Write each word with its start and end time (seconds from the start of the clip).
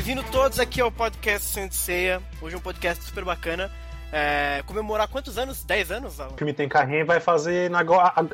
bem-vindo 0.00 0.22
todos 0.32 0.58
aqui 0.58 0.80
ao 0.80 0.90
podcast 0.90 1.46
Senseia. 1.46 2.22
Hoje 2.40 2.54
é 2.54 2.58
um 2.58 2.60
podcast 2.62 3.04
super 3.04 3.22
bacana. 3.22 3.70
É, 4.10 4.62
comemorar 4.64 5.06
quantos 5.06 5.36
anos? 5.36 5.62
10 5.62 5.90
anos? 5.90 6.18
Alan? 6.18 6.32
O 6.32 6.38
filme 6.38 6.54
tem 6.54 6.66
carrinho 6.66 7.04
vai 7.04 7.20
fazer 7.20 7.68
na, 7.68 7.84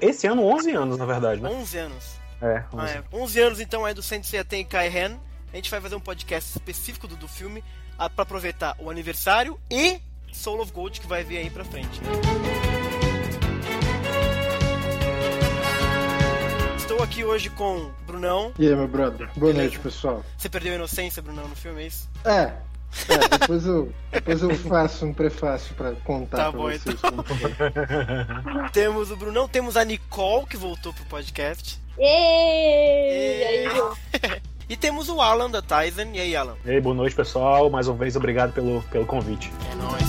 esse 0.01 0.29
ano 0.29 0.45
11 0.45 0.71
anos, 0.71 0.97
na 0.97 1.05
verdade, 1.05 1.43
né? 1.43 1.49
11 1.49 1.79
anos. 1.79 2.21
É, 2.41 2.63
11. 2.73 2.77
Ah, 2.79 2.91
é. 2.91 3.03
11 3.13 3.41
anos 3.41 3.61
então 3.61 3.85
é 3.85 3.93
do 3.93 4.01
Sensei 4.01 4.45
Tenkai 4.45 4.87
Hen. 4.87 5.19
A 5.53 5.57
gente 5.57 5.69
vai 5.69 5.81
fazer 5.81 5.97
um 5.97 6.01
podcast 6.01 6.53
específico 6.53 7.09
do, 7.09 7.17
do 7.17 7.27
filme 7.27 7.65
ah, 7.99 8.09
para 8.09 8.23
aproveitar 8.23 8.77
o 8.79 8.89
aniversário 8.89 9.59
e 9.69 10.01
Soul 10.33 10.61
of 10.61 10.71
Gold 10.71 11.01
que 11.01 11.07
vai 11.09 11.25
vir 11.25 11.39
aí 11.39 11.51
pra 11.51 11.65
frente. 11.65 12.01
Estou 16.97 17.05
aqui 17.05 17.25
hoje 17.25 17.51
com 17.51 17.91
Brunão. 18.07 18.55
E 18.59 18.67
aí, 18.67 18.75
meu 18.75 18.89
brother? 18.89 19.29
Boa 19.37 19.53
Beleza. 19.53 19.59
noite, 19.59 19.79
pessoal. 19.81 20.25
Você 20.35 20.49
perdeu 20.49 20.73
a 20.73 20.77
inocência, 20.77 21.21
Brunão, 21.21 21.47
no 21.47 21.55
filme, 21.55 21.83
é 21.83 21.87
isso? 21.89 22.09
É. 22.25 22.55
é, 23.13 23.39
depois, 23.39 23.67
eu, 23.67 23.93
depois 24.11 24.43
eu 24.43 24.55
faço 24.57 25.05
um 25.05 25.13
prefácio 25.13 25.75
pra 25.75 25.93
contar 25.93 26.39
Tá 26.39 26.51
pra 26.51 26.59
bom, 26.59 26.71
vocês 26.71 26.83
então. 26.87 27.13
Temos 28.73 29.11
o 29.11 29.17
Brunão, 29.17 29.47
temos 29.47 29.77
a 29.77 29.85
Nicole 29.85 30.47
que 30.47 30.57
voltou 30.57 30.91
pro 30.95 31.05
podcast. 31.05 31.79
Ei! 31.99 33.43
E 33.43 33.45
aí? 33.45 34.41
E 34.69 34.77
temos 34.77 35.09
o 35.11 35.21
Alan 35.21 35.51
da 35.51 35.61
Tyson. 35.63 36.11
E 36.15 36.21
aí, 36.21 36.35
Alan? 36.35 36.57
E 36.65 36.71
aí, 36.71 36.81
boa 36.81 36.95
noite, 36.95 37.15
pessoal. 37.15 37.69
Mais 37.69 37.87
uma 37.89 37.97
vez, 37.97 38.17
obrigado 38.17 38.53
pelo, 38.55 38.83
pelo 38.85 39.05
convite. 39.05 39.53
É 39.71 39.75
nóis. 39.75 40.03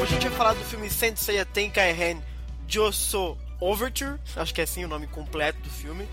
Hoje 0.00 0.02
a 0.02 0.06
gente 0.14 0.28
vai 0.28 0.36
falar 0.36 0.52
do 0.52 0.64
filme 0.64 0.90
Sensei 0.90 1.42
Tenkai 1.46 1.90
Hen 1.90 2.18
Joso 2.68 3.36
Overture. 3.60 4.18
Acho 4.36 4.54
que 4.54 4.60
é 4.60 4.64
assim 4.64 4.84
o 4.84 4.88
nome 4.88 5.06
completo 5.06 5.60
do 5.60 5.70
filme. 5.70 6.08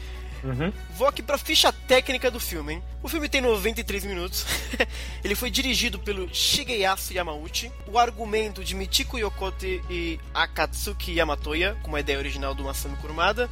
Uhum. 0.46 0.72
Vou 0.96 1.08
aqui 1.08 1.24
pra 1.24 1.38
ficha 1.40 1.74
técnica 1.74 2.30
do 2.30 2.40
filme, 2.40 2.74
hein? 2.74 2.84
O 3.02 3.08
filme 3.08 3.28
tem 3.28 3.42
93 3.42 4.06
minutos. 4.06 4.46
Ele 5.24 5.34
foi 5.34 5.50
dirigido 5.50 5.98
pelo 5.98 6.32
Shigeyasu 6.34 7.14
Yamauchi. 7.14 7.72
O 7.88 7.98
argumento 7.98 8.64
de 8.64 8.76
Michiko 8.76 9.18
Yokote 9.18 9.82
e 9.90 10.20
Akatsuki 10.34 11.14
Yamatoya, 11.14 11.76
com 11.82 11.96
a 11.96 12.00
ideia 12.00 12.20
original 12.20 12.54
do 12.54 12.64
Masami 12.64 12.96
Kurumada. 12.98 13.50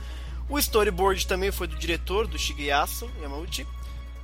O 0.48 0.60
storyboard 0.60 1.26
também 1.26 1.52
foi 1.52 1.68
do 1.68 1.76
diretor, 1.76 2.28
do 2.28 2.38
Shigeyasu 2.38 3.10
Yamauchi. 3.22 3.66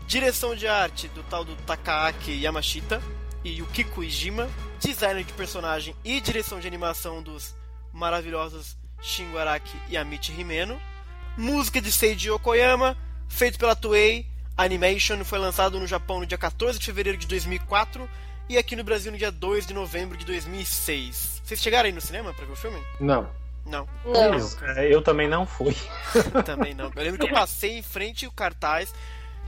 Direção 0.06 0.56
de 0.56 0.68
arte 0.68 1.08
do 1.10 1.24
tal 1.24 1.44
do 1.44 1.56
Takaaki 1.56 2.32
Yamashita 2.32 3.02
e 3.44 3.60
Yukiko 3.60 4.04
Ijima. 4.04 4.48
Design 4.80 5.24
de 5.24 5.34
personagem 5.34 5.96
e 6.06 6.22
direção 6.22 6.60
de 6.60 6.68
animação 6.68 7.24
dos 7.24 7.56
maravilhosos 7.92 8.78
Shingo 9.02 9.38
Araki 9.38 9.76
e 9.90 9.98
Amichi 9.98 10.32
Himeno. 10.40 10.80
Música 11.38 11.82
de 11.82 11.92
Seiji 11.92 12.30
Yokoyama, 12.30 12.98
feito 13.30 13.58
pela 13.58 13.76
Toei 13.76 14.26
Animation, 14.58 15.24
foi 15.24 15.40
lançado 15.40 15.80
no 15.80 15.88
Japão 15.88 16.20
no 16.20 16.26
dia 16.26 16.38
14 16.38 16.78
de 16.78 16.86
fevereiro 16.86 17.18
de 17.18 17.26
2004 17.28 18.10
e 18.50 18.58
aqui 18.58 18.76
no 18.76 18.84
Brasil 18.84 19.12
no 19.12 19.18
dia 19.18 19.32
2 19.32 19.66
de 19.68 19.74
novembro 19.74 20.18
de 20.18 20.26
2006. 20.26 21.42
Vocês 21.44 21.62
chegaram 21.62 21.86
aí 21.88 21.94
no 21.94 22.02
cinema 22.02 22.34
pra 22.34 22.46
ver 22.46 22.52
o 22.52 22.56
filme? 22.56 22.80
Não. 23.00 23.28
Não, 23.66 23.88
Não. 24.06 24.68
É, 24.76 24.94
Eu 24.94 25.02
também 25.02 25.28
não 25.30 25.46
fui. 25.46 25.76
também 26.46 26.74
não. 26.74 26.92
Eu 26.96 27.04
lembro 27.04 27.20
que 27.20 27.26
eu 27.32 27.34
passei 27.34 27.78
em 27.78 27.82
frente 27.84 28.26
ao 28.26 28.32
cartaz 28.32 28.94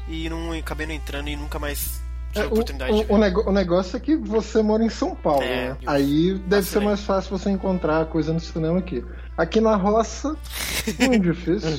e 0.07 0.29
não 0.29 0.53
acabei 0.53 0.85
não 0.85 0.93
entrando 0.93 1.27
e 1.29 1.35
nunca 1.35 1.57
mais 1.59 2.01
tive 2.31 2.39
É, 2.39 2.43
a 2.43 2.45
o, 2.45 2.51
oportunidade 2.51 2.93
de 2.93 3.03
o, 3.03 3.07
ver. 3.07 3.13
o 3.13 3.17
nego- 3.17 3.49
o 3.49 3.51
negócio 3.51 3.97
é 3.97 3.99
que 3.99 4.15
você 4.15 4.61
mora 4.61 4.83
em 4.83 4.89
São 4.89 5.15
Paulo, 5.15 5.43
É, 5.43 5.69
né? 5.71 5.77
Aí 5.87 6.35
deve 6.45 6.67
ser 6.67 6.79
mais 6.81 7.01
fácil 7.03 7.37
você 7.37 7.49
encontrar 7.49 8.05
coisa 8.05 8.31
no 8.31 8.39
cinema 8.39 8.77
aqui. 8.79 9.03
Aqui 9.37 9.61
na 9.61 9.75
roça, 9.75 10.35
muito 10.99 11.19
difícil. 11.33 11.69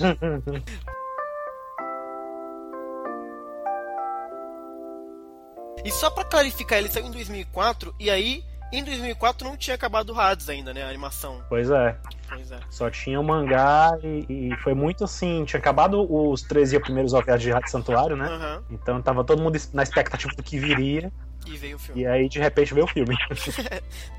E 5.85 5.91
só 5.91 6.11
pra 6.11 6.25
clarificar, 6.25 6.79
ele 6.79 6.89
saiu 6.89 7.07
em 7.07 7.11
2004 7.11 7.95
e 7.99 8.09
aí 8.09 8.45
em 8.73 8.83
2004 8.83 9.47
não 9.47 9.57
tinha 9.57 9.75
acabado 9.75 10.11
o 10.11 10.19
Hades 10.19 10.49
ainda, 10.49 10.73
né? 10.73 10.83
A 10.83 10.89
animação. 10.89 11.43
Pois 11.49 11.71
é. 11.71 11.97
Pois 12.29 12.51
é. 12.51 12.59
Só 12.71 12.89
tinha 12.89 13.21
o 13.21 13.25
mangá 13.25 13.99
e, 14.03 14.51
e 14.53 14.57
foi 14.63 14.73
muito 14.73 15.05
assim. 15.05 15.45
Tinha 15.45 15.61
acabado 15.61 16.07
os 16.11 16.41
13 16.43 16.81
primeiros 16.81 17.13
OVAs 17.13 17.43
de 17.43 17.51
Rádio 17.51 17.71
Santuário, 17.71 18.17
né? 18.17 18.27
Aham. 18.27 18.63
Então 18.71 19.03
tava 19.03 19.23
todo 19.25 19.43
mundo 19.43 19.59
na 19.75 19.83
expectativa 19.83 20.33
do 20.35 20.43
que 20.43 20.59
viria. 20.59 21.13
E 21.47 21.57
veio 21.57 21.77
o 21.77 21.79
filme. 21.79 22.01
E 22.01 22.07
aí, 22.07 22.29
de 22.29 22.39
repente, 22.39 22.73
veio 22.73 22.87
o 22.87 22.89
filme. 22.89 23.17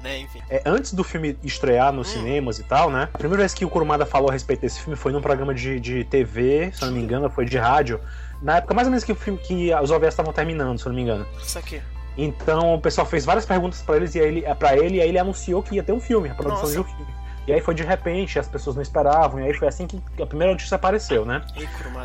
Né, 0.02 0.20
enfim. 0.20 0.42
É, 0.50 0.62
antes 0.66 0.94
do 0.94 1.04
filme 1.04 1.38
estrear 1.44 1.94
nos 1.94 2.10
cinemas 2.10 2.60
e 2.60 2.64
tal, 2.64 2.90
né? 2.90 3.08
A 3.14 3.18
primeira 3.18 3.42
vez 3.42 3.54
que 3.54 3.64
o 3.64 3.70
Kurumada 3.70 4.06
falou 4.06 4.30
a 4.30 4.34
respeito 4.34 4.60
desse 4.60 4.82
filme 4.82 4.98
foi 4.98 5.14
num 5.14 5.22
programa 5.22 5.54
de, 5.54 5.80
de 5.80 6.04
TV, 6.04 6.72
se 6.74 6.82
eu 6.82 6.88
não 6.88 6.96
me 6.96 7.02
engano, 7.02 7.30
foi 7.30 7.46
de 7.46 7.58
rádio. 7.58 8.02
Na 8.42 8.58
época, 8.58 8.74
mais 8.74 8.86
ou 8.86 8.92
menos 8.92 9.06
que 9.06 9.14
o 9.14 9.16
filme 9.16 9.40
que 9.40 9.74
os 9.74 9.92
OVAs 9.92 10.14
estavam 10.14 10.34
terminando, 10.34 10.78
se 10.78 10.86
eu 10.86 10.90
não 10.90 10.96
me 10.98 11.04
engano. 11.04 11.26
Isso 11.42 11.58
aqui. 11.58 11.82
Então 12.18 12.76
o 12.76 12.82
pessoal 12.82 13.08
fez 13.08 13.26
várias 13.26 13.46
perguntas 13.46 13.82
pra 13.82 13.96
eles 13.96 14.14
e 14.16 14.20
ele, 14.20 14.42
para 14.56 14.78
ele 14.78 14.98
e 14.98 15.02
aí 15.02 15.10
ele 15.10 15.18
anunciou 15.18 15.64
que 15.64 15.76
ia 15.76 15.84
ter 15.84 15.94
um 15.94 16.00
filme, 16.00 16.30
a 16.30 16.36
produção 16.36 16.64
Nossa. 16.64 16.74
de 16.74 16.80
um 16.80 16.84
filme. 16.84 17.23
E 17.48 17.54
aí 17.54 17.62
foi 17.62 17.74
de 17.74 17.84
repente, 17.84 18.40
as 18.40 18.48
pessoas 18.48 18.76
não 18.76 18.82
esperavam, 18.82 19.40
e 19.40 19.44
aí 19.44 19.54
foi 19.54 19.68
assim 19.68 19.86
que 19.86 20.02
a 20.22 20.26
primeira 20.26 20.54
notícia 20.54 20.76
apareceu, 20.76 21.26
né? 21.26 21.42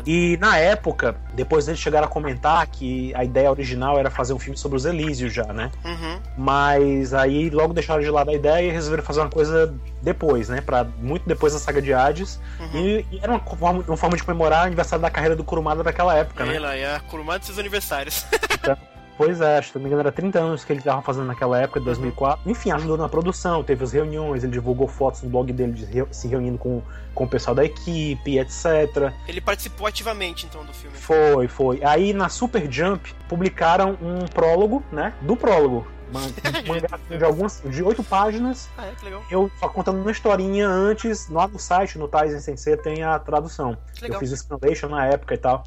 E 0.05 0.37
na 0.37 0.57
época, 0.57 1.15
depois 1.33 1.67
eles 1.67 1.79
chegaram 1.79 2.07
a 2.07 2.09
comentar 2.09 2.65
que 2.67 3.13
a 3.15 3.23
ideia 3.23 3.49
original 3.49 3.97
era 3.97 4.09
fazer 4.09 4.33
um 4.33 4.39
filme 4.39 4.57
sobre 4.57 4.77
os 4.77 4.85
Elísios 4.85 5.33
já, 5.33 5.45
né? 5.53 5.71
Uhum. 5.83 6.19
Mas 6.37 7.13
aí 7.13 7.49
logo 7.49 7.73
deixaram 7.73 8.01
de 8.01 8.09
lado 8.09 8.29
a 8.29 8.33
ideia 8.33 8.67
e 8.67 8.71
resolveram 8.71 9.03
fazer 9.03 9.21
uma 9.21 9.29
coisa 9.29 9.73
depois, 10.01 10.49
né? 10.49 10.61
Para 10.61 10.83
muito 10.83 11.27
depois 11.27 11.53
da 11.53 11.59
saga 11.59 11.81
de 11.81 11.93
Hades. 11.93 12.39
Uhum. 12.59 12.79
E, 12.79 13.05
e 13.11 13.19
era 13.21 13.31
uma 13.31 13.39
forma, 13.39 13.83
uma 13.87 13.97
forma 13.97 14.17
de 14.17 14.23
comemorar 14.23 14.63
o 14.63 14.67
aniversário 14.67 15.01
da 15.01 15.09
carreira 15.09 15.35
do 15.35 15.43
Kurumada 15.43 15.83
daquela 15.83 16.15
época, 16.15 16.45
né? 16.45 16.55
Ela 16.55 16.75
é 16.75 16.95
a 16.95 16.99
Kurumada 16.99 17.39
de 17.39 17.45
seus 17.45 17.59
aniversários. 17.59 18.25
Pois 19.19 19.41
é, 19.41 19.57
acho 19.57 19.73
que 19.73 19.77
não 19.77 19.83
me 19.83 19.89
engano 19.89 19.99
era 19.99 20.13
30 20.13 20.39
anos 20.39 20.63
que 20.63 20.71
ele 20.71 20.79
estava 20.79 21.01
fazendo 21.01 21.25
naquela 21.25 21.59
época, 21.61 21.81
de 21.81 21.85
2004. 21.87 22.49
Enfim, 22.49 22.71
ajudou 22.71 22.95
na 22.97 23.09
produção, 23.09 23.61
teve 23.61 23.83
as 23.83 23.91
reuniões, 23.91 24.45
ele 24.45 24.53
divulgou 24.53 24.87
fotos 24.87 25.21
no 25.23 25.29
blog 25.29 25.51
dele 25.51 25.73
de 25.73 25.83
reu- 25.83 26.07
se 26.09 26.25
reunindo 26.29 26.57
com, 26.57 26.81
com 27.13 27.25
o 27.25 27.27
pessoal 27.27 27.53
da 27.53 27.65
equipe, 27.65 28.39
etc. 28.39 29.11
Ele 29.27 29.41
participou 29.41 29.87
ativamente, 29.87 30.45
então, 30.45 30.63
do 30.63 30.71
filme. 30.73 30.95
Foi, 30.95 31.49
foi. 31.49 31.83
Aí 31.83 32.13
na 32.13 32.29
Super 32.29 32.71
Jump 32.71 33.13
publicaram 33.27 33.97
um 34.01 34.25
prólogo, 34.33 34.81
né? 34.89 35.13
Do 35.21 35.35
prólogo. 35.35 35.85
Uma- 36.09 36.21
Um 36.65 36.67
mangá 36.73 37.17
de 37.17 37.23
algumas. 37.23 37.61
de 37.65 37.83
oito 37.83 38.03
páginas. 38.03 38.69
Ah, 38.77 38.87
é, 38.87 38.91
que 38.97 39.03
legal. 39.05 39.21
Eu 39.29 39.51
só 39.59 39.67
contando 39.67 39.99
uma 40.01 40.11
historinha 40.11 40.67
antes, 40.67 41.27
lá 41.29 41.45
no 41.47 41.59
site, 41.59 41.99
no 41.99 42.07
Tizen 42.07 42.39
Sensei, 42.39 42.77
tem 42.77 43.03
a 43.03 43.19
tradução. 43.19 43.77
Que 43.93 44.03
legal. 44.03 44.15
Eu 44.15 44.19
fiz 44.21 44.31
o 44.31 44.37
Scanlation 44.37 44.87
na 44.87 45.05
época 45.07 45.33
e 45.35 45.37
tal. 45.37 45.63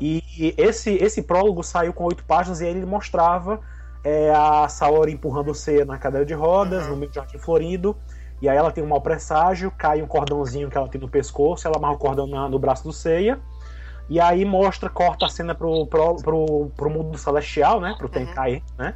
E 0.00 0.22
esse, 0.58 0.90
esse 0.94 1.22
prólogo 1.22 1.62
saiu 1.62 1.92
com 1.92 2.04
oito 2.04 2.24
páginas 2.24 2.60
e 2.60 2.64
aí 2.64 2.70
ele 2.70 2.86
mostrava 2.86 3.60
é, 4.02 4.30
a 4.34 4.68
Saori 4.68 5.12
empurrando 5.12 5.50
o 5.50 5.54
Seiya 5.54 5.84
na 5.84 5.96
cadeira 5.98 6.26
de 6.26 6.34
rodas, 6.34 6.84
Uhum. 6.84 6.90
no 6.90 6.96
meio 6.96 7.10
de 7.10 7.16
jardim 7.16 7.38
florido. 7.38 7.96
E 8.42 8.48
aí 8.48 8.56
ela 8.56 8.70
tem 8.70 8.82
um 8.84 8.88
mau 8.88 9.00
presságio, 9.00 9.70
cai 9.70 10.02
um 10.02 10.06
cordãozinho 10.06 10.68
que 10.68 10.76
ela 10.76 10.88
tem 10.88 11.00
no 11.00 11.08
pescoço, 11.08 11.66
ela 11.66 11.76
amarra 11.78 11.94
o 11.94 11.98
cordão 11.98 12.26
na- 12.26 12.48
no 12.48 12.58
braço 12.58 12.84
do 12.84 12.92
Seiya. 12.92 13.38
E 14.10 14.20
aí 14.20 14.44
mostra, 14.44 14.90
corta 14.90 15.24
a 15.24 15.28
cena 15.30 15.54
pro, 15.54 15.86
pro, 15.86 16.16
pro, 16.16 16.70
pro 16.76 16.90
mundo 16.90 17.16
celestial, 17.16 17.80
né? 17.80 17.94
Pro 17.96 18.08
Tenkai, 18.08 18.62
né? 18.76 18.94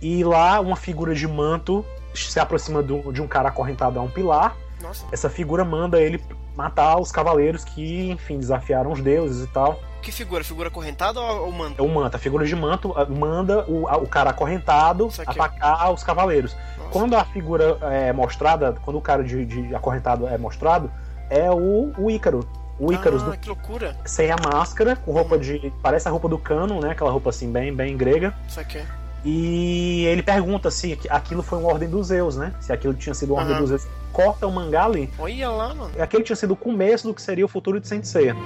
E 0.00 0.22
lá 0.22 0.60
uma 0.60 0.76
figura 0.76 1.12
de 1.12 1.26
manto 1.26 1.84
se 2.14 2.38
aproxima 2.38 2.80
do- 2.82 3.12
de 3.12 3.20
um 3.20 3.26
cara 3.26 3.48
acorrentado 3.48 3.98
a 3.98 4.02
um 4.02 4.08
pilar. 4.08 4.54
Nossa. 4.80 5.04
Essa 5.10 5.28
figura 5.28 5.64
manda 5.64 6.00
ele 6.00 6.22
matar 6.54 7.00
os 7.00 7.10
cavaleiros 7.10 7.64
que, 7.64 8.10
enfim, 8.12 8.38
desafiaram 8.38 8.92
os 8.92 9.00
deuses 9.00 9.44
e 9.44 9.48
tal. 9.48 9.80
Que 10.08 10.12
figura? 10.12 10.42
Figura 10.42 10.70
correntada 10.70 11.20
ou, 11.20 11.48
É 11.48 11.52
manto? 11.58 11.84
o 11.84 11.88
manto, 11.88 12.14
a 12.16 12.18
figura 12.18 12.46
de 12.46 12.56
manto 12.56 12.94
manda 13.10 13.62
o, 13.68 13.84
o 13.84 14.06
cara 14.08 14.30
acorrentado 14.30 15.10
atacar 15.26 15.92
os 15.92 16.02
cavaleiros. 16.02 16.56
Nossa. 16.78 16.90
Quando 16.90 17.14
a 17.14 17.24
figura 17.26 17.76
é 17.82 18.10
mostrada, 18.10 18.74
quando 18.82 18.96
o 18.96 19.02
cara 19.02 19.22
de, 19.22 19.44
de 19.44 19.74
acorrentado 19.74 20.26
é 20.26 20.38
mostrado, 20.38 20.90
é 21.28 21.50
o, 21.50 21.92
o 21.98 22.10
Ícaro. 22.10 22.40
O 22.80 22.90
Ícaros 22.90 23.22
ah, 23.22 23.26
do- 23.26 23.36
que 23.36 23.48
loucura. 23.48 23.98
sem 24.06 24.30
a 24.30 24.36
máscara, 24.36 24.96
com 24.96 25.12
roupa 25.12 25.36
de. 25.36 25.70
Parece 25.82 26.08
a 26.08 26.10
roupa 26.10 26.26
do 26.26 26.38
cano, 26.38 26.80
né? 26.80 26.92
Aquela 26.92 27.10
roupa 27.10 27.28
assim, 27.28 27.52
bem, 27.52 27.74
bem 27.74 27.94
grega. 27.94 28.32
Isso 28.48 28.60
aqui. 28.60 28.80
E 29.26 30.06
ele 30.06 30.22
pergunta 30.22 30.70
se 30.70 30.98
aquilo 31.10 31.42
foi 31.42 31.58
uma 31.58 31.68
ordem 31.68 31.90
dos 31.90 32.06
Zeus, 32.06 32.34
né? 32.36 32.54
Se 32.60 32.72
aquilo 32.72 32.94
tinha 32.94 33.12
sido 33.14 33.34
uma 33.34 33.40
ordem 33.40 33.52
Aham. 33.56 33.60
dos 33.60 33.68
Zeus. 33.70 33.86
Corta 34.10 34.46
o 34.46 34.50
mangá 34.52 34.86
ali. 34.86 35.12
Olha 35.18 35.50
lá, 35.50 35.74
mano. 35.74 35.90
Aquele 36.00 36.22
tinha 36.22 36.36
sido 36.36 36.52
o 36.52 36.56
começo 36.56 37.06
do 37.06 37.12
que 37.12 37.20
seria 37.20 37.44
o 37.44 37.48
futuro 37.48 37.78
de 37.78 37.86
Sensei. 37.86 38.32
Bom, 38.32 38.40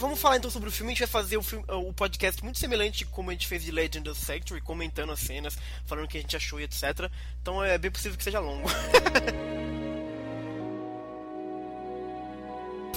vamos 0.00 0.20
falar 0.20 0.38
então 0.38 0.50
sobre 0.50 0.68
o 0.68 0.72
filme. 0.72 0.90
A 0.90 0.94
gente 0.94 1.00
vai 1.00 1.22
fazer 1.22 1.36
o, 1.36 1.42
filme, 1.42 1.64
o 1.68 1.92
podcast 1.92 2.42
muito 2.42 2.58
semelhante 2.58 3.04
como 3.04 3.30
a 3.30 3.32
gente 3.32 3.46
fez 3.46 3.62
de 3.62 3.70
Legend 3.70 4.08
of 4.08 4.20
Sectory, 4.20 4.60
comentando 4.60 5.12
as 5.12 5.20
cenas, 5.20 5.56
falando 5.86 6.06
o 6.06 6.08
que 6.08 6.18
a 6.18 6.20
gente 6.20 6.36
achou 6.36 6.58
e 6.58 6.64
etc. 6.64 7.10
Então 7.40 7.62
é 7.62 7.76
bem 7.78 7.90
possível 7.90 8.16
que 8.16 8.24
seja 8.24 8.40
longo. 8.40 8.68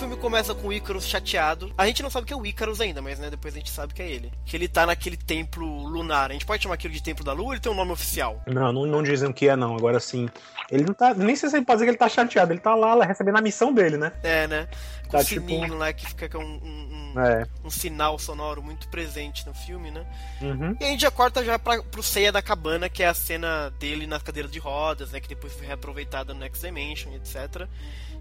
filme 0.03 0.17
começa 0.17 0.53
com 0.53 0.67
o 0.67 0.73
Icarus 0.73 1.07
chateado. 1.07 1.73
A 1.77 1.85
gente 1.87 2.03
não 2.03 2.09
sabe 2.09 2.27
que 2.27 2.33
é 2.33 2.35
o 2.35 2.45
Icarus 2.45 2.81
ainda, 2.81 3.01
mas 3.01 3.19
né, 3.19 3.29
depois 3.29 3.53
a 3.53 3.57
gente 3.57 3.69
sabe 3.69 3.93
que 3.93 4.01
é 4.01 4.09
ele. 4.09 4.31
Que 4.45 4.57
ele 4.57 4.67
tá 4.67 4.85
naquele 4.85 5.15
templo 5.15 5.65
lunar. 5.87 6.29
A 6.29 6.33
gente 6.33 6.45
pode 6.45 6.61
chamar 6.61 6.75
aquilo 6.75 6.93
de 6.93 7.01
Templo 7.01 7.23
da 7.23 7.31
Lua 7.31 7.45
ou 7.47 7.53
ele 7.53 7.61
tem 7.61 7.71
um 7.71 7.75
nome 7.75 7.91
oficial? 7.91 8.41
Não, 8.47 8.71
não, 8.73 8.85
não 8.85 9.01
dizem 9.03 9.29
o 9.29 9.33
que 9.33 9.47
é, 9.47 9.55
não. 9.55 9.75
Agora 9.75 9.99
sim. 9.99 10.27
Ele 10.69 10.83
não 10.83 10.93
tá. 10.93 11.13
Nem 11.13 11.35
sei 11.35 11.49
se 11.49 11.55
ele 11.55 11.65
pode 11.65 11.77
dizer 11.77 11.85
que 11.85 11.91
ele 11.91 11.97
tá 11.97 12.09
chateado. 12.09 12.51
Ele 12.51 12.59
tá 12.59 12.75
lá, 12.75 12.93
lá 12.93 13.05
recebendo 13.05 13.37
a 13.37 13.41
missão 13.41 13.73
dele, 13.73 13.97
né? 13.97 14.11
É, 14.23 14.45
né? 14.47 14.67
Com 15.05 15.11
Tá, 15.11 15.19
o 15.19 15.23
tipo- 15.23 15.47
sininho 15.47 15.75
lá 15.77 15.93
que 15.93 16.05
fica 16.07 16.27
com 16.27 16.39
um, 16.43 17.13
um, 17.15 17.19
É. 17.19 17.45
um 17.63 17.69
sinal 17.69 18.17
sonoro 18.19 18.61
muito 18.63 18.87
presente 18.89 19.45
no 19.45 19.53
filme, 19.53 19.91
né? 19.91 20.05
Uhum. 20.41 20.75
E 20.79 20.83
a 20.83 20.87
gente 20.87 21.01
já 21.01 21.11
corta 21.11 21.43
já 21.45 21.57
pra, 21.59 21.81
pro 21.83 22.01
Ceia 22.03 22.31
da 22.31 22.41
Cabana, 22.41 22.89
que 22.89 23.03
é 23.03 23.07
a 23.07 23.13
cena 23.13 23.69
dele 23.79 24.07
na 24.07 24.19
cadeira 24.19 24.49
de 24.49 24.59
rodas, 24.59 25.11
né? 25.11 25.19
Que 25.19 25.27
depois 25.29 25.53
foi 25.53 25.67
reaproveitada 25.67 26.33
no 26.33 26.39
Next 26.39 26.65
Dimension, 26.65 27.13
etc. 27.13 27.67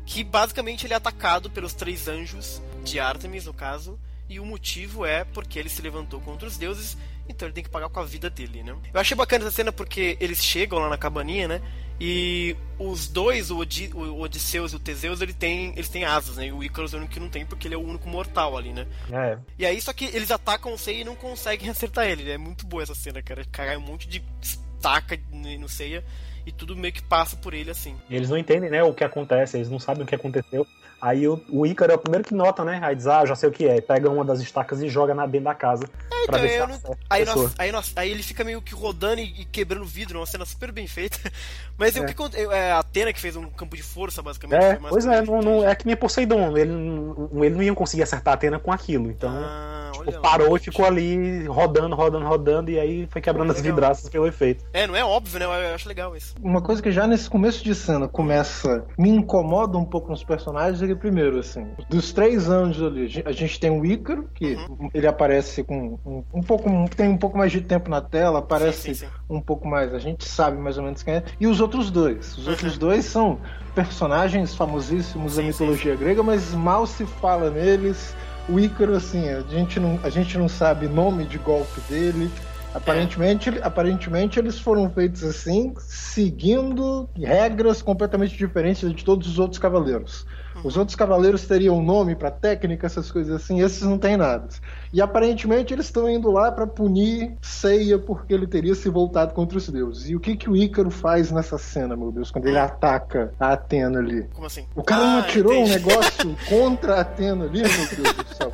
Que 0.05 0.25
basicamente 0.25 0.87
ele 0.87 0.95
é 0.95 0.97
atacado 0.97 1.51
pelos 1.51 1.75
três 1.75 2.09
anjos 2.09 2.61
de 2.85 2.99
Artemis, 2.99 3.47
no 3.47 3.55
caso. 3.55 3.99
E 4.29 4.41
o 4.41 4.47
motivo 4.47 5.05
é 5.05 5.25
porque 5.25 5.59
ele 5.59 5.69
se 5.69 5.83
levantou 5.83 6.21
contra 6.21 6.49
os 6.49 6.57
deuses, 6.57 6.97
então 7.29 7.47
ele 7.47 7.55
tem 7.55 7.65
que 7.65 7.71
pagar 7.71 7.89
com 7.89 8.01
a 8.01 8.05
vida 8.05 8.31
dele, 8.31 8.63
né? 8.63 8.75
Eu 8.93 9.01
achei 9.01 9.17
bacana 9.17 9.45
essa 9.45 9.55
cena 9.55 9.71
porque 9.71 10.17
eles 10.21 10.43
chegam 10.43 10.79
lá 10.79 10.89
na 10.89 10.97
cabaninha, 10.97 11.47
né? 11.47 11.63
E 12.01 12.57
os 12.79 13.07
dois, 13.07 13.51
o, 13.51 13.59
Odi 13.59 13.91
o 13.95 14.21
Odisseus 14.21 14.73
e 14.73 14.77
o 14.77 14.79
Teseus, 14.79 15.21
ele 15.21 15.33
tem, 15.33 15.73
eles 15.77 15.89
têm 15.89 16.05
asas, 16.05 16.37
né? 16.37 16.47
E 16.47 16.53
o 16.53 16.65
Icarus 16.65 16.95
é 16.95 16.97
o 16.97 16.99
único 17.01 17.15
que 17.15 17.21
não 17.21 17.29
tem, 17.29 17.45
porque 17.45 17.69
ele 17.69 17.75
é 17.75 17.79
o 17.79 17.87
único 17.87 18.09
mortal 18.09 18.57
ali, 18.57 18.73
né? 18.73 18.87
É. 19.13 19.39
E 19.59 19.67
aí, 19.67 19.81
só 19.81 19.93
que 19.93 20.07
eles 20.07 20.31
atacam 20.31 20.73
o 20.73 20.79
Seiya 20.79 21.03
e 21.03 21.05
não 21.05 21.15
conseguem 21.15 21.69
acertar 21.71 22.07
ele. 22.07 22.31
É 22.31 22.39
muito 22.39 22.67
boa 22.67 22.83
essa 22.83 22.95
cena, 22.95 23.23
cara. 23.23 23.45
Cai 23.53 23.77
um 23.77 23.81
monte 23.81 24.09
de 24.09 24.25
estaca 24.41 25.21
no 25.31 25.69
Seiya 25.69 26.03
e 26.47 26.53
tudo 26.53 26.77
meio 26.77 26.93
que 26.93 27.03
passa 27.03 27.37
por 27.37 27.55
ele 27.55 27.71
assim. 27.71 27.97
Eles 28.11 28.31
não 28.31 28.39
entendem, 28.39 28.71
né, 28.71 28.83
o 28.83 28.95
que 28.95 29.05
acontece, 29.05 29.57
eles 29.57 29.71
não 29.71 29.79
sabem 29.79 30.03
o 30.03 30.07
que 30.07 30.15
aconteceu. 30.15 30.67
Aí 31.03 31.27
o, 31.27 31.43
o 31.51 31.67
Ícaro 31.67 31.91
é 31.91 31.95
o 31.97 31.99
primeiro 31.99 32.25
que 32.25 32.33
nota, 32.33 32.65
né? 32.65 32.79
Aí 32.81 32.95
diz, 32.95 33.09
ah, 33.09 33.27
já 33.27 33.35
sei 33.35 33.49
o 33.49 33.53
que 33.53 33.67
é. 33.67 33.81
Pega 33.81 34.09
uma 34.09 34.25
das 34.25 34.39
estacas 34.41 34.81
e 34.81 34.89
joga 34.89 35.13
na 35.13 35.27
dentro 35.27 35.47
da 35.47 35.55
casa. 35.55 35.83
então, 36.29 36.69
não- 36.69 36.97
Aí, 37.11 37.25
nós- 37.25 37.55
aí, 37.59 37.73
nós- 37.73 37.93
aí 37.97 38.11
ele 38.13 38.23
fica 38.23 38.45
meio 38.45 38.63
que 38.63 38.73
rodando 38.73 39.21
e, 39.21 39.41
e 39.41 39.45
quebrando 39.45 39.85
vidro, 39.85 40.21
uma 40.21 40.27
cena 40.27 40.45
super 40.47 40.71
bem 40.71 40.87
feita. 40.87 41.19
Mas 41.77 41.97
o 41.97 42.03
É. 42.03 42.05
que 42.07 42.13
aconte- 42.13 42.37
é 42.37 42.71
a 42.71 42.79
Atena 42.79 43.13
que 43.13 43.19
fez 43.21 43.35
um 43.35 43.47
campo 43.51 43.75
de 43.75 43.83
força, 43.83 44.23
basicamente. 44.23 44.63
É, 44.63 44.75
pois 44.77 45.05
é, 45.05 45.23
não, 45.23 45.41
não- 45.43 45.69
é 45.69 45.75
que 45.75 45.85
nem 45.87 45.97
Poseidon. 45.97 46.57
Ele, 46.57 46.71
não- 46.71 47.45
ele 47.45 47.55
não 47.57 47.63
ia 47.65 47.75
conseguir 47.75 48.05
acertar 48.05 48.33
a 48.33 48.35
Atena 48.37 48.61
com 48.61 48.71
aquilo. 48.71 49.11
Então, 49.11 49.29
Ah, 49.33 49.91
tipo, 49.93 50.11
lá, 50.13 50.21
parou 50.21 50.57
e 50.57 50.61
ficou 50.61 50.85
ali 50.87 51.45
rodando, 51.47 51.97
rodando, 51.97 52.25
rodando. 52.27 52.71
E 52.71 52.79
aí 52.79 53.09
foi 53.11 53.21
quebrando 53.21 53.51
as 53.51 53.61
vidraças 53.61 54.09
pelo 54.09 54.29
efeito. 54.29 54.65
É, 54.73 54.87
não 54.87 54.95
é 54.95 55.05
óbvio, 55.05 55.41
né? 55.41 55.47
Eu 55.47 55.75
acho 55.75 55.89
legal 55.89 56.17
isso. 56.17 56.35
Uma 56.41 56.63
coisa 56.63 56.81
que 56.81 56.93
já 56.93 57.09
nesse 57.09 57.29
começo 57.29 57.65
de 57.65 57.75
cena 57.75 58.07
começa, 58.07 58.85
me 58.97 59.09
incomoda 59.11 59.77
um 59.77 59.85
pouco 59.85 60.11
nos 60.11 60.23
personagens, 60.23 60.81
é 60.93 60.97
primeiro, 60.97 61.39
assim, 61.39 61.67
dos 61.89 62.13
três 62.13 62.49
anjos 62.49 62.83
ali, 62.87 63.05
a 63.05 63.09
gen- 63.09 63.23
a 63.27 63.33
gente 63.33 63.59
tem 63.61 63.71
o 63.71 63.85
Ícaro, 63.85 64.29
que 64.35 64.55
Uhum. 64.55 64.89
ele 64.95 65.07
aparece 65.07 65.63
com 65.65 65.99
um, 66.05 66.25
um 66.35 66.43
pouco, 66.43 66.69
tem 66.97 67.09
um 67.09 67.17
pouco 67.17 67.37
mais 67.37 67.51
de 67.53 67.61
tempo 67.61 67.91
na 67.91 68.01
tela, 68.01 68.39
aparece 68.41 68.79
Sim, 68.83 68.95
sim, 68.95 69.07
sim. 69.07 69.13
um 69.29 69.41
pouco 69.41 69.67
mais, 69.67 69.93
a 69.95 69.99
gente 69.99 70.29
sabe 70.29 70.57
mais 70.59 70.79
ou 70.79 70.85
menos 70.85 71.03
quem 71.03 71.15
é, 71.15 71.23
e 71.41 71.47
os 71.47 71.61
outros 71.61 71.91
dois. 71.91 72.37
Os 72.37 72.45
Uhum. 72.47 72.53
outros 72.53 72.79
dois 72.79 73.05
são 73.05 73.39
personagens 73.75 74.55
famosíssimos 74.55 75.37
da 75.37 75.43
mitologia 75.43 75.97
grega, 75.97 76.23
mas 76.23 76.53
mal 76.55 76.87
se 76.87 77.05
fala 77.07 77.51
neles. 77.51 78.15
O 78.49 78.59
Ícaro, 78.59 78.95
assim, 78.97 79.29
a 79.29 79.41
gente 79.43 79.79
não, 79.81 79.99
a 80.03 80.11
gente 80.11 80.37
não 80.37 80.49
sabe 80.49 80.89
nome 80.89 81.25
de 81.25 81.39
golpe 81.39 81.81
dele. 81.89 82.31
Aparentemente, 82.75 83.49
ele- 83.51 83.61
aparentemente 83.63 84.39
eles 84.39 84.59
foram 84.59 84.89
feitos 84.91 85.23
assim, 85.23 85.75
seguindo 85.79 87.09
regras 87.17 87.83
completamente 87.83 88.37
diferentes 88.37 88.91
de 88.95 89.05
todos 89.05 89.29
os 89.29 89.39
outros 89.39 89.59
cavaleiros. 89.59 90.27
Os 90.65 90.77
outros 90.77 90.95
cavaleiros 90.95 91.47
teriam 91.47 91.79
um 91.79 91.83
nome 91.83 92.15
pra 92.15 92.31
técnica, 92.31 92.87
essas 92.87 93.11
coisas 93.11 93.35
assim, 93.35 93.61
esses 93.61 93.83
não 93.83 93.99
tem 93.99 94.17
nada. 94.17 94.49
E 94.93 95.01
aparentemente 95.01 95.73
eles 95.73 95.87
estão 95.87 96.09
indo 96.09 96.31
lá 96.31 96.53
pra 96.53 96.67
punir 96.67 97.37
Seiya 97.41 97.99
porque 97.99 98.33
ele 98.35 98.47
teria 98.47 98.75
se 98.75 98.89
voltado 98.89 99.33
contra 99.35 99.57
os 99.59 99.69
deuses. 99.69 100.11
E 100.11 100.17
o 100.17 100.21
que 100.21 100.37
que 100.37 100.51
o 100.51 100.57
Ícaro 100.57 100.91
faz 100.91 101.31
nessa 101.33 101.57
cena, 101.59 101.97
meu 101.97 102.13
Deus, 102.13 102.31
quando 102.31 102.47
ele 102.47 102.59
ataca 102.59 103.33
a 103.41 103.53
Atena 103.53 103.99
ali? 103.99 104.25
Como 104.35 104.47
assim? 104.47 104.67
O 104.75 104.83
cara 104.83 105.03
não 105.03 105.17
Ah, 105.17 105.21
atirou 105.21 105.53
um 105.53 105.65
entendi. 105.65 105.73
negócio 105.87 106.37
contra 106.49 106.97
a 106.97 107.01
Atena 107.01 107.45
ali, 107.45 107.63
meu 107.63 107.71
Deus 107.71 108.15
do 108.17 108.35
céu. 108.35 108.53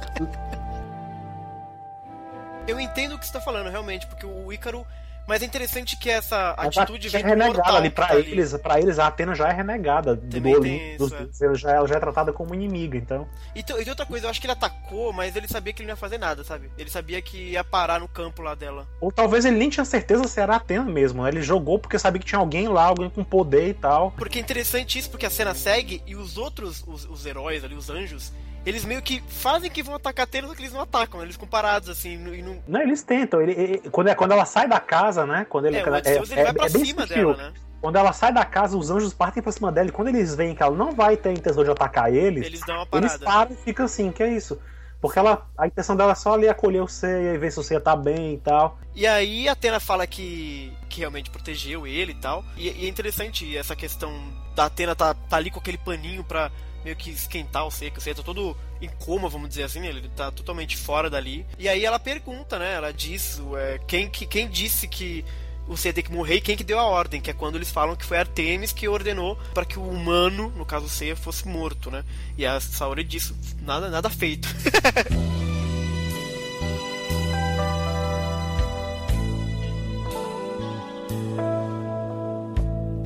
Eu 2.67 2.79
entendo 2.79 3.15
o 3.15 3.19
que 3.19 3.27
você 3.27 3.33
tá 3.33 3.41
falando, 3.41 3.71
realmente, 3.71 4.07
porque 4.07 4.27
o 4.27 4.53
Ícaro. 4.53 4.85
Mas 5.29 5.43
é 5.43 5.45
interessante 5.45 5.95
que 5.99 6.09
essa 6.09 6.53
atitude 6.53 7.09
é 7.09 7.11
vem 7.11 7.23
do 7.23 7.29
renegada 7.29 7.77
ali. 7.77 7.91
tá 7.91 8.09
ali. 8.13 8.31
eles, 8.33 8.57
pra 8.57 8.81
eles, 8.81 8.99
a 8.99 9.07
Atena 9.09 9.35
já 9.35 9.49
é 9.49 9.53
renegada 9.53 10.17
do 10.17 10.67
isso, 10.67 10.97
dos- 11.11 11.43
ela, 11.43 11.55
já, 11.55 11.71
ela 11.71 11.87
já 11.87 11.97
é 11.97 12.01
tratada 12.01 12.33
como 12.33 12.55
inimiga, 12.55 12.97
então. 12.97 13.29
E, 13.55 13.63
tem- 13.63 13.77
e 13.83 13.91
outra 13.91 14.07
coisa, 14.07 14.25
eu 14.27 14.31
acho 14.31 14.41
que 14.41 14.47
ele 14.47 14.55
atacou, 14.55 15.13
mas 15.13 15.37
ele 15.37 15.47
sabia 15.47 15.73
que 15.75 15.83
ele 15.83 15.89
não 15.89 15.93
ia 15.93 15.97
fazer 15.97 16.17
nada, 16.17 16.43
sabe? 16.43 16.71
Ele 16.79 16.89
sabia 16.89 17.21
que 17.21 17.51
ia 17.51 17.63
parar 17.63 18.01
no 18.01 18.09
campo 18.09 18.41
lá 18.41 18.55
dela. 18.55 18.87
Ou 19.03 19.13
talvez 19.13 19.45
ele 19.45 19.57
nem 19.59 19.69
tinha 19.69 19.85
certeza 19.85 20.25
se 20.25 20.41
era 20.41 20.55
a 20.55 20.57
Atena 20.57 20.85
mesmo. 20.85 21.23
né? 21.23 21.29
Ele 21.29 21.43
jogou 21.43 21.79
porque 21.79 21.99
sabia 21.99 22.19
que 22.21 22.27
tinha 22.27 22.39
alguém 22.39 22.67
lá, 22.67 22.85
alguém 22.85 23.11
com 23.11 23.23
poder 23.23 23.69
e 23.69 23.75
tal. 23.75 24.13
Porque 24.13 24.39
é 24.39 24.41
interessante 24.43 24.99
isso, 24.99 25.11
porque 25.11 25.27
a 25.27 25.31
cena 25.31 25.55
segue 25.55 26.03
e 26.07 26.17
os 26.17 26.39
outros, 26.39 26.83
os, 26.87 27.05
os 27.05 27.27
heróis 27.27 27.63
ali, 27.65 27.75
os 27.75 27.91
anjos, 27.91 28.33
eles 28.69 28.85
meio 28.85 29.01
que 29.03 29.23
fazem 29.29 29.71
que 29.71 29.83
vão 29.83 29.95
atacar 29.95 30.25
a 30.25 30.29
Atena, 30.29 30.49
só 30.49 30.55
que 30.55 30.61
eles 30.63 30.73
não 30.73 30.81
atacam, 30.81 31.23
eles 31.23 31.35
ficam 31.35 31.49
parados 31.49 31.89
assim, 31.89 32.15
e 32.35 32.43
não. 32.43 32.63
Não, 32.67 32.81
eles 32.81 33.03
tentam. 33.03 33.41
Ele, 33.41 33.53
ele- 33.53 33.79
quando, 33.91 34.09
é, 34.09 34.15
quando 34.15 34.33
ela 34.33 34.45
sai 34.45 34.69
da 34.69 34.79
casa, 34.81 35.25
né? 35.27 35.47
Quando 35.49 35.67
ele, 35.67 35.77
É, 35.79 35.85
o 35.89 35.93
Odisseus 35.95 36.31
ele 36.31 36.43
vai 36.45 36.53
pra 36.53 36.69
bem 36.69 36.85
cima 36.85 37.07
dela, 37.07 37.37
né? 37.37 37.53
Quando 37.81 37.97
ela 37.97 38.13
sai 38.13 38.33
da 38.33 38.45
casa, 38.45 38.77
os 38.77 38.91
anjos 38.91 39.15
partem 39.15 39.43
pra 39.43 39.53
cima 39.53 39.71
dela. 39.71 39.89
E 39.89 39.93
quando 39.93 40.09
eles 40.09 40.35
veem 40.35 40.55
que 40.55 40.63
ela 40.63 40.75
não 40.77 40.93
vai 40.93 41.17
ter 41.17 41.29
a 41.29 41.33
intenção 41.33 41.63
de 41.63 41.71
atacar 41.71 42.13
eles, 42.13 42.45
Eles 42.45 42.61
dão 42.67 42.75
uma 42.77 42.87
eles 42.99 43.13
parada. 43.17 43.25
param 43.25 43.53
e 43.53 43.57
ficam 43.57 43.85
assim, 43.87 44.11
que 44.11 44.23
é 44.23 44.33
isso? 44.33 44.59
Porque 45.01 45.17
ela, 45.17 45.47
a 45.57 45.65
intenção 45.69 45.95
dela 45.95 46.11
é 46.11 46.15
só 46.17 46.35
ali 46.35 46.49
acolher 46.49 46.83
o 46.83 46.89
Seiya 46.89 47.35
e 47.35 47.39
ver 47.39 47.53
se 47.53 47.61
o 47.61 47.63
Seiya 47.63 47.81
tá 47.81 47.95
bem 47.95 48.35
e 48.35 48.39
tal. 48.39 48.77
E 48.97 49.07
aí 49.07 49.49
a 49.49 49.53
Atena 49.53 49.79
fala 49.79 50.05
que, 50.09 50.73
que 50.89 50.99
realmente 50.99 51.31
protegeu 51.31 51.87
ele 51.87 52.11
e 52.11 52.15
tal. 52.17 52.45
E, 52.57 52.69
e 52.69 52.87
é 52.87 52.89
interessante 52.89 53.57
essa 53.57 53.77
questão 53.77 54.13
da 54.57 54.65
Atena 54.65 54.97
tá, 54.97 55.15
tá 55.15 55.37
ali 55.37 55.53
com 55.53 55.61
aquele 55.61 55.79
paninho 55.79 56.25
pra 56.25 56.51
meio 56.89 56.97
que 56.97 57.11
esquentar 57.11 57.67
o 57.67 57.71
Seiya, 57.71 57.91
que 57.91 57.99
o 57.99 58.01
Seiya 58.01 58.17
tá 58.17 58.23
todo 58.23 58.57
em 58.81 58.89
coma, 58.89 59.29
vamos 59.29 59.49
dizer 59.49 59.65
assim, 59.65 59.81
né? 59.81 59.89
ele 59.89 60.09
tá 60.17 60.31
totalmente 60.31 60.77
fora 60.77 61.11
dali. 61.11 61.45
E 61.59 61.69
aí 61.69 61.85
ela 61.85 61.99
pergunta, 61.99 62.59
né? 62.59 62.75
Ela 62.75 62.93
diz 62.93 63.41
é, 63.57 63.79
quem, 63.87 64.09
que, 64.09 64.25
quem 64.25 64.49
disse 64.49 64.89
que 64.89 65.25
o 65.67 65.77
Seiya 65.77 65.93
tem 65.93 66.05
que 66.05 66.13
morrer 66.13 66.37
e 66.37 66.41
quem 66.41 66.57
que 66.57 66.65
deu 66.65 66.79
a 66.79 66.85
ordem, 66.85 67.21
que 67.21 67.31
é 67.31 67.35
quando 67.35 67.57
eles 67.57 67.71
falam 67.71 67.95
que 67.95 68.07
foi 68.07 68.17
Artemis 68.17 68.73
que 68.73 68.89
ordenou 68.89 69.37
para 69.53 69.67
que 69.67 69.79
o 69.79 69.87
humano, 69.87 70.51
no 70.57 70.65
caso 70.65 70.87
o 70.87 70.89
Seiya, 70.89 71.15
fosse 71.15 71.47
morto, 71.47 71.91
né? 71.91 72.05
E 72.39 72.47
a 72.47 72.59
Saori 72.59 73.05
diz, 73.05 73.35
nada, 73.61 73.91
nada 73.91 74.09
feito. 74.09 74.49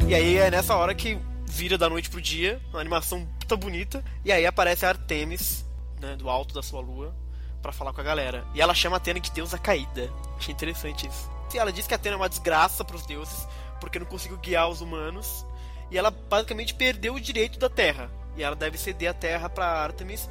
E 0.09 0.15
aí 0.15 0.37
é 0.37 0.51
nessa 0.51 0.77
hora 0.77 0.95
que 0.95 1.19
vira 1.53 1.77
da 1.77 1.89
noite 1.89 2.09
pro 2.09 2.21
dia, 2.21 2.59
uma 2.71 2.81
animação 2.81 3.27
puta 3.39 3.57
bonita, 3.57 4.03
e 4.25 4.33
aí 4.33 4.47
aparece 4.47 4.87
a 4.87 4.89
Artemis, 4.89 5.67
né, 6.01 6.17
do 6.17 6.31
alto 6.31 6.55
da 6.55 6.63
sua 6.63 6.81
lua, 6.81 7.15
pra 7.61 7.73
falar 7.73 7.93
com 7.93 8.01
a 8.01 8.05
galera. 8.05 8.43
E 8.55 8.61
ela 8.61 8.75
chama 8.75 8.97
a 8.97 8.99
Atena 8.99 9.21
de 9.21 9.31
deusa 9.31 9.59
caída. 9.59 10.11
Achei 10.39 10.55
interessante 10.55 11.07
isso. 11.07 11.31
E 11.53 11.59
ela 11.59 11.71
diz 11.71 11.87
que 11.87 11.93
a 11.93 11.97
Atena 11.97 12.15
é 12.15 12.19
uma 12.19 12.29
desgraça 12.29 12.83
pros 12.83 13.05
deuses, 13.05 13.47
porque 13.79 13.99
não 13.99 14.07
conseguiu 14.07 14.39
guiar 14.39 14.71
os 14.71 14.81
humanos, 14.81 15.45
e 15.91 15.99
ela 15.99 16.11
basicamente 16.11 16.75
perdeu 16.75 17.15
o 17.15 17.21
direito 17.21 17.59
da 17.59 17.69
Terra. 17.69 18.11
E 18.35 18.43
ela 18.43 18.57
deve 18.57 18.79
ceder 18.79 19.11
a 19.11 19.15
Terra 19.15 19.51
pra 19.51 19.83
Artemis 19.83 20.29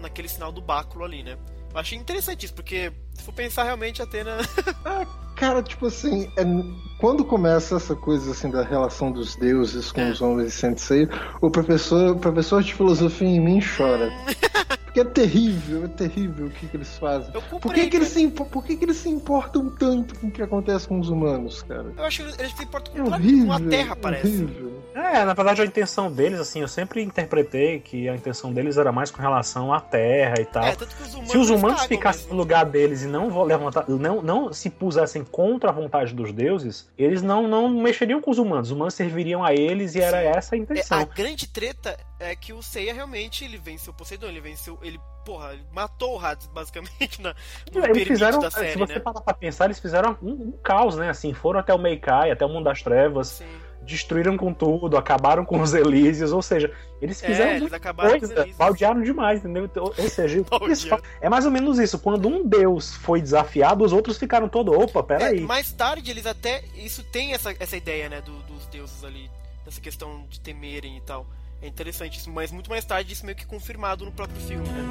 naquele 0.00 0.28
sinal 0.28 0.50
do 0.50 0.60
báculo 0.60 1.04
ali, 1.04 1.22
né? 1.22 1.38
Eu 1.72 1.78
achei 1.78 1.96
interessante 1.96 2.46
isso, 2.46 2.54
porque 2.54 2.92
se 3.14 3.22
for 3.22 3.32
pensar 3.32 3.62
realmente 3.62 4.02
a 4.02 4.04
Atena. 4.04 4.38
Cara, 5.36 5.62
tipo 5.62 5.86
assim, 5.86 6.28
é- 6.36 6.44
quando 6.98 7.24
começa 7.24 7.76
essa 7.76 7.94
coisa 7.96 8.30
assim 8.30 8.50
da 8.50 8.62
relação 8.62 9.10
dos 9.10 9.34
deuses 9.36 9.90
com 9.92 10.00
É. 10.00 10.10
os 10.10 10.20
homens 10.22 10.48
e 10.48 10.50
sensei, 10.52 11.08
o 11.40 11.50
professor, 11.50 12.12
o 12.12 12.18
professor 12.18 12.62
de 12.62 12.72
filosofia 12.74 13.28
em 13.28 13.40
mim 13.40 13.60
chora. 13.76 14.10
Porque 14.94 15.00
é 15.00 15.04
terrível, 15.12 15.84
é 15.84 15.88
terrível 15.88 16.46
o 16.46 16.50
que, 16.50 16.68
que 16.68 16.76
eles 16.76 16.96
fazem. 16.98 17.28
Eu 17.34 17.42
Por 17.42 17.60
comprei, 17.60 17.82
que, 17.84 17.90
que 17.90 17.96
eles 17.96 18.08
se, 18.10 18.22
impo- 18.22 18.44
por 18.46 18.64
que, 18.64 18.76
que 18.76 18.84
eles 18.84 18.96
se 18.96 19.08
importam 19.08 19.68
tanto 19.68 20.16
com 20.20 20.28
o 20.28 20.30
que 20.30 20.40
acontece 20.40 20.86
com 20.86 21.00
os 21.00 21.08
humanos, 21.08 21.62
cara? 21.64 21.92
Eu 21.96 22.04
acho 22.04 22.22
que 22.24 22.40
eles 22.40 22.52
se 22.54 22.62
importam 22.62 22.94
É 22.94 22.98
com, 22.98 23.08
horrível. 23.12 23.46
com 23.46 23.52
a 23.52 23.60
Terra, 23.60 23.92
é 23.92 23.96
parece. 23.96 24.26
horrível. 24.28 24.84
É, 24.94 25.24
na 25.24 25.34
verdade 25.34 25.60
a 25.62 25.64
intenção 25.64 26.12
deles, 26.12 26.38
assim, 26.38 26.60
eu 26.60 26.68
sempre 26.68 27.02
interpretei 27.02 27.80
que 27.80 28.08
a 28.08 28.14
intenção 28.14 28.52
deles 28.52 28.76
era 28.76 28.92
mais 28.92 29.10
com 29.10 29.20
relação 29.20 29.72
à 29.74 29.80
Terra 29.80 30.34
e 30.40 30.44
tal. 30.44 30.62
É, 30.62 30.76
tanto 30.76 30.94
que 30.94 31.02
os 31.02 31.12
humanos 31.14 31.30
Se 31.32 31.38
os 31.38 31.50
humanos 31.50 31.80
cagam 31.80 31.88
ficassem 31.88 32.20
mesmo. 32.22 32.34
no 32.36 32.40
lugar 32.40 32.64
deles 32.64 33.02
e 33.02 33.08
não 33.08 33.42
levantar, 33.42 33.86
não, 33.88 34.22
não 34.22 34.52
se 34.52 34.70
pusessem 34.70 35.24
contra 35.24 35.70
a 35.70 35.72
vontade 35.72 36.14
dos 36.14 36.30
deuses, 36.32 36.88
eles 36.96 37.20
não, 37.20 37.48
não 37.48 37.68
mexeriam 37.68 38.20
com 38.20 38.30
os 38.30 38.38
humanos. 38.38 38.68
Os 38.68 38.76
humanos 38.76 38.94
serviriam 38.94 39.42
a 39.42 39.52
eles 39.52 39.96
e 39.96 40.00
era 40.00 40.20
Sim. 40.20 40.38
essa 40.38 40.54
a 40.54 40.56
É, 40.58 40.60
intenção. 40.60 41.00
a 41.00 41.04
grande 41.04 41.48
treta 41.48 41.98
é 42.20 42.36
que 42.36 42.52
o 42.52 42.62
Seiya 42.62 42.94
realmente 42.94 43.44
ele 43.44 43.58
venceu 43.58 43.92
o 43.92 43.96
Poseidon, 43.96 44.28
ele 44.28 44.40
venceu. 44.40 44.78
Ele, 44.84 45.00
porra, 45.24 45.52
ele 45.54 45.64
matou 45.72 46.16
o 46.16 46.24
Hades 46.24 46.46
basicamente 46.48 47.20
na, 47.22 47.34
no 47.72 47.86
Eles 47.86 48.06
fizeram, 48.06 48.38
da 48.40 48.50
se 48.50 48.58
série, 48.60 48.78
você 48.78 48.94
né? 48.94 49.00
parar 49.00 49.20
pra 49.20 49.34
pensar, 49.34 49.64
eles 49.66 49.80
fizeram 49.80 50.16
um, 50.22 50.30
um 50.32 50.52
caos, 50.62 50.96
né? 50.96 51.08
Assim, 51.10 51.32
foram 51.34 51.60
até 51.60 51.72
o 51.74 51.78
Meikai, 51.78 52.30
até 52.30 52.44
o 52.44 52.48
Mundo 52.48 52.64
das 52.64 52.82
Trevas, 52.82 53.28
Sim. 53.28 53.46
destruíram 53.82 54.36
com 54.36 54.52
tudo, 54.52 54.96
acabaram 54.96 55.44
com 55.44 55.60
os 55.60 55.72
Elísios, 55.74 56.32
ou 56.32 56.42
seja, 56.42 56.70
eles 57.00 57.22
É, 57.22 57.26
fizeram 57.26 57.50
eles 57.52 57.70
com 57.70 57.76
os 57.76 58.10
coisa, 58.20 58.46
baldearam 58.56 59.02
demais, 59.02 59.40
entendeu? 59.40 59.64
Então, 59.64 59.84
Ou 59.84 60.08
seja, 60.08 60.38
é 61.20 61.28
mais 61.28 61.44
ou 61.44 61.50
menos 61.50 61.78
isso. 61.78 61.98
Quando 61.98 62.28
um 62.28 62.46
deus 62.46 62.94
foi 62.96 63.20
desafiado, 63.20 63.84
os 63.84 63.92
outros 63.92 64.18
ficaram 64.18 64.48
todos, 64.48 64.74
opa, 64.76 65.00
É, 65.00 65.02
peraí. 65.02 65.40
mais 65.40 65.72
tarde 65.72 66.10
eles 66.10 66.26
até. 66.26 66.62
Isso 66.76 67.02
tem 67.04 67.32
essa, 67.34 67.54
essa 67.58 67.76
ideia, 67.76 68.08
né? 68.08 68.20
do- 68.20 68.42
dos 68.42 68.66
deuses 68.66 69.02
ali. 69.04 69.30
Dessa 69.64 69.80
questão 69.80 70.26
de 70.28 70.38
temerem 70.40 70.98
e 70.98 71.00
tal. 71.00 71.26
É 71.64 71.66
interessante 71.66 72.18
isso, 72.18 72.30
mas 72.30 72.52
muito 72.52 72.68
mais 72.68 72.84
tarde 72.84 73.14
isso 73.14 73.24
meio 73.24 73.34
que 73.34 73.46
confirmado 73.46 74.04
no 74.04 74.12
próprio 74.12 74.38
filme, 74.38 74.68
né? 74.68 74.82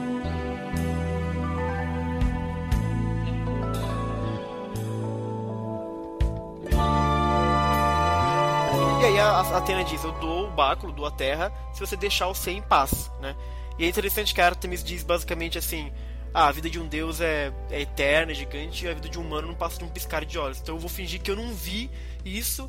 E 9.01 9.05
aí 9.05 9.19
a, 9.19 9.41
Atena 9.55 9.83
diz, 9.83 10.03
eu 10.03 10.11
dou 10.13 10.47
o 10.47 10.51
báculo, 10.51 10.91
dou 10.91 11.05
a 11.05 11.11
terra, 11.11 11.53
se 11.71 11.79
você 11.79 11.95
deixar 11.95 12.27
o 12.27 12.33
ser 12.33 12.53
em 12.53 12.61
paz, 12.63 13.11
né? 13.21 13.35
E 13.77 13.85
é 13.85 13.87
interessante 13.87 14.33
que 14.33 14.41
a 14.41 14.47
Artemis 14.47 14.83
diz 14.83 15.03
basicamente 15.03 15.59
assim, 15.59 15.93
ah, 16.33 16.47
a 16.47 16.51
vida 16.51 16.71
de 16.71 16.79
um 16.79 16.87
deus 16.87 17.21
é, 17.21 17.53
é 17.69 17.81
eterna, 17.81 18.31
é 18.31 18.35
gigante, 18.35 18.85
e 18.85 18.89
a 18.89 18.95
vida 18.95 19.07
de 19.07 19.19
um 19.19 19.21
humano 19.21 19.47
não 19.49 19.55
passa 19.55 19.77
de 19.77 19.83
um 19.83 19.89
piscar 19.89 20.25
de 20.25 20.39
olhos. 20.39 20.59
Então 20.59 20.73
eu 20.73 20.79
vou 20.79 20.89
fingir 20.89 21.21
que 21.21 21.29
eu 21.29 21.35
não 21.35 21.53
vi 21.53 21.91
isso, 22.25 22.67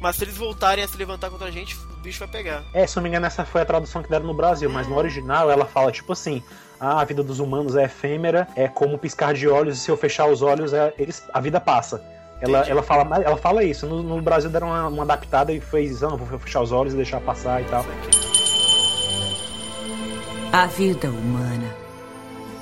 mas 0.00 0.16
se 0.16 0.24
eles 0.24 0.36
voltarem 0.36 0.84
a 0.84 0.88
se 0.88 0.96
levantar 0.96 1.30
contra 1.30 1.48
a 1.48 1.50
gente, 1.50 1.76
o 1.76 1.96
bicho 2.02 2.18
vai 2.18 2.28
pegar. 2.28 2.62
É, 2.72 2.86
se 2.86 2.96
não 2.96 3.02
me 3.02 3.08
engano, 3.08 3.26
essa 3.26 3.44
foi 3.44 3.62
a 3.62 3.64
tradução 3.64 4.02
que 4.02 4.10
deram 4.10 4.26
no 4.26 4.34
Brasil, 4.34 4.68
mas 4.68 4.86
no 4.86 4.96
original 4.96 5.50
ela 5.50 5.64
fala 5.64 5.90
tipo 5.90 6.12
assim: 6.12 6.42
ah, 6.78 7.00
a 7.00 7.04
vida 7.04 7.22
dos 7.22 7.40
humanos 7.40 7.76
é 7.76 7.84
efêmera, 7.84 8.46
é 8.54 8.68
como 8.68 8.98
piscar 8.98 9.32
de 9.34 9.48
olhos, 9.48 9.78
e 9.78 9.80
se 9.80 9.90
eu 9.90 9.96
fechar 9.96 10.26
os 10.26 10.42
olhos, 10.42 10.72
é, 10.72 10.92
eles, 10.98 11.24
a 11.32 11.40
vida 11.40 11.60
passa. 11.60 12.04
Ela, 12.40 12.58
Entendi. 12.58 12.72
ela, 12.72 12.82
fala, 12.82 13.22
ela 13.22 13.36
fala 13.36 13.64
isso. 13.64 13.86
No, 13.86 14.02
no 14.02 14.20
Brasil 14.20 14.50
deram 14.50 14.66
uma, 14.68 14.88
uma 14.88 15.02
adaptada 15.02 15.52
e 15.52 15.60
fez, 15.60 16.02
ah, 16.02 16.10
não, 16.10 16.16
vou 16.16 16.38
fechar 16.38 16.60
os 16.60 16.72
olhos 16.72 16.92
e 16.92 16.96
deixar 16.96 17.20
passar 17.20 17.62
e 17.62 17.64
tal. 17.64 17.84
A 20.52 20.66
vida 20.66 21.08
humana 21.08 21.74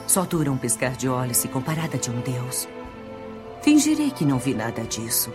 só 0.06 0.24
dura 0.24 0.52
um 0.52 0.56
piscar 0.56 0.92
de 0.92 1.08
olhos 1.08 1.38
se 1.38 1.48
comparada 1.48 1.96
de 1.96 2.10
um 2.10 2.20
deus. 2.20 2.68
Fingirei 3.62 4.10
que 4.10 4.24
não 4.24 4.38
vi 4.38 4.54
nada 4.54 4.82
disso. 4.82 5.32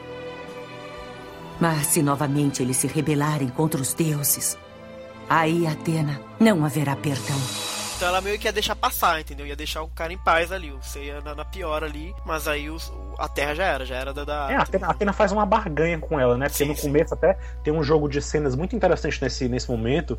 Mas 1.60 1.88
se 1.88 2.02
novamente 2.04 2.62
eles 2.62 2.78
se 2.78 2.88
rebelarem 2.88 3.48
contra 3.50 3.82
os 3.82 3.94
deuses, 3.94 4.58
aí, 5.30 5.66
Atena, 5.66 6.20
não 6.40 6.64
haverá 6.64 6.96
perdão. 6.96 7.38
Então 7.96 8.10
ela 8.10 8.22
meio 8.22 8.38
que 8.38 8.48
ia 8.48 8.54
deixar 8.54 8.76
passar, 8.76 9.20
entendeu? 9.20 9.44
Ia 9.48 9.56
deixar 9.56 9.82
o 9.82 9.88
cara 9.88 10.14
em 10.14 10.20
paz 10.20 10.52
ali. 10.52 10.70
Você 10.84 11.06
ia 11.06 11.20
na, 11.20 11.34
na 11.34 11.44
pior 11.44 11.84
ali, 11.84 12.14
mas 12.24 12.48
aí 12.48 12.70
os- 12.70 12.94
a 13.18 13.28
terra 13.28 13.56
já 13.56 13.64
era, 13.66 13.86
já 13.88 13.96
era 13.96 14.14
da. 14.14 14.24
da- 14.24 14.52
É, 14.52 14.56
a 14.56 14.62
Atena, 14.62 14.86
a 14.88 14.92
Atena 14.92 15.12
faz 15.14 15.32
uma 15.32 15.48
barganha 15.48 15.98
com 15.98 16.20
ela, 16.20 16.38
né? 16.38 16.48
Porque 16.48 16.64
Sim, 16.64 16.70
no 16.70 16.76
sim. 16.76 16.84
começo 16.84 17.16
até 17.16 17.36
tem 17.64 17.74
um 17.74 17.82
jogo 17.82 18.08
de 18.08 18.22
cenas 18.22 18.56
muito 18.56 18.76
interessante 18.76 19.20
nesse, 19.20 19.50
nesse 19.50 19.68
momento. 19.72 20.18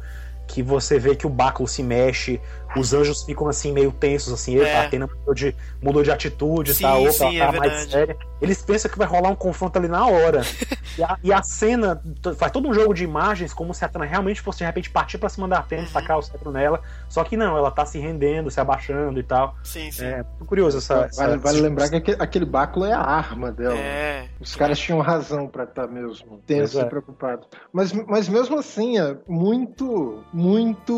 Que 0.48 0.60
você 0.62 0.98
vê 0.98 1.14
que 1.14 1.26
o 1.26 1.30
báculo 1.30 1.68
se 1.68 1.82
mexe, 1.82 2.40
os 2.76 2.92
anjos 2.94 3.22
ficam 3.24 3.48
assim 3.48 3.72
meio 3.72 3.90
tensos, 3.92 4.32
assim, 4.32 4.58
É. 4.58 4.76
a 4.78 4.82
Atena 4.84 5.06
mudou 5.06 5.34
de, 5.34 5.54
mudou 5.82 6.02
de 6.02 6.10
atitude 6.10 6.74
Sim, 6.74 6.84
e 6.84 6.86
tal, 6.86 7.02
opa, 7.02 7.12
sim, 7.12 7.38
ela 7.38 7.50
é 7.50 7.52
tá 7.52 7.58
mais 7.58 7.72
verdade. 7.72 7.90
séria. 7.92 8.16
Eles 8.40 8.62
pensam 8.62 8.90
que 8.90 8.96
vai 8.98 9.06
rolar 9.06 9.30
um 9.30 9.34
confronto 9.34 9.78
ali 9.78 9.88
na 9.88 10.06
hora. 10.06 10.42
e, 10.96 11.02
a, 11.02 11.16
e 11.24 11.32
a 11.32 11.42
cena 11.42 12.00
faz 12.36 12.52
todo 12.52 12.68
um 12.68 12.74
jogo 12.74 12.94
de 12.94 13.02
imagens 13.04 13.52
como 13.52 13.74
se 13.74 13.84
a 13.84 13.88
Atena 13.88 14.04
realmente 14.04 14.40
fosse 14.40 14.58
de 14.58 14.64
repente 14.64 14.90
partir 14.90 15.18
pra 15.18 15.28
cima 15.28 15.48
da 15.48 15.58
Atena, 15.58 15.82
Uhum. 15.82 15.88
sacar 15.88 16.18
o 16.18 16.22
cetro 16.22 16.50
nela. 16.52 16.80
Só 17.08 17.24
que 17.24 17.36
não, 17.36 17.56
ela 17.56 17.70
tá 17.70 17.84
se 17.86 17.98
rendendo, 17.98 18.50
se 18.50 18.60
abaixando 18.60 19.18
e 19.18 19.22
tal. 19.22 19.56
Sim, 19.64 19.90
sim. 19.90 20.04
É 20.04 20.16
muito 20.22 20.44
curioso 20.44 20.78
essa. 20.78 21.06
essa- 21.06 21.26
Vale, 21.26 21.38
vale 21.38 21.60
lembrar 21.60 21.88
que 21.88 21.96
aquele, 21.96 22.22
aquele 22.22 22.44
báculo 22.44 22.84
é 22.84 22.92
a 22.92 23.00
arma 23.00 23.50
dela. 23.50 23.74
É. 23.76 24.26
Os 24.40 24.54
caras 24.54 24.78
tinham 24.78 25.00
razão 25.00 25.48
pra 25.48 25.64
estar 25.64 25.86
mesmo 25.88 26.40
tenso 26.46 26.72
Pois 26.74 26.84
é. 26.84 26.86
e 26.86 26.90
preocupado. 26.90 27.46
Mas, 27.72 27.92
mas 27.92 28.28
mesmo 28.28 28.58
assim, 28.58 28.98
é 28.98 29.16
muito, 29.26 30.22
muito 30.32 30.94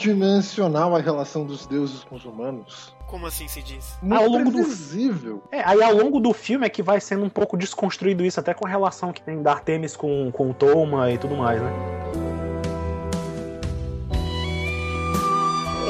unidimensional 0.00 0.95
a 0.96 1.00
relação 1.00 1.44
dos 1.44 1.66
deuses 1.66 2.02
com 2.04 2.16
os 2.16 2.24
humanos. 2.24 2.94
Como 3.06 3.26
assim 3.26 3.46
se 3.46 3.62
diz? 3.62 3.96
Muito 4.02 4.20
Ao 4.20 4.28
longo 4.28 4.50
do- 4.50 4.56
previsível. 4.58 5.42
É, 5.52 5.62
aí 5.64 5.82
ao 5.82 5.94
longo 5.94 6.18
do 6.18 6.32
filme 6.32 6.66
é 6.66 6.68
que 6.68 6.82
vai 6.82 7.00
sendo 7.00 7.24
um 7.24 7.28
pouco 7.30 7.56
desconstruído 7.56 8.24
isso, 8.24 8.40
até 8.40 8.52
com 8.54 8.66
a 8.66 8.70
relação 8.70 9.12
que 9.12 9.22
tem 9.22 9.42
da 9.42 9.52
Artemis 9.52 9.96
com, 9.96 10.30
com 10.32 10.50
o 10.50 10.54
Toma 10.54 11.10
e 11.12 11.18
tudo 11.18 11.36
mais, 11.36 11.60
né? 11.62 11.70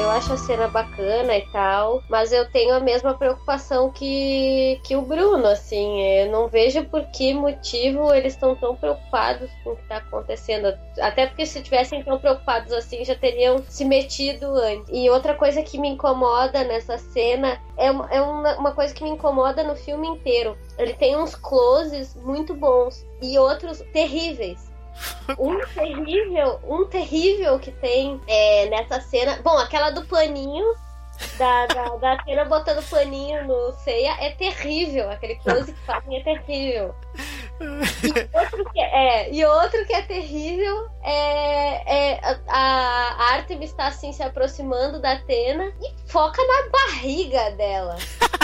Eu 0.07 0.11
acho 0.11 0.31
a 0.31 0.37
cena 0.37 0.69
bacana 0.69 1.35
e 1.35 1.45
tal, 1.47 2.01
mas 2.07 2.31
eu 2.31 2.49
tenho 2.49 2.73
a 2.73 2.79
mesma 2.79 3.13
preocupação 3.13 3.91
que, 3.91 4.79
que 4.81 4.95
o 4.95 5.01
Bruno, 5.01 5.45
assim. 5.45 6.01
Eu 6.01 6.31
não 6.31 6.47
vejo 6.47 6.85
por 6.85 7.03
que 7.07 7.33
motivo 7.33 8.13
eles 8.13 8.31
estão 8.31 8.55
tão 8.55 8.73
preocupados 8.73 9.51
com 9.65 9.71
o 9.71 9.75
que 9.75 9.83
tá 9.83 9.97
acontecendo. 9.97 10.73
Até 11.01 11.27
porque 11.27 11.45
se 11.45 11.61
tivessem 11.61 12.05
tão 12.05 12.17
preocupados 12.19 12.71
assim, 12.71 13.03
já 13.03 13.15
teriam 13.15 13.61
se 13.67 13.83
metido 13.83 14.45
antes. 14.55 14.87
E 14.93 15.09
outra 15.09 15.33
coisa 15.33 15.61
que 15.61 15.77
me 15.77 15.89
incomoda 15.89 16.63
nessa 16.63 16.97
cena 16.97 17.61
é 17.75 17.91
uma, 17.91 18.09
é 18.09 18.21
uma 18.21 18.71
coisa 18.71 18.93
que 18.93 19.03
me 19.03 19.09
incomoda 19.09 19.61
no 19.61 19.75
filme 19.75 20.07
inteiro. 20.07 20.57
Ele 20.77 20.93
tem 20.93 21.17
uns 21.17 21.35
closes 21.35 22.15
muito 22.15 22.53
bons 22.53 23.05
e 23.21 23.37
outros 23.37 23.83
terríveis. 23.91 24.76
Um 25.37 25.59
terrível, 25.73 26.59
um 26.63 26.85
terrível 26.85 27.59
que 27.59 27.71
tem 27.71 28.19
é, 28.27 28.67
nessa 28.69 28.99
cena. 29.01 29.39
Bom, 29.43 29.57
aquela 29.57 29.89
do 29.89 30.05
paninho. 30.05 30.65
Da, 31.35 31.65
da, 31.65 31.95
da 31.95 32.13
Atena 32.13 32.45
botando 32.45 32.87
paninho 32.89 33.47
no 33.47 33.73
ceia 33.83 34.15
é 34.19 34.29
terrível. 34.31 35.09
Aquele 35.09 35.35
close 35.37 35.73
que 35.73 35.79
fazem 35.81 36.19
é 36.19 36.23
terrível. 36.23 36.93
E 37.59 38.37
outro 38.37 38.71
que 38.71 38.79
é, 38.79 39.33
e 39.33 39.45
outro 39.45 39.85
que 39.85 39.93
é 39.93 40.01
terrível 40.03 40.87
é, 41.03 42.13
é 42.13 42.19
a, 42.47 43.15
a 43.17 43.33
Artemis 43.33 43.71
está 43.71 43.87
assim 43.87 44.13
se 44.13 44.21
aproximando 44.21 45.01
da 45.01 45.13
Atena 45.13 45.71
e 45.81 46.11
foca 46.11 46.41
na 46.43 46.69
barriga 46.69 47.51
dela. 47.51 47.97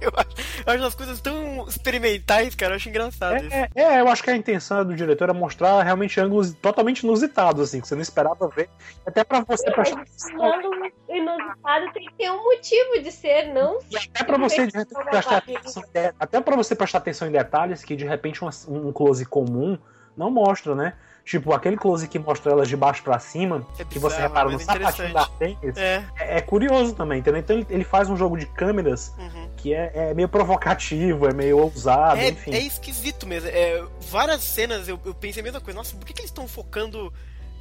Eu 0.00 0.10
acho, 0.16 0.62
eu 0.66 0.72
acho 0.72 0.84
as 0.84 0.94
coisas 0.94 1.20
tão 1.20 1.68
experimentais, 1.68 2.54
cara. 2.54 2.72
Eu 2.72 2.76
acho 2.76 2.88
engraçado 2.88 3.36
isso. 3.44 3.54
É, 3.54 3.68
é, 3.74 3.82
é, 3.82 4.00
eu 4.00 4.08
acho 4.08 4.22
que 4.22 4.30
a 4.30 4.36
intenção 4.36 4.84
do 4.84 4.96
diretor 4.96 5.28
é 5.28 5.32
mostrar 5.32 5.82
realmente 5.82 6.18
ângulos 6.18 6.54
totalmente 6.54 7.00
inusitados, 7.00 7.68
assim, 7.68 7.80
que 7.80 7.86
você 7.86 7.94
não 7.94 8.02
esperava 8.02 8.48
ver. 8.48 8.70
Até 9.06 9.22
pra 9.22 9.40
você 9.40 9.70
prestar 9.70 10.00
atenção. 10.00 10.36
Quando 10.36 10.70
inusitado 11.08 11.92
tem 11.92 12.06
que 12.06 12.14
ter 12.14 12.30
um 12.30 12.42
motivo 12.42 13.02
de 13.02 13.12
ser, 13.12 13.52
não 13.52 13.78
E 13.90 13.96
até 13.98 14.24
pra 14.24 14.38
você 14.38 14.66
de 14.66 14.78
repente, 14.78 15.10
prestar 15.10 15.36
atenção, 15.36 15.82
até 16.18 16.40
para 16.40 16.56
você 16.56 16.74
prestar 16.74 16.98
atenção 16.98 17.28
em 17.28 17.32
detalhes 17.32 17.84
que 17.84 17.94
de 17.94 18.06
repente 18.06 18.42
um, 18.42 18.48
um 18.68 18.92
close 18.92 19.24
comum 19.24 19.78
não 20.16 20.30
mostra, 20.30 20.74
né? 20.74 20.94
Tipo, 21.24 21.52
aquele 21.52 21.76
close 21.76 22.08
que 22.08 22.18
mostra 22.18 22.50
elas 22.50 22.68
de 22.68 22.76
baixo 22.76 23.02
pra 23.04 23.18
cima, 23.18 23.64
É 23.78 23.84
que 23.84 23.98
você 23.98 24.20
repara 24.20 24.50
no 24.50 24.58
sapatinho 24.58 25.12
da. 25.12 25.20
Artemis, 25.20 25.76
É. 25.76 26.04
é, 26.18 26.38
é 26.38 26.40
curioso 26.40 26.94
também, 26.94 27.20
entendeu? 27.20 27.40
Então 27.40 27.56
ele, 27.56 27.66
ele 27.70 27.84
faz 27.84 28.08
um 28.10 28.16
jogo 28.16 28.36
de 28.36 28.46
câmeras 28.46 29.14
uhum. 29.18 29.48
que 29.56 29.72
é, 29.72 29.92
é 29.94 30.14
meio 30.14 30.28
provocativo, 30.28 31.28
é 31.28 31.32
meio 31.32 31.58
ousado, 31.58 32.20
É, 32.20 32.30
enfim. 32.30 32.52
é 32.52 32.58
esquisito 32.60 33.26
mesmo. 33.28 33.48
É, 33.48 33.84
várias 34.10 34.42
cenas 34.42 34.88
eu, 34.88 34.98
eu 35.04 35.14
pensei 35.14 35.40
a 35.40 35.44
mesma 35.44 35.60
coisa. 35.60 35.78
Nossa, 35.78 35.94
por 35.94 36.04
que, 36.04 36.12
que 36.12 36.20
eles 36.22 36.30
estão 36.30 36.48
focando, 36.48 37.12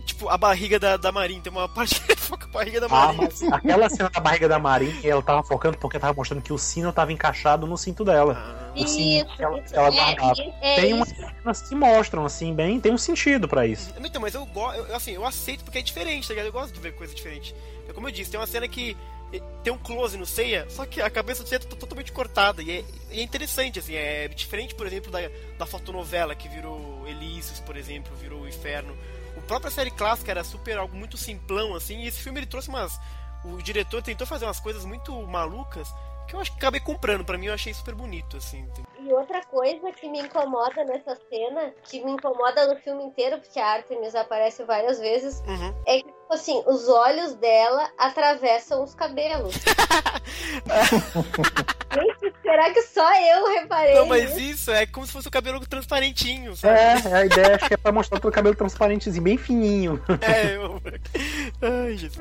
tipo, 0.09 0.29
a 0.29 0.37
barriga 0.37 0.77
da, 0.79 0.97
da 0.97 1.11
Marin? 1.11 1.39
Tem 1.41 1.51
uma 1.51 1.67
parte 1.67 1.99
que 2.01 2.15
foca 2.15 2.45
a 2.45 2.49
barriga 2.49 2.79
da 2.81 2.87
Ah, 2.87 2.89
Marin. 3.13 3.17
mas 3.17 3.43
aquela 3.43 3.89
cena 3.89 4.09
da 4.09 4.19
barriga 4.19 4.47
da 4.47 4.59
Marin, 4.59 4.93
ela 5.03 5.21
tava 5.21 5.43
focando 5.43 5.77
porque 5.77 5.97
tava 5.97 6.13
mostrando 6.13 6.41
que 6.41 6.53
o 6.53 6.57
sino 6.57 6.91
tava 6.93 7.11
encaixado 7.13 7.65
no 7.65 7.77
cinto 7.77 8.03
dela. 8.05 8.33
Ah, 8.37 8.71
O 8.75 8.83
Isso, 8.83 8.95
que 8.97 9.25
ela, 9.43 9.59
isso. 9.59 9.75
ela 9.75 9.87
É, 9.87 9.91
guardava. 9.91 10.41
é 10.61 10.75
Tem 10.75 10.93
umas 10.93 11.09
cenas 11.09 11.61
que 11.67 11.75
mostram, 11.75 12.25
assim, 12.25 12.53
bem, 12.53 12.79
tem 12.79 12.91
um 12.93 12.97
sentido 12.97 13.47
pra 13.47 13.65
isso. 13.65 13.93
Então, 13.99 14.21
mas 14.21 14.35
eu 14.35 14.45
gosto, 14.45 14.93
assim, 14.93 15.11
eu 15.13 15.25
aceito 15.25 15.63
porque 15.63 15.79
é 15.79 15.81
diferente, 15.81 16.27
tá 16.27 16.33
ligado? 16.33 16.47
Eu 16.47 16.53
gosto 16.53 16.73
de 16.73 16.79
ver 16.79 16.93
coisa 16.93 17.13
diferente. 17.13 17.55
É 17.87 17.93
como 17.93 18.07
eu 18.07 18.11
disse, 18.11 18.29
tem 18.31 18.39
uma 18.39 18.45
cena 18.47 18.67
que 18.67 18.95
tem 19.63 19.71
um 19.71 19.77
close 19.77 20.17
no 20.17 20.25
Seiya, 20.25 20.65
só 20.69 20.87
que 20.87 20.99
a 20.99 21.09
cabeça 21.09 21.43
do 21.43 21.49
Seiya 21.49 21.59
tá 21.63 21.75
totalmente 21.75 22.11
cortada. 22.11 22.63
E 22.63 22.71
é, 22.71 22.83
e 23.11 23.19
é 23.19 23.23
interessante, 23.23 23.77
assim, 23.77 23.93
é 23.93 24.27
diferente, 24.27 24.73
por 24.73 24.87
exemplo, 24.87 25.11
da, 25.11 25.19
da 25.57 25.65
fotonovela 25.67 26.33
que 26.33 26.47
virou 26.49 27.07
Elísios, 27.07 27.59
por 27.59 27.77
exemplo, 27.77 28.11
virou 28.19 28.41
o 28.41 28.47
Inferno. 28.47 28.95
Própria 29.49 29.71
série 29.71 29.89
clássica 29.89 30.29
era 30.29 30.43
super 30.43 30.77
algo 30.77 30.95
muito 30.95 31.17
simplão, 31.17 31.73
assim, 31.73 32.01
e 32.03 32.07
esse 32.07 32.21
filme 32.21 32.37
ele 32.37 32.45
trouxe 32.45 32.69
umas. 32.69 32.99
O 33.43 33.57
diretor 33.63 33.99
tentou 33.99 34.27
fazer 34.27 34.45
umas 34.45 34.59
coisas 34.59 34.85
muito 34.85 35.11
malucas 35.25 35.91
que 36.27 36.35
eu 36.35 36.39
acho 36.39 36.51
que 36.51 36.57
acabei 36.59 36.79
comprando. 36.79 37.25
Pra 37.25 37.35
mim 37.35 37.47
eu 37.47 37.53
achei 37.55 37.73
super 37.73 37.95
bonito, 37.95 38.37
assim. 38.37 38.63
E 39.09 39.13
outra 39.13 39.41
coisa 39.45 39.91
que 39.91 40.07
me 40.07 40.19
incomoda 40.19 40.83
nessa 40.85 41.17
cena, 41.31 41.73
que 41.83 42.05
me 42.05 42.11
incomoda 42.11 42.67
no 42.71 42.75
filme 42.79 43.03
inteiro, 43.05 43.39
porque 43.39 43.59
a 43.59 43.65
Artemis 43.65 44.13
aparece 44.13 44.63
várias 44.63 44.99
vezes, 44.99 45.41
Uhum. 45.47 45.73
é 45.87 45.95
que, 45.97 46.03
tipo 46.03 46.31
assim, 46.31 46.61
os 46.67 46.87
olhos 46.87 47.33
dela 47.33 47.89
atravessam 47.97 48.83
os 48.83 48.93
cabelos. 48.93 49.55
Gente, 51.91 52.35
será 52.43 52.71
que 52.71 52.81
só 52.83 53.11
eu 53.19 53.47
reparei? 53.59 53.95
Não, 53.95 54.05
mas 54.05 54.37
isso 54.37 54.69
é 54.69 54.85
como 54.85 55.07
se 55.07 55.11
fosse 55.11 55.27
o 55.27 55.31
cabelo 55.31 55.59
transparentinho, 55.65 56.55
sabe? 56.55 56.77
É, 56.79 57.13
a 57.15 57.25
ideia 57.25 57.55
acho 57.55 57.67
que 57.67 57.73
é 57.73 57.77
pra 57.77 57.91
mostrar 57.91 58.23
o 58.23 58.31
cabelo 58.31 58.55
transparentezinho, 58.55 59.23
bem 59.23 59.37
fininho. 59.39 59.99
É, 60.21 60.55
eu... 60.55 60.79
Ai, 61.61 61.97
Jesus. 61.97 62.19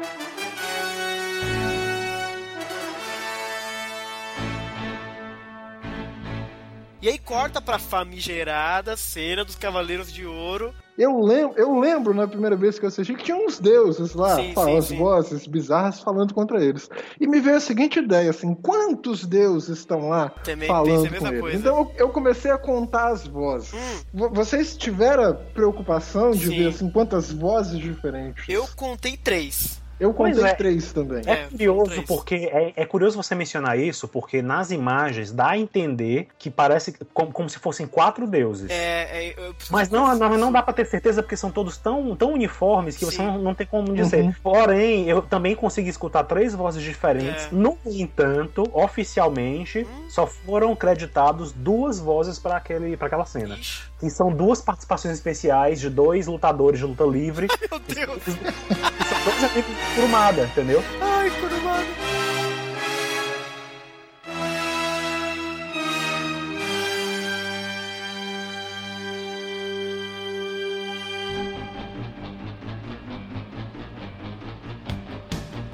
E 7.01 7.09
aí 7.09 7.19
corta 7.19 7.61
pra 7.61 7.79
famigerada 7.79 8.97
cena 8.97 9.45
dos 9.45 9.55
Cavaleiros 9.55 10.13
de 10.13 10.27
Ouro. 10.27 10.75
Eu 10.97 11.21
lembro, 11.21 11.57
eu 11.57 11.79
lembro 11.79 12.13
na 12.13 12.27
primeira 12.27 12.57
vez 12.57 12.77
que 12.77 12.85
eu 12.85 12.89
assisti 12.89 13.15
que 13.15 13.23
tinha 13.23 13.37
uns 13.37 13.61
deuses 13.61 14.15
lá, 14.15 14.35
Sim, 14.35 14.53
falando, 14.53 14.73
sim, 14.73 14.79
as 14.79 14.85
sim. 14.87 14.99
vozes 14.99 15.47
bizarras 15.47 16.01
falando 16.01 16.35
contra 16.35 16.61
eles. 16.61 16.91
E 17.21 17.27
me 17.29 17.39
veio 17.39 17.57
a 17.57 17.61
seguinte 17.61 18.01
ideia, 18.01 18.31
assim, 18.31 18.53
quantos 18.53 19.25
deuses 19.25 19.79
estão 19.79 20.09
lá 20.09 20.31
Também 20.43 20.67
falando 20.67 21.05
com 21.07 21.13
mesma 21.13 21.29
eles? 21.29 21.41
coisa. 21.41 21.57
Então 21.57 21.93
eu, 21.97 22.09
comecei 22.09 22.51
a 22.51 22.59
contar 22.59 23.13
as 23.13 23.25
vozes. 23.29 23.73
Hum. 23.75 24.01
Vo- 24.13 24.31
Vocês 24.31 24.77
tiveram 24.77 25.39
preocupação 25.55 26.33
de 26.33 26.49
ver 26.49 26.67
assim 26.71 26.91
quantas 26.91 27.31
vozes 27.33 27.79
diferentes? 27.79 28.45
Eu 28.49 28.67
contei 28.75 29.17
três. 29.17 29.78
Eu 30.01 30.13
contei 30.15 30.45
é. 30.45 30.55
três 30.55 30.93
também. 30.93 31.23
É, 31.27 31.33
É, 31.33 31.47
curioso 31.47 31.91
três. 31.91 32.07
porque 32.07 32.35
é, 32.53 32.73
é 32.77 32.87
curioso 32.87 33.17
você 33.23 33.35
mencionar 33.35 33.79
isso, 33.79 34.07
porque 34.09 34.41
nas 34.43 34.71
imagens 34.71 35.33
dá 35.33 35.51
a 35.51 35.59
entender 35.59 36.29
que 36.39 36.51
parece 36.51 36.95
como, 37.13 37.33
como 37.33 37.49
se 37.51 37.59
fossem 37.59 37.87
quatro 37.87 38.27
deuses. 38.27 38.71
É, 38.71 39.31
é, 39.31 39.53
Mas 39.71 39.91
não, 39.91 40.15
não, 40.17 40.37
não 40.39 40.53
dá 40.53 40.63
pra 40.63 40.73
ter 40.73 40.87
certeza 40.87 41.23
porque 41.23 41.37
são 41.37 41.51
todos 41.51 41.77
tão, 41.77 42.15
tão 42.17 42.33
uniformes 42.33 42.97
que 42.97 43.05
você 43.05 43.17
Sim. 43.17 43.27
não, 43.27 43.39
não 43.39 43.55
tem 43.55 43.67
como 43.67 43.93
dizer. 43.95 44.23
Uhum. 44.25 44.35
Porém, 44.43 45.09
eu 45.09 45.21
também 45.23 45.55
consegui 45.57 45.89
escutar 45.89 46.25
três 46.25 46.55
vozes 46.55 46.83
diferentes. 46.83 47.47
É. 47.47 47.49
No 47.53 47.77
entanto, 47.87 48.69
oficialmente, 48.73 49.81
Hum. 49.89 50.07
só 50.11 50.27
foram 50.27 50.75
creditados 50.77 51.53
duas 51.53 51.99
vozes 51.99 52.39
para 52.39 52.57
aquela 52.57 53.25
cena. 53.25 53.57
Ixi, 53.57 53.83
Que 53.99 54.09
são 54.09 54.31
duas 54.33 54.61
participações 54.61 55.15
especiais 55.15 55.81
de 55.81 55.91
dois 55.91 56.27
lutadores 56.27 56.79
de 56.79 56.87
luta 56.87 57.05
livre. 57.05 57.49
meu 57.69 57.81
Deus. 57.81 58.23
que 58.23 59.05
são 59.05 59.25
dois 59.25 59.45
amigos 59.45 59.77
de 59.77 59.95
Kurumada, 59.95 60.45
entendeu? 60.45 60.83
Ai, 61.01 61.31
Kurumada. 61.31 62.19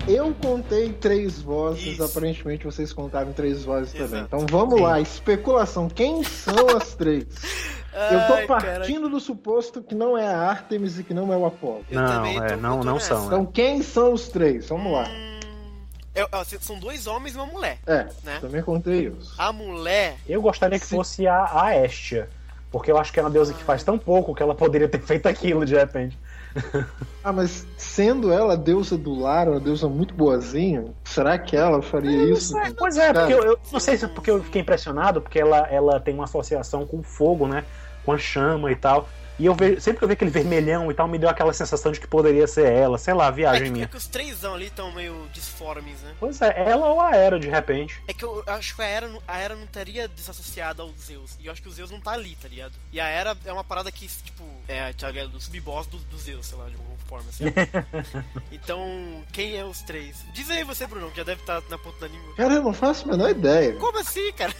Eu 0.07 0.35
contei 0.35 0.93
três 0.93 1.41
vozes, 1.41 1.95
Isso. 1.95 2.05
aparentemente 2.05 2.65
vocês 2.65 2.93
contaram 2.93 3.33
três 3.33 3.65
vozes 3.65 3.93
também. 3.93 4.07
Exato. 4.07 4.37
Então 4.37 4.47
vamos 4.51 4.79
lá, 4.81 5.01
especulação. 5.01 5.89
Quem 5.89 6.23
são 6.23 6.77
as 6.77 6.95
três? 6.95 7.25
Eu 8.13 8.21
tô 8.27 8.47
cara. 8.49 8.79
partindo 8.79 9.09
do 9.09 9.21
suposto 9.21 9.83
que 9.83 9.95
não 9.95 10.17
é 10.19 10.27
a 10.27 10.39
Artemis 10.51 10.99
e 10.99 11.05
que 11.05 11.15
não 11.15 11.33
é 11.33 11.37
o 11.37 11.47
Apollo. 11.47 11.85
Eu 11.91 12.01
Não, 12.01 12.25
é, 12.27 12.57
não- 12.57 12.79
eu 12.79 12.85
não 12.85 12.95
nessa. 12.95 13.15
são, 13.17 13.27
Então 13.27 13.47
quem 13.47 13.83
são 13.83 14.13
os 14.13 14.29
três? 14.29 14.69
Vamos 14.69 14.93
lá. 14.93 15.05
Hum, 15.09 15.41
é- 16.15 16.27
ó, 16.33 16.45
são 16.61 16.79
dois 16.79 17.07
homens 17.07 17.35
e 17.35 17.39
uma 17.39 17.47
mulher, 17.47 17.79
É, 17.87 18.07
né? 18.25 18.39
também 18.41 18.63
contei 18.63 19.09
isso. 19.09 19.35
A 19.39 19.53
mulher. 19.53 20.17
Eu 20.29 20.43
gostaria 20.43 20.79
que 20.79 20.87
Sim. 20.87 20.97
fosse 20.97 21.27
a, 21.27 21.63
a 21.63 21.85
Estia. 21.85 22.29
Porque 22.71 22.91
eu 22.91 22.99
acho 22.99 23.13
que 23.13 23.21
é 23.21 23.23
uma 23.23 23.31
deusa 23.31 23.55
que 23.55 23.63
faz 23.63 23.85
tão 23.85 23.97
pouco 23.97 24.35
que 24.35 24.43
ela 24.43 24.53
poderia 24.55 24.89
ter 24.89 24.99
feito 25.03 25.27
aquilo 25.29 25.65
de 25.65 25.77
repente. 25.77 26.19
Ah, 27.23 27.33
mas 27.33 27.67
sendo 27.77 28.33
ela 28.33 28.53
a 28.53 28.57
deusa 28.57 28.97
do 28.97 29.13
lar, 29.19 29.49
uma 29.49 29.59
deusa 29.61 29.89
muito 29.89 30.15
boazinha, 30.15 30.87
será 31.05 31.37
que 31.39 31.57
ela 31.57 31.83
faria 31.83 32.31
isso? 32.33 32.53
Pois 32.77 32.97
é, 32.97 33.13
porque 33.13 33.33
Cara, 33.35 33.47
eu, 33.47 33.53
eu 33.53 33.59
não 33.73 33.81
sei 33.81 33.97
se 33.97 34.05
é 34.05 34.09
porque 34.09 34.31
eu 34.31 34.43
fiquei 34.43 34.61
impressionado, 34.63 35.21
porque 35.21 35.39
ela, 35.41 35.67
ela 35.69 35.99
tem 36.01 36.15
uma 36.15 36.25
associação 36.25 36.87
com 36.87 36.99
o 36.99 37.03
fogo, 37.03 37.47
né? 37.49 37.65
Com 38.05 38.13
a 38.13 38.19
chama 38.19 38.71
e 38.73 38.77
tal. 38.77 39.09
E 39.39 39.47
eu 39.47 39.55
vejo, 39.55 39.81
sempre 39.81 39.99
que 39.99 40.05
eu 40.05 40.09
vi 40.09 40.15
aquele 40.15 40.31
vermelhão 40.31 40.91
e 40.91 40.95
tal, 40.95 41.09
me 41.09 41.19
deu 41.19 41.29
aquela 41.29 41.53
sensação 41.53 41.91
de 41.91 41.99
que 42.01 42.07
poderia 42.07 42.47
ser 42.47 42.67
ela, 42.71 42.97
sei 42.99 43.15
lá, 43.15 43.27
É 43.29 43.33
viagem 43.33 43.63
que, 43.65 43.69
é 43.69 43.73
minha. 43.73 43.89
que 43.89 43.97
os 43.97 44.07
três 44.07 44.45
ali 44.45 44.67
estão 44.67 44.93
meio 44.93 45.27
disformes, 45.33 46.01
né? 46.03 46.15
Pois 46.21 46.41
é, 46.41 46.55
ela 46.69 46.87
ou 46.87 47.01
a 47.01 47.15
Era, 47.17 47.39
de 47.41 47.49
repente. 47.49 48.01
É 48.07 48.13
que 48.15 48.25
eu 48.25 48.45
acho 48.47 48.77
que 48.77 48.83
a 48.83 48.87
Era, 48.87 49.09
não- 49.09 49.23
a 49.27 49.39
Era 49.39 49.57
não 49.57 49.65
estaria 49.65 50.07
desassociada 50.07 50.83
ao 50.83 50.91
Zeus. 50.93 51.33
E 51.41 51.47
eu 51.47 51.53
acho 51.53 51.61
que 51.63 51.69
o 51.69 51.73
Zeus 51.73 51.91
não 51.91 52.01
tá 52.01 52.13
ali, 52.13 52.37
tá 52.41 52.47
ligado? 52.49 52.73
E 52.93 53.01
a 53.01 53.07
Era 53.09 53.37
é 53.45 53.53
uma 53.53 53.65
parada 53.65 53.91
que, 53.91 54.07
tipo, 54.07 54.45
é 54.69 54.93
tá 54.93 55.11
ligado? 55.11 55.31
do 55.31 55.41
sub-boss 55.41 55.87
do, 55.89 55.99
do 55.99 56.19
Zeus, 56.19 56.47
sei 56.47 56.57
lá, 56.59 56.67
de 56.67 56.75
alguma 56.77 56.97
forma, 57.09 57.29
assim. 57.29 57.45
então, 58.53 59.23
quem 59.33 59.57
é 59.57 59.65
os 59.65 59.83
três? 59.83 60.17
Diz 60.33 60.49
aí 60.51 60.63
você, 60.65 60.87
Bruno, 60.87 61.11
que 61.11 61.17
já 61.17 61.25
deve 61.25 61.41
estar 61.41 61.61
na 61.69 61.79
ponta 61.79 62.01
da 62.01 62.07
língua. 62.09 62.35
Cara, 62.37 62.55
eu 62.55 62.63
não 62.63 62.73
faço 62.73 63.09
a 63.09 63.13
menor 63.13 63.31
ideia. 63.31 63.75
Como 63.77 63.99
assim, 63.99 64.33
cara? 64.33 64.55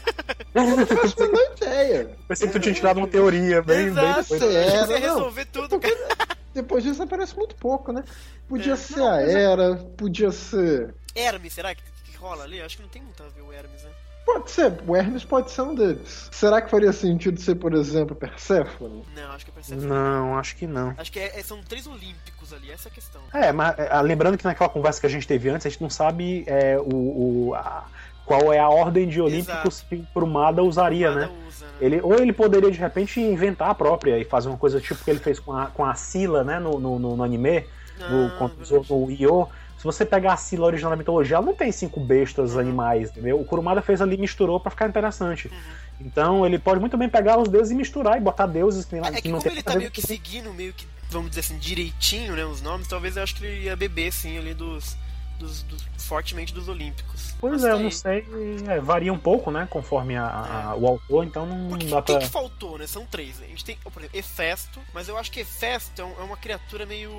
Eu 0.55 0.65
não 0.77 0.87
faço 0.87 1.23
a 1.23 1.27
menor 1.27 1.53
ideia. 1.57 2.11
Pensei 2.29 2.47
que 2.49 2.53
tu 2.53 2.61
tinha 2.61 2.75
tirado 2.75 2.99
uma 2.99 3.07
teoria 3.09 3.63
bem, 3.63 3.91
bem 3.91 4.05
Exato. 4.05 4.23
depois. 4.35 4.41
Você 4.65 4.77
era, 4.77 4.87
Você 4.87 4.93
não. 5.01 5.01
resolver 5.15 5.45
tudo, 5.47 5.81
cara. 5.81 6.29
Depois 6.53 6.85
disso 6.85 7.03
aparece 7.03 7.37
muito 7.37 7.55
pouco, 7.57 7.93
né? 7.93 8.05
Podia 8.49 8.75
É. 8.75 8.77
ser 8.77 9.03
a 9.03 9.21
Era, 9.21 9.75
podia 9.97 10.31
ser. 10.31 10.95
Hermes, 11.15 11.53
será 11.53 11.75
que, 11.75 11.83
que 12.05 12.17
rola 12.17 12.45
ali? 12.45 12.61
Acho 12.61 12.77
que 12.77 12.83
não 12.83 12.89
tem 12.91 13.03
muito 13.03 13.23
a 13.23 13.27
ver 13.29 13.43
o 13.43 13.53
Hermes, 13.53 13.83
né? 13.83 13.91
Pode 14.25 14.51
ser, 14.51 14.73
o 14.87 14.97
Hermes 14.97 15.23
pode 15.23 15.51
ser 15.51 15.61
um 15.63 15.75
deles. 15.75 16.31
Será 16.33 16.63
que 16.63 16.71
faria 16.71 16.93
sentido 16.95 17.39
ser, 17.39 17.57
por 17.57 17.75
exemplo, 17.75 18.17
Perséfone? 18.17 19.05
Não, 19.15 19.33
acho 19.33 19.45
que 19.45 19.51
é 19.51 19.55
Persephone. 19.55 19.87
Não, 19.87 20.39
acho 20.39 20.57
que 20.57 20.67
não. 20.67 20.95
Acho 20.97 21.13
que 21.13 21.19
é- 21.19 21.39
é- 21.39 21.43
são 21.43 21.63
três 21.63 21.87
olímpicos 21.87 22.53
ali, 22.53 22.71
essa 22.71 22.89
é 22.89 22.91
a 22.91 22.95
questão. 22.95 23.21
É, 23.35 23.53
mas 23.53 23.79
é, 23.79 24.01
lembrando 24.01 24.39
que 24.39 24.45
naquela 24.45 24.71
conversa 24.71 24.99
que 25.01 25.07
a 25.07 25.11
gente 25.11 25.27
teve 25.27 25.51
antes, 25.51 25.67
a 25.67 25.69
gente 25.69 25.83
não 25.83 25.91
sabe 25.91 26.43
é, 26.47 26.79
o, 26.79 27.49
o- 27.49 27.55
a- 27.55 27.85
qual 28.25 28.51
é 28.51 28.59
a 28.59 28.69
ordem 28.71 29.07
de 29.07 29.21
olímpicos 29.21 29.83
que 29.83 29.97
o 29.97 30.07
Kurumada 30.15 30.63
usaria, 30.63 31.11
Nada 31.11 31.27
né? 31.27 31.33
Né? 31.65 31.71
Ele, 31.81 32.01
ou 32.03 32.15
ele 32.15 32.33
poderia 32.33 32.71
de 32.71 32.79
repente 32.79 33.21
inventar 33.21 33.71
a 33.71 33.75
própria 33.75 34.19
e 34.19 34.25
fazer 34.25 34.49
uma 34.49 34.57
coisa 34.59 34.81
tipo 34.81 35.03
que 35.05 35.11
ele 35.11 35.19
fez 35.19 35.39
com 35.41 35.53
a, 35.53 35.67
com 35.67 35.85
a 35.85 35.95
Sila, 35.95 36.45
né, 36.45 36.59
no, 36.59 36.79
no, 36.79 36.99
no- 36.99 37.17
no 37.17 37.23
anime, 37.25 37.65
no, 38.11 38.27
Ah, 38.41 38.51
usou 38.61 38.85
no 38.89 39.11
Io. 39.11 39.49
Se 39.79 39.85
você 39.85 40.05
pegar 40.07 40.33
a 40.33 40.37
Sila 40.37 40.67
original 40.67 40.91
da 40.93 40.97
mitologia, 40.97 41.37
ela 41.37 41.45
não 41.45 41.55
tem 41.55 41.71
cinco 41.71 42.01
bestas 42.01 42.57
animais, 42.57 43.11
entendeu? 43.11 43.39
O 43.39 43.45
Kurumada 43.45 43.83
fez 43.83 44.01
ali, 44.01 44.17
misturou 44.17 44.59
pra 44.59 44.71
ficar 44.71 44.89
interessante. 44.89 45.49
Uhum. 45.49 45.55
Então 46.01 46.47
ele 46.47 46.59
pode 46.59 46.81
muito 46.81 46.97
bem 46.97 47.09
pegar 47.09 47.39
os 47.39 47.49
deuses 47.49 47.71
e 47.73 47.75
misturar 47.75 48.17
e 48.17 48.21
botar 48.21 48.47
deuses 48.47 48.85
que, 48.85 48.97
É 48.97 49.01
que 49.13 49.23
que 49.23 49.29
não 49.29 49.39
como 49.39 49.43
tem 49.43 49.53
ele 49.53 49.63
tá 49.63 49.77
meio 49.77 49.91
que 49.91 50.01
seguindo, 50.01 50.53
meio 50.55 50.73
que, 50.73 50.87
vamos 51.11 51.29
dizer 51.31 51.41
assim, 51.41 51.59
direitinho, 51.59 52.35
né, 52.35 52.45
os 52.47 52.63
nomes, 52.63 52.89
talvez 52.89 53.17
eu 53.17 53.23
acho 53.23 53.35
que 53.37 53.45
ele 53.45 53.65
ia 53.65 53.77
beber, 53.77 54.13
sim, 54.13 54.39
ali 54.39 54.55
dos... 54.55 54.97
dos, 55.39 55.63
dos- 55.65 55.85
fortemente 55.99 56.53
dos 56.53 56.69
olímpicos. 56.69 57.35
Pois 57.41 57.55
Mas 57.55 57.65
é, 57.65 57.69
tá 57.69 57.73
eu 57.75 57.79
não 57.81 57.91
sei. 57.91 58.27
é, 58.69 58.81
varia 58.81 59.13
um 59.13 59.19
pouco, 59.19 59.51
né? 59.51 59.67
Conforme 59.71 60.17
a- 60.17 60.27
a- 60.71 60.77
o 60.77 60.87
autor, 60.87 61.25
então 61.25 61.47
não 61.47 61.69
Porque 61.69 61.87
dá 61.87 62.01
pra. 62.03 62.19
que 62.19 62.27
faltou, 62.29 62.79
né? 62.79 62.87
São 62.87 63.05
três. 63.07 63.41
A 63.43 63.47
gente 63.47 63.65
tem, 63.65 63.77
por 63.77 64.01
exemplo, 64.01 64.19
Hefesto, 64.19 64.81
mas 64.93 65.09
eu 65.09 65.17
acho 65.19 65.31
que 65.31 65.41
Hefesto 65.41 66.01
é 66.01 66.05
um- 66.05 66.21
é 66.21 66.23
uma 66.25 66.37
criatura 66.37 66.85
meio. 66.87 67.11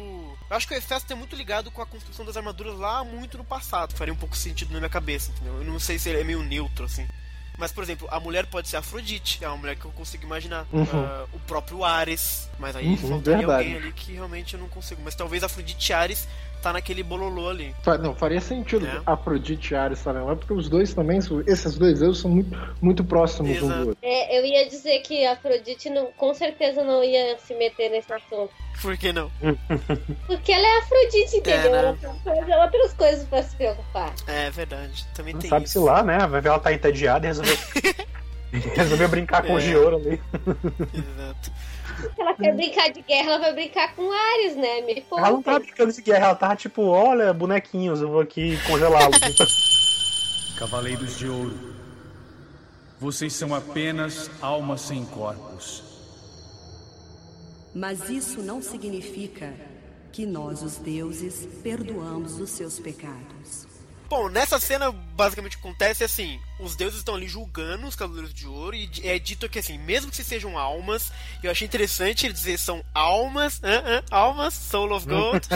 Eu 0.49 0.55
acho 0.55 0.67
que 0.67 0.73
o 0.73 0.77
Hefesto 0.77 1.11
é 1.11 1.15
muito 1.15 1.35
ligado 1.35 1.69
com 1.71 1.81
a 1.81 1.85
construção 1.85 2.25
das 2.25 2.37
armaduras 2.37 2.77
lá 2.77 3.03
muito 3.03 3.37
no 3.37 3.43
passado. 3.43 3.93
Faria 3.95 4.13
um 4.13 4.17
pouco 4.17 4.35
sentido 4.35 4.71
na 4.73 4.79
minha 4.79 4.89
cabeça, 4.89 5.31
entendeu? 5.31 5.57
Eu 5.57 5.63
não 5.65 5.79
sei 5.79 5.97
se 5.99 6.09
ele 6.09 6.21
é 6.21 6.23
meio 6.23 6.41
neutro, 6.43 6.85
assim. 6.85 7.07
Mas, 7.57 7.71
por 7.71 7.83
exemplo, 7.83 8.05
a 8.11 8.19
mulher 8.19 8.45
pode 8.47 8.67
ser 8.67 8.75
Afrodite, 8.75 9.41
é 9.41 9.47
uma 9.47 9.55
mulher 9.55 9.77
que 9.77 9.85
eu 9.85 9.91
consigo 9.91 10.25
imaginar. 10.25 10.65
Uhum. 10.73 10.85
Ah, 10.93 11.25
o 11.31 11.39
próprio 11.39 11.85
Ares, 11.85 12.49
mas 12.59 12.75
aí 12.75 12.85
Uhum, 12.85 12.97
faltaria 12.97 13.37
verdade. 13.37 13.63
alguém 13.69 13.75
ali 13.77 13.93
que 13.93 14.11
realmente 14.11 14.55
eu 14.55 14.59
não 14.59 14.67
consigo. 14.67 15.01
Mas 15.05 15.15
talvez 15.15 15.41
Afrodite 15.41 15.89
e 15.89 15.93
Ares 15.93 16.27
tá 16.65 16.73
naquele 16.73 17.03
bololô 17.03 17.47
ali. 17.47 17.75
Não, 18.01 18.15
faria 18.15 18.41
sentido 18.41 18.87
É. 18.87 18.99
Afrodite 19.05 19.73
e 19.73 19.77
Ares 19.77 19.99
estarem 19.99 20.23
lá, 20.23 20.35
porque 20.35 20.51
os 20.51 20.67
dois 20.67 20.95
também, 20.95 21.19
esses 21.45 21.77
dois 21.77 21.99
deuses 21.99 22.19
são 22.21 22.31
muito, 22.31 22.57
muito 22.81 23.03
próximos 23.03 23.51
um 23.61 23.65
Exato. 23.65 23.81
do 23.83 23.87
outro. 23.89 23.97
É, 24.01 24.39
eu 24.39 24.43
ia 24.43 24.67
dizer 24.67 24.99
que 25.01 25.23
a 25.27 25.33
Afrodite 25.33 25.91
não, 25.91 26.07
com 26.17 26.33
certeza 26.33 26.83
não 26.83 27.03
ia 27.03 27.37
se 27.37 27.53
meter 27.53 27.89
nesse 27.91 28.11
assunto. 28.11 28.49
Por 28.81 28.97
que 28.97 29.13
não? 29.13 29.29
Porque 30.25 30.51
ela 30.51 30.65
é 30.67 30.79
Afrodite, 30.79 31.37
entendeu? 31.37 31.71
né? 31.71 31.77
Ela 31.77 31.93
tem 31.97 32.09
coisa- 32.23 32.57
outras 32.63 32.93
coisas 32.93 33.27
pra 33.27 33.43
se 33.43 33.55
preocupar. 33.55 34.13
É 34.25 34.49
verdade. 34.49 35.05
Também 35.13 35.33
Não 35.33 35.41
tem 35.41 35.49
sabe-se 35.51 35.77
isso. 35.77 35.85
lá, 35.85 36.01
né? 36.01 36.17
Vai 36.25 36.41
ver 36.41 36.49
ela 36.49 36.59
tá 36.59 36.73
entediada 36.73 37.25
e 37.25 37.29
resolveu. 37.29 37.55
resolveu 38.75 39.07
brincar 39.09 39.43
com 39.43 39.53
É. 39.53 39.55
o 39.55 39.59
Gioro 39.59 39.97
ali. 39.97 40.19
Exato. 40.93 41.51
Se 42.01 42.11
ela 42.21 42.33
quer 42.33 42.55
brincar 42.55 42.89
de 42.89 43.01
guerra, 43.01 43.31
ela 43.31 43.39
vai 43.39 43.53
brincar 43.53 43.95
com 43.95 44.11
Ares, 44.11 44.55
né? 44.55 44.81
Me 44.81 45.05
Ela 45.11 45.31
não 45.31 45.41
tá 45.41 45.59
brincando 45.59 45.93
de 45.93 46.01
guerra, 46.01 46.25
ela 46.25 46.35
tá 46.35 46.55
tipo, 46.55 46.83
olha, 46.83 47.33
bonequinhos, 47.33 48.01
eu 48.01 48.09
vou 48.09 48.21
aqui 48.21 48.57
congelá-los. 48.67 49.17
Cavaleiros 50.57 51.17
de 51.17 51.27
Ouro, 51.27 51.75
vocês 52.99 53.33
são 53.33 53.53
apenas 53.53 54.29
almas 54.41 54.81
sem 54.81 55.05
corpos. 55.05 55.83
Mas 57.73 58.09
isso 58.09 58.41
não 58.41 58.61
significa 58.61 59.53
que 60.13 60.25
nós, 60.25 60.63
os 60.63 60.77
deuses, 60.77 61.45
perdoamos 61.61 62.39
os 62.39 62.49
seus 62.51 62.79
pecados. 62.79 63.74
Bom, 64.07 64.29
nessa 64.29 64.59
cena, 64.59 64.91
basicamente 64.91 65.57
o 65.57 65.59
que 65.59 65.67
acontece 65.67 66.03
é 66.03 66.05
assim: 66.05 66.39
os 66.59 66.75
deuses 66.75 66.99
estão 66.99 67.15
ali 67.15 67.27
julgando 67.27 67.87
os 67.87 67.95
Cavaleiros 67.95 68.33
de 68.33 68.47
Ouro, 68.47 68.75
e 68.75 68.89
é 69.03 69.17
dito 69.17 69.49
que 69.49 69.59
assim, 69.59 69.77
mesmo 69.77 70.11
que 70.11 70.23
sejam 70.23 70.57
almas, 70.57 71.11
eu 71.41 71.49
achei 71.49 71.65
interessante 71.65 72.25
ele 72.25 72.33
dizer 72.33 72.57
são 72.59 72.83
almas, 72.93 73.59
hã, 73.63 73.83
hã, 73.85 74.03
almas, 74.11 74.53
soul 74.53 74.93
of 74.93 75.07
gold. 75.07 75.47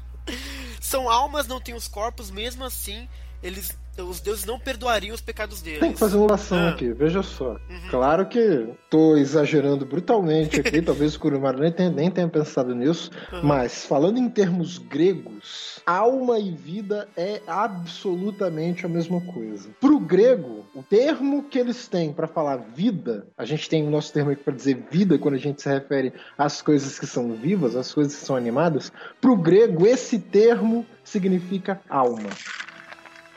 são 0.80 1.10
almas, 1.10 1.46
não 1.46 1.60
têm 1.60 1.74
os 1.74 1.86
corpos, 1.86 2.30
mesmo 2.30 2.64
assim, 2.64 3.08
eles 3.42 3.76
os 3.98 4.20
deuses 4.20 4.44
não 4.44 4.58
perdoariam 4.58 5.14
os 5.14 5.20
pecados 5.20 5.60
deles. 5.62 5.80
Tem 5.80 5.92
que 5.92 5.98
fazer 5.98 6.16
uma 6.16 6.24
oração 6.24 6.58
Ah. 6.58 6.70
aqui, 6.70 6.92
veja 6.92 7.22
só. 7.22 7.56
Claro 7.90 8.26
que 8.26 8.66
tô 8.90 9.16
exagerando 9.16 9.84
brutalmente 9.86 10.60
aqui, 10.60 10.80
talvez 10.82 11.14
o 11.14 11.20
Kurumara 11.20 11.58
nem 11.58 11.72
tenha, 11.72 11.90
nem 11.90 12.10
tenha 12.10 12.28
pensado 12.28 12.74
nisso, 12.74 13.10
mas 13.42 13.84
falando 13.86 14.18
em 14.18 14.28
termos 14.28 14.78
gregos, 14.78 15.80
alma 15.86 16.38
e 16.38 16.50
vida 16.50 17.08
é 17.16 17.40
absolutamente 17.46 18.84
a 18.86 18.88
mesma 18.88 19.20
coisa. 19.20 19.68
Pro 19.80 19.98
grego, 19.98 20.64
o 20.74 20.82
termo 20.82 21.44
que 21.44 21.58
eles 21.58 21.86
têm 21.88 22.12
para 22.12 22.26
falar 22.26 22.56
vida, 22.74 23.26
a 23.36 23.44
gente 23.44 23.68
tem 23.68 23.86
o 23.86 23.90
nosso 23.90 24.12
termo 24.12 24.30
aqui 24.30 24.42
para 24.42 24.54
dizer 24.54 24.84
vida 24.90 25.18
quando 25.18 25.34
a 25.34 25.38
gente 25.38 25.62
se 25.62 25.68
refere 25.68 26.12
às 26.36 26.60
coisas 26.62 26.98
que 26.98 27.06
são 27.06 27.32
vivas, 27.34 27.76
às 27.76 27.92
coisas 27.92 28.14
que 28.16 28.24
são 28.24 28.36
animadas. 28.36 28.92
Pro 29.20 29.36
grego, 29.36 29.86
esse 29.86 30.18
termo 30.18 30.84
significa 31.02 31.80
alma. 31.88 32.30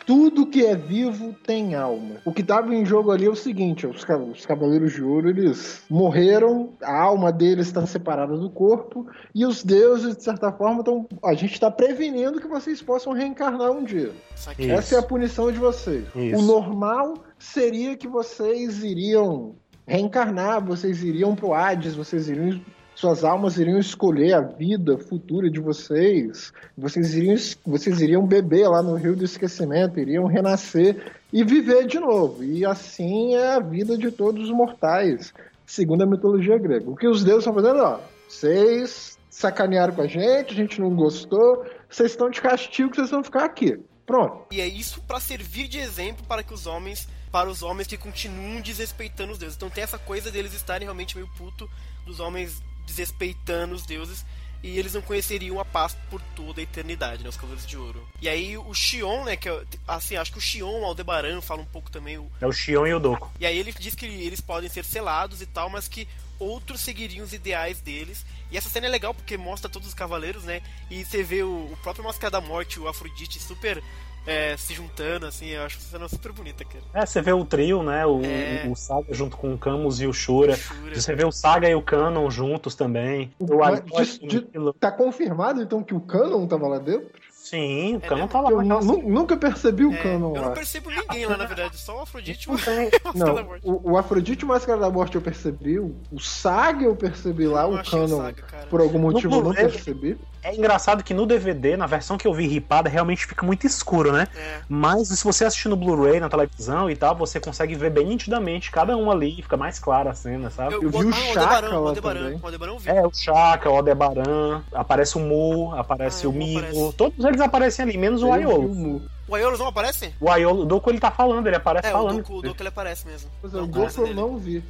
Tudo 0.07 0.47
que 0.47 0.65
é 0.65 0.73
vivo 0.73 1.35
tem 1.45 1.75
alma. 1.75 2.15
O 2.23 2.31
que 2.31 2.39
estava 2.39 2.73
em 2.73 2.85
jogo 2.85 3.11
ali 3.11 3.25
é 3.25 3.29
o 3.29 3.35
seguinte: 3.35 3.85
os, 3.85 4.05
os 4.31 4.45
Cavaleiros 4.45 4.93
de 4.93 5.03
Ouro 5.03 5.29
eles 5.29 5.83
morreram, 5.89 6.69
a 6.81 6.97
alma 6.97 7.29
deles 7.29 7.67
está 7.67 7.85
separada 7.85 8.37
do 8.37 8.49
corpo 8.49 9.05
e 9.35 9.45
os 9.45 9.65
deuses 9.65 10.15
de 10.15 10.23
certa 10.23 10.49
forma 10.49 10.79
estão. 10.79 11.05
A 11.21 11.33
gente 11.33 11.51
está 11.51 11.69
prevenindo 11.69 12.39
que 12.39 12.47
vocês 12.47 12.81
possam 12.81 13.11
reencarnar 13.11 13.69
um 13.69 13.83
dia. 13.83 14.13
Essa 14.57 14.95
é 14.95 14.99
a 14.99 15.03
punição 15.03 15.51
de 15.51 15.59
vocês. 15.59 16.05
Isso. 16.15 16.39
O 16.39 16.41
normal 16.41 17.15
seria 17.37 17.97
que 17.97 18.07
vocês 18.07 18.81
iriam 18.85 19.55
reencarnar, 19.85 20.63
vocês 20.63 21.03
iriam 21.03 21.35
pro 21.35 21.53
Hades, 21.53 21.95
vocês 21.95 22.29
iriam. 22.29 22.61
Suas 22.97 23.23
almas 23.23 23.59
iriam 23.59 23.77
escolher 23.77 24.33
a 24.33 24.41
vida 24.41 24.97
futura 24.97 25.51
de 25.51 25.59
vocês. 25.59 26.51
Vocês 26.75 27.13
iriam, 27.13 27.35
vocês 27.63 28.01
iriam 28.01 28.25
beber 28.25 28.67
lá 28.67 28.81
no 28.81 28.95
rio 28.95 29.15
do 29.15 29.23
esquecimento, 29.23 29.99
iriam 29.99 30.25
renascer 30.25 31.13
e 31.31 31.43
viver 31.43 31.85
de 31.85 31.99
novo. 31.99 32.43
E 32.43 32.65
assim 32.65 33.35
é 33.35 33.53
a 33.53 33.59
vida 33.59 33.95
de 33.95 34.09
todos 34.09 34.45
os 34.45 34.49
mortais, 34.49 35.31
segundo 35.63 36.01
a 36.01 36.07
mitologia 36.07 36.57
grega. 36.57 36.89
O 36.89 36.95
que 36.95 37.07
os 37.07 37.23
deuses 37.23 37.41
estão 37.41 37.53
fazendo, 37.53 37.83
ó, 37.83 37.99
vocês 38.27 39.19
sacanearam 39.29 39.93
com 39.93 40.01
a 40.01 40.07
gente, 40.07 40.53
a 40.53 40.55
gente 40.55 40.81
não 40.81 40.95
gostou, 40.95 41.67
vocês 41.87 42.09
estão 42.09 42.31
de 42.31 42.41
castigo, 42.41 42.95
vocês 42.95 43.11
vão 43.11 43.23
ficar 43.23 43.45
aqui. 43.45 43.79
Pronto. 44.07 44.47
E 44.51 44.59
é 44.59 44.65
isso 44.65 45.03
pra 45.03 45.19
servir 45.19 45.67
de 45.67 45.77
exemplo 45.77 46.25
para 46.27 46.41
que 46.41 46.51
os 46.51 46.65
homens, 46.65 47.07
para 47.31 47.47
os 47.47 47.61
homens 47.61 47.87
que 47.87 47.95
continuam 47.95 48.59
desrespeitando 48.59 49.33
os 49.33 49.37
deuses. 49.37 49.55
Então 49.55 49.69
tem 49.69 49.83
essa 49.83 49.99
coisa 49.99 50.31
deles 50.31 50.55
estarem 50.55 50.87
realmente 50.87 51.15
meio 51.15 51.29
puto 51.37 51.69
dos 52.03 52.19
homens 52.19 52.59
desrespeitando 52.87 53.75
os 53.75 53.85
deuses 53.85 54.25
e 54.63 54.79
eles 54.79 54.93
não 54.93 55.01
conheceriam 55.03 55.59
a 55.59 55.65
paz 55.65 55.95
por 56.09 56.19
toda 56.35 56.59
a 56.59 56.63
eternidade, 56.63 57.21
né, 57.21 57.29
os 57.29 57.35
Cavaleiros 57.35 57.67
de 57.67 57.77
Ouro. 57.77 58.07
E 58.19 58.27
aí 58.27 58.57
o 58.57 58.73
Xion, 58.73 59.23
né, 59.25 59.35
que 59.35 59.47
é, 59.47 59.61
assim, 59.87 60.15
acho 60.15 60.31
que 60.31 60.39
o 60.39 60.41
Xion, 60.41 60.79
o 60.81 60.85
Aldebaran 60.85 61.39
fala 61.41 61.61
um 61.61 61.65
pouco 61.65 61.91
também 61.91 62.17
o, 62.17 62.31
É 62.41 62.47
o 62.47 62.51
Xion 62.51 62.87
e 62.87 62.93
o 62.93 62.99
Doku. 62.99 63.29
e 63.39 63.45
aí 63.45 63.55
ele 63.57 63.71
diz 63.71 63.93
que 63.93 64.05
eles 64.07 64.41
podem 64.41 64.67
ser 64.67 64.83
selados 64.83 65.41
e 65.41 65.45
tal, 65.45 65.69
mas 65.69 65.87
que 65.87 66.07
outros 66.39 66.81
seguiriam 66.81 67.23
os 67.25 67.33
ideais 67.33 67.81
deles. 67.81 68.25
E 68.51 68.57
essa 68.57 68.69
cena 68.69 68.87
é 68.87 68.89
legal 68.89 69.13
porque 69.13 69.37
mostra 69.37 69.69
todos 69.69 69.87
os 69.87 69.93
cavaleiros, 69.93 70.43
né? 70.43 70.61
E 70.89 71.03
você 71.03 71.23
vê 71.23 71.43
o, 71.43 71.69
o 71.71 71.77
próprio 71.81 72.03
Máscara 72.05 72.29
da 72.31 72.41
Morte, 72.41 72.79
o 72.79 72.87
Afrodite, 72.87 73.39
super 73.39 73.83
é, 74.27 74.55
se 74.57 74.73
juntando, 74.73 75.25
assim. 75.25 75.47
Eu 75.47 75.63
acho 75.63 75.77
essa 75.77 75.87
cena 75.89 76.07
super 76.07 76.31
bonita, 76.31 76.63
cara. 76.65 76.83
É, 76.93 77.05
você 77.05 77.21
vê 77.21 77.31
o 77.31 77.43
trio, 77.45 77.81
né? 77.81 78.05
O, 78.05 78.21
É. 78.23 78.67
o 78.69 78.75
Saga 78.75 79.13
junto 79.13 79.37
com 79.37 79.53
o 79.53 79.57
Camus 79.57 79.99
e 80.01 80.05
o 80.07 80.13
Shura. 80.13 80.55
Shura. 80.55 80.93
Você 80.93 81.15
vê 81.15 81.25
o 81.25 81.31
Saga 81.31 81.69
e 81.69 81.73
o 81.75 81.81
Canon 81.81 82.29
juntos 82.29 82.75
também. 82.75 83.31
O 83.39 83.57
Mas 83.57 83.79
Aristote 83.79 84.27
de- 84.27 84.41
de- 84.41 84.73
Tá 84.79 84.91
confirmado 84.91 85.61
então 85.61 85.81
que 85.81 85.95
o 85.95 86.01
Canon 86.01 86.45
tava 86.45 86.67
lá 86.67 86.77
dentro? 86.77 87.07
Sim, 87.49 87.95
o 87.95 87.97
É 87.97 87.99
Canon 88.01 88.15
mesmo? 88.21 88.27
tá 88.29 88.41
lá. 88.41 88.51
Eu 88.51 88.61
nunca 89.03 89.37
percebi 89.37 89.85
o 89.85 89.93
É, 89.93 89.97
Canon 89.97 90.35
eu 90.35 90.41
lá. 90.41 90.47
não 90.47 90.53
percebo 90.53 90.89
ninguém 90.89 91.25
lá, 91.25 91.37
na 91.37 91.45
verdade, 91.45 91.77
só 91.77 91.97
o 91.99 92.01
Afrodite 92.01 92.47
e 92.49 92.51
o 92.51 92.53
Não 92.55 92.59
tem. 92.63 92.89
Máscara 93.03 93.13
da 93.13 93.25
Não, 93.25 93.43
Morte. 93.45 93.61
o, 93.67 93.91
o 93.91 93.97
Afrodite 93.97 94.41
e 94.41 94.45
o 94.45 94.47
Máscara 94.47 94.79
da 94.79 94.89
Morte 94.89 95.15
eu 95.15 95.21
percebi, 95.21 95.79
o, 95.79 95.95
o 96.11 96.19
Saga 96.19 96.83
eu 96.85 96.95
percebi 96.95 97.47
lá, 97.47 97.63
Eu 97.63 97.71
não 97.71 97.77
o 97.77 98.05
o 98.05 98.07
Saga, 98.17 98.41
cara. 98.41 98.67
por 98.67 98.81
algum 98.81 98.99
motivo 98.99 99.35
eu 99.35 99.43
não 99.43 99.53
percebi. 99.53 100.17
É 100.43 100.55
engraçado 100.55 101.03
que 101.03 101.13
no 101.13 101.25
DVD, 101.25 101.75
na 101.75 101.87
versão 101.87 102.17
que 102.17 102.25
eu 102.25 102.33
vi 102.33 102.47
ripada, 102.47 102.87
realmente 102.87 103.25
fica 103.25 103.45
muito 103.45 103.67
escuro, 103.67 104.13
né? 104.13 104.27
É. 104.33 104.59
Mas 104.69 105.09
se 105.09 105.21
você 105.21 105.43
assistir 105.43 105.67
no 105.67 105.75
Blu-ray, 105.75 106.21
na 106.21 106.29
televisão 106.29 106.89
e 106.89 106.95
tal, 106.95 107.15
você 107.17 107.37
consegue 107.37 107.75
ver 107.75 107.89
bem 107.89 108.05
nitidamente 108.05 108.71
cada 108.71 108.95
um 108.95 109.11
ali, 109.11 109.41
fica 109.41 109.57
mais 109.57 109.77
clara 109.77 110.11
a 110.11 110.13
cena, 110.13 110.49
sabe? 110.49 110.75
eu 110.75 110.89
vi 110.89 111.05
o 111.05 111.11
Chaka 111.11 111.67
lá 111.67 111.75
Aldebaran, 111.89 112.19
também. 112.21 112.39
o 112.41 112.45
Aldebaran 112.45 112.71
eu 112.73 112.79
vi. 112.79 112.89
É, 112.89 113.05
o 113.05 113.11
Chaka, 113.13 113.69
o 113.69 113.75
Aldebaran, 113.75 114.61
aparece 114.71 115.17
o 115.17 115.19
Mu, 115.19 115.73
aparece 115.75 116.25
Ah, 116.25 116.29
o 116.29 116.31
o 116.31 116.35
Migo, 116.35 116.59
aparece. 116.59 116.93
todos 116.95 117.25
eles 117.25 117.36
aparecem 117.41 117.83
ali, 117.83 117.97
menos 117.97 118.23
o 118.23 118.31
Aiolo. 118.31 119.01
O 119.27 119.35
Aiolos 119.35 119.59
não 119.59 119.67
aparece? 119.67 120.13
O 120.19 120.29
Aiolo, 120.29 120.61
o 120.61 120.65
Doku 120.65 120.89
ele 120.89 120.99
tá 120.99 121.11
falando, 121.11 121.47
ele 121.47 121.55
aparece 121.57 121.87
É, 121.87 121.89
o 121.89 121.93
falando. 121.93 122.17
Doku, 122.17 122.37
o 122.37 122.41
Doku 122.41 122.61
ele 122.61 122.69
aparece 122.69 123.05
mesmo. 123.05 123.29
Pois 123.41 123.53
é, 123.53 123.57
Não, 123.57 123.63
o 123.63 123.67
Goku 123.67 124.01
eu 124.01 124.13
não 124.13 124.37
vi. 124.37 124.63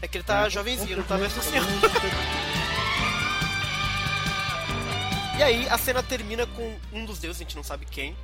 É 0.00 0.08
que 0.08 0.16
ele 0.16 0.24
tá 0.24 0.48
jovenzinho, 0.48 0.96
não 0.96 1.04
tá 1.04 1.16
mais 1.16 1.32
senhor. 1.32 1.64
E 5.38 5.42
aí 5.42 5.68
a 5.70 5.78
cena 5.78 6.02
termina 6.02 6.46
com 6.46 6.76
um 6.92 7.04
dos 7.04 7.18
deuses, 7.18 7.40
a 7.40 7.44
gente 7.44 7.56
não 7.56 7.64
sabe 7.64 7.84
quem, 7.86 8.14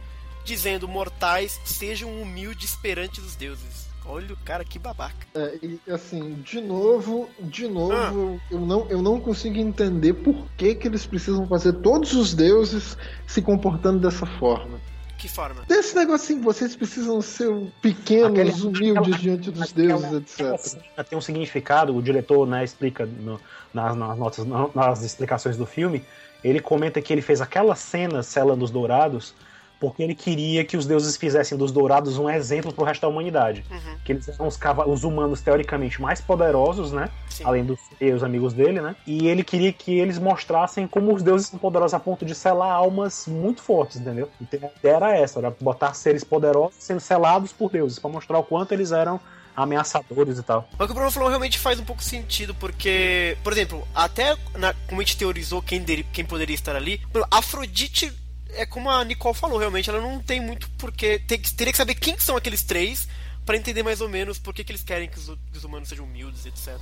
dizendo: 0.45 0.87
Mortais, 0.87 1.59
sejam 1.65 2.13
humildes 2.21 2.77
perante 2.77 3.21
os 3.21 3.35
deuses. 3.35 3.88
Olha 4.09 4.33
o 4.33 4.37
cara 4.39 4.65
que 4.65 4.79
babaca. 4.79 5.27
É, 5.35 5.59
e 5.63 5.79
assim, 5.91 6.35
de 6.43 6.61
novo, 6.63 7.29
de 7.41 7.69
novo, 7.69 7.93
Ah. 7.95 8.11
eu, 8.51 8.59
não, 8.61 8.87
eu 8.89 9.03
não 9.03 9.21
consigo 9.21 9.59
entender 9.59 10.15
por 10.15 10.47
que, 10.57 10.75
que 10.75 10.89
eles 10.89 11.05
precisam 11.07 11.47
fazer 11.47 11.75
todos 11.75 12.15
os 12.15 12.33
deuses 12.35 12.97
se 13.27 13.43
comportando 13.43 13.99
dessa 14.01 14.25
forma. 14.25 14.81
Que 15.19 15.29
forma? 15.29 15.63
Desse 15.67 15.97
negocinho, 15.97 16.41
vocês 16.41 16.75
precisam 16.77 17.21
ser 17.21 17.53
pequenos, 17.83 18.31
Aquele- 18.31 18.51
humildes 18.53 18.99
aquela- 19.03 19.19
diante 19.19 19.51
dos 19.51 19.63
Aquela- 19.73 19.99
deuses, 20.01 20.39
etc. 20.41 20.83
Tem 21.09 21.19
um 21.19 21.21
significado, 21.21 21.95
o 21.95 22.01
diretor 22.01 22.47
né, 22.47 22.63
explica 22.65 23.05
no- 23.05 23.41
nas, 23.75 23.97
nas 23.97 24.17
notas, 24.19 24.47
na- 24.47 24.71
nas 24.75 25.03
explicações 25.03 25.57
do 25.57 25.67
filme. 25.67 26.05
Ele 26.43 26.61
comenta 26.61 27.03
que 27.03 27.13
ele 27.13 27.21
fez 27.21 27.41
aquela 27.41 27.75
cena 27.75 28.23
selando 28.23 28.65
os 28.65 28.71
dourados 28.71 29.35
porque 29.81 30.03
ele 30.03 30.15
queria 30.15 30.65
que 30.65 30.77
os 30.77 30.87
deuses 30.87 31.17
fizessem 31.17 31.57
dos 31.57 31.71
dourados 31.71 32.19
um 32.19 32.29
exemplo 32.29 32.73
pro 32.73 32.85
resto 32.85 33.03
da 33.03 33.09
humanidade. 33.09 33.65
Uhum, 33.71 33.97
Que 34.05 34.13
eles 34.13 34.29
eram 34.29 34.47
os, 34.47 34.59
os 34.87 35.05
humanos 35.05 35.41
teoricamente 35.41 36.01
mais 36.03 36.21
poderosos, 36.21 36.91
né? 36.93 37.09
sim. 37.29 37.45
Além 37.45 37.65
dos 37.65 37.79
e 38.01 38.11
os 38.11 38.23
amigos 38.25 38.53
dele, 38.53 38.81
né? 38.81 38.97
E 39.07 39.29
ele 39.29 39.45
queria 39.45 39.73
que 39.73 39.97
eles 39.99 40.19
mostrassem 40.19 40.87
como 40.87 41.15
os 41.15 41.23
deuses 41.23 41.47
são 41.49 41.59
poderosos 41.59 41.95
a 41.95 42.01
ponto 42.01 42.25
de 42.25 42.35
selar 42.35 42.71
almas 42.73 43.27
muito 43.27 43.63
fortes, 43.63 43.97
entendeu? 44.01 44.29
Então, 44.41 44.59
a 44.75 44.79
ideia 44.79 44.97
era 44.97 45.17
essa, 45.17 45.39
era 45.39 45.51
botar 45.61 45.95
seres 45.95 46.25
poderosos 46.25 46.75
sendo 46.79 47.01
selados 47.01 47.53
por 47.53 47.71
deuses, 47.71 47.99
pra 47.99 48.11
mostrar 48.11 48.39
o 48.39 48.43
quanto 48.45 48.73
eles 48.73 48.91
eram 48.93 49.21
ameaçadores 49.57 50.39
e 50.39 50.43
tal. 50.43 50.69
Mas 50.79 50.85
o 50.85 50.87
que 50.87 50.93
o 50.93 50.95
Bruno 50.95 51.11
falou 51.11 51.29
realmente 51.29 51.59
faz 51.59 51.79
um 51.81 51.85
pouco 51.85 52.03
sentido, 52.03 52.55
porque, 52.55 53.37
por 53.43 53.53
exemplo, 53.53 53.87
até 53.95 54.37
na- 54.57 54.73
como 54.89 55.01
a 55.01 55.05
gente 55.05 55.17
teorizou 55.17 55.61
quem, 55.61 55.81
dele- 55.83 56.07
quem 56.13 56.25
poderia 56.25 56.55
estar 56.55 56.75
ali, 56.77 57.01
Afrodite 57.31 58.13
é 58.59 58.67
como 58.67 58.91
a 58.91 59.05
Nicole 59.05 59.35
falou, 59.35 59.59
realmente, 59.59 59.89
ela 59.89 60.01
não 60.01 60.21
tem 60.21 60.41
muito 60.41 60.69
porque. 60.79 61.19
Tem, 61.21 61.39
teria 61.41 61.73
que 61.73 61.79
saber 61.79 61.95
quem 61.95 62.19
são 62.19 62.37
aqueles 62.37 62.63
três 62.63 63.09
pra 63.47 63.57
entender 63.57 63.83
mais 63.83 64.01
ou 64.01 64.09
menos 64.09 64.39
por 64.39 64.53
que, 64.53 64.63
que 64.63 64.73
eles 64.73 64.83
querem 64.83 65.09
que 65.09 65.19
os, 65.19 65.27
que 65.27 65.57
os 65.57 65.65
humanos 65.65 65.89
sejam 65.89 66.05
humildes, 66.05 66.45
etc. 66.45 66.77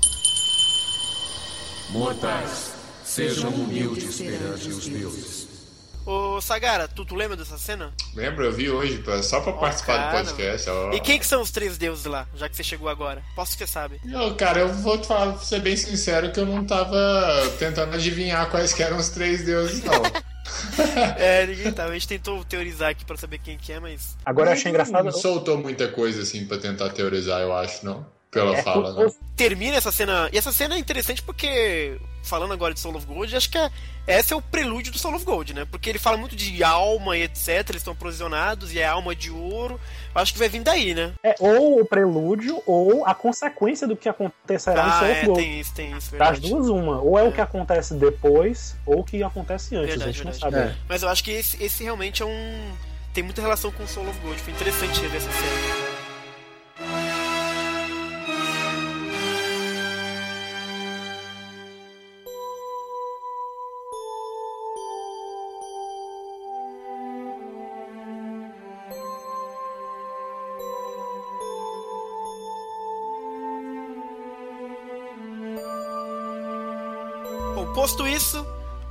Mortais, 1.90 2.72
sejam 3.04 3.50
humildes 3.50 4.16
perante 4.16 4.68
os 4.68 4.86
deuses. 4.88 5.46
Ô 6.04 6.40
Sagara, 6.40 6.86
tu, 6.86 7.04
tu 7.04 7.16
lembra 7.16 7.36
dessa 7.36 7.58
cena? 7.58 7.92
Lembra? 8.14 8.44
Eu 8.44 8.52
vi 8.52 8.70
hoje, 8.70 8.98
pô, 8.98 9.20
só 9.24 9.40
pra 9.40 9.52
participar 9.54 9.96
cara. 9.96 10.22
do 10.22 10.28
podcast. 10.28 10.70
ó. 10.70 10.92
E 10.92 11.00
quem 11.00 11.18
que 11.18 11.26
são 11.26 11.42
os 11.42 11.50
três 11.50 11.76
deuses 11.76 12.04
lá, 12.04 12.28
já 12.36 12.48
que 12.48 12.56
você 12.56 12.62
chegou 12.62 12.88
agora? 12.88 13.22
Posso 13.34 13.52
que 13.52 13.58
você 13.58 13.66
sabe. 13.66 14.00
Eu, 14.04 14.34
cara, 14.36 14.60
eu 14.60 14.72
vou 14.72 14.98
te 14.98 15.08
falar, 15.08 15.36
ser 15.38 15.60
bem 15.60 15.76
sincero, 15.76 16.30
que 16.30 16.38
eu 16.38 16.46
não 16.46 16.64
tava 16.64 16.98
tentando 17.58 17.94
adivinhar 17.94 18.48
quais 18.50 18.72
que 18.72 18.84
eram 18.84 18.98
os 18.98 19.08
três 19.08 19.44
deuses, 19.44 19.82
não. 19.82 20.00
É, 21.18 21.46
ninguém 21.46 21.72
tava. 21.72 21.90
A 21.90 21.94
gente 21.94 22.08
tentou 22.08 22.44
teorizar 22.44 22.90
aqui 22.90 23.04
pra 23.04 23.16
saber 23.16 23.38
quem 23.38 23.56
que 23.56 23.72
é, 23.72 23.80
mas. 23.80 24.16
Agora 24.24 24.50
eu 24.50 24.52
achei 24.54 24.70
engraçado. 24.70 25.04
Não 25.04 25.12
soltou 25.12 25.58
muita 25.58 25.88
coisa 25.88 26.22
assim 26.22 26.46
pra 26.46 26.58
tentar 26.58 26.90
teorizar, 26.90 27.40
eu 27.40 27.54
acho, 27.54 27.84
não? 27.84 28.06
Pela 28.40 28.56
É, 28.56 28.62
fala, 28.62 28.90
o- 28.94 29.04
né? 29.06 29.12
termina 29.36 29.76
essa 29.76 29.90
cena. 29.92 30.28
E 30.32 30.38
essa 30.38 30.52
cena 30.52 30.74
é 30.74 30.78
interessante 30.78 31.22
porque, 31.22 31.98
falando 32.22 32.52
agora 32.52 32.72
de 32.74 32.80
Soul 32.80 32.96
of 32.96 33.06
Gold, 33.06 33.34
acho 33.36 33.50
que 33.50 33.58
é, 33.58 33.70
esse 34.06 34.32
é 34.32 34.36
o 34.36 34.40
prelúdio 34.42 34.92
do 34.92 34.98
Soul 34.98 35.14
of 35.16 35.24
Gold, 35.24 35.52
né? 35.54 35.66
Porque 35.70 35.90
ele 35.90 35.98
fala 35.98 36.16
muito 36.16 36.34
de 36.36 36.62
alma 36.64 37.16
e 37.16 37.22
etc. 37.22 37.48
Eles 37.68 37.76
estão 37.82 37.92
aprisionados 37.92 38.72
e 38.72 38.78
é 38.78 38.86
alma 38.86 39.14
de 39.14 39.30
ouro. 39.30 39.80
Eu 40.14 40.20
acho 40.22 40.32
que 40.32 40.38
vai 40.38 40.48
vir 40.48 40.62
daí, 40.62 40.94
né? 40.94 41.12
É 41.22 41.34
ou 41.38 41.80
o 41.80 41.84
prelúdio 41.84 42.62
ou 42.66 43.04
a 43.06 43.14
consequência 43.14 43.86
do 43.86 43.96
que 43.96 44.08
acontecerá 44.08 44.82
no 44.84 44.88
Ah, 44.90 44.98
Soul 44.98 45.06
é, 45.08 45.12
of 45.18 45.26
Gold. 45.26 45.40
tem 45.42 45.60
isso, 45.60 45.74
tem 45.74 45.86
isso, 45.96 46.10
Das 46.12 46.38
verdade. 46.38 46.40
duas, 46.48 46.68
uma. 46.68 47.00
Ou 47.00 47.18
é, 47.18 47.22
É. 47.24 47.28
o 47.28 47.32
que 47.32 47.40
acontece 47.40 47.94
depois, 47.94 48.76
ou 48.86 49.00
o 49.00 49.04
que 49.04 49.22
acontece 49.22 49.76
antes. 49.76 49.88
Verdade, 49.90 50.10
a 50.10 50.12
gente 50.12 50.24
não 50.24 50.32
verdade. 50.32 50.54
sabe. 50.56 50.68
É. 50.72 50.76
Mas 50.88 51.02
eu 51.02 51.08
acho 51.08 51.22
que 51.24 51.30
esse, 51.32 51.62
esse 51.62 51.82
realmente 51.84 52.22
é 52.22 52.26
um. 52.26 52.72
Tem 53.12 53.22
muita 53.24 53.40
relação 53.40 53.70
com 53.72 53.86
Soul 53.86 54.08
of 54.10 54.18
Gold. 54.20 54.38
Foi 54.40 54.52
interessante 54.52 55.00
rever 55.00 55.16
essa 55.16 55.30
cena. 55.32 55.95
Posto 77.86 78.04
isso, 78.04 78.44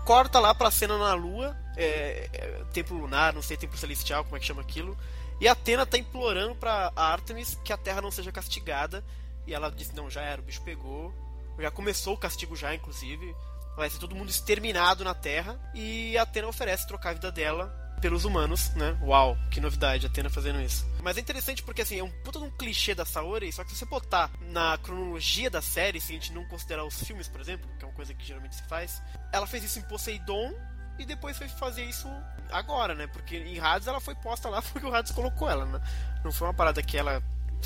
corta 0.06 0.40
lá 0.40 0.56
pra 0.56 0.72
cena 0.72 0.98
na 0.98 1.14
lua, 1.14 1.54
é, 1.76 2.30
é, 2.32 2.84
lunar, 2.90 3.34
não 3.34 3.42
sei, 3.42 3.58
templo 3.58 3.78
celestial, 3.78 4.24
como 4.24 4.38
é 4.38 4.40
que 4.40 4.46
chama 4.46 4.62
aquilo. 4.62 4.98
E 5.42 5.50
Atena 5.50 5.86
tá 5.86 5.98
implorando 5.98 6.56
pra 6.56 6.94
Artemis 6.96 7.60
que 7.62 7.74
a 7.74 7.78
Terra 7.78 8.02
não 8.02 8.10
seja 8.10 8.32
castigada. 8.32 9.04
E 9.46 9.54
ela 9.54 9.70
disse: 9.70 9.94
Não, 9.94 10.10
já 10.10 10.22
era, 10.22 10.40
o 10.40 10.46
bicho 10.46 10.62
pegou. 10.62 11.14
Já 11.60 11.70
começou 11.70 12.14
o 12.14 12.18
castigo, 12.18 12.56
já, 12.56 12.74
inclusive. 12.74 13.36
Vai 13.76 13.90
ser 13.90 14.00
todo 14.00 14.16
mundo 14.16 14.30
exterminado 14.30 15.04
na 15.04 15.14
Terra. 15.14 15.60
E 15.74 16.18
Atena 16.18 16.48
oferece 16.48 16.88
trocar 16.88 17.10
a 17.10 17.14
vida 17.16 17.34
dela 17.34 17.76
pelos 18.02 18.26
humanos, 18.26 18.70
né? 18.76 18.98
Uau, 19.02 19.38
que 19.50 19.60
novidade, 19.60 20.06
Atena 20.06 20.30
fazendo 20.30 20.62
isso. 20.62 20.86
Mas 21.02 21.18
é 21.18 21.22
interessante 21.22 21.64
porque, 21.64 21.82
assim, 21.82 22.00
é 22.00 22.04
um 22.04 22.12
puta 22.24 22.40
de 22.40 22.46
um 22.46 22.52
clichê 22.52 22.94
da 22.94 23.06
Saori, 23.06 23.52
só 23.52 23.64
que 23.64 23.72
se 23.72 23.78
você 23.78 23.86
botar 23.86 24.32
na 24.52 24.78
cronologia 24.78 25.50
da 25.50 25.62
série, 25.62 26.02
se 26.02 26.12
a 26.12 26.16
gente 26.16 26.34
não 26.34 26.46
considerar 26.46 26.86
os 26.86 27.04
filmes, 27.04 27.28
por 27.28 27.42
exemplo, 27.42 27.70
que 27.78 27.86
é 27.86 27.88
uma 27.88 27.94
coisa 27.94 28.14
que 28.14 28.26
geralmente 28.26 28.56
se 28.56 28.64
faz, 28.64 29.02
ela 29.32 29.48
fez 29.48 29.64
isso 29.64 29.80
em 29.80 29.84
Poseidon 29.84 30.54
e 30.98 31.06
depois 31.06 31.38
foi 31.38 31.48
fazer 31.48 31.84
isso 31.84 32.08
agora, 32.52 32.96
né? 32.96 33.08
Porque 33.08 33.38
em 33.38 33.60
Hades 33.60 33.88
ela 33.88 34.00
foi 34.00 34.16
posta 34.16 34.50
lá 34.50 34.62
porque 34.74 34.86
o 34.86 34.94
Hades 34.94 35.12
colocou 35.12 35.50
ela, 35.50 35.66
né? 35.66 35.82
Não 36.24 36.32
foi 36.32 36.48
uma 36.48 36.54
parada 36.54 36.82
que 36.82 36.98
ela 36.98 37.22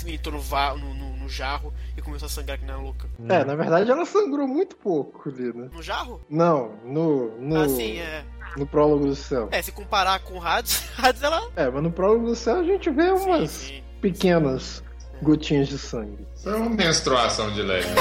entrou 0.08 0.36
no, 0.36 0.42
va 0.42 0.74
no, 0.76 0.94
no, 0.94 1.18
no 1.18 1.30
jarro 1.30 1.74
e 1.96 2.02
começou 2.02 2.26
a 2.26 2.30
sangrar 2.30 2.58
que 2.58 2.66
nem 2.66 2.74
a 2.74 2.78
louca. 2.78 3.10
É, 3.28 3.44
na 3.44 3.56
verdade 3.56 3.92
ela 3.92 4.06
sangrou 4.06 4.48
muito 4.48 4.76
pouco 4.76 5.30
ali, 5.30 5.54
né? 5.54 5.70
No 5.72 5.82
jarro? 5.82 6.22
Não, 6.30 6.76
no. 6.84 7.38
no... 7.40 7.62
Ah, 7.62 7.70
sim, 7.70 7.98
é. 7.98 8.24
No 8.58 8.66
prólogo 8.66 9.06
do 9.06 9.16
céu. 9.16 9.48
É, 9.52 9.62
se 9.62 9.72
comparar 9.72 10.20
com 10.22 10.40
o 10.40 10.42
Hades, 10.44 10.84
Hades 10.98 11.22
ela. 11.22 11.50
É, 11.56 11.70
mas 11.70 11.84
no 11.84 11.92
prólogo 11.92 12.26
do 12.26 12.36
céu 12.36 12.60
a 12.60 12.64
gente 12.64 12.90
vê 12.90 13.12
umas 13.12 13.52
sim, 13.52 13.68
sim. 13.76 13.84
pequenas 14.02 14.84
gotinhas 15.22 15.68
de 15.68 15.78
sangue. 15.78 16.26
Foi 16.42 16.56
uma 16.56 16.70
menstruação 16.70 17.52
de 17.54 17.62
leve. 17.62 17.88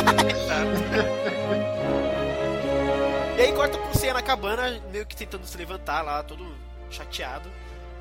e 3.36 3.40
aí 3.40 3.52
corta 3.52 3.76
pro 3.76 3.98
Ceia 3.98 4.14
na 4.14 4.22
cabana, 4.22 4.80
meio 4.92 5.04
que 5.04 5.16
tentando 5.16 5.44
se 5.44 5.58
levantar 5.58 6.02
lá, 6.02 6.22
todo 6.22 6.46
chateado, 6.90 7.50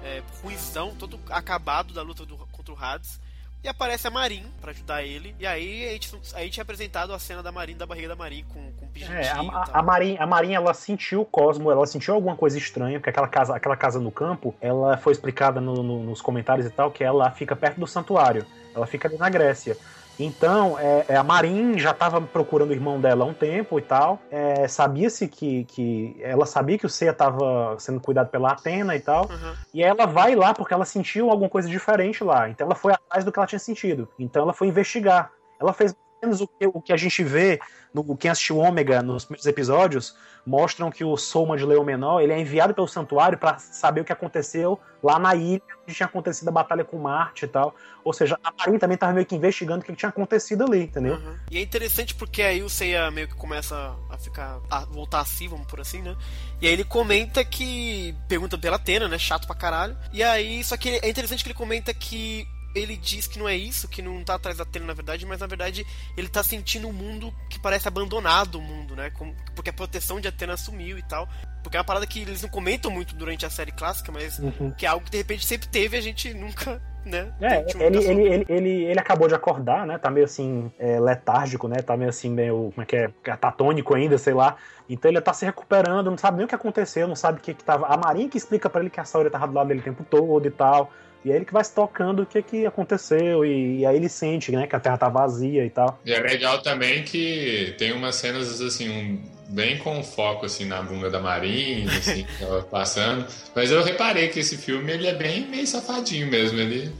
é, 0.04 0.22
ruizão, 0.44 0.96
todo 0.96 1.20
acabado 1.30 1.94
da 1.94 2.02
luta 2.02 2.26
do, 2.26 2.38
contra 2.38 2.74
o 2.74 2.78
Hades. 2.80 3.20
E 3.64 3.68
aparece 3.68 4.08
a 4.08 4.12
Marin 4.12 4.46
para 4.62 4.72
ajudar 4.72 5.04
ele. 5.04 5.36
E 5.40 5.46
aí 5.46 5.88
a 5.88 5.92
gente, 5.92 6.16
a 6.34 6.40
gente 6.42 6.60
é 6.60 6.62
apresentado 6.62 7.14
a 7.14 7.20
cena 7.20 7.42
da 7.42 7.52
Marin, 7.52 7.76
da 7.76 7.86
barriga 7.86 8.08
da 8.08 8.16
Marin 8.16 8.46
com, 8.54 8.72
com 8.74 8.86
o 8.86 8.90
pijantinho. 8.90 9.20
É, 9.20 9.30
a, 9.30 9.80
a, 9.80 9.84
Marin, 9.84 10.16
a 10.20 10.26
Marin, 10.26 10.54
ela 10.54 10.74
sentiu 10.74 11.22
o 11.22 11.26
Cosmo, 11.26 11.72
ela 11.72 11.86
sentiu 11.86 12.14
alguma 12.14 12.36
coisa 12.36 12.58
estranha, 12.58 13.00
porque 13.00 13.10
aquela 13.10 13.28
casa, 13.28 13.56
aquela 13.56 13.76
casa 13.76 14.00
no 14.00 14.12
campo, 14.12 14.56
ela 14.62 14.98
foi 14.98 15.12
explicada 15.12 15.60
no, 15.60 15.82
no, 15.84 16.04
nos 16.04 16.22
comentários 16.22 16.68
e 16.68 16.70
tal, 16.70 16.92
que 16.92 17.04
ela 17.04 17.32
fica 17.32 17.56
perto 17.56 17.80
do 17.80 17.88
santuário. 17.88 18.46
Ela 18.76 18.86
fica 18.86 19.08
ali 19.08 19.18
na 19.18 19.30
Grécia. 19.30 19.76
Então, 20.20 20.80
é, 20.80 21.06
é, 21.10 21.16
a 21.16 21.24
Marin 21.24 21.78
já 21.78 21.92
estava 21.92 22.20
procurando 22.20 22.72
o 22.72 22.74
irmão 22.74 23.00
dela 23.00 23.24
há 23.24 23.28
um 23.28 23.34
tempo 23.34 23.78
e 23.78 23.82
tal. 23.82 24.20
É, 24.32 24.68
Sabia-se 24.68 25.28
que, 25.28 25.64
que. 25.66 26.18
Ela 26.22 26.46
sabia 26.46 26.78
que 26.78 26.86
o 26.86 26.90
Seiya 26.90 27.12
estava 27.12 27.76
sendo 27.80 28.00
cuidado 28.00 28.30
pela 28.30 28.52
Atena 28.52 28.96
e 28.96 29.00
tal. 29.00 29.26
Uhum. 29.30 29.54
E 29.74 29.84
ela 29.84 30.06
vai 30.06 30.36
lá 30.36 30.54
porque 30.54 30.74
ela 30.74 30.86
sentiu 30.86 31.30
alguma 31.30 31.50
coisa 31.50 31.70
diferente 31.70 32.24
lá. 32.24 32.50
Então 32.50 32.66
ela 32.66 32.76
foi 32.76 32.94
atrás 32.94 33.24
do 33.24 33.32
que 33.32 33.38
ela 33.38 33.48
tinha 33.48 33.60
sentido. 33.60 34.08
Então 34.18 34.42
ela 34.42 34.54
foi 34.54 34.68
investigar. 34.68 35.32
Ela 35.60 35.74
fez 35.74 35.96
menos 36.22 36.42
o 36.42 36.48
que, 36.48 36.68
o 36.68 36.82
que 36.82 36.94
a 36.94 36.98
gente 36.98 37.24
vê 37.24 37.60
no 37.94 38.18
quem 38.18 38.32
assistiu 38.32 38.58
Ômega 38.58 39.02
nos 39.02 39.26
primeiros 39.26 39.46
episódios 39.46 40.16
mostram 40.48 40.90
que 40.90 41.04
o 41.04 41.18
Soma 41.18 41.58
de 41.58 41.66
Leão 41.66 41.84
Menor 41.84 42.22
ele 42.22 42.32
é 42.32 42.40
enviado 42.40 42.74
pelo 42.74 42.88
santuário 42.88 43.38
para 43.38 43.60
saber 43.60 44.00
o 44.00 44.06
que 44.06 44.14
aconteceu 44.14 44.80
lá 45.04 45.20
na 45.20 45.36
ilha 45.36 45.62
onde 45.84 45.94
tinha 45.94 46.08
acontecido 46.08 46.48
a 46.48 46.52
batalha 46.52 46.86
com 46.86 46.98
Marte 46.98 47.46
e 47.46 47.48
tal. 47.50 47.76
Ou 48.04 48.14
seja, 48.14 48.40
a 48.42 48.52
Marinha 48.58 48.80
também 48.80 48.96
estava 48.96 49.12
meio 49.12 49.26
que 49.26 49.36
investigando 49.36 49.82
o 49.82 49.86
que 49.86 49.94
tinha 49.94 50.10
acontecido 50.10 50.64
ali, 50.64 50.84
entendeu? 50.84 51.16
Uhum. 51.16 51.36
E 51.52 51.58
é 51.58 51.62
interessante 51.62 52.16
porque 52.16 52.42
aí 52.42 52.64
o 52.64 52.70
Seiya 52.70 53.12
meio 53.12 53.28
que 53.28 53.36
começa 53.36 53.94
a 54.10 54.18
ficar 54.18 54.60
a 54.70 54.86
voltar 54.86 55.20
a 55.20 55.26
si, 55.26 55.48
vamos 55.50 55.68
por 55.68 55.82
assim, 55.82 56.02
né? 56.02 56.16
E 56.62 56.68
aí 56.68 56.74
ele 56.74 56.86
comenta 56.86 57.44
que 57.44 58.16
pergunta 58.30 58.58
pela 58.58 58.78
Atena, 58.78 59.10
né? 59.10 59.20
Chato 59.20 59.48
pra 59.48 59.56
caralho. 59.56 59.98
E 60.14 60.24
aí 60.24 60.64
só 60.64 60.78
que 60.78 61.00
é 61.02 61.10
interessante 61.10 61.44
que 61.44 61.50
ele 61.50 61.58
comenta 61.58 61.94
que 61.94 62.48
ele 62.76 62.96
diz 62.96 63.28
que 63.28 63.40
não 63.40 63.48
é 63.48 63.56
isso, 63.56 63.88
que 63.88 64.02
não 64.02 64.24
tá 64.24 64.36
atrás 64.36 64.58
da 64.58 64.66
tela 64.66 64.86
na 64.86 64.94
verdade, 64.94 65.26
mas 65.26 65.40
na 65.40 65.48
verdade 65.48 65.86
ele 66.16 66.28
tá 66.28 66.44
sentindo 66.44 66.88
um 66.88 66.94
mundo 66.94 67.34
que 67.50 67.60
parece 67.60 67.88
abandonado 67.88 68.56
o 68.56 68.62
mundo, 68.62 68.96
né? 68.96 69.10
Como, 69.12 69.36
porque 69.56 69.70
a 69.70 69.74
proteção 69.74 70.20
de 70.20 70.28
Atena 70.28 70.58
sumiu 70.58 70.98
e 70.98 71.04
tal. 71.04 71.28
Porque 71.64 71.76
é 71.76 71.80
uma 71.80 71.86
parada 71.86 72.08
que 72.08 72.22
eles 72.22 72.42
não 72.42 72.50
comentam 72.50 72.90
muito 72.90 73.16
durante 73.16 73.46
a 73.46 73.50
série 73.50 73.72
clássica, 73.72 74.12
mas 74.12 74.40
uhum. 74.40 74.72
que 74.72 74.86
é 74.86 74.90
algo 74.90 75.04
que 75.04 75.12
de 75.12 75.18
repente 75.18 75.46
sempre 75.46 75.68
teve 75.68 75.98
a 75.98 76.02
gente 76.02 76.34
nunca. 76.34 76.82
Né? 77.06 77.34
É, 77.40 77.66
ele, 77.80 77.98
ele, 78.00 78.24
ele, 78.28 78.46
ele, 78.50 78.84
ele 78.84 79.00
acabou 79.00 79.30
de 79.30 79.34
acordar, 79.34 79.88
né? 79.88 79.98
Tá 79.98 80.10
meio 80.10 80.26
assim, 80.26 80.70
é, 80.78 81.00
letárgico, 81.00 81.66
né? 81.66 81.78
Tá 81.78 81.96
meio 81.96 82.10
assim, 82.10 82.30
meio. 82.30 82.70
Como 82.76 82.82
é 82.82 82.86
que 82.86 82.98
é? 82.98 83.10
Catatônico 83.24 83.96
ainda, 83.96 84.18
sei 84.18 84.34
lá. 84.34 84.58
Então 84.90 85.10
ele 85.10 85.22
tá 85.22 85.34
se 85.34 85.46
recuperando, 85.46 86.10
não 86.10 86.18
sabe 86.18 86.36
nem 86.36 86.46
o 86.46 86.50
que 86.50 86.56
aconteceu, 86.56 87.08
não 87.08 87.16
sabe 87.16 87.40
o 87.40 87.42
que, 87.42 87.54
que 87.54 87.64
tava. 87.64 87.88
A 87.88 87.96
Marinha 87.96 88.28
que 88.28 88.38
explica 88.38 88.70
para 88.70 88.82
ele 88.82 88.90
que 88.90 89.00
a 89.00 89.06
Saori 89.06 89.30
tava 89.30 89.48
do 89.48 89.54
lado 89.54 89.68
dele 89.68 89.80
o 89.80 89.84
tempo 89.84 90.04
todo 90.04 90.46
e 90.46 90.52
tal. 90.52 90.92
E 91.28 91.32
é 91.32 91.36
ele 91.36 91.46
que 91.46 91.52
vai 91.52 91.64
se 91.64 91.74
tocando 91.74 92.22
o 92.22 92.26
que, 92.26 92.42
que 92.42 92.66
aconteceu, 92.66 93.46
e, 93.46 93.80
e, 93.80 93.86
aí 93.86 93.98
ele 93.98 94.08
sente, 94.08 94.50
né, 94.50 94.66
que 94.66 94.76
a 94.76 94.80
Terra 94.80 94.98
tá 94.98 95.10
vazia 95.10 95.66
e 95.66 95.70
tal. 95.70 96.00
E 96.06 96.14
é 96.14 96.20
legal 96.20 96.62
também 96.62 97.04
que 97.04 97.76
tem 97.78 97.92
umas 97.92 98.16
cenas, 98.16 98.62
assim, 98.62 98.90
um, 98.90 99.22
bem 99.50 99.78
com 99.78 100.02
foco, 100.02 100.46
assim, 100.46 100.64
na 100.64 100.82
bunda 100.82 101.10
da 101.10 101.20
Marinha, 101.20 101.92
assim, 101.92 102.24
que 102.24 102.40
tava 102.40 102.62
passando. 102.64 103.28
Mas 103.54 103.72
eu 103.72 103.84
reparei 103.84 104.30
que 104.30 104.40
esse 104.40 104.58
filme, 104.58 104.90
ele 104.90 105.08
é 105.08 105.14
bem 105.14 105.46
meio 105.48 105.68
safadinho 105.68 106.28
mesmo, 106.28 106.60
ele, 106.60 106.94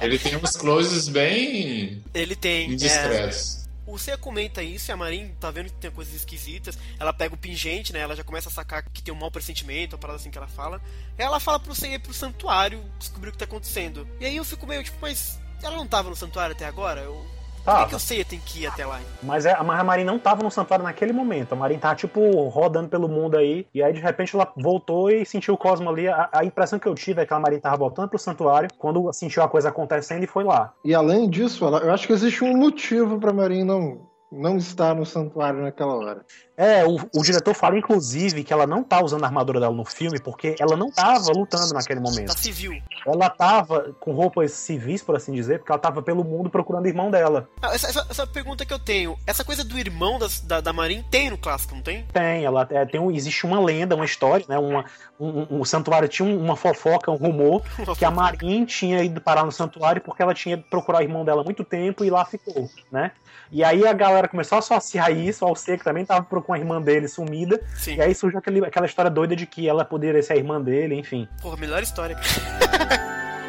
ele 0.00 0.18
tem 0.18 0.36
uns 0.36 0.56
closes 0.56 1.06
bem... 1.08 2.02
Ele 2.14 2.34
tem, 2.34 2.70
indiscretos. 2.70 3.56
É... 3.56 3.59
O 3.86 3.98
Seiya 3.98 4.18
comenta 4.18 4.62
isso 4.62 4.90
e 4.90 4.92
a 4.92 4.96
Marin 4.96 5.34
tá 5.40 5.50
vendo 5.50 5.66
que 5.66 5.76
tem 5.76 5.90
coisas 5.90 6.14
esquisitas. 6.14 6.78
Ela 6.98 7.12
pega 7.12 7.34
o 7.34 7.38
pingente, 7.38 7.92
né? 7.92 8.00
Ela 8.00 8.14
já 8.14 8.22
começa 8.22 8.48
a 8.48 8.52
sacar 8.52 8.84
que 8.84 9.02
tem 9.02 9.12
um 9.12 9.16
mau 9.16 9.30
pressentimento, 9.30 9.96
a 9.96 9.98
parada 9.98 10.18
assim 10.18 10.30
que 10.30 10.38
ela 10.38 10.48
fala. 10.48 10.80
Ela 11.18 11.40
fala 11.40 11.58
pro 11.58 11.74
Seiya 11.74 11.96
ir 11.96 11.98
pro 11.98 12.14
santuário 12.14 12.84
descobrir 12.98 13.30
o 13.30 13.32
que 13.32 13.38
tá 13.38 13.44
acontecendo. 13.44 14.06
E 14.20 14.26
aí 14.26 14.36
eu 14.36 14.44
fico 14.44 14.66
meio 14.66 14.84
tipo, 14.84 14.98
mas 15.00 15.40
ela 15.62 15.76
não 15.76 15.86
tava 15.86 16.10
no 16.10 16.16
santuário 16.16 16.54
até 16.54 16.66
agora? 16.66 17.00
Eu 17.00 17.39
Por 17.64 17.78
que, 17.78 17.86
que 17.90 17.94
o 17.94 17.98
Seiya 17.98 18.24
tem 18.24 18.40
que 18.40 18.62
ir 18.62 18.66
até 18.66 18.86
lá? 18.86 19.00
Mas, 19.22 19.46
é, 19.46 19.56
mas 19.62 19.80
a 19.80 19.84
Marin 19.84 20.04
não 20.04 20.18
tava 20.18 20.42
no 20.42 20.50
santuário 20.50 20.84
naquele 20.84 21.12
momento. 21.12 21.52
A 21.52 21.56
Marin 21.56 21.78
tava, 21.78 21.94
tipo, 21.94 22.48
rodando 22.48 22.88
pelo 22.88 23.08
mundo 23.08 23.36
aí. 23.36 23.66
E 23.74 23.82
aí, 23.82 23.92
de 23.92 24.00
repente, 24.00 24.34
ela 24.34 24.50
voltou 24.56 25.10
e 25.10 25.24
sentiu 25.24 25.54
o 25.54 25.58
Cosmo 25.58 25.90
ali. 25.90 26.08
A, 26.08 26.28
a 26.32 26.44
impressão 26.44 26.78
que 26.78 26.86
eu 26.86 26.94
tive 26.94 27.22
é 27.22 27.26
que 27.26 27.34
a 27.34 27.38
Marin 27.38 27.60
tava 27.60 27.76
voltando 27.76 28.08
pro 28.08 28.18
santuário 28.18 28.68
quando 28.78 29.12
sentiu 29.12 29.42
a 29.42 29.48
coisa 29.48 29.68
acontecendo 29.68 30.24
e 30.24 30.26
foi 30.26 30.44
lá. 30.44 30.72
E 30.84 30.94
além 30.94 31.28
disso, 31.28 31.64
ela, 31.64 31.78
eu 31.78 31.92
acho 31.92 32.06
que 32.06 32.12
existe 32.12 32.42
um 32.44 32.56
motivo 32.56 33.18
pra 33.18 33.32
Marin 33.32 33.64
não 33.64 34.09
não 34.30 34.56
está 34.56 34.94
no 34.94 35.04
santuário 35.04 35.60
naquela 35.62 35.94
hora. 35.94 36.24
É, 36.56 36.84
o, 36.84 36.96
o, 37.14 37.22
diretor 37.22 37.54
fala, 37.54 37.78
inclusive, 37.78 38.44
que 38.44 38.52
ela 38.52 38.66
não 38.66 38.84
tá 38.84 39.02
usando 39.02 39.24
a 39.24 39.26
armadura 39.26 39.58
dela 39.58 39.74
no 39.74 39.84
filme 39.84 40.20
porque 40.20 40.56
ela 40.60 40.76
não 40.76 40.90
tava 40.90 41.32
lutando 41.32 41.72
naquele 41.72 42.00
momento. 42.00 42.28
Tá 42.28 42.36
civil. 42.36 42.80
Ela 43.06 43.30
tava 43.30 43.94
com 43.98 44.12
roupas 44.12 44.52
civis, 44.52 45.02
por 45.02 45.16
assim 45.16 45.32
dizer, 45.32 45.58
porque 45.58 45.72
ela 45.72 45.80
tava 45.80 46.02
pelo 46.02 46.22
mundo 46.22 46.50
procurando 46.50 46.84
o 46.84 46.88
irmão 46.88 47.10
dela. 47.10 47.48
Ah, 47.62 47.74
essa, 47.74 47.88
essa, 47.88 48.06
essa, 48.10 48.26
pergunta 48.26 48.66
que 48.66 48.74
eu 48.74 48.78
tenho, 48.78 49.16
essa 49.26 49.42
coisa 49.42 49.64
do 49.64 49.78
irmão 49.78 50.18
das, 50.18 50.40
da, 50.40 50.60
da 50.60 50.72
Marin 50.72 51.02
tem 51.10 51.30
no 51.30 51.38
clássico, 51.38 51.74
não 51.74 51.82
tem? 51.82 52.04
Tem, 52.12 52.44
ela 52.44 52.68
é, 52.70 52.84
tem 52.84 53.00
um, 53.00 53.10
existe 53.10 53.46
uma 53.46 53.58
lenda, 53.58 53.96
uma 53.96 54.04
história, 54.04 54.44
né? 54.46 54.58
Uma, 54.58 54.84
um, 55.18 55.46
um, 55.50 55.60
o 55.60 55.64
santuário 55.64 56.08
tinha 56.08 56.28
uma 56.28 56.56
fofoca, 56.56 57.10
um 57.10 57.16
rumor, 57.16 57.62
que 57.98 58.04
a 58.04 58.10
Marin 58.10 58.66
tinha 58.66 59.02
ido 59.02 59.18
parar 59.18 59.46
no 59.46 59.52
santuário 59.52 60.02
porque 60.02 60.22
ela 60.22 60.34
tinha 60.34 60.56
ido 60.56 60.64
procurar 60.64 60.98
o 60.98 61.02
irmão 61.02 61.24
dela 61.24 61.40
há 61.40 61.44
muito 61.44 61.64
tempo 61.64 62.04
e 62.04 62.10
lá 62.10 62.22
ficou, 62.26 62.68
né? 62.92 63.12
E 63.52 63.64
aí 63.64 63.86
a 63.86 63.92
galera 63.92 64.28
começou 64.28 64.56
a 64.56 64.58
associar 64.60 65.10
isso 65.10 65.44
ao 65.44 65.56
ser 65.56 65.78
que 65.78 65.84
também 65.84 66.04
tava 66.04 66.24
com 66.24 66.52
a 66.52 66.58
irmã 66.58 66.80
dele 66.80 67.08
sumida. 67.08 67.60
Sim. 67.74 67.96
E 67.96 68.00
aí 68.00 68.14
surgiu 68.14 68.38
aquele, 68.38 68.64
aquela 68.64 68.86
história 68.86 69.10
doida 69.10 69.34
de 69.34 69.46
que 69.46 69.68
ela 69.68 69.84
poderia 69.84 70.22
ser 70.22 70.34
a 70.34 70.36
irmã 70.36 70.60
dele, 70.60 70.94
enfim. 70.94 71.28
Porra, 71.42 71.56
melhor 71.56 71.82
história. 71.82 72.16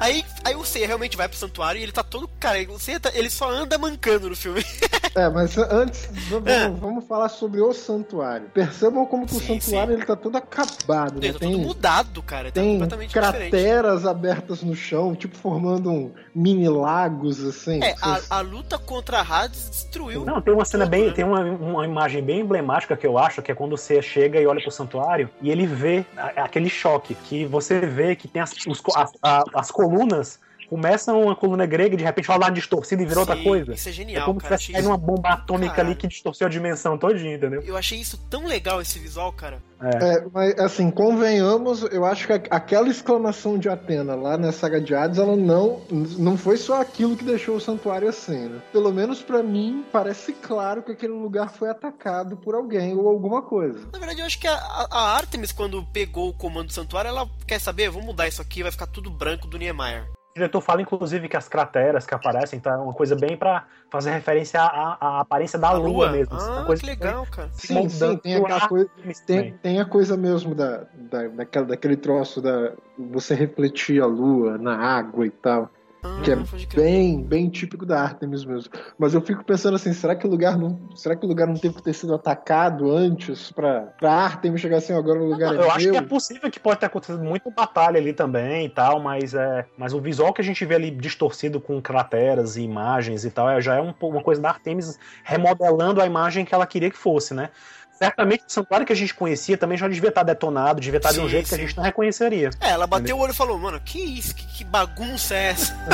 Aí, 0.00 0.24
aí 0.44 0.54
o 0.54 0.64
Seiya 0.64 0.86
realmente 0.86 1.16
vai 1.16 1.28
pro 1.28 1.36
santuário 1.36 1.78
e 1.78 1.82
ele 1.82 1.92
tá 1.92 2.02
todo. 2.02 2.28
Cara, 2.38 2.58
o 2.70 2.78
Seiya 2.78 3.00
tá, 3.00 3.10
ele 3.14 3.30
só 3.30 3.50
anda 3.50 3.76
mancando 3.76 4.28
no 4.28 4.36
filme. 4.36 4.64
É, 5.14 5.28
mas 5.28 5.58
antes, 5.58 6.08
vamos, 6.28 6.48
é. 6.48 6.68
vamos 6.68 7.04
falar 7.06 7.28
sobre 7.28 7.60
o 7.60 7.72
santuário. 7.72 8.48
Percebam 8.50 9.04
como 9.04 9.26
que 9.26 9.34
sim, 9.34 9.56
o 9.56 9.60
santuário 9.60 9.92
sim. 9.92 9.98
ele 9.98 10.06
tá 10.06 10.14
todo 10.14 10.36
acabado. 10.36 11.18
Ele 11.18 11.26
né? 11.26 11.32
tá 11.32 11.38
tem, 11.40 11.52
todo 11.52 11.66
mudado, 11.66 12.22
cara. 12.22 12.52
Tá 12.52 12.60
tem 12.60 12.78
crateras 13.10 13.50
diferente. 13.50 14.08
abertas 14.08 14.62
no 14.62 14.76
chão, 14.76 15.16
tipo 15.16 15.36
formando 15.36 15.90
um 15.90 16.12
mini 16.32 16.68
lagos, 16.68 17.44
assim. 17.44 17.82
É, 17.82 17.96
a, 18.00 18.20
a, 18.30 18.40
luta 18.40 18.78
contra 18.78 19.18
a 19.18 19.22
Hades 19.22 19.68
destruiu. 19.70 20.24
Não, 20.24 20.40
tem 20.40 20.54
uma 20.54 20.64
cena 20.64 20.86
bem. 20.86 21.06
Né? 21.06 21.12
Tem 21.12 21.24
uma, 21.24 21.40
uma 21.40 21.84
imagem 21.84 22.22
bem 22.22 22.40
emblemática 22.40 22.96
que 22.96 23.06
eu 23.06 23.18
acho, 23.18 23.42
que 23.42 23.50
é 23.50 23.54
quando 23.54 23.72
o 23.72 23.78
Seiya 23.78 24.02
chega 24.02 24.40
e 24.40 24.46
olha 24.46 24.60
pro 24.60 24.70
santuário 24.70 25.28
e 25.42 25.50
ele 25.50 25.66
vê 25.66 26.04
aquele 26.36 26.68
choque. 26.68 27.14
Que 27.14 27.44
você 27.44 27.80
vê 27.80 28.14
que 28.14 28.28
tem 28.28 28.40
as, 28.40 28.52
os, 28.66 28.80
as, 28.94 29.12
as 29.52 29.70
colunas 29.88 30.40
Começa 30.68 31.12
uma 31.14 31.34
coluna 31.34 31.64
grega, 31.66 31.96
de 31.96 32.04
repente 32.04 32.30
uma 32.30 32.50
distorcida 32.50 33.02
e 33.02 33.06
vira 33.06 33.20
outra 33.20 33.36
Sim, 33.36 33.44
coisa. 33.44 33.72
Isso 33.74 33.88
é 33.88 33.90
É 33.90 33.94
genial, 33.94 34.26
como 34.26 34.40
se 34.40 34.46
cara. 34.46 34.56
tivesse 34.58 34.64
Achei 34.64 34.74
caído 34.74 34.88
isso- 34.88 34.90
uma 34.90 34.98
bomba 35.16 35.28
atômica 35.30 35.70
Caralho. 35.74 35.90
ali 35.92 35.98
que 36.00 36.06
distorceu 36.08 36.46
a 36.46 36.50
dimensão 36.50 36.98
todinha, 36.98 37.34
entendeu? 37.36 37.62
Eu 37.62 37.76
achei 37.76 37.98
isso 37.98 38.18
tão 38.30 38.44
legal, 38.46 38.80
esse 38.80 38.98
visual, 38.98 39.32
cara. 39.32 39.62
É, 39.80 40.24
mas 40.32 40.58
assim, 40.58 40.90
convenhamos, 40.90 41.82
eu 41.84 42.04
acho 42.04 42.26
que 42.26 42.32
aquela 42.50 42.88
exclamação 42.88 43.56
de 43.58 43.68
Atena 43.68 44.14
lá 44.14 44.36
na 44.36 44.50
saga 44.52 44.80
de 44.80 44.94
Hades, 44.94 45.18
ela 45.18 45.36
não, 45.36 45.80
não 46.18 46.36
foi 46.36 46.56
só 46.56 46.80
aquilo 46.80 47.16
que 47.16 47.24
deixou 47.24 47.56
o 47.56 47.60
santuário 47.60 48.08
assim, 48.08 48.48
né? 48.48 48.60
Pelo 48.72 48.92
menos 48.92 49.22
pra 49.22 49.42
mim, 49.42 49.84
parece 49.92 50.32
claro 50.32 50.82
que 50.82 50.92
aquele 50.92 51.12
lugar 51.12 51.50
foi 51.50 51.70
atacado 51.70 52.36
por 52.36 52.54
alguém 52.54 52.94
ou 52.94 53.08
alguma 53.08 53.40
coisa. 53.42 53.86
Na 53.92 53.98
verdade, 53.98 54.20
eu 54.20 54.26
acho 54.26 54.38
que 54.38 54.48
a, 54.48 54.54
a- 54.54 54.88
a 54.90 55.16
Artemis, 55.16 55.52
quando 55.52 55.82
pegou 55.92 56.28
o 56.28 56.34
comando 56.34 56.66
do 56.66 56.72
santuário, 56.72 57.08
ela 57.08 57.28
quer 57.46 57.60
saber, 57.60 57.88
vamos 57.90 58.06
mudar 58.06 58.26
isso 58.28 58.42
aqui, 58.42 58.62
vai 58.62 58.72
ficar 58.72 58.86
tudo 58.86 59.10
branco 59.10 59.46
do 59.46 59.56
Niemeyer. 59.58 60.06
O 60.38 60.40
diretor 60.40 60.60
fala, 60.60 60.80
inclusive, 60.80 61.28
que 61.28 61.36
as 61.36 61.48
crateras 61.48 62.06
que 62.06 62.14
aparecem 62.14 62.60
tá 62.60 62.80
uma 62.80 62.92
coisa 62.94 63.16
bem 63.16 63.36
pra 63.36 63.64
fazer 63.90 64.12
referência 64.12 64.60
à, 64.62 64.96
à 65.00 65.20
aparência 65.20 65.58
da 65.58 65.70
A 65.70 65.72
lua, 65.72 65.88
lua? 65.88 66.12
mesmo. 66.12 66.36
assim, 66.36 66.48
Ah, 66.48 66.54
uma 66.58 66.64
coisa 66.64 66.80
que 66.80 66.88
legal, 66.88 67.26
cara. 67.26 67.48
Sim, 67.52 67.74
moldando 67.74 68.12
sim, 68.12 68.18
tem 68.18 68.34
aquela 68.36 68.68
coisa. 68.68 68.90
Tem, 69.26 69.52
tem 69.54 69.80
a 69.80 69.84
coisa 69.84 70.16
mesmo 70.16 70.54
da, 70.54 70.84
da, 70.94 71.26
daquela, 71.26 71.66
daquele 71.66 71.96
troço 71.96 72.40
da 72.40 72.72
você 72.96 73.34
refletir 73.34 74.00
a 74.00 74.06
lua 74.06 74.56
na 74.58 74.76
água 74.76 75.26
e 75.26 75.30
tal. 75.30 75.68
Ah, 76.02 76.20
Que 76.22 76.30
é 76.30 76.36
bem, 76.74 77.22
bem 77.22 77.48
típico 77.48 77.84
da 77.84 78.00
Artemis 78.00 78.44
mesmo. 78.44 78.70
Mas 78.96 79.14
eu 79.14 79.20
fico 79.20 79.44
pensando 79.44 79.74
assim, 79.74 79.92
será 79.92 80.14
que 80.14 80.26
o 80.26 80.30
lugar 80.30 80.56
não, 80.56 80.78
será 80.94 81.16
que 81.16 81.24
o 81.24 81.28
lugar 81.28 81.46
não 81.46 81.56
teve 81.56 81.74
que 81.74 81.82
ter 81.82 81.92
sido 81.92 82.14
atacado 82.14 82.90
antes 82.90 83.50
pra, 83.50 83.80
pra 83.98 84.12
Artemis 84.12 84.60
chegar 84.60 84.78
assim, 84.78 84.92
agora 84.92 85.20
o 85.20 85.28
lugar 85.28 85.54
eu 85.54 85.62
é 85.64 85.70
acho 85.70 85.84
meu? 85.86 85.92
que 85.92 85.98
é 85.98 86.02
possível 86.02 86.50
que 86.50 86.60
pode 86.60 86.80
ter 86.80 86.86
acontecido 86.86 87.22
muita 87.22 87.50
batalha 87.50 87.98
ali 87.98 88.12
também 88.12 88.66
e 88.66 88.68
tal, 88.68 89.00
mas, 89.00 89.34
é, 89.34 89.66
mas 89.76 89.92
o 89.92 90.00
visual 90.00 90.32
que 90.32 90.40
a 90.40 90.44
gente 90.44 90.64
vê 90.64 90.76
ali 90.76 90.90
distorcido 90.90 91.60
com 91.60 91.80
crateras 91.82 92.56
e 92.56 92.62
imagens 92.62 93.24
e 93.24 93.30
tal, 93.30 93.50
é, 93.50 93.60
já 93.60 93.76
é 93.76 93.80
um, 93.80 93.92
uma 94.02 94.22
coisa 94.22 94.40
da 94.40 94.50
Artemis 94.50 94.98
remodelando 95.24 96.00
a 96.00 96.06
imagem 96.06 96.44
que 96.44 96.54
ela 96.54 96.66
queria 96.66 96.90
que 96.90 96.96
fosse, 96.96 97.34
né? 97.34 97.50
Certamente 97.98 98.44
o 98.46 98.50
santuário 98.52 98.86
que 98.86 98.92
a 98.92 98.96
gente 98.96 99.12
conhecia 99.12 99.58
também 99.58 99.76
já 99.76 99.88
devia 99.88 100.08
estar 100.10 100.22
detonado, 100.22 100.80
devia 100.80 100.98
estar 100.98 101.12
de 101.12 101.18
um 101.18 101.24
Sim, 101.24 101.30
jeito 101.30 101.48
que 101.48 101.54
a 101.54 101.58
sim. 101.58 101.66
gente 101.66 101.76
não 101.76 101.82
reconheceria. 101.82 102.50
É, 102.60 102.70
ela 102.70 102.86
bateu 102.86 103.16
o 103.16 103.20
olho 103.20 103.32
e 103.32 103.34
falou, 103.34 103.58
mano, 103.58 103.80
que 103.80 103.98
isso? 103.98 104.32
Que, 104.36 104.46
que 104.58 104.64
bagunça 104.64 105.34
é 105.34 105.48
essa? 105.48 105.74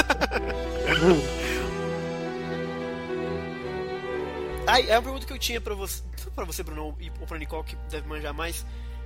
Aí, 4.67 4.89
é 4.89 4.95
uma 4.99 5.03
pergunta 5.03 5.27
que 5.27 5.33
eu 5.33 5.39
tinha 5.39 5.61
pra 5.61 5.75
você, 5.75 6.03
pra 6.35 6.45
você, 6.45 6.63
Bruno, 6.63 6.97
e- 7.01 7.11
ou 7.21 7.27
pra 7.27 7.39
Nicole, 7.39 7.65
que 7.65 7.77
deve 7.91 8.07
manjar 8.09 8.33
mais. 8.33 8.65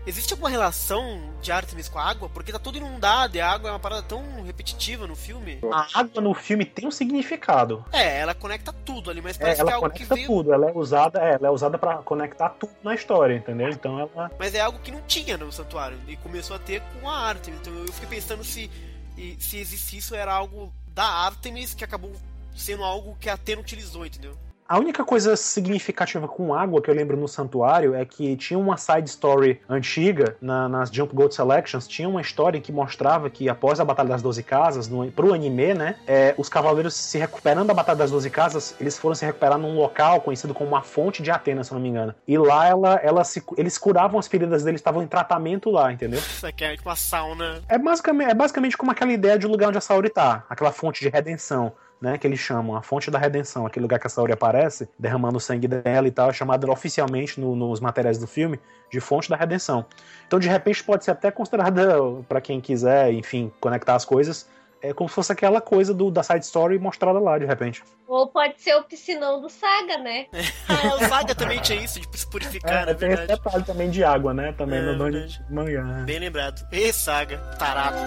Existe 0.08 0.32
alguma 0.32 0.48
relação 0.48 1.20
de 1.42 1.52
Artemis 1.52 1.86
com 1.86 1.98
a 1.98 2.04
água? 2.08 2.30
Porque 2.30 2.50
tá 2.50 2.58
tudo 2.58 2.78
inundado 2.78 3.36
e 3.36 3.40
a 3.42 3.50
água 3.50 3.68
é 3.68 3.72
uma 3.74 3.78
parada 3.78 4.00
tão 4.02 4.42
repetitiva 4.42 5.06
no 5.06 5.14
filme. 5.14 5.58
A 5.70 5.86
água 6.00 6.22
no 6.22 6.32
filme 6.32 6.64
tem 6.64 6.88
um 6.88 6.90
significado. 6.90 7.84
É, 7.92 8.20
ela 8.20 8.34
conecta 8.34 8.72
tudo 8.72 9.10
ali, 9.10 9.20
mas 9.20 9.36
É, 9.36 9.40
parece 9.40 9.56
que 9.62 9.68
é 9.68 9.70
ela 9.70 9.74
algo 9.76 9.90
que 9.90 10.06
conecta 10.06 10.14
veio. 10.14 10.26
tudo, 10.26 10.54
ela 10.54 10.70
é 10.70 10.72
usada, 10.72 11.20
é, 11.22 11.34
ela 11.34 11.48
é 11.48 11.50
usada 11.50 11.76
para 11.76 11.98
conectar 11.98 12.48
tudo 12.48 12.72
na 12.82 12.94
história, 12.94 13.34
entendeu? 13.36 13.68
Então 13.68 14.00
ela 14.00 14.30
Mas 14.38 14.54
é 14.54 14.60
algo 14.60 14.78
que 14.78 14.90
não 14.90 15.02
tinha 15.02 15.36
no 15.36 15.52
santuário. 15.52 15.98
E 16.08 16.16
começou 16.16 16.56
a 16.56 16.58
ter 16.58 16.82
com 17.02 17.06
a 17.10 17.14
Artemis. 17.14 17.60
Então 17.60 17.74
eu 17.74 17.92
fiquei 17.92 18.08
pensando 18.08 18.42
se, 18.42 18.70
se 19.38 19.58
existisse 19.58 19.98
isso 19.98 20.14
era 20.14 20.32
algo 20.32 20.72
da 20.94 21.04
Artemis 21.04 21.74
que 21.74 21.84
acabou 21.84 22.12
sendo 22.56 22.82
algo 22.82 23.14
que 23.20 23.28
a 23.28 23.34
Atena 23.34 23.60
utilizou, 23.60 24.06
entendeu? 24.06 24.34
A 24.68 24.78
única 24.78 25.02
coisa 25.02 25.34
significativa 25.34 26.28
com 26.28 26.52
água 26.52 26.82
que 26.82 26.90
eu 26.90 26.94
lembro 26.94 27.16
no 27.16 27.26
santuário 27.26 27.94
é 27.94 28.04
que 28.04 28.36
tinha 28.36 28.58
uma 28.58 28.76
side 28.76 29.08
story 29.08 29.58
antiga 29.66 30.36
na- 30.42 30.68
nas 30.68 30.90
Jump 30.90 31.14
Gold 31.14 31.34
Selections, 31.34 31.88
tinha 31.88 32.06
uma 32.06 32.20
história 32.20 32.60
que 32.60 32.70
mostrava 32.70 33.30
que 33.30 33.48
após 33.48 33.80
a 33.80 33.84
Batalha 33.84 34.10
das 34.10 34.20
Doze 34.20 34.42
Casas, 34.42 34.86
no, 34.86 35.10
pro 35.10 35.32
anime, 35.32 35.72
né, 35.72 35.94
é, 36.06 36.34
os 36.36 36.50
cavaleiros 36.50 36.92
se 36.94 37.16
recuperando 37.16 37.68
da 37.68 37.72
Batalha 37.72 37.96
das 37.96 38.10
Doze 38.10 38.28
Casas, 38.28 38.74
eles 38.78 38.98
foram 38.98 39.14
se 39.14 39.24
recuperar 39.24 39.56
num 39.56 39.74
local 39.74 40.20
conhecido 40.20 40.52
como 40.52 40.68
uma 40.68 40.82
fonte 40.82 41.22
de 41.22 41.30
Atena, 41.30 41.64
se 41.64 41.70
eu 41.72 41.76
não 41.76 41.82
me 41.82 41.88
engano. 41.88 42.14
E 42.26 42.36
lá 42.36 42.68
ela, 42.68 42.96
ela 43.02 43.24
se- 43.24 43.42
eles 43.56 43.78
curavam 43.78 44.20
as 44.20 44.26
feridas 44.28 44.64
deles, 44.64 44.80
estavam 44.80 45.02
em 45.02 45.06
tratamento 45.06 45.70
lá, 45.70 45.90
entendeu? 45.90 46.18
Isso 46.20 46.46
aqui 46.46 46.64
é 46.64 46.76
uma 46.84 46.94
sauna. 46.94 47.62
É 47.70 47.78
basicamente, 47.78 48.30
é 48.30 48.34
basicamente 48.34 48.76
como 48.76 48.90
aquela 48.92 49.12
ideia 49.12 49.38
de 49.38 49.46
lugar 49.46 49.68
onde 49.70 49.78
a 49.78 49.80
Saori 49.80 50.10
tá, 50.10 50.44
aquela 50.50 50.72
fonte 50.72 51.00
de 51.00 51.08
redenção. 51.08 51.72
Né, 52.00 52.16
que 52.16 52.24
eles 52.28 52.38
chamam 52.38 52.76
a 52.76 52.80
fonte 52.82 53.10
da 53.10 53.18
redenção, 53.18 53.66
aquele 53.66 53.82
lugar 53.82 53.98
que 53.98 54.06
a 54.06 54.10
Saori 54.10 54.32
aparece, 54.32 54.88
derramando 54.96 55.38
o 55.38 55.40
sangue 55.40 55.66
dela 55.66 56.06
e 56.06 56.12
tal, 56.12 56.30
é 56.30 56.32
chamado 56.32 56.70
oficialmente 56.70 57.40
no- 57.40 57.56
nos 57.56 57.80
materiais 57.80 58.18
do 58.18 58.26
filme 58.28 58.60
de 58.88 59.00
fonte 59.00 59.28
da 59.28 59.34
redenção. 59.34 59.84
Então, 60.24 60.38
de 60.38 60.48
repente, 60.48 60.84
pode 60.84 61.04
ser 61.04 61.10
até 61.10 61.32
considerada, 61.32 61.96
pra 62.28 62.40
quem 62.40 62.60
quiser, 62.60 63.12
enfim, 63.12 63.50
conectar 63.60 63.96
as 63.96 64.04
coisas, 64.04 64.48
é 64.80 64.92
como 64.94 65.08
se 65.08 65.14
fosse 65.16 65.32
aquela 65.32 65.60
coisa 65.60 65.92
do, 65.92 66.08
da 66.08 66.22
side 66.22 66.44
story 66.44 66.78
mostrada 66.78 67.18
lá, 67.18 67.36
de 67.36 67.44
repente. 67.46 67.82
Ou 68.06 68.28
pode 68.28 68.60
ser 68.62 68.76
o 68.76 68.84
piscinão 68.84 69.40
do 69.40 69.48
Saga, 69.48 69.98
né? 69.98 70.26
Ah, 70.68 70.94
o 71.02 71.08
Saga 71.08 71.34
também 71.34 71.60
tinha 71.60 71.82
isso, 71.82 71.98
de 71.98 72.16
se 72.16 72.30
purificar, 72.30 72.88
é, 72.88 72.94
tem 72.94 73.08
esse 73.08 73.16
verdade. 73.16 73.42
detalhe 73.42 73.64
também 73.64 73.90
de 73.90 74.04
água, 74.04 74.32
né? 74.32 74.52
Também 74.56 74.78
É, 74.78 74.82
no 74.82 75.10
de 75.26 75.52
mangá. 75.52 75.82
Bem 76.04 76.20
lembrado. 76.20 76.64
E 76.70 76.92
Saga, 76.92 77.38
tarado. 77.58 77.98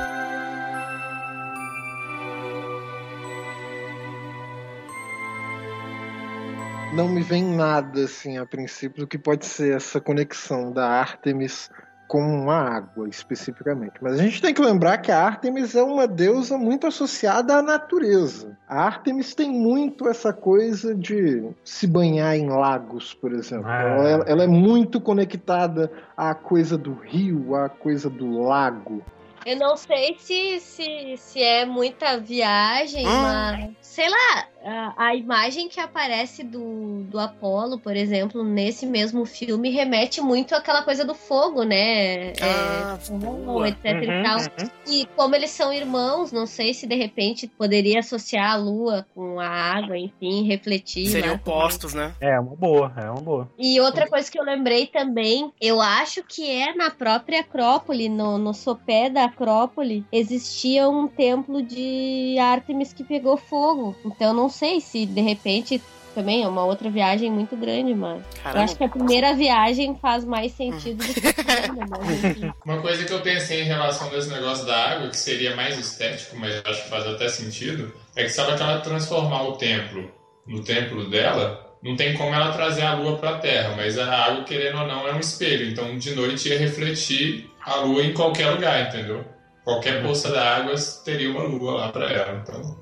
Não 6.93 7.08
me 7.08 7.21
vem 7.21 7.43
nada 7.43 8.04
assim 8.04 8.38
a 8.38 8.45
princípio 8.45 9.04
do 9.04 9.08
que 9.08 9.17
pode 9.17 9.45
ser 9.45 9.75
essa 9.75 10.01
conexão 10.01 10.73
da 10.73 10.86
Artemis 10.88 11.69
com 12.06 12.51
a 12.51 12.60
água 12.60 13.08
especificamente. 13.08 13.93
Mas 14.01 14.19
a 14.19 14.23
gente 14.23 14.41
tem 14.41 14.54
que 14.54 14.62
lembrar 14.62 14.97
que 14.97 15.10
a 15.10 15.23
Artemis 15.25 15.73
é 15.73 15.82
uma 15.82 16.06
deusa 16.06 16.58
muito 16.58 16.86
associada 16.86 17.56
à 17.56 17.62
natureza. 17.62 18.58
A 18.67 18.84
Artemis 18.84 19.34
tem 19.34 19.49
muito 19.49 20.10
essa 20.10 20.34
coisa 20.34 20.93
de 20.93 21.49
se 21.63 21.88
banhar 21.88 22.36
em 22.36 22.49
lagos, 22.49 23.13
por 23.13 23.32
exemplo. 23.32 23.67
Ah. 23.69 23.82
Ela, 23.82 24.25
ela 24.27 24.43
é 24.43 24.47
muito 24.47 24.99
conectada 24.99 25.89
à 26.17 26.36
coisa 26.36 26.77
do 26.77 26.93
rio, 26.93 27.56
à 27.56 27.69
coisa 27.69 28.10
do 28.10 28.41
lago. 28.41 29.01
Eu 29.45 29.58
não 29.58 29.75
sei 29.75 30.15
se, 30.19 30.60
se, 30.60 31.15
se 31.17 31.41
é 31.41 31.65
muita 31.65 32.19
viagem, 32.19 33.08
Hum. 33.08 33.21
mas 33.21 33.71
sei 33.82 34.08
lá, 34.08 34.45
a, 34.63 34.93
a 35.08 35.15
imagem 35.15 35.67
que 35.67 35.80
aparece 35.80 36.43
do, 36.43 37.04
do 37.04 37.19
Apolo, 37.19 37.80
por 37.80 37.95
exemplo, 37.95 38.43
nesse 38.43 38.86
mesmo 38.86 39.26
filme, 39.26 39.69
remete 39.69 40.21
muito 40.21 40.56
àquela 40.56 40.84
coisa 40.84 41.04
do 41.04 41.13
fogo, 41.15 41.63
né? 41.63 42.34
Ah, 42.41 42.97
é, 43.00 43.12
boa. 43.17 43.67
etc 43.67 43.82
Uhum, 43.86 44.04
e 44.04 44.24
tal. 44.24 44.38
uhum. 44.38 44.69
E 44.88 45.06
como 45.15 45.36
eles 45.36 45.50
são 45.52 45.74
irmãos, 45.74 46.32
não 46.32 46.45
sei 46.45 46.74
se 46.74 46.86
de 46.88 46.95
repente 46.95 47.47
poderia 47.47 48.00
associar 48.00 48.52
a 48.52 48.56
lua 48.56 49.06
com 49.13 49.39
a 49.39 49.47
água, 49.47 49.97
enfim, 49.97 50.43
refletir. 50.47 51.08
Seriam 51.08 51.36
opostos, 51.36 51.93
né? 51.93 52.13
É 52.19 52.39
uma 52.39 52.56
boa, 52.56 52.93
é 52.97 53.10
uma 53.10 53.21
boa. 53.21 53.52
E 53.58 53.80
outra 53.80 54.08
coisa 54.08 54.30
que 54.32 54.39
eu 54.39 54.43
lembrei 54.43 54.88
também, 54.88 55.52
eu 55.60 55.82
acho 55.82 56.24
que 56.24 56.50
é 56.50 56.74
na 56.76 56.89
própria 56.89 57.41
Acrópole, 57.41 58.10
no, 58.10 58.38
no 58.38 58.54
sopé 58.54 59.10
da 59.10 59.26
Acrópole, 59.26 60.06
existia 60.12 60.88
um 60.89 61.08
templo 61.08 61.62
de 61.62 62.38
Ártemis 62.39 62.93
que 62.93 63.04
pegou 63.04 63.38
fogo. 63.38 63.95
Então 64.06 64.34
não 64.34 64.50
sei 64.51 64.79
se 64.79 65.05
de 65.05 65.21
repente 65.21 65.81
também 66.13 66.43
é 66.43 66.47
uma 66.47 66.65
outra 66.65 66.89
viagem 66.89 67.31
muito 67.31 67.55
grande, 67.55 67.93
mas 67.93 68.19
eu 68.19 68.43
Caramba. 68.43 68.63
acho 68.63 68.75
que 68.75 68.83
a 68.83 68.89
primeira 68.89 69.33
viagem 69.33 69.97
faz 70.01 70.25
mais 70.25 70.51
sentido 70.51 70.97
do 71.03 71.13
que 71.13 71.27
a 71.27 71.33
segunda, 71.61 71.85
mas 71.89 72.23
enfim. 72.23 72.53
Uma 72.65 72.81
coisa 72.81 73.05
que 73.05 73.13
eu 73.13 73.21
pensei 73.21 73.61
em 73.61 73.65
relação 73.65 74.09
desse 74.09 74.29
negócio 74.29 74.65
da 74.65 74.91
água, 74.91 75.09
que 75.09 75.17
seria 75.17 75.55
mais 75.55 75.77
estético, 75.79 76.35
mas 76.37 76.55
eu 76.55 76.61
acho 76.65 76.83
que 76.83 76.89
faz 76.89 77.07
até 77.07 77.29
sentido, 77.29 77.93
é 78.15 78.23
que 78.23 78.29
se 78.29 78.39
ela 78.39 78.51
ela 78.51 78.81
transformar 78.81 79.43
o 79.43 79.53
templo 79.53 80.11
no 80.45 80.63
templo 80.63 81.09
dela, 81.09 81.71
não 81.81 81.95
tem 81.95 82.15
como 82.15 82.33
ela 82.33 82.51
trazer 82.51 82.83
a 82.83 82.93
lua 82.93 83.17
para 83.17 83.31
a 83.31 83.39
terra, 83.39 83.73
mas 83.75 83.97
a 83.97 84.25
água, 84.25 84.43
querendo 84.43 84.79
ou 84.79 84.87
não, 84.87 85.07
é 85.07 85.13
um 85.13 85.19
espelho. 85.19 85.69
Então, 85.69 85.97
de 85.97 86.13
noite 86.13 86.49
ia 86.49 86.59
refletir 86.59 87.49
a 87.65 87.77
lua 87.77 88.03
em 88.03 88.13
qualquer 88.13 88.49
lugar, 88.51 88.87
entendeu? 88.87 89.25
Qualquer 89.63 90.01
poça 90.03 90.31
d'água 90.31 90.75
teria 91.05 91.31
uma 91.31 91.43
lua 91.43 91.73
lá 91.73 91.91
para 91.91 92.11
ela. 92.11 92.41
Então, 92.41 92.77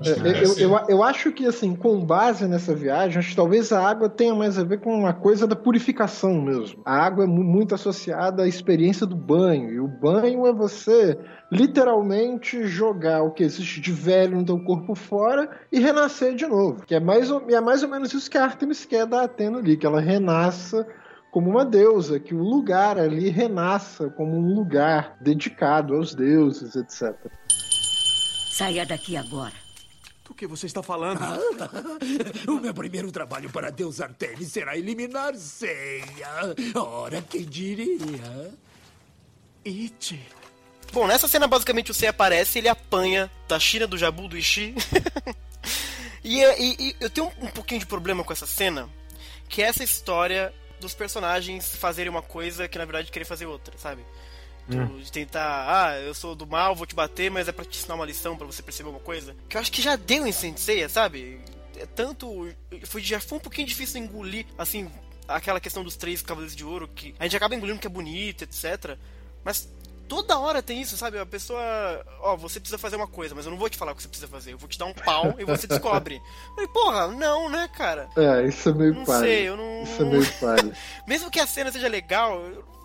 É, 0.00 0.44
Eu, 0.44 0.58
eu, 0.58 0.80
eu 0.88 1.02
acho 1.02 1.30
que, 1.32 1.46
assim, 1.46 1.74
com 1.74 2.04
base 2.04 2.46
nessa 2.46 2.74
viagem, 2.74 3.18
acho 3.18 3.30
que 3.30 3.36
talvez 3.36 3.72
a 3.72 3.86
água 3.88 4.08
tenha 4.08 4.34
mais 4.34 4.58
a 4.58 4.64
ver 4.64 4.80
com 4.80 4.92
uma 4.92 5.12
coisa 5.14 5.46
da 5.46 5.54
purificação 5.54 6.40
mesmo. 6.42 6.82
A 6.84 6.96
água 6.96 7.24
é 7.24 7.26
mu- 7.26 7.44
muito 7.44 7.74
associada 7.74 8.42
à 8.42 8.48
experiência 8.48 9.06
do 9.06 9.14
banho. 9.16 9.70
E 9.72 9.78
o 9.80 9.86
banho 9.86 10.46
é 10.46 10.52
você 10.52 11.16
literalmente 11.50 12.66
jogar 12.66 13.22
o 13.22 13.30
que 13.30 13.42
existe 13.44 13.80
de 13.80 13.92
velho 13.92 14.36
no 14.38 14.44
teu 14.44 14.58
corpo 14.64 14.94
fora 14.94 15.48
e 15.70 15.78
renascer 15.78 16.34
de 16.34 16.46
novo. 16.46 16.84
Que 16.84 16.96
é 16.96 17.00
mais 17.00 17.30
ou, 17.30 17.42
e 17.48 17.54
é 17.54 17.60
mais 17.60 17.82
ou 17.82 17.88
menos 17.88 18.12
isso 18.12 18.30
que 18.30 18.36
a 18.36 18.44
Artemis 18.44 18.84
quer 18.84 19.06
da 19.06 19.22
Atena 19.22 19.58
ali, 19.58 19.76
que 19.76 19.86
ela 19.86 20.00
renasça 20.00 20.86
como 21.30 21.50
uma 21.50 21.64
deusa, 21.64 22.20
que 22.20 22.34
o 22.34 22.42
lugar 22.42 22.98
ali 22.98 23.28
renasça 23.28 24.08
como 24.10 24.36
um 24.36 24.54
lugar 24.54 25.16
dedicado 25.20 25.94
aos 25.94 26.14
deuses, 26.14 26.76
etc. 26.76 27.14
Saia 28.50 28.86
daqui 28.86 29.16
agora. 29.16 29.63
Do 30.34 30.36
que 30.36 30.48
você 30.48 30.66
está 30.66 30.82
falando? 30.82 31.20
o 32.48 32.60
meu 32.60 32.74
primeiro 32.74 33.12
trabalho 33.12 33.48
para 33.50 33.70
Deus 33.70 34.00
Artemis 34.00 34.50
será 34.50 34.76
eliminar 34.76 35.32
Seiya. 35.36 36.56
Ora, 36.74 37.22
quem 37.22 37.44
diria? 37.44 38.52
It. 39.64 40.20
Bom, 40.92 41.06
nessa 41.06 41.28
cena 41.28 41.46
basicamente 41.46 41.92
o 41.92 41.94
Sei 41.94 42.08
aparece, 42.08 42.58
ele 42.58 42.68
apanha 42.68 43.30
da 43.46 43.60
China, 43.60 43.86
do 43.86 43.96
Jabu, 43.96 44.26
do 44.26 44.36
Ishi. 44.36 44.74
e, 46.24 46.42
e, 46.42 46.76
e, 46.80 46.96
eu 46.98 47.08
tenho 47.08 47.28
um, 47.28 47.46
um 47.46 47.50
pouquinho 47.50 47.78
de 47.78 47.86
problema 47.86 48.24
com 48.24 48.32
essa 48.32 48.46
cena, 48.46 48.90
que 49.48 49.62
é 49.62 49.66
essa 49.66 49.84
história 49.84 50.52
dos 50.80 50.94
personagens 50.94 51.76
fazerem 51.76 52.10
uma 52.10 52.22
coisa 52.22 52.66
que 52.66 52.76
na 52.76 52.84
verdade 52.84 53.12
querem 53.12 53.24
fazer 53.24 53.46
outra, 53.46 53.78
sabe? 53.78 54.04
Hum. 54.68 54.98
De 54.98 55.12
tentar, 55.12 55.66
ah, 55.68 56.00
eu 56.00 56.14
sou 56.14 56.34
do 56.34 56.46
mal, 56.46 56.74
vou 56.74 56.86
te 56.86 56.94
bater, 56.94 57.30
mas 57.30 57.48
é 57.48 57.52
pra 57.52 57.64
te 57.64 57.78
ensinar 57.78 57.94
uma 57.94 58.06
lição 58.06 58.36
para 58.36 58.46
você 58.46 58.62
perceber 58.62 58.88
uma 58.88 59.00
coisa. 59.00 59.36
Que 59.48 59.56
eu 59.56 59.60
acho 59.60 59.70
que 59.70 59.82
já 59.82 59.96
deu 59.96 60.26
em 60.26 60.32
Sensei, 60.32 60.88
sabe? 60.88 61.40
É 61.76 61.86
tanto. 61.86 62.48
Foi, 62.84 63.02
já 63.02 63.20
foi 63.20 63.38
um 63.38 63.40
pouquinho 63.40 63.66
difícil 63.66 64.00
engolir, 64.00 64.46
assim, 64.56 64.90
aquela 65.28 65.60
questão 65.60 65.84
dos 65.84 65.96
três 65.96 66.22
cavaleiros 66.22 66.56
de 66.56 66.64
ouro, 66.64 66.88
que 66.88 67.14
a 67.18 67.24
gente 67.24 67.36
acaba 67.36 67.54
engolindo 67.54 67.78
que 67.78 67.86
é 67.86 67.90
bonito, 67.90 68.42
etc. 68.42 68.96
Mas 69.44 69.68
toda 70.08 70.38
hora 70.38 70.62
tem 70.62 70.80
isso, 70.80 70.96
sabe? 70.96 71.18
A 71.18 71.26
pessoa, 71.26 71.60
ó, 72.20 72.36
você 72.36 72.60
precisa 72.60 72.78
fazer 72.78 72.96
uma 72.96 73.06
coisa, 73.06 73.34
mas 73.34 73.44
eu 73.44 73.50
não 73.50 73.58
vou 73.58 73.68
te 73.68 73.76
falar 73.76 73.92
o 73.92 73.94
que 73.94 74.02
você 74.02 74.08
precisa 74.08 74.28
fazer. 74.28 74.52
Eu 74.52 74.58
vou 74.58 74.68
te 74.68 74.78
dar 74.78 74.86
um 74.86 74.94
pau 74.94 75.34
e 75.38 75.44
você 75.44 75.66
descobre. 75.66 76.20
e, 76.58 76.68
porra, 76.68 77.08
não, 77.08 77.48
né, 77.48 77.68
cara? 77.68 78.08
É, 78.16 78.46
isso 78.46 78.68
é 78.68 78.74
meio 78.74 78.94
não 78.94 79.04
palha. 79.04 79.20
sei, 79.20 79.48
eu 79.48 79.56
não. 79.56 79.82
Isso 79.82 80.02
é 80.02 80.04
meio 80.04 80.32
palha. 80.40 80.72
Mesmo 81.06 81.30
que 81.30 81.40
a 81.40 81.46
cena 81.46 81.72
seja 81.72 81.88
legal, 81.88 82.40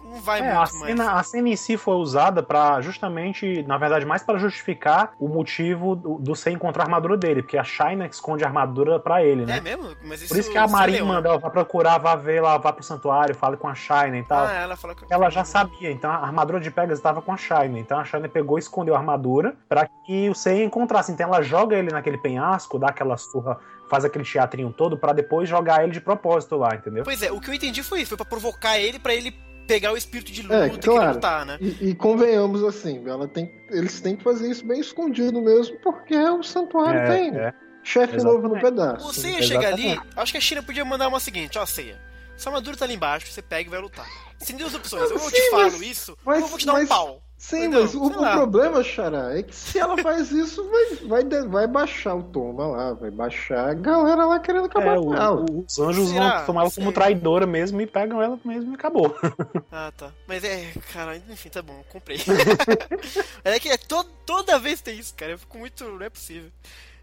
não 0.10 0.20
vai 0.20 0.39
é, 0.39 0.43
muito 0.43 0.57
a 0.57 0.66
cena, 0.66 1.03
mais. 1.05 1.18
A 1.18 1.24
cena 1.24 1.49
em 1.49 1.55
si 1.55 1.78
foi 1.78 1.95
usada 1.95 2.41
para 2.41 2.82
justamente, 2.82 3.64
na 3.64 3.78
verdade, 3.78 4.05
mais 4.05 4.24
para 4.24 4.39
justificar 4.39 5.14
o 5.20 5.28
motivo 5.28 5.95
do, 5.95 6.18
do 6.18 6.34
encontrar 6.49 6.84
a 6.84 6.86
armadura 6.86 7.16
dele, 7.16 7.43
porque 7.43 7.57
a 7.57 7.64
China 7.64 8.07
esconde 8.07 8.43
a 8.43 8.47
armadura 8.47 8.99
para 8.99 9.24
ele, 9.24 9.45
né? 9.45 9.57
É 9.57 9.62
mesmo? 9.62 9.95
Mas 10.03 10.22
isso 10.22 10.34
Por 10.34 10.39
isso 10.39 10.51
que 10.51 10.57
a 10.57 10.68
Marin 10.68 10.93
leu, 10.93 11.05
manda, 11.05 11.22
né? 11.22 11.30
ela 11.30 11.38
vai 11.38 11.51
procurar, 11.51 11.97
vá 11.97 12.16
ver 12.16 12.41
lá, 12.41 12.57
vá 12.57 12.74
pro 12.74 12.84
santuário, 12.84 13.36
fale 13.36 13.57
com 13.57 13.68
a 13.68 13.76
China 13.76 14.18
e 14.18 14.24
tal. 14.24 14.45
Ah, 14.45 14.53
ela 14.53 14.76
fala 14.76 14.95
que... 14.95 15.05
Ela 15.10 15.30
já 15.30 15.43
sabia, 15.43 15.91
então 15.91 16.10
a 16.10 16.16
armadura 16.16 16.60
de 16.60 16.72
Pegasus 16.72 16.99
estava 16.99 17.22
com 17.22 17.32
a 17.32 17.38
China. 17.38 17.78
Então 17.78 17.99
a 17.99 18.03
China 18.03 18.28
pegou 18.28 18.57
e 18.57 18.62
escondeu 18.62 18.95
a 18.95 18.97
armadura 18.97 19.55
para 19.68 19.88
que 20.05 20.30
o 20.30 20.34
Sei 20.34 20.64
encontrasse. 20.64 21.12
Então 21.12 21.28
ela 21.28 21.41
joga 21.41 21.76
ele 21.76 21.91
naquele 21.91 22.18
penhasco, 22.18 22.80
dá 22.80 22.88
aquela 22.88 23.18
surra, 23.18 23.60
faz 23.89 24.05
aquele 24.05 24.24
teatrinho 24.24 24.72
todo 24.72 24.97
para 24.97 25.14
depois 25.14 25.47
jogar 25.47 25.84
ele 25.84 25.91
de 25.91 26.01
propósito 26.01 26.55
lá, 26.55 26.76
entendeu? 26.76 27.03
Pois 27.03 27.22
é, 27.22 27.32
o 27.32 27.39
que 27.39 27.49
eu 27.49 27.53
entendi 27.53 27.84
foi 27.84 28.01
isso, 28.01 28.10
foi 28.10 28.18
pra 28.18 28.26
provocar 28.26 28.78
ele, 28.80 28.97
pra 28.99 29.14
ele 29.14 29.34
pegar 29.70 29.93
o 29.93 29.97
espírito 29.97 30.32
de 30.32 30.41
luta 30.41 30.55
É, 30.55 30.67
e 30.67 30.70
querer 30.72 30.82
claro. 30.82 31.13
lutar, 31.13 31.45
né? 31.45 31.57
E, 31.61 31.89
e 31.89 31.95
convenhamos 31.95 32.63
assim, 32.63 33.03
ela 33.07 33.28
tem, 33.28 33.51
eles 33.70 34.01
têm 34.01 34.15
que 34.15 34.24
fazer 34.24 34.49
isso 34.49 34.65
bem 34.65 34.80
escondido 34.80 35.39
mesmo, 35.41 35.78
porque 35.80 36.15
o 36.17 36.41
santuário 36.41 36.99
É, 37.01 37.07
tem. 37.07 37.38
é. 37.38 37.53
Chefe 37.84 38.15
Exatamente. 38.15 38.43
novo 38.43 38.55
no 38.55 38.61
pedaço. 38.61 39.07
O 39.07 39.13
Seiya 39.13 39.41
chega 39.41 39.67
ali, 39.70 39.99
acho 40.17 40.32
que 40.32 40.38
a 40.38 40.41
China 40.41 40.61
podia 40.63 40.84
mandar 40.84 41.07
uma 41.07 41.20
seguinte, 41.20 41.57
ó, 41.57 41.65
Seiya. 41.65 41.97
Sua 42.36 42.51
armadura 42.51 42.76
tá 42.78 42.86
ali 42.86 42.95
embaixo, 42.95 43.32
você 43.32 43.41
pega 43.41 43.67
e 43.70 43.72
vai 43.72 43.80
lutar. 43.80 44.05
Tem 44.45 44.55
duas 44.55 44.74
opções, 44.74 45.03
ou 45.11 45.17
eu 45.17 45.20
Sim, 45.20 45.30
te 45.36 45.49
falo 45.51 45.63
mas- 45.63 45.82
isso, 45.82 46.17
mas- 46.26 46.38
ou 46.38 46.43
eu 46.43 46.47
vou 46.49 46.57
te 46.57 46.65
dar 46.65 46.74
mas- 46.74 46.86
um 46.86 46.88
pau. 46.88 47.24
Sim, 47.41 47.59
Entendeu? 47.67 47.81
mas 47.83 47.95
o, 47.95 48.03
o 48.05 48.11
problema, 48.11 48.83
Xará, 48.83 49.33
é 49.39 49.41
que 49.43 49.55
se 49.55 49.79
ela 49.79 49.97
faz 49.99 50.29
isso, 50.29 50.61
vai, 50.69 51.23
vai, 51.23 51.47
vai 51.47 51.67
baixar 51.67 52.13
o 52.15 52.21
toma 52.23 52.67
lá, 52.67 52.93
vai 52.93 53.09
baixar 53.09 53.69
a 53.69 53.73
galera 53.73 54.25
lá 54.25 54.39
querendo 54.39 54.65
acabar 54.65 54.97
É, 54.97 54.99
com 54.99 55.07
o- 55.07 55.15
ela. 55.15 55.45
os 55.65 55.79
anjos 55.79 56.09
Será? 56.09 56.37
vão 56.39 56.45
tomar 56.47 56.61
ela 56.63 56.71
como 56.71 56.91
traidora 56.91 57.47
mesmo 57.47 57.79
e 57.79 57.87
pegam 57.87 58.21
ela 58.21 58.37
mesmo 58.43 58.73
e 58.73 58.75
acabou. 58.75 59.15
Ah, 59.71 59.89
tá. 59.95 60.11
Mas 60.27 60.43
é, 60.43 60.73
cara, 60.91 61.15
enfim, 61.29 61.47
tá 61.47 61.61
bom, 61.61 61.81
comprei. 61.89 62.17
é 63.43 63.59
que 63.59 63.69
é 63.69 63.77
to- 63.77 64.03
toda 64.25 64.59
vez 64.59 64.81
tem 64.81 64.99
isso, 64.99 65.13
cara. 65.15 65.31
Eu 65.33 65.37
fico 65.39 65.57
muito. 65.57 65.83
Não 65.85 66.01
é 66.05 66.09
possível. 66.09 66.51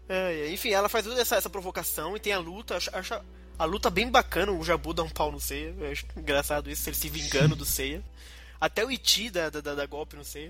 Ai. 0.07 0.53
enfim, 0.53 0.69
ela 0.71 0.87
faz 0.87 1.03
toda 1.05 1.19
essa, 1.19 1.35
essa 1.35 1.49
provocação 1.49 2.15
e 2.15 2.19
tem 2.19 2.33
a 2.33 2.39
luta. 2.39 2.75
Acho, 2.77 2.89
acho 2.95 3.19
a 3.57 3.65
luta 3.65 3.89
bem 3.89 4.09
bacana. 4.09 4.51
O 4.51 4.63
Jabu 4.63 4.93
dá 4.93 5.01
um 5.03 5.09
pau 5.09 5.31
no 5.31 5.39
Seiya. 5.39 5.73
Eu 5.79 5.91
acho 5.91 6.05
engraçado 6.15 6.69
isso, 6.69 6.87
ele 6.87 6.95
se 6.95 7.09
vingando 7.09 7.55
do 7.55 7.65
Seiya. 7.65 8.03
Até 8.59 8.83
o 8.83 8.91
Iti 8.91 9.29
dá, 9.29 9.49
dá, 9.49 9.61
dá 9.61 9.85
golpe 9.85 10.15
no 10.15 10.23
Seiya. 10.23 10.49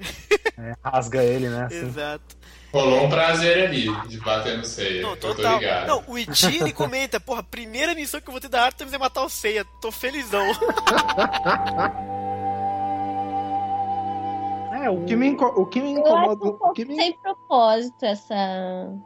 É, 0.57 0.73
rasga 0.83 1.23
ele, 1.23 1.49
né? 1.49 1.65
assim. 1.65 1.85
Exato. 1.85 2.37
Rolou 2.73 3.05
um 3.05 3.09
prazer 3.09 3.67
ali 3.67 4.07
de 4.07 4.19
bater 4.19 4.57
no 4.57 4.65
Seiya. 4.65 5.01
Não, 5.01 5.15
total. 5.15 5.59
ligado. 5.59 5.87
Não, 5.87 6.03
o 6.07 6.17
Iti 6.17 6.57
ele 6.57 6.73
comenta, 6.73 7.19
porra, 7.19 7.43
primeira 7.43 7.93
missão 7.93 8.19
que 8.19 8.27
eu 8.27 8.31
vou 8.31 8.41
ter 8.41 8.49
da 8.49 8.63
Artemis 8.63 8.93
é 8.93 8.97
matar 8.97 9.23
o 9.23 9.29
Seiya. 9.29 9.65
Tô 9.81 9.91
felizão. 9.91 10.45
É, 14.87 14.89
o 14.89 15.01
O 15.01 15.05
que 15.05 15.15
me, 15.15 15.35
o 15.35 15.65
que 15.65 15.81
me 15.81 15.91
incomoda. 15.91 16.45
um 16.45 16.57
O 16.61 16.71
que 16.73 16.85
me... 16.85 16.95
sem 16.95 17.13
propósito 17.19 18.05
essa, 18.05 18.35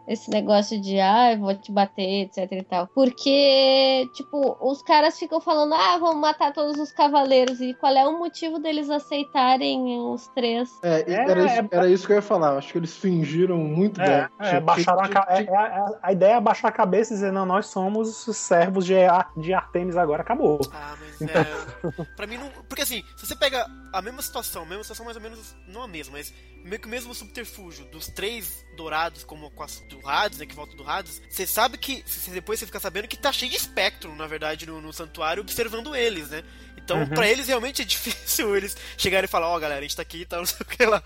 esse 0.08 0.30
negócio 0.30 0.80
de, 0.80 1.00
ah, 1.00 1.34
eu 1.34 1.40
vou 1.40 1.56
te 1.56 1.72
bater, 1.72 2.26
etc 2.26 2.52
e 2.52 2.64
tal. 2.64 2.88
Porque, 2.88 4.08
tipo, 4.14 4.58
os 4.62 4.82
caras 4.82 5.18
ficam 5.18 5.40
falando, 5.42 5.74
ah, 5.74 5.98
vamos 5.98 6.22
matar 6.22 6.54
todos 6.54 6.80
os 6.80 6.92
cavaleiros. 6.92 7.60
E 7.62 7.74
qual 7.74 7.94
é 7.96 8.06
o 8.08 8.18
motivo 8.20 8.60
deles 8.60 8.90
aceitarem 8.90 10.00
os 10.00 10.28
três? 10.30 10.70
É, 10.84 11.02
É, 11.12 11.14
era, 11.30 11.46
isso, 11.46 11.56
é- 11.56 11.68
era 11.72 11.90
isso 11.90 12.06
que 12.08 12.14
eu 12.14 12.18
ia 12.18 12.22
falar. 12.22 12.58
Acho 12.58 12.72
que 12.72 12.78
eles 12.78 12.96
fingiram 12.98 13.58
muito 13.58 14.00
É, 14.02 14.06
bem. 14.06 14.30
é, 14.40 14.50
Tinha- 14.50 14.62
baixaram 14.62 15.02
a, 15.02 15.08
é, 15.36 15.42
é, 15.42 15.44
é, 15.44 15.86
a 16.02 16.12
ideia 16.12 16.34
é 16.36 16.42
baixar 16.42 16.68
a 16.68 16.72
cabeça 16.72 17.14
e 17.14 17.16
dizer, 17.16 17.32
não, 17.32 17.46
nós 17.46 17.68
somos 17.68 18.28
os 18.28 18.38
servos 18.38 18.86
de, 18.86 18.94
de 19.38 19.54
Artemis 19.54 19.98
agora, 19.98 20.22
acabou. 20.22 20.60
Ah, 20.74 20.96
mas 21.00 21.22
é. 21.22 22.06
Pra 22.16 22.28
mim 22.28 22.38
não. 22.38 22.50
Porque 22.68 22.82
assim, 22.84 23.04
se 23.18 23.26
você 23.26 23.36
pega 23.36 23.66
a 23.94 24.02
mesma 24.02 24.22
situação, 24.22 24.64
a 24.64 24.66
mesma 24.66 24.84
situação 24.84 25.06
mais 25.06 25.18
ou 25.18 25.24
menos. 25.24 25.56
Não 25.72 25.82
a 25.84 25.88
mesma, 25.88 26.14
mas 26.18 26.34
meio 26.64 26.80
que 26.80 26.88
o 26.88 26.90
mesmo 26.92 27.16
subterfúgio 27.16 27.86
dos 27.86 28.08
três 28.08 28.64
dourados, 28.78 29.24
como 29.24 29.50
com 29.52 29.64
as 29.64 29.80
do 29.82 30.00
Hades, 30.08 30.38
né? 30.40 30.46
Que 30.46 30.54
volta 30.56 30.76
do 30.76 30.88
Hades, 30.88 31.22
você 31.30 31.48
sabe 31.48 31.78
que. 31.78 32.04
se- 32.06 32.30
Depois 32.32 32.60
você 32.60 32.66
fica 32.66 32.80
sabendo 32.80 33.08
que 33.08 33.18
tá 33.18 33.32
cheio 33.32 33.50
de 33.52 33.58
espectro, 33.58 34.16
na 34.16 34.28
verdade, 34.28 34.66
no, 34.66 34.80
no 34.82 34.94
santuário, 34.94 35.42
observando 35.42 35.96
eles, 35.96 36.30
né? 36.30 36.44
Então, 36.78 37.00
Uhum. 37.00 37.08
pra 37.10 37.28
eles 37.28 37.48
realmente 37.48 37.82
é 37.82 37.86
difícil 37.86 38.56
eles 38.56 38.76
chegarem 38.98 39.26
e 39.26 39.30
falar, 39.32 39.48
ó, 39.50 39.58
galera, 39.60 39.80
a 39.80 39.84
gente 39.84 39.96
tá 39.96 40.02
aqui 40.02 40.22
e 40.22 40.26
tal, 40.26 40.40
não 40.42 40.46
sei 40.46 40.58
o 40.62 40.66
que 40.66 40.86
lá. 40.86 41.02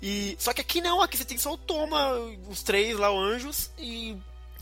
E. 0.00 0.36
Só 0.38 0.52
que 0.52 0.60
aqui 0.60 0.80
não, 0.80 1.00
aqui 1.02 1.16
você 1.16 1.24
tem 1.24 1.36
só 1.38 1.52
o 1.52 1.58
Toma, 1.58 2.12
os 2.48 2.62
três 2.62 2.96
lá, 2.98 3.10
os 3.10 3.34
anjos, 3.34 3.70
e. 3.78 4.16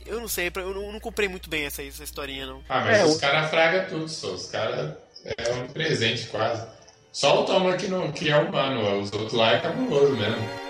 Eu 0.05 0.19
não 0.21 0.27
sei, 0.27 0.51
eu 0.57 0.75
não, 0.75 0.91
não 0.93 0.99
comprei 0.99 1.29
muito 1.29 1.49
bem 1.49 1.65
essa, 1.65 1.81
essa 1.81 2.03
historinha, 2.03 2.45
não. 2.45 2.65
Ah, 2.69 2.81
mas 2.81 2.99
É, 2.99 3.05
os 3.05 3.15
o- 3.17 3.21
caras 3.21 3.49
fragam 3.51 3.89
tudo, 3.89 4.09
só. 4.09 4.33
Os 4.33 4.47
caras 4.49 4.97
é 5.39 5.53
um 5.53 5.69
presente 5.69 6.27
quase. 6.27 6.67
Só 7.13 7.43
o 7.43 7.45
Toma 7.45 7.77
que, 7.77 7.89
não, 7.89 8.11
que 8.11 8.31
é 8.31 8.37
humano, 8.37 9.01
os 9.01 9.13
outros 9.13 9.35
lá 9.35 9.53
é 9.53 9.61
cabuloso 9.61 10.17
mesmo. 10.17 10.63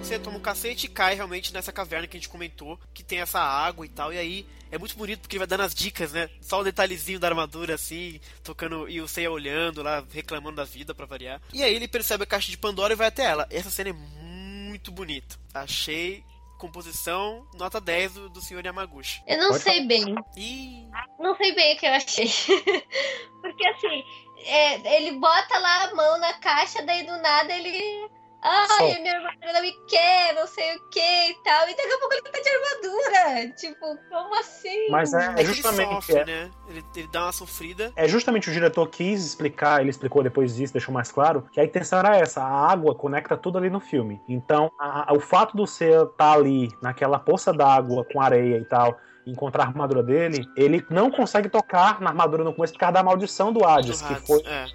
Você 0.00 0.18
toma 0.18 0.36
um 0.36 0.40
cacete 0.40 0.86
e 0.86 0.90
cai 0.90 1.14
realmente 1.14 1.54
nessa 1.54 1.72
caverna 1.72 2.06
que 2.06 2.16
a 2.16 2.20
gente 2.20 2.28
comentou, 2.28 2.78
que 2.92 3.02
tem 3.02 3.20
essa 3.20 3.40
água 3.40 3.86
e 3.86 3.88
tal, 3.88 4.12
e 4.12 4.18
aí 4.18 4.46
é 4.70 4.76
muito 4.76 4.94
bonito 4.94 5.20
porque 5.20 5.36
ele 5.36 5.38
vai 5.38 5.46
dando 5.46 5.62
as 5.62 5.74
dicas, 5.74 6.12
né? 6.12 6.28
Só 6.40 6.60
o 6.60 6.64
detalhezinho 6.64 7.18
da 7.18 7.28
armadura 7.28 7.74
assim, 7.76 8.20
tocando 8.44 8.86
e 8.90 9.00
o 9.00 9.08
Seiya 9.08 9.30
olhando 9.30 9.82
lá, 9.82 10.04
reclamando 10.12 10.56
da 10.56 10.64
vida 10.64 10.94
pra 10.94 11.06
variar. 11.06 11.40
E 11.52 11.62
aí 11.62 11.74
ele 11.74 11.88
percebe 11.88 12.24
a 12.24 12.26
caixa 12.26 12.50
de 12.50 12.58
Pandora 12.58 12.92
e 12.92 12.96
vai 12.96 13.06
até 13.06 13.24
ela. 13.24 13.46
Essa 13.50 13.70
cena 13.70 13.88
é 13.88 13.92
muito 13.92 14.92
bonita. 14.92 15.36
Achei 15.54 16.22
composição 16.62 17.44
nota 17.54 17.80
10 17.80 18.14
do, 18.14 18.30
do 18.30 18.40
senhor 18.40 18.64
Yamaguchi. 18.64 19.20
Eu 19.26 19.36
não 19.38 19.50
Pode 19.50 19.64
sei 19.64 19.84
bem. 19.84 20.14
E 20.36 20.88
Não 21.18 21.34
sei 21.34 21.52
bem 21.56 21.74
o 21.74 21.78
que 21.78 21.86
eu 21.86 21.92
achei. 21.92 22.28
Porque 23.42 23.66
assim, 23.66 24.04
é, 24.46 24.96
ele 24.96 25.18
bota 25.18 25.58
lá 25.58 25.84
a 25.84 25.94
mão 25.96 26.18
na 26.20 26.34
caixa, 26.34 26.80
daí 26.82 27.04
do 27.04 27.16
nada 27.18 27.52
ele. 27.52 28.08
Ai, 28.42 28.92
a 28.96 29.00
minha 29.00 29.14
armadura 29.16 29.52
não 29.52 29.62
me 29.62 29.72
quer, 29.86 30.34
não 30.34 30.46
sei 30.46 30.76
o 30.76 30.80
que 30.90 30.98
e 31.00 31.34
tal. 31.44 31.68
E 31.68 31.76
daqui 31.76 31.92
a 31.92 31.98
pouco 31.98 32.14
ele 32.14 32.22
tá 32.22 32.40
de 32.40 32.48
armadura. 32.48 33.54
Tipo, 33.56 33.98
como 34.10 34.34
assim? 34.38 34.88
Mas 34.90 35.14
é, 35.14 35.26
é 35.26 35.34
que 35.34 35.40
ele 35.40 35.52
justamente. 35.54 35.94
sofre, 36.06 36.14
é- 36.20 36.24
né? 36.24 36.50
Ele, 36.68 36.84
ele 36.96 37.08
dá 37.08 37.22
uma 37.26 37.32
sofrida. 37.32 37.92
É 37.94 38.08
justamente 38.08 38.50
o 38.50 38.52
diretor 38.52 38.88
quis 38.88 39.24
explicar, 39.24 39.80
ele 39.80 39.90
explicou 39.90 40.22
depois 40.22 40.56
disso, 40.56 40.72
deixou 40.72 40.92
mais 40.92 41.12
claro, 41.12 41.46
que 41.52 41.60
a 41.60 41.64
intenção 41.64 41.98
era 42.00 42.16
essa, 42.16 42.42
a 42.42 42.70
água 42.72 42.94
conecta 42.94 43.36
tudo 43.36 43.58
ali 43.58 43.70
no 43.70 43.80
filme. 43.80 44.20
Então, 44.28 44.70
a- 44.78 45.10
a- 45.10 45.14
o 45.14 45.20
fato 45.20 45.56
do 45.56 45.66
ser 45.66 46.02
estar 46.02 46.32
ali, 46.32 46.68
naquela 46.82 47.18
poça 47.18 47.52
d'água 47.52 48.04
com 48.12 48.20
areia 48.20 48.56
e 48.56 48.64
tal, 48.64 48.98
encontrar 49.26 49.64
a 49.64 49.66
armadura 49.68 50.02
dele, 50.02 50.48
ele 50.56 50.84
não 50.90 51.10
consegue 51.10 51.48
tocar 51.48 52.00
na 52.00 52.10
armadura 52.10 52.42
no 52.44 52.52
começo 52.52 52.72
por 52.72 52.80
causa 52.80 52.94
da 52.94 53.02
maldição 53.02 53.52
do 53.52 53.64
Hades, 53.64 54.02
que 54.02 54.14
foi 54.26 54.42
é. 54.44 54.66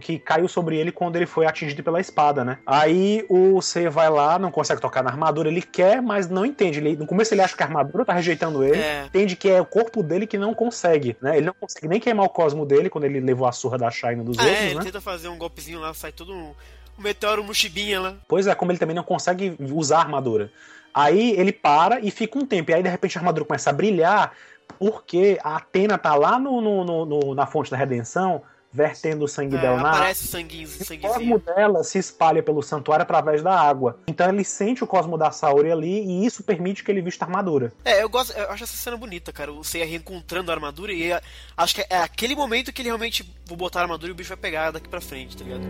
que 0.00 0.18
caiu 0.18 0.46
sobre 0.48 0.76
ele 0.78 0.92
quando 0.92 1.16
ele 1.16 1.26
foi 1.26 1.46
atingido 1.46 1.82
pela 1.82 2.00
espada, 2.00 2.44
né? 2.44 2.58
Aí 2.66 3.24
o 3.28 3.60
C 3.60 3.88
vai 3.88 4.08
lá, 4.08 4.38
não 4.38 4.50
consegue 4.50 4.80
tocar 4.80 5.02
na 5.02 5.10
armadura, 5.10 5.48
ele 5.48 5.62
quer, 5.62 6.00
mas 6.00 6.28
não 6.28 6.44
entende. 6.46 6.78
Ele, 6.78 6.96
no 6.96 7.06
começo 7.06 7.34
ele 7.34 7.40
acha 7.42 7.56
que 7.56 7.62
a 7.62 7.66
armadura 7.66 8.04
tá 8.04 8.12
rejeitando 8.12 8.62
ele, 8.62 8.78
É. 8.80 9.06
entende 9.06 9.34
que 9.36 9.48
é 9.48 9.60
o 9.60 9.66
corpo 9.66 10.02
dele 10.02 10.26
que 10.26 10.38
não 10.38 10.54
consegue, 10.54 11.16
né? 11.20 11.36
Ele 11.36 11.46
não 11.46 11.54
consegue 11.54 11.88
nem 11.88 11.98
queimar 12.00 12.26
o 12.26 12.30
cosmo 12.30 12.64
dele 12.64 12.88
quando 12.90 13.04
ele 13.04 13.20
levou 13.20 13.46
a 13.48 13.52
surra 13.52 13.76
da 13.78 13.90
China 13.90 14.22
dos 14.22 14.38
Ah, 14.38 14.42
outros, 14.42 14.60
é, 14.60 14.66
ele 14.66 14.74
né? 14.76 14.84
tenta 14.84 15.00
fazer 15.00 15.28
um 15.28 15.38
golpezinho 15.38 15.80
lá, 15.80 15.92
sai 15.94 16.12
todo 16.12 16.32
um, 16.32 16.54
um 16.98 17.02
meteoro 17.02 17.42
mochibinha 17.42 18.00
lá. 18.00 18.14
Pois 18.28 18.46
é, 18.46 18.54
como 18.54 18.70
ele 18.70 18.78
também 18.78 18.94
não 18.94 19.02
consegue 19.02 19.56
usar 19.72 19.98
a 19.98 20.00
armadura. 20.02 20.50
Aí 20.96 21.32
ele 21.38 21.52
para 21.52 22.00
e 22.00 22.10
fica 22.10 22.38
um 22.38 22.46
tempo, 22.46 22.70
e 22.70 22.74
aí 22.74 22.82
de 22.82 22.88
repente 22.88 23.18
a 23.18 23.20
armadura 23.20 23.44
começa 23.44 23.68
a 23.68 23.72
brilhar, 23.74 24.32
porque 24.78 25.38
a 25.44 25.56
Atena 25.56 25.98
tá 25.98 26.14
lá 26.14 26.38
no, 26.38 26.60
no- 26.62 27.04
no- 27.04 27.34
na 27.34 27.46
fonte 27.46 27.70
da 27.70 27.76
redenção, 27.76 28.40
vertendo 28.72 29.24
o 29.26 29.28
sangue 29.28 29.56
É, 29.56 29.60
dela 29.60 29.82
na 29.82 29.90
aparece 29.90 30.26
sanguinho, 30.26 30.66
o 30.68 30.98
cosmo 31.00 31.38
dela 31.38 31.84
se 31.84 31.98
espalha 31.98 32.42
pelo 32.42 32.62
santuário 32.62 33.02
através 33.02 33.42
da 33.42 33.58
água. 33.58 33.98
Então 34.06 34.26
ele 34.28 34.42
sente 34.42 34.82
o 34.82 34.86
cosmo 34.86 35.18
da 35.18 35.30
Saori 35.30 35.70
ali 35.70 36.02
e 36.04 36.24
isso 36.26 36.42
permite 36.42 36.82
que 36.82 36.90
ele 36.90 37.02
vista 37.02 37.24
a 37.24 37.28
armadura. 37.28 37.72
É, 37.84 38.02
eu 38.02 38.08
gosto, 38.08 38.32
eu 38.32 38.50
acho 38.50 38.64
essa 38.64 38.76
cena 38.76 38.96
bonita, 38.96 39.32
cara. 39.32 39.52
O 39.52 39.62
Seiya 39.62 39.86
reencontrando 39.86 40.50
a 40.50 40.54
armadura 40.54 40.92
e 40.94 41.10
é- 41.12 41.20
acho 41.56 41.74
que 41.74 41.86
é 41.90 41.98
aquele 41.98 42.34
momento 42.34 42.72
que 42.72 42.80
ele 42.82 42.88
realmente 42.88 43.22
vou 43.46 43.56
botar 43.56 43.80
a 43.80 43.82
armadura 43.82 44.10
e 44.10 44.12
o 44.12 44.16
bicho 44.16 44.28
vai 44.30 44.36
pegar 44.38 44.70
daqui 44.70 44.88
pra 44.88 45.00
frente, 45.00 45.36
tá 45.36 45.44
ligado? 45.44 45.62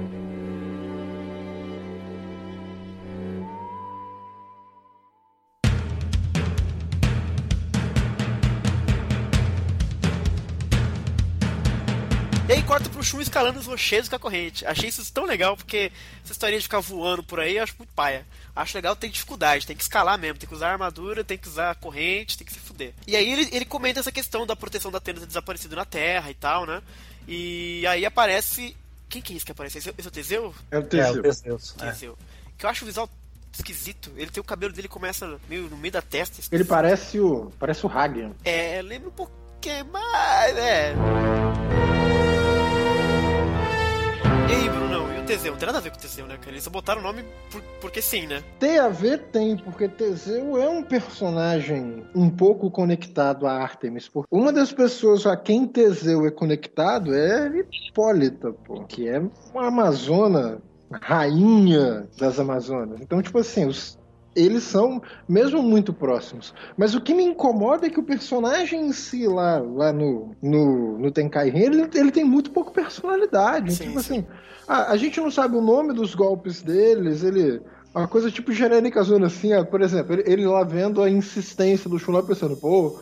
E 12.49 12.53
aí 12.53 12.63
corta 12.63 12.89
pro 12.89 13.03
Shun 13.03 13.21
escalando 13.21 13.59
os 13.59 13.67
rochedos 13.67 14.09
com 14.09 14.15
a 14.15 14.19
corrente. 14.21 14.65
Achei 14.65 14.89
isso 14.89 15.05
tão 15.13 15.25
legal, 15.25 15.57
porque 15.57 15.91
essa 16.23 16.33
história 16.33 16.57
de 16.57 16.63
ficar 16.63 16.79
voando 16.79 17.23
por 17.25 17.41
aí 17.41 17.57
eu 17.57 17.63
acho 17.65 17.75
muito 17.77 17.93
paia. 17.93 18.25
Acho 18.55 18.77
legal, 18.79 18.95
tem 18.95 19.11
dificuldade, 19.11 19.67
tem 19.67 19.75
que 19.77 19.83
escalar 19.83 20.17
mesmo, 20.17 20.39
tem 20.39 20.49
que 20.49 20.55
usar 20.55 20.71
armadura, 20.71 21.25
tem 21.25 21.37
que 21.37 21.49
usar 21.49 21.73
a 21.73 21.75
corrente, 21.75 22.39
tem 22.39 22.47
que 22.47 22.53
se 22.53 22.61
fuder. 22.61 22.95
E 23.07 23.17
aí 23.17 23.31
ele, 23.33 23.49
ele 23.53 23.65
comenta 23.65 23.99
essa 23.99 24.13
questão 24.13 24.47
da 24.47 24.55
proteção 24.55 24.93
da 24.93 24.99
Atena 24.99 25.19
ter 25.21 25.27
desaparecido 25.27 25.75
na 25.75 25.85
Terra 25.85 26.31
e 26.31 26.35
tal, 26.35 26.65
né? 26.67 26.81
E 27.27 27.85
aí 27.89 28.07
aparece. 28.07 28.77
Quem 29.09 29.21
que 29.21 29.33
é 29.33 29.37
isso 29.37 29.45
que 29.45 29.53
aparece? 29.53 29.79
Esse 29.79 29.89
é 29.91 29.95
esse 29.99 30.07
é 30.07 30.09
o 30.09 30.13
Teseu? 30.13 30.55
É 30.71 30.79
o 30.79 30.81
É, 30.81 30.85
Teseu. 30.85 31.19
o 31.19 31.23
Teseus. 31.23 31.75
É. 31.81 31.87
Teseu. 31.91 32.19
Que 32.57 32.65
eu 32.65 32.71
acho 32.71 32.85
o 32.85 32.87
visual 32.87 33.11
esquisito. 33.53 34.13
Ele 34.17 34.31
tem 34.31 34.41
o 34.41 34.45
cabelo 34.45 34.73
dele 34.73 34.87
começa 34.89 35.37
meio 35.49 35.63
no 35.69 35.77
meio 35.77 35.93
da 35.93 36.01
testa. 36.03 36.41
Ele 36.53 36.65
parece 36.65 37.19
o. 37.19 37.53
Parece 37.59 37.85
o 37.85 37.89
Hagen. 37.89 38.33
É, 38.45 38.81
lembra 38.83 39.09
um 39.09 39.13
pouquinho 39.13 39.85
mais. 39.87 40.57
É. 40.57 40.95
Teseu? 45.37 45.53
Não 45.53 45.59
tem 45.59 45.67
nada 45.67 45.79
a 45.79 45.81
ver 45.81 45.91
com 45.91 45.99
Teseu, 45.99 46.27
né, 46.27 46.37
cara? 46.37 46.51
Eles 46.53 46.65
só 46.65 46.71
botaram 46.71 47.01
o 47.01 47.05
nome 47.05 47.25
por- 47.51 47.63
porque 47.81 48.01
sim, 48.01 48.27
né? 48.27 48.43
Tem 48.59 48.79
a 48.79 48.89
ver, 48.89 49.19
tem, 49.31 49.57
porque 49.57 49.87
Teseu 49.89 50.57
é 50.61 50.69
um 50.69 50.83
personagem 50.83 52.05
um 52.15 52.31
pouco 52.31 52.71
conectado 52.71 53.47
a 53.47 53.53
Artemis. 53.53 54.11
Uma 54.31 54.53
das 54.53 54.73
pessoas 54.73 55.27
a 55.27 55.37
quem 55.37 55.67
Teseu 55.67 56.27
é 56.27 56.31
conectado 56.31 57.15
é 57.15 57.65
Hipólita, 57.89 58.53
pô, 58.53 58.85
que 58.85 59.09
é 59.09 59.21
uma 59.53 59.67
amazona, 59.69 60.59
rainha 60.91 62.07
das 62.19 62.39
Amazonas. 62.39 63.01
Então, 63.01 63.21
tipo 63.21 63.39
assim, 63.39 63.67
os- 63.67 63.99
eles 64.37 64.63
são 64.63 65.03
mesmo 65.29 65.63
muito 65.63 65.93
próximos. 65.93 66.55
Mas 66.77 66.95
o 66.95 67.01
que 67.01 67.15
me 67.15 67.25
incomoda 67.25 67.87
é 67.87 67.91
que 67.91 67.99
o 67.99 68.03
personagem 68.05 68.87
em 68.87 68.93
si 68.93 69.27
lá, 69.27 69.59
lá 69.59 69.93
no, 69.93 70.37
no, 70.43 70.99
no 70.99 71.11
Tenkai 71.11 71.51
Ren, 71.51 71.65
ele, 71.65 71.91
ele 71.95 72.13
tem 72.13 72.25
muito 72.25 72.51
pouco 72.51 72.71
personalidade. 72.71 73.75
Sim, 73.75 73.85
tipo 73.89 74.03
sim. 74.03 74.19
assim, 74.19 74.27
a, 74.69 74.93
a 74.93 74.97
gente 74.97 75.19
não 75.21 75.31
sabe 75.31 75.57
o 75.57 75.63
nome 75.63 75.93
dos 75.93 76.15
golpes 76.15 76.63
deles, 76.63 77.25
ele. 77.25 77.61
Uma 77.95 78.07
coisa 78.07 78.31
tipo 78.31 78.53
genérica 78.53 79.03
zona 79.03 79.27
assim, 79.27 79.55
ó, 79.55 79.65
por 79.65 79.81
exemplo, 79.81 80.13
ele, 80.13 80.25
ele 80.27 80.47
lá 80.47 80.63
vendo 80.63 81.03
a 81.03 81.09
insistência 81.09 81.89
do 81.89 81.99
Shun 81.99 82.13
lá 82.13 82.23
pensando, 82.23 82.55
pô, 82.55 83.01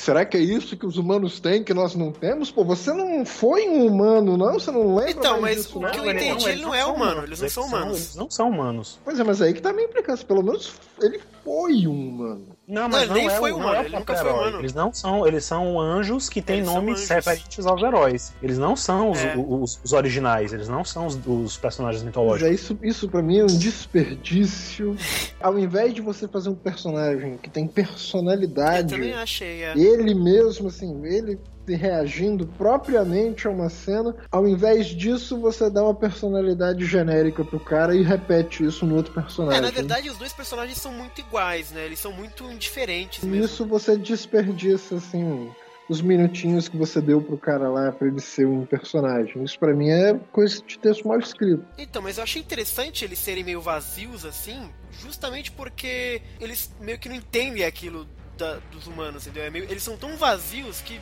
será 0.00 0.24
que 0.24 0.36
é 0.36 0.40
isso 0.40 0.76
que 0.76 0.86
os 0.86 0.96
humanos 0.96 1.40
têm 1.40 1.62
que 1.62 1.74
nós 1.74 1.94
não 1.94 2.12
temos? 2.12 2.50
Pô, 2.50 2.64
você 2.64 2.92
não 2.92 3.24
foi 3.24 3.68
um 3.68 3.86
humano, 3.86 4.36
não? 4.36 4.54
Você 4.54 4.70
não 4.70 4.94
lembra 4.94 5.10
Então, 5.10 5.40
mas 5.40 5.56
disso, 5.56 5.78
o 5.78 5.82
não? 5.82 5.90
que 5.90 5.98
eu 5.98 6.04
Ele 6.04 6.12
entendi, 6.24 6.48
ele 6.48 6.62
não 6.62 6.74
é 6.74 6.82
são 6.82 6.94
humano, 6.94 7.22
eles 7.24 7.40
não 7.40 7.48
são 7.48 7.64
humanos. 7.64 7.96
Eles 7.98 8.16
não 8.16 8.30
são 8.30 8.48
humanos. 8.50 8.98
Pois 9.04 9.18
é, 9.18 9.24
mas 9.24 9.42
aí 9.42 9.52
que 9.52 9.60
tá 9.60 9.70
a 9.70 9.72
minha 9.72 9.86
implicância. 9.86 10.26
Pelo 10.26 10.42
menos 10.42 10.72
ele 11.00 11.20
foi 11.44 11.86
um 11.86 12.08
humano. 12.08 12.46
Não, 12.72 12.82
Não, 12.82 12.88
mas 12.88 13.02
ele 13.02 13.08
não, 13.10 13.16
nem 13.16 13.26
é, 13.28 13.30
foi 13.38 13.50
não 13.50 13.58
humano, 13.58 13.74
é 13.74 13.80
o 13.80 13.84
ele 13.84 13.96
nunca 13.98 14.14
foi 14.16 14.26
herói. 14.28 14.40
humano. 14.40 14.58
Eles 14.60 14.72
não 14.74 14.92
são, 14.94 15.26
eles 15.26 15.44
são 15.44 15.78
anjos 15.78 16.28
que 16.30 16.40
têm 16.40 16.56
Eles 16.58 16.66
nomes 16.68 17.06
referentes 17.08 17.66
aos 17.66 17.82
heróis. 17.82 18.32
Eles 18.42 18.56
não 18.58 18.74
são 18.74 19.10
os, 19.10 19.18
É. 19.18 19.34
os- 19.36 19.78
os 19.84 19.92
originais, 19.92 20.52
eles 20.54 20.68
não 20.68 20.82
são 20.84 21.06
os, 21.06 21.18
os 21.26 21.56
personagens 21.58 22.02
Mas 22.02 22.06
mitológicos. 22.06 22.50
é 22.50 22.54
isso, 22.54 22.78
isso 22.82 23.08
para 23.10 23.20
mim 23.22 23.40
é 23.40 23.44
um 23.44 23.46
desperdício. 23.58 24.96
Ao 25.40 25.58
invés 25.58 25.92
de 25.92 26.00
você 26.00 26.26
fazer 26.26 26.48
um 26.48 26.54
personagem 26.54 27.36
que 27.36 27.50
tem 27.50 27.64
Eu 27.64 27.70
personalidade, 27.70 28.94
também 28.94 29.12
achei, 29.12 29.64
é. 29.64 29.76
ele 29.76 30.14
mesmo, 30.14 30.68
assim, 30.68 31.04
ele 31.04 31.38
reagindo 31.68 32.46
propriamente 32.46 33.46
a 33.46 33.50
uma 33.50 33.68
cena, 33.68 34.14
ao 34.30 34.46
invés 34.46 34.86
disso 34.88 35.38
você 35.38 35.70
dá 35.70 35.82
uma 35.84 35.94
personalidade 35.94 36.84
genérica 36.84 37.44
pro 37.44 37.60
cara 37.60 37.94
e 37.94 38.02
repete 38.02 38.64
isso 38.64 38.84
no 38.84 38.96
outro 38.96 39.12
É, 39.12 39.22
personagem. 39.22 39.60
na 39.60 39.70
verdade, 39.70 40.10
os 40.10 40.16
dois 40.18 40.32
personagens 40.32 40.78
são 40.78 40.92
muito 40.92 41.20
iguais, 41.20 41.70
né? 41.70 41.84
Eles 41.84 41.98
são 41.98 42.12
muito 42.12 42.44
indiferentes 42.50 43.22
mesmo. 43.24 43.44
isso 43.44 43.66
você 43.66 43.96
desperdiça, 43.96 44.96
assim, 44.96 45.50
os 45.88 46.00
minutinhos 46.00 46.68
que 46.68 46.76
você 46.76 47.00
deu 47.00 47.20
pro 47.20 47.36
cara 47.36 47.68
lá 47.68 47.92
pra 47.92 48.06
ele 48.08 48.20
ser 48.20 48.46
um 48.46 48.64
personagem. 48.64 49.42
Isso 49.42 49.58
pra 49.58 49.74
mim 49.74 49.88
é 49.90 50.14
coisa 50.32 50.62
de 50.66 50.78
texto 50.78 51.06
mal 51.06 51.18
escrito. 51.18 51.64
Então, 51.78 52.00
mas 52.02 52.16
eu 52.18 52.22
achei 52.24 52.40
interessante 52.40 53.04
eles 53.04 53.18
serem 53.18 53.44
meio 53.44 53.60
vazios 53.60 54.24
assim, 54.24 54.68
justamente 55.00 55.50
porque 55.52 56.22
eles 56.40 56.70
meio 56.80 56.98
que 56.98 57.08
não 57.08 57.16
entendem 57.16 57.64
aquilo 57.64 58.06
da- 58.38 58.58
dos 58.72 58.86
humanos, 58.86 59.26
entendeu? 59.26 59.44
É 59.44 59.50
meio- 59.50 59.64
eles 59.70 59.82
são 59.82 59.96
tão 59.96 60.16
vazios 60.16 60.80
que, 60.80 60.98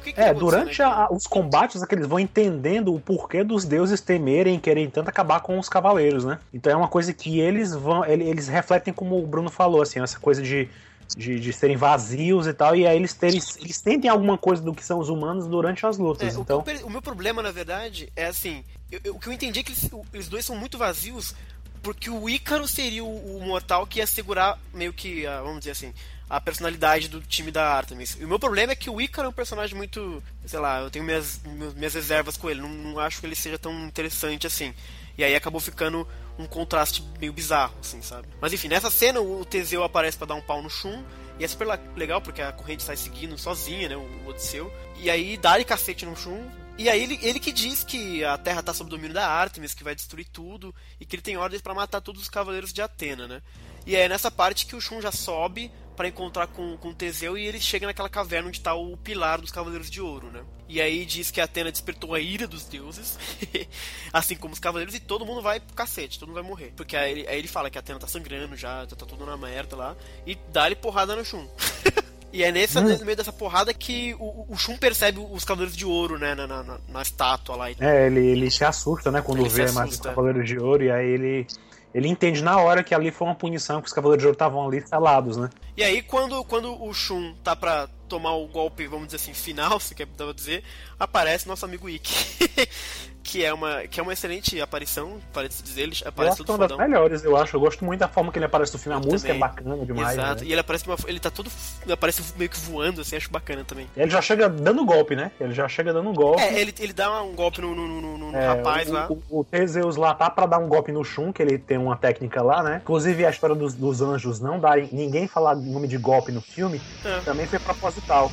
que, 0.00 0.12
que 0.12 0.20
É, 0.20 0.26
tá 0.26 0.32
durante 0.32 0.82
a- 0.82 1.08
os 1.10 1.26
combates 1.26 1.82
é 1.82 1.86
que 1.86 1.94
eles 1.94 2.06
vão 2.06 2.18
entendendo 2.18 2.94
o 2.94 3.00
porquê 3.00 3.44
dos 3.44 3.64
deuses 3.64 4.00
temerem 4.00 4.56
e 4.56 4.60
querem 4.60 4.88
tanto 4.90 5.08
acabar 5.08 5.40
com 5.40 5.58
os 5.58 5.68
cavaleiros, 5.68 6.24
né? 6.24 6.38
Então 6.52 6.72
é 6.72 6.76
uma 6.76 6.88
coisa 6.88 7.12
que 7.12 7.38
eles 7.40 7.74
vão. 7.74 8.04
ele- 8.04 8.24
Eles 8.28 8.48
refletem, 8.48 8.92
como 8.92 9.22
o 9.22 9.26
Bruno 9.26 9.50
falou, 9.50 9.82
assim, 9.82 10.00
essa 10.00 10.18
coisa 10.18 10.42
de, 10.42 10.68
de, 11.16 11.40
de 11.40 11.52
serem 11.52 11.76
vazios 11.76 12.46
e 12.46 12.52
tal, 12.54 12.74
e 12.76 12.86
aí 12.86 12.96
eles, 12.96 13.12
terem, 13.12 13.40
eles 13.60 13.76
sentem 13.76 14.08
alguma 14.10 14.38
coisa 14.38 14.62
do 14.62 14.72
que 14.74 14.84
são 14.84 14.98
os 14.98 15.08
humanos 15.08 15.46
durante 15.46 15.84
as 15.84 15.98
É, 15.98 16.02
lutas. 16.02 16.32
o, 16.34 16.36
que 16.36 16.42
então, 16.42 16.62
per- 16.62 16.86
o 16.86 16.90
meu 16.90 17.02
problema, 17.02 17.42
na 17.42 17.50
verdade, 17.50 18.12
é 18.14 18.26
assim: 18.26 18.64
eu- 18.92 19.00
eu- 19.04 19.14
o 19.16 19.18
que 19.18 19.28
eu 19.28 19.32
entendi 19.32 19.60
é 19.60 19.62
que 19.62 19.72
eles, 19.72 19.88
o- 19.92 20.04
eles 20.12 20.28
dois 20.28 20.44
são 20.44 20.54
muito 20.56 20.78
vazios, 20.78 21.34
porque 21.82 22.08
o 22.10 22.28
Ícaro 22.28 22.68
seria 22.68 23.02
o, 23.02 23.38
o 23.38 23.42
mortal 23.46 23.86
que 23.86 23.98
ia 23.98 24.06
segurar 24.06 24.58
meio 24.72 24.92
que, 24.92 25.24
vamos 25.42 25.60
dizer 25.60 25.72
assim, 25.72 25.92
a 26.30 26.40
personalidade 26.40 27.08
do 27.08 27.20
time 27.20 27.50
da 27.50 27.74
Artemis. 27.74 28.16
E 28.20 28.24
o 28.24 28.28
meu 28.28 28.38
problema 28.38 28.70
é 28.70 28.76
que 28.76 28.88
o 28.88 29.00
Ícaro 29.00 29.26
é 29.26 29.28
um 29.30 29.32
personagem 29.32 29.76
muito. 29.76 30.22
sei 30.46 30.60
lá, 30.60 30.80
eu 30.80 30.88
tenho 30.88 31.04
minhas, 31.04 31.40
minhas 31.74 31.92
reservas 31.92 32.36
com 32.36 32.48
ele, 32.48 32.60
não, 32.60 32.68
não 32.68 33.00
acho 33.00 33.18
que 33.18 33.26
ele 33.26 33.34
seja 33.34 33.58
tão 33.58 33.86
interessante 33.86 34.46
assim. 34.46 34.72
E 35.18 35.24
aí 35.24 35.34
acabou 35.34 35.60
ficando 35.60 36.06
um 36.38 36.46
contraste 36.46 37.02
meio 37.18 37.32
bizarro, 37.32 37.74
assim, 37.80 38.00
sabe? 38.00 38.28
Mas 38.40 38.52
enfim, 38.52 38.68
nessa 38.68 38.90
cena 38.90 39.20
o 39.20 39.44
Teseu 39.44 39.82
aparece 39.82 40.16
pra 40.16 40.28
dar 40.28 40.36
um 40.36 40.40
pau 40.40 40.62
no 40.62 40.70
Shun. 40.70 41.02
E 41.36 41.44
é 41.44 41.48
super 41.48 41.66
legal 41.96 42.20
porque 42.20 42.40
a 42.40 42.52
corrente 42.52 42.82
sai 42.82 42.96
seguindo 42.96 43.36
sozinha, 43.36 43.88
né? 43.88 43.96
O 43.96 44.28
Odisseu. 44.28 44.72
E 44.98 45.10
aí 45.10 45.36
dá-lhe 45.36 45.64
cacete 45.64 46.06
no 46.06 46.16
Shun. 46.16 46.48
E 46.78 46.88
aí 46.88 47.02
ele, 47.02 47.18
ele 47.22 47.40
que 47.40 47.50
diz 47.50 47.82
que 47.82 48.22
a 48.24 48.38
Terra 48.38 48.62
tá 48.62 48.72
sob 48.72 48.88
o 48.88 48.90
domínio 48.90 49.14
da 49.14 49.26
Artemis, 49.26 49.74
que 49.74 49.82
vai 49.82 49.94
destruir 49.94 50.26
tudo. 50.26 50.74
E 51.00 51.04
que 51.04 51.16
ele 51.16 51.22
tem 51.22 51.36
ordens 51.36 51.60
pra 51.60 51.74
matar 51.74 52.00
todos 52.00 52.22
os 52.22 52.28
cavaleiros 52.28 52.72
de 52.72 52.80
Atena, 52.80 53.26
né? 53.26 53.42
E 53.86 53.96
é 53.96 54.08
nessa 54.08 54.30
parte 54.30 54.66
que 54.66 54.76
o 54.76 54.80
Shun 54.80 55.00
já 55.00 55.10
sobe 55.10 55.72
pra 56.00 56.08
encontrar 56.08 56.46
com, 56.46 56.78
com 56.78 56.88
o 56.88 56.94
Teseu 56.94 57.36
e 57.36 57.46
ele 57.46 57.60
chega 57.60 57.86
naquela 57.86 58.08
caverna 58.08 58.48
onde 58.48 58.58
tá 58.58 58.72
o 58.72 58.96
pilar 58.96 59.38
dos 59.38 59.50
Cavaleiros 59.50 59.90
de 59.90 60.00
Ouro, 60.00 60.28
né? 60.30 60.40
E 60.66 60.80
aí 60.80 61.04
diz 61.04 61.30
que 61.30 61.42
a 61.42 61.44
Atena 61.44 61.70
despertou 61.70 62.14
a 62.14 62.20
ira 62.20 62.46
dos 62.46 62.64
deuses, 62.64 63.18
assim 64.10 64.34
como 64.34 64.54
os 64.54 64.58
cavaleiros, 64.58 64.94
e 64.94 65.00
todo 65.00 65.26
mundo 65.26 65.42
vai 65.42 65.60
pro 65.60 65.74
cacete, 65.74 66.18
todo 66.18 66.28
mundo 66.30 66.40
vai 66.40 66.48
morrer. 66.48 66.72
Porque 66.74 66.96
aí 66.96 67.12
ele, 67.12 67.28
aí 67.28 67.38
ele 67.38 67.48
fala 67.48 67.68
que 67.68 67.76
a 67.76 67.80
Atena 67.80 67.98
tá 67.98 68.06
sangrando 68.06 68.56
já, 68.56 68.86
tá, 68.86 68.96
tá 68.96 69.04
tudo 69.04 69.26
na 69.26 69.36
merda 69.36 69.76
lá, 69.76 69.94
e 70.26 70.38
dá-lhe 70.50 70.74
porrada 70.74 71.14
no 71.14 71.22
Shun. 71.22 71.46
E 72.32 72.44
é 72.44 72.52
nessa, 72.52 72.80
no 72.80 73.04
meio 73.04 73.16
dessa 73.16 73.32
porrada 73.32 73.74
que 73.74 74.14
o, 74.14 74.46
o 74.48 74.56
Shun 74.56 74.76
percebe 74.76 75.18
os 75.18 75.44
Cavaleiros 75.44 75.76
de 75.76 75.84
Ouro, 75.84 76.16
né, 76.16 76.32
na, 76.32 76.46
na, 76.46 76.78
na- 76.88 77.02
estátua 77.02 77.56
lá. 77.56 77.70
e 77.72 77.76
é, 77.80 78.06
ele, 78.06 78.20
ele 78.20 78.50
se 78.52 78.64
assusta, 78.64 79.10
né, 79.10 79.20
quando 79.20 79.40
Ele 79.40 79.48
vê 79.48 79.68
mais 79.72 79.90
os. 79.94 80.00
Cavaleiros 80.00 80.46
de 80.46 80.56
Ouro, 80.56 80.84
e 80.84 80.92
aí 80.92 81.08
ele. 81.08 81.46
Ele 81.94 82.08
entende 82.08 82.42
na 82.42 82.56
hora 82.58 82.84
que 82.84 82.94
ali 82.94 83.10
foi 83.10 83.26
uma 83.26 83.34
punição, 83.34 83.80
que 83.80 83.88
os 83.88 83.92
Cavaleiros 83.92 84.22
de 84.22 84.26
Ouro 84.26 84.34
estavam 84.34 84.66
ali 84.66 84.86
selados, 84.86 85.36
né? 85.36 85.50
E 85.76 85.82
aí, 85.82 86.02
quando, 86.02 86.44
quando 86.44 86.82
o 86.82 86.92
Shun 86.92 87.34
tá 87.42 87.56
pra 87.56 87.88
tomar 88.08 88.34
o 88.34 88.46
golpe, 88.46 88.86
vamos 88.86 89.06
dizer 89.06 89.16
assim, 89.16 89.34
final, 89.34 89.78
se 89.80 89.94
quer 89.94 90.06
dizer, 90.34 90.62
aparece 90.98 91.48
nosso 91.48 91.64
amigo 91.64 91.88
Ikki. 91.88 92.68
que, 93.22 93.44
é 93.44 93.52
uma, 93.52 93.82
que 93.82 94.00
é 94.00 94.02
uma 94.02 94.12
excelente 94.12 94.60
aparição, 94.60 95.18
parece 95.32 95.62
dizer, 95.62 95.82
ele 95.82 95.96
Eu 96.02 96.08
aparece 96.08 96.34
acho 96.34 96.44
que 96.44 96.50
é 96.50 96.54
uma 96.54 96.66
das 96.68 96.78
melhores, 96.78 97.22
eu 97.24 97.36
acho. 97.36 97.56
Eu 97.56 97.60
gosto 97.60 97.84
muito 97.84 98.00
da 98.00 98.08
forma 98.08 98.32
que 98.32 98.38
ele 98.38 98.46
aparece 98.46 98.72
no 98.72 98.78
fim. 98.78 98.90
A 98.90 98.94
Eu 98.94 99.00
música 99.00 99.28
também. 99.32 99.36
é 99.36 99.38
bacana 99.38 99.76
demais. 99.84 100.12
Exato, 100.18 100.42
né? 100.42 100.48
e 100.48 100.52
ele 100.52 100.60
aparece 100.60 100.86
uma, 100.86 100.96
ele 101.06 101.20
tá 101.20 101.30
todo, 101.30 101.50
ele 101.84 101.92
aparece 101.92 102.22
meio 102.36 102.50
que 102.50 102.58
voando, 102.58 103.00
assim, 103.00 103.16
acho 103.16 103.30
bacana 103.30 103.62
também. 103.64 103.86
Ele 103.96 104.10
já 104.10 104.20
chega 104.22 104.48
dando 104.48 104.84
golpe, 104.84 105.14
né? 105.14 105.30
Ele 105.40 105.52
já 105.54 105.68
chega 105.68 105.92
dando 105.92 106.12
golpe. 106.12 106.42
É, 106.42 106.60
ele, 106.60 106.74
ele 106.78 106.92
dá 106.92 107.22
um 107.22 107.34
golpe 107.34 107.60
no, 107.60 107.74
no, 107.74 107.86
no, 107.86 108.00
no- 108.18 108.30
no 108.32 108.36
É, 108.36 108.46
rapaz 108.46 108.88
o, 108.88 108.92
lá. 108.92 109.06
O, 109.10 109.40
o 109.40 109.44
Teseus 109.44 109.96
lá 109.96 110.14
tá 110.14 110.28
pra 110.30 110.46
dar 110.46 110.58
um 110.58 110.68
golpe 110.68 110.90
no 110.92 111.04
Shun, 111.04 111.32
que 111.32 111.42
ele 111.42 111.58
tem 111.58 111.78
uma 111.78 111.96
técnica 111.96 112.42
lá, 112.42 112.62
né? 112.62 112.80
Inclusive 112.82 113.24
a 113.26 113.30
história 113.30 113.54
dos, 113.54 113.74
dos 113.74 114.00
anjos 114.00 114.40
não 114.40 114.58
darem 114.58 114.88
ninguém 114.92 115.26
falar 115.28 115.54
nome 115.54 115.86
de 115.88 115.98
golpe 115.98 116.32
no 116.32 116.40
filme 116.40 116.80
É. 117.04 117.20
também 117.20 117.46
foi 117.46 117.58
proposital. 117.58 118.30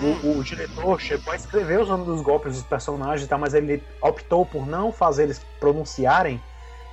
O, 0.00 0.38
o 0.38 0.44
diretor 0.44 1.00
chegou 1.00 1.32
a 1.32 1.36
escrever 1.36 1.80
os 1.80 1.88
nomes 1.88 2.06
dos 2.06 2.20
golpes 2.20 2.54
dos 2.54 2.62
personagens 2.62 3.24
e 3.24 3.28
tal, 3.28 3.38
mas 3.38 3.54
ele 3.54 3.82
optou 4.02 4.44
por 4.44 4.66
não 4.66 4.92
fazer 4.92 5.24
eles 5.24 5.40
pronunciarem 5.60 6.40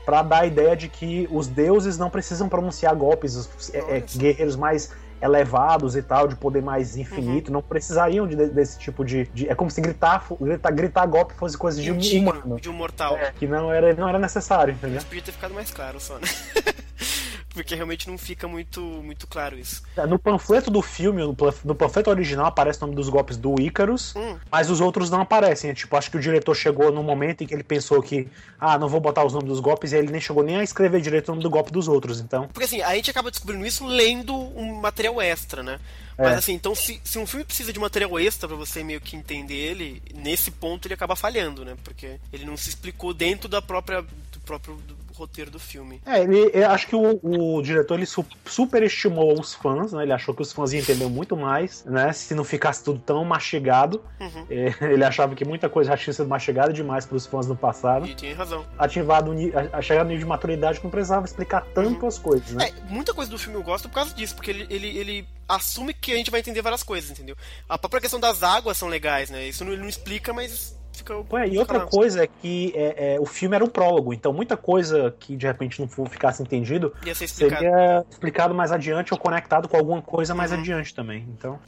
pra 0.05 0.21
dar 0.21 0.41
a 0.41 0.45
ideia 0.45 0.75
de 0.75 0.87
que 0.87 1.27
os 1.31 1.47
deuses 1.47 1.97
não 1.97 2.09
precisam 2.09 2.49
pronunciar 2.49 2.95
golpes, 2.95 3.35
os 3.35 3.73
é, 3.73 3.97
é, 3.97 3.99
guerreiros 4.01 4.55
mais 4.55 4.91
elevados 5.21 5.95
e 5.95 6.01
tal, 6.01 6.27
de 6.27 6.35
poder 6.35 6.63
mais 6.63 6.97
infinito, 6.97 7.49
uhum. 7.49 7.53
não 7.53 7.61
precisariam 7.61 8.27
de, 8.27 8.35
desse 8.35 8.79
tipo 8.79 9.05
de, 9.05 9.25
de, 9.33 9.47
É 9.47 9.53
como 9.53 9.69
se 9.69 9.79
gritar, 9.79 10.25
gritar, 10.39 10.71
gritar 10.71 11.05
golpe 11.05 11.33
fosse 11.35 11.55
coisa 11.55 11.79
de 11.79 11.91
um 11.91 12.21
humano. 12.21 12.59
De 12.59 12.69
um 12.69 12.73
mortal. 12.73 13.15
É, 13.15 13.31
que 13.31 13.45
não 13.45 13.71
era, 13.71 13.93
não 13.93 14.09
era 14.09 14.17
necessário, 14.17 14.73
entendeu? 14.73 14.97
Isso 14.97 15.05
podia 15.05 15.21
ter 15.21 15.31
ficado 15.31 15.53
mais 15.53 15.69
claro 15.69 15.99
só, 15.99 16.15
né? 16.15 16.27
porque 17.53 17.75
realmente 17.75 18.09
não 18.09 18.17
fica 18.17 18.47
muito, 18.47 18.81
muito 18.81 19.27
claro 19.27 19.57
isso. 19.57 19.83
É, 19.95 20.05
no 20.05 20.17
panfleto 20.17 20.71
do 20.71 20.81
filme, 20.81 21.21
no 21.63 21.75
panfleto 21.75 22.09
original, 22.09 22.45
aparece 22.45 22.79
o 22.79 22.81
nome 22.81 22.95
dos 22.95 23.09
golpes 23.09 23.37
do 23.37 23.59
Ícaros, 23.59 24.15
hum. 24.15 24.37
mas 24.51 24.69
os 24.69 24.81
outros 24.81 25.09
não 25.09 25.21
aparecem. 25.21 25.69
É, 25.69 25.73
tipo, 25.73 25.95
acho 25.95 26.09
que 26.09 26.17
o 26.17 26.21
diretor 26.21 26.55
chegou 26.55 26.91
num 26.91 27.03
momento 27.03 27.43
em 27.43 27.47
que 27.47 27.53
ele 27.53 27.63
pensou 27.63 28.01
que, 28.01 28.27
ah, 28.59 28.77
não 28.77 28.87
vou 28.87 28.99
botar 28.99 29.25
os 29.25 29.33
nomes 29.33 29.49
dos 29.49 29.59
golpes, 29.59 29.91
e 29.91 29.95
aí 29.95 30.01
ele 30.01 30.11
nem 30.11 30.21
chegou 30.21 30.43
nem 30.43 30.57
a 30.57 30.63
escrever 30.63 31.01
direito 31.01 31.29
o 31.29 31.31
nome 31.31 31.43
do 31.43 31.49
golpe 31.49 31.71
dos 31.71 31.87
outros, 31.87 32.19
então. 32.19 32.47
Porque 32.47 32.65
assim, 32.65 32.81
a 32.81 32.95
gente 32.95 33.09
acaba 33.11 33.29
descobrindo 33.29 33.65
isso 33.65 33.85
lendo 33.85 34.33
um 34.33 34.75
material 34.75 35.21
extra, 35.21 35.61
né? 35.61 35.79
É. 36.17 36.23
Mas 36.23 36.37
assim, 36.37 36.53
então 36.53 36.75
se, 36.75 37.01
se 37.03 37.17
um 37.17 37.25
filme 37.25 37.43
precisa 37.43 37.73
de 37.73 37.79
material 37.79 38.19
extra 38.19 38.47
para 38.47 38.57
você 38.57 38.83
meio 38.83 39.01
que 39.01 39.15
entender 39.15 39.55
ele, 39.55 40.01
nesse 40.13 40.51
ponto 40.51 40.87
ele 40.87 40.93
acaba 40.93 41.15
falhando, 41.15 41.65
né? 41.65 41.75
Porque 41.83 42.19
ele 42.31 42.45
não 42.45 42.55
se 42.55 42.69
explicou 42.69 43.13
dentro 43.13 43.49
da 43.49 43.61
própria 43.61 44.01
do 44.01 44.39
próprio 44.45 44.75
do 44.75 45.00
roteiro 45.21 45.51
do 45.51 45.59
filme. 45.59 46.01
É, 46.05 46.21
ele, 46.21 46.63
acho 46.63 46.87
que 46.87 46.95
o, 46.95 47.19
o 47.21 47.61
diretor 47.61 47.95
ele 47.95 48.05
su 48.05 48.25
superestimou 48.45 49.39
os 49.39 49.53
fãs, 49.53 49.93
né? 49.93 50.03
Ele 50.03 50.13
achou 50.13 50.33
que 50.33 50.41
os 50.41 50.51
fãs 50.51 50.73
iam 50.73 50.81
entender 50.81 51.07
muito 51.07 51.37
mais, 51.37 51.85
né? 51.85 52.11
Se 52.11 52.33
não 52.33 52.43
ficasse 52.43 52.83
tudo 52.83 52.99
tão 52.99 53.23
mastigado. 53.23 54.03
Uhum. 54.19 54.45
É, 54.49 54.73
ele 54.93 55.03
achava 55.03 55.35
que 55.35 55.45
muita 55.45 55.69
coisa 55.69 55.91
já 55.91 55.97
tinha 55.97 56.13
sido 56.13 56.27
mastigada 56.27 56.73
demais 56.73 57.05
para 57.05 57.17
os 57.17 57.25
fãs 57.25 57.47
no 57.47 57.55
passado. 57.55 58.05
E 58.05 58.15
tinha 58.15 58.35
razão. 58.35 58.65
Ativado 58.77 59.31
a, 59.31 59.77
a 59.77 59.81
chegar 59.81 60.03
no 60.03 60.09
nível 60.09 60.23
de 60.23 60.29
maturidade 60.29 60.79
que 60.79 60.83
não 60.83 60.91
precisava 60.91 61.25
explicar 61.25 61.65
tanto 61.73 62.01
uhum. 62.01 62.07
as 62.07 62.17
coisas, 62.17 62.51
né? 62.51 62.69
É, 62.69 62.91
muita 62.91 63.13
coisa 63.13 63.29
do 63.29 63.37
filme 63.37 63.57
eu 63.57 63.63
gosto 63.63 63.87
por 63.87 63.95
causa 63.95 64.13
disso, 64.13 64.35
porque 64.35 64.51
ele, 64.51 64.67
ele, 64.69 64.97
ele 64.97 65.27
assume 65.47 65.93
que 65.93 66.11
a 66.11 66.15
gente 66.15 66.31
vai 66.31 66.39
entender 66.39 66.61
várias 66.61 66.83
coisas, 66.83 67.11
entendeu? 67.11 67.35
A 67.67 67.77
própria 67.77 68.01
questão 68.01 68.19
das 68.19 68.43
águas 68.43 68.77
são 68.77 68.87
legais, 68.87 69.29
né? 69.29 69.47
Isso 69.47 69.63
não, 69.63 69.71
ele 69.71 69.81
não 69.81 69.89
explica, 69.89 70.33
mas 70.33 70.80
fica. 70.93 71.15
Ué, 71.31 71.47
e 71.47 71.57
outra 71.57 71.81
coisa 71.81 72.23
é 72.23 72.27
que 72.27 72.73
é, 72.75 73.15
é, 73.15 73.19
o 73.19 73.25
filme 73.25 73.55
era 73.55 73.63
um 73.63 73.69
prólogo, 73.69 74.13
então 74.13 74.31
muita 74.33 74.55
coisa 74.57 75.13
que 75.19 75.35
de 75.35 75.45
repente 75.45 75.79
não 75.79 75.87
ficasse 76.05 76.41
entendido 76.41 76.93
explicado. 77.05 77.61
seria 77.61 78.05
explicado 78.09 78.53
mais 78.53 78.71
adiante 78.71 79.13
ou 79.13 79.19
conectado 79.19 79.67
com 79.67 79.77
alguma 79.77 80.01
coisa 80.01 80.33
mais 80.33 80.51
uhum. 80.51 80.59
adiante 80.59 80.93
também. 80.93 81.27
Então. 81.37 81.59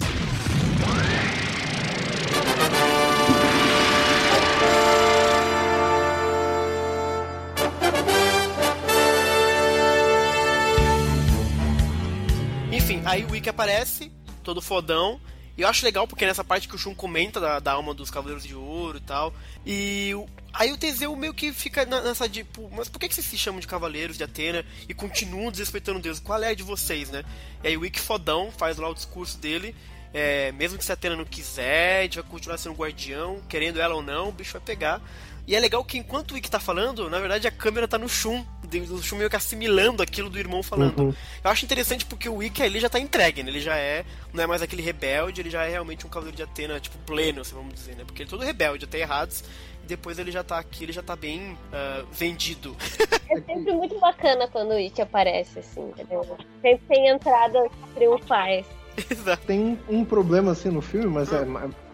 Enfim, 12.71 13.01
aí 13.05 13.23
o 13.23 13.31
Wiki 13.31 13.49
aparece, 13.49 14.11
todo 14.43 14.61
fodão, 14.61 15.19
e 15.55 15.61
eu 15.61 15.67
acho 15.67 15.85
legal 15.85 16.07
porque 16.07 16.25
nessa 16.25 16.43
parte 16.43 16.67
que 16.67 16.75
o 16.75 16.77
Shun 16.77 16.95
comenta 16.95 17.39
da, 17.39 17.59
da 17.59 17.73
alma 17.73 17.93
dos 17.93 18.09
Cavaleiros 18.09 18.43
de 18.43 18.55
Ouro 18.55 18.97
e 18.97 19.01
tal. 19.01 19.33
E 19.65 20.13
aí 20.51 20.71
o 20.71 20.77
Teseu 20.77 21.15
meio 21.15 21.33
que 21.33 21.53
fica 21.53 21.85
nessa 21.85 22.27
de, 22.27 22.45
mas 22.71 22.89
por 22.89 22.99
que, 22.99 23.07
que 23.07 23.13
vocês 23.13 23.27
se 23.27 23.37
chamam 23.37 23.59
de 23.59 23.67
Cavaleiros 23.67 24.17
de 24.17 24.23
Atena 24.23 24.65
e 24.89 24.93
continuam 24.93 25.51
desrespeitando 25.51 25.99
Deus? 25.99 26.19
Qual 26.19 26.41
é 26.41 26.49
a 26.49 26.55
de 26.55 26.63
vocês, 26.63 27.09
né? 27.11 27.23
E 27.63 27.67
aí 27.67 27.77
o 27.77 27.81
Wick 27.81 27.99
fodão 27.99 28.51
faz 28.51 28.77
lá 28.77 28.89
o 28.89 28.95
discurso 28.95 29.37
dele. 29.37 29.75
É, 30.11 30.51
mesmo 30.51 30.77
que 30.77 30.85
se 30.85 30.91
a 30.91 30.93
Atena 30.93 31.15
não 31.15 31.25
quiser, 31.25 31.99
a 31.99 32.03
gente 32.03 32.19
vai 32.19 32.29
continuar 32.29 32.57
sendo 32.57 32.75
guardião, 32.75 33.41
querendo 33.47 33.79
ela 33.79 33.95
ou 33.95 34.01
não, 34.01 34.29
o 34.29 34.31
bicho 34.31 34.53
vai 34.53 34.61
pegar. 34.61 35.01
E 35.45 35.55
é 35.55 35.59
legal 35.59 35.83
que 35.83 35.97
enquanto 35.97 36.31
o 36.31 36.33
Wick 36.35 36.49
tá 36.49 36.59
falando, 36.59 37.09
na 37.09 37.19
verdade 37.19 37.47
a 37.47 37.51
câmera 37.51 37.87
tá 37.87 37.97
no 37.97 38.07
Shun, 38.07 38.45
o 38.89 39.01
Shun 39.01 39.17
meio 39.17 39.29
que 39.29 39.35
assimilando 39.35 40.01
aquilo 40.01 40.29
do 40.29 40.39
irmão 40.39 40.63
falando. 40.63 40.99
Uhum. 40.99 41.13
Eu 41.43 41.51
acho 41.51 41.65
interessante 41.65 42.05
porque 42.05 42.29
o 42.29 42.35
Wick 42.35 42.61
ali 42.61 42.79
já 42.79 42.89
tá 42.89 42.97
entregue, 42.99 43.43
né? 43.43 43.49
Ele 43.49 43.59
já 43.59 43.75
é, 43.75 44.05
não 44.31 44.41
é 44.41 44.47
mais 44.47 44.61
aquele 44.61 44.81
rebelde, 44.81 45.41
ele 45.41 45.49
já 45.49 45.65
é 45.65 45.69
realmente 45.69 46.05
um 46.05 46.09
cavaleiro 46.09 46.37
de 46.37 46.43
Atena, 46.43 46.79
tipo, 46.79 46.97
pleno, 46.99 47.41
assim, 47.41 47.55
vamos 47.55 47.73
dizer, 47.73 47.95
né? 47.95 48.03
Porque 48.05 48.21
ele 48.21 48.29
é 48.29 48.31
todo 48.31 48.45
rebelde, 48.45 48.85
até 48.85 48.99
errados, 48.99 49.43
e 49.83 49.87
depois 49.87 50.17
ele 50.17 50.31
já 50.31 50.43
tá 50.43 50.57
aqui, 50.57 50.85
ele 50.85 50.93
já 50.93 51.03
tá 51.03 51.15
bem 51.15 51.51
uh, 51.51 52.07
vendido. 52.11 52.75
É 53.29 53.41
sempre 53.41 53.73
muito 53.73 53.99
bacana 53.99 54.47
quando 54.47 54.71
o 54.71 54.75
Wick 54.75 55.01
aparece, 55.01 55.57
assim, 55.57 55.81
entendeu? 55.89 56.37
Sempre 56.61 56.85
tem 56.87 57.07
entradas 57.07 57.71
triunfais. 57.95 58.63
Exato. 59.09 59.45
Tem 59.45 59.77
um 59.89 60.05
problema 60.05 60.51
assim 60.51 60.69
no 60.69 60.81
filme, 60.81 61.07
mas 61.07 61.31
é, 61.31 61.45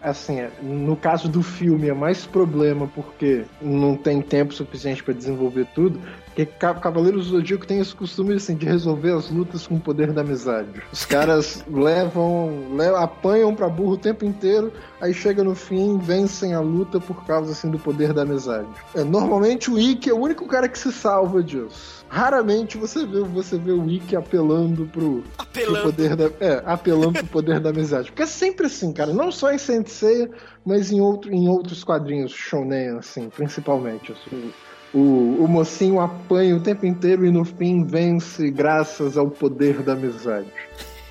assim, 0.02 0.40
é, 0.40 0.50
no 0.62 0.96
caso 0.96 1.28
do 1.28 1.42
filme 1.42 1.88
é 1.88 1.94
mais 1.94 2.26
problema 2.26 2.86
porque 2.94 3.44
não 3.60 3.96
tem 3.96 4.20
tempo 4.20 4.52
suficiente 4.52 5.02
para 5.02 5.14
desenvolver 5.14 5.66
tudo, 5.74 6.00
porque 6.34 6.46
Cavaleiros 6.46 7.26
do 7.26 7.38
Zodíaco 7.38 7.66
tem 7.66 7.80
esse 7.80 7.94
costume 7.94 8.34
assim, 8.34 8.54
de 8.54 8.64
resolver 8.64 9.12
as 9.12 9.30
lutas 9.30 9.66
com 9.66 9.74
o 9.74 9.80
poder 9.80 10.12
da 10.12 10.20
amizade. 10.20 10.80
Os 10.92 11.04
caras 11.04 11.64
levam, 11.68 12.68
levam 12.76 13.02
apanham 13.02 13.54
para 13.54 13.68
burro 13.68 13.92
o 13.92 13.98
tempo 13.98 14.24
inteiro, 14.24 14.72
aí 15.00 15.12
chega 15.12 15.42
no 15.42 15.54
fim, 15.54 15.98
vencem 15.98 16.54
a 16.54 16.60
luta 16.60 17.00
por 17.00 17.26
causa 17.26 17.52
assim 17.52 17.70
do 17.70 17.78
poder 17.78 18.12
da 18.12 18.22
amizade. 18.22 18.68
É, 18.94 19.02
normalmente 19.02 19.70
o 19.70 19.78
Ikki 19.78 20.10
é 20.10 20.14
o 20.14 20.20
único 20.20 20.46
cara 20.46 20.68
que 20.68 20.78
se 20.78 20.92
salva 20.92 21.42
disso. 21.42 22.00
Raramente 22.08 22.76
você 22.76 23.06
vê, 23.06 23.20
você 23.20 23.58
vê 23.58 23.72
o 23.72 23.88
Ikki 23.88 24.16
apelando 24.16 24.86
pro, 24.86 25.22
apelando. 25.38 25.72
pro 25.74 25.82
poder 25.82 26.16
da, 26.16 26.24
é, 26.40 26.62
apelando 26.64 27.12
pro 27.12 27.26
poder 27.26 27.60
da 27.60 27.70
amizade. 27.70 28.10
Porque 28.10 28.22
é 28.22 28.26
sempre 28.26 28.66
assim, 28.66 28.92
cara, 28.92 29.12
não 29.12 29.30
só 29.30 29.52
em 29.52 29.58
Saint 29.58 29.86
Seiya, 29.88 30.30
mas 30.64 30.90
em, 30.90 31.00
outro, 31.00 31.32
em 31.32 31.48
outros 31.48 31.84
quadrinhos 31.84 32.32
shonen, 32.32 32.98
assim, 32.98 33.28
principalmente. 33.28 34.12
Assim, 34.12 34.52
o, 34.92 35.44
o 35.44 35.48
mocinho 35.48 36.00
apanha 36.00 36.56
o 36.56 36.60
tempo 36.60 36.86
inteiro 36.86 37.24
e 37.24 37.30
no 37.30 37.44
fim 37.44 37.84
vence 37.84 38.50
graças 38.50 39.16
ao 39.16 39.30
poder 39.30 39.82
da 39.82 39.92
amizade. 39.92 40.48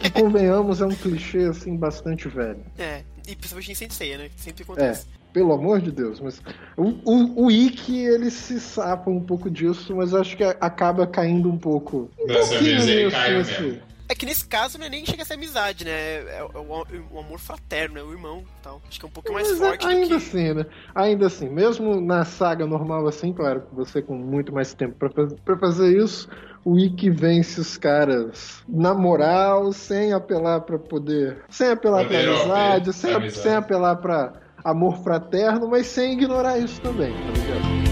E 0.04 0.10
convenhamos, 0.12 0.82
é 0.82 0.86
um 0.86 0.96
clichê 0.96 1.46
assim 1.46 1.76
bastante 1.76 2.28
velho. 2.28 2.60
É, 2.78 3.04
e 3.28 3.36
principalmente 3.36 3.72
em 3.72 3.76
Sensei, 3.76 4.18
né? 4.18 4.30
Sempre 4.36 4.64
acontece. 4.64 5.06
É, 5.16 5.20
pelo 5.34 5.54
amor 5.54 5.82
de 5.82 5.92
Deus, 5.92 6.20
mas 6.20 6.42
o, 6.76 6.88
o, 7.06 7.46
o 7.46 7.52
Ikki, 7.52 7.98
ele 7.98 8.32
se 8.32 8.60
sapa 8.60 9.10
um 9.10 9.22
pouco 9.22 9.50
disso, 9.50 9.96
mas 9.96 10.14
acho 10.14 10.36
que 10.36 10.44
acaba 10.44 11.06
caindo 11.06 11.50
um 11.50 11.58
pouco. 11.58 12.10
Dessa 12.28 12.60
vez 12.60 12.88
ele 12.88 13.12
caiu 13.12 13.38
mesmo. 13.38 13.89
É 14.12 14.16
que 14.16 14.26
nesse 14.26 14.44
caso 14.48 14.80
não 14.80 14.88
é 14.88 14.90
nem 14.90 15.06
chega 15.06 15.22
a 15.22 15.26
ser 15.26 15.36
amizade, 15.36 15.86
né? 15.86 15.92
É, 15.92 16.44
o, 16.44 17.16
o 17.16 17.20
amor 17.20 17.38
fraterno, 17.38 18.00
é 18.00 18.04
o 18.04 18.12
irmão 18.12 18.44
tal. 18.64 18.82
Acho 18.90 19.00
que 19.00 19.06
é 19.06 19.08
um 19.08 19.12
pouco 19.12 19.32
mais 19.32 19.48
Mas 19.52 19.60
forte 19.60 19.86
ainda 19.86 20.02
do 20.02 20.08
que... 20.08 20.16
assim, 20.16 20.52
né? 20.52 20.66
Ainda 20.96 21.28
assim, 21.28 21.48
mesmo 21.48 22.02
na 22.02 22.26
saga 22.26 22.66
normal 22.66 23.08
assim, 23.08 23.32
claro, 23.32 23.62
você 23.72 24.02
com 24.02 24.16
muito 24.16 24.52
mais 24.52 24.74
tempo 24.74 24.96
para 24.98 25.58
fazer 25.60 25.96
isso, 25.96 26.28
o 26.66 26.76
Ikki 26.80 27.12
vence 27.12 27.62
os 27.62 27.78
caras 27.78 28.64
na 28.68 28.96
moral, 28.96 29.72
sem 29.72 30.12
apelar 30.12 30.62
para 30.62 30.80
poder, 30.80 31.44
sem 31.48 31.70
apelar 31.70 32.04
para 32.08 32.20
amizade, 32.20 32.94
sem, 32.94 33.14
amizade, 33.14 33.44
sem 33.44 33.54
apelar 33.54 33.96
para 33.98 34.34
amor 34.64 34.98
fraterno, 35.04 35.68
mas 35.68 35.86
sem 35.86 36.14
ignorar 36.14 36.58
isso 36.58 36.82
também, 36.82 37.14
tá 37.14 37.32
ligado? 37.32 37.90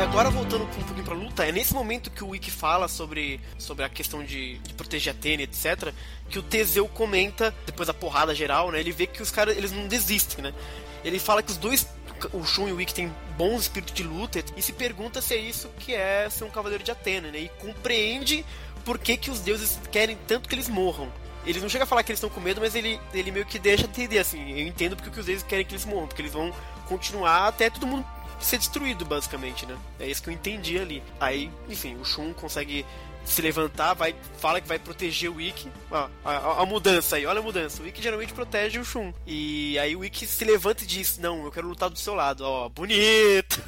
Agora 0.00 0.30
voltando 0.30 0.64
um 0.64 0.66
pra 0.66 0.93
luta, 1.34 1.44
é 1.44 1.50
nesse 1.50 1.74
momento 1.74 2.10
que 2.10 2.22
o 2.22 2.28
Wiki 2.28 2.50
fala 2.50 2.86
sobre, 2.86 3.40
sobre 3.58 3.84
a 3.84 3.88
questão 3.88 4.22
de, 4.22 4.58
de 4.58 4.72
proteger 4.74 5.12
a 5.12 5.16
Atena, 5.16 5.42
etc., 5.42 5.92
que 6.30 6.38
o 6.38 6.42
Teseu 6.42 6.86
comenta, 6.86 7.52
depois 7.66 7.88
da 7.88 7.94
porrada 7.94 8.32
geral, 8.34 8.70
né? 8.70 8.78
Ele 8.78 8.92
vê 8.92 9.06
que 9.06 9.20
os 9.20 9.32
caras, 9.32 9.56
eles 9.56 9.72
não 9.72 9.88
desistem, 9.88 10.44
né? 10.44 10.54
Ele 11.04 11.18
fala 11.18 11.42
que 11.42 11.50
os 11.50 11.56
dois, 11.56 11.88
o 12.32 12.44
Shun 12.44 12.68
e 12.68 12.72
o 12.72 12.76
Wiki 12.76 12.94
têm 12.94 13.12
bons 13.36 13.62
espíritos 13.62 13.92
de 13.92 14.04
luta 14.04 14.42
e 14.56 14.62
se 14.62 14.72
pergunta 14.72 15.20
se 15.20 15.34
é 15.34 15.38
isso 15.38 15.68
que 15.80 15.92
é 15.92 16.30
ser 16.30 16.44
um 16.44 16.50
cavaleiro 16.50 16.84
de 16.84 16.92
Atena, 16.92 17.30
né? 17.30 17.40
E 17.40 17.48
compreende 17.60 18.44
por 18.84 18.98
que, 18.98 19.16
que 19.16 19.30
os 19.30 19.40
deuses 19.40 19.78
querem 19.90 20.16
tanto 20.28 20.48
que 20.48 20.54
eles 20.54 20.68
morram. 20.68 21.12
Eles 21.44 21.60
não 21.60 21.68
chegam 21.68 21.84
a 21.84 21.86
falar 21.86 22.02
que 22.04 22.12
eles 22.12 22.18
estão 22.18 22.30
com 22.30 22.40
medo, 22.40 22.60
mas 22.60 22.74
ele, 22.74 22.98
ele 23.12 23.30
meio 23.30 23.44
que 23.44 23.58
deixa 23.58 23.84
entender, 23.84 24.18
assim, 24.18 24.52
eu 24.52 24.66
entendo 24.66 24.96
porque 24.96 25.10
que 25.10 25.20
os 25.20 25.26
deuses 25.26 25.42
querem 25.42 25.64
que 25.64 25.72
eles 25.74 25.84
morram, 25.84 26.06
porque 26.06 26.22
eles 26.22 26.32
vão 26.32 26.54
continuar 26.86 27.48
até 27.48 27.68
todo 27.68 27.86
mundo 27.86 28.06
ser 28.44 28.58
destruído, 28.58 29.04
basicamente, 29.04 29.66
né? 29.66 29.76
É 29.98 30.06
isso 30.06 30.22
que 30.22 30.28
eu 30.28 30.34
entendi 30.34 30.78
ali. 30.78 31.02
Aí, 31.20 31.50
enfim, 31.68 31.96
o 31.96 32.04
Shun 32.04 32.32
consegue 32.32 32.84
se 33.24 33.40
levantar, 33.42 33.94
vai, 33.94 34.14
fala 34.38 34.60
que 34.60 34.68
vai 34.68 34.78
proteger 34.78 35.30
o 35.30 35.40
Ikki. 35.40 35.68
Ó, 35.90 36.08
a, 36.24 36.62
a, 36.62 36.66
mudança 36.66 37.16
aí, 37.16 37.26
olha 37.26 37.40
a 37.40 37.42
mudança. 37.42 37.82
O 37.82 37.86
Ikki 37.86 38.02
geralmente 38.02 38.32
protege 38.32 38.78
o 38.78 38.84
Shun. 38.84 39.12
E 39.26 39.78
aí 39.78 39.96
o 39.96 40.04
Ikki 40.04 40.26
se 40.26 40.44
levanta 40.44 40.84
e 40.84 40.86
diz: 40.86 41.18
Não, 41.18 41.44
eu 41.44 41.50
quero 41.50 41.66
lutar 41.66 41.88
do 41.88 41.98
seu 41.98 42.14
lado. 42.14 42.44
Ó, 42.44 42.68
bonito. 42.68 43.62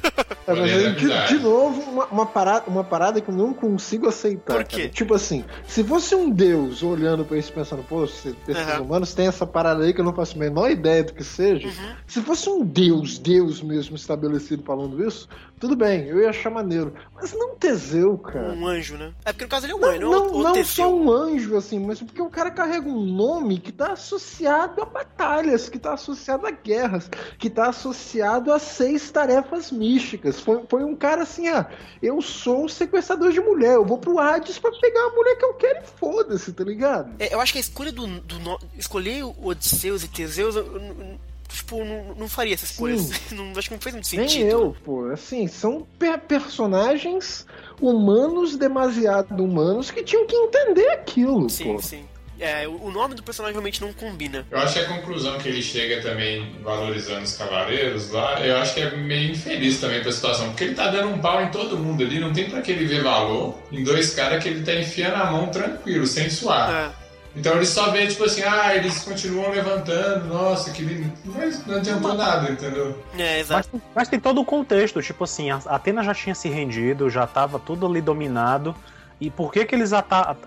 É, 0.45 0.53
mas 0.53 0.59
aí, 0.59 0.95
de, 0.95 1.27
de, 1.27 1.39
novo, 1.39 1.81
uma, 1.81 2.05
uma, 2.05 2.25
parada, 2.25 2.65
uma 2.67 2.83
parada 2.83 3.19
que 3.19 3.29
eu 3.29 3.35
não 3.35 3.53
consigo 3.53 4.07
aceitar. 4.07 4.53
Por 4.53 4.63
quê? 4.63 4.81
Cara. 4.83 4.89
Tipo 4.89 5.13
assim, 5.13 5.43
se 5.67 5.83
fosse 5.83 6.13
um 6.15 6.29
deus 6.29 6.83
olhando 6.83 7.25
pra 7.25 7.37
isso 7.37 7.51
pensando, 7.51 7.83
pô, 7.83 8.03
esses 8.03 8.25
uhum. 8.25 8.83
humanos 8.83 9.13
têm 9.13 9.27
essa 9.27 9.45
parada 9.45 9.83
aí 9.83 9.93
que 9.93 10.01
eu 10.01 10.05
não 10.05 10.13
faço 10.13 10.35
a 10.35 10.39
menor 10.39 10.69
ideia 10.69 11.03
do 11.03 11.13
que 11.13 11.23
seja. 11.23 11.67
Uhum. 11.67 11.95
Se 12.05 12.21
fosse 12.21 12.49
um 12.49 12.63
deus, 12.63 13.17
deus 13.17 13.61
mesmo 13.61 13.95
estabelecido 13.95 14.63
falando 14.63 15.05
isso, 15.05 15.27
tudo 15.59 15.75
bem, 15.75 16.05
eu 16.07 16.21
ia 16.21 16.29
achar 16.29 16.51
maneiro. 16.51 16.93
Mas 17.15 17.33
não 17.33 17.57
Teseu, 17.57 18.17
cara. 18.19 18.53
Um 18.53 18.67
anjo, 18.67 18.97
né? 18.97 19.11
É 19.25 19.33
porque 19.33 19.46
no 19.47 19.51
caso 19.51 19.65
ele 19.65 19.73
é 19.73 19.75
um 19.75 19.79
Não, 19.79 19.89
anjo, 19.89 19.99
não, 20.09 20.27
o, 20.27 20.37
o 20.39 20.43
não 20.43 20.53
Teseu. 20.53 20.65
só 20.85 20.93
um 20.93 21.11
anjo, 21.11 21.55
assim, 21.57 21.79
mas 21.79 21.99
porque 22.01 22.21
o 22.21 22.29
cara 22.29 22.51
carrega 22.51 22.87
um 22.87 23.01
nome 23.01 23.57
que 23.59 23.71
tá 23.71 23.93
associado 23.93 24.81
a 24.81 24.85
batalhas, 24.85 25.69
que 25.69 25.79
tá 25.79 25.93
associado 25.93 26.45
a 26.45 26.51
guerras, 26.51 27.09
que 27.39 27.49
tá 27.49 27.69
associado 27.69 28.51
a 28.51 28.59
seis 28.59 29.09
tarefas 29.09 29.71
místicas. 29.71 30.39
Foi, 30.39 30.61
foi 30.69 30.83
um 30.83 30.95
cara 30.95 31.23
assim, 31.23 31.47
ah, 31.47 31.65
eu 32.01 32.21
sou 32.21 32.65
um 32.65 32.67
sequestrador 32.67 33.31
de 33.31 33.39
mulher, 33.39 33.75
eu 33.75 33.85
vou 33.85 33.97
pro 33.97 34.19
Hades 34.19 34.59
pra 34.59 34.71
pegar 34.71 35.01
a 35.07 35.09
mulher 35.11 35.35
que 35.37 35.45
eu 35.45 35.53
quero 35.53 35.79
e 35.83 35.87
foda-se, 35.99 36.51
tá 36.53 36.63
ligado? 36.63 37.11
É, 37.19 37.33
eu 37.33 37.39
acho 37.39 37.53
que 37.53 37.57
a 37.57 37.61
escolha 37.61 37.91
do, 37.91 38.05
do 38.21 38.39
no- 38.39 38.59
escolher 38.77 39.23
o 39.23 39.35
Odisseus 39.41 40.03
e 40.03 40.07
Teseus, 40.07 40.55
eu, 40.55 40.65
eu, 40.65 40.81
eu, 40.81 41.19
tipo, 41.49 41.83
não, 41.83 42.15
não 42.15 42.27
faria 42.27 42.53
essa 42.53 42.65
escolha. 42.65 42.97
Sim. 42.97 43.13
Não, 43.35 43.51
acho 43.57 43.69
que 43.69 43.73
não 43.75 43.81
fez 43.81 43.93
muito 43.95 44.15
Nem 44.15 44.27
sentido. 44.27 44.49
eu, 44.49 44.75
pô. 44.83 45.05
Assim, 45.11 45.47
são 45.47 45.85
pe- 45.97 46.17
personagens 46.17 47.45
humanos 47.81 48.55
demasiado 48.57 49.43
humanos 49.43 49.91
que 49.91 50.03
tinham 50.03 50.25
que 50.25 50.35
entender 50.35 50.89
aquilo, 50.89 51.49
Sim, 51.49 51.73
pô. 51.73 51.81
sim. 51.81 52.05
É, 52.39 52.67
o 52.67 52.77
o 52.87 52.91
nome 52.91 53.15
do 53.15 53.23
personagem 53.23 53.53
realmente 53.53 53.81
não 53.81 53.91
combina. 53.91 54.45
Eu 54.51 54.59
acho 54.59 54.73
que 54.73 54.79
a 54.79 54.85
conclusão 54.87 55.39
que 55.39 55.49
ele 55.49 55.61
chega 55.61 56.01
também, 56.01 56.55
valorizando 56.63 57.23
os 57.23 57.35
cavaleiros 57.35 58.11
lá, 58.11 58.39
eu 58.45 58.57
acho 58.57 58.75
que 58.75 58.79
é 58.81 58.95
meio 58.95 59.31
infeliz 59.31 59.79
também 59.79 60.01
pra 60.01 60.11
situação, 60.11 60.49
porque 60.49 60.65
ele 60.65 60.75
tá 60.75 60.87
dando 60.91 61.09
um 61.09 61.17
pau 61.17 61.41
em 61.41 61.49
todo 61.49 61.77
mundo 61.77 62.03
ali, 62.03 62.19
não 62.19 62.31
tem 62.31 62.47
pra 62.47 62.61
que 62.61 62.71
ele 62.71 62.85
ver 62.85 63.01
valor 63.01 63.55
em 63.71 63.83
dois 63.83 64.13
caras 64.13 64.41
que 64.43 64.49
ele 64.49 64.63
tá 64.63 64.73
enfiando 64.75 65.15
a 65.15 65.31
mão 65.31 65.47
tranquilo, 65.47 66.05
sem 66.05 66.29
suar. 66.29 66.71
É. 66.93 67.06
Então 67.37 67.55
ele 67.55 67.67
só 67.67 67.91
vê, 67.91 68.07
tipo 68.07 68.23
assim, 68.23 68.41
ah, 68.41 68.75
eles 68.75 69.03
continuam 69.03 69.51
levantando, 69.51 70.25
nossa, 70.25 70.71
que 70.71 70.81
lindo. 70.83 71.13
Mas 71.23 71.63
não 71.67 71.75
adiantou 71.75 72.15
nada, 72.15 72.51
entendeu? 72.51 72.97
É, 73.13 73.37
Mas, 73.37 73.39
exato. 73.41 73.81
mas 73.93 74.07
tem 74.07 74.19
todo 74.19 74.41
o 74.41 74.45
contexto, 74.45 75.01
tipo 75.03 75.23
assim, 75.23 75.51
a 75.51 75.57
Atena 75.67 76.03
já 76.03 76.15
tinha 76.15 76.33
se 76.33 76.49
rendido, 76.49 77.11
já 77.11 77.27
tava 77.27 77.59
tudo 77.59 77.85
ali 77.85 78.01
dominado. 78.01 78.75
E 79.19 79.31
por 79.31 79.51
que 79.51 79.65
que 79.65 79.73
eles 79.73 79.91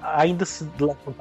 ainda 0.01 0.45
se. 0.45 0.65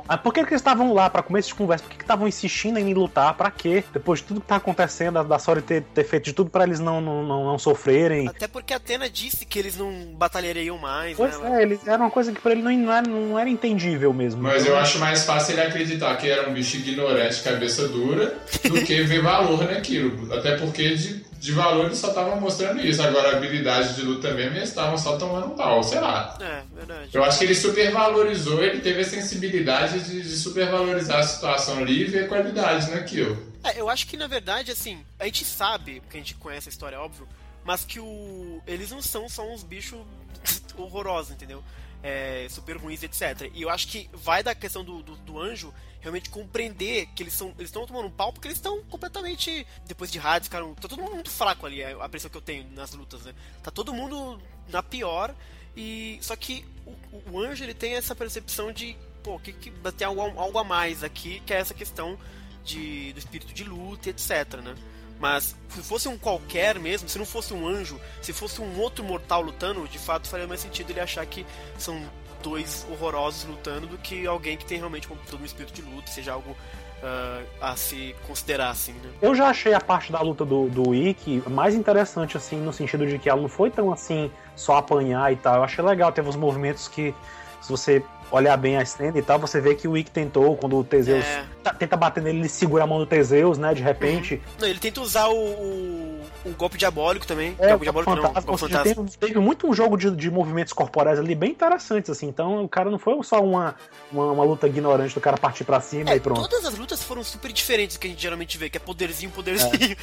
Ah, 0.07 0.17
Por 0.17 0.31
que 0.31 0.43
que 0.43 0.49
eles 0.51 0.61
estavam 0.61 0.93
lá 0.93 1.09
pra 1.09 1.23
começo 1.23 1.47
de 1.47 1.55
conversa? 1.55 1.83
Por 1.83 1.89
que 1.89 1.97
que 1.97 2.03
estavam 2.03 2.27
insistindo 2.27 2.77
em 2.77 2.93
lutar? 2.93 3.33
Pra 3.33 3.49
quê? 3.49 3.83
Depois 3.91 4.19
de 4.19 4.25
tudo 4.25 4.39
que 4.41 4.45
tá 4.47 4.57
acontecendo, 4.57 5.15
da- 5.15 5.23
da 5.23 5.39
Sora 5.39 5.59
ter, 5.59 5.81
ter 5.81 6.03
feito 6.03 6.25
de 6.25 6.33
tudo 6.33 6.51
pra 6.51 6.63
eles 6.63 6.79
não, 6.79 7.01
não, 7.01 7.23
não, 7.25 7.45
não 7.45 7.57
sofrerem. 7.57 8.27
Até 8.27 8.47
porque 8.47 8.71
a 8.71 8.77
Atena 8.77 9.09
disse 9.09 9.47
que 9.47 9.57
eles 9.57 9.75
não 9.75 9.91
batalhariam 10.15 10.77
mais, 10.77 11.17
Pois 11.17 11.39
né? 11.39 11.59
é, 11.59 11.61
eles 11.63 11.87
era 11.87 11.97
uma 11.97 12.11
coisa 12.11 12.31
que 12.31 12.39
pra 12.39 12.51
ele 12.51 12.61
não, 12.61 12.71
não, 12.71 12.93
era, 12.93 13.07
não 13.07 13.39
era 13.39 13.49
entendível 13.49 14.13
mesmo. 14.13 14.43
Mas 14.43 14.67
eu 14.67 14.77
acho 14.77 14.99
mais 14.99 15.23
fácil 15.25 15.53
ele 15.53 15.61
acreditar 15.61 16.15
que 16.17 16.29
era 16.29 16.47
um 16.47 16.53
bicho 16.53 16.77
ignorante, 16.77 17.41
cabeça 17.41 17.87
dura, 17.87 18.37
do 18.63 18.81
que 18.85 19.01
ver 19.01 19.23
valor 19.23 19.63
naquilo. 19.65 20.31
Até 20.33 20.55
porque 20.57 20.93
de, 20.95 21.25
de 21.39 21.53
valor 21.53 21.85
eles 21.85 21.97
só 21.97 22.09
estavam 22.09 22.39
mostrando 22.39 22.81
isso. 22.81 23.01
Agora 23.01 23.29
a 23.29 23.37
habilidade 23.37 23.95
de 23.95 24.01
luta 24.01 24.33
mesmo, 24.33 24.57
eles 24.57 24.69
estavam 24.69 24.97
só 24.97 25.17
tomando 25.17 25.47
um 25.47 25.55
pau, 25.55 25.81
sei 25.81 25.99
lá. 25.99 26.37
É, 26.39 26.63
verdade. 26.75 27.09
Eu 27.13 27.23
acho 27.23 27.39
que 27.39 27.45
ele 27.45 27.55
supervalorizou, 27.55 28.61
ele 28.61 28.81
teve 28.81 29.01
a 29.01 29.05
sensibilidade 29.05 30.01
de, 30.01 30.21
de 30.21 30.37
supervalorizar 30.37 31.19
a 31.19 31.23
situação 31.23 31.79
ali 31.79 32.01
e 32.01 32.05
ver 32.05 32.27
qualidade 32.27 32.91
naquilo. 32.91 33.41
É, 33.63 33.79
eu 33.79 33.89
acho 33.89 34.05
que 34.05 34.17
na 34.17 34.27
verdade, 34.27 34.71
assim, 34.71 35.03
a 35.17 35.25
gente 35.25 35.45
sabe, 35.45 36.01
porque 36.01 36.17
a 36.17 36.19
gente 36.19 36.35
conhece 36.35 36.67
a 36.67 36.71
história, 36.71 36.99
óbvio, 36.99 37.27
mas 37.63 37.85
que 37.85 37.99
o. 37.99 38.61
Eles 38.67 38.91
não 38.91 39.01
são 39.01 39.29
só 39.29 39.47
uns 39.47 39.63
bichos 39.63 39.99
horrorosos, 40.77 41.31
entendeu? 41.31 41.63
É, 42.03 42.47
super 42.49 42.77
ruins, 42.77 43.01
etc. 43.03 43.49
E 43.53 43.61
eu 43.61 43.69
acho 43.69 43.87
que 43.87 44.09
vai 44.13 44.43
da 44.43 44.53
questão 44.53 44.83
do, 44.83 45.01
do, 45.01 45.15
do 45.17 45.39
anjo 45.39 45.73
realmente 45.99 46.29
compreender 46.29 47.07
que 47.15 47.23
eles 47.23 47.33
são. 47.33 47.49
Eles 47.57 47.69
estão 47.69 47.85
tomando 47.85 48.07
um 48.07 48.11
pau 48.11 48.31
porque 48.31 48.47
eles 48.47 48.57
estão 48.57 48.81
completamente. 48.83 49.65
Depois 49.85 50.11
de 50.11 50.19
Hades, 50.19 50.49
cara, 50.49 50.65
tá 50.75 50.87
todo 50.87 51.01
mundo 51.01 51.15
muito 51.15 51.29
fraco 51.29 51.65
ali, 51.65 51.81
é 51.81 51.93
a 51.99 52.05
impressão 52.05 52.29
que 52.29 52.37
eu 52.37 52.41
tenho 52.41 52.69
nas 52.71 52.93
lutas, 52.93 53.23
né? 53.23 53.33
Tá 53.61 53.71
todo 53.71 53.93
mundo 53.93 54.41
na 54.67 54.81
pior. 54.81 55.33
E. 55.75 56.17
Só 56.21 56.35
que 56.35 56.65
o, 56.85 57.33
o 57.33 57.39
anjo 57.39 57.63
ele 57.63 57.73
tem 57.73 57.95
essa 57.95 58.15
percepção 58.15 58.71
de. 58.71 58.97
Pô, 59.23 59.37
que, 59.39 59.51
que 59.51 59.71
tem 59.97 60.07
algo, 60.07 60.21
algo 60.21 60.57
a 60.57 60.63
mais 60.63 61.03
aqui, 61.03 61.41
que 61.45 61.53
é 61.53 61.57
essa 61.57 61.73
questão 61.73 62.17
de, 62.63 63.11
do 63.13 63.19
espírito 63.19 63.53
de 63.53 63.63
luta, 63.63 64.09
etc, 64.09 64.61
né? 64.63 64.75
Mas 65.19 65.55
se 65.67 65.81
fosse 65.83 66.07
um 66.07 66.17
qualquer 66.17 66.79
mesmo, 66.79 67.09
se 67.09 67.17
não 67.17 67.25
fosse 67.25 67.53
um 67.53 67.67
anjo, 67.67 67.99
se 68.21 68.31
fosse 68.31 68.61
um 68.61 68.79
outro 68.79 69.03
mortal 69.03 69.41
lutando, 69.41 69.85
de 69.87 69.99
fato 69.99 70.29
faria 70.29 70.47
mais 70.47 70.61
sentido 70.61 70.91
ele 70.91 71.01
achar 71.01 71.25
que 71.25 71.45
são 71.77 72.01
dois 72.41 72.85
horrorosos 72.89 73.45
lutando 73.45 73.87
do 73.87 73.97
que 73.97 74.25
alguém 74.25 74.57
que 74.57 74.65
tem 74.65 74.77
realmente 74.77 75.07
todo 75.29 75.41
um 75.41 75.45
espírito 75.45 75.73
de 75.73 75.81
luta, 75.81 76.09
seja 76.11 76.33
algo 76.33 76.55
ah, 77.03 77.41
a 77.61 77.75
se 77.75 78.15
considerar 78.27 78.69
assim, 78.69 78.93
né? 78.93 79.09
Eu 79.21 79.33
já 79.35 79.47
achei 79.47 79.73
a 79.73 79.79
parte 79.79 80.11
da 80.11 80.21
luta 80.21 80.43
do, 80.45 80.67
do 80.69 80.93
Ikki 80.93 81.43
mais 81.47 81.73
interessante, 81.75 82.35
assim, 82.37 82.57
no 82.57 82.73
sentido 82.73 83.05
de 83.07 83.17
que 83.17 83.29
ela 83.29 83.41
não 83.41 83.49
foi 83.49 83.69
tão 83.69 83.91
assim, 83.93 84.29
só 84.55 84.77
apanhar 84.77 85.31
e 85.31 85.35
tal. 85.37 85.55
Eu 85.57 85.63
achei 85.63 85.83
legal, 85.83 86.11
teve 86.11 86.27
uns 86.27 86.35
movimentos 86.35 86.87
que, 86.87 87.13
se 87.61 87.69
você 87.69 88.03
olhar 88.31 88.55
bem 88.57 88.77
a 88.77 88.85
cena 88.85 89.17
e 89.17 89.21
tal, 89.23 89.39
você 89.39 89.59
vê 89.59 89.73
que 89.73 89.87
o 89.87 89.97
Ikki 89.97 90.11
tentou, 90.11 90.55
quando 90.55 90.77
o 90.77 90.83
Teseus 90.83 91.25
É. 91.25 91.43
tá- 91.63 91.73
tenta 91.73 91.97
bater 91.97 92.21
nele, 92.21 92.39
ele 92.39 92.49
segura 92.49 92.83
a 92.83 92.87
mão 92.87 92.99
do 92.99 93.05
Teseus, 93.07 93.57
né, 93.57 93.73
de 93.73 93.81
repente. 93.81 94.39
Não, 94.59 94.67
ele 94.67 94.77
tenta 94.77 95.01
usar 95.01 95.27
o, 95.29 95.33
o, 95.35 96.21
o 96.45 96.51
golpe 96.51 96.77
diabólico 96.77 97.25
também. 97.27 97.55
É, 97.59 97.69
golpe 97.69 97.83
diabólico 97.83 98.15
não, 98.15 98.21
fantasma, 98.23 98.49
o 98.49 98.53
ou 98.53 98.57
golpe 98.57 98.73
seja, 98.73 98.83
fantasma. 98.83 99.05
teve, 99.05 99.17
teve 99.17 99.39
muito 99.39 99.67
um 99.67 99.73
jogo 99.73 99.97
de, 99.97 100.09
de 100.11 100.31
movimentos 100.31 100.73
corporais 100.73 101.19
ali 101.19 101.35
bem 101.35 101.51
interessantes, 101.51 102.09
assim. 102.09 102.27
Então 102.27 102.63
o 102.63 102.69
cara 102.69 102.89
não 102.89 102.97
foi 102.99 103.21
só 103.23 103.41
uma, 103.43 103.75
uma, 104.11 104.31
uma 104.31 104.43
luta 104.43 104.67
ignorante 104.67 105.13
do 105.13 105.21
cara 105.21 105.37
partir 105.37 105.63
pra 105.63 105.81
cima 105.81 106.11
É, 106.11 106.15
e 106.15 106.19
pronto. 106.19 106.41
todas 106.47 106.65
as 106.65 106.77
lutas 106.77 107.03
foram 107.03 107.23
super 107.23 107.51
diferentes 107.51 107.97
do 107.97 107.99
que 107.99 108.07
a 108.07 108.09
gente 108.09 108.21
geralmente 108.21 108.57
vê, 108.57 108.69
que 108.69 108.77
é 108.77 108.79
poderzinho, 108.79 109.31
poderzinho. 109.31 109.95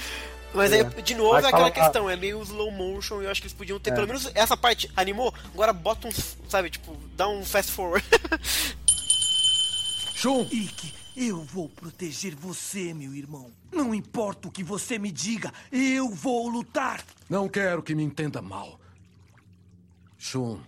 Mas 0.55 0.73
É. 0.73 0.77
aí, 0.81 1.03
de 1.03 1.15
novo, 1.15 1.33
Mas 1.33 1.45
é 1.45 1.49
aquela 1.49 1.71
fala- 1.71 1.85
questão, 1.85 2.09
é 2.09 2.17
meio 2.17 2.41
slow 2.43 2.71
motion, 2.71 3.21
e 3.21 3.25
eu 3.27 3.31
acho 3.31 3.41
que 3.43 3.47
eles 3.47 3.57
podiam 3.57 3.79
ter, 3.79 3.91
É. 3.91 3.95
pelo 3.95 4.07
menos 4.07 4.31
essa 4.35 4.57
parte 4.57 4.91
animou, 4.97 5.35
agora 5.53 5.73
bota 5.73 6.09
um, 6.09 6.11
sabe, 6.49 6.71
tipo, 6.71 6.97
dá 7.17 7.29
um 7.29 7.45
fast 7.45 7.73
forward. 7.73 8.07
Shun! 10.15 10.47
Ikki, 10.51 10.95
eu 11.17 11.43
vou 11.43 11.69
proteger 11.69 12.35
você, 12.35 12.93
meu 12.93 13.15
irmão. 13.15 13.51
Não 13.73 13.95
importa 13.95 14.49
o 14.49 14.51
que 14.51 14.63
você 14.63 14.99
me 14.99 15.11
diga, 15.11 15.53
eu 15.73 16.11
vou 16.11 16.49
lutar. 16.49 17.03
Não 17.29 17.49
quero 17.49 17.83
que 17.83 17.95
me 17.95 18.03
entenda 18.03 18.43
mal. 18.43 18.79
Shun, 20.19 20.59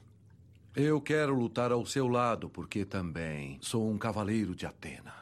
eu 0.74 1.00
quero 1.00 1.34
lutar 1.34 1.70
ao 1.72 1.84
seu 1.84 2.08
lado 2.08 2.48
porque 2.48 2.84
também 2.84 3.58
sou 3.60 3.90
um 3.90 3.98
cavaleiro 3.98 4.54
de 4.54 4.64
Atena. 4.66 5.18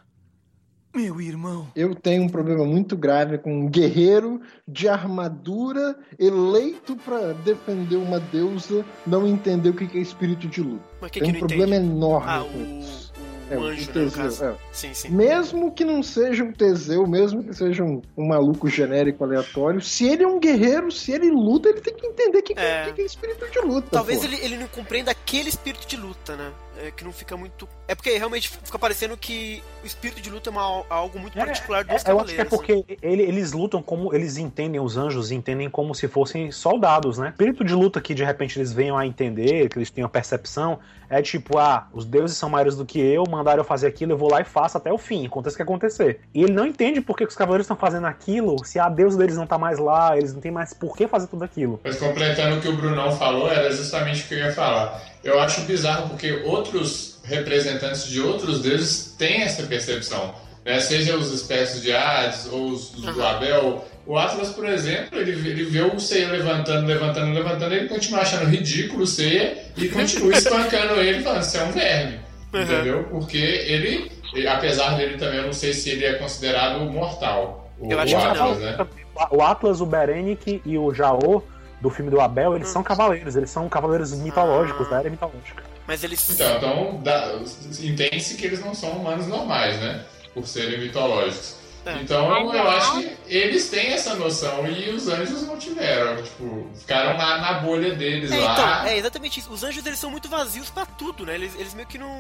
Meu 0.95 1.21
irmão. 1.21 1.69
Eu 1.77 1.95
tenho 1.95 2.23
um 2.23 2.29
problema 2.29 2.65
muito 2.65 2.97
grave 2.97 3.37
com 3.37 3.65
um 3.65 3.69
guerreiro 3.69 4.41
de 4.67 4.89
armadura 4.89 5.99
eleito 6.19 6.97
pra 6.97 7.35
defender 7.35 7.97
uma 7.97 8.19
deusa 8.19 8.83
não 9.07 9.27
entender 9.27 9.69
o 9.69 9.75
que 9.75 9.85
é 9.99 10.01
espírito 10.01 10.49
de 10.49 10.63
luta. 10.63 10.83
Mas 10.99 11.11
que 11.11 11.21
Tem 11.21 11.33
que 11.33 11.37
um 11.37 11.41
problema 11.41 11.77
entende? 11.77 11.93
enorme 11.95 12.27
Ah, 12.31 12.43
com 12.51 12.59
o, 12.59 12.79
isso. 12.81 13.06
O 13.51 13.55
É, 13.55 13.57
o 13.57 13.63
anjo, 13.65 13.87
né, 13.87 13.93
Teseu, 13.93 14.11
caso. 14.23 14.45
é. 14.45 14.55
Sim, 14.73 14.95
sim. 14.95 15.09
Mesmo 15.11 15.73
que 15.73 15.85
não 15.85 16.03
seja 16.03 16.45
um 16.45 16.53
Teseu, 16.53 17.07
mesmo 17.07 17.43
que 17.45 17.55
seja 17.55 17.83
um, 17.85 18.01
um 18.17 18.27
maluco 18.29 18.69
genérico 18.69 19.25
aleatório, 19.25 19.81
se 19.81 20.07
ele 20.07 20.23
é 20.25 20.29
um 20.29 20.39
guerreiro, 20.39 20.91
se 20.91 21.13
ele 21.13 21.31
luta, 21.31 21.69
ele 21.69 21.81
tem 21.81 21.95
que 21.95 22.07
entender 22.07 22.39
o 22.39 22.43
que, 22.43 22.55
que 22.55 22.61
É. 22.61 22.85
que, 22.87 22.93
que 22.95 23.03
é 23.03 23.05
espírito 23.05 23.47
de 23.51 23.59
luta. 23.61 23.89
Talvez 23.91 24.21
pô. 24.21 24.25
ele, 24.27 24.37
ele 24.37 24.57
não 24.59 24.69
compreenda 24.69 25.11
aquele 25.11 25.49
espírito 25.49 25.87
de 25.87 25.97
luta, 25.97 26.37
né? 26.37 26.53
É, 26.79 26.91
que 26.91 27.05
não 27.05 27.13
fica 27.13 27.37
muito. 27.37 27.67
É 27.89 27.95
porque 27.95 28.11
realmente 28.19 28.49
fica 28.51 28.79
parecendo 28.79 29.17
que 29.17 29.63
o 29.83 29.87
espírito 29.87 30.21
de 30.21 30.29
luta 30.29 30.51
é 30.51 30.53
uma- 30.53 30.85
algo 30.91 31.19
muito 31.19 31.37
particular 31.39 31.85
dos 31.85 32.05
É, 32.05 32.11
eu 32.11 32.21
acho 32.21 32.35
que 32.35 32.41
é 32.41 32.45
né? 32.45 32.51
porque 32.51 32.85
ele- 33.01 33.23
eles 33.23 33.53
lutam 33.53 33.81
como 33.83 34.15
eles 34.15 34.37
entendem 34.37 34.81
os 34.81 34.97
anjos, 34.97 35.31
entendem 35.31 35.71
como 35.71 35.95
se 35.95 36.07
fossem 36.07 36.53
soldados, 36.53 37.17
né? 37.19 37.29
O 37.29 37.31
espírito 37.31 37.65
de 37.65 37.75
luta 37.75 38.01
que 38.01 38.15
de 38.15 38.23
repente 38.25 38.59
eles 38.59 38.73
venham 38.73 38.99
a 38.99 39.07
entender, 39.07 39.69
que 39.71 39.79
eles 39.79 39.91
tenham 39.91 40.09
percepção, 40.09 40.79
é 41.09 41.23
tipo, 41.23 41.57
ah, 41.57 41.87
os 41.93 42.05
deuses 42.05 42.37
são 42.37 42.49
maiores 42.51 42.77
do 42.77 42.85
que 42.85 42.99
eu, 43.01 43.25
mandaram 43.31 43.61
eu 43.61 43.65
fazer 43.65 43.87
aquilo, 43.87 44.13
eu 44.13 44.19
vou 44.19 44.31
lá 44.31 44.41
e 44.41 44.45
faço 44.45 44.77
até 44.77 44.93
o 44.93 44.99
fim, 44.99 45.25
aconteça 45.27 45.55
o 45.55 45.57
que 45.57 45.63
acontecer. 45.63 46.21
E 46.35 46.43
ele 46.43 46.53
não 46.53 46.67
entende 46.67 47.01
por 47.01 47.17
que 47.17 47.25
que 47.25 47.31
os 47.31 47.37
cavaleiros 47.37 47.65
estão 47.65 47.77
fazendo 47.77 48.07
aquilo, 48.07 48.63
se 48.65 48.79
a 48.79 48.89
deusa 48.89 49.17
deles 49.17 49.37
não 49.37 49.47
tá 49.47 49.57
mais 49.57 49.79
lá, 49.79 50.17
eles 50.19 50.35
não 50.35 50.41
têm 50.41 50.51
mais 50.51 50.75
por 50.75 50.97
que 50.97 51.07
fazer 51.09 51.29
tudo 51.29 51.45
aquilo. 51.45 51.81
Mas 51.85 51.97
completando 51.97 52.57
o 52.57 52.61
que 52.61 52.69
o 52.69 52.77
Brunão 52.77 53.13
falou, 53.17 53.49
era 53.51 53.71
justamente 53.71 54.25
o 54.25 54.29
que 54.29 54.35
eu 54.35 54.39
ia 54.39 54.53
falar. 54.53 55.01
Eu 55.27 55.41
acho 55.41 55.63
bizarro 55.63 56.09
porque 56.09 56.43
outros 56.45 57.19
representantes 57.25 58.07
de 58.07 58.21
outros 58.21 58.63
deuses 58.63 59.15
têm 59.19 59.43
essa 59.43 59.65
percepção. 59.65 60.35
Né? 60.65 60.79
Seja 60.79 61.17
os 61.17 61.33
espécies 61.33 61.83
de 61.83 61.93
Hades 61.93 62.47
ou 62.47 62.69
os 62.69 62.91
do 62.91 63.23
Abel. 63.23 63.85
O 64.07 64.17
Atlas, 64.17 64.51
por 64.51 64.65
exemplo, 64.69 65.19
ele, 65.19 65.33
ele 65.33 65.65
vê 65.65 65.83
o 65.83 65.99
Seiya 65.99 66.29
levantando, 66.29 66.87
levantando, 66.87 67.33
levantando, 67.33 67.75
ele 67.75 67.89
continua 67.89 68.21
achando 68.21 68.49
ridículo 68.49 69.03
o 69.03 69.07
Seiya 69.07 69.59
e 69.77 69.89
continua 69.89 70.31
espancando 70.35 71.01
ele, 71.01 71.21
falando, 71.23 71.43
você 71.43 71.59
é 71.59 71.65
um 71.65 71.73
verme. 71.73 72.21
Uhum. 72.53 72.63
Entendeu? 72.63 73.05
Porque 73.11 73.37
ele, 73.37 74.13
apesar 74.49 74.97
dele 74.97 75.19
também, 75.19 75.39
eu 75.39 75.47
não 75.47 75.53
sei 75.53 75.73
se 75.73 75.91
ele 75.91 76.05
é 76.05 76.13
considerado 76.15 76.85
mortal. 76.85 77.69
O, 77.81 77.91
Eu 77.91 77.99
acho 77.99 78.15
o 78.15 78.21
que 78.21 78.25
Atlas, 78.25 78.59
não. 78.59 78.65
né? 78.65 78.87
O 79.33 79.43
Atlas, 79.43 79.81
o 79.81 79.87
Berenic 79.87 80.63
e 80.65 80.79
o 80.79 80.95
Jaô 80.95 81.43
do 81.81 81.91
filme 81.91 82.11
do 82.11 82.21
Abel, 82.21 82.55
eles 82.57 82.69
são 82.69 82.83
cavaleiros, 82.83 83.37
eles 83.37 83.51
são 83.51 83.69
cavaleiros 83.69 84.13
mitológicos, 84.13 84.89
da 84.89 85.01
era 85.01 85.11
mitológica. 85.11 85.63
Mas 85.87 86.03
eles. 86.03 86.29
Então, 86.31 86.57
então 86.57 87.01
dá- 87.03 87.39
entende-se 87.81 88.35
que 88.37 88.47
eles 88.47 88.61
não 88.61 88.75
são 88.75 88.91
humanos 88.93 89.27
normais, 89.27 89.79
né? 89.81 90.05
Por 90.35 90.47
serem 90.47 90.81
mitológicos. 90.81 91.57
É. 91.87 91.93
Então 92.03 92.53
eu 92.53 92.69
acho 92.69 92.99
que 92.99 93.17
eles 93.29 93.71
têm 93.71 93.93
essa 93.93 94.17
noção 94.17 94.67
e 94.67 94.91
os 94.91 95.07
anjos 95.07 95.47
não 95.47 95.57
tiveram. 95.57 96.21
Tipo, 96.21 96.69
ficaram 96.75 97.17
na, 97.17 97.39
na 97.39 97.53
bolha 97.61 97.95
deles 97.95 98.33
É, 98.33 98.39
lá. 98.41 98.53
então, 98.55 98.87
é 98.87 98.99
exatamente 98.99 99.39
isso. 99.39 99.53
Os 99.53 99.63
anjos 99.63 99.87
eles 99.87 99.97
são 99.97 100.11
muito 100.11 100.29
vazios 100.29 100.69
pra 100.69 100.85
tudo, 100.85 101.25
né? 101.25 101.37
Eles, 101.37 101.55
eles 101.55 101.75
meio 101.75 101.87
que 101.87 101.97
não, 101.97 102.11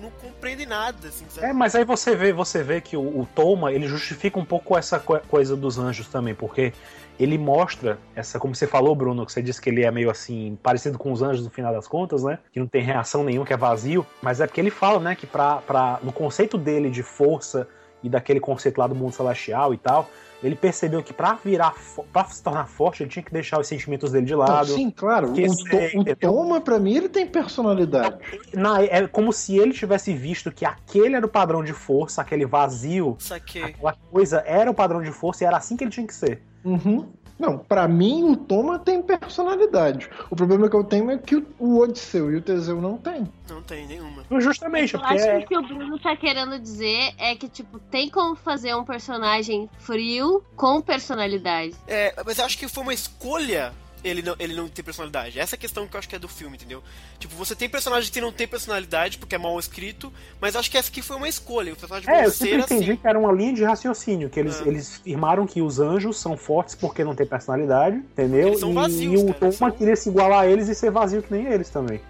não 0.00 0.10
compreendem 0.10 0.66
nada, 0.66 1.06
assim, 1.06 1.24
sabe? 1.28 1.46
É, 1.46 1.52
mas 1.52 1.76
aí 1.76 1.84
você 1.84 2.16
vê, 2.16 2.32
você 2.32 2.64
vê 2.64 2.80
que 2.80 2.96
o, 2.96 3.00
o 3.20 3.28
Toma, 3.32 3.70
ele 3.72 3.86
justifica 3.86 4.40
um 4.40 4.44
pouco 4.44 4.76
essa 4.76 4.98
co- 4.98 5.20
coisa 5.28 5.54
dos 5.56 5.78
anjos 5.78 6.08
também, 6.08 6.34
porque 6.34 6.72
ele 7.18 7.38
mostra 7.38 7.98
essa, 8.14 8.38
como 8.38 8.54
você 8.54 8.66
falou, 8.66 8.94
Bruno, 8.94 9.24
que 9.24 9.32
você 9.32 9.42
disse 9.42 9.60
que 9.60 9.70
ele 9.70 9.84
é 9.84 9.90
meio 9.90 10.10
assim, 10.10 10.58
parecido 10.62 10.98
com 10.98 11.12
os 11.12 11.22
anjos 11.22 11.44
no 11.44 11.50
final 11.50 11.72
das 11.72 11.86
contas, 11.86 12.22
né? 12.22 12.38
Que 12.52 12.58
não 12.58 12.66
tem 12.66 12.82
reação 12.82 13.22
nenhuma, 13.22 13.46
que 13.46 13.52
é 13.52 13.56
vazio, 13.56 14.06
mas 14.20 14.40
é 14.40 14.46
porque 14.46 14.60
ele 14.60 14.70
fala, 14.70 14.98
né, 14.98 15.14
que 15.14 15.26
pra, 15.26 15.56
pra, 15.56 16.00
no 16.02 16.12
conceito 16.12 16.56
dele 16.56 16.90
de 16.90 17.02
força 17.02 17.68
e 18.02 18.08
daquele 18.08 18.40
conceito 18.40 18.78
lá 18.78 18.86
do 18.86 18.94
mundo 18.94 19.12
celestial 19.12 19.72
e 19.72 19.76
tal, 19.76 20.08
ele 20.42 20.56
percebeu 20.56 21.02
que 21.02 21.12
pra 21.12 21.34
virar, 21.34 21.74
pra 22.12 22.24
se 22.24 22.42
tornar 22.42 22.66
forte, 22.66 23.02
ele 23.02 23.10
tinha 23.10 23.22
que 23.22 23.32
deixar 23.32 23.60
os 23.60 23.66
sentimentos 23.66 24.10
dele 24.12 24.26
de 24.26 24.34
lado. 24.34 24.66
sim, 24.72 24.90
claro. 24.90 25.30
O, 25.32 25.40
esquecer, 25.40 25.96
o 25.96 26.00
entendeu? 26.02 26.16
Toma, 26.32 26.60
pra 26.60 26.78
mim, 26.78 26.94
ele 26.96 27.08
tem 27.08 27.26
personalidade. 27.26 28.16
Na- 28.54 28.82
é 28.82 29.06
como 29.06 29.32
se 29.32 29.56
ele 29.58 29.72
tivesse 29.72 30.12
visto 30.12 30.50
que 30.50 30.64
aquele 30.64 31.14
era 31.16 31.24
o 31.24 31.28
padrão 31.28 31.62
de 31.62 31.72
força, 31.72 32.20
aquele 32.22 32.44
vazio, 32.46 33.16
Saquei. 33.18 33.62
aquela 33.64 33.94
coisa 34.10 34.42
era 34.46 34.70
o 34.70 34.74
padrão 34.74 35.00
de 35.02 35.10
força 35.12 35.44
e 35.44 35.46
era 35.46 35.56
assim 35.56 35.76
que 35.76 35.84
ele 35.84 35.90
tinha 35.90 36.06
que 36.06 36.14
ser. 36.14 36.42
Uhum. 36.64 37.08
Não, 37.42 37.58
pra 37.58 37.88
mim 37.88 38.22
o 38.22 38.36
Toma 38.36 38.78
tem 38.78 39.02
personalidade. 39.02 40.08
O 40.30 40.36
problema 40.36 40.70
que 40.70 40.76
eu 40.76 40.84
tenho 40.84 41.10
é 41.10 41.18
que 41.18 41.34
o- 41.58 41.78
Odisseu 41.80 42.30
e 42.30 42.36
o 42.36 42.40
Teseu 42.40 42.80
não 42.80 42.96
tem. 42.96 43.26
Não 43.50 43.60
tem 43.60 43.84
nenhuma. 43.84 44.22
Justamente, 44.38 44.94
Eu 44.94 45.00
porque 45.00 45.14
acho 45.14 45.24
que 45.24 45.30
é, 45.30 45.38
o 45.38 45.46
que 45.48 45.58
o 45.58 45.62
Bruno 45.62 45.98
tá 45.98 46.14
querendo 46.16 46.56
dizer 46.58 47.12
é 47.18 47.34
que, 47.34 47.48
tipo, 47.48 47.80
tem 47.80 48.08
como 48.08 48.36
fazer 48.36 48.76
um 48.76 48.84
personagem 48.84 49.68
frio 49.80 50.42
com 50.54 50.80
personalidade. 50.80 51.74
É, 51.88 52.14
mas 52.24 52.38
eu 52.38 52.44
acho 52.44 52.56
que 52.56 52.68
foi 52.68 52.84
uma 52.84 52.94
escolha 52.94 53.72
ele 54.04 54.22
não, 54.22 54.34
ele 54.38 54.54
não 54.54 54.68
ter 54.68 54.82
personalidade. 54.82 55.38
Essa 55.38 55.54
é 55.54 55.56
a 55.56 55.60
questão 55.60 55.86
que 55.86 55.94
eu 55.94 55.98
acho 55.98 56.08
que 56.08 56.16
é 56.16 56.18
do 56.18 56.28
filme, 56.28 56.56
entendeu? 56.56 56.82
Tipo, 57.18 57.34
você 57.36 57.54
tem 57.54 57.68
personagens 57.68 58.10
que 58.10 58.20
não 58.20 58.32
tem 58.32 58.46
personalidade 58.48 59.18
porque 59.18 59.34
é 59.34 59.38
mal 59.38 59.58
escrito, 59.58 60.12
mas 60.40 60.56
acho 60.56 60.70
que 60.70 60.78
essa 60.78 60.88
aqui 60.90 61.02
foi 61.02 61.16
uma 61.16 61.28
escolha. 61.28 61.72
Os 61.72 61.78
personagens 61.78 62.08
É, 62.08 62.26
eu 62.26 62.30
ser 62.30 62.36
sempre 62.46 62.58
entendi 62.62 62.90
assim. 62.92 63.00
que 63.00 63.06
era 63.08 63.18
uma 63.18 63.32
linha 63.32 63.52
de 63.54 63.64
raciocínio, 63.64 64.28
que 64.30 64.38
eles, 64.40 64.60
É. 64.60 64.68
eles 64.68 65.00
afirmaram 65.00 65.46
que 65.46 65.60
os 65.62 65.78
anjos 65.80 66.18
são 66.18 66.36
fortes 66.36 66.74
porque 66.74 67.04
não 67.04 67.14
têm 67.14 67.26
personalidade, 67.26 67.96
entendeu? 67.96 68.48
Eles 68.48 68.60
são 68.60 68.70
e, 68.70 68.74
vazios, 68.74 69.20
e 69.20 69.24
o 69.24 69.26
cara, 69.28 69.38
Toma 69.40 69.52
são- 69.52 69.70
queria 69.70 69.96
se 69.96 70.08
igualar 70.08 70.40
a 70.40 70.46
eles 70.46 70.68
e 70.68 70.74
ser 70.74 70.90
vazio 70.90 71.22
que 71.22 71.32
nem 71.32 71.46
eles 71.46 71.68
também. 71.70 72.00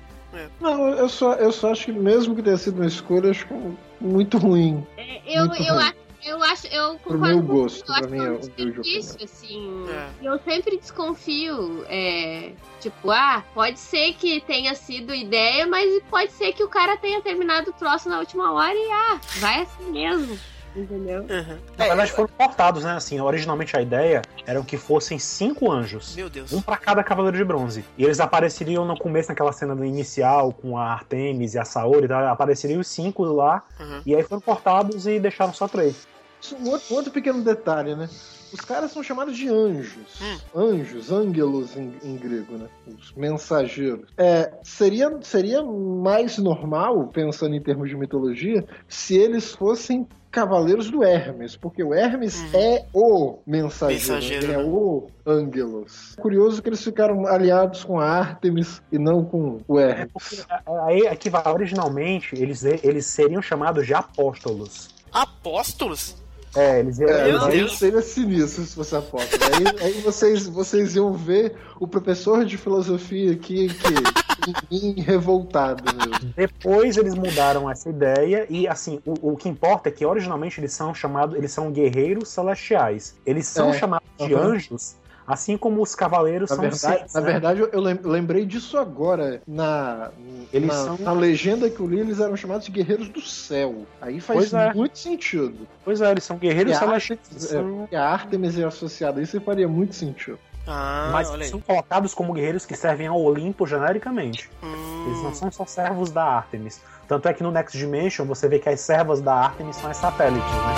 Não, 0.59 0.89
eu 0.89 1.11
só, 1.11 1.35
eu 1.35 1.53
só 1.53 1.73
acho 1.73 1.85
que 1.87 1.93
mesmo 1.93 2.35
que 2.35 2.43
tenha 2.43 2.57
sido 2.57 2.77
uma 2.77 2.87
escolha, 2.87 3.31
acho 3.31 3.47
que 3.47 3.55
muito 4.01 4.39
ruim. 4.39 4.83
É, 4.97 5.21
Eu, 5.27 5.47
Muito 5.47 5.63
eu, 5.63 5.75
ruim. 5.75 5.83
acho, 5.85 5.95
eu 6.25 6.43
acho, 6.43 6.67
eu 6.69 6.95
Pro 6.99 7.13
concordo 7.15 7.27
meu 7.37 7.43
com 7.47 7.53
gosto, 7.55 7.81
eu 7.81 7.87
pra 7.87 7.95
acho 7.97 8.09
mim, 8.09 8.19
que 8.19 8.25
é 8.25 8.29
um 8.29 8.31
meu 8.33 8.39
de 8.41 8.49
desperdício, 8.49 9.25
assim. 9.25 9.85
É. 9.91 10.09
Eu 10.29 10.39
sempre 10.41 10.77
desconfio, 10.79 11.85
é, 11.89 12.53
tipo, 12.81 13.11
ah, 13.11 13.43
pode 13.55 13.79
ser 13.79 14.13
que 14.15 14.41
tenha 14.41 14.75
sido 14.75 15.15
ideia, 15.15 15.67
mas 15.67 16.03
pode 16.11 16.33
ser 16.33 16.53
que 16.53 16.63
o 16.65 16.69
cara 16.69 16.97
tenha 16.97 17.21
terminado 17.21 17.71
o 17.71 17.73
troço 17.73 18.09
na 18.09 18.19
última 18.19 18.53
hora 18.53 18.75
e, 18.75 18.91
ah, 18.93 19.21
vai 19.39 19.63
assim 19.63 19.91
mesmo. 19.91 20.39
Entendeu? 20.75 21.21
Uhum. 21.21 21.59
Na 21.77 21.85
É, 21.85 21.89
verdade, 21.89 22.13
foram 22.13 22.31
cortados, 22.35 22.83
né? 22.83 22.93
Assim, 22.93 23.21
originalmente 23.21 23.77
a 23.77 23.83
ideia 23.83 24.23
era 24.47 24.59
que 24.63 24.79
fossem 24.79 25.19
cinco 25.19 25.71
anjos. 25.71 26.17
Meu 26.17 26.31
Deus. 26.31 26.51
Um 26.51 26.63
pra 26.63 26.79
cada 26.79 27.05
Cavaleiro 27.05 27.37
de 27.37 27.45
Bronze. 27.45 27.85
E 27.99 28.05
eles 28.05 28.21
apareceriam 28.21 28.83
no 28.87 28.97
começo, 28.97 29.29
naquela 29.29 29.53
cena 29.53 29.75
inicial, 29.87 30.51
com 30.51 30.79
a 30.79 30.85
Artemis 30.95 31.53
e 31.53 31.59
a 31.59 31.65
Saori, 31.67 32.09
tá? 32.09 32.31
apareceriam 32.31 32.81
os 32.81 32.87
cinco 32.89 33.23
lá, 33.23 33.63
Uhum. 33.79 34.01
e 34.07 34.17
aí 34.17 34.23
foram 34.23 34.41
cortados 34.41 35.07
e 35.07 35.21
deixaram 35.21 35.53
só 35.53 35.69
três. 35.69 36.09
Isso, 36.43 36.57
Um 36.57 36.71
outro, 36.71 36.93
um 36.93 36.97
outro 36.97 37.13
pequeno 37.13 37.43
detalhe, 37.43 37.95
né? 37.95 38.09
Os 38.53 38.61
caras 38.61 38.91
são 38.93 39.03
chamados 39.03 39.35
de 39.35 39.49
anjos. 39.49 40.21
Hum. 40.21 40.39
Anjos, 40.55 41.11
ângelos 41.11 41.75
em, 41.75 41.95
em 42.05 42.17
grego, 42.17 42.59
né? 42.59 42.67
Os 42.87 43.13
mensageiros. 43.15 44.07
É, 44.19 44.53
seria, 44.63 45.11
seria 45.23 45.63
mais 45.63 46.37
normal, 46.37 47.07
pensando 47.09 47.55
em 47.55 47.63
termos 47.63 47.89
de 47.89 47.97
mitologia, 47.97 48.63
se 48.87 49.17
eles 49.17 49.53
fossem 49.53 50.07
cavaleiros 50.31 50.91
do 50.91 51.03
Hermes, 51.05 51.57
porque 51.57 51.83
o 51.83 51.95
Hermes 51.95 52.41
Uhum. 52.41 52.51
é 52.55 52.85
o 52.95 53.39
mensageiro, 53.47 54.01
Mensageiro, 54.15 54.45
ele 54.45 54.53
é 54.53 54.57
né? 54.59 54.65
o 54.65 55.07
ângelos. 55.27 56.15
Curioso 56.21 56.63
que 56.63 56.69
eles 56.69 56.83
ficaram 56.83 57.27
aliados 57.27 57.85
com 57.85 57.99
a 58.01 58.07
Artemis 58.07 58.83
e 58.91 58.99
não 58.99 59.25
com 59.25 59.61
o 59.69 59.79
Hermes. 59.79 60.47
Aí, 60.87 61.07
aqui 61.07 61.31
vai, 61.31 61.43
originalmente, 61.47 62.35
eles, 62.35 62.65
eles 62.65 63.07
seriam 63.07 63.41
chamados 63.41 63.87
de 63.87 63.95
apóstolos. 63.95 64.89
Apóstolos? 65.11 66.17
É, 66.55 66.81
eles 66.81 66.99
iam. 66.99 67.09
É, 67.09 67.33
Meu 67.49 67.69
seria 67.69 68.03
sinistro 68.03 68.65
se 68.65 68.75
fosse 68.75 68.95
apóstolo. 68.95 69.43
Aí, 69.45 69.87
aí 69.87 70.01
vocês, 70.03 70.47
vocês 70.47 70.95
iam 70.95 71.13
ver 71.13 71.55
o 71.81 71.89
professor 71.89 72.45
de 72.45 72.59
filosofia 72.59 73.33
aqui 73.33 73.69
que, 73.69 75.01
revoltado 75.01 75.83
mesmo. 75.95 76.33
Depois 76.37 76.97
eles 76.97 77.15
mudaram 77.15 77.71
essa 77.71 77.89
ideia 77.89 78.47
e 78.51 78.69
assim, 78.69 79.01
o, 79.07 79.33
o 79.33 79.37
que 79.37 79.49
importa 79.49 79.89
é 79.89 79.93
que 79.93 80.05
originalmente 80.05 80.61
eles 80.61 80.73
são 80.73 80.95
chamados, 80.95 81.37
eles 81.37 81.53
são 81.53 81.71
guerreiros 81.71 82.29
celestiais. 82.29 83.15
Eles 83.25 83.47
são 83.47 83.71
É, 83.71 83.79
chamados 83.79 84.07
de 84.19 84.35
anjos, 84.35 84.97
assim 85.33 85.57
como 85.57 85.83
os 85.83 85.95
cavaleiros 85.95 86.51
Na 86.51 86.57
são 86.57 86.63
verdade, 86.63 86.99
seis, 87.01 87.15
na 87.15 87.21
né? 87.21 87.33
verdade, 87.33 87.61
eu 87.73 87.81
lem- 87.81 87.99
lembrei 88.03 88.45
disso 88.45 88.77
agora. 88.79 89.41
Na, 89.47 90.11
Eles 90.53 90.69
na, 90.69 90.75
são- 90.75 90.99
na 90.99 91.13
legenda 91.13 91.69
que 91.71 91.81
eu 91.81 91.87
li, 91.87 92.01
eles 92.01 92.21
eram 92.21 92.37
chamados 92.37 92.67
de 92.67 92.73
guerreiros 92.73 93.09
do 93.09 93.21
céu. 93.21 93.87
Aí 94.01 94.21
faz 94.21 94.39
Pois 94.51 94.55
é. 94.55 94.73
muito 94.75 94.99
sentido. 94.99 95.67
Pois 95.85 96.01
é, 96.01 96.11
eles 96.11 96.25
são 96.25 96.37
guerreiros 96.37 96.73
E 96.73 96.77
a 96.77 96.79
celestiais. 96.79 97.53
É, 97.53 97.63
e 97.91 97.97
a 97.97 98.09
Artemis 98.09 98.59
é 98.59 98.65
associada 98.65 99.21
a 99.21 99.23
isso 99.23 99.37
e 99.37 99.41
faria 99.41 99.67
muito 99.69 99.95
sentido. 99.95 100.39
Ah, 100.67 101.11
Mas 101.13 101.27
são 101.49 101.61
colocados 101.61 102.15
como 102.15 102.33
guerreiros 102.33 102.65
que 102.65 102.77
servem 102.77 103.09
ao 103.09 103.21
Olimpo 103.21 103.67
genericamente. 103.67 104.49
Hum, 104.63 105.05
Eles 105.09 105.21
não 105.23 105.35
são 105.35 105.51
só 105.51 105.67
servos 105.67 106.13
da 106.13 106.23
Artemis. 106.25 106.81
Tanto 107.09 107.27
é 107.29 107.35
que 107.35 107.43
no 107.43 107.51
Next 107.51 107.77
Dimension 107.77 108.25
você 108.25 108.49
vê 108.49 108.61
que 108.61 108.69
as 108.69 108.79
servas 108.81 109.21
da 109.21 109.35
Artemis 109.35 109.75
são 109.75 109.91
as 109.91 109.97
satélites, 109.97 110.49
né? 110.49 110.75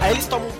Aí 0.00 0.12
eles 0.12 0.26
tomam 0.26 0.50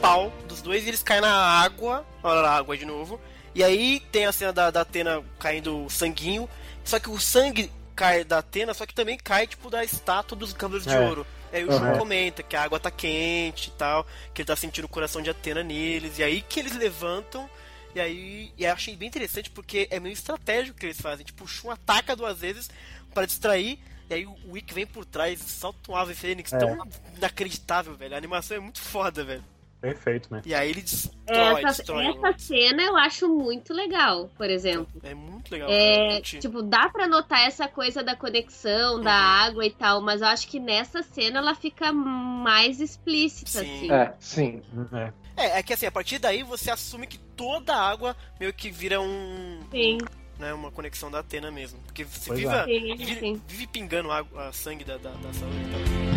dois 0.70 0.84
e 0.84 0.88
eles 0.88 1.02
caem 1.02 1.20
na 1.20 1.32
água. 1.34 2.06
Olha 2.22 2.40
lá, 2.40 2.56
água 2.56 2.76
de 2.76 2.84
novo. 2.84 3.20
E 3.54 3.64
aí 3.64 4.00
tem 4.12 4.26
a 4.26 4.32
cena 4.32 4.52
da, 4.52 4.70
da 4.70 4.82
Atena 4.82 5.22
caindo 5.38 5.88
sanguinho. 5.90 6.48
Só 6.84 6.98
que 7.00 7.10
o 7.10 7.18
sangue 7.18 7.70
cai 7.96 8.22
da 8.24 8.38
Atena, 8.38 8.72
só 8.72 8.86
que 8.86 8.94
também 8.94 9.18
cai, 9.18 9.46
tipo, 9.46 9.68
da 9.68 9.84
estátua 9.84 10.36
dos 10.38 10.52
Cavaleiros 10.52 10.86
de 10.86 10.96
É. 10.96 11.00
Ouro. 11.00 11.26
E 11.52 11.56
aí 11.56 11.64
o 11.64 11.72
Uhum. 11.72 11.98
comenta 11.98 12.42
que 12.44 12.54
a 12.54 12.62
água 12.62 12.78
tá 12.78 12.90
quente 12.92 13.68
e 13.68 13.72
tal, 13.72 14.06
que 14.32 14.42
ele 14.42 14.46
tá 14.46 14.54
sentindo 14.54 14.84
o 14.84 14.88
coração 14.88 15.20
de 15.20 15.28
Atena 15.30 15.62
neles. 15.64 16.18
E 16.18 16.22
aí 16.22 16.40
que 16.42 16.60
eles 16.60 16.76
levantam. 16.76 17.50
E 17.92 17.98
aí, 18.00 18.52
e 18.56 18.64
eu 18.64 18.72
achei 18.72 18.94
bem 18.94 19.08
interessante 19.08 19.50
porque 19.50 19.88
é 19.90 19.98
meio 19.98 20.12
estratégico 20.12 20.78
que 20.78 20.86
eles 20.86 21.00
fazem. 21.00 21.26
Tipo, 21.26 21.42
o 21.42 21.48
Shun 21.48 21.70
ataca 21.72 22.14
duas 22.14 22.38
vezes 22.38 22.70
pra 23.12 23.26
distrair. 23.26 23.80
E 24.08 24.14
aí 24.14 24.26
o 24.26 24.36
Wick 24.52 24.72
vem 24.72 24.86
por 24.86 25.04
trás 25.04 25.40
e 25.40 25.50
solta 25.50 25.90
um 25.90 25.96
Ave 25.96 26.14
Fênix 26.14 26.52
É. 26.52 26.58
tão 26.58 26.78
inacreditável, 27.16 27.94
velho. 27.96 28.14
A 28.14 28.18
animação 28.18 28.56
é 28.56 28.60
muito 28.60 28.80
foda, 28.80 29.24
velho. 29.24 29.44
Perfeito, 29.80 30.28
né? 30.30 30.42
E 30.44 30.54
aí 30.54 30.68
ele 30.70 30.82
destrói, 30.82 31.64
Essa, 31.64 31.78
destrói. 31.78 32.06
essa 32.06 32.38
cena 32.38 32.82
eu 32.82 32.96
acho 32.96 33.28
muito 33.28 33.72
legal, 33.72 34.28
por 34.36 34.50
exemplo. 34.50 35.00
É 35.02 35.14
muito 35.14 35.50
legal. 35.50 35.68
É, 35.70 36.20
tipo, 36.20 36.60
dá 36.62 36.88
pra 36.90 37.08
notar 37.08 37.46
essa 37.46 37.66
coisa 37.66 38.02
da 38.02 38.14
conexão, 38.14 39.00
da 39.00 39.10
Uhum. 39.10 39.48
água 39.48 39.66
e 39.66 39.70
tal, 39.70 40.00
mas 40.02 40.20
eu 40.20 40.26
acho 40.28 40.46
que 40.48 40.60
nessa 40.60 41.02
cena 41.02 41.38
ela 41.38 41.54
fica 41.54 41.92
mais 41.92 42.80
explícita, 42.80 43.50
Sim. 43.64 43.76
assim. 43.76 43.92
É, 43.92 44.14
sim. 44.20 44.62
É. 44.92 45.12
É, 45.36 45.58
é 45.58 45.62
que 45.62 45.72
assim, 45.72 45.86
a 45.86 45.92
partir 45.92 46.18
daí 46.18 46.42
você 46.42 46.70
assume 46.70 47.06
que 47.06 47.16
toda 47.18 47.74
a 47.74 47.88
água 47.90 48.14
meio 48.38 48.52
que 48.52 48.70
vira 48.70 49.00
um. 49.00 49.60
Sim, 49.70 49.96
Né, 50.38 50.52
uma 50.54 50.70
conexão 50.70 51.10
da 51.10 51.20
Atena 51.20 51.50
mesmo. 51.50 51.78
Porque 51.86 52.04
você 52.04 52.28
Pois 52.28 52.38
viva, 52.40 52.56
é. 52.62 52.64
vive, 52.66 53.40
vive 53.46 53.66
pingando 53.66 54.10
água, 54.10 54.48
a 54.48 54.52
sangue 54.52 54.84
da, 54.84 54.96
da, 54.98 55.10
da 55.10 55.32
saúde 55.32 55.56
e 55.56 55.70
tal. 55.70 56.09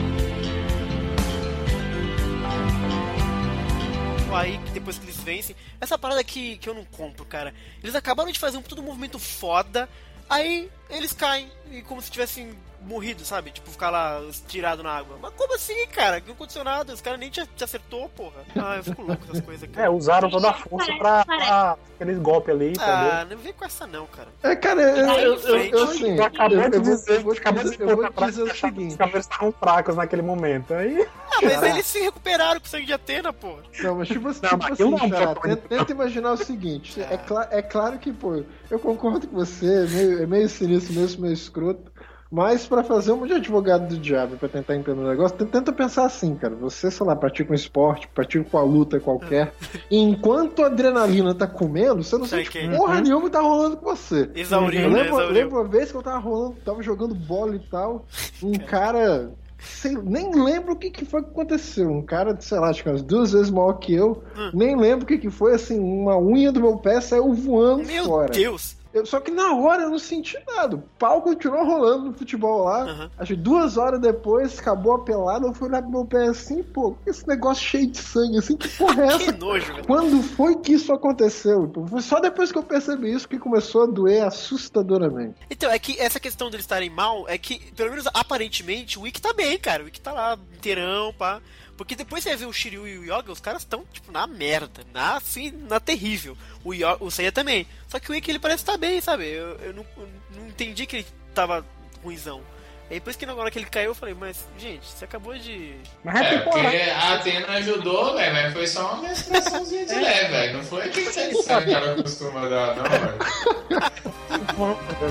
Aí, 4.35 4.57
depois 4.73 4.97
que 4.97 5.05
eles 5.05 5.17
vencem, 5.17 5.55
essa 5.79 5.97
parada 5.97 6.23
que, 6.23 6.57
que 6.57 6.67
eu 6.67 6.73
não 6.73 6.83
compro, 6.85 7.23
cara. 7.25 7.53
Eles 7.83 7.95
acabaram 7.95 8.31
de 8.31 8.39
fazer 8.39 8.57
um 8.57 8.61
todo 8.61 8.81
movimento 8.81 9.19
foda, 9.19 9.87
aí 10.29 10.69
eles 10.89 11.13
caem, 11.13 11.51
e 11.71 11.81
como 11.83 12.01
se 12.01 12.09
tivessem 12.09 12.55
morrido, 12.85 13.23
sabe? 13.25 13.51
Tipo, 13.51 13.69
ficar 13.71 13.89
lá 13.89 14.21
tirado 14.47 14.83
na 14.83 14.91
água. 14.91 15.17
Mas 15.21 15.33
como 15.35 15.55
assim, 15.55 15.87
cara? 15.87 16.21
Não 16.25 16.33
aconteceu 16.33 16.63
nada, 16.63 16.93
os 16.93 17.01
caras 17.01 17.19
nem 17.19 17.29
te, 17.29 17.45
te 17.55 17.63
acertou, 17.63 18.09
porra. 18.09 18.41
Ah, 18.55 18.77
eu 18.77 18.83
fico 18.83 19.01
louco 19.01 19.25
com 19.25 19.31
essas 19.31 19.45
coisas, 19.45 19.63
É, 19.63 19.67
cara. 19.73 19.91
usaram 19.91 20.29
toda 20.29 20.49
a 20.49 20.53
força 20.53 20.91
pra, 20.97 21.25
pra 21.25 21.77
aquele 21.95 22.15
golpe 22.15 22.51
ali, 22.51 22.69
entendeu? 22.69 22.85
Ah, 22.93 23.25
não 23.29 23.37
vem 23.37 23.53
com 23.53 23.65
essa 23.65 23.87
não, 23.87 24.05
cara. 24.07 24.27
É, 24.43 24.55
cara, 24.55 24.81
eu, 24.81 24.97
eu, 24.97 25.39
eu, 25.39 25.57
eu, 25.65 25.83
assim, 25.83 26.19
acabou 26.19 26.61
eu, 26.61 26.69
de 26.69 26.79
dizer, 26.79 27.11
eu 27.17 27.21
vou 27.23 27.33
te 27.33 27.39
acabou 27.39 27.63
dizer, 27.63 27.77
de 27.77 27.83
eu 27.83 27.95
vou 27.95 28.27
dizer 28.27 28.43
o 28.43 28.47
que 28.47 28.57
seguinte. 28.59 28.91
Os 28.91 28.97
cavaleiros 28.97 29.25
estavam 29.25 29.51
fracos 29.53 29.95
naquele 29.95 30.21
momento. 30.21 30.73
Aí, 30.73 31.07
Ah, 31.31 31.39
mas 31.41 31.63
eles 31.63 31.85
se 31.85 31.99
recuperaram 31.99 32.59
com 32.59 32.65
o 32.65 32.69
sangue 32.69 32.85
de 32.85 32.93
Atena, 32.93 33.31
pô. 33.33 33.57
Não, 33.81 33.95
mas 33.95 34.07
tipo, 34.07 34.27
Não, 34.27 34.33
tipo 34.33 34.57
mas 34.57 34.71
assim, 34.73 34.89
não 34.91 34.97
Xará, 35.09 35.33
tô- 35.35 35.41
tenta, 35.41 35.67
tenta 35.67 35.91
imaginar 35.91 36.31
o 36.33 36.37
seguinte: 36.37 37.01
é, 37.01 37.17
cla- 37.17 37.47
é 37.51 37.61
claro 37.61 37.97
que, 37.97 38.11
pô, 38.11 38.43
eu 38.69 38.79
concordo 38.79 39.27
com 39.27 39.35
você, 39.35 39.85
é 39.85 39.87
meio, 39.87 40.23
é 40.23 40.25
meio 40.25 40.49
sinistro 40.49 40.93
mesmo, 40.93 41.21
meio 41.21 41.33
escroto, 41.33 41.91
Mas 42.35 42.65
pra 42.65 42.83
fazer 42.83 43.11
uma 43.11 43.27
de 43.27 43.33
advogado 43.33 43.87
do 43.87 43.95
diabo, 43.95 44.37
pra 44.37 44.49
tentar 44.49 44.75
entender 44.75 44.99
o 44.99 45.07
negócio, 45.07 45.37
tenta 45.45 45.71
pensar 45.71 46.05
assim, 46.05 46.33
cara. 46.33 46.55
Você, 46.55 46.89
sei 46.89 47.05
lá, 47.05 47.15
pratica 47.15 47.51
um 47.51 47.55
esporte, 47.55 48.07
pratica 48.07 48.43
uma 48.51 48.63
luta 48.63 48.99
qualquer. 48.99 49.53
e 49.91 49.97
enquanto 50.01 50.63
a 50.63 50.65
adrenalina 50.65 51.35
tá 51.35 51.45
comendo, 51.45 52.01
você 52.01 52.17
não 52.17 52.25
sente 52.25 52.45
Saquei. 52.45 52.67
porra 52.75 52.95
Uhum. 52.95 53.01
nenhuma 53.03 53.23
que 53.25 53.29
tá 53.29 53.39
rolando 53.41 53.77
com 53.77 53.85
você. 53.95 54.31
Exauriu, 54.33 54.81
Eu 54.81 54.89
né? 54.89 55.03
lembro, 55.03 55.27
lembro 55.29 55.55
uma 55.59 55.67
vez 55.67 55.91
que 55.91 55.97
eu 55.97 56.01
tava 56.01 56.17
rolando, 56.17 56.55
tava 56.65 56.81
jogando 56.81 57.13
bola 57.13 57.55
e 57.55 57.59
tal, 57.59 58.03
um 58.41 58.53
cara. 58.65 59.29
sei- 59.59 59.95
nem 60.03 60.33
lembro 60.43 60.73
o 60.73 60.75
que, 60.75 60.89
que 60.89 61.05
foi 61.05 61.21
que 61.21 61.29
aconteceu. 61.29 61.87
Um 61.91 62.01
cara, 62.01 62.35
sei 62.39 62.57
lá, 62.57 62.69
acho 62.71 62.81
que 62.81 62.89
umas 62.89 63.03
duas 63.03 63.31
vezes 63.33 63.51
maior 63.51 63.73
que 63.73 63.93
eu. 63.93 64.23
Hum. 64.35 64.49
Nem 64.55 64.75
lembro 64.75 65.03
o 65.03 65.07
que, 65.07 65.19
que 65.19 65.29
foi, 65.29 65.53
assim, 65.53 65.79
uma 65.79 66.17
unha 66.17 66.51
do 66.51 66.59
meu 66.59 66.77
pé 66.79 66.99
saiu 66.99 67.31
voando 67.31 67.85
Meu 67.85 68.05
fora. 68.05 68.31
Deus! 68.33 68.75
Eu- 68.93 69.05
só 69.05 69.19
que 69.19 69.31
na 69.31 69.53
hora 69.55 69.83
eu 69.83 69.89
não 69.89 69.99
senti 69.99 70.37
nada. 70.47 70.75
O 70.75 70.83
pau 70.99 71.21
continuou 71.21 71.65
rolando 71.65 72.05
no 72.05 72.13
futebol 72.13 72.63
lá. 72.65 72.83
Aham. 72.83 73.11
Acho 73.17 73.33
que 73.35 73.39
duas 73.41 73.77
horas 73.77 73.99
depois 73.99 74.59
acabou 74.59 74.93
a 74.95 74.99
pelada. 74.99 75.47
Eu 75.47 75.53
fui 75.53 75.67
olhar 75.67 75.81
pro 75.81 75.91
meu 75.91 76.05
pé 76.05 76.27
assim, 76.27 76.61
pô, 76.61 76.95
esse 77.05 77.27
negócio 77.27 77.63
cheio 77.63 77.87
de 77.87 77.97
sangue, 77.97 78.37
assim, 78.37 78.55
que 78.55 78.67
porra 78.69 79.03
é 79.05 79.07
Que 79.17 79.23
essa? 79.23 79.31
nojo, 79.33 79.73
velho. 79.73 79.85
Quando 79.87 80.21
foi 80.21 80.55
que 80.57 80.73
isso 80.73 80.93
aconteceu? 80.93 81.71
Foi 81.89 82.01
só 82.01 82.19
depois 82.19 82.51
que 82.51 82.57
eu 82.57 82.63
percebi 82.63 83.11
isso 83.13 83.27
que 83.27 83.39
começou 83.39 83.83
a 83.83 83.85
doer 83.87 84.23
assustadoramente. 84.23 85.35
Então, 85.49 85.69
é 85.71 85.79
que 85.79 85.99
essa 85.99 86.19
questão 86.19 86.49
deles 86.49 86.63
estarem 86.63 86.89
mal 86.89 87.25
é 87.27 87.37
que, 87.37 87.59
pelo 87.73 87.89
menos 87.89 88.05
aparentemente, 88.13 88.99
o 88.99 89.07
Ikki 89.07 89.21
tá 89.21 89.33
bem, 89.33 89.57
cara. 89.57 89.83
O 89.83 89.87
Ikki 89.87 90.01
tá 90.01 90.11
lá 90.11 90.37
inteirão, 90.55 91.13
pá. 91.17 91.41
Porque 91.77 91.95
depois 91.95 92.23
você 92.23 92.35
vê 92.35 92.45
o 92.45 92.53
Shiryu 92.53 92.87
e 92.87 92.97
o 92.99 93.03
Yoga, 93.03 93.31
os 93.31 93.39
caras 93.39 93.63
estão, 93.63 93.83
tipo, 93.91 94.11
na 94.11 94.27
merda. 94.27 94.83
Na, 94.93 95.17
assim, 95.17 95.51
na 95.51 95.79
terrível. 95.79 96.37
O, 96.63 96.73
Yoga, 96.73 96.97
o 96.99 97.09
Seiya 97.09 97.31
também. 97.31 97.67
Só 97.87 97.99
que 97.99 98.11
o 98.11 98.15
Ikki, 98.15 98.31
ele 98.31 98.39
parece 98.39 98.63
estar 98.63 98.77
bem, 98.77 99.01
sabe? 99.01 99.25
Eu, 99.25 99.57
eu 99.57 99.73
não, 99.73 99.85
eu 99.97 100.09
não 100.35 100.47
entendi 100.47 100.85
que 100.85 100.97
ele 100.97 101.05
tava 101.33 101.65
ruizão. 102.03 102.41
Aí 102.89 102.99
depois 102.99 103.15
que 103.15 103.25
na 103.25 103.33
hora 103.33 103.49
que 103.49 103.57
ele 103.57 103.65
caiu, 103.65 103.91
eu 103.91 103.95
falei, 103.95 104.13
mas, 104.13 104.45
gente, 104.57 104.85
você 104.85 105.05
acabou 105.05 105.35
de... 105.35 105.73
Mas 106.03 106.15
é 106.15 106.35
É, 106.35 106.39
porque 106.41 106.59
a 106.59 107.13
Atena 107.13 107.47
ajudou, 107.53 108.13
velho, 108.13 108.33
mas 108.33 108.53
foi 108.53 108.67
só 108.67 108.93
uma 108.93 109.07
menstruaçãozinha 109.07 109.85
de 109.85 109.95
leve, 109.95 110.29
velho. 110.29 110.57
Não 110.57 110.63
foi 110.63 110.89
que 110.91 111.73
ela 111.73 111.95
costuma 111.95 112.47
dar, 112.47 112.75
não, 112.75 112.83
velho. 112.83 113.17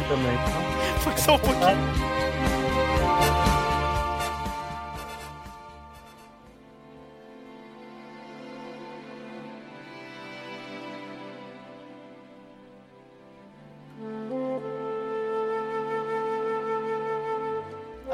também. 0.08 0.36
tá? 0.46 1.00
Foi 1.00 1.16
só 1.16 1.34
um 1.34 1.38
pouquinho. 1.38 2.31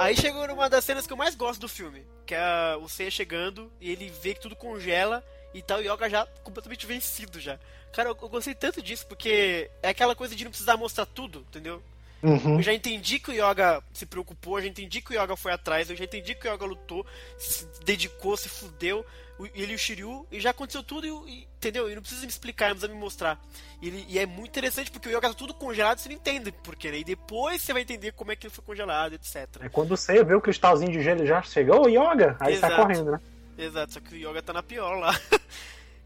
Aí 0.08 0.16
chegou 0.16 0.48
numa 0.48 0.70
das 0.70 0.86
cenas 0.86 1.06
que 1.06 1.12
eu 1.12 1.18
mais 1.18 1.34
gosto 1.34 1.60
do 1.60 1.68
filme, 1.68 2.02
que 2.24 2.34
é 2.34 2.74
o 2.80 2.88
Seiya 2.88 3.10
chegando 3.10 3.70
e 3.78 3.90
ele 3.90 4.08
vê 4.08 4.32
que 4.32 4.40
tudo 4.40 4.56
congela 4.56 5.22
e 5.52 5.60
tal, 5.60 5.80
o 5.80 5.82
Yoga 5.82 6.08
já 6.08 6.26
completamente 6.42 6.86
vencido 6.86 7.38
já. 7.38 7.60
Cara, 7.92 8.08
eu, 8.08 8.18
eu 8.22 8.28
gostei 8.30 8.54
tanto 8.54 8.80
disso, 8.80 9.06
porque 9.06 9.70
é 9.82 9.90
aquela 9.90 10.16
coisa 10.16 10.34
de 10.34 10.44
não 10.44 10.50
precisar 10.50 10.78
mostrar 10.78 11.04
tudo, 11.04 11.40
entendeu? 11.40 11.82
Uhum. 12.22 12.56
Eu 12.56 12.62
já 12.62 12.72
entendi 12.74 13.18
que 13.20 13.30
o 13.30 13.34
Yoga 13.34 13.82
se 13.92 14.04
preocupou, 14.04 14.58
eu 14.58 14.62
já 14.64 14.68
entendi 14.68 15.00
que 15.00 15.14
o 15.16 15.22
Yoga 15.22 15.36
foi 15.36 15.52
atrás, 15.52 15.88
eu 15.88 15.96
já 15.96 16.04
entendi 16.04 16.34
que 16.34 16.48
o 16.48 16.52
Yoga 16.52 16.64
lutou, 16.66 17.06
se 17.38 17.66
dedicou, 17.84 18.36
se 18.36 18.48
fudeu, 18.48 19.06
o- 19.38 19.46
ele 19.54 19.72
e 19.72 19.74
o 19.76 19.78
Shiryu, 19.78 20.26
e 20.32 20.40
já 20.40 20.50
aconteceu 20.50 20.82
tudo, 20.82 21.06
e, 21.06 21.10
o- 21.12 21.28
entendeu? 21.28 21.88
E 21.88 21.94
não 21.94 22.02
precisa 22.02 22.22
me 22.22 22.26
explicar, 22.28 22.70
não 22.70 22.74
precisa 22.76 22.92
me 22.92 22.98
mostrar. 22.98 23.40
E, 23.80 23.86
ele- 23.86 24.04
e 24.08 24.18
é 24.18 24.26
muito 24.26 24.48
interessante 24.48 24.90
porque 24.90 25.08
o 25.08 25.12
Yoga 25.16 25.28
tá 25.28 25.34
tudo 25.34 25.54
congelado, 25.54 25.98
você 26.00 26.08
não 26.08 26.16
entende 26.16 26.50
por 26.50 26.74
quê, 26.74 26.90
né? 26.90 26.98
E 26.98 27.04
depois 27.04 27.62
você 27.62 27.72
vai 27.72 27.82
entender 27.82 28.10
como 28.12 28.32
é 28.32 28.36
que 28.36 28.46
ele 28.48 28.54
foi 28.54 28.64
congelado, 28.64 29.12
etc. 29.12 29.46
É 29.60 29.68
quando 29.68 29.90
você 29.90 30.24
vê 30.24 30.34
o 30.34 30.40
cristalzinho 30.40 30.90
de 30.90 31.00
gelo 31.02 31.24
já 31.24 31.40
chegou, 31.42 31.84
ô 31.84 31.88
Yoga, 31.88 32.36
aí 32.40 32.56
sai 32.56 32.70
Exato. 32.70 32.76
correndo, 32.82 33.12
né? 33.12 33.20
Exato, 33.56 33.92
só 33.92 34.00
que 34.00 34.14
o 34.14 34.16
Yoga 34.30 34.42
tá 34.42 34.52
na 34.52 34.62
pior 34.62 34.98
lá. 34.98 35.12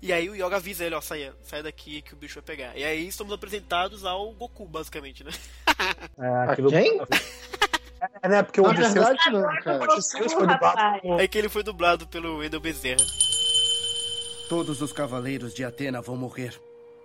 E 0.03 0.12
aí 0.12 0.28
o 0.28 0.34
Yoga 0.34 0.57
avisa 0.57 0.84
ele, 0.84 0.96
ó, 0.96 1.00
sai, 1.00 1.32
sai 1.42 1.62
daqui 1.62 2.03
que 2.03 2.12
o 2.12 2.16
bicho 2.16 2.34
vai 2.34 2.42
pegar. 2.42 2.76
E 2.76 2.82
aí 2.82 3.07
estamos 3.07 3.32
apresentados 3.32 4.05
ao 4.05 4.32
Goku, 4.32 4.66
basicamente, 4.66 5.22
né? 5.22 5.30
É, 6.18 6.50
aquilo... 6.50 6.70
quem? 6.70 7.00
É, 8.20 8.28
né? 8.28 8.42
Porque 8.42 8.61
o 8.61 8.64
Odisseus, 8.64 8.92
verdade, 8.94 9.30
não, 9.30 9.42
cara. 9.62 9.78
o 9.78 9.82
Odisseus 9.84 10.32
foi 10.32 10.46
dublado 10.46 11.20
É 11.20 11.28
que 11.28 11.38
ele 11.38 11.48
foi 11.48 11.62
dublado 11.62 12.07
pelo 12.09 12.38
Wendel 12.38 12.59
Bezerra. 12.61 12.96
Todos 14.48 14.82
os 14.82 14.92
cavaleiros 14.92 15.55
de 15.55 15.64
Atena 15.64 16.03
vão 16.03 16.16
morrer. 16.16 16.61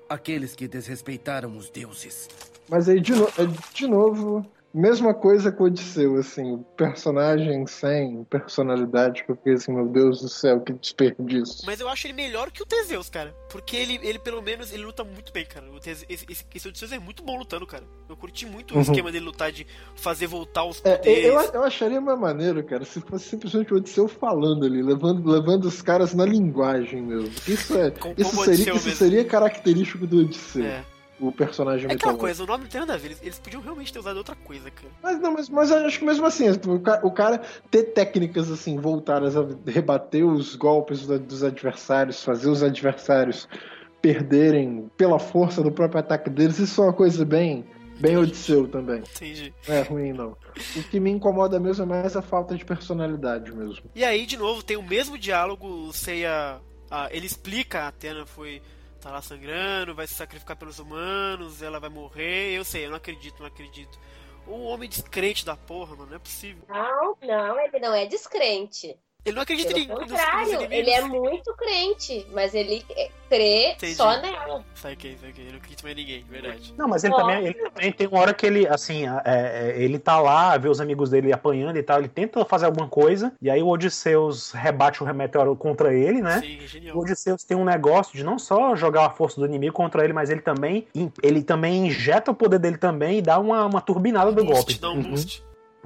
Aqueles 0.10 0.56
que 0.56 0.68
desrespeitaram 0.68 1.56
os 1.56 1.70
deuses. 1.70 2.28
Mas 2.68 2.89
aí, 2.89 3.00
de, 3.00 3.14
no- 3.14 3.28
é, 3.28 3.45
de 3.74 3.88
novo, 3.88 4.45
mesma 4.78 5.14
coisa 5.14 5.52
com 5.52 5.64
o 5.64 5.68
Odisseu, 5.68 6.16
assim, 6.18 6.64
personagem 6.76 7.66
sem 7.68 8.24
personalidade, 8.26 9.24
que 9.24 9.32
eu 9.32 9.36
fiquei 9.36 9.54
assim, 9.54 9.74
meu 9.74 9.88
Deus 9.88 10.22
do 10.22 10.30
céu, 10.30 10.60
que 10.62 10.74
desperdício. 10.74 11.64
Mas 11.66 11.80
eu 11.80 11.90
acho 11.90 12.08
ele 12.08 12.14
melhor 12.14 12.52
que 12.52 12.62
o 12.62 12.66
Teseus, 12.66 13.10
cara. 13.10 13.36
Porque 13.50 13.76
ele, 13.76 14.00
ele 14.04 14.20
pelo 14.20 14.42
menos, 14.42 14.72
ele 14.72 14.84
luta 14.84 15.04
muito 15.04 15.32
bem, 15.34 15.46
cara. 15.46 15.66
O 15.72 15.80
Tese, 15.80 16.06
esse, 16.10 16.26
esse, 16.30 16.46
esse 16.54 16.68
Odisseus 16.68 16.92
é 16.92 17.00
muito 17.00 17.24
bom 17.24 17.38
lutando, 17.38 17.66
cara. 17.66 17.84
Eu 18.10 18.16
curti 18.16 18.46
muito 18.46 18.74
Uhum. 18.74 18.80
o 18.80 18.84
esquema 18.84 19.12
dele 19.12 19.26
lutar, 19.26 19.52
de 19.52 19.66
fazer 19.96 20.28
voltar 20.28 20.64
os 20.66 20.82
É, 20.86 20.96
poderes. 20.98 21.26
eu, 21.26 21.40
eu 21.54 21.64
acharia 21.64 22.00
mais 22.02 22.20
maneiro, 22.20 22.64
cara, 22.64 22.86
se 22.86 23.00
fosse 23.02 23.30
simplesmente 23.30 23.74
o 23.74 23.78
Odisseu 23.78 24.08
falando 24.08 24.66
ali, 24.66 24.82
levando, 24.82 25.30
levando 25.30 25.66
os 25.66 25.82
caras 25.82 26.14
na 26.14 26.26
linguagem 26.26 27.02
mesmo. 27.02 27.32
Isso, 27.48 27.78
é, 27.78 27.92
Com- 27.92 28.14
isso, 28.18 28.44
seria, 28.44 28.74
isso 28.74 28.92
seria 28.92 29.26
característico 29.26 30.06
do 30.06 30.20
Odisseu, 30.22 30.64
É. 30.66 30.84
o 31.20 31.32
personagem 31.32 31.84
É 31.89 31.93
aquela 31.93 32.13
mitológico. 32.13 32.20
coisa, 32.20 32.43
o 32.43 32.45
nome 32.47 32.63
não 32.65 32.70
tem 32.70 32.80
nada 32.82 32.93
a 32.93 32.97
ver. 32.97 33.07
Eles, 33.07 33.22
eles 33.22 33.39
podiam 33.39 33.61
realmente 33.61 33.91
ter 33.91 33.99
usado 33.99 34.18
outra 34.18 34.36
coisa, 34.36 34.70
cara. 34.70 34.88
Mas 35.01 35.20
não, 35.20 35.32
mas, 35.34 35.49
mas 35.49 35.72
acho 35.72 35.99
que 35.99 36.05
mesmo 36.05 36.26
assim, 36.26 36.49
o 36.49 36.80
ca- 36.80 37.01
o 37.03 37.11
cara 37.11 37.41
ter 37.72 37.84
técnicas 37.86 38.51
assim, 38.51 38.78
voltadas 38.80 39.36
a 39.36 39.45
rebater 39.65 40.26
os 40.26 40.55
golpes 40.55 41.05
dos 41.07 41.43
adversários, 41.43 42.24
fazer 42.24 42.49
os 42.49 42.61
adversários 42.63 43.47
perderem 44.01 44.89
pela 44.95 45.20
força 45.20 45.61
do 45.61 45.72
próprio 45.72 45.99
ataque 45.99 46.30
deles, 46.30 46.59
isso 46.59 46.82
é 46.82 46.86
uma 46.86 46.93
coisa 46.93 47.26
bem, 47.26 47.65
bem 47.99 48.15
Odisseu 48.15 48.68
também. 48.68 48.99
Entendi. 48.99 49.53
Não 49.68 49.76
é 49.76 49.82
ruim, 49.82 50.13
não. 50.13 50.38
O 50.76 50.84
que 50.84 50.99
me 50.99 51.09
incomoda 51.09 51.59
mesmo 51.59 51.84
é 51.84 51.88
mais 51.88 52.15
a 52.15 52.22
falta 52.22 52.55
de 52.55 52.63
personalidade 52.63 53.51
mesmo. 53.55 53.86
E 53.95 54.03
aí, 54.03 54.26
de 54.26 54.38
novo, 54.38 54.61
tem 54.63 54.78
o 54.78 54.84
mesmo 54.84 55.18
diálogo. 55.18 55.68
O 55.68 55.91
Seiya. 55.93 56.59
ah, 56.91 57.09
ele 57.11 57.26
explica: 57.26 57.82
a 57.82 57.88
Atena 57.88 58.26
foi. 58.26 58.61
Tá 59.08 59.14
lá 59.14 59.22
sangrando, 59.22 59.95
vai 59.95 60.05
se 60.05 60.14
sacrificar 60.14 60.58
pelos 60.58 60.80
humanos, 60.80 61.62
ela 61.62 61.80
vai 61.80 61.89
morrer. 61.89 62.51
Eu 62.51 62.66
sei, 62.66 62.86
eu 62.86 62.89
não 62.89 62.97
acredito, 62.97 63.39
não 63.39 63.47
acredito. 63.47 63.97
O 64.45 64.64
homem 64.66 64.89
descrente 64.89 65.45
da 65.45 65.55
porra, 65.55 65.95
mano, 65.95 66.10
não 66.10 66.18
é 66.18 66.20
possível. 66.20 66.64
Não, 66.68 67.18
não, 67.22 67.60
ele 67.60 67.80
não 67.80 67.93
é 67.93 68.05
descrente. 68.05 68.97
Ele 69.28 69.36
não 69.36 69.42
acredita 69.44 69.74
Pelo 69.74 69.80
em 69.84 69.88
nos, 69.88 70.00
nos 70.00 70.10
contrário, 70.12 70.68
ele 70.72 70.90
é 70.90 71.02
muito 71.02 71.54
crente, 71.56 72.26
mas 72.34 72.56
ele 72.56 72.86
é- 72.96 73.10
crê 73.30 73.72
Entendi. 73.74 73.96
só 73.96 74.22
nela. 74.22 74.64
Sai 74.74 74.96
que, 74.96 75.18
sai 75.20 75.34
que. 75.34 75.42
Ele 75.42 75.52
não 75.52 75.58
acredita 75.58 75.84
mais 75.84 75.98
em 75.98 76.00
ninguém, 76.00 76.26
verdade. 76.30 76.74
Não, 76.78 76.88
mas 76.88 77.04
ele 77.04 77.14
também, 77.14 77.46
ele 77.46 77.54
também 77.56 77.92
tem 77.92 78.08
uma 78.08 78.22
hora 78.22 78.34
que 78.34 78.46
ele, 78.46 78.66
assim, 78.66 79.06
é, 79.06 79.22
é, 79.26 79.74
ele 79.78 80.00
tá 80.00 80.18
lá, 80.22 80.58
vê 80.58 80.70
os 80.70 80.80
amigos 80.80 81.10
dele 81.10 81.34
apanhando 81.34 81.78
e 81.78 81.84
tal, 81.84 82.00
ele 82.00 82.08
tenta 82.08 82.46
fazer 82.46 82.66
alguma 82.68 82.88
coisa, 82.88 83.34
e 83.42 83.50
aí 83.50 83.62
o 83.62 83.68
Odisseus 83.68 84.52
rebate 84.54 85.04
o 85.04 85.14
meteoro 85.14 85.56
contra 85.58 85.94
ele, 85.94 86.22
né? 86.22 86.40
Sim, 86.40 86.58
O 86.64 86.68
genial. 86.68 86.98
Odisseus 86.98 87.44
tem 87.44 87.58
um 87.58 87.66
negócio 87.66 88.16
de 88.16 88.24
não 88.24 88.40
só 88.40 88.76
jogar 88.78 89.06
a 89.08 89.10
força 89.10 89.42
do 89.42 89.46
inimigo 89.46 89.74
contra 89.74 90.06
ele, 90.06 90.14
mas 90.14 90.30
ele 90.30 90.42
também, 90.42 90.88
ele 91.22 91.44
também 91.44 91.88
injeta 91.88 92.32
o 92.32 92.34
poder 92.34 92.60
dele 92.60 92.78
também 92.78 93.18
e 93.18 93.22
dá 93.22 93.38
uma, 93.40 93.66
uma 93.66 93.82
turbinada 93.82 94.32
do 94.32 94.46
golpe. 94.46 94.74
Boost, 94.78 94.80
dá 94.80 94.90
um 94.90 94.98
Uhum. 94.98 95.12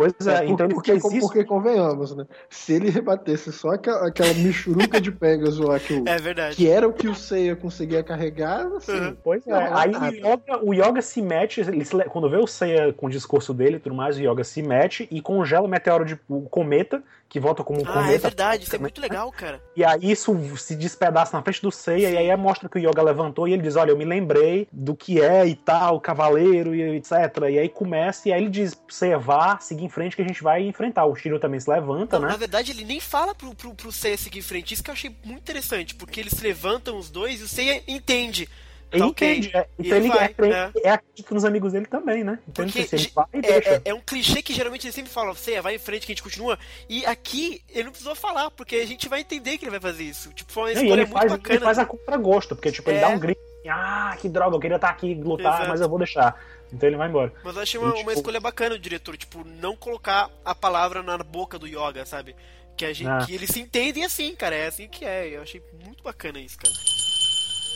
Pois 0.01 0.27
é, 0.27 0.45
É, 0.45 0.45
então 0.49 0.65
ele 0.65 0.73
porque, 0.73 0.91
fez 0.91 1.03
isso. 1.05 1.19
porque 1.27 1.43
convenhamos, 1.43 2.15
né? 2.15 2.25
Se 2.49 2.73
ele 2.73 2.89
rebatesse 2.89 3.51
só 3.51 3.69
aquela, 3.71 4.07
aquela 4.07 4.33
michuruca 4.33 4.99
de 4.99 5.11
Pegasus 5.11 5.59
lá 5.59 5.79
que, 5.79 5.93
o, 5.93 6.07
É 6.07 6.17
verdade. 6.17 6.55
que 6.55 6.67
era 6.67 6.87
o 6.87 6.93
que 6.93 7.07
o 7.07 7.15
Seiya 7.15 7.55
conseguia 7.55 8.03
carregar, 8.03 8.65
assim, 8.75 8.91
Uhum. 8.91 9.17
Pois 9.23 9.45
é, 9.47 9.51
Não, 9.51 9.77
aí 9.77 9.91
o 9.91 10.05
yoga, 10.05 10.65
o 10.65 10.73
yoga 10.73 11.01
se 11.01 11.21
mete, 11.21 11.61
ele 11.61 11.85
quando 12.09 12.29
vê 12.29 12.37
o 12.37 12.47
Seiya 12.47 12.93
com 12.93 13.07
o 13.07 13.09
discurso 13.09 13.53
dele 13.53 13.77
e 13.77 13.79
tudo 13.79 13.95
mais, 13.95 14.17
o 14.17 14.21
Yoga 14.21 14.43
se 14.43 14.61
mete 14.61 15.07
e 15.11 15.21
congela 15.21 15.65
o 15.65 15.69
meteoro 15.69 16.05
de 16.05 16.17
o 16.29 16.41
cometa, 16.41 17.03
que 17.31 17.39
volta 17.39 17.63
como 17.63 17.79
um 17.79 17.83
Ah, 17.87 17.93
cometa. 17.93 18.13
é 18.13 18.17
verdade, 18.17 18.65
isso 18.65 18.75
é 18.75 18.77
né? 18.77 18.81
muito 18.81 18.99
legal, 18.99 19.31
cara. 19.31 19.63
E 19.73 19.85
aí 19.85 20.11
isso 20.11 20.37
se 20.57 20.75
despedaça 20.75 21.37
na 21.37 21.41
frente 21.41 21.61
do 21.61 21.71
Seiya, 21.71 22.09
e 22.11 22.17
aí 22.17 22.35
mostra 22.35 22.67
que 22.67 22.77
o 22.77 22.79
Yoga 22.79 23.01
levantou 23.01 23.47
e 23.47 23.53
ele 23.53 23.61
diz: 23.63 23.77
Olha, 23.77 23.91
eu 23.91 23.97
me 23.97 24.03
lembrei 24.03 24.67
do 24.69 24.93
que 24.93 25.21
é 25.21 25.47
e 25.47 25.55
tal, 25.55 26.01
cavaleiro 26.01 26.75
e 26.75 26.97
etc. 26.97 27.13
E 27.49 27.57
aí 27.57 27.69
começa, 27.69 28.27
e 28.27 28.33
aí 28.33 28.41
ele 28.41 28.49
diz: 28.49 28.77
Seiya, 28.89 29.17
vá, 29.17 29.57
seguir 29.59 29.85
em 29.85 29.89
frente 29.89 30.13
que 30.17 30.21
a 30.21 30.27
gente 30.27 30.43
vai 30.43 30.61
enfrentar. 30.67 31.05
O 31.05 31.15
Shiryu 31.15 31.39
também 31.39 31.59
se 31.61 31.69
levanta, 31.69 32.19
Não, 32.19 32.25
né? 32.25 32.33
na 32.33 32.37
verdade, 32.37 32.71
ele 32.71 32.83
nem 32.83 32.99
fala 32.99 33.33
pro, 33.33 33.55
pro, 33.55 33.73
pro 33.73 33.91
Seiya 33.93 34.17
seguir 34.17 34.39
em 34.39 34.41
frente. 34.41 34.73
Isso 34.73 34.83
que 34.83 34.89
eu 34.89 34.93
achei 34.93 35.15
muito 35.23 35.39
interessante, 35.39 35.95
porque 35.95 36.19
eles 36.19 36.33
se 36.33 36.43
levantam 36.43 36.97
os 36.97 37.09
dois 37.09 37.39
e 37.39 37.43
o 37.45 37.47
Seiya 37.47 37.81
entende. 37.87 38.49
Ele 38.91 38.99
Tá 38.99 39.07
ok. 39.07 39.51
é, 39.53 39.67
então 39.79 39.97
ele 39.97 40.07
ele, 40.07 40.15
vai, 40.15 40.25
é, 40.25 40.27
crente- 40.29 40.53
é. 40.55 40.71
é 40.83 40.89
acredita 40.91 41.33
nos 41.33 41.45
amigos 41.45 41.71
dele 41.73 41.85
também, 41.85 42.23
né? 42.23 42.39
Então 42.47 42.65
ele, 42.65 42.71
Porque 42.73 42.95
ele 42.95 43.11
vai 43.15 43.25
e 43.33 43.37
É, 43.37 43.41
deixa. 43.41 43.69
é- 43.69 43.81
é 43.85 43.93
um 43.93 44.01
clichê 44.01 44.41
que 44.41 44.53
geralmente 44.53 44.85
ele 44.85 44.91
sempre 44.93 45.11
fala, 45.11 45.33
Seiya, 45.33 45.61
vai 45.61 45.75
em 45.75 45.79
frente 45.79 46.05
que 46.05 46.11
a 46.11 46.15
gente 46.15 46.23
continua. 46.23 46.59
E 46.89 47.05
aqui 47.05 47.61
ele 47.69 47.85
não 47.85 47.91
precisou 47.91 48.15
falar, 48.15 48.51
porque 48.51 48.75
a 48.75 48.85
gente 48.85 49.07
vai 49.07 49.21
entender 49.21 49.57
que 49.57 49.63
ele 49.63 49.71
vai 49.71 49.79
fazer 49.79 50.03
isso. 50.03 50.31
Tipo, 50.33 50.51
foi 50.51 50.63
uma 50.63 50.69
e 50.71 50.73
escolha 50.73 50.91
ele 50.91 51.01
muito 51.05 51.13
faz, 51.13 51.31
bacana. 51.31 51.55
ele 51.55 51.63
faz 51.65 51.79
a 51.79 51.85
contragosto, 51.85 52.55
porque 52.55 52.71
tipo, 52.71 52.89
ele 52.89 52.97
É. 52.97 53.01
dá 53.01 53.09
um 53.09 53.19
grito 53.19 53.39
ah, 53.69 54.17
que 54.19 54.27
droga, 54.27 54.55
eu 54.55 54.59
queria 54.59 54.75
estar 54.77 54.89
aqui 54.89 55.13
lutar, 55.13 55.53
Exato. 55.53 55.69
mas 55.69 55.81
eu 55.81 55.87
vou 55.87 55.99
deixar. 55.99 56.35
Então 56.73 56.89
ele 56.89 56.97
vai 56.97 57.07
embora. 57.07 57.31
Mas 57.43 57.55
eu 57.55 57.61
achei 57.61 57.79
uma, 57.79 57.89
E, 57.89 57.91
uma 57.91 57.97
tipo, 57.99 58.11
escolha 58.13 58.39
bacana 58.39 58.71
do 58.71 58.79
diretor, 58.79 59.15
tipo, 59.15 59.43
não 59.45 59.75
colocar 59.75 60.29
a 60.43 60.55
palavra 60.55 61.03
na 61.03 61.17
boca 61.19 61.59
do 61.59 61.67
Yoga, 61.67 62.03
sabe? 62.05 62.35
Que, 62.75 62.85
a 62.85 62.91
gente, 62.93 63.07
Ah. 63.07 63.23
que 63.23 63.35
eles 63.35 63.49
se 63.51 63.59
entendem 63.59 64.03
assim, 64.03 64.35
cara. 64.35 64.55
É 64.55 64.65
assim 64.67 64.87
que 64.87 65.05
é. 65.05 65.27
Eu 65.27 65.43
achei 65.43 65.61
muito 65.85 66.01
bacana 66.03 66.39
isso, 66.39 66.57
cara. 66.57 66.73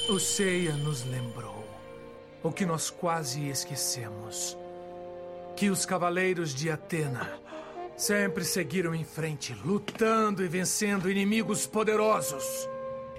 O 0.08 0.20
Seiya 0.20 0.74
nos 0.74 1.04
lembrou 1.04 1.68
o 2.44 2.52
que 2.52 2.64
nós 2.64 2.92
quase 2.92 3.48
esquecemos: 3.48 4.56
que 5.56 5.72
os 5.72 5.84
cavaleiros 5.84 6.54
de 6.54 6.70
Atena 6.70 7.40
sempre 7.98 8.46
seguiram 8.46 8.94
em 8.94 9.04
frente, 9.04 9.56
lutando 9.66 10.46
e 10.46 10.48
vencendo 10.48 11.10
inimigos 11.10 11.66
poderosos. 11.66 12.70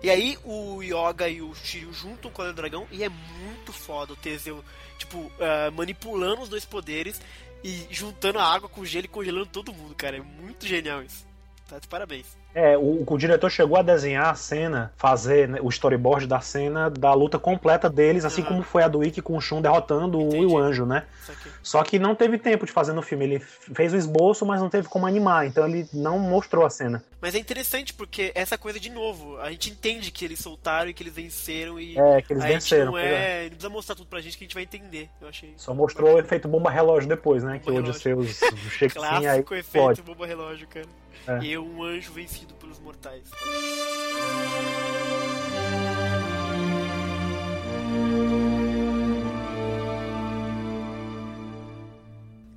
E 0.01 0.09
aí 0.09 0.39
o 0.45 0.81
Yoga 0.81 1.29
e 1.29 1.43
o 1.43 1.53
Shiryu 1.57 1.93
juntam 1.93 2.31
com 2.31 2.43
o 2.43 2.53
dragão 2.53 2.87
e 2.93 3.03
é 3.03 3.09
muito 3.09 3.72
foda 3.72 4.12
o 4.12 4.16
Teseu, 4.16 4.62
tipo, 4.97 5.33
ah, 5.41 5.72
manipulando 5.72 6.43
os 6.43 6.49
dois 6.49 6.64
poderes 6.64 7.20
e 7.64 7.85
juntando 7.91 8.39
a 8.39 8.45
água 8.45 8.68
com 8.68 8.83
o 8.83 8.87
gelo 8.87 9.07
e 9.07 9.09
congelando 9.09 9.47
todo 9.47 9.72
mundo, 9.72 9.93
cara. 9.97 10.18
É 10.18 10.20
muito 10.20 10.64
genial 10.64 11.03
isso. 11.03 11.27
Tá 11.68 11.81
de 11.81 11.89
parabéns. 11.89 12.27
É, 12.59 12.75
o, 12.75 13.05
o 13.07 13.19
diretor 13.19 13.51
chegou 13.51 13.77
a 13.77 13.83
desenhar 13.83 14.31
a 14.31 14.35
cena, 14.35 14.91
fazer 14.97 15.47
né, 15.47 15.59
o 15.61 15.69
storyboard 15.69 16.27
da 16.27 16.41
cena 16.41 16.89
da 16.89 17.13
luta 17.13 17.39
completa 17.39 17.91
deles, 17.91 18.25
assim 18.25 18.43
como 18.43 18.63
foi 18.63 18.83
a 18.83 18.89
do 18.89 19.05
Ikki 19.05 19.21
com 19.21 19.37
o 19.37 19.41
Shun 19.43 19.61
derrotando 19.61 20.19
o, 20.19 20.53
o 20.53 20.57
anjo, 20.57 20.87
né? 20.87 21.05
Só 21.63 21.83
que 21.83 21.99
não 21.99 22.15
teve 22.15 22.39
tempo 22.39 22.65
de 22.65 22.73
fazer 22.73 22.95
no 22.95 23.03
filme. 23.03 23.27
Ele 23.27 23.39
fez 23.41 23.93
o 23.93 23.97
esboço, 23.99 24.47
mas 24.47 24.59
não 24.63 24.71
teve 24.71 24.89
como 24.89 25.07
animar, 25.07 25.47
então 25.47 25.69
ele 25.69 25.87
não 25.93 26.19
mostrou 26.19 26.65
a 26.65 26.71
cena. 26.71 27.05
Mas 27.21 27.35
é 27.35 27.39
interessante 27.39 27.93
porque 27.93 28.33
essa 28.35 28.57
coisa, 28.57 28.81
de 28.81 28.89
novo, 28.89 29.37
a 29.39 29.51
gente 29.51 29.69
entende 29.69 30.11
que 30.11 30.25
eles 30.25 30.39
soltaram 30.39 30.89
e 30.89 30.95
que 30.95 31.03
eles 31.03 31.13
venceram 31.13 31.79
e. 31.79 31.99
É, 31.99 32.23
que 32.23 32.33
eles 32.33 32.43
a 32.43 32.47
venceram, 32.47 32.87
não, 32.87 32.93
pois 32.93 33.05
é, 33.05 33.43
não 33.43 33.49
precisa 33.51 33.69
mostrar 33.69 33.95
tudo 33.97 34.07
pra 34.07 34.21
gente 34.23 34.39
que 34.39 34.45
a 34.45 34.47
gente 34.47 34.55
vai 34.55 34.63
entender. 34.63 35.11
Eu 35.21 35.29
achei. 35.29 35.53
Só 35.59 35.75
mostrou 35.75 36.15
o 36.15 36.19
efeito 36.19 36.49
bomba 36.49 36.71
relógio 36.71 37.07
depois, 37.07 37.45
né? 37.45 37.59
Que 37.59 37.71
Bomba 37.71 37.93
chega 37.93 38.23
assim, 38.23 39.27
aí 39.27 39.43
Clássico 39.43 39.55
efeito 39.55 39.85
pode. 39.85 40.03
bomba 40.03 40.27
relógio, 40.27 40.67
cara. 40.69 40.87
É. 41.27 41.45
E 41.45 41.59
um 41.59 41.83
anjo 41.83 42.13
vencido 42.13 42.46
pelos 42.55 42.79
mortais. 42.79 43.31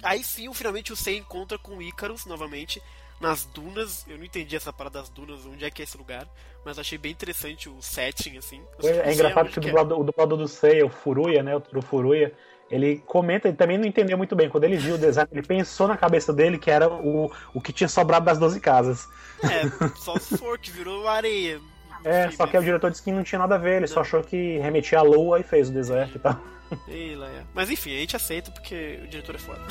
Aí 0.01 0.23
sim, 0.23 0.51
finalmente 0.53 0.93
o 0.93 0.95
Sei 0.95 1.17
encontra 1.17 1.57
com 1.57 1.77
o 1.77 1.81
Icarus 1.81 2.25
novamente 2.25 2.81
nas 3.19 3.45
dunas. 3.45 4.05
Eu 4.07 4.17
não 4.17 4.25
entendi 4.25 4.55
essa 4.55 4.71
parada 4.71 4.99
das 4.99 5.09
dunas, 5.09 5.45
onde 5.45 5.65
é 5.65 5.69
que 5.69 5.81
é 5.81 5.85
esse 5.85 5.97
lugar, 5.97 6.27
mas 6.65 6.79
achei 6.79 6.97
bem 6.97 7.11
interessante 7.11 7.69
o 7.69 7.81
setting, 7.81 8.37
assim. 8.37 8.61
É, 8.81 8.87
é 8.87 9.03
sei 9.03 9.13
engraçado 9.13 9.37
aonde 9.39 9.51
que 9.51 9.59
o 9.59 9.61
que 9.61 9.67
é. 9.67 9.71
dublador, 9.71 9.99
o 9.99 10.03
dublador 10.03 10.37
do 10.37 10.47
Seiya, 10.47 10.85
o 10.85 10.89
Furuya, 10.89 11.43
né? 11.43 11.55
O 11.55 11.81
Furuya, 11.81 12.33
ele 12.69 13.01
comenta, 13.05 13.47
ele 13.47 13.57
também 13.57 13.77
não 13.77 13.85
entendeu 13.85 14.17
muito 14.17 14.35
bem. 14.35 14.49
Quando 14.49 14.63
ele 14.63 14.77
viu 14.77 14.95
o 14.95 14.97
design, 14.97 15.29
ele 15.31 15.45
pensou 15.45 15.87
na 15.87 15.97
cabeça 15.97 16.31
dele 16.31 16.57
que 16.57 16.69
era 16.69 16.87
o, 16.87 17.31
o 17.53 17.61
que 17.61 17.73
tinha 17.73 17.87
sobrado 17.87 18.25
das 18.25 18.37
12 18.37 18.59
casas. 18.59 19.07
É, 19.43 19.95
só 19.97 20.17
se 20.19 20.37
for, 20.37 20.59
que 20.59 20.69
virou 20.69 21.07
areia. 21.07 21.59
É, 22.03 22.29
só 22.31 22.47
que 22.47 22.57
o 22.57 22.63
diretor 22.63 22.91
disse 22.91 23.03
que 23.03 23.11
não 23.11 23.23
tinha 23.23 23.39
nada 23.39 23.55
a 23.55 23.57
ver, 23.57 23.77
ele 23.77 23.87
só 23.87 24.01
achou 24.01 24.21
que 24.23 24.57
remetia 24.59 24.99
à 24.99 25.01
lua 25.01 25.39
e 25.39 25.43
fez 25.43 25.69
o 25.69 25.73
deserto 25.73 26.17
e 26.17 26.19
tal. 26.19 26.39
Ei, 26.87 27.15
lá 27.15 27.27
é. 27.27 27.43
Mas 27.53 27.69
enfim, 27.69 27.95
a 27.95 27.99
gente 27.99 28.15
aceita 28.15 28.51
porque 28.51 28.99
o 29.03 29.07
diretor 29.07 29.35
é 29.35 29.39
foda. 29.39 29.59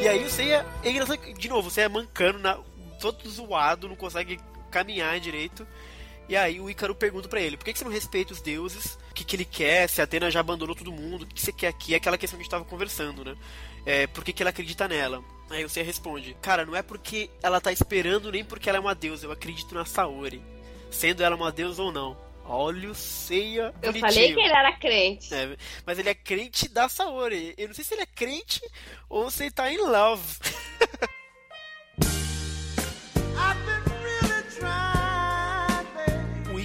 e 0.00 0.08
aí 0.08 0.22
você 0.22 0.50
é, 0.50 0.64
de 1.36 1.48
novo, 1.48 1.70
você 1.70 1.82
é 1.82 1.88
mancando, 1.88 2.38
na, 2.38 2.58
todo 3.00 3.28
zoado, 3.28 3.88
não 3.88 3.96
consegue 3.96 4.38
caminhar 4.70 5.18
direito. 5.20 5.66
E 6.28 6.36
aí 6.36 6.58
o 6.60 6.70
Ícaro 6.70 6.94
pergunta 6.94 7.28
pra 7.28 7.40
ele, 7.40 7.56
por 7.56 7.64
que, 7.64 7.72
que 7.72 7.78
você 7.78 7.84
não 7.84 7.92
respeita 7.92 8.32
os 8.32 8.40
deuses? 8.40 8.98
O 9.10 9.14
que, 9.14 9.24
que 9.24 9.36
ele 9.36 9.44
quer? 9.44 9.88
Se 9.88 10.00
a 10.00 10.04
Atena 10.04 10.30
já 10.30 10.40
abandonou 10.40 10.74
todo 10.74 10.90
mundo, 10.90 11.22
o 11.22 11.26
que, 11.26 11.34
que 11.34 11.40
você 11.42 11.52
quer 11.52 11.68
aqui? 11.68 11.92
É 11.92 11.98
aquela 11.98 12.16
questão 12.16 12.38
que 12.38 12.42
a 12.42 12.44
gente 12.44 12.50
tava 12.50 12.64
conversando, 12.64 13.24
né? 13.24 13.36
É, 13.84 14.06
por 14.06 14.24
que, 14.24 14.32
que 14.32 14.42
ela 14.42 14.50
acredita 14.50 14.88
nela? 14.88 15.22
Aí 15.50 15.62
você 15.62 15.82
responde, 15.82 16.34
cara, 16.40 16.64
não 16.64 16.74
é 16.74 16.82
porque 16.82 17.28
ela 17.42 17.60
tá 17.60 17.70
esperando, 17.70 18.32
nem 18.32 18.42
porque 18.42 18.68
ela 18.68 18.78
é 18.78 18.80
uma 18.80 18.94
deusa, 18.94 19.26
eu 19.26 19.32
acredito 19.32 19.74
na 19.74 19.84
Saori. 19.84 20.42
Sendo 20.90 21.22
ela 21.22 21.36
uma 21.36 21.52
deusa 21.52 21.82
ou 21.82 21.92
não. 21.92 22.16
Olha 22.46 22.90
o 22.90 22.94
Seiya 22.94 23.74
Eu 23.82 23.92
bonitinho. 23.92 24.00
falei 24.00 24.34
que 24.34 24.40
ele 24.40 24.52
era 24.52 24.72
crente. 24.72 25.34
É, 25.34 25.56
mas 25.86 25.98
ele 25.98 26.08
é 26.10 26.14
crente 26.14 26.68
da 26.68 26.88
Saori. 26.88 27.54
Eu 27.56 27.68
não 27.68 27.74
sei 27.74 27.84
se 27.84 27.94
ele 27.94 28.02
é 28.02 28.06
crente 28.06 28.60
ou 29.08 29.30
se 29.30 29.44
ele 29.44 29.50
tá 29.50 29.70
em 29.72 29.78
love. 29.78 30.38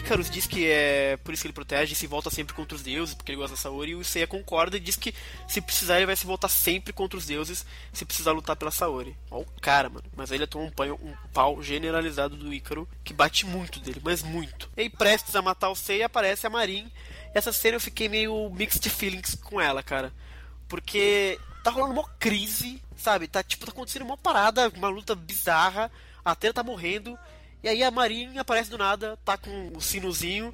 Icarus 0.10 0.30
diz 0.30 0.48
que 0.48 0.66
é 0.68 1.18
por 1.24 1.32
isso 1.34 1.44
que 1.44 1.48
ele 1.48 1.54
protege 1.54 1.94
e 1.94 1.96
se 1.96 2.08
volta 2.08 2.32
sempre 2.32 2.56
contra 2.56 2.76
os 2.76 2.82
deuses, 2.82 3.14
porque 3.14 3.32
ele 3.32 3.38
gosta 3.38 3.56
da 3.56 3.62
Saori, 3.62 3.92
e 3.92 3.96
o 3.96 4.04
Seiya 4.04 4.26
concorda 4.26 4.76
e 4.76 4.80
diz 4.80 4.96
que 4.96 5.14
se 5.48 5.62
precisar 5.62 5.98
ele 5.98 6.08
vai 6.08 6.16
se 6.16 6.26
voltar 6.26 6.50
sempre 6.50 6.92
contra 6.92 7.16
os 7.18 7.28
deuses, 7.28 7.64
se 7.94 8.04
precisar 8.06 8.32
lutar 8.32 8.56
pela 8.56 8.72
Saori. 8.72 9.16
Ó 9.30 9.42
o 9.42 9.46
cara, 9.62 9.88
mano. 9.88 10.06
Mas 10.16 10.32
aí 10.32 10.40
ele 10.40 10.48
toma 10.48 10.66
um, 10.66 10.72
panho- 10.72 11.00
um 11.04 11.14
pau 11.32 11.62
generalizado 11.62 12.36
do 12.36 12.52
Ícaro, 12.52 12.90
que 13.04 13.14
bate 13.14 13.46
muito 13.46 13.80
dele, 13.80 14.02
mas 14.04 14.24
muito. 14.24 14.68
E 14.76 14.82
aí, 14.82 14.90
prestes 14.90 15.36
a 15.36 15.44
matar 15.44 15.70
o 15.70 15.76
Seiya, 15.76 16.08
aparece 16.08 16.48
a 16.48 16.50
Marin. 16.50 16.92
Essa 17.32 17.54
cena 17.54 17.76
eu 17.76 17.82
fiquei 17.82 18.10
meio 18.10 18.50
mixed 18.50 18.90
feelings 18.90 19.36
com 19.36 19.62
ela, 19.62 19.84
cara. 19.84 20.12
Porque 20.68 21.40
tá 21.64 21.70
rolando 21.70 21.94
uma 21.94 22.10
crise, 22.20 22.82
sabe? 22.98 23.28
Tá 23.28 23.44
tipo, 23.44 23.66
tá 23.66 23.72
acontecendo 23.72 24.06
uma 24.06 24.18
parada, 24.18 24.70
uma 24.76 24.90
luta 24.90 25.14
bizarra, 25.14 25.92
a 26.26 26.32
Atena 26.32 26.54
tá 26.54 26.64
morrendo, 26.64 27.16
e 27.64 27.68
aí 27.70 27.84
a 27.84 27.92
Marinha 27.92 28.42
aparece 28.42 28.70
do 28.70 28.78
nada, 28.78 29.18
tá 29.26 29.38
com 29.38 29.72
o 29.76 29.82
sinozinho 29.82 30.54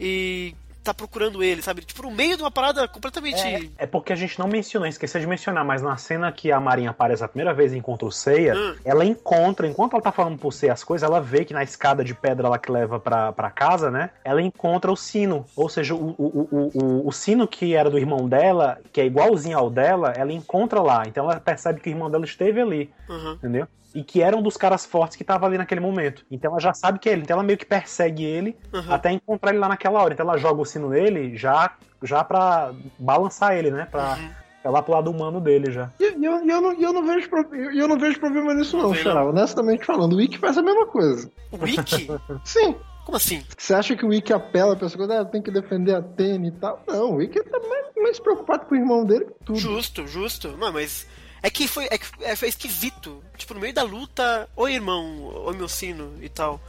e 0.00 0.54
tá 0.82 0.94
procurando 0.94 1.42
ele, 1.42 1.60
sabe? 1.60 1.82
Tipo, 1.82 2.02
no 2.04 2.10
meio 2.10 2.34
de 2.34 2.42
uma 2.42 2.50
parada 2.50 2.88
completamente. 2.88 3.70
É 3.76 3.86
porque 3.86 4.10
a 4.10 4.16
gente 4.16 4.38
não 4.38 4.48
mencionou, 4.48 4.88
esqueceu 4.88 5.20
de 5.20 5.26
mencionar, 5.26 5.62
mas 5.62 5.82
na 5.82 5.98
cena 5.98 6.32
que 6.32 6.50
a 6.50 6.58
Marinha 6.58 6.90
aparece 6.90 7.22
a 7.22 7.28
primeira 7.28 7.52
vez 7.52 7.74
e 7.74 7.76
encontra 7.76 8.06
o 8.08 8.12
Seiya, 8.12 8.54
Hum. 8.54 8.74
ela 8.86 9.04
encontra, 9.04 9.66
enquanto 9.66 9.92
ela 9.92 10.00
tá 10.02 10.10
falando 10.10 10.38
pro 10.38 10.50
Seiya 10.50 10.72
as 10.72 10.82
coisas, 10.82 11.06
ela 11.06 11.20
vê 11.20 11.44
que 11.44 11.52
na 11.52 11.62
escada 11.62 12.02
de 12.02 12.14
pedra 12.14 12.48
lá 12.48 12.58
que 12.58 12.72
leva 12.72 12.98
pra, 12.98 13.32
pra 13.32 13.50
casa, 13.50 13.90
né? 13.90 14.08
Ela 14.24 14.40
encontra 14.40 14.90
o 14.90 14.96
sino. 14.96 15.44
Ou 15.54 15.68
seja, 15.68 15.94
o, 15.94 16.14
o, 16.16 16.48
o, 16.50 16.70
o, 16.82 17.08
o 17.08 17.12
sino 17.12 17.46
que 17.46 17.74
era 17.74 17.90
do 17.90 17.98
irmão 17.98 18.26
dela, 18.26 18.78
que 18.90 19.00
é 19.02 19.04
igualzinho 19.04 19.58
ao 19.58 19.68
dela, 19.68 20.14
ela 20.16 20.32
encontra 20.32 20.80
lá. 20.80 21.02
Então 21.06 21.30
ela 21.30 21.38
percebe 21.38 21.80
que 21.80 21.90
o 21.90 21.92
irmão 21.92 22.10
dela 22.10 22.24
esteve 22.24 22.62
ali. 22.62 22.90
Uhum. 23.10 23.32
Entendeu? 23.32 23.68
E 23.94 24.04
que 24.04 24.20
era 24.22 24.36
um 24.36 24.42
dos 24.42 24.56
caras 24.56 24.84
fortes 24.84 25.16
que 25.16 25.24
tava 25.24 25.46
ali 25.46 25.56
naquele 25.58 25.80
momento. 25.80 26.24
Então 26.30 26.50
ela 26.52 26.60
já 26.60 26.74
sabe 26.74 26.98
que 26.98 27.08
é 27.08 27.12
ele. 27.12 27.22
Então 27.22 27.34
ela 27.36 27.42
meio 27.42 27.58
que 27.58 27.64
persegue 27.66 28.22
ele 28.24 28.56
Uhum. 28.72 28.92
até 28.92 29.10
encontrar 29.10 29.50
ele 29.50 29.58
lá 29.58 29.68
naquela 29.68 30.02
hora. 30.02 30.12
Então 30.14 30.28
ela 30.28 30.36
joga 30.38 30.60
o 30.60 30.64
sino 30.64 30.90
nele 30.90 31.36
já, 31.36 31.72
já 32.02 32.22
pra 32.22 32.72
balançar 32.98 33.56
ele, 33.56 33.70
né? 33.70 33.86
Pra, 33.90 34.14
Uhum. 34.16 34.30
pra 34.62 34.70
lá 34.70 34.82
pro 34.82 34.92
lado 34.92 35.10
humano 35.10 35.40
dele 35.40 35.72
já. 35.72 35.90
E 35.98 36.04
eu, 36.04 36.44
e 36.44 36.50
eu, 36.50 36.60
não, 36.60 36.72
e 36.74 36.82
eu, 36.82 36.92
não 36.92 37.06
vejo, 37.06 37.30
pro- 37.30 37.54
e 37.72 37.78
eu 37.78 37.88
não 37.88 37.98
vejo 37.98 38.20
problema 38.20 38.52
nisso, 38.54 38.76
não, 38.76 38.90
vê, 38.90 38.98
Xará. 38.98 39.24
Honestamente 39.24 39.84
falando, 39.86 40.12
o 40.12 40.16
Wiki 40.16 40.36
faz 40.38 40.58
a 40.58 40.62
mesma 40.62 40.86
coisa. 40.86 41.30
O 41.50 41.64
Wiki? 41.64 42.08
Sim. 42.44 42.76
Como 43.06 43.16
assim? 43.16 43.42
Você 43.56 43.72
acha 43.72 43.96
que 43.96 44.04
o 44.04 44.08
Wiki 44.08 44.34
apela 44.34 44.76
pra 44.76 44.84
essa 44.86 44.98
coisa, 44.98 45.22
ah, 45.22 45.24
tem 45.24 45.40
que 45.40 45.50
defender 45.50 45.94
a 45.94 45.98
Atena 46.00 46.46
e 46.46 46.50
tal? 46.50 46.82
Não, 46.86 47.12
o 47.12 47.14
Wiki 47.16 47.42
tá 47.42 47.58
mais, 47.58 47.86
mais 47.96 48.20
preocupado 48.20 48.66
com 48.66 48.74
o 48.74 48.78
irmão 48.78 49.02
dele 49.06 49.24
que 49.24 49.44
tudo. 49.46 49.58
Justo, 49.58 50.06
justo. 50.06 50.48
Não, 50.58 50.70
mas. 50.70 51.08
É 51.42 51.50
que 51.50 51.68
foi, 51.68 51.84
é 51.90 51.98
que 51.98 52.06
é, 52.22 52.34
foi 52.36 52.48
esquisito. 52.48 53.22
Tipo, 53.36 53.54
no 53.54 53.60
meio 53.60 53.72
da 53.74 53.82
luta, 53.82 54.48
oi 54.56 54.74
irmão, 54.74 55.32
oi 55.46 55.56
meu 55.56 55.68
sino 55.68 56.12
e 56.20 56.28
tal. 56.28 56.60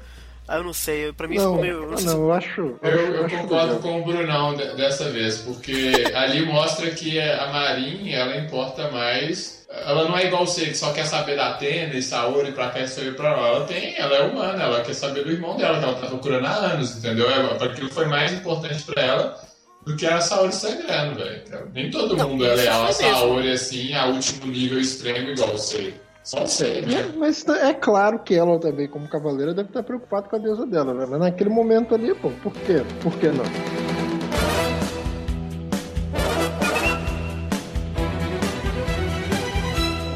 Ah, 0.48 0.58
eu 0.58 0.64
não 0.64 0.74
sei, 0.74 1.14
pra 1.14 1.28
mim 1.28 1.36
Não, 1.36 1.44
ficou 1.58 1.62
meio. 1.62 1.98
sei 1.98 2.06
não, 2.08 2.14
se- 2.14 2.18
eu 2.20 2.34
acho. 2.34 2.80
Eu, 2.82 2.90
Eu, 2.92 3.16
eu 3.18 3.26
acho 3.26 3.38
concordo 3.38 3.66
legal. 3.76 3.80
com 3.82 4.02
o 4.02 4.04
Brunão 4.04 4.56
de- 4.56 4.76
dessa 4.76 5.10
vez, 5.12 5.38
porque 5.40 5.94
ali 6.16 6.44
mostra 6.44 6.90
que 6.90 7.20
a 7.20 7.48
Marin, 7.48 8.12
ela 8.12 8.36
importa 8.38 8.90
mais. 8.90 9.60
Ela 9.70 10.06
não 10.10 10.18
é 10.18 10.26
igual 10.26 10.48
você, 10.48 10.66
que 10.66 10.74
só 10.76 10.92
quer 10.92 11.06
saber 11.06 11.36
da 11.36 11.50
Atena 11.52 11.94
e 11.94 12.02
Saori 12.02 12.52
pra 12.54 12.70
cá 12.72 12.80
e 12.80 12.88
Saori 12.88 13.12
pra 13.12 13.36
lá. 13.36 13.48
Ela 13.50 13.66
tem, 13.66 13.96
ela 13.96 14.16
é 14.16 14.22
humana, 14.22 14.64
ela 14.64 14.82
quer 14.82 14.96
saber 14.96 15.24
do 15.24 15.32
irmão 15.32 15.56
dela, 15.56 15.78
que 15.78 15.84
ela 15.86 15.94
tá 15.94 16.08
procurando 16.08 16.48
há 16.48 16.50
anos, 16.56 16.98
entendeu? 16.98 17.30
É, 17.30 17.64
Aquilo 17.64 17.92
foi 17.92 18.06
mais 18.08 18.34
importante 18.34 18.82
pra 18.84 19.04
ela 19.04 19.40
do 19.86 19.96
que 19.96 20.06
a 20.06 20.22
Saori 20.22 20.54
sangrando, 20.54 21.16
velho. 21.16 21.72
Nem 21.74 21.90
todo 21.90 22.16
Não, 22.16 22.30
mundo 22.30 22.46
é 22.46 22.56
leal 22.56 22.86
a. 22.86 22.92
Saori 22.94 23.52
assim, 23.52 23.94
a 23.94 24.06
último 24.08 24.48
nível 24.52 24.80
extremo 24.80 25.30
igual 25.30 25.50
você. 25.52 25.94
Só 26.24 26.42
você, 26.42 26.82
né? 26.82 27.12
Mas 27.16 27.48
é 27.48 27.74
claro 27.74 28.20
que 28.20 28.36
ela 28.36 28.60
também, 28.60 28.88
como 28.88 29.08
cavaleira, 29.08 29.54
deve 29.54 29.70
estar 29.70 29.82
preocupada 29.82 30.28
com 30.28 30.36
a 30.36 30.40
deusa 30.40 30.66
dela, 30.66 30.94
né? 30.94 31.08
Mas 31.10 31.20
naquele 31.20 31.50
momento 31.50 31.96
ali, 31.96 32.14
pô, 32.14 32.30
por 32.44 32.54
quê? 32.54 32.84
Por 33.02 33.14
que 33.18 33.30
não? 33.30 33.46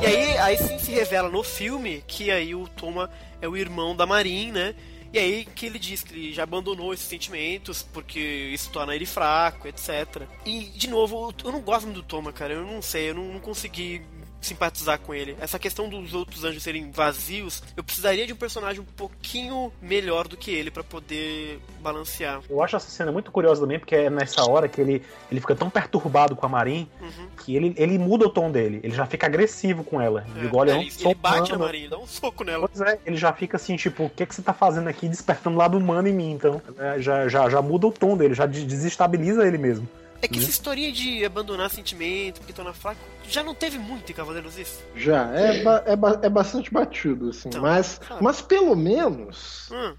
E 0.01 0.05
aí, 0.05 0.37
aí 0.37 0.57
sim 0.57 0.77
se 0.77 0.91
revela 0.91 1.29
no 1.29 1.41
filme 1.41 2.03
que 2.05 2.29
aí 2.29 2.53
o 2.53 2.67
Toma 2.67 3.09
é 3.41 3.47
o 3.47 3.55
irmão 3.55 3.95
da 3.95 4.05
Marin, 4.05 4.51
né? 4.51 4.75
E 5.13 5.19
aí 5.19 5.45
que 5.45 5.67
ele 5.67 5.77
diz 5.77 6.01
que 6.01 6.11
ele 6.11 6.33
já 6.33 6.41
abandonou 6.41 6.91
esses 6.91 7.05
sentimentos 7.05 7.83
porque 7.83 8.19
isso 8.19 8.71
torna 8.71 8.95
ele 8.95 9.05
fraco, 9.05 9.67
etc. 9.67 10.23
E, 10.43 10.65
de 10.65 10.89
novo, 10.89 11.31
eu 11.45 11.51
não 11.51 11.61
gosto 11.61 11.85
muito 11.85 11.97
do 11.97 12.03
Toma, 12.03 12.33
cara. 12.33 12.53
Eu 12.53 12.65
não 12.65 12.81
sei, 12.81 13.11
eu 13.11 13.13
não, 13.13 13.33
não 13.33 13.39
consegui 13.39 14.01
simpatizar 14.47 14.99
com 14.99 15.13
ele. 15.13 15.35
Essa 15.39 15.57
questão 15.59 15.87
dos 15.89 16.13
outros 16.13 16.43
anjos 16.43 16.61
serem 16.63 16.91
vazios, 16.91 17.61
eu 17.75 17.83
precisaria 17.83 18.25
de 18.27 18.33
um 18.33 18.35
personagem 18.35 18.81
um 18.81 18.85
pouquinho 18.85 19.71
melhor 19.81 20.27
do 20.27 20.35
que 20.37 20.51
ele 20.51 20.69
para 20.71 20.83
poder 20.83 21.59
balancear. 21.81 22.41
Eu 22.49 22.61
acho 22.63 22.75
essa 22.75 22.89
cena 22.89 23.11
muito 23.11 23.31
curiosa 23.31 23.61
também, 23.61 23.79
porque 23.79 23.95
é 23.95 24.09
nessa 24.09 24.49
hora 24.49 24.67
que 24.67 24.79
ele, 24.81 25.01
ele 25.31 25.39
fica 25.41 25.55
tão 25.55 25.69
perturbado 25.69 26.35
com 26.35 26.45
a 26.45 26.49
Marin 26.49 26.87
Uhum. 27.01 27.27
que 27.43 27.55
ele, 27.55 27.73
ele 27.77 27.97
muda 27.97 28.25
o 28.25 28.29
tom 28.29 28.51
dele. 28.51 28.79
Ele 28.83 28.95
já 28.95 29.05
fica 29.05 29.25
agressivo 29.27 29.83
com 29.83 29.99
ela. 30.01 30.25
Ele 30.31 30.41
digo, 30.45 30.57
olha, 30.57 30.71
É, 30.71 30.79
ele, 30.81 31.15
bate 31.15 31.37
na 31.37 31.43
humano. 31.57 31.59
Marinha, 31.65 31.89
dá 31.89 31.97
um 31.97 32.07
soco 32.07 32.43
nela. 32.43 32.67
Pois 32.67 32.81
é, 32.81 32.99
ele 33.05 33.17
já 33.17 33.31
fica 33.33 33.57
assim, 33.57 33.75
tipo, 33.75 34.05
o 34.05 34.09
que, 34.09 34.25
que 34.25 34.33
você 34.35 34.41
tá 34.41 34.53
fazendo 34.53 34.87
aqui 34.87 35.07
despertando 35.07 35.55
o 35.55 35.59
lado 35.59 35.77
humano 35.77 36.07
em 36.07 36.13
mim? 36.13 36.31
Então, 36.31 36.61
é, 36.77 36.99
já, 36.99 37.27
já, 37.27 37.49
já 37.49 37.61
muda 37.61 37.87
o 37.87 37.91
tom 37.91 38.15
dele, 38.17 38.33
já 38.33 38.45
de- 38.45 38.65
desestabiliza 38.65 39.45
ele 39.45 39.57
mesmo. 39.57 39.87
É 40.23 40.27
que 40.27 40.37
Né? 40.37 40.41
essa 40.43 40.51
historinha 40.51 40.89
de 40.89 41.25
abandonar 41.25 41.69
sentimento 41.69 42.39
porque 42.39 42.53
torna 42.53 42.71
fraco, 42.73 43.01
já 43.27 43.43
não 43.43 43.53
teve 43.53 43.77
muito 43.77 44.09
em 44.09 44.15
Cavaleiros 44.15 44.57
isso? 44.57 44.81
Já, 44.95 45.29
é, 45.31 45.61
ba- 45.61 45.83
é, 45.85 45.95
ba- 45.97 46.19
é 46.23 46.29
bastante 46.29 46.71
batido, 46.73 47.29
assim. 47.29 47.49
Então, 47.49 47.61
mas, 47.61 47.99
sabe. 48.07 48.23
mas 48.23 48.41
pelo 48.41 48.73
menos 48.73 49.69
Hum. 49.69 49.93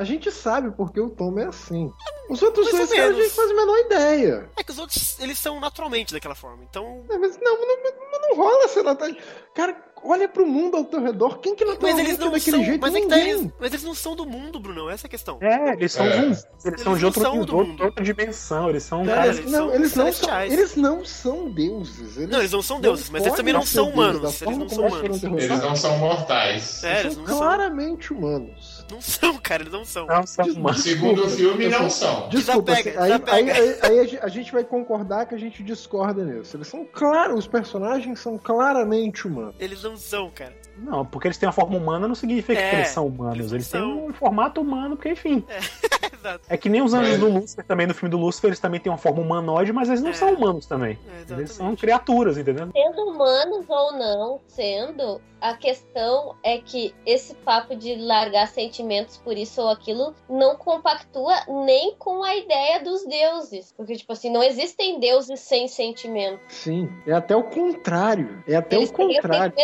A 0.00 0.04
gente 0.04 0.30
sabe 0.30 0.70
porque 0.70 1.00
o 1.00 1.10
Tom 1.10 1.38
é 1.38 1.44
assim. 1.46 1.92
Os 2.28 2.40
outros 2.42 2.72
Mais 2.72 2.80
ou 2.80 2.86
dois 2.86 2.98
caras 3.00 3.16
a 3.18 3.22
gente 3.22 3.34
faz 3.34 3.50
a 3.50 3.54
menor 3.54 3.78
ideia. 3.78 4.48
É 4.56 4.62
que 4.64 4.70
os 4.70 4.78
outros, 4.78 5.18
eles 5.20 5.38
são 5.38 5.58
naturalmente 5.60 6.12
daquela 6.12 6.34
forma. 6.34 6.62
Então. 6.68 7.04
É, 7.10 7.18
mas 7.18 7.38
não, 7.42 7.54
não, 7.60 7.76
não, 7.82 8.20
não 8.30 8.36
rola 8.36 8.64
essa 8.64 8.82
Natália. 8.82 9.16
Cara, 9.54 9.76
olha 10.04 10.28
pro 10.28 10.46
mundo 10.46 10.76
ao 10.76 10.84
teu 10.84 11.02
redor. 11.02 11.38
Quem 11.40 11.56
que 11.56 11.64
Mas 11.64 11.74
naturalmente 11.74 12.08
eles 12.08 12.20
é 12.20 12.24
não 12.24 12.30
daquele 12.32 12.56
são. 12.56 12.64
jeito? 12.64 12.80
Mas, 12.80 12.94
é 12.94 13.00
que 13.00 13.06
tá, 13.08 13.16
Ninguém. 13.16 13.30
eles, 13.32 13.52
mas 13.58 13.72
eles 13.72 13.84
não 13.84 13.94
são 13.94 14.14
do 14.14 14.24
mundo, 14.24 14.60
Bruno. 14.60 14.88
Essa 14.88 15.06
é 15.06 15.08
a 15.08 15.10
questão. 15.10 15.38
É, 15.40 15.72
eles 15.72 15.92
são 15.92 16.06
É. 16.06 16.18
eles, 16.18 16.46
Eles 16.64 16.80
são 16.82 16.94
de 16.94 17.00
não 17.00 17.08
outro, 17.08 17.22
são 17.22 17.38
do 17.38 17.44
de 17.46 17.52
outro- 17.54 17.66
mundo. 17.72 17.84
outra 17.84 18.04
dimensão, 18.04 18.70
eles 18.70 18.82
são 18.84 19.04
Cara, 19.04 19.16
caras 19.22 19.38
eles 19.38 19.50
não, 19.50 19.58
são 19.66 19.74
eles, 19.74 19.94
não 19.96 20.12
são, 20.12 20.40
eles 20.44 20.76
não 20.76 21.04
são 21.04 21.50
deuses. 21.50 22.16
Eles 22.16 22.28
Não, 22.30 22.38
eles 22.38 22.52
não 22.52 22.62
são 22.62 22.80
deuses, 22.80 23.10
mas 23.10 23.22
eles 23.24 23.36
também 23.36 23.52
não 23.52 23.62
são 23.62 23.86
ser 23.86 23.92
deuses, 23.92 23.94
humanos, 24.14 24.22
da 24.22 24.28
eles 24.28 24.38
forma 24.38 24.58
não 24.58 24.66
como 24.68 24.70
são 24.76 24.84
eles 24.84 24.94
foram 25.00 25.14
humanos. 25.16 25.20
derrotados. 25.40 25.50
Eles 25.50 25.68
não 25.68 25.76
são 25.76 25.98
mortais. 25.98 26.84
É, 26.84 26.90
eles 27.00 27.04
Eles 27.04 27.14
são. 27.14 27.24
claramente 27.38 28.12
humanos. 28.12 28.79
Não 28.90 29.00
são, 29.00 29.38
cara, 29.38 29.62
eles 29.62 29.72
não 29.72 29.84
são. 29.84 30.06
Não, 30.06 30.26
são 30.26 30.44
Desculpa. 30.44 30.74
Segundo 30.74 31.24
o 31.24 31.28
filme, 31.30 31.68
não 31.68 31.88
são. 31.88 32.28
Desculpa, 32.28 32.72
Desapega, 32.72 32.90
assim, 32.90 32.98
aí, 33.12 33.18
desapega. 33.18 33.52
aí- 33.52 33.60
aí- 33.82 34.00
aí 34.00 34.18
a 34.22 34.28
gente 34.28 34.52
vai 34.52 34.64
concordar 34.64 35.26
que 35.26 35.34
a 35.34 35.38
gente 35.38 35.62
discorda 35.62 36.24
nisso. 36.24 36.56
Eles 36.56 36.66
são 36.68 36.84
claros, 36.84 37.38
os 37.40 37.46
personagens 37.46 38.18
são 38.20 38.36
claramente 38.38 39.26
humanos. 39.26 39.54
Eles 39.58 39.82
não 39.82 39.96
são, 39.96 40.30
cara. 40.30 40.54
Não, 40.82 41.04
porque 41.04 41.28
eles 41.28 41.36
têm 41.38 41.46
uma 41.46 41.52
forma 41.52 41.76
humana 41.76 42.08
não 42.08 42.14
significa 42.14 42.58
É, 42.60 42.70
que 42.70 42.76
eles 42.76 42.88
são 42.88 43.06
humanos. 43.06 43.38
eles 43.38 43.52
Eles, 43.52 43.72
não 43.72 43.80
têm 43.80 43.90
são. 43.98 44.06
um 44.06 44.12
formato 44.12 44.60
humano, 44.60 44.96
porque 44.96 45.10
enfim. 45.10 45.44
Exato. 46.12 46.40
É 46.48 46.56
que 46.56 46.68
nem 46.68 46.82
os 46.82 46.92
anjos 46.92 47.14
É. 47.14 47.18
do 47.18 47.28
Lúcifer 47.30 47.64
também, 47.64 47.86
no 47.86 47.94
filme 47.94 48.10
do 48.10 48.18
Lúcifer, 48.18 48.48
eles 48.48 48.60
também 48.60 48.78
têm 48.80 48.90
uma 48.92 48.98
forma 48.98 49.20
humanoide, 49.22 49.72
mas 49.72 49.88
eles 49.88 50.02
não 50.02 50.10
É. 50.10 50.14
são 50.14 50.32
humanos 50.34 50.66
também. 50.66 50.98
É, 51.28 51.32
Eles 51.32 51.52
são 51.52 51.74
criaturas, 51.76 52.36
entendeu? 52.36 52.68
Sendo 52.72 53.02
humanos 53.10 53.64
ou 53.68 53.92
não 53.92 54.40
sendo, 54.46 55.20
a 55.40 55.54
questão 55.54 56.34
é 56.42 56.58
que 56.58 56.94
esse 57.06 57.34
papo 57.36 57.74
de 57.74 57.94
largar 57.96 58.48
sentimentos 58.48 59.16
por 59.16 59.36
isso 59.36 59.62
ou 59.62 59.68
aquilo 59.70 60.14
não 60.28 60.56
compactua 60.56 61.34
nem 61.64 61.94
com 61.98 62.22
a 62.22 62.36
ideia 62.36 62.82
dos 62.84 63.06
deuses. 63.06 63.72
Porque, 63.74 63.94
tipo 63.96 64.12
assim, 64.12 64.30
não 64.30 64.42
existem 64.42 65.00
deuses 65.00 65.40
sem 65.40 65.68
sentimento. 65.68 66.40
Sim, 66.48 66.90
é 67.06 67.12
até 67.12 67.34
o 67.34 67.44
contrário. 67.44 68.42
É 68.46 68.56
até 68.56 68.76
Eles 68.76 68.90
o 68.90 68.94
têm 68.94 69.06
os 69.08 69.14
contrário. 69.16 69.54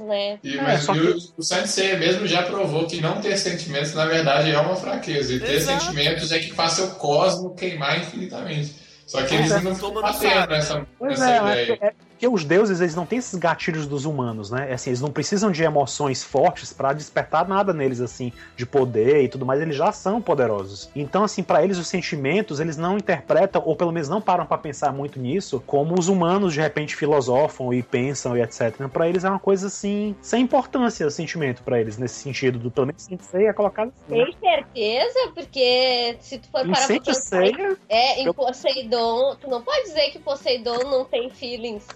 Né? 0.00 0.38
E, 0.42 0.58
É, 0.58 0.62
mas 0.62 0.82
só 0.82 0.94
e 0.94 1.00
o, 1.00 1.16
o 1.36 1.42
Saint 1.42 1.66
Seiya 1.66 1.98
mesmo 1.98 2.26
já 2.26 2.42
provou 2.42 2.86
que 2.86 3.00
não 3.00 3.20
ter 3.20 3.36
sentimentos, 3.36 3.94
na 3.94 4.06
verdade, 4.06 4.50
é 4.50 4.58
uma 4.58 4.76
fraqueza. 4.76 5.34
E 5.34 5.40
ter 5.40 5.54
Exato. 5.54 5.84
sentimentos 5.84 6.32
é 6.32 6.38
que 6.38 6.52
faz 6.52 6.72
seu 6.74 6.88
cosmo 6.92 7.54
queimar 7.54 7.98
infinitamente. 7.98 8.74
Só 9.06 9.22
que 9.22 9.34
eles 9.34 9.50
É, 9.50 9.60
não 9.60 9.72
mundo 9.72 10.00
batendo 10.00 10.46
nessa, 10.48 10.86
nessa 11.00 11.30
é, 11.30 11.64
ideia. 11.64 11.94
Porque 12.20 12.28
os 12.28 12.44
deuses 12.44 12.82
eles 12.82 12.94
não 12.94 13.06
têm 13.06 13.18
esses 13.18 13.38
gatilhos 13.38 13.86
dos 13.86 14.04
humanos, 14.04 14.50
né? 14.50 14.66
É 14.70 14.74
Assim, 14.74 14.90
eles 14.90 15.00
não 15.00 15.10
precisam 15.10 15.50
de 15.50 15.62
emoções 15.62 16.22
fortes 16.22 16.70
pra 16.70 16.92
despertar 16.92 17.48
nada 17.48 17.72
neles 17.72 17.98
assim, 17.98 18.30
de 18.54 18.66
poder 18.66 19.22
e 19.24 19.28
tudo 19.28 19.46
mais, 19.46 19.58
eles 19.62 19.74
já 19.74 19.90
são 19.90 20.20
poderosos. 20.20 20.90
Então 20.94 21.24
assim, 21.24 21.42
pra 21.42 21.64
eles 21.64 21.78
os 21.78 21.88
sentimentos, 21.88 22.60
eles 22.60 22.76
não 22.76 22.98
interpretam 22.98 23.62
ou 23.64 23.74
pelo 23.74 23.90
menos 23.90 24.06
não 24.10 24.20
param 24.20 24.44
pra 24.44 24.58
pensar 24.58 24.92
muito 24.92 25.18
nisso, 25.18 25.62
como 25.66 25.98
os 25.98 26.08
humanos 26.08 26.52
de 26.52 26.60
repente 26.60 26.94
filosofam 26.94 27.72
e 27.72 27.82
pensam 27.82 28.36
e 28.36 28.42
etc. 28.42 28.70
Então, 28.74 28.90
pra 28.90 29.08
eles 29.08 29.24
é 29.24 29.30
uma 29.30 29.38
coisa 29.38 29.68
assim, 29.68 30.14
sem 30.20 30.42
importância 30.42 31.06
o 31.06 31.10
sentimento 31.10 31.62
pra 31.62 31.80
eles 31.80 31.96
nesse 31.96 32.16
sentido 32.16 32.58
do 32.58 32.70
pelo 32.70 32.88
menos 32.88 33.00
Sensei 33.02 33.46
é 33.46 33.52
colocado 33.54 33.92
assim. 34.06 34.18
né? 34.18 34.26
Tem 34.26 34.36
certeza? 34.38 35.30
Porque 35.34 36.16
se 36.20 36.38
tu 36.38 36.50
for 36.50 36.66
Em 36.66 36.70
parar 36.70 36.86
pra 36.86 37.00
pensar, 37.00 37.44
é, 37.88 38.20
em 38.20 38.26
eu- 38.26 38.34
Poseidon, 38.34 39.36
tu 39.40 39.48
não 39.48 39.62
pode 39.62 39.84
dizer 39.84 40.10
que 40.10 40.18
Poseidon 40.18 40.80
não 40.84 41.06
tem 41.06 41.30
feelings. 41.30 41.86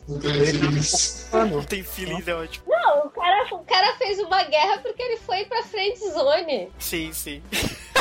Não 1.51 1.65
tem 1.65 1.82
Não 1.82 1.91
feelings, 1.91 2.28
é 2.28 2.35
ótimo. 2.35 2.65
Não, 2.69 3.07
o 3.07 3.11
cara, 3.11 3.55
o 3.55 3.59
cara 3.65 3.97
fez 3.97 4.19
uma 4.20 4.43
guerra 4.45 4.78
porque 4.78 5.03
ele 5.03 5.16
foi 5.19 5.45
pra 5.45 5.62
friend 5.62 5.99
zone. 5.99 6.73
Sim, 6.78 7.12
sim. 7.12 7.43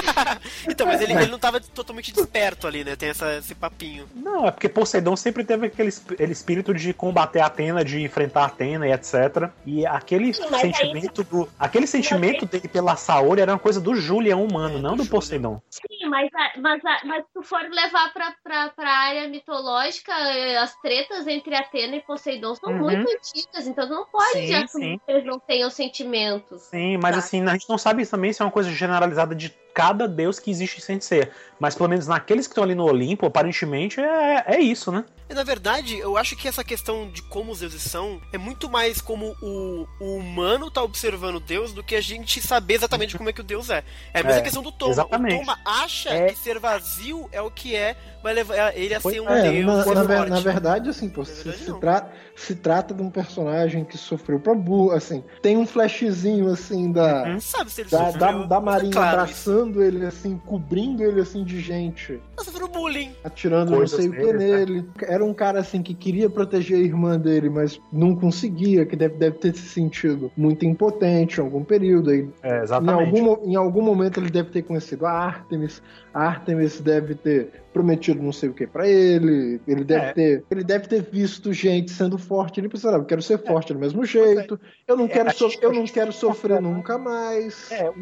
então, 0.69 0.85
mas 0.87 1.01
ele, 1.01 1.13
ele 1.13 1.31
não 1.31 1.39
tava 1.39 1.59
totalmente 1.59 2.11
desperto 2.11 2.67
ali, 2.67 2.83
né? 2.83 2.95
Tem 2.95 3.09
essa, 3.09 3.35
esse 3.37 3.55
papinho. 3.55 4.07
Não, 4.13 4.47
é 4.47 4.51
porque 4.51 4.69
Poseidon 4.69 5.15
sempre 5.15 5.43
teve 5.43 5.67
aquele, 5.67 5.89
aquele 6.11 6.31
espírito 6.31 6.73
de 6.73 6.93
combater 6.93 7.39
a 7.39 7.45
Atena, 7.47 7.83
de 7.83 8.01
enfrentar 8.01 8.43
a 8.43 8.45
Atena 8.45 8.87
e 8.87 8.91
etc. 8.91 9.49
E 9.65 9.85
aquele 9.85 10.33
Sim, 10.33 10.43
sentimento 10.59 11.23
do. 11.23 11.49
Aquele 11.59 11.87
sentimento 11.87 12.45
dele 12.45 12.67
pela 12.67 12.95
Saori 12.95 13.41
era 13.41 13.53
uma 13.53 13.59
coisa 13.59 13.79
do 13.79 13.95
Julian 13.95 14.37
humano, 14.37 14.77
É, 14.77 14.81
não 14.81 14.95
do 14.95 15.03
do. 15.03 15.09
Poseidon. 15.09 15.61
Sim, 15.69 16.07
mas, 16.09 16.29
mas, 16.57 16.81
mas 17.05 17.23
se 17.25 17.29
tu 17.33 17.43
for 17.43 17.61
levar 17.61 18.11
pra, 18.13 18.33
pra, 18.43 18.69
pra 18.69 18.89
área 18.91 19.27
mitológica, 19.27 20.11
eh, 20.11 20.57
as 20.57 20.75
tretas 20.81 21.27
entre 21.27 21.55
Atena 21.55 21.95
e 21.95 22.01
Poseidon 22.01 22.55
são 22.55 22.71
Uhum. 22.73 22.79
muito 22.79 23.07
antigas, 23.09 23.67
então 23.67 23.87
tu 23.87 23.93
não 23.93 24.05
pode 24.05 24.31
Sim, 24.31 24.47
sim. 24.47 24.63
assumir 24.63 24.99
que 25.05 25.11
eles 25.11 25.25
não 25.25 25.39
tenham 25.39 25.69
sentimentos. 25.69 26.61
Sim, 26.63 26.97
mas 26.97 27.13
Tá. 27.13 27.19
assim, 27.19 27.43
a 27.45 27.51
gente 27.53 27.69
não 27.69 27.77
sabe 27.77 28.05
também 28.05 28.33
se 28.33 28.41
é 28.41 28.45
uma 28.45 28.51
coisa 28.51 28.71
generalizada 28.71 29.35
de 29.35 29.49
cada 29.73 30.07
deus 30.07 30.39
que 30.39 30.51
existe 30.51 30.77
em 30.77 30.81
Sensei. 30.81 31.27
Mas 31.59 31.75
pelo 31.75 31.87
menos 31.89 32.07
naqueles 32.07 32.45
que 32.45 32.51
estão 32.51 32.63
ali 32.63 32.75
no 32.75 32.83
Olimpo, 32.83 33.25
aparentemente 33.25 33.99
é, 34.01 34.43
é 34.47 34.59
isso, 34.59 34.91
né? 34.91 35.05
E, 35.29 35.33
na 35.33 35.43
verdade, 35.43 35.97
eu 35.97 36.17
acho 36.17 36.35
que 36.35 36.47
essa 36.47 36.63
questão 36.63 37.09
de 37.09 37.21
como 37.23 37.51
os 37.53 37.59
deuses 37.59 37.81
são 37.81 38.19
é 38.33 38.37
muito 38.37 38.69
mais 38.69 38.99
como 38.99 39.33
o, 39.41 39.87
o 39.99 40.17
humano 40.17 40.69
tá 40.69 40.83
observando 40.83 41.39
Deus 41.39 41.71
do 41.71 41.81
que 41.81 41.95
a 41.95 42.01
gente 42.01 42.41
saber 42.41 42.73
exatamente 42.75 43.17
como 43.17 43.29
é 43.29 43.33
que 43.33 43.39
o 43.39 43.43
Deus 43.43 43.69
é. 43.69 43.83
É 44.13 44.19
a 44.19 44.23
mesma 44.23 44.39
É, 44.39 44.43
questão 44.43 44.61
do 44.61 44.71
Toma. 44.71 44.91
exatamente. 44.91 45.35
O 45.35 45.39
Toma 45.39 45.57
acha 45.65 46.09
É. 46.09 46.27
que 46.27 46.37
ser 46.37 46.59
vazio 46.59 47.29
é 47.31 47.41
o 47.41 47.49
que 47.49 47.73
é, 47.75 47.95
vai 48.21 48.33
levar 48.33 48.75
ele 48.77 48.93
a 48.93 48.99
Pois 48.99 49.15
ser 49.15 49.21
um 49.21 49.29
É, 49.29 49.49
Deus 49.51 49.65
na, 49.65 49.77
na 49.77 49.83
forte. 50.05 50.29
na 50.29 50.39
verdade, 50.41 50.89
assim, 50.89 51.07
pô, 51.09 51.21
Na 51.21 51.25
se, 51.27 51.43
verdade, 51.43 51.63
se, 51.63 51.69
não. 51.71 51.79
tra- 51.79 52.09
se 52.35 52.55
trata 52.55 52.93
de 52.93 53.01
um 53.01 53.09
personagem 53.09 53.85
que 53.85 53.97
sofreu 53.97 54.39
pra 54.39 54.53
burro, 54.53 54.91
assim, 54.91 55.23
tem 55.41 55.55
um 55.57 55.65
flashzinho, 55.65 56.49
assim, 56.51 56.91
da, 56.91 57.23
Uhum. 57.23 57.39
Sabe 57.39 57.71
se 57.71 57.81
ele 57.81 57.89
da, 57.89 58.11
da, 58.11 58.11
sofreu? 58.11 58.47
da 58.47 58.59
Mas 58.59 58.73
é 58.73 58.77
Marinha 58.77 58.91
claro 58.91 59.25
isso. 59.25 59.33
Ele, 59.81 60.05
assim, 60.05 60.37
cobrindo 60.45 61.03
ele, 61.03 61.21
assim, 61.21 61.43
de 61.43 61.59
gente, 61.59 62.19
Tá 62.35 62.43
sofrendo 62.43 62.67
bullying. 62.69 63.11
atirando 63.23 63.71
Coisas 63.71 63.91
não 63.97 63.99
sei 63.99 64.09
o 64.09 64.25
que 64.27 64.33
né? 64.33 64.39
nele. 64.57 64.85
Era 65.03 65.23
um 65.23 65.33
cara, 65.33 65.59
assim, 65.59 65.81
que 65.81 65.93
queria 65.93 66.29
proteger 66.29 66.77
a 66.77 66.81
irmã 66.81 67.17
dele, 67.19 67.49
mas 67.49 67.79
não 67.91 68.15
conseguia, 68.15 68.85
que 68.85 68.95
deve, 68.95 69.15
deve 69.15 69.37
ter 69.37 69.53
se 69.55 69.67
sentido 69.69 70.31
muito 70.35 70.65
impotente 70.65 71.39
em 71.39 71.43
algum 71.43 71.63
período, 71.63 72.09
aí 72.09 72.27
É, 72.41 72.59
em 72.59 72.63
exatamente. 72.63 73.05
algum, 73.07 73.21
mo- 73.23 73.39
em 73.45 73.55
algum 73.55 73.81
momento 73.81 74.19
ele 74.19 74.29
deve 74.29 74.49
ter 74.49 74.61
conhecido 74.63 75.05
a 75.05 75.11
Artemis. 75.11 75.81
A 76.13 76.23
Artemis 76.27 76.79
deve 76.79 77.15
ter 77.15 77.62
prometido 77.73 78.21
não 78.21 78.31
sei 78.31 78.49
o 78.49 78.53
que 78.53 78.67
pra 78.67 78.87
ele. 78.87 79.59
Ele 79.67 79.83
deve, 79.83 80.05
É. 80.05 80.13
ter, 80.13 80.43
ele 80.51 80.63
deve 80.63 80.87
ter 80.87 81.01
visto 81.01 81.51
gente 81.51 81.91
sendo 81.91 82.17
forte. 82.17 82.59
Ele 82.59 82.69
pensou, 82.69 82.91
não, 82.91 82.99
eu 82.99 83.05
quero 83.05 83.21
ser 83.21 83.39
forte 83.43 83.73
do 83.73 83.79
mesmo 83.79 84.05
jeito. 84.05 84.59
Eu 84.87 84.95
não 84.95 85.05
É, 85.05 85.09
quero, 85.09 85.33
so- 85.33 85.49
eu 85.61 85.73
não 85.73 85.85
quero 85.85 86.11
sofrer 86.13 86.57
considerar- 86.57 86.61
nunca 86.61 86.97
mais. 86.97 87.71
É, 87.71 87.89
o, 87.89 87.93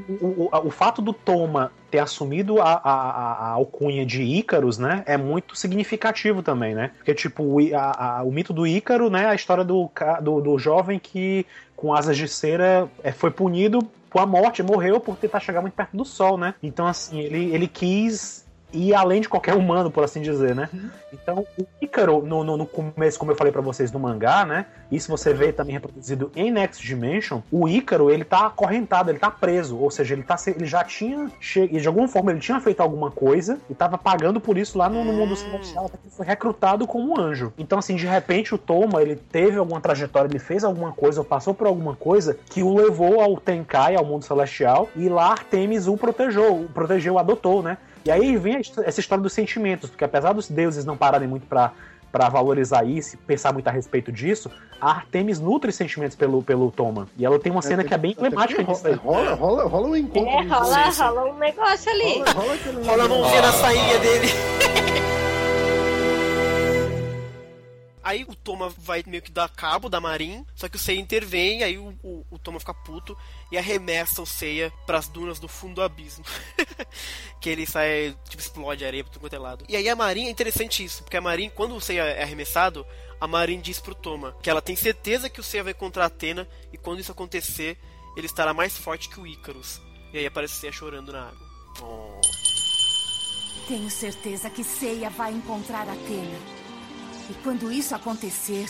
o, 0.51 0.67
o- 0.67 0.69
fato 0.71 1.01
do 1.01 1.13
Toma 1.13 1.71
ter 1.89 1.99
assumido 1.99 2.61
a, 2.61 2.73
a, 2.73 2.93
a- 2.93 3.49
alcunha 3.51 4.05
de 4.05 4.21
Ícaros, 4.21 4.77
né, 4.77 5.03
é 5.05 5.17
muito 5.17 5.55
significativo 5.55 6.41
também, 6.43 6.73
né? 6.75 6.91
Porque, 6.97 7.13
tipo, 7.13 7.43
o, 7.43 7.59
a- 7.75 8.23
o 8.23 8.31
mito 8.31 8.51
do 8.53 8.65
Ícaro, 8.67 9.09
né, 9.09 9.25
a 9.27 9.35
história 9.35 9.63
do, 9.63 9.89
do, 10.21 10.41
do 10.41 10.57
jovem 10.59 10.99
que, 10.99 11.45
com 11.75 11.93
asas 11.93 12.17
de 12.17 12.27
cera, 12.27 12.89
é, 13.03 13.11
foi 13.11 13.31
punido 13.31 13.79
com 14.09 14.19
a 14.19 14.25
morte, 14.25 14.61
morreu 14.61 14.99
por 14.99 15.15
tentar 15.15 15.39
chegar 15.39 15.61
muito 15.61 15.73
perto 15.73 15.95
do 15.95 16.03
sol, 16.03 16.37
né? 16.37 16.53
Então, 16.61 16.85
assim, 16.85 17.19
ele, 17.21 17.53
ele 17.53 17.67
quis 17.67 18.40
ir 18.73 18.93
além 18.93 19.21
de 19.21 19.29
qualquer 19.29 19.53
humano, 19.55 19.89
por 19.91 20.03
assim 20.03 20.21
dizer, 20.21 20.55
né? 20.55 20.69
Então, 21.13 21.45
o 21.59 21.65
Ícaro, 21.81 22.21
no, 22.25 22.43
no, 22.43 22.57
no 22.57 22.65
começo, 22.65 23.19
como 23.19 23.31
eu 23.31 23.35
falei 23.35 23.51
pra 23.51 23.61
vocês 23.61 23.91
no 23.91 23.99
mangá, 23.99 24.45
né? 24.45 24.65
Isso 24.91 25.09
você 25.09 25.33
vê 25.33 25.51
também 25.51 25.73
reproduzido 25.73 26.31
em 26.35 26.49
Next 26.51 26.85
Dimension. 26.85 27.41
O 27.51 27.67
Ícaro, 27.67 28.09
ele 28.09 28.23
tá 28.23 28.45
acorrentado, 28.47 29.09
ele 29.11 29.19
tá 29.19 29.29
preso. 29.29 29.77
Ou 29.77 29.91
seja, 29.91 30.13
ele, 30.13 30.23
tá, 30.23 30.35
ele 30.47 30.65
já 30.65 30.83
tinha. 30.83 31.29
che- 31.39 31.67
De 31.67 31.87
alguma 31.87 32.07
forma, 32.07 32.31
ele 32.31 32.39
tinha 32.39 32.59
feito 32.61 32.81
alguma 32.81 33.11
coisa 33.11 33.59
e 33.69 33.73
tava 33.75 33.97
pagando 33.97 34.39
por 34.39 34.57
isso 34.57 34.77
lá 34.77 34.89
no, 34.89 35.03
no 35.03 35.13
mundo 35.13 35.35
celestial, 35.35 35.85
até 35.85 35.97
que 35.97 36.09
foi 36.09 36.25
recrutado 36.25 36.87
como 36.87 37.19
anjo. 37.19 37.53
Então, 37.57 37.77
assim, 37.79 37.95
de 37.95 38.05
repente, 38.07 38.53
o 38.55 38.57
Toma, 38.57 39.01
ele 39.01 39.15
teve 39.15 39.57
alguma 39.57 39.81
trajetória, 39.81 40.27
ele 40.29 40.39
fez 40.39 40.63
alguma 40.63 40.91
coisa, 40.91 41.19
ou 41.21 41.25
passou 41.25 41.53
por 41.53 41.67
alguma 41.67 41.95
coisa 41.95 42.37
que 42.49 42.63
o 42.63 42.73
levou 42.75 43.21
ao 43.21 43.37
Tenkai, 43.37 43.95
ao 43.95 44.05
mundo 44.05 44.23
celestial, 44.23 44.89
e 44.95 45.09
lá 45.09 45.31
Artemis 45.31 45.87
o 45.87 45.97
protegeu, 45.97 46.55
o 46.55 46.69
protegeu, 46.69 47.15
o 47.15 47.19
adotou, 47.19 47.61
né? 47.61 47.77
E 48.03 48.11
aí 48.11 48.35
vem 48.37 48.61
essa 48.83 48.99
história 48.99 49.21
dos 49.21 49.33
sentimentos, 49.33 49.89
porque 49.89 50.03
apesar 50.03 50.33
dos 50.33 50.49
deuses 50.49 50.85
não 50.85 50.97
pararem 50.97 51.27
muito 51.27 51.45
pra 51.45 51.71
pra 52.11 52.27
valorizar 52.27 52.83
isso 52.83 53.15
e 53.15 53.17
pensar 53.17 53.53
muito 53.53 53.67
a 53.67 53.71
respeito 53.71 54.11
disso, 54.11 54.51
a 54.79 54.91
Artemis 54.91 55.39
nutre 55.39 55.71
sentimentos 55.71 56.15
pelo, 56.15 56.43
pelo 56.43 56.69
Toma. 56.71 57.07
E 57.17 57.25
ela 57.25 57.39
tem 57.39 57.51
uma 57.51 57.61
cena 57.61 57.83
que 57.83 57.93
é 57.93 57.97
bem 57.97 58.11
emblemática 58.11 58.63
disso 58.63 58.85
aí. 58.85 58.95
Rola, 58.95 59.33
rola, 59.33 59.63
rola 59.63 59.87
um 59.87 59.95
encontro. 59.95 60.29
É, 60.29 60.41
rola, 60.41 60.89
rola 60.89 61.33
um 61.33 61.37
negócio 61.37 61.91
ali. 61.91 62.19
Rola, 62.19 62.33
rola 62.33 62.85
Rola 62.85 63.03
a 63.05 63.07
mãozinha 63.07 63.41
na 63.41 63.51
sainha 63.53 63.99
dele. 63.99 64.27
Aí 68.03 68.23
o 68.27 68.35
Toma 68.35 68.69
vai 68.69 69.03
meio 69.05 69.21
que 69.21 69.31
dar 69.31 69.47
cabo 69.49 69.87
da 69.87 70.01
Marin, 70.01 70.45
só 70.55 70.67
que 70.67 70.75
o 70.75 70.79
Seiya 70.79 70.99
intervém, 70.99 71.63
aí 71.63 71.77
o, 71.77 71.95
o, 72.01 72.25
o 72.31 72.39
Toma 72.39 72.59
fica 72.59 72.73
puto 72.73 73.15
e 73.51 73.57
arremessa 73.57 74.21
o 74.21 74.25
Seiya 74.25 74.73
pras 74.87 75.07
dunas 75.07 75.39
do 75.39 75.47
fundo 75.47 75.75
do 75.75 75.81
abismo. 75.83 76.25
que 77.39 77.49
ele 77.49 77.65
sai, 77.65 78.17
tipo, 78.27 78.41
explode 78.41 78.83
a 78.83 78.87
areia 78.87 79.03
pra 79.03 79.13
tudo 79.13 79.21
quanto 79.21 79.35
é 79.35 79.39
lado. 79.39 79.65
E 79.69 79.75
aí 79.75 79.87
a 79.87 79.95
Marin, 79.95 80.25
é 80.25 80.29
interessante 80.31 80.83
isso, 80.83 81.03
porque 81.03 81.17
a 81.17 81.21
Marin, 81.21 81.49
quando 81.49 81.75
o 81.75 81.81
Seiya 81.81 82.03
é 82.03 82.23
arremessado, 82.23 82.85
a 83.19 83.27
Marin 83.27 83.61
diz 83.61 83.79
pro 83.79 83.93
Toma 83.93 84.35
que 84.41 84.49
ela 84.49 84.63
tem 84.63 84.75
certeza 84.75 85.29
que 85.29 85.39
o 85.39 85.43
Seiya 85.43 85.63
vai 85.63 85.73
encontrar 85.73 86.05
a 86.05 86.07
Atena 86.07 86.47
e 86.73 86.77
quando 86.77 87.01
isso 87.01 87.11
acontecer, 87.11 87.77
ele 88.17 88.25
estará 88.25 88.51
mais 88.51 88.75
forte 88.75 89.09
que 89.09 89.19
o 89.19 89.27
Ícaros. 89.27 89.79
E 90.11 90.17
aí 90.17 90.25
aparece 90.25 90.55
o 90.55 90.57
Seiya 90.57 90.73
chorando 90.73 91.11
na 91.11 91.27
água. 91.27 91.51
Oh. 91.81 92.19
Tenho 93.67 93.89
certeza 93.91 94.49
que 94.49 94.63
Seiya 94.63 95.11
vai 95.11 95.31
encontrar 95.31 95.87
Atena. 95.87 96.60
E 97.31 97.33
quando 97.43 97.71
isso 97.71 97.95
acontecer, 97.95 98.69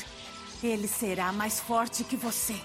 ele 0.61 0.87
será 0.87 1.31
mais 1.31 1.59
forte 1.59 2.03
que 2.03 2.15
você. 2.15 2.55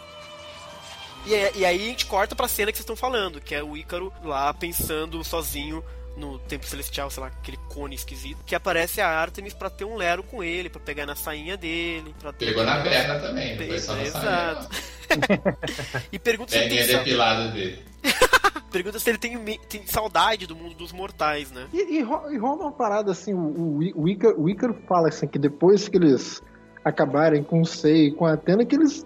E, 1.25 1.65
aí 1.65 1.65
a 1.65 1.73
gente 1.73 2.05
corta 2.05 2.37
pra 2.37 2.47
cena 2.47 2.71
que 2.71 2.77
vocês 2.77 2.85
estão 2.85 2.95
falando, 2.95 3.41
que 3.41 3.55
é 3.55 3.63
o 3.63 3.75
Ícaro 3.75 4.13
lá 4.23 4.53
pensando 4.53 5.25
sozinho 5.25 5.83
no 6.17 6.39
Templo 6.39 6.67
Celestial, 6.69 7.11
sei 7.11 7.23
lá, 7.23 7.27
aquele 7.29 7.59
cone 7.69 7.95
esquisito, 7.95 8.39
que 8.47 8.55
aparece 8.55 9.01
a 9.01 9.09
Artemis 9.09 9.53
pra 9.53 9.69
ter 9.69 9.85
um 9.85 9.97
lero 9.97 10.23
com 10.23 10.43
ele, 10.43 10.69
pra 10.71 10.81
pegar 10.81 11.05
na 11.07 11.15
sainha 11.15 11.57
dele. 11.57 12.15
Pra 12.19 12.33
ter... 12.33 12.47
Pegou 12.47 12.65
na 12.65 12.81
perna 12.83 13.19
também, 13.21 13.57
foi 13.57 13.79
só 13.79 13.95
na 13.95 14.03
Exato. 14.03 14.69
e 16.11 16.19
pergunta 16.19 16.53
se 16.53 16.59
ele 16.59 16.77
tem, 16.77 16.87
depilada 16.87 17.49
dele. 17.49 17.83
pergunta 18.73 18.99
se 18.99 19.11
ele 19.11 19.19
tem, 19.19 19.39
tem 19.69 19.87
saudade 19.87 20.47
do 20.47 20.57
mundo 20.57 20.75
dos 20.75 20.93
mortais, 20.93 21.51
né? 21.53 21.67
E, 21.73 21.99
e, 21.99 22.03
ro- 22.03 22.33
e 22.33 22.39
rola 22.39 22.63
uma 22.63 22.73
parada 22.73 23.13
assim, 23.13 23.33
o, 23.35 23.79
o, 23.95 24.09
Ícaro, 24.09 24.41
o 24.41 24.49
Ícaro 24.49 24.75
fala 24.89 25.09
assim, 25.09 25.27
que 25.27 25.39
depois 25.39 25.89
que 25.89 25.97
eles 25.97 26.43
acabarem 26.85 27.43
com 27.43 27.61
o 27.61 27.67
Sei 27.67 28.07
e 28.09 28.13
com 28.13 28.27
a 28.27 28.35
Atena, 28.35 28.65
que 28.65 28.75
eles. 28.75 29.05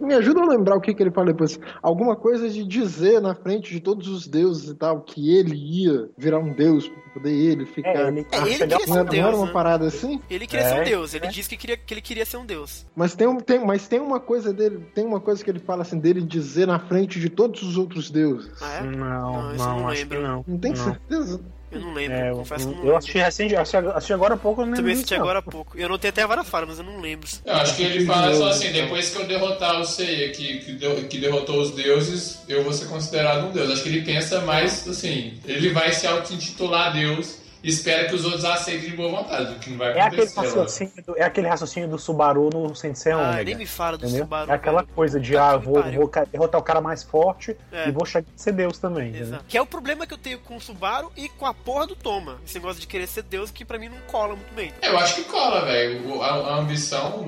Me 0.00 0.14
ajuda 0.14 0.40
a 0.40 0.46
lembrar 0.46 0.76
o 0.76 0.80
que, 0.80 0.92
que 0.92 1.02
ele 1.02 1.10
fala 1.12 1.28
depois. 1.28 1.58
Alguma 1.82 2.16
coisa 2.16 2.48
de 2.48 2.64
dizer 2.64 3.20
na 3.20 3.34
frente 3.34 3.72
de 3.72 3.80
todos 3.80 4.08
os 4.08 4.26
deuses 4.26 4.68
e 4.70 4.74
tal, 4.74 5.00
que 5.00 5.34
ele 5.36 5.54
ia 5.54 6.08
virar 6.18 6.38
um 6.40 6.52
deus 6.52 6.88
pra 6.88 7.12
poder 7.14 7.30
ele 7.32 7.64
ficar. 7.66 7.90
É, 7.90 8.08
ele- 8.08 8.26
É, 8.32 8.38
ele 8.42 8.56
queria 8.58 8.78
ser 8.80 8.86
não 8.88 8.96
um 8.96 8.98
era, 8.98 9.04
não 9.04 9.12
era 9.14 9.22
deus, 9.28 9.34
uma 9.38 9.46
né? 9.46 9.52
parada 9.52 9.86
assim? 9.86 10.20
Ele 10.28 10.46
queria 10.46 10.68
ser 10.68 10.74
um 10.74 10.78
É, 10.78 10.84
deus, 10.84 11.14
ele 11.14 11.28
disse 11.28 11.48
que, 11.48 11.56
queria, 11.56 11.76
que 11.76 11.94
ele 11.94 12.00
queria 12.00 12.26
ser 12.26 12.36
um 12.36 12.44
deus. 12.44 12.84
Mas 12.96 13.14
tem, 13.14 13.26
um, 13.26 13.36
tem, 13.38 13.64
mas 13.64 13.86
tem 13.86 14.00
uma 14.00 14.18
coisa 14.18 14.52
dele, 14.52 14.80
tem 14.94 15.04
uma 15.06 15.20
coisa 15.20 15.42
que 15.44 15.50
ele 15.50 15.60
fala 15.60 15.82
assim, 15.82 15.98
dele 15.98 16.20
dizer 16.22 16.66
na 16.66 16.78
frente 16.80 17.20
de 17.20 17.28
todos 17.28 17.62
os 17.62 17.78
outros 17.78 18.10
deuses. 18.10 18.50
Ah, 18.60 18.78
é? 18.78 18.82
Não, 18.82 18.92
Não, 18.96 19.52
não, 19.54 19.78
não 19.80 19.88
acho 19.88 20.00
lembro. 20.02 20.18
que 20.18 20.24
não. 20.24 20.44
Não 20.46 20.58
tem 20.58 20.72
não. 20.72 20.84
certeza? 20.84 21.40
Eu 21.76 21.80
não 21.82 21.94
lembro, 21.94 22.16
É, 22.16 22.30
eu, 22.30 22.36
confesso 22.36 22.64
que 22.66 22.70
eu 22.72 22.76
não 22.76 22.78
eu 22.78 22.82
lembro. 22.84 22.96
assisti 22.98 23.18
recente, 23.18 23.56
assisti, 23.56 23.76
assisti 23.76 24.12
agora 24.12 24.34
há 24.34 24.36
pouco, 24.36 24.60
eu 24.60 24.66
não 24.66 24.72
lembro 24.72 24.82
Também 24.82 24.94
assisti 24.94 25.14
não. 25.14 25.20
agora 25.22 25.38
há 25.38 25.42
pouco. 25.42 25.78
Eu 25.78 25.88
notei 25.88 26.10
até 26.10 26.26
várias 26.26 26.48
falas, 26.48 26.68
mas 26.68 26.78
eu 26.78 26.84
não 26.84 27.00
lembro. 27.00 27.28
Eu 27.44 27.54
acho 27.54 27.76
que 27.76 27.82
ele 27.82 28.04
fala 28.06 28.34
só 28.34 28.48
assim, 28.48 28.72
depois 28.72 29.10
que 29.10 29.18
eu 29.22 29.26
derrotar 29.26 29.80
o 29.80 29.84
Seiya, 29.84 30.30
que, 30.30 30.58
que, 30.58 30.72
deu- 30.72 31.04
que 31.08 31.18
derrotou 31.18 31.60
os 31.60 31.70
deuses, 31.72 32.40
eu 32.48 32.62
vou 32.64 32.72
ser 32.72 32.86
considerado 32.86 33.46
um 33.46 33.52
deus. 33.52 33.70
Acho 33.70 33.82
que 33.82 33.88
ele 33.88 34.02
pensa 34.02 34.40
mais 34.42 34.86
assim, 34.88 35.34
ele 35.44 35.70
vai 35.70 35.92
se 35.92 36.06
auto-intitular 36.06 36.92
deus 36.92 37.38
espera 37.70 38.08
que 38.08 38.14
os 38.14 38.24
outros 38.24 38.44
aceitem 38.44 38.90
de 38.90 38.96
boa 38.96 39.10
vontade, 39.22 39.52
o 39.54 39.58
que 39.58 39.70
não 39.70 39.78
vai 39.78 39.88
É 39.96 40.00
aquele, 40.00 40.22
acontecer. 40.22 40.36
lá. 40.56 40.62
raciocínio 40.62 40.92
do, 41.06 41.16
é 41.18 41.22
aquele 41.24 41.48
raciocínio 41.48 41.88
do 41.88 41.98
Subaru 41.98 42.50
no 42.52 42.74
Sensei 42.74 43.12
Ah, 43.12 43.18
Omega. 43.30 43.44
nem 43.44 43.54
me 43.56 43.66
fala 43.66 43.96
do 43.98 44.04
Entendeu? 44.04 44.24
Subaru. 44.24 44.50
é 44.50 44.54
aquela 44.54 44.82
velho. 44.82 44.94
coisa 44.94 45.18
de, 45.20 45.36
ah, 45.36 45.56
vou, 45.56 45.82
vou 45.82 46.10
derrotar 46.30 46.60
o 46.60 46.64
cara 46.64 46.80
mais 46.80 47.02
forte 47.02 47.56
É. 47.72 47.88
e 47.88 47.92
vou 47.92 48.04
chegar 48.06 48.26
a 48.34 48.38
ser 48.38 48.52
Deus 48.52 48.78
também. 48.78 49.16
Exato. 49.16 49.44
Que 49.48 49.56
é 49.58 49.62
o 49.62 49.66
problema 49.66 50.06
que 50.06 50.14
eu 50.14 50.18
tenho 50.18 50.38
com 50.38 50.56
o 50.56 50.60
Subaru 50.60 51.10
e 51.16 51.28
com 51.28 51.46
a 51.46 51.52
porra 51.54 51.86
do 51.86 51.96
Toma. 51.96 52.38
Esse 52.44 52.54
negócio 52.54 52.80
de 52.80 52.86
querer 52.86 53.06
ser 53.06 53.22
Deus 53.22 53.50
que 53.50 53.64
pra 53.64 53.78
mim 53.78 53.88
não 53.88 53.98
cola 54.06 54.36
muito 54.36 54.54
bem. 54.54 54.72
Eu 54.82 54.96
acho 54.98 55.16
que 55.16 55.24
cola, 55.24 55.64
velho. 55.64 56.08
O- 56.16 56.22
A, 56.22 56.28
a 56.28 56.56
ambição 56.58 57.26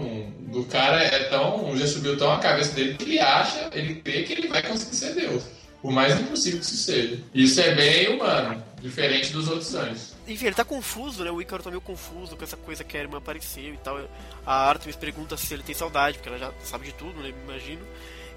do 0.49 0.65
cara 0.65 1.03
é 1.03 1.25
tão. 1.25 1.77
já 1.77 1.87
subiu 1.87 2.17
tão 2.17 2.31
a 2.33 2.39
cabeça 2.39 2.73
dele 2.75 2.95
que 2.95 3.05
ele 3.05 3.19
acha, 3.21 3.71
ele 3.73 3.97
crê 3.97 4.23
que 4.23 4.33
ele 4.33 4.49
vai 4.49 4.63
conseguir 4.63 4.95
ser 4.97 5.15
Deus. 5.15 5.43
Por 5.81 5.93
mais 5.93 6.19
impossível 6.19 6.59
que 6.59 6.65
isso 6.67 6.77
seja. 6.77 7.19
Isso 7.33 7.61
é 7.61 7.73
bem 7.75 8.09
humano, 8.17 8.61
diferente 8.83 9.33
dos 9.33 9.47
outros 9.49 9.73
anjos. 9.77 10.15
Enfim, 10.29 10.47
ele 10.47 10.55
tá 10.55 10.65
confuso, 10.65 11.25
né? 11.25 11.31
O 11.31 11.41
Ícaro 11.41 11.63
tá 11.63 11.71
meio 11.71 11.81
confuso 11.81 12.37
com 12.37 12.45
essa 12.45 12.57
coisa 12.57 12.85
que 12.85 12.97
a 12.97 13.01
irmã 13.01 13.17
apareceu 13.17 13.73
e 13.73 13.79
tal. 13.79 13.99
A 14.45 14.69
Artemis 14.69 14.95
pergunta 14.95 15.37
se 15.39 15.55
ele 15.55 15.63
tem 15.63 15.75
saudade, 15.75 16.19
porque 16.19 16.29
ela 16.29 16.39
já 16.39 16.53
sabe 16.63 16.85
de 16.85 16.93
tudo, 16.93 17.19
né? 17.21 17.31
Imagino. 17.45 17.85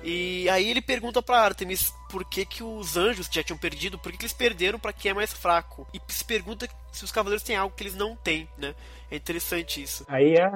E 0.03 0.49
aí 0.49 0.69
ele 0.69 0.81
pergunta 0.81 1.21
pra 1.21 1.41
Artemis 1.41 1.93
por 2.09 2.25
que, 2.25 2.45
que 2.45 2.63
os 2.63 2.95
anjos 2.97 3.27
que 3.27 3.35
já 3.35 3.43
tinham 3.43 3.57
perdido, 3.57 3.99
por 3.99 4.11
que, 4.11 4.17
que 4.17 4.23
eles 4.23 4.33
perderam 4.33 4.79
pra 4.79 4.93
quem 4.93 5.11
é 5.11 5.13
mais 5.13 5.33
fraco. 5.33 5.85
E 5.93 6.01
se 6.07 6.23
pergunta 6.23 6.67
se 6.91 7.03
os 7.03 7.11
cavaleiros 7.11 7.43
têm 7.43 7.57
algo 7.57 7.75
que 7.75 7.83
eles 7.83 7.95
não 7.95 8.15
têm, 8.15 8.49
né? 8.57 8.73
É 9.11 9.17
interessante 9.17 9.83
isso. 9.83 10.05
Aí 10.07 10.35
é, 10.37 10.51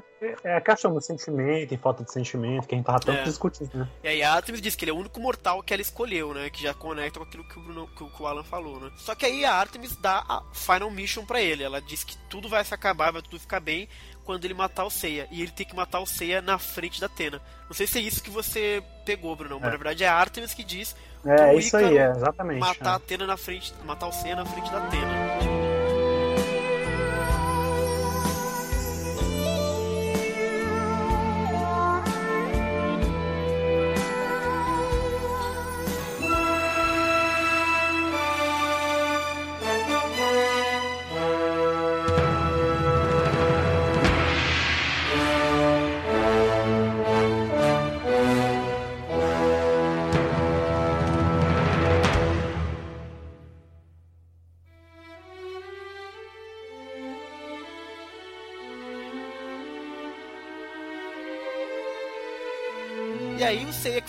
é 0.45 0.55
a 0.55 0.61
questão 0.61 0.93
do 0.93 1.01
sentimento 1.01 1.73
e 1.73 1.77
falta 1.77 2.03
de 2.05 2.11
sentimento, 2.11 2.65
que 2.67 2.73
a 2.73 2.77
gente 2.77 2.85
tava 2.87 2.99
tanto 3.01 3.19
É. 3.19 3.23
discutindo, 3.23 3.69
né? 3.77 3.89
E 4.01 4.07
aí 4.07 4.23
a 4.23 4.33
Artemis 4.33 4.61
diz 4.61 4.75
que 4.75 4.85
ele 4.85 4.91
é 4.91 4.93
o 4.93 4.97
único 4.97 5.19
mortal 5.19 5.61
que 5.61 5.73
ela 5.73 5.81
escolheu, 5.81 6.33
né? 6.33 6.49
Que 6.49 6.63
já 6.63 6.73
conecta 6.73 7.19
com 7.19 7.25
aquilo 7.25 7.43
que 7.43 7.59
o, 7.59 7.61
Bruno, 7.61 7.87
que 7.87 8.01
o- 8.03 8.25
Alan 8.25 8.43
falou, 8.45 8.79
né? 8.79 8.89
Só 8.95 9.13
que 9.13 9.25
aí 9.25 9.43
a 9.43 9.53
Artemis 9.53 9.95
dá 9.97 10.23
a 10.27 10.41
Final 10.53 10.89
Mission 10.89 11.25
pra 11.25 11.41
ele. 11.41 11.63
Ela 11.63 11.81
diz 11.81 12.03
que 12.05 12.17
tudo 12.29 12.47
vai 12.47 12.63
se 12.63 12.73
acabar, 12.73 13.11
vai 13.11 13.21
tudo 13.21 13.37
ficar 13.39 13.59
bem 13.59 13.89
quando 14.23 14.45
ele 14.45 14.53
matar 14.53 14.85
o 14.85 14.89
Seiya. 14.89 15.27
E 15.31 15.41
ele 15.41 15.51
tem 15.51 15.65
que 15.67 15.75
matar 15.75 15.99
o 15.99 16.05
Seiya 16.05 16.41
na 16.41 16.57
frente 16.57 16.99
da 17.01 17.07
Atena. 17.07 17.41
Não 17.67 17.73
sei 17.75 17.85
se 17.85 17.97
é 17.99 18.01
isso 18.01 18.23
que 18.23 18.29
você 18.29 18.81
pegou, 19.05 19.35
Bruno, 19.35 19.59
mas 19.59 19.67
É. 19.67 19.71
na 19.71 19.77
verdade 19.77 20.03
é 20.05 20.07
a 20.07 20.15
Artemis 20.15 20.53
que 20.53 20.63
diz 20.63 20.95
É, 21.25 21.53
isso 21.55 21.75
aí, 21.75 21.97
é, 21.97 22.09
exatamente. 22.09 22.59
matar 22.59 22.89
a 22.91 22.93
é. 22.93 22.95
Atena 22.95 23.27
na 23.27 23.35
frente, 23.35 23.73
matar 23.83 24.07
o 24.07 24.13
Seiya 24.13 24.37
na 24.37 24.45
frente 24.45 24.71
da 24.71 24.77
Atena. 24.77 25.74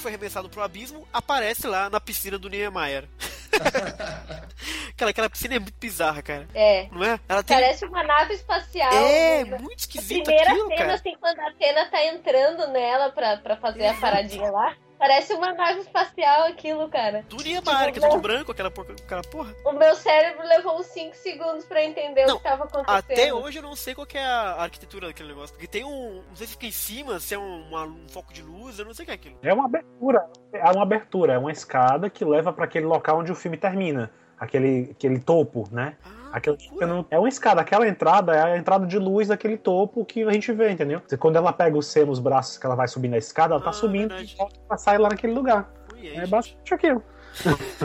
Foi 0.07 0.13
arremessado 0.13 0.49
pro 0.49 0.63
abismo 0.63 1.07
aparece 1.13 1.67
lá 1.67 1.91
na 1.91 1.99
piscina 1.99 2.39
do 2.39 2.49
Niemeyer. 2.49 3.09
aquela, 4.95 5.11
aquela 5.11 5.29
piscina 5.29 5.57
é 5.57 5.59
muito 5.59 5.77
bizarra, 5.81 6.23
cara. 6.23 6.47
É. 6.55 6.89
Não 6.93 7.03
é? 7.03 7.19
Ela 7.29 7.43
tem... 7.43 7.57
Parece 7.57 7.85
uma 7.85 8.05
nave 8.05 8.35
espacial. 8.35 8.93
É, 8.93 9.45
né? 9.45 9.59
muito 9.59 9.73
A 9.73 9.81
esquisito 9.81 10.23
primeira 10.23 10.51
aquilo, 10.51 10.69
cena, 10.69 10.79
cara. 10.79 10.95
assim, 10.95 11.17
quando 11.19 11.41
a 11.41 11.49
Atena 11.49 11.87
tá 11.87 12.05
entrando 12.05 12.69
nela 12.69 13.11
pra, 13.11 13.39
pra 13.39 13.57
fazer 13.57 13.87
a 13.87 13.95
paradinha 13.95 14.51
lá. 14.51 14.77
Parece 14.99 15.35
uma 15.35 15.53
nave 15.53 15.81
espacial 15.81 16.45
aquilo, 16.45 16.89
cara. 16.89 17.25
Niemeyer, 17.31 17.93
que 17.93 17.99
é 17.99 18.09
tudo 18.09 18.21
branco, 18.21 18.53
aquela 18.53 18.71
porca, 18.71 18.93
aquela 18.95 19.23
porra. 19.23 19.55
O 19.65 19.73
meu 19.73 19.95
cérebro 19.95 20.47
levou 20.47 20.79
uns 20.79 20.87
5 20.87 21.15
segundos 21.17 21.65
pra 21.67 21.85
entender 21.85 22.25
o 22.31 22.37
que 22.39 22.43
tava 22.43 22.65
acontecendo. 22.65 22.97
Até 22.99 23.33
hoje 23.35 23.59
eu 23.59 23.63
não 23.63 23.77
sei 23.77 23.95
qual 23.95 24.07
que 24.07 24.17
é 24.17 24.25
a 24.25 24.63
arquitetura 24.63 25.07
daquele 25.09 25.29
negócio. 25.29 25.55
Porque 25.55 25.67
tem 25.67 25.85
um. 25.85 26.23
Não 26.29 26.37
sei 26.37 26.47
se 26.47 26.53
fica 26.55 26.67
em 26.67 26.71
cima, 26.71 27.21
se 27.21 27.35
é 27.35 27.39
um, 27.39 27.69
uma- 27.69 27.85
um 27.85 28.09
foco 28.09 28.33
de 28.33 28.43
luz, 28.43 28.79
eu 28.79 28.85
não 28.87 28.95
sei 28.95 29.03
o 29.03 29.07
que 29.07 29.13
é 29.13 29.15
aquilo. 29.15 29.39
É 29.43 29.53
uma 29.53 29.67
abertura, 29.67 30.27
é 30.53 30.71
uma 30.71 30.83
abertura, 30.83 31.33
é 31.35 31.39
uma 31.39 31.53
escada 31.53 32.09
que 32.09 32.25
leva 32.25 32.53
pra 32.53 32.65
aquele 32.65 32.87
local 32.87 33.19
onde 33.19 33.31
o 33.31 33.35
filme 33.35 33.57
termina. 33.57 34.11
Aquele, 34.39 34.91
aquele 34.91 35.19
topo, 35.19 35.67
né? 35.73 35.97
Aquele, 36.33 36.57
é 37.11 37.19
uma 37.19 37.29
escada, 37.29 37.61
aquela 37.61 37.87
entrada 37.89 38.35
é 38.35 38.43
a 38.55 38.57
entrada 38.57 38.87
de 38.87 38.99
luz 38.99 39.29
daquele 39.29 39.57
topo 39.57 40.05
que 40.05 40.23
a 40.23 40.33
gente 40.33 40.53
vê, 40.53 40.71
entendeu? 40.71 41.01
Quando 41.19 41.37
ela 41.37 41.53
pega 41.53 41.77
o 41.77 41.83
C 41.83 42.05
nos 42.05 42.19
braços 42.19 42.59
que 42.59 42.67
ela 42.67 42.75
vai 42.75 42.89
subindo 42.89 43.15
a 43.15 43.19
escada, 43.19 43.55
ela 43.55 43.63
tá 43.63 43.73
subindo 43.73 44.15
e 44.19 44.27
volta 44.37 44.59
pra 44.69 44.77
sair 44.77 44.99
lá 44.99 45.09
naquele 45.09 45.33
lugar. 45.33 45.71
É 46.03 46.27
basicamente 46.27 46.75
aquilo. 46.75 47.03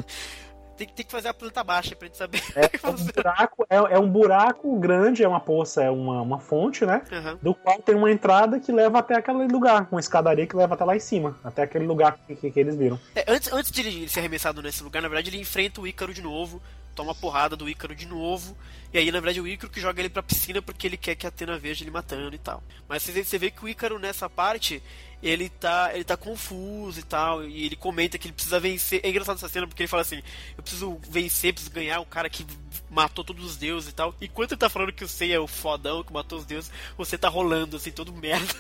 Tem, 0.77 0.87
que- 0.87 0.93
tem 0.95 1.05
que 1.05 1.11
fazer 1.11 1.27
a 1.27 1.33
planta 1.33 1.63
baixa 1.63 1.95
pra 1.95 2.07
gente 2.07 2.17
saber. 2.17 2.41
É 2.55 2.65
um 2.89 2.95
buraco, 3.13 3.65
é, 3.69 3.75
é 3.75 3.99
um 3.99 4.09
buraco 4.09 4.79
grande, 4.79 5.23
é 5.23 5.27
uma 5.27 5.39
poça, 5.39 5.83
é 5.83 5.91
uma, 5.91 6.23
uma 6.23 6.39
fonte, 6.39 6.83
né? 6.87 7.03
Aham. 7.11 7.37
Do 7.39 7.53
qual 7.53 7.79
tem 7.83 7.93
uma 7.93 8.09
entrada 8.11 8.59
que 8.59 8.71
leva 8.71 8.97
até 8.97 9.15
aquele 9.15 9.45
lugar, 9.47 9.87
uma 9.91 9.99
escadaria 9.99 10.47
que 10.47 10.55
leva 10.55 10.73
até 10.73 10.83
lá 10.83 10.95
em 10.95 10.99
cima, 10.99 11.37
até 11.43 11.61
aquele 11.61 11.85
lugar 11.85 12.17
que, 12.25 12.35
que- 12.35 12.49
que 12.49 12.59
eles 12.59 12.75
viram. 12.75 12.99
É, 13.15 13.25
antes, 13.31 13.53
antes 13.53 13.69
de 13.69 13.81
ele 13.81 14.09
ser 14.09 14.21
arremessado 14.21 14.59
nesse 14.63 14.81
lugar, 14.83 15.01
na 15.03 15.07
verdade, 15.07 15.29
ele 15.29 15.39
enfrenta 15.39 15.79
o 15.81 15.85
Ícaro 15.85 16.15
de 16.15 16.21
novo 16.23 16.59
toma 16.95 17.15
porrada 17.15 17.55
do 17.55 17.69
Ícaro 17.69 17.95
de 17.95 18.05
novo. 18.05 18.55
E 18.93 18.97
aí, 18.97 19.05
na 19.11 19.19
verdade, 19.19 19.39
é 19.39 19.41
o 19.41 19.47
Ícaro 19.47 19.71
que 19.71 19.79
joga 19.79 20.01
ele 20.01 20.09
pra 20.09 20.21
piscina 20.21 20.61
porque 20.61 20.85
ele 20.85 20.97
quer 20.97 21.15
que 21.15 21.25
a 21.25 21.29
Atena 21.29 21.57
veja 21.57 21.83
ele 21.83 21.91
matando 21.91 22.35
e 22.35 22.39
tal. 22.39 22.61
Mas 22.87 23.03
você 23.03 23.37
vê, 23.37 23.49
que 23.49 23.63
o 23.63 23.69
Ícaro 23.69 23.97
nessa 23.97 24.29
parte, 24.29 24.83
ele 25.23 25.49
tá, 25.49 25.91
ele 25.93 26.03
tá 26.03 26.17
confuso 26.17 26.99
e 26.99 27.03
tal. 27.03 27.43
E 27.45 27.65
ele 27.65 27.75
comenta 27.75 28.17
que 28.17 28.27
ele 28.27 28.33
precisa 28.33 28.59
vencer. 28.59 28.99
É 29.03 29.09
engraçado 29.09 29.37
essa 29.37 29.47
cena 29.47 29.65
porque 29.65 29.83
ele 29.83 29.87
fala 29.87 30.01
assim: 30.01 30.21
Eu 30.57 30.63
preciso 30.63 30.99
vencer, 31.09 31.53
preciso 31.53 31.73
ganhar 31.73 32.01
o 32.01 32.05
cara 32.05 32.29
que 32.29 32.45
matou 32.89 33.23
todos 33.23 33.45
os 33.45 33.55
deuses 33.55 33.89
e 33.89 33.93
tal. 33.93 34.13
Enquanto 34.21 34.51
ele 34.51 34.59
tá 34.59 34.69
falando 34.69 34.91
que 34.91 35.05
o 35.05 35.07
Sei 35.07 35.33
é 35.33 35.39
o 35.39 35.47
fodão 35.47 36.03
que 36.03 36.11
matou 36.11 36.39
os 36.39 36.45
deuses, 36.45 36.71
você 36.97 37.17
tá 37.17 37.29
rolando 37.29 37.77
assim, 37.77 37.91
todo 37.91 38.11
merda. 38.11 38.53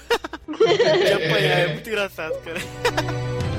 de 0.47 1.13
apanhar. 1.13 1.59
É 1.59 1.73
muito 1.73 1.89
engraçado, 1.89 2.41
cara. 2.41 2.59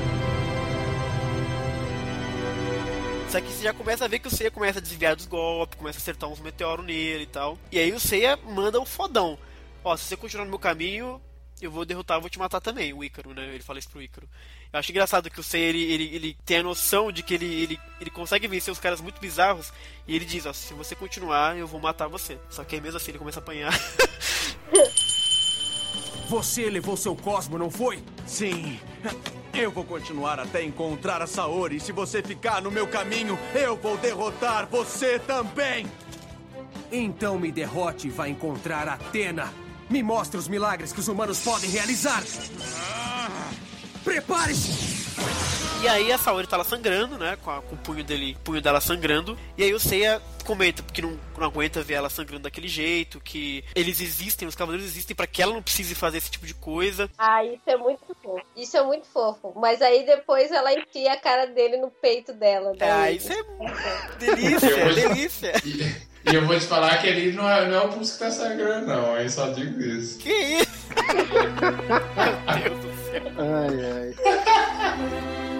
Só 3.32 3.40
que 3.40 3.50
você 3.50 3.62
já 3.62 3.72
começa 3.72 4.04
a 4.04 4.08
ver 4.08 4.18
que 4.18 4.28
o 4.28 4.30
Seiya 4.30 4.50
começa 4.50 4.78
a 4.78 4.82
desviar 4.82 5.16
dos 5.16 5.24
golpes, 5.24 5.78
começa 5.78 5.98
a 5.98 6.02
acertar 6.02 6.28
uns 6.28 6.38
meteoros 6.38 6.84
nele 6.84 7.22
e 7.22 7.26
tal. 7.26 7.58
E 7.72 7.78
aí 7.78 7.90
o 7.90 7.98
Seiya 7.98 8.36
manda 8.36 8.78
um 8.78 8.84
fodão. 8.84 9.38
Ó, 9.82 9.96
se 9.96 10.04
você 10.04 10.18
continuar 10.18 10.44
no 10.44 10.50
meu 10.50 10.58
caminho, 10.58 11.18
eu 11.58 11.70
vou 11.70 11.86
derrotar, 11.86 12.18
eu 12.18 12.20
vou 12.20 12.28
te 12.28 12.38
matar 12.38 12.60
também, 12.60 12.92
o 12.92 13.02
Ícaro, 13.02 13.32
né? 13.32 13.54
Ele 13.54 13.62
fala 13.62 13.78
isso 13.78 13.88
pro 13.88 14.02
Ícaro. 14.02 14.28
Eu 14.70 14.78
acho 14.78 14.90
engraçado 14.90 15.30
que 15.30 15.40
o 15.40 15.42
Seiya, 15.42 15.66
ele, 15.70 15.82
ele, 15.82 16.14
ele 16.14 16.36
tem 16.44 16.58
a 16.58 16.62
noção 16.62 17.10
de 17.10 17.22
que 17.22 17.32
ele, 17.32 17.46
ele, 17.46 17.80
ele 17.98 18.10
consegue 18.10 18.46
vencer 18.46 18.70
os 18.70 18.78
caras 18.78 19.00
muito 19.00 19.18
bizarros, 19.18 19.72
e 20.06 20.14
ele 20.14 20.26
diz, 20.26 20.44
ó, 20.44 20.52
se 20.52 20.74
você 20.74 20.94
continuar, 20.94 21.56
eu 21.56 21.66
vou 21.66 21.80
matar 21.80 22.08
você. 22.08 22.36
Só 22.50 22.62
que 22.64 22.74
aí 22.74 22.82
mesmo 22.82 22.98
assim 22.98 23.12
ele 23.12 23.18
começa 23.18 23.40
a 23.40 23.42
apanhar. 23.42 23.72
Você 26.28 26.70
levou 26.70 26.96
seu 26.96 27.14
Cosmo, 27.14 27.58
não 27.58 27.70
foi? 27.70 28.02
Sim. 28.26 28.80
Eu 29.54 29.70
vou 29.70 29.84
continuar 29.84 30.40
até 30.40 30.62
encontrar 30.64 31.20
a 31.20 31.26
Saori. 31.26 31.76
E 31.76 31.80
se 31.80 31.92
você 31.92 32.22
ficar 32.22 32.62
no 32.62 32.70
meu 32.70 32.86
caminho, 32.86 33.38
eu 33.54 33.76
vou 33.76 33.96
derrotar 33.98 34.66
você 34.66 35.18
também. 35.18 35.86
Então 36.90 37.38
me 37.38 37.52
derrote 37.52 38.08
e 38.08 38.10
vá 38.10 38.28
encontrar 38.28 38.88
Atena. 38.88 39.52
Me 39.90 40.02
mostre 40.02 40.38
os 40.38 40.48
milagres 40.48 40.92
que 40.92 41.00
os 41.00 41.08
humanos 41.08 41.40
podem 41.40 41.70
realizar. 41.70 42.22
Prepare-se! 44.04 45.02
E 45.82 45.88
aí 45.88 46.12
a 46.12 46.18
Saori 46.18 46.46
tá 46.46 46.56
lá 46.56 46.62
sangrando, 46.64 47.18
né? 47.18 47.36
Com, 47.42 47.50
a- 47.50 47.60
com 47.60 47.74
o 47.74 47.78
punho 47.78 48.04
dele, 48.04 48.36
punho 48.44 48.60
dela 48.62 48.80
sangrando. 48.80 49.36
E 49.58 49.64
aí 49.64 49.74
o 49.74 49.80
Seiya 49.80 50.22
comenta 50.44 50.80
que 50.82 51.02
não, 51.02 51.18
não 51.36 51.44
aguenta 51.46 51.82
ver 51.82 51.94
ela 51.94 52.08
sangrando 52.08 52.44
daquele 52.44 52.68
jeito, 52.68 53.20
que 53.20 53.64
eles 53.74 54.00
existem, 54.00 54.46
os 54.46 54.54
cavaleiros 54.54 54.88
existem 54.88 55.14
pra 55.14 55.26
que 55.26 55.42
ela 55.42 55.52
não 55.52 55.62
precise 55.62 55.94
fazer 55.96 56.18
esse 56.18 56.30
tipo 56.30 56.46
de 56.46 56.54
coisa. 56.54 57.10
Ah, 57.18 57.44
isso 57.44 57.62
é 57.66 57.76
muito 57.76 58.00
fofo. 58.22 58.40
Isso 58.56 58.76
é 58.76 58.82
muito 58.84 59.06
fofo. 59.08 59.52
Mas 59.56 59.82
aí 59.82 60.06
depois 60.06 60.52
ela 60.52 60.72
enfia 60.72 61.14
a 61.14 61.16
cara 61.16 61.46
dele 61.46 61.76
no 61.78 61.90
peito 61.90 62.32
dela. 62.32 62.70
Ah, 62.74 62.76
daí- 62.78 63.16
isso 63.16 63.32
é 63.32 64.16
delícia, 64.18 64.66
Eu 64.68 64.84
vou- 64.84 64.94
delícia. 64.94 65.52
E, 66.24 66.34
eu 66.34 66.46
vou 66.46 66.58
te 66.58 66.66
falar 66.66 66.98
que 67.00 67.08
ali 67.08 67.32
não 67.32 67.48
é, 67.48 67.68
não 67.68 67.74
é 67.74 67.80
o 67.80 67.88
pulso 67.88 68.12
que 68.12 68.18
tá 68.20 68.30
sangrando, 68.30 68.86
não. 68.86 69.16
Eu 69.16 69.28
só 69.28 69.48
digo 69.48 69.80
isso. 69.80 70.18
Que 70.18 70.30
isso? 70.30 70.72
Meu 72.46 72.70
Deus 72.70 72.84
do 72.84 73.10
céu. 73.10 73.22
Ai, 73.38 74.14
ai. 74.24 75.42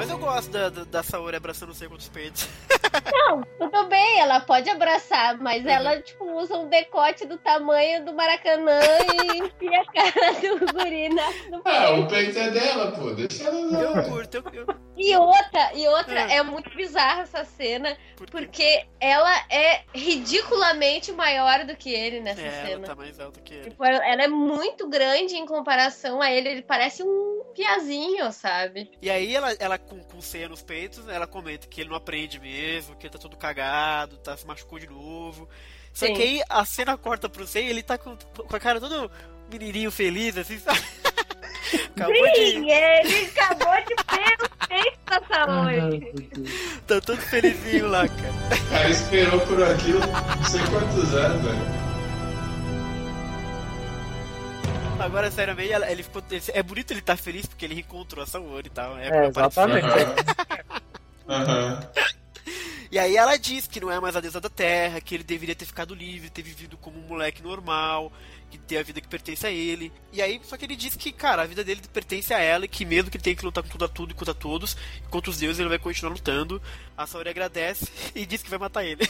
Mas 0.00 0.10
eu 0.10 0.18
gosto 0.18 0.50
da, 0.50 0.68
da, 0.70 0.84
da 0.84 1.02
Saori 1.02 1.36
abraçando 1.36 1.70
o 1.70 1.74
Seiya 1.74 1.90
contra 1.90 2.02
os 2.02 2.08
peitos. 2.08 2.48
Não, 3.12 3.42
tudo 3.58 3.88
bem, 3.88 4.18
ela 4.18 4.40
pode 4.40 4.68
abraçar, 4.68 5.38
mas 5.38 5.64
ela, 5.64 6.00
tipo, 6.00 6.24
usa 6.32 6.56
um 6.56 6.68
decote 6.68 7.24
do 7.26 7.36
tamanho 7.38 8.04
do 8.04 8.12
Maracanã 8.14 8.80
e 9.32 9.38
enfia 9.38 9.80
a 9.82 9.92
cara 9.92 10.32
do 10.40 10.72
guri 10.72 11.08
na, 11.10 11.30
no 11.50 11.62
Ah, 11.64 11.90
o 11.92 12.06
peito. 12.08 12.34
peito 12.34 12.38
é 12.38 12.50
dela, 12.50 12.92
pô. 12.92 13.10
Deixa 13.10 13.44
ela 13.44 13.58
Eu 13.60 13.92
lá. 13.92 14.02
curto, 14.02 14.36
eu, 14.38 14.44
eu... 14.52 14.66
E 14.96 15.16
outra, 15.16 15.72
e 15.74 15.86
outra, 15.88 16.24
Ah. 16.26 16.32
é 16.32 16.42
muito 16.42 16.68
bizarra 16.76 17.22
essa 17.22 17.44
cena, 17.44 17.96
Por 18.16 18.28
porque 18.28 18.86
ela 19.00 19.34
é 19.48 19.82
ridiculamente 19.94 21.12
maior 21.12 21.64
do 21.64 21.76
que 21.76 21.90
ele 21.92 22.20
nessa 22.20 22.40
É, 22.42 22.46
ela 22.46 22.66
cena. 22.66 22.86
tá 22.86 22.94
mais 22.94 23.18
alta 23.20 23.40
que 23.40 23.54
ele. 23.54 23.70
Tipo, 23.70 23.84
ela 23.84 24.04
ela 24.06 24.22
é 24.22 24.28
muito 24.28 24.88
grande 24.88 25.36
em 25.36 25.46
comparação 25.46 26.20
a 26.20 26.30
ele, 26.30 26.48
ele 26.48 26.62
parece 26.62 27.02
um 27.02 27.44
piazinho, 27.54 28.30
sabe? 28.32 28.90
E 29.00 29.08
aí 29.10 29.34
ela, 29.34 29.52
ela 29.58 29.78
com, 29.90 29.98
com 29.98 30.18
o 30.18 30.22
Seiya 30.22 30.48
nos 30.48 30.62
peitos, 30.62 31.06
ela 31.08 31.26
comenta 31.26 31.66
que 31.66 31.80
ele 31.80 31.90
não 31.90 31.96
aprende 31.96 32.38
mesmo, 32.38 32.94
que 32.94 33.06
ele 33.06 33.12
tá 33.12 33.18
todo 33.18 33.36
cagado, 33.36 34.16
tá, 34.18 34.36
se 34.36 34.46
machucou 34.46 34.78
de 34.78 34.86
novo. 34.86 35.48
Só 35.92 36.06
Sim. 36.06 36.14
que 36.14 36.22
aí 36.22 36.42
a 36.48 36.64
cena 36.64 36.96
corta 36.96 37.28
pro 37.28 37.46
Seiya 37.46 37.66
e 37.66 37.70
ele 37.70 37.82
tá 37.82 37.98
com, 37.98 38.16
com 38.16 38.56
a 38.56 38.60
cara 38.60 38.80
todo 38.80 39.10
menininho 39.50 39.90
feliz, 39.90 40.38
assim, 40.38 40.58
sabe? 40.58 40.80
Acabou 41.96 42.14
Sim, 42.34 42.62
de... 42.62 42.70
ele 42.70 43.30
acabou 43.36 43.74
de 43.76 43.94
ver 43.94 44.36
o 44.42 44.68
peito 44.68 44.98
da 45.06 45.22
Saori. 45.28 46.12
Tá 46.86 47.00
todo 47.00 47.18
felizinho 47.18 47.88
lá, 47.88 48.08
cara. 48.08 48.32
O 48.56 48.70
cara 48.70 48.90
esperou 48.90 49.40
por 49.40 49.62
aquilo 49.62 50.00
não 50.00 50.44
sei 50.44 50.60
quantos 50.70 51.14
anos, 51.14 51.44
velho. 51.44 51.89
Agora, 55.04 55.30
sério, 55.30 55.54
mesmo, 55.54 55.72
ela- 55.72 55.90
ele 55.90 56.02
ficou. 56.02 56.22
ele- 56.30 56.42
É 56.52 56.62
bonito 56.62 56.90
ele 56.92 57.00
estar 57.00 57.16
feliz 57.16 57.46
porque 57.46 57.64
ele 57.64 57.74
reencontrou 57.74 58.22
a 58.22 58.26
Saori 58.26 58.66
e 58.66 58.70
tal. 58.70 58.96
É, 58.98 59.08
É, 59.08 59.26
exatamente. 59.28 59.86
Aham. 61.28 61.80
E 62.92 62.98
aí 62.98 63.16
ela 63.16 63.36
diz 63.36 63.68
que 63.68 63.78
não 63.78 63.90
é 63.90 64.00
mais 64.00 64.16
a 64.16 64.20
deusa 64.20 64.40
da 64.40 64.48
terra, 64.50 65.00
que 65.00 65.14
ele 65.14 65.22
deveria 65.22 65.54
ter 65.54 65.64
ficado 65.64 65.94
livre, 65.94 66.28
ter 66.28 66.42
vivido 66.42 66.76
como 66.76 66.98
um 66.98 67.02
moleque 67.06 67.40
normal, 67.40 68.12
que 68.50 68.58
ter 68.58 68.78
a 68.78 68.82
vida 68.82 69.00
que 69.00 69.06
pertence 69.06 69.46
a 69.46 69.50
ele. 69.50 69.92
E 70.12 70.20
aí, 70.20 70.40
só 70.42 70.56
que 70.56 70.64
ele 70.64 70.74
diz 70.74 70.96
que, 70.96 71.12
cara, 71.12 71.42
a 71.42 71.46
vida 71.46 71.62
dele 71.62 71.80
pertence 71.92 72.34
a 72.34 72.40
ela 72.40 72.64
e 72.64 72.68
que 72.68 72.84
mesmo 72.84 73.08
que 73.08 73.16
ele 73.16 73.22
tenha 73.22 73.36
que 73.36 73.44
lutar 73.44 73.62
com 73.62 73.68
tudo 73.70 73.84
a 73.84 73.88
tudo 73.88 74.10
e 74.10 74.14
contra 74.14 74.34
todos, 74.34 74.76
contra 75.08 75.30
os 75.30 75.36
deuses, 75.38 75.60
ele 75.60 75.68
vai 75.68 75.78
continuar 75.78 76.10
lutando. 76.12 76.60
A 76.98 77.06
Saori 77.06 77.28
agradece 77.30 77.86
e 78.12 78.26
diz 78.26 78.42
que 78.42 78.50
vai 78.50 78.58
matar 78.58 78.84
ele. 78.84 79.08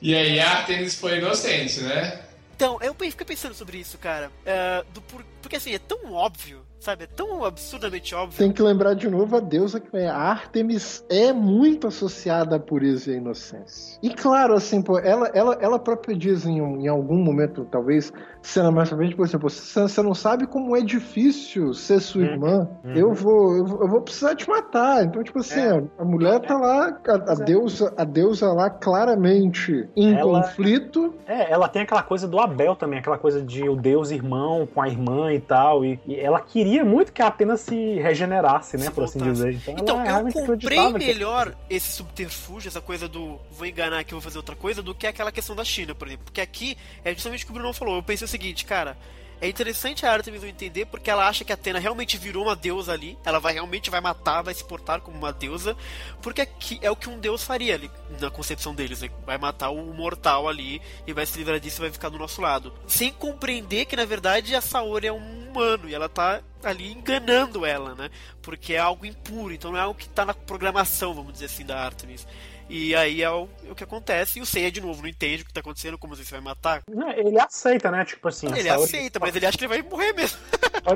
E 0.00 0.14
aí 0.14 0.40
a 0.40 0.52
Artemis 0.60 0.94
foi 0.98 1.18
inocente, 1.18 1.80
né? 1.80 2.22
Então, 2.56 2.78
eu 2.80 2.94
fiquei 2.94 3.26
pensando 3.26 3.54
sobre 3.54 3.76
isso, 3.76 3.98
cara. 3.98 4.32
É, 4.46 4.82
do 4.94 5.02
por... 5.02 5.22
Porque 5.42 5.56
assim, 5.56 5.74
é 5.74 5.78
tão 5.78 6.10
óbvio, 6.10 6.65
sabe? 6.78 7.04
É 7.04 7.06
tão 7.06 7.44
absurdamente 7.44 8.14
óbvio. 8.14 8.38
Tem 8.38 8.52
que 8.52 8.62
lembrar 8.62 8.94
de 8.94 9.08
novo 9.08 9.36
a 9.36 9.40
deusa 9.40 9.80
que 9.80 9.96
é 9.96 10.08
a 10.08 10.16
Artemis 10.16 11.04
é 11.08 11.32
muito 11.32 11.86
associada 11.86 12.56
à 12.56 12.58
pureza 12.60 13.10
e 13.10 13.14
à 13.14 13.16
inocência. 13.16 13.98
E 14.02 14.10
claro, 14.14 14.54
assim, 14.54 14.82
pô, 14.82 14.98
ela, 14.98 15.28
ela, 15.34 15.56
ela 15.60 15.78
própria 15.78 16.16
diz 16.16 16.46
em, 16.46 16.60
um- 16.60 16.80
em 16.80 16.88
algum 16.88 17.16
momento, 17.16 17.64
talvez, 17.70 18.12
cena 18.42 18.70
mais 18.70 18.88
pra 18.88 18.98
frente, 18.98 19.16
por 19.16 19.26
exemplo, 19.26 19.48
você, 19.50 20.02
não 20.02 20.14
sabe 20.14 20.46
como 20.46 20.76
é 20.76 20.80
difícil 20.80 21.72
ser 21.74 22.00
sua 22.00 22.22
Uhum. 22.22 22.26
irmã. 22.28 22.68
Uhum. 22.84 22.94
Eu, 22.94 23.12
vou, 23.14 23.56
eu 23.56 23.64
vou 23.66 23.82
eu 23.82 23.88
vou 23.88 24.00
precisar 24.02 24.34
te 24.34 24.48
matar. 24.48 25.04
Então, 25.04 25.22
tipo 25.22 25.38
assim, 25.38 25.60
É. 25.60 25.70
a, 25.70 25.82
a 26.02 26.04
mulher 26.04 26.40
tá 26.40 26.56
lá, 26.56 26.98
a, 27.06 27.32
a 27.32 27.34
deusa, 27.34 27.92
a 27.96 28.04
deusa 28.04 28.52
lá 28.52 28.68
claramente 28.70 29.88
em 29.96 30.14
Ela- 30.14 30.42
conflito. 30.42 31.14
É, 31.26 31.50
ela 31.52 31.68
tem 31.68 31.82
aquela 31.82 32.02
coisa 32.02 32.26
do 32.28 32.38
Abel 32.38 32.74
também, 32.76 32.98
aquela 32.98 33.18
coisa 33.18 33.42
de 33.42 33.68
o 33.68 33.76
Deus 33.76 34.10
irmão 34.10 34.66
com 34.72 34.80
a 34.82 34.88
irmã 34.88 35.32
e 35.32 35.40
tal. 35.40 35.84
E, 35.84 35.98
e 36.06 36.16
ela 36.18 36.40
queria 36.40 36.65
muito 36.84 37.12
que 37.12 37.22
a 37.22 37.28
Atena 37.28 37.56
se 37.56 37.74
regenerasse, 38.00 38.76
né, 38.76 38.86
Se 38.86 38.90
por 38.90 39.04
assim 39.04 39.18
dizer. 39.18 39.54
Então, 39.66 39.74
Então, 39.78 40.04
ela 40.04 40.20
eu 40.28 40.32
comprei 40.32 40.42
acreditava 40.78 40.98
que- 40.98 41.06
melhor 41.06 41.54
esse 41.70 41.92
subterfúgio, 41.92 42.68
essa 42.68 42.80
coisa 42.80 43.08
do 43.08 43.38
vou 43.50 43.66
enganar 43.66 43.98
aqui, 44.00 44.12
vou 44.12 44.20
fazer 44.20 44.38
outra 44.38 44.56
coisa, 44.56 44.82
do 44.82 44.94
que 44.94 45.06
aquela 45.06 45.30
questão 45.32 45.54
da 45.56 45.64
China, 45.64 45.94
por 45.94 46.06
exemplo. 46.08 46.24
Porque 46.26 46.40
aqui 46.40 46.76
é 47.04 47.12
justamente 47.14 47.44
o 47.44 47.46
que 47.46 47.52
o 47.52 47.54
Bruno 47.54 47.72
falou. 47.72 47.96
Eu 47.96 48.02
pensei 48.02 48.24
o 48.24 48.28
seguinte, 48.28 48.64
cara. 48.64 48.96
É 49.38 49.46
interessante 49.46 50.06
a 50.06 50.12
Artemis 50.12 50.40
não 50.40 50.48
entender 50.48 50.86
porque 50.86 51.10
ela 51.10 51.28
acha 51.28 51.44
que 51.44 51.52
a 51.52 51.56
Atena 51.56 51.78
realmente 51.78 52.16
virou 52.16 52.44
uma 52.44 52.56
deusa 52.56 52.92
ali. 52.94 53.18
Ela 53.22 53.38
vai 53.38 53.52
realmente 53.52 53.90
vai 53.90 54.00
matar, 54.00 54.40
vai 54.40 54.54
se 54.54 54.64
portar 54.64 55.02
como 55.02 55.18
uma 55.18 55.30
deusa. 55.30 55.76
Porque 56.22 56.40
aqui 56.40 56.78
é 56.80 56.90
o 56.90 56.96
que 56.96 57.10
um 57.10 57.18
deus 57.18 57.44
faria 57.44 57.74
ali, 57.74 57.90
na 58.18 58.30
concepção 58.30 58.74
deles. 58.74 59.02
Né? 59.02 59.10
Vai 59.26 59.36
matar 59.36 59.68
o 59.68 59.92
mortal 59.92 60.48
ali 60.48 60.80
e 61.06 61.12
vai 61.12 61.26
se 61.26 61.36
livrar 61.36 61.60
disso 61.60 61.80
e 61.80 61.82
vai 61.82 61.90
ficar 61.90 62.08
do 62.08 62.16
nosso 62.18 62.40
lado. 62.40 62.72
Sem 62.86 63.12
compreender 63.12 63.84
que 63.84 63.94
na 63.94 64.06
verdade 64.06 64.54
a 64.56 64.62
Saori 64.62 65.06
é 65.08 65.12
um 65.12 65.48
humano 65.50 65.86
e 65.86 65.94
ela 65.94 66.08
tá 66.08 66.40
ali 66.70 66.92
enganando 66.92 67.64
ela, 67.64 67.94
né? 67.94 68.10
Porque 68.42 68.74
é 68.74 68.78
algo 68.78 69.04
impuro, 69.06 69.52
então 69.52 69.72
não 69.72 69.78
é 69.78 69.82
algo 69.82 69.98
que 69.98 70.08
tá 70.08 70.24
na 70.24 70.34
programação, 70.34 71.14
vamos 71.14 71.32
dizer 71.34 71.46
assim, 71.46 71.64
da 71.64 71.78
Artemis. 71.78 72.26
E 72.68 72.96
aí 72.96 73.22
é 73.22 73.30
o, 73.30 73.48
é 73.68 73.70
o 73.70 73.76
que 73.76 73.84
acontece. 73.84 74.40
E 74.40 74.42
o 74.42 74.46
Seiya, 74.46 74.72
de 74.72 74.80
novo, 74.80 75.00
não 75.00 75.08
entende 75.08 75.42
o 75.42 75.46
que 75.46 75.52
tá 75.52 75.60
acontecendo, 75.60 75.96
como 75.96 76.16
você 76.16 76.24
vai 76.28 76.40
matar. 76.40 76.82
Não, 76.90 77.08
Ele 77.10 77.38
aceita, 77.38 77.92
né? 77.92 78.04
Tipo 78.04 78.26
assim. 78.26 78.48
Ele 78.48 78.64
Saori- 78.64 78.82
aceita, 78.84 79.20
mas 79.20 79.36
ele 79.36 79.46
acha 79.46 79.56
que 79.56 79.64
ele 79.66 79.80
vai 79.80 79.88
morrer 79.88 80.12
mesmo. 80.12 80.36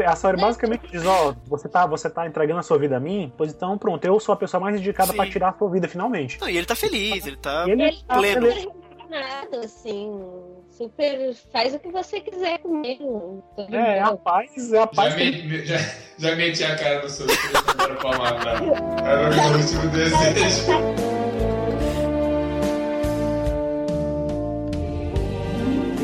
A 0.04 0.16
Saori 0.16 0.40
basicamente 0.40 0.88
diz, 0.90 1.06
ó, 1.06 1.32
você 1.46 1.68
tá, 1.68 1.86
você 1.86 2.10
tá 2.10 2.26
entregando 2.26 2.58
a 2.58 2.62
sua 2.64 2.76
vida 2.76 2.96
a 2.96 3.00
mim? 3.00 3.32
Pois 3.36 3.52
então, 3.52 3.78
pronto, 3.78 4.04
eu 4.04 4.18
sou 4.18 4.32
a 4.32 4.36
pessoa 4.36 4.60
mais 4.60 4.76
indicada 4.80 5.12
pra 5.12 5.30
tirar 5.30 5.50
a 5.50 5.58
sua 5.58 5.70
vida 5.70 5.86
finalmente. 5.86 6.40
Não, 6.40 6.48
e 6.48 6.56
ele 6.56 6.66
tá 6.66 6.74
feliz, 6.74 7.24
ele 7.24 7.36
tá 7.36 7.64
E 7.68 7.70
ele 7.70 7.82
Ele 7.84 8.02
tá 8.04 8.16
pleno. 8.16 8.50
super 8.50 8.68
resignado, 9.08 9.56
assim, 9.64 10.10
super 10.90 11.34
faz 11.52 11.74
o 11.74 11.78
que 11.78 11.90
você 11.90 12.20
quiser 12.20 12.58
comigo. 12.60 13.44
Tudo 13.54 13.74
É, 13.76 13.98
é 13.98 14.00
a 14.00 14.16
paz, 14.16 14.72
é 14.72 14.76
a 14.78 14.80
Já, 14.80 14.86
paz 14.86 15.14
que 15.14 15.24
me, 15.42 15.66
já, 15.66 15.76
já 16.18 16.36
meti 16.36 16.64
a 16.64 16.74
cara 16.76 17.02
no 17.02 17.08
seu 17.08 17.26
agora 17.68 17.94
pra 17.96 18.18
matar. 18.18 18.62
Era 19.04 19.30
o 19.30 19.58
último 19.58 19.88
desejo. 19.90 20.70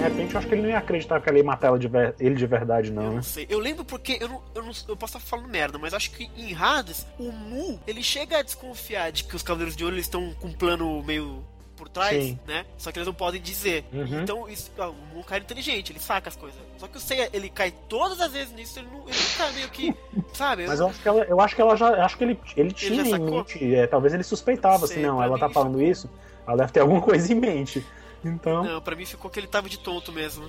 Tem 0.07 0.27
sinceramente, 0.27 0.35
eu 0.35 0.39
acho 0.39 0.49
que 0.49 0.55
ele 0.55 0.63
não 0.63 0.69
ia 0.69 0.79
acreditar 0.79 1.21
que 1.21 1.29
ela 1.29 1.39
ia 1.39 1.45
matar 1.45 1.69
ela 1.69 1.79
de 1.79 1.89
ver- 1.89 2.15
ele 2.21 2.35
de 2.35 2.47
verdade, 2.47 2.91
não, 2.93 3.09
né? 3.11 3.15
Não 3.17 3.23
sei. 3.23 3.47
Eu 3.49 3.59
lembro 3.59 3.85
porque 3.85 4.19
eu, 4.21 4.29
não, 4.29 4.43
eu, 4.55 4.63
não- 4.63 4.73
eu 4.89 4.97
posso 4.97 5.17
estar 5.17 5.21
falando 5.29 5.49
merda, 5.49 5.79
mas 5.79 5.95
acho 5.95 6.11
que 6.11 6.31
em 6.37 6.55
Hades, 6.55 7.07
o 7.19 7.33
Mu, 7.33 7.81
ele 7.87 8.03
chega 8.03 8.39
a 8.39 8.43
desconfiar 8.43 9.11
de 9.11 9.25
que 9.25 9.35
os 9.35 9.43
Cavaleiros 9.43 9.75
de 9.77 9.85
Ouro 9.85 9.97
estão 9.97 10.33
com 10.35 10.49
um 10.49 10.53
plano 10.53 11.03
meio 11.03 11.43
por 11.77 11.89
trás, 11.89 12.25
Sim. 12.25 12.39
né? 12.47 12.65
Só 12.79 12.91
que 12.91 12.99
eles 12.99 13.07
não 13.07 13.15
podem 13.15 13.41
dizer. 13.41 13.85
Uhum. 13.93 14.23
Então, 14.23 14.49
isso, 14.49 14.71
o 14.79 14.83
Mu 14.83 15.17
é 15.17 15.19
um 15.19 15.23
cara 15.23 15.43
inteligente, 15.43 15.93
ele 15.93 16.01
saca 16.01 16.29
as 16.29 16.37
coisas. 16.37 16.59
Só 16.79 16.89
que 16.89 16.97
o 16.97 17.01
Seiya, 17.01 17.29
ele 17.33 17.49
cai 17.49 17.73
todas 17.89 18.21
as 18.21 18.33
vezes 18.33 18.53
nisso, 18.55 18.79
ele, 18.79 18.89
não, 18.89 19.01
ele 19.07 19.17
nunca 19.19 19.53
meio 19.53 19.69
que. 19.69 19.95
Sabe? 20.35 20.67
Mas 20.67 20.81
eu 20.81 20.89
acho 20.89 21.01
que 21.01 21.09
ela, 21.09 21.25
eu 21.25 21.41
acho 21.41 21.55
que 21.55 21.63
ela 21.63 21.77
já. 21.77 22.05
Acho 22.05 22.17
que 22.17 22.25
ele, 22.25 22.41
ele 22.57 22.73
tinha 22.73 23.05
já 23.05 23.17
em 23.17 23.21
mente. 23.21 23.75
é, 23.75 23.87
talvez 23.87 24.15
ele 24.15 24.23
suspeitava, 24.25 24.87
Sei, 24.87 24.97
assim, 24.97 25.07
não, 25.07 25.17
pra 25.17 25.27
ela 25.27 25.35
mim 25.35 25.41
tá 25.41 25.49
falando 25.51 25.83
isso, 25.83 26.11
ela 26.47 26.57
deve 26.57 26.73
ter 26.73 26.81
alguma 26.81 27.01
coisa 27.01 27.33
em 27.33 27.37
mente. 27.37 27.85
Então. 28.25 28.65
Não, 28.65 28.81
pra 28.81 28.97
mim 28.97 29.05
ficou 29.05 29.31
que 29.31 29.39
ele 29.39 29.47
tava 29.47 29.69
de 29.69 29.79
tonto 29.79 30.13
mesmo. 30.13 30.49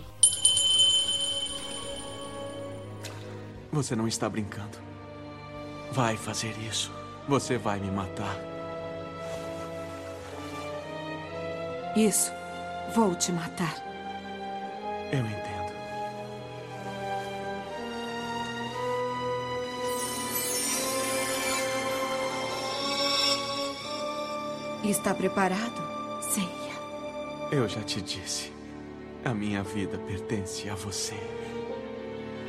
Você 3.72 3.96
não 3.96 4.08
está 4.08 4.28
brincando. 4.30 4.78
Vai 5.92 6.18
fazer 6.18 6.56
isso. 6.68 6.92
Você 7.28 7.58
vai 7.58 7.80
me 7.80 7.92
matar. 7.92 8.47
Isso. 11.98 12.32
Vou 12.94 13.16
te 13.16 13.32
matar. 13.32 13.76
Eu 15.12 15.26
entendo. 15.26 15.74
Está 24.84 25.16
preparado? 25.16 26.22
Sei. 26.22 26.48
Eu 27.52 27.68
já 27.68 27.82
te 27.82 28.00
disse. 28.00 28.54
A 29.26 29.34
minha 29.34 29.64
vida 29.64 29.98
pertence 29.98 30.70
a 30.70 30.76
você. 30.76 31.16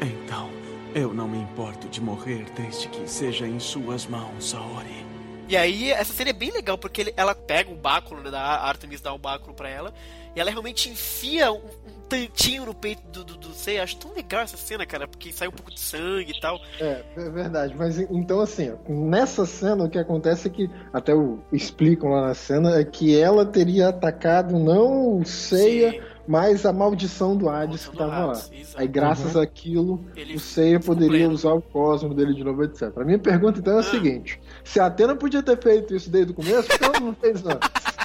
Então, 0.03 0.51
eu 0.95 1.15
não 1.15 1.27
me 1.27 1.39
importo 1.39 1.89
de 1.89 2.03
morrer 2.03 2.45
desde 2.55 2.89
que 2.89 3.09
seja 3.09 3.47
em 3.47 3.59
suas 3.59 4.07
mãos, 4.07 4.51
Saori. 4.51 5.08
E 5.49 5.57
aí, 5.57 5.91
essa 5.91 6.13
cena 6.13 6.31
é 6.31 6.33
bem 6.35 6.51
legal, 6.51 6.77
porque 6.77 7.01
ele- 7.01 7.15
ela 7.17 7.35
pega 7.35 7.71
o 7.71 7.75
báculo, 7.75 8.23
né? 8.23 8.31
Da 8.31 8.41
a 8.41 8.69
Artemis 8.69 9.01
dá 9.01 9.13
o 9.13 9.19
báculo 9.19 9.55
pra 9.55 9.69
ela, 9.69 9.95
e 10.37 10.41
ela 10.41 10.51
realmente 10.51 10.91
enfia 10.91 11.51
um, 11.51 11.57
um 11.57 11.99
tantinho 12.09 12.67
no 12.67 12.75
peito 12.75 13.01
do, 13.11 13.25
do, 13.25 13.37
do 13.37 13.53
Seiya. 13.55 13.83
Acho 13.83 13.97
tão 13.97 14.13
legal 14.13 14.43
essa 14.43 14.57
cena, 14.59 14.85
cara, 14.85 15.09
porque 15.09 15.33
sai 15.33 15.49
um 15.49 15.53
pouco 15.53 15.71
de 15.73 15.81
sangue 15.81 16.33
e 16.37 16.41
tal. 16.41 16.61
É, 16.79 17.03
é 17.17 17.31
verdade. 17.31 17.75
Mas 17.77 17.99
então, 17.99 18.41
assim, 18.41 18.71
ó, 18.71 18.93
nessa 18.93 19.47
cena 19.47 19.85
o 19.85 19.89
que 19.91 19.99
acontece 19.99 20.49
é 20.49 20.51
que, 20.51 20.71
até 20.93 21.15
o, 21.15 21.39
explicam 21.51 22.11
lá 22.11 22.29
na 22.29 22.35
cena, 22.35 22.79
é 22.79 22.85
que 22.85 23.19
ela 23.19 23.45
teria 23.47 23.89
atacado 23.89 24.59
não 24.59 25.19
o 25.19 25.25
Seiya, 25.25 26.03
mas 26.27 26.67
a 26.67 26.73
maldição 26.75 27.35
do 27.35 27.49
Hades 27.49 27.89
que 27.89 27.97
tava 27.97 28.27
lá. 28.27 28.43
Aí, 28.77 28.87
graças 28.87 29.35
Uhum. 29.35 29.41
àquilo, 29.41 30.05
o 30.35 30.39
Seiya 30.39 30.79
poderia 30.79 31.29
usar 31.29 31.53
o 31.55 31.63
cosmo 31.63 32.13
dele 32.15 32.35
de 32.35 32.45
novo, 32.45 32.65
etc. 32.65 32.93
A 32.99 33.05
minha 33.05 33.19
pergunta 33.19 33.61
então 33.61 33.77
é 33.77 33.81
a 33.81 33.83
seguinte: 33.83 34.39
se 34.73 34.79
a 34.81 34.87
Atena 34.87 35.17
podia 35.17 35.43
ter 35.43 35.59
feito 35.61 35.95
isso 35.95 36.11
desde 36.11 36.33
o 36.33 36.35
começo, 36.35 36.69
por 36.69 36.79
que 36.79 36.85
ela 36.85 37.01
não 37.01 37.15
fez 37.15 37.45
antes? 37.47 37.69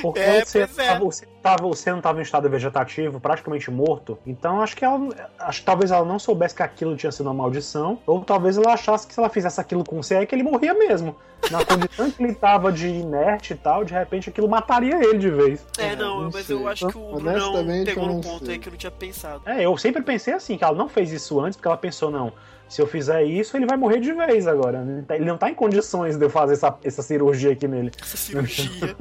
Porque 0.00 0.20
É, 0.20 0.44
você, 0.44 0.60
é. 0.60 0.66
tava, 0.66 1.04
você, 1.04 1.26
tava, 1.42 1.66
você 1.66 1.90
não 1.90 1.98
estava 1.98 2.18
em 2.20 2.22
estado 2.22 2.48
vegetativo, 2.48 3.18
praticamente 3.18 3.68
morto. 3.70 4.16
Então 4.24 4.60
acho 4.62 4.76
que 4.76 4.84
ela. 4.84 5.08
Acho 5.38 5.60
que 5.60 5.66
talvez 5.66 5.90
ela 5.90 6.04
não 6.04 6.18
soubesse 6.18 6.54
que 6.54 6.62
aquilo 6.62 6.96
tinha 6.96 7.10
sido 7.10 7.26
uma 7.26 7.34
maldição. 7.34 7.98
Ou 8.06 8.20
talvez 8.22 8.56
ela 8.56 8.74
achasse 8.74 9.06
que 9.06 9.14
se 9.14 9.18
ela 9.18 9.28
fizesse 9.28 9.60
aquilo 9.60 9.82
com 9.82 10.00
você, 10.00 10.16
aí 10.16 10.26
que 10.26 10.34
ele 10.34 10.44
morria 10.44 10.72
mesmo. 10.72 11.16
Na 11.50 11.64
condição 11.66 12.10
que 12.10 12.22
ele 12.22 12.34
tava 12.34 12.70
de 12.70 12.86
inerte 12.86 13.54
e 13.54 13.56
tal, 13.56 13.84
de 13.84 13.92
repente 13.92 14.28
aquilo 14.30 14.48
mataria 14.48 15.02
ele 15.02 15.18
de 15.18 15.30
vez. 15.30 15.66
É, 15.78 15.96
não, 15.96 16.22
não 16.24 16.30
mas 16.32 16.46
sei. 16.46 16.54
eu 16.56 16.68
acho 16.68 16.86
que 16.88 16.96
o 16.98 17.14
Brunão 17.16 17.34
Honestamente, 17.54 17.86
pegou 17.86 18.06
não 18.06 18.20
ponto 18.20 18.44
sei. 18.44 18.54
aí 18.54 18.60
que 18.60 18.68
eu 18.68 18.70
não 18.72 18.78
tinha 18.78 18.90
pensado. 18.92 19.42
É, 19.46 19.64
eu 19.66 19.76
sempre 19.76 20.02
pensei 20.02 20.34
assim, 20.34 20.56
que 20.56 20.62
ela 20.64 20.76
não 20.76 20.88
fez 20.88 21.10
isso 21.10 21.40
antes, 21.40 21.56
porque 21.56 21.66
ela 21.68 21.76
pensou, 21.76 22.10
não, 22.10 22.32
se 22.68 22.82
eu 22.82 22.86
fizer 22.86 23.22
isso, 23.24 23.56
ele 23.56 23.66
vai 23.66 23.76
morrer 23.76 24.00
de 24.00 24.12
vez 24.12 24.46
agora. 24.46 24.84
Ele 24.86 25.02
tá- 25.02 25.16
Ele 25.16 25.24
não 25.24 25.38
tá 25.38 25.48
em 25.50 25.54
condições 25.54 26.16
de 26.16 26.24
eu 26.24 26.30
fazer 26.30 26.54
essa, 26.54 26.76
essa 26.82 27.02
cirurgia 27.02 27.52
aqui 27.52 27.68
nele. 27.68 27.90
Essa 28.00 28.16
cirurgia. 28.16 28.96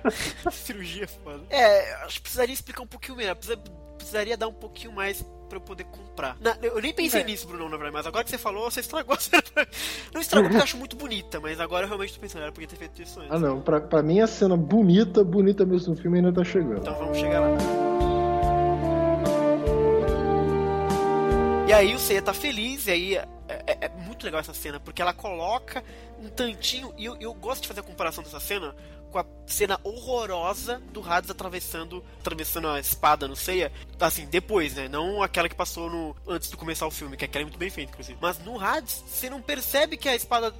cirurgia 0.50 1.04
é 1.04 1.06
foda. 1.06 1.40
É, 1.50 1.94
acho 2.04 2.16
que 2.16 2.22
precisaria 2.22 2.54
explicar 2.54 2.82
um 2.82 2.86
pouquinho 2.86 3.16
melhor. 3.16 3.34
Precisa- 3.36 3.58
precisaria 3.96 4.36
dar 4.36 4.48
um 4.48 4.52
pouquinho 4.52 4.92
mais 4.92 5.22
pra 5.48 5.56
eu 5.58 5.60
poder 5.60 5.84
comprar. 5.84 6.36
Na- 6.40 6.56
eu 6.62 6.80
nem 6.80 6.92
pensei 6.92 7.20
É. 7.20 7.24
nisso, 7.24 7.46
Bruno, 7.46 7.64
na 7.64 7.70
verdade, 7.76 7.92
mas 7.92 8.06
agora 8.06 8.24
que 8.24 8.30
você 8.30 8.38
falou, 8.38 8.70
você 8.70 8.80
estragou. 8.80 9.16
Não 10.14 10.20
estragou 10.20 10.48
porque 10.48 10.60
eu 10.60 10.62
acho 10.64 10.76
muito 10.76 10.96
bonita, 10.96 11.38
mas 11.40 11.60
agora 11.60 11.84
eu 11.84 11.88
realmente 11.88 12.14
tô 12.14 12.20
pensando, 12.20 12.42
era 12.42 12.52
porque 12.52 12.66
ter 12.68 12.76
feito 12.76 13.02
isso 13.02 13.18
antes. 13.20 13.32
Ah, 13.32 13.38
não. 13.38 13.60
Pra, 13.60 13.80
pra 13.80 14.02
mim, 14.02 14.20
a 14.20 14.26
cena 14.26 14.56
bonita, 14.56 15.22
bonita 15.24 15.66
mesmo 15.66 15.94
no 15.94 16.00
filme 16.00 16.18
ainda 16.18 16.32
tá 16.32 16.44
chegando. 16.44 16.78
Então 16.78 16.94
vamos 16.94 17.18
chegar 17.18 17.40
lá. 17.40 17.58
E 21.70 21.72
aí 21.72 21.94
o 21.94 22.00
Seiya 22.00 22.20
tá 22.20 22.34
feliz, 22.34 22.88
e 22.88 22.90
aí 22.90 23.16
é, 23.16 23.28
é- 23.48 23.78
é 23.82 23.88
muito 23.90 24.24
legal 24.24 24.40
essa 24.40 24.52
cena, 24.52 24.80
porque 24.80 25.00
ela 25.00 25.12
coloca 25.12 25.84
um 26.18 26.28
tantinho, 26.28 26.92
e 26.98 27.04
eu, 27.04 27.16
eu 27.20 27.32
gosto 27.32 27.62
de 27.62 27.68
fazer 27.68 27.78
a 27.78 27.84
comparação 27.84 28.24
dessa 28.24 28.40
cena 28.40 28.74
com 29.12 29.20
a 29.20 29.24
cena 29.46 29.78
horrorosa 29.84 30.82
do 30.92 31.00
Hades 31.00 31.30
atravessando, 31.30 32.04
atravessando 32.18 32.66
a 32.66 32.80
espada 32.80 33.28
no 33.28 33.36
Seiya, 33.36 33.70
assim, 34.00 34.26
depois, 34.26 34.74
né? 34.74 34.88
Não 34.88 35.22
aquela 35.22 35.48
que 35.48 35.54
passou 35.54 35.88
no 35.88 36.16
antes 36.26 36.50
de 36.50 36.56
começar 36.56 36.88
o 36.88 36.90
filme, 36.90 37.16
que 37.16 37.24
aquela 37.24 37.42
é 37.42 37.46
muito 37.46 37.58
bem 37.58 37.70
feita, 37.70 37.92
inclusive. 37.92 38.18
Mas 38.20 38.40
no 38.40 38.60
Hades, 38.60 39.04
você 39.06 39.30
não 39.30 39.40
percebe 39.40 39.96
que 39.96 40.08
a 40.08 40.16
espada 40.16 40.52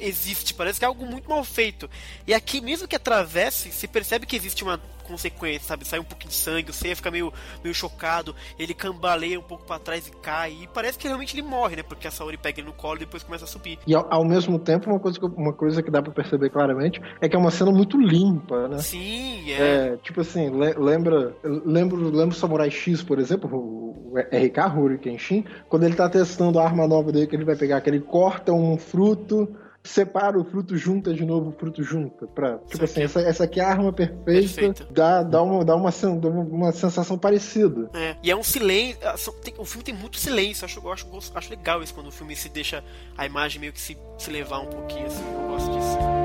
existe, 0.00 0.52
parece 0.52 0.80
que 0.80 0.84
é 0.84 0.88
algo 0.88 1.06
muito 1.06 1.30
mal 1.30 1.44
feito. 1.44 1.88
E 2.26 2.34
aqui, 2.34 2.60
mesmo 2.60 2.88
que 2.88 2.96
atravesse, 2.96 3.70
se 3.70 3.86
percebe 3.86 4.26
que 4.26 4.34
existe 4.34 4.64
uma 4.64 4.80
consequência, 5.06 5.68
sabe? 5.68 5.86
Sai 5.86 5.98
um 5.98 6.04
pouquinho 6.04 6.30
de 6.30 6.36
sangue, 6.36 6.70
o 6.70 6.74
Seiya 6.74 6.96
fica 6.96 7.10
meio, 7.10 7.32
meio 7.62 7.74
chocado, 7.74 8.34
ele 8.58 8.74
cambaleia 8.74 9.38
um 9.38 9.42
pouco 9.42 9.64
pra 9.64 9.78
trás 9.78 10.06
e 10.06 10.10
cai, 10.10 10.52
e 10.62 10.66
parece 10.68 10.98
que 10.98 11.06
realmente 11.06 11.34
ele 11.34 11.46
morre, 11.46 11.76
né? 11.76 11.82
Porque 11.82 12.06
a 12.06 12.10
Saori 12.10 12.36
pega 12.36 12.60
ele 12.60 12.66
no 12.68 12.72
colo 12.74 12.96
e 12.96 13.00
depois 13.00 13.22
começa 13.22 13.44
a 13.44 13.48
subir. 13.48 13.78
E 13.86 13.94
ao, 13.94 14.06
ao 14.12 14.24
mesmo 14.24 14.58
tempo, 14.58 14.90
uma 14.90 15.00
coisa, 15.00 15.18
que, 15.18 15.26
uma 15.26 15.52
coisa 15.52 15.82
que 15.82 15.90
dá 15.90 16.02
pra 16.02 16.12
perceber 16.12 16.50
claramente 16.50 17.00
é 17.20 17.28
que 17.28 17.36
é 17.36 17.38
uma 17.38 17.50
cena 17.50 17.70
muito 17.70 17.98
limpa, 18.00 18.68
né? 18.68 18.78
Sim, 18.78 19.50
é. 19.52 19.56
É, 19.92 19.96
tipo 20.02 20.20
assim, 20.20 20.50
le- 20.50 20.74
lembra, 20.74 21.34
lembro, 21.44 21.96
lembro 22.10 22.34
o 22.34 22.38
Samurai 22.38 22.70
X, 22.70 23.02
por 23.02 23.18
exemplo, 23.18 23.50
o, 23.56 24.12
o 24.12 24.18
RK 24.18 24.98
Kenshin, 25.00 25.44
quando 25.68 25.84
ele 25.84 25.94
tá 25.94 26.08
testando 26.08 26.58
a 26.58 26.64
arma 26.64 26.86
nova 26.86 27.12
dele 27.12 27.26
que 27.26 27.36
ele 27.36 27.44
vai 27.44 27.56
pegar, 27.56 27.80
que 27.80 27.90
ele 27.90 28.00
corta 28.00 28.52
um 28.52 28.76
fruto, 28.78 29.48
separa 29.86 30.38
o 30.38 30.44
fruto, 30.44 30.76
junta 30.76 31.14
de 31.14 31.24
novo 31.24 31.50
o 31.50 31.52
fruto 31.52 31.82
junta. 31.82 32.26
Pra, 32.26 32.58
tipo 32.58 32.84
assim, 32.84 33.02
essa, 33.02 33.20
essa 33.20 33.44
aqui 33.44 33.60
é 33.60 33.64
a 33.64 33.68
arma 33.68 33.92
perfeita, 33.92 34.86
dá, 34.90 35.22
dá, 35.22 35.42
uma, 35.42 35.64
dá, 35.64 35.74
uma, 35.76 35.90
dá 35.90 36.28
uma, 36.28 36.42
uma 36.42 36.72
sensação 36.72 37.16
parecida. 37.18 37.90
É, 37.94 38.16
e 38.22 38.30
é 38.30 38.36
um 38.36 38.42
silêncio. 38.42 38.98
ah, 39.04 39.14
tem- 39.42 39.54
o 39.58 39.64
filme 39.64 39.84
tem 39.84 39.94
muito 39.94 40.16
silêncio. 40.16 40.62
Eu 40.62 40.66
acho, 40.92 41.06
eu 41.08 41.18
acho, 41.18 41.32
acho 41.34 41.50
legal 41.50 41.82
isso 41.82 41.94
quando 41.94 42.08
o 42.08 42.12
filme 42.12 42.34
se 42.36 42.48
deixa 42.48 42.82
a 43.16 43.24
imagem 43.26 43.60
meio 43.60 43.72
que 43.72 43.80
se, 43.80 43.96
se 44.18 44.30
levar 44.30 44.60
um 44.60 44.66
pouquinho, 44.66 45.06
assim. 45.06 45.24
Eu 45.34 45.48
gosto 45.48 45.70
disso. 45.70 46.15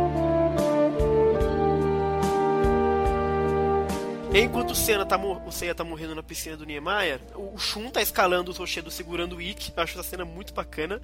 Enquanto 4.33 4.71
o 4.71 4.75
Senna 4.75 5.05
tá, 5.05 5.17
mor- 5.17 5.41
o 5.45 5.51
Seiya 5.51 5.75
tá 5.75 5.83
morrendo 5.83 6.15
na 6.15 6.23
piscina 6.23 6.55
do 6.55 6.65
Niemeyer, 6.65 7.19
o 7.35 7.57
Shun 7.57 7.89
tá 7.89 8.01
escalando 8.01 8.51
o 8.51 8.53
Toshido 8.53 8.89
segurando 8.89 9.35
o 9.35 9.41
Ikki. 9.41 9.73
Eu 9.75 9.83
acho 9.83 9.99
essa 9.99 10.07
cena 10.09 10.23
muito 10.25 10.53
bacana. 10.53 11.01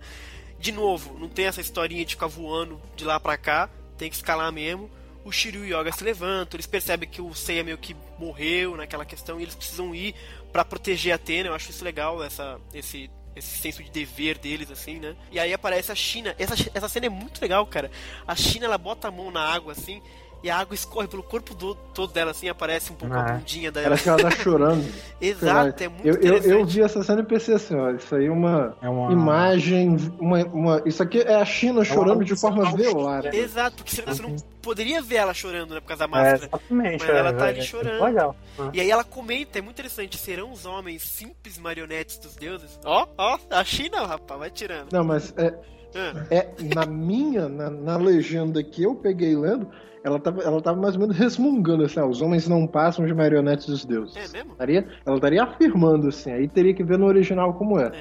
De 0.60 0.72
novo, 0.72 1.18
não 1.20 1.28
tem 1.30 1.46
essa 1.46 1.62
historinha 1.62 2.04
de 2.06 2.16
ficar 2.16 2.28
voando 2.28 2.82
de 2.96 3.04
lá 3.06 3.20
pra 3.20 3.38
cá, 3.38 3.70
tem 3.98 4.10
que 4.10 4.16
escalar 4.16 4.52
mesmo. 4.52 4.90
O 5.24 5.32
Shiryu 5.32 5.66
e 5.66 5.74
o 5.74 5.80
Yoga 5.82 5.92
se 5.92 6.04
levantam, 6.06 6.56
eles 6.56 6.66
percebem 6.66 7.08
que 7.08 7.22
o 7.22 7.36
Seiya 7.36 7.64
meio 7.64 7.78
que 7.78 7.96
morreu 8.18 8.78
naquela 8.78 9.04
questão 9.06 9.40
e 9.40 9.44
eles 9.44 9.56
precisam 9.56 9.94
ir 9.94 10.16
pra 10.54 10.64
proteger 10.64 11.12
a 11.12 11.16
Atena. 11.16 11.50
Eu 11.50 11.54
acho 11.54 11.70
isso 11.70 11.84
legal, 11.84 12.24
essa, 12.24 12.60
esse, 12.74 13.12
esse 13.36 13.58
senso 13.58 13.84
de 13.84 13.92
dever 13.92 14.38
deles, 14.38 14.72
assim, 14.72 15.00
né? 15.00 15.18
E 15.30 15.38
aí 15.38 15.54
aparece 15.54 15.92
a 15.92 15.96
China. 15.96 16.34
Essa, 16.40 16.56
essa 16.74 16.88
cena 16.88 17.08
é 17.08 17.10
muito 17.10 17.42
legal, 17.42 17.66
cara. 17.68 17.92
A 18.26 18.36
China, 18.38 18.66
ela 18.68 18.78
bota 18.78 19.10
a 19.10 19.12
mão 19.12 19.30
na 19.30 19.42
água, 19.42 19.74
assim, 19.74 20.02
e 20.44 20.50
a 20.50 20.58
água 20.58 20.76
escorre 20.76 21.08
pelo 21.08 21.24
corpo 21.24 21.54
do- 21.56 21.76
todo 21.94 22.14
dela, 22.14 22.32
assim, 22.32 22.48
aparece 22.48 22.92
um 22.92 22.96
pouco 22.96 23.14
a 23.16 23.20
Ah, 23.20 23.34
bundinha 23.34 23.72
dela. 23.72 23.86
Parece 23.88 24.04
que 24.04 24.10
ela 24.10 24.20
tá 24.20 24.32
chorando. 24.44 24.86
Exato, 25.20 25.84
é 25.84 25.88
muito 25.90 26.06
eu, 26.08 26.16
eu, 26.22 26.38
eu 26.60 26.66
vi 26.66 26.82
essa 26.82 27.04
cena 27.04 27.22
e 27.22 27.26
pensei 27.26 27.56
assim, 27.56 27.76
ó, 27.76 27.92
isso 27.92 28.16
aí 28.16 28.28
é 28.28 28.32
uma, 28.32 28.76
uma- 28.82 29.12
imagem, 29.12 29.98
uma, 30.20 30.44
uma- 30.46 30.82
isso 30.86 31.02
aqui 31.02 31.20
é 31.22 31.36
a 31.36 31.46
China 31.46 31.84
chorando 31.84 32.24
de 32.24 32.36
forma 32.36 32.72
velar. 32.76 33.26
Exato, 33.34 33.78
porque 33.78 33.96
você, 34.02 34.22
não 34.22 34.36
poderia 34.62 35.02
ver 35.02 35.16
ela 35.16 35.34
chorando, 35.34 35.74
né, 35.74 35.80
por 35.82 35.88
causa 35.88 36.08
da 36.08 36.18
É, 36.18 36.22
máscara. 36.32 36.50
exatamente. 36.54 37.00
Mas 37.06 37.10
ela 37.10 37.30
é, 37.30 37.34
tá 37.34 37.46
é, 37.46 37.50
ali 37.50 37.60
é 37.60 37.64
chorando. 37.64 38.04
Legal. 38.04 38.36
Ah. 38.60 38.70
E 38.74 38.82
aí 38.82 38.92
ela 38.92 39.04
comenta, 39.04 39.58
é 39.60 39.62
muito 39.62 39.76
interessante, 39.76 40.18
serão 40.18 40.52
os 40.52 40.66
homens 40.66 41.02
simples 41.04 41.58
marionetes 41.58 42.18
dos 42.18 42.36
deuses? 42.36 42.80
Ó, 42.86 43.08
ó, 43.18 43.38
a 43.50 43.64
China, 43.64 44.06
rapaz, 44.06 44.40
vai 44.40 44.50
tirando. 44.52 44.92
Não, 44.92 45.04
mas 45.04 45.34
é, 45.38 45.54
Ah. 45.96 46.26
é 46.30 46.48
na 46.76 46.86
minha, 46.86 47.48
na, 47.50 47.70
na 47.70 47.98
legenda 47.98 48.62
que 48.64 48.84
eu 48.84 48.94
peguei 48.94 49.36
lendo, 49.36 49.68
ela 50.08 50.20
tava, 50.20 50.42
ela 50.42 50.62
tava 50.62 50.80
mais 50.82 50.96
ou 50.96 51.02
menos 51.02 51.16
resmungando 51.18 51.84
assim, 51.84 52.00
ah, 52.00 52.06
os 52.06 52.22
homens 52.22 52.48
não 52.48 52.66
passam 52.66 53.06
de 53.06 53.14
marionetes 53.14 53.66
dos 53.68 53.86
deuses. 53.86 54.16
É 54.16 54.28
mesmo? 54.38 54.52
Estaria, 54.54 54.88
ela 55.06 55.16
estaria 55.16 55.44
afirmando 55.44 56.08
assim, 56.08 56.32
aí 56.32 56.48
teria 56.48 56.74
que 56.74 56.84
ver 56.84 56.98
no 56.98 57.06
original 57.06 57.54
como 57.54 57.80
é. 57.80 57.92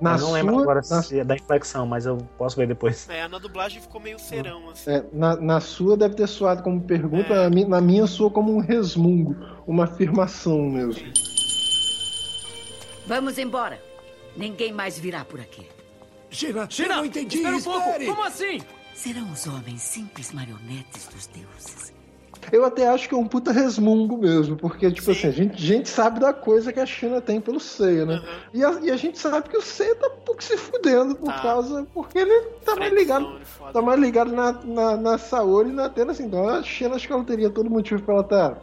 Na 0.00 0.14
eu 0.16 0.18
não 0.20 0.32
lembro 0.32 0.52
sua- 0.54 0.62
agora 0.62 0.80
na- 0.90 1.02
se 1.02 1.18
é 1.18 1.24
da 1.24 1.34
inflexão, 1.34 1.86
mas 1.86 2.04
eu 2.06 2.18
posso 2.36 2.54
ver 2.56 2.66
depois. 2.68 3.08
É, 3.08 3.26
na 3.28 3.38
dublagem 3.38 3.80
ficou 3.80 4.00
meio 4.00 4.18
serão, 4.18 4.68
assim. 4.70 4.90
É, 4.90 5.04
na, 5.12 5.36
na 5.36 5.60
sua 5.60 5.96
deve 5.96 6.14
ter 6.14 6.26
soado 6.26 6.62
como 6.62 6.80
pergunta, 6.82 7.32
É. 7.32 7.42
na, 7.44 7.50
mi- 7.50 7.64
na 7.64 7.80
minha 7.80 8.06
soa 8.06 8.30
como 8.30 8.52
um 8.54 8.58
resmungo, 8.60 9.34
uma 9.66 9.84
afirmação 9.84 10.60
mesmo. 10.68 11.02
Vamos 13.06 13.38
embora. 13.38 13.80
Ninguém 14.36 14.72
mais 14.72 14.98
virá 14.98 15.24
por 15.24 15.40
aqui. 15.40 15.66
Shira, 16.28 16.66
Shira, 16.68 16.92
eu 16.94 16.96
não 16.98 17.04
entendi. 17.06 17.36
espera 17.38 17.56
um 17.56 17.62
pouco. 17.62 17.78
espere. 17.88 18.06
Como 18.06 18.22
assim? 18.24 18.60
Serão 18.96 19.30
os 19.30 19.46
homens 19.46 19.82
simples 19.82 20.32
marionetes 20.32 21.06
dos 21.08 21.26
deuses. 21.26 21.92
Eu 22.50 22.64
até 22.64 22.86
acho 22.88 23.08
que 23.08 23.14
é 23.14 23.18
um 23.18 23.26
puta 23.26 23.50
resmungo 23.52 24.16
mesmo, 24.16 24.56
porque, 24.56 24.90
tipo 24.90 25.10
assim, 25.10 25.26
a 25.26 25.30
gente, 25.30 25.54
a 25.54 25.66
gente 25.66 25.88
sabe 25.88 26.20
da 26.20 26.32
coisa 26.32 26.72
que 26.72 26.80
a 26.80 26.86
China 26.86 27.20
tem 27.20 27.40
pelo 27.40 27.58
Seiya, 27.60 28.06
né? 28.06 28.22
E, 28.54 28.64
a, 28.64 28.70
e 28.82 28.90
a 28.90 28.96
gente 28.96 29.18
sabe 29.18 29.48
que 29.48 29.56
o 29.56 29.62
Seiya 29.62 29.94
tá 29.96 30.06
um 30.08 30.20
pouco 30.24 30.42
se 30.42 30.56
fudendo 30.56 31.14
por 31.16 31.26
Tá. 31.32 31.42
causa. 31.42 31.86
Porque 31.92 32.18
ele 32.18 32.40
tá 32.64 32.76
mais 32.76 32.92
ligado. 32.92 33.40
Tá 33.72 33.82
mais 33.82 34.00
ligado 34.00 34.32
na, 34.32 34.52
na, 34.52 34.96
na 34.96 35.18
Saori 35.18 35.70
e 35.70 35.72
na 35.72 35.86
Atena, 35.86 36.12
assim. 36.12 36.24
Então 36.26 36.48
a 36.48 36.62
China 36.62 36.94
acho 36.94 37.06
que 37.06 37.12
ela 37.12 37.24
teria 37.24 37.50
todo 37.50 37.68
motivo 37.68 38.02
pra 38.02 38.14
ela 38.14 38.24
tá 38.24 38.56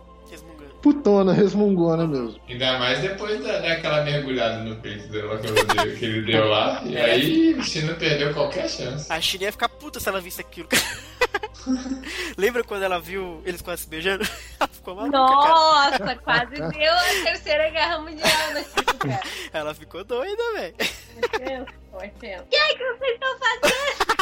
putona, 0.83 1.31
resmungona 1.31 2.05
mesmo. 2.05 2.35
Ainda 2.47 2.77
mais 2.77 2.99
depois 2.99 3.41
da, 3.41 3.59
daquela 3.59 4.03
mergulhada 4.03 4.57
no 4.57 4.75
peito 4.75 5.07
dela 5.07 5.39
que, 5.39 5.95
que 5.95 6.05
ele 6.05 6.21
deu 6.23 6.49
lá. 6.49 6.81
E 6.85 6.97
aí 6.97 7.53
o 7.53 7.63
China 7.63 7.93
perdeu 7.93 8.33
qualquer 8.33 8.69
chance. 8.69 9.11
A 9.11 9.21
China 9.21 9.45
ia 9.45 9.51
ficar 9.51 9.69
puta 9.69 9.99
se 9.99 10.09
ela 10.09 10.19
visse 10.19 10.41
aquilo. 10.41 10.67
Lembra 12.37 12.63
quando 12.63 12.83
ela 12.83 12.99
viu 12.99 13.41
eles 13.45 13.61
quase 13.61 13.83
se 13.83 13.89
beijando? 13.89 14.27
Ela 14.59 14.67
ficou 14.67 14.95
maluca, 14.95 15.17
Nossa, 15.17 15.99
cara. 15.99 16.15
quase 16.17 16.55
deu 16.55 16.93
a 16.93 17.23
terceira 17.23 17.69
guerra 17.69 17.99
mundial 17.99 18.53
nesse 18.53 18.73
cara. 18.73 19.21
Ela 19.53 19.73
ficou 19.73 20.03
doida, 20.03 20.43
velho. 20.55 20.75
Foi 21.89 22.09
tempo. 22.09 22.43
E 22.51 22.55
aí, 22.55 22.73
o 22.73 22.77
que 22.77 22.83
vocês 22.97 23.13
estão 23.13 23.37
fazendo? 23.39 24.12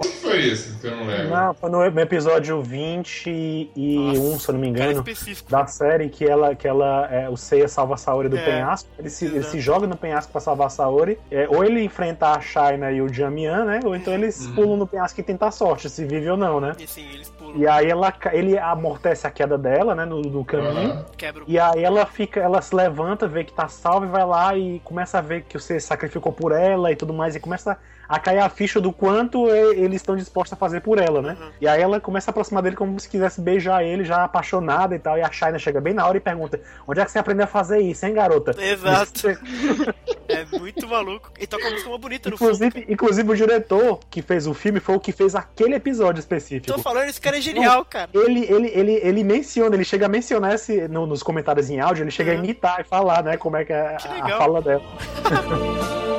O 0.00 0.02
que 0.02 0.08
foi 0.16 0.38
isso? 0.38 0.78
Que 0.78 0.86
eu 0.86 0.96
não 0.96 1.06
lembro. 1.06 1.28
Não, 1.28 1.52
foi 1.52 1.68
no 1.68 1.84
episódio 2.00 2.62
21, 2.62 4.38
se 4.38 4.48
eu 4.48 4.52
não 4.54 4.60
me 4.60 4.68
engano, 4.68 5.04
da 5.48 5.66
série 5.66 6.08
que 6.08 6.24
ela, 6.24 6.54
que 6.54 6.66
ela 6.66 7.06
é, 7.12 7.28
o 7.28 7.36
Seiya 7.36 7.68
salva 7.68 7.94
a 7.94 7.96
Saori 7.98 8.30
do 8.30 8.38
É, 8.38 8.44
penhasco. 8.44 8.88
Ele 8.98 9.10
se, 9.10 9.26
ele 9.26 9.42
se 9.42 9.60
joga 9.60 9.86
no 9.86 9.96
penhasco 9.96 10.32
pra 10.32 10.40
salvar 10.40 10.68
a 10.68 10.70
Saori. 10.70 11.18
É, 11.30 11.46
ou 11.50 11.62
ele 11.62 11.82
enfrenta 11.82 12.28
a 12.30 12.40
Shaina 12.40 12.90
e 12.90 13.02
o 13.02 13.12
Jamian, 13.12 13.66
né? 13.66 13.80
Ou 13.84 13.94
então 13.94 14.14
eles 14.14 14.46
pulam 14.54 14.78
no 14.78 14.86
penhasco 14.86 15.20
e 15.20 15.22
tentam 15.22 15.48
a 15.48 15.50
sorte, 15.50 15.90
se 15.90 16.06
vive 16.06 16.30
ou 16.30 16.36
não, 16.36 16.60
né? 16.60 16.74
E 16.78 16.84
assim, 16.84 17.06
eles 17.12 17.28
pulam. 17.28 17.39
E 17.56 17.66
aí 17.66 17.90
ela, 17.90 18.10
ca- 18.12 18.34
ele 18.34 18.58
amortece 18.58 19.26
a 19.26 19.30
queda 19.30 19.56
dela, 19.58 19.94
né, 19.94 20.04
no, 20.04 20.20
no 20.22 20.44
caminho. 20.44 20.92
Aham. 20.92 21.06
Quebra 21.16 21.44
o- 21.44 21.46
E 21.48 21.58
aí 21.58 21.82
ela 21.84 22.06
fica, 22.06 22.40
ela 22.40 22.60
se 22.62 22.74
levanta, 22.74 23.26
vê 23.28 23.44
que 23.44 23.52
tá 23.52 23.68
salva 23.68 24.06
e 24.06 24.08
vai 24.08 24.24
lá 24.26 24.56
e 24.56 24.80
começa 24.80 25.18
a 25.18 25.20
ver 25.20 25.42
que 25.42 25.58
Seiya 25.58 25.80
sacrificou 25.80 26.32
por 26.32 26.52
ela 26.52 26.90
e 26.92 26.96
tudo 26.96 27.12
mais 27.12 27.34
e 27.36 27.40
começa 27.40 27.78
a 28.08 28.18
cair 28.18 28.40
a 28.40 28.48
ficha 28.48 28.80
do 28.80 28.92
quanto 28.92 29.48
eles 29.48 29.96
estão 30.00 30.16
dispostos 30.16 30.54
a 30.54 30.56
fazer 30.56 30.80
por 30.80 30.98
ela, 30.98 31.22
né? 31.22 31.36
E 31.60 31.68
aí 31.68 31.80
ela 31.80 32.00
começa 32.00 32.28
a 32.28 32.32
aproximar 32.32 32.60
dele 32.60 32.74
como 32.74 32.98
se 32.98 33.08
quisesse 33.08 33.40
beijar 33.40 33.84
ele, 33.84 34.04
já 34.04 34.24
apaixonada 34.24 34.96
e 34.96 34.98
tal. 34.98 35.16
E 35.16 35.22
a 35.22 35.30
Shaina 35.30 35.60
chega 35.60 35.80
bem 35.80 35.94
na 35.94 36.04
hora 36.04 36.16
e 36.16 36.20
pergunta: 36.20 36.60
Onde 36.88 36.98
é 37.00 37.04
que 37.04 37.10
você 37.12 37.20
aprendeu 37.20 37.44
a 37.44 37.46
fazer 37.46 37.78
isso, 37.78 38.04
hein, 38.04 38.12
garota? 38.14 38.50
Exato. 38.60 39.28
É 40.28 40.44
muito 40.58 40.86
maluco. 40.86 41.32
E 41.40 41.46
toca 41.46 41.64
uma 41.64 41.72
música 41.72 41.98
bonita 41.98 42.28
no. 42.30 42.36
Inclusive, 42.36 42.86
inclusive, 42.88 43.30
o 43.32 43.34
diretor 43.36 43.98
que 44.08 44.22
fez 44.22 44.46
o 44.46 44.54
filme 44.54 44.78
foi 44.78 44.94
o 44.94 45.00
que 45.00 45.10
fez 45.10 45.34
aquele 45.34 45.74
episódio 45.74 46.20
específico. 46.20 46.68
Tô 46.72 46.78
falando, 46.80 47.08
esse 47.08 47.20
cara 47.20 47.36
é 47.36 47.39
genial, 47.40 47.84
cara. 47.84 48.10
Ele, 48.14 48.44
ele, 48.44 48.68
ele, 48.68 48.92
ele 49.02 49.24
menciona, 49.24 49.74
ele 49.74 49.84
chega 49.84 50.06
a 50.06 50.08
mencionar 50.08 50.54
esse, 50.54 50.86
no- 50.88 51.06
nos 51.06 51.22
comentários 51.22 51.68
em 51.70 51.80
áudio, 51.80 52.02
ele 52.04 52.10
chega 52.10 52.32
a 52.32 52.34
imitar 52.34 52.80
e 52.80 52.84
falar, 52.84 53.22
né, 53.22 53.36
como 53.36 53.56
é 53.56 53.64
que 53.64 53.72
é 53.72 53.80
a, 53.80 53.96
a 54.08 54.14
legal. 54.24 54.38
fala 54.38 54.62
dela. 54.62 54.82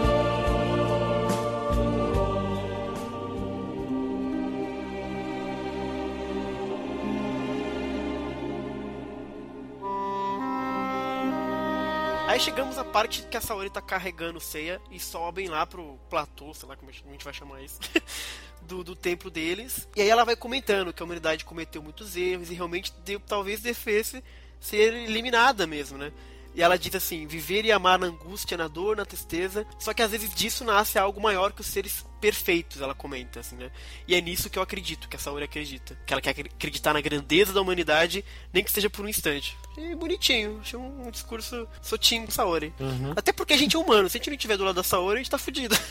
Aí 12.27 12.39
chegamos 12.39 12.77
à 12.77 12.85
parte 12.85 13.23
que 13.23 13.35
a 13.35 13.41
Saori 13.41 13.69
tá 13.69 13.81
carregando 13.81 14.37
o 14.37 14.41
Seiya 14.41 14.79
e 14.89 14.99
sobem 14.99 15.49
lá 15.49 15.65
pro 15.65 15.99
platô, 16.09 16.53
sei 16.53 16.69
lá 16.69 16.77
como 16.77 16.89
a 16.89 16.93
gente 16.93 17.25
vai 17.25 17.33
chamar 17.33 17.61
isso, 17.61 17.77
do, 18.61 18.83
do 18.83 18.95
templo 18.95 19.29
deles. 19.29 19.87
E 19.95 20.01
aí 20.01 20.09
ela 20.09 20.23
vai 20.23 20.35
comentando 20.35 20.93
que 20.93 21.01
a 21.01 21.05
humanidade 21.05 21.45
cometeu 21.45 21.81
muitos 21.81 22.15
erros 22.15 22.49
e 22.49 22.53
realmente 22.53 22.93
deu, 23.03 23.19
talvez 23.19 23.61
devesse 23.61 24.23
ser 24.59 24.93
eliminada 24.93 25.65
mesmo, 25.65 25.97
né? 25.97 26.11
E 26.55 26.61
ela 26.61 26.77
diz 26.77 26.93
assim: 26.95 27.25
viver 27.27 27.65
e 27.65 27.71
amar 27.71 27.97
na 27.99 28.07
angústia, 28.07 28.57
na 28.57 28.67
dor, 28.67 28.97
na 28.97 29.05
tristeza. 29.05 29.65
Só 29.79 29.93
que 29.93 30.01
às 30.01 30.11
vezes 30.11 30.33
disso 30.33 30.63
nasce 30.63 30.97
algo 30.99 31.21
maior 31.21 31.51
que 31.53 31.61
os 31.61 31.67
seres 31.67 32.05
perfeitos, 32.19 32.79
ela 32.81 32.93
comenta, 32.93 33.39
assim, 33.39 33.55
né? 33.55 33.71
E 34.07 34.13
é 34.13 34.21
nisso 34.21 34.47
que 34.47 34.59
eu 34.59 34.61
acredito, 34.61 35.09
que 35.09 35.15
a 35.15 35.19
Saori 35.19 35.43
acredita. 35.43 35.97
Que 36.05 36.13
ela 36.13 36.21
quer 36.21 36.29
acreditar 36.29 36.93
na 36.93 37.01
grandeza 37.01 37.51
da 37.51 37.59
humanidade, 37.61 38.23
nem 38.53 38.63
que 38.63 38.71
seja 38.71 38.91
por 38.91 39.03
um 39.03 39.07
instante. 39.09 39.57
E 39.75 39.95
bonitinho, 39.95 40.59
achei 40.61 40.77
um, 40.77 41.07
um 41.07 41.09
discurso 41.09 41.67
sotinho 41.81 42.25
com 42.25 42.31
Saori. 42.31 42.71
Até 43.15 43.33
porque 43.33 43.53
a 43.53 43.57
gente 43.57 43.75
é 43.75 43.79
humano, 43.79 44.07
se 44.07 44.17
a 44.17 44.19
gente 44.19 44.29
não 44.29 44.35
estiver 44.35 44.55
do 44.57 44.63
lado 44.63 44.75
da 44.75 44.83
Saori, 44.83 45.15
a 45.15 45.17
gente 45.17 45.31
tá 45.31 45.37
fudido. 45.39 45.75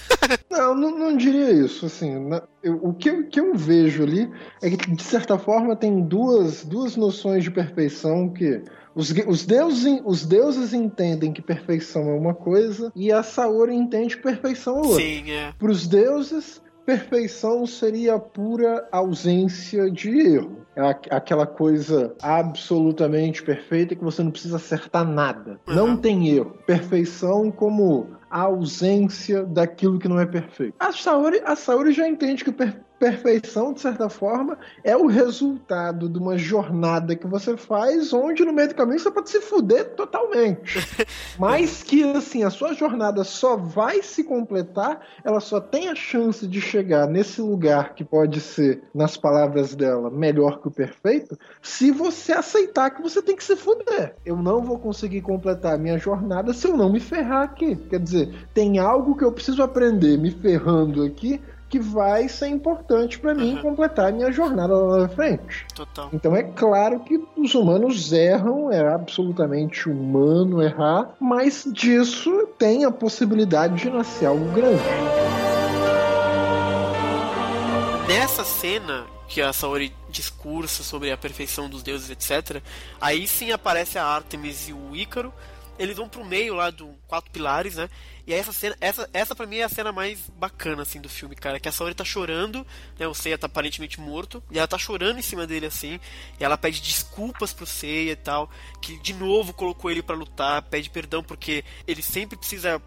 Não, 0.50 0.74
não, 0.74 0.96
não 0.98 1.16
diria 1.16 1.50
isso. 1.52 1.86
Assim, 1.86 2.18
na- 2.28 2.42
eu- 2.62 2.78
o 2.84 2.92
que, 2.94 3.08
eu- 3.08 3.26
que 3.28 3.40
eu 3.40 3.54
vejo 3.54 4.02
ali 4.02 4.30
é 4.60 4.70
que, 4.70 4.90
de 4.90 5.02
certa 5.02 5.38
forma, 5.38 5.74
tem 5.76 6.02
duas, 6.06 6.64
duas 6.64 6.96
noções 6.96 7.42
de 7.44 7.50
perfeição 7.50 8.28
que 8.28 8.62
os, 8.94 9.10
os, 9.26 9.44
deuses, 9.46 10.00
os 10.04 10.26
deuses 10.26 10.72
entendem 10.74 11.32
que 11.32 11.42
perfeição 11.42 12.08
é 12.10 12.14
uma 12.14 12.34
coisa 12.34 12.92
e 12.94 13.10
a 13.12 13.22
Saori 13.22 13.74
entende 13.74 14.16
que 14.16 14.22
perfeição 14.22 14.76
é 14.76 14.78
outra. 14.80 14.96
Sim, 14.96 15.30
é. 15.30 15.52
Para 15.58 15.70
os 15.70 15.86
deuses, 15.86 16.60
perfeição 16.84 17.66
seria 17.66 18.14
a 18.14 18.18
pura 18.18 18.88
ausência 18.90 19.90
de 19.90 20.10
erro. 20.34 20.58
É 20.74 20.82
aquela 21.10 21.46
coisa 21.46 22.14
absolutamente 22.22 23.42
perfeita 23.42 23.94
que 23.94 24.02
você 24.04 24.22
não 24.22 24.30
precisa 24.30 24.56
acertar 24.56 25.04
nada. 25.06 25.60
Não 25.66 25.96
tem 25.96 26.28
erro. 26.28 26.56
Perfeição 26.66 27.50
como 27.50 28.08
a 28.30 28.42
ausência 28.42 29.42
daquilo 29.44 29.98
que 29.98 30.08
não 30.08 30.18
é 30.18 30.26
perfeito. 30.26 30.74
A 30.78 30.92
Saori, 30.92 31.40
a 31.44 31.54
Saori 31.56 31.92
já 31.92 32.08
entende 32.08 32.44
que 32.44 32.52
per- 32.52 32.80
perfeição, 33.00 33.72
de 33.72 33.80
certa 33.80 34.10
forma, 34.10 34.58
é 34.84 34.94
o 34.94 35.06
resultado 35.06 36.06
de 36.06 36.18
uma 36.18 36.36
jornada 36.36 37.16
que 37.16 37.26
você 37.26 37.56
faz, 37.56 38.12
onde 38.12 38.44
no 38.44 38.52
meio 38.52 38.68
do 38.68 38.74
caminho 38.74 38.98
você 38.98 39.10
pode 39.10 39.30
se 39.30 39.40
fuder 39.40 39.94
totalmente. 39.94 40.86
Mas 41.40 41.82
que, 41.82 42.04
assim, 42.12 42.44
a 42.44 42.50
sua 42.50 42.74
jornada 42.74 43.24
só 43.24 43.56
vai 43.56 44.02
se 44.02 44.22
completar, 44.22 45.00
ela 45.24 45.40
só 45.40 45.58
tem 45.58 45.88
a 45.88 45.94
chance 45.94 46.46
de 46.46 46.60
chegar 46.60 47.08
nesse 47.08 47.40
lugar 47.40 47.94
que 47.94 48.04
pode 48.04 48.38
ser, 48.38 48.82
nas 48.94 49.16
palavras 49.16 49.74
dela, 49.74 50.10
melhor 50.10 50.60
que 50.60 50.68
o 50.68 50.70
perfeito, 50.70 51.38
se 51.62 51.90
você 51.90 52.32
aceitar 52.32 52.90
que 52.90 53.00
você 53.00 53.22
tem 53.22 53.34
que 53.34 53.44
se 53.44 53.56
fuder. 53.56 54.14
Eu 54.26 54.36
não 54.36 54.60
vou 54.60 54.78
conseguir 54.78 55.22
completar 55.22 55.74
a 55.74 55.78
minha 55.78 55.96
jornada 55.96 56.52
se 56.52 56.66
eu 56.66 56.76
não 56.76 56.92
me 56.92 57.00
ferrar 57.00 57.44
aqui. 57.44 57.76
Quer 57.76 58.00
dizer, 58.00 58.48
tem 58.52 58.78
algo 58.78 59.16
que 59.16 59.24
eu 59.24 59.32
preciso 59.32 59.62
aprender 59.62 60.18
me 60.18 60.30
ferrando 60.30 61.02
aqui 61.02 61.40
que 61.70 61.78
vai 61.78 62.28
ser 62.28 62.48
importante 62.48 63.18
para 63.18 63.32
mim 63.32 63.56
completar 63.62 64.08
a 64.08 64.12
minha 64.12 64.32
jornada 64.32 64.74
lá 64.74 64.98
na 64.98 65.08
frente. 65.08 65.64
Total. 65.74 66.10
Então 66.12 66.34
é 66.34 66.42
claro 66.42 66.98
que 67.00 67.22
os 67.36 67.54
humanos 67.54 68.12
erram, 68.12 68.72
é 68.72 68.92
absolutamente 68.92 69.88
humano 69.88 70.60
errar, 70.60 71.14
mas 71.20 71.64
disso 71.72 72.48
tem 72.58 72.84
a 72.84 72.90
possibilidade 72.90 73.76
de 73.76 73.88
nascer 73.88 74.26
algo 74.26 74.44
grande. 74.52 74.82
Nessa 78.08 78.44
cena 78.44 79.06
que 79.28 79.40
a 79.40 79.52
Saori 79.52 79.94
discursa 80.08 80.82
sobre 80.82 81.12
a 81.12 81.16
perfeição 81.16 81.70
dos 81.70 81.84
deuses, 81.84 82.10
etc., 82.10 82.60
aí 83.00 83.28
sim 83.28 83.52
aparece 83.52 83.96
a 83.96 84.04
Artemis 84.04 84.68
e 84.68 84.72
o 84.72 84.96
Ícaro. 84.96 85.32
Eles 85.78 85.96
vão 85.96 86.08
pro 86.08 86.24
meio 86.24 86.54
lá 86.54 86.68
do 86.70 86.88
quatro 87.06 87.30
pilares, 87.30 87.76
né? 87.76 87.88
E 88.30 88.32
essa 88.32 88.52
cena, 88.52 88.76
essa, 88.80 89.10
essa 89.12 89.34
pra 89.34 89.44
mim 89.44 89.56
é 89.56 89.64
a 89.64 89.68
cena 89.68 89.90
mais 89.90 90.30
bacana 90.38 90.82
assim 90.82 91.00
do 91.00 91.08
filme, 91.08 91.34
cara, 91.34 91.58
que 91.58 91.68
a 91.68 91.72
Saori 91.72 91.96
tá 91.96 92.04
chorando, 92.04 92.64
né? 92.96 93.08
O 93.08 93.12
Seiya 93.12 93.36
tá 93.36 93.48
aparentemente 93.48 93.98
morto, 93.98 94.40
e 94.52 94.56
ela 94.56 94.68
tá 94.68 94.78
chorando 94.78 95.18
em 95.18 95.22
cima 95.22 95.48
dele 95.48 95.66
assim, 95.66 95.98
e 96.38 96.44
ela 96.44 96.56
pede 96.56 96.80
desculpas 96.80 97.52
pro 97.52 97.66
Seiya 97.66 98.12
e 98.12 98.16
tal, 98.16 98.48
que 98.80 98.96
de 99.00 99.14
novo 99.14 99.52
colocou 99.52 99.90
ele 99.90 100.00
pra 100.00 100.14
lutar, 100.14 100.62
pede 100.62 100.88
perdão 100.90 101.24
porque 101.24 101.64
ele 101.88 102.02
sempre 102.02 102.38
precisa 102.38 102.80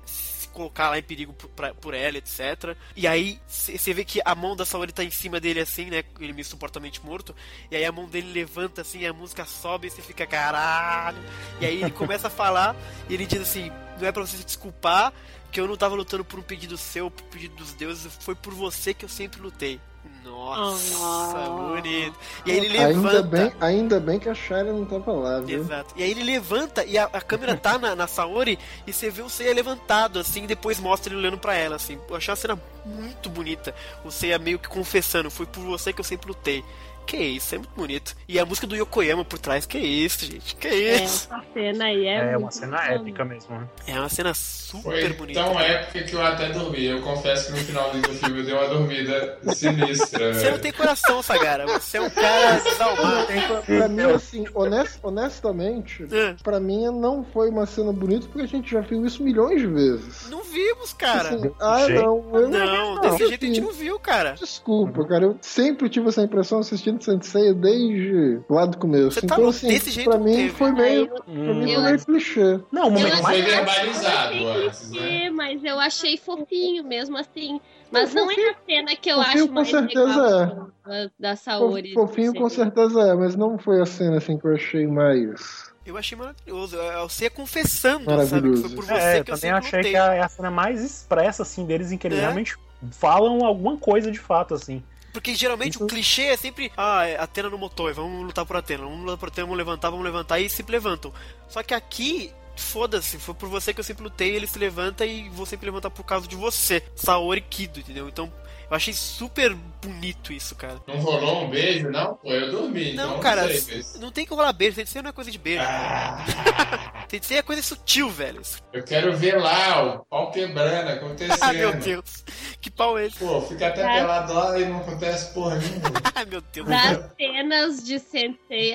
colocar 0.54 0.90
lá 0.90 0.98
em 0.98 1.04
perigo 1.04 1.34
por, 1.34 1.50
pra- 1.50 1.74
por 1.74 1.94
ela, 1.94 2.18
etc. 2.18 2.76
E 2.96 3.08
aí 3.08 3.40
você 3.48 3.94
vê 3.94 4.06
que 4.06 4.22
a 4.24 4.34
mão 4.36 4.56
da 4.56 4.66
Saori 4.66 4.92
tá 4.94 5.04
em 5.04 5.12
cima 5.12 5.40
dele 5.40 5.60
assim, 5.60 5.86
né? 5.86 6.04
Ele 6.20 6.34
meio 6.34 6.46
supostamente 6.46 7.04
morto. 7.04 7.36
E 7.70 7.76
aí 7.76 7.84
a 7.86 7.92
mão 7.92 8.06
dele 8.08 8.32
levanta 8.32 8.82
assim, 8.82 9.00
e 9.00 9.08
a 9.08 9.14
música 9.14 9.46
sobe 9.46 9.88
e 9.88 9.90
você 9.90 10.02
fica, 10.02 10.26
caralho. 10.26 11.18
E 11.60 11.66
aí 11.66 11.82
ele 11.82 11.92
começa 11.92 12.28
a 12.28 12.32
falar 12.32 12.76
e 13.10 13.14
ele 13.14 13.26
diz 13.26 13.42
assim: 13.42 13.72
não 14.00 14.08
é 14.08 14.12
pra 14.12 14.22
você 14.26 14.38
se 14.38 14.46
desculpar 14.46 15.12
que 15.52 15.60
eu 15.60 15.68
não 15.68 15.78
tava 15.78 15.94
lutando 15.96 16.26
por 16.26 16.40
um 16.40 16.44
pedido 16.44 16.78
seu, 16.78 17.12
por 17.12 17.24
um 17.26 17.30
pedido 17.30 17.56
dos 17.56 17.74
deuses, 17.74 18.12
foi 18.22 18.34
por 18.34 18.54
você 18.54 18.94
que 18.94 19.06
eu 19.06 19.10
sempre 19.10 19.40
lutei. 19.42 19.80
Nossa, 20.24 21.50
bonito. 21.50 22.16
E 22.46 22.52
aí 22.52 22.58
ele 22.58 22.70
levanta. 22.70 23.10
Ainda 23.10 23.24
bem, 23.24 23.54
ainda 23.60 24.00
bem 24.00 24.20
que 24.20 24.30
a 24.30 24.36
Shara 24.36 24.72
não 24.72 24.86
tava 24.86 25.12
lá, 25.12 25.40
viu? 25.40 25.60
Exato. 25.60 25.94
E 25.98 26.04
aí 26.04 26.12
ele 26.12 26.24
levanta 26.24 26.84
e 26.86 26.98
a, 26.98 27.06
a 27.06 27.22
câmera 27.22 27.56
tá 27.56 27.78
na, 27.78 27.96
na 27.96 28.08
Saori 28.08 28.58
e 28.88 28.94
você 28.94 29.10
vê 29.10 29.22
o 29.22 29.30
Seiya 29.30 29.54
levantado, 29.54 30.20
assim, 30.20 30.44
e 30.44 30.48
depois 30.48 30.80
mostra 30.80 31.12
ele 31.14 31.20
olhando 31.20 31.38
pra 31.38 31.56
ela, 31.56 31.76
assim. 31.76 32.00
Eu 32.10 32.16
achei 32.16 32.32
uma 32.32 32.38
cena 32.38 32.60
muito 32.86 33.30
bonita. 33.30 33.74
O 34.04 34.12
Seiya 34.12 34.40
meio 34.40 34.60
que 34.60 34.68
confessando, 34.68 35.30
foi 35.30 35.46
por 35.46 35.62
você 35.62 35.92
que 35.92 36.00
eu 36.00 36.06
sempre 36.06 36.28
lutei. 36.28 36.64
Que 37.06 37.18
isso, 37.18 37.56
é 37.56 37.58
muito 37.58 37.72
bonito. 37.76 38.16
E 38.28 38.40
a 38.40 38.46
música 38.46 38.66
do 38.66 38.76
Yokoyama 38.76 39.24
por 39.26 39.38
trás, 39.38 39.66
que 39.66 39.78
isso, 39.78 40.26
gente, 40.26 40.56
que 40.56 40.68
É, 40.68 41.04
isso. 41.04 41.28
essa 41.32 41.44
cena 41.54 41.86
aí 41.86 42.06
é. 42.08 42.16
É 42.18 42.38
uma 42.38 42.40
muito 42.40 42.56
cena 42.56 42.78
bacana. 42.78 42.96
épica 42.96 43.26
mesmo. 43.26 43.56
né? 43.60 43.68
É 43.88 44.00
uma 44.00 44.10
cena 44.10 44.34
super 44.34 44.82
Foi 45.02 45.14
bonita. 45.14 45.44
tão 45.44 45.60
épica 45.60 46.04
que 46.04 46.14
eu 46.14 46.26
até 46.26 46.50
dormi. 46.50 46.86
Eu 46.86 47.02
confesso 47.02 47.48
que 47.54 47.60
no 47.60 47.66
finalzinho 47.66 48.02
do 48.04 48.14
filme 48.14 48.40
eu 48.40 48.46
dei 48.46 48.54
uma 48.54 48.68
dormida 48.68 49.38
sinistra. 49.54 50.34
Você 50.34 50.52
não 50.52 50.60
tem 50.60 50.72
coração, 50.72 51.22
Sagara. 51.22 51.68
Você 51.68 51.98
é 51.98 52.02
um 52.02 52.10
cara 52.10 52.60
desalmado. 52.62 53.28
Pra 53.66 53.88
mim, 53.90 54.02
assim, 54.14 54.46
honest- 54.56 55.00
honestamente, 55.04 56.08
É. 56.12 56.36
pra 56.42 56.60
mim 56.60 56.86
não 57.00 57.24
foi 57.24 57.50
uma 57.50 57.66
cena 57.66 57.92
bonita 57.92 58.28
porque 58.28 58.42
a 58.44 58.48
gente 58.48 58.72
já 58.72 58.80
viu 58.82 59.06
isso 59.06 59.24
milhões 59.24 59.62
de 59.62 59.68
vezes. 59.68 60.30
Não 60.30 60.42
vimos, 60.44 60.94
cara. 60.94 61.30
Assim, 61.36 61.52
ah, 61.60 61.88
não. 61.90 62.24
Eu 62.34 62.50
Não, 62.50 63.02
desse 63.02 63.16
assim, 63.16 63.28
jeito 63.28 63.44
a 63.44 63.48
gente 63.48 63.62
não 63.62 63.72
viu, 63.72 64.00
cara. 64.00 64.32
Desculpa, 64.34 65.06
cara. 65.08 65.26
Eu 65.26 65.38
sempre 65.42 65.90
tive 65.90 66.08
essa 66.10 66.22
impressão 66.22 66.60
assistindo 66.60 66.93
Sensei 67.02 67.54
desde 67.54 68.40
lá 68.50 68.66
do 68.66 68.78
começo. 68.78 69.12
Você 69.12 69.26
tá 69.28 69.36
então, 69.36 69.50
assim, 69.50 69.68
desse 69.68 69.92
jeito 69.92 70.10
pra 70.10 70.20
mim 70.20 70.36
teve. 70.36 70.50
foi 70.50 70.72
meio. 70.72 71.08
Pra 71.08 71.24
Hum. 71.28 71.54
mim 71.56 71.72
Eu- 71.72 71.82
foi 71.82 71.92
meio 71.92 72.06
clichê. 72.06 72.60
Não, 72.72 72.88
o 72.88 72.92
momento 72.92 73.08
Eu 73.08 73.14
Foi 73.16 73.22
mais. 73.22 73.46
verbalizado 73.46 74.34
Eu 74.36 74.50
antes, 74.68 74.92
né? 74.92 75.00
achei, 75.00 75.30
mas 75.32 75.64
eu 75.64 75.80
achei 75.80 76.18
fofinho 76.18 76.84
mesmo 76.84 77.18
assim. 77.18 77.60
Mas 77.92 78.14
Não, 78.14 78.30
é 78.32 78.34
a 78.50 78.56
cena 78.66 78.96
que 78.96 79.10
eu 79.12 79.18
fofinho 79.18 79.36
acho 79.44 79.48
com 79.48 79.54
mais 79.54 79.70
certeza 79.70 80.06
legal 80.06 80.68
da, 80.86 81.10
da 81.20 81.36
Saori. 81.36 81.94
Fofinho 81.94 82.34
com 82.34 82.50
certeza 82.50 83.02
é, 83.02 83.14
mas 83.14 83.36
não 83.36 83.58
foi 83.58 83.82
a 83.82 83.86
cena 83.86 84.18
assim 84.18 84.38
que 84.38 84.46
eu 84.48 84.54
achei 84.56 84.88
mais. 84.88 85.72
Eu 85.86 85.98
achei 85.98 86.18
maravilhoso. 86.18 86.80
É 86.80 87.02
você 87.04 87.30
confessando, 87.30 88.06
sabe? 88.06 88.24
Que 88.26 88.32
Maravilhoso. 88.32 88.62
foi 88.70 88.76
por 88.76 88.86
você 88.86 88.94
É, 88.94 89.20
eu 89.20 89.24
que 89.26 89.32
eu 89.32 89.36
também 89.36 89.52
achei 89.52 89.78
lutei. 89.80 89.92
que 89.92 89.98
é 89.98 90.20
a 90.22 90.30
cena 90.30 90.50
mais 90.50 90.82
expressa, 90.82 91.44
assim, 91.44 91.66
deles, 91.66 91.92
em 91.92 91.98
que 91.98 92.08
eles 92.08 92.18
É. 92.20 92.22
realmente 92.22 92.56
falam 92.92 93.46
alguma 93.46 93.78
coisa 93.78 94.10
de 94.10 94.18
fato, 94.20 94.54
assim. 94.54 94.82
Porque 95.14 95.36
geralmente 95.36 95.82
o 95.82 95.86
clichê 95.86 96.24
é 96.24 96.36
sempre, 96.36 96.72
ah, 96.76 97.06
é 97.06 97.20
Atena 97.20 97.48
no 97.48 97.58
motor, 97.58 97.94
vamos 97.94 98.26
lutar 98.26 98.46
por 98.46 98.58
Atena, 98.58 98.84
vamos 98.84 99.02
lutar 99.02 99.18
por 99.18 99.28
Atena, 99.28 99.46
vamos 99.46 99.58
levantar, 99.60 99.90
vamos 99.92 100.04
levantar, 100.04 100.40
e 100.40 100.50
sempre 100.50 100.72
levantam. 100.72 101.14
Só 101.48 101.62
que 101.62 101.76
aqui, 101.76 102.34
foda-se, 102.58 103.20
foi 103.20 103.36
por 103.36 103.48
você 103.48 103.76
que 103.76 103.80
eu 103.80 103.84
sempre 103.84 104.04
lutei, 104.04 104.36
ele 104.36 104.48
se 104.48 104.58
levanta 104.58 105.06
e 105.06 105.30
vou 105.30 105.46
sempre 105.46 105.68
levantar 105.68 105.92
por 105.92 106.04
causa 106.04 106.28
de 106.28 106.36
você, 106.36 106.84
Saori 106.96 107.42
Kido, 107.42 107.80
entendeu? 107.80 108.10
Então, 108.10 108.34
eu 108.74 108.78
achei 108.78 108.94
super 108.94 109.54
bonito 109.84 110.34
isso, 110.34 110.56
cara. 110.56 110.80
Não 110.88 110.96
rolou 110.98 111.44
um 111.46 111.50
beijo, 111.50 111.92
não? 111.92 112.16
Pô, 112.16 112.32
eu 112.32 112.50
dormi. 112.52 112.94
Não, 112.94 113.10
então 113.12 113.20
cara, 113.20 113.48
sei, 113.48 113.78
mas- 113.78 114.00
não 114.00 114.12
tem 114.12 114.26
que 114.26 114.34
rolar 114.34 114.52
beijo, 114.52 114.76
tem 114.78 114.84
que 114.86 114.90
ser 114.90 115.04
não 115.04 115.12
é 115.12 115.14
coisa 115.14 115.30
de 115.30 115.38
beijo. 115.38 115.62
Ah, 115.64 116.26
Tem 117.08 117.20
que 117.20 117.26
ser 117.28 117.44
coisa 117.44 117.62
sutil, 117.62 118.10
velho. 118.10 118.42
eu 118.72 118.84
quero 118.84 119.16
ver 119.16 119.38
lá 119.40 119.84
o 119.98 120.06
pau 120.06 120.32
quebrando, 120.32 120.90
acontecendo. 120.90 121.38
Ah, 121.44 121.54
meu 121.54 121.72
Deus. 121.76 122.24
Que 122.60 122.72
pau 122.72 122.98
é 122.98 123.06
esse? 123.06 123.20
Pô, 123.20 123.40
fica 123.42 123.68
até 123.68 123.84
Ah. 123.84 123.94
pelado 124.02 124.34
lá 124.34 124.60
e 124.60 124.66
não 124.66 124.80
acontece 124.80 125.32
porra 125.32 125.58
nenhuma. 125.58 125.92
Ai, 126.16 126.26
meu 126.26 126.42
Deus. 126.42 126.68
Das 126.68 127.12
cenas 127.16 127.84
de 127.84 128.00
Sensei, 128.00 128.74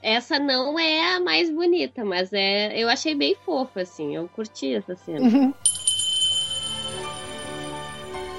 essa 0.00 0.38
não 0.38 0.78
é 0.78 1.16
a 1.16 1.20
mais 1.20 1.50
bonita, 1.50 2.04
mas 2.04 2.32
é, 2.32 2.78
eu 2.78 2.88
achei 2.88 3.16
bem 3.16 3.36
fofa, 3.44 3.80
assim. 3.80 4.14
Eu 4.14 4.28
curti 4.28 4.76
essa 4.76 4.94
cena. 4.94 5.52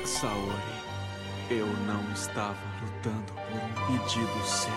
Saori, 0.06 0.73
eu 1.54 1.68
não 1.68 2.12
estava 2.14 2.58
lutando 2.82 3.34
por 3.34 3.62
um 3.62 3.98
pedido 3.98 4.46
seu. 4.46 4.72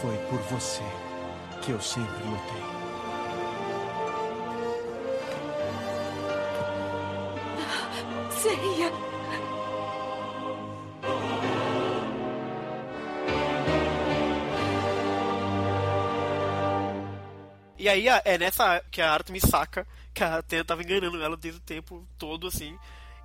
Foi 0.00 0.16
por 0.28 0.38
você 0.50 0.82
que 1.62 1.70
eu 1.70 1.80
sempre 1.80 2.22
lutei. 2.24 2.62
Seiya! 8.30 8.92
E 17.78 17.88
aí 17.88 18.08
é 18.08 18.38
nessa 18.38 18.82
que 18.90 19.00
a 19.00 19.12
Artemis 19.12 19.42
saca 19.42 19.86
que 20.14 20.22
a 20.22 20.38
Atena 20.38 20.64
tava 20.64 20.82
enganando 20.82 21.22
ela 21.22 21.36
desde 21.36 21.60
o 21.60 21.62
tempo 21.62 22.06
todo, 22.16 22.46
assim. 22.46 22.78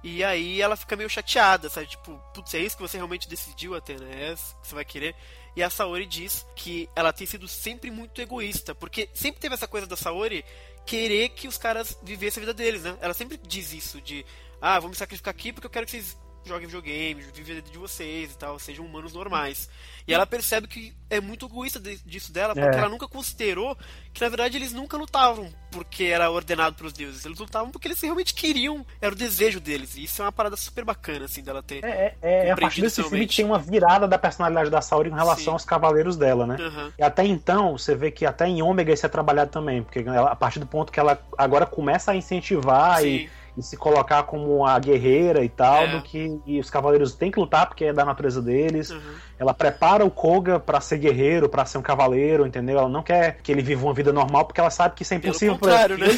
E 0.04 0.24
aí 0.24 0.62
ela 0.62 0.76
fica 0.76 0.96
meio 0.96 1.10
chateada, 1.10 1.70
sabe? 1.70 1.88
Tipo, 1.88 2.18
putz, 2.34 2.54
é 2.54 2.60
isso 2.60 2.76
que 2.76 2.82
você 2.82 2.98
realmente 2.98 3.28
decidiu, 3.28 3.76
Atena? 3.76 4.06
É 4.10 4.34
isso 4.34 4.58
que 4.62 4.68
você 4.68 4.76
vai 4.76 4.86
querer? 4.86 5.16
E 5.56 5.62
a 5.62 5.70
Saori 5.70 6.06
diz 6.06 6.46
que 6.56 6.90
ela 6.96 7.12
tem 7.12 7.28
sido 7.28 7.48
sempre 7.48 7.92
muito 7.92 8.22
egoísta, 8.22 8.74
porque 8.74 9.10
sempre 9.14 9.42
teve 9.42 9.56
essa 9.56 9.68
coisa 9.68 9.86
da 9.86 9.98
Saori 9.98 10.44
querer 10.86 11.30
que 11.30 11.48
os 11.48 11.58
caras 11.58 11.98
vivessem 12.02 12.42
a 12.42 12.46
vida 12.46 12.54
deles, 12.54 12.84
né? 12.84 12.98
Ela 13.02 13.14
sempre 13.14 13.38
diz 13.38 13.74
isso, 13.74 14.02
de 14.02 14.26
ah, 14.62 14.80
vou 14.80 14.90
me 14.90 14.96
sacrificar 14.96 15.32
aqui 15.32 15.52
porque 15.52 15.68
eu 15.68 15.72
quero 15.72 15.86
que 15.86 15.92
vocês 15.92 16.18
joguem 16.50 16.68
videogame, 16.68 17.22
vivem 17.34 17.58
a 17.58 17.62
vida 17.62 17.72
de 17.72 17.78
vocês 17.78 18.34
e 18.34 18.38
tal, 18.38 18.58
sejam 18.60 18.86
humanos 18.86 19.14
normais. 19.14 19.70
E 20.08 20.14
ela 20.14 20.26
percebe 20.26 20.68
que 20.68 20.94
é 21.10 21.22
muito 21.22 21.46
egoísta 21.46 21.80
disso 21.80 22.32
dela, 22.34 22.54
porque 22.56 22.76
É. 22.76 22.80
ela 22.80 22.90
nunca 22.90 23.08
considerou 23.08 23.78
que 24.14 24.22
na 24.22 24.30
verdade 24.30 24.58
eles 24.58 24.74
nunca 24.74 24.98
lutavam 24.98 25.52
porque 25.72 26.06
era 26.06 26.30
ordenado 26.32 26.76
pelos 26.76 26.92
deuses, 26.94 27.24
eles 27.26 27.38
lutavam 27.38 27.70
porque 27.72 27.88
eles 27.88 28.02
realmente 28.02 28.34
queriam, 28.34 28.86
era 29.00 29.14
o 29.14 29.18
desejo 29.18 29.60
deles. 29.60 29.96
E 29.96 30.04
isso 30.04 30.22
é 30.22 30.26
uma 30.26 30.32
parada 30.32 30.58
super 30.58 30.84
bacana, 30.84 31.26
assim, 31.26 31.44
dela 31.44 31.62
ter. 31.62 31.84
É, 31.86 32.16
é, 32.22 32.48
é 32.48 32.52
a 32.52 32.58
partir 32.58 32.82
desse 32.82 33.04
filme 33.04 33.28
tem 33.28 33.46
uma 33.46 33.60
virada 33.60 34.08
da 34.08 34.18
personalidade 34.18 34.70
da 34.72 34.82
Saori 34.82 35.10
em 35.10 35.14
relação 35.16 35.44
Sim. 35.46 35.50
aos 35.52 35.66
cavaleiros 35.66 36.18
dela, 36.18 36.48
né? 36.48 36.58
Aham. 36.60 36.92
E 36.98 37.04
até 37.04 37.24
então, 37.26 37.78
você 37.78 37.94
vê 37.96 38.10
que 38.10 38.26
até 38.26 38.48
em 38.48 38.62
Ômega 38.64 38.92
isso 38.92 39.06
é 39.06 39.10
trabalhado 39.10 39.52
também, 39.52 39.84
porque 39.84 40.00
ela- 40.00 40.32
a 40.32 40.36
partir 40.36 40.60
do 40.60 40.66
ponto 40.68 40.92
que 40.92 41.00
ela 41.00 41.22
agora 41.38 41.66
começa 41.68 42.12
a 42.12 42.16
incentivar 42.16 43.02
Sim. 43.02 43.08
e 43.08 43.30
se 43.62 43.78
colocar 43.78 44.24
como 44.24 44.66
a 44.66 44.78
guerreira 44.80 45.44
e 45.44 45.50
tal, 45.50 45.84
É. 45.84 45.88
do 45.88 46.02
que 46.02 46.40
e 46.46 46.60
os 46.60 46.70
cavaleiros 46.70 47.14
têm 47.16 47.32
que 47.32 47.40
lutar 47.40 47.68
porque 47.68 47.86
é 47.86 47.94
da 47.94 48.06
natureza 48.06 48.42
deles. 48.42 48.90
Uhum. 48.90 49.00
Ela 49.38 49.54
prepara 49.54 50.06
o 50.06 50.12
Koga 50.12 50.60
pra 50.60 50.82
ser 50.82 50.98
guerreiro, 50.98 51.48
pra 51.50 51.66
ser 51.66 51.78
um 51.78 51.82
cavaleiro, 51.82 52.46
entendeu? 52.46 52.80
Ela 52.80 52.90
não 52.90 53.04
quer 53.04 53.38
que 53.42 53.52
ele 53.52 53.62
viva 53.62 53.86
uma 53.86 53.94
vida 53.94 54.12
normal 54.12 54.46
porque 54.46 54.60
ela 54.60 54.70
sabe 54.70 54.96
que 54.96 55.04
isso 55.04 55.14
é 55.14 55.20
Pelo 55.20 55.30
impossível 55.32 55.56
contrário, 55.56 55.98
pra 55.98 56.08
né? 56.08 56.14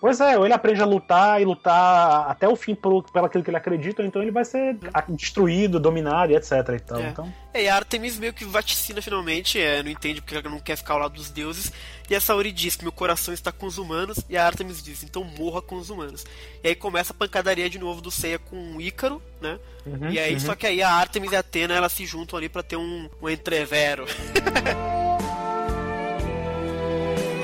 Pois 0.00 0.20
é, 0.20 0.38
ou 0.38 0.44
ele 0.44 0.54
aprende 0.54 0.80
a 0.80 0.84
lutar 0.84 1.42
e 1.42 1.44
lutar 1.44 2.30
até 2.30 2.48
o 2.48 2.54
fim 2.54 2.72
por, 2.74 3.02
pelo 3.10 3.26
aquilo 3.26 3.42
que 3.42 3.50
ele 3.50 3.56
acredita, 3.56 4.00
ou 4.00 4.06
então 4.06 4.22
ele 4.22 4.30
vai 4.30 4.44
ser 4.44 4.76
destruído, 5.08 5.80
dominado 5.80 6.32
e 6.32 6.36
etc. 6.36 6.52
e 6.52 6.80
tal. 6.80 6.98
É. 7.00 7.08
Então, 7.08 7.34
É, 7.52 7.64
e 7.64 7.68
a 7.68 7.74
Artemis 7.74 8.16
meio 8.16 8.32
que 8.32 8.44
vaticina 8.44 9.02
finalmente, 9.02 9.60
é, 9.60 9.82
não 9.82 9.90
entende 9.90 10.20
porque 10.20 10.36
ela 10.36 10.48
não 10.48 10.60
quer 10.60 10.76
ficar 10.76 10.94
ao 10.94 11.00
lado 11.00 11.14
dos 11.14 11.30
deuses. 11.30 11.72
E 12.08 12.14
a 12.14 12.20
Saori 12.20 12.52
diz 12.52 12.76
que 12.76 12.84
meu 12.84 12.92
coração 12.92 13.34
está 13.34 13.50
com 13.50 13.66
os 13.66 13.76
humanos, 13.76 14.20
e 14.28 14.36
a 14.36 14.46
Artemis 14.46 14.80
diz, 14.80 15.02
então 15.02 15.24
morra 15.24 15.60
com 15.60 15.74
os 15.74 15.90
humanos. 15.90 16.24
E 16.62 16.68
aí 16.68 16.74
começa 16.76 17.12
a 17.12 17.16
pancadaria 17.16 17.68
de 17.68 17.78
novo 17.78 18.00
do 18.00 18.10
Seiya 18.10 18.38
com 18.38 18.76
o 18.76 18.80
Ícaro, 18.80 19.20
né? 19.40 19.58
Uhum, 19.84 20.10
e 20.10 20.18
aí, 20.18 20.34
uhum. 20.34 20.40
só 20.40 20.54
que 20.54 20.66
aí 20.66 20.80
a 20.80 20.92
Artemis 20.92 21.32
e 21.32 21.36
a 21.36 21.40
Atena 21.40 21.74
elas 21.74 21.92
se 21.92 22.06
juntam 22.06 22.38
ali 22.38 22.48
pra 22.48 22.62
ter 22.62 22.76
um, 22.76 23.10
um 23.20 23.28
entrevero. 23.28 24.06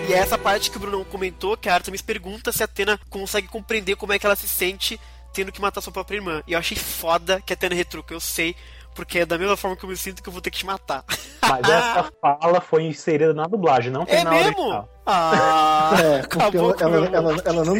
E 0.06 0.12
é 0.12 0.18
essa 0.18 0.36
parte 0.36 0.70
que 0.70 0.76
o 0.76 0.80
Bruno 0.80 1.02
comentou, 1.06 1.56
que 1.56 1.68
a 1.68 1.74
Artemis 1.74 2.02
pergunta 2.02 2.52
se 2.52 2.62
a 2.62 2.66
Atena 2.66 3.00
consegue 3.08 3.48
compreender 3.48 3.96
como 3.96 4.12
é 4.12 4.18
que 4.18 4.26
ela 4.26 4.36
se 4.36 4.46
sente 4.46 5.00
tendo 5.32 5.50
que 5.50 5.60
matar 5.60 5.80
sua 5.80 5.92
própria 5.92 6.16
irmã. 6.16 6.42
E 6.46 6.52
eu 6.52 6.58
achei 6.58 6.76
foda 6.76 7.40
que 7.40 7.52
a 7.52 7.54
Atena 7.54 7.74
retruca, 7.74 8.12
eu 8.12 8.20
sei, 8.20 8.54
porque 8.94 9.20
é 9.20 9.26
da 9.26 9.36
mesma 9.38 9.56
forma 9.56 9.76
que 9.76 9.84
eu 9.84 9.88
me 9.88 9.96
sinto 9.96 10.22
que 10.22 10.28
eu 10.28 10.32
vou 10.32 10.40
ter 10.42 10.50
que 10.50 10.58
te 10.58 10.66
matar. 10.66 11.04
mas 11.42 11.68
essa 11.68 12.10
fala 12.20 12.60
foi 12.60 12.84
inserida 12.84 13.34
na 13.34 13.44
dublagem, 13.46 13.90
não 13.92 14.06
tem 14.06 14.18
É 14.20 14.24
na 14.24 14.30
mesmo? 14.30 14.46
original. 14.60 14.88
Ah, 15.06 15.90
É, 16.00 16.18
porque 16.26 16.38
acabou 16.38 16.74
ela, 16.80 17.00
o 17.00 17.06
ela, 17.06 17.16
ela, 17.32 17.42
ela 17.44 17.64
não. 17.64 17.74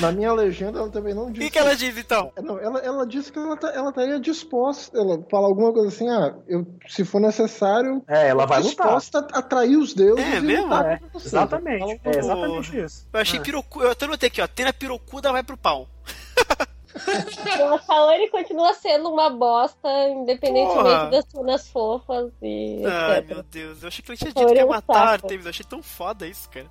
Na 0.00 0.12
minha 0.12 0.32
legenda, 0.32 0.78
ela 0.80 0.90
também 0.90 1.14
não 1.14 1.26
O 1.26 1.30
disse. 1.32 1.46
que, 1.46 1.50
que 1.52 1.58
ela 1.58 1.74
diz 1.74 1.96
então? 1.96 2.30
Não, 2.42 2.58
ela, 2.58 2.78
ela 2.80 3.06
disse 3.06 3.32
que 3.32 3.38
ela, 3.38 3.56
tá- 3.56 3.72
ela 3.74 3.88
estaria 3.88 4.20
disposta. 4.20 4.98
Ela 4.98 5.18
fala 5.30 5.46
alguma 5.46 5.72
coisa 5.72 5.88
assim, 5.88 6.08
ah, 6.10 6.34
eu, 6.46 6.66
se 6.86 7.04
for 7.04 7.20
necessário. 7.20 8.02
É, 8.06 8.28
ela 8.28 8.44
vai 8.46 8.58
lutar. 8.60 8.86
disposta 8.86 9.26
a 9.32 9.38
atrair 9.38 9.76
os 9.78 9.94
deuses 9.94 10.22
É 10.24 10.36
e 10.36 10.40
mesmo? 10.42 10.64
lutar 10.64 10.84
É, 10.86 11.00
exatamente. 11.16 12.00
É 12.04 12.18
exatamente 12.18 12.78
isso. 12.78 13.06
Eu 13.12 13.20
achei 13.20 13.38
É. 13.40 13.42
pirocu... 13.42 13.80
Eu 13.82 13.90
até 13.92 14.06
notei 14.06 14.26
aqui, 14.28 14.40
ó. 14.42 14.44
Atena 14.44 14.72
pirocuda 14.72 15.32
vai 15.32 15.42
pro 15.42 15.56
pau. 15.56 15.88
A 17.74 17.78
Saori 17.80 18.28
continua 18.30 18.74
sendo 18.74 19.10
uma 19.10 19.30
bosta, 19.30 19.88
independentemente 20.08 20.74
Porra. 20.74 21.10
das 21.10 21.24
cenas 21.26 21.68
fofas 21.70 22.32
e 22.42 22.82
Ai, 22.84 23.18
etc. 23.18 23.28
meu 23.28 23.42
Deus. 23.42 23.82
Eu 23.82 23.88
achei 23.88 24.04
que 24.04 24.10
ele 24.10 24.18
tinha 24.18 24.32
dito 24.32 24.46
que 24.46 24.52
é 24.54 24.56
ia 24.58 24.66
um 24.66 24.70
matar 24.70 24.94
saco. 24.94 25.08
Artemis. 25.08 25.44
Eu 25.46 25.50
achei 25.50 25.66
tão 25.66 25.82
foda 25.82 26.26
isso, 26.26 26.48
cara. 26.50 26.70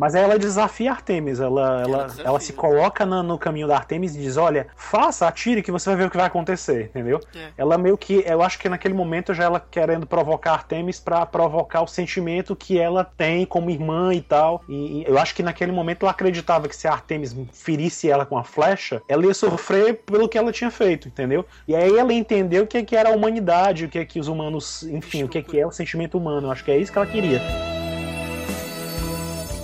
Mas 0.00 0.14
aí 0.14 0.22
ela 0.22 0.38
desafia 0.38 0.90
a 0.90 0.94
Artemis. 0.94 1.40
Ela, 1.40 1.82
ela, 1.82 2.02
desafia. 2.04 2.24
ela 2.24 2.40
se 2.40 2.52
coloca 2.54 3.04
na- 3.04 3.22
no 3.22 3.38
caminho 3.38 3.68
da 3.68 3.76
Artemis 3.76 4.16
e 4.16 4.18
diz: 4.18 4.38
Olha, 4.38 4.66
faça, 4.74 5.28
atire 5.28 5.62
que 5.62 5.70
você 5.70 5.90
vai 5.90 5.96
ver 5.98 6.06
o 6.06 6.10
que 6.10 6.16
vai 6.16 6.26
acontecer, 6.26 6.84
entendeu? 6.84 7.20
É. 7.36 7.48
Ela 7.58 7.76
meio 7.76 7.98
que. 7.98 8.24
Eu 8.26 8.40
acho 8.40 8.58
que 8.58 8.66
naquele 8.68 8.94
momento 8.94 9.34
já 9.34 9.44
ela 9.44 9.60
querendo 9.60 10.06
provocar 10.06 10.52
a 10.52 10.54
Artemis 10.54 10.98
pra 10.98 11.26
provocar 11.26 11.82
o 11.82 11.86
sentimento 11.86 12.56
que 12.56 12.78
ela 12.78 13.04
tem 13.04 13.44
como 13.44 13.68
irmã 13.70 14.14
e 14.14 14.22
tal. 14.22 14.62
E, 14.66 15.02
e 15.02 15.04
eu 15.06 15.18
acho 15.18 15.34
que 15.34 15.42
naquele 15.42 15.70
momento 15.70 16.04
ela 16.04 16.12
acreditava 16.12 16.66
que 16.66 16.74
se 16.74 16.88
a 16.88 16.92
Artemis 16.92 17.36
ferisse 17.52 18.10
ela 18.10 18.24
com 18.24 18.38
a 18.38 18.42
flecha, 18.44 19.02
ela 19.06 19.26
ia 19.26 19.34
sofrer 19.34 20.02
pelo 20.06 20.28
que 20.30 20.38
ela 20.38 20.50
tinha 20.50 20.70
feito, 20.70 21.08
entendeu? 21.08 21.44
E 21.68 21.76
aí 21.76 21.98
ela 21.98 22.12
entendeu 22.14 22.64
o 22.64 22.66
que, 22.66 22.82
que 22.82 22.96
era 22.96 23.10
a 23.10 23.12
humanidade, 23.12 23.84
o 23.84 23.88
que, 23.90 24.02
que 24.06 24.18
os 24.18 24.28
humanos. 24.28 24.82
Enfim, 24.84 25.24
o 25.24 25.28
que, 25.28 25.42
que 25.42 25.60
é 25.60 25.66
o 25.66 25.70
sentimento 25.70 26.16
humano. 26.16 26.46
Eu 26.46 26.52
acho 26.52 26.64
que 26.64 26.70
é 26.70 26.78
isso 26.78 26.90
que 26.90 26.96
ela 26.96 27.06
queria. 27.06 27.40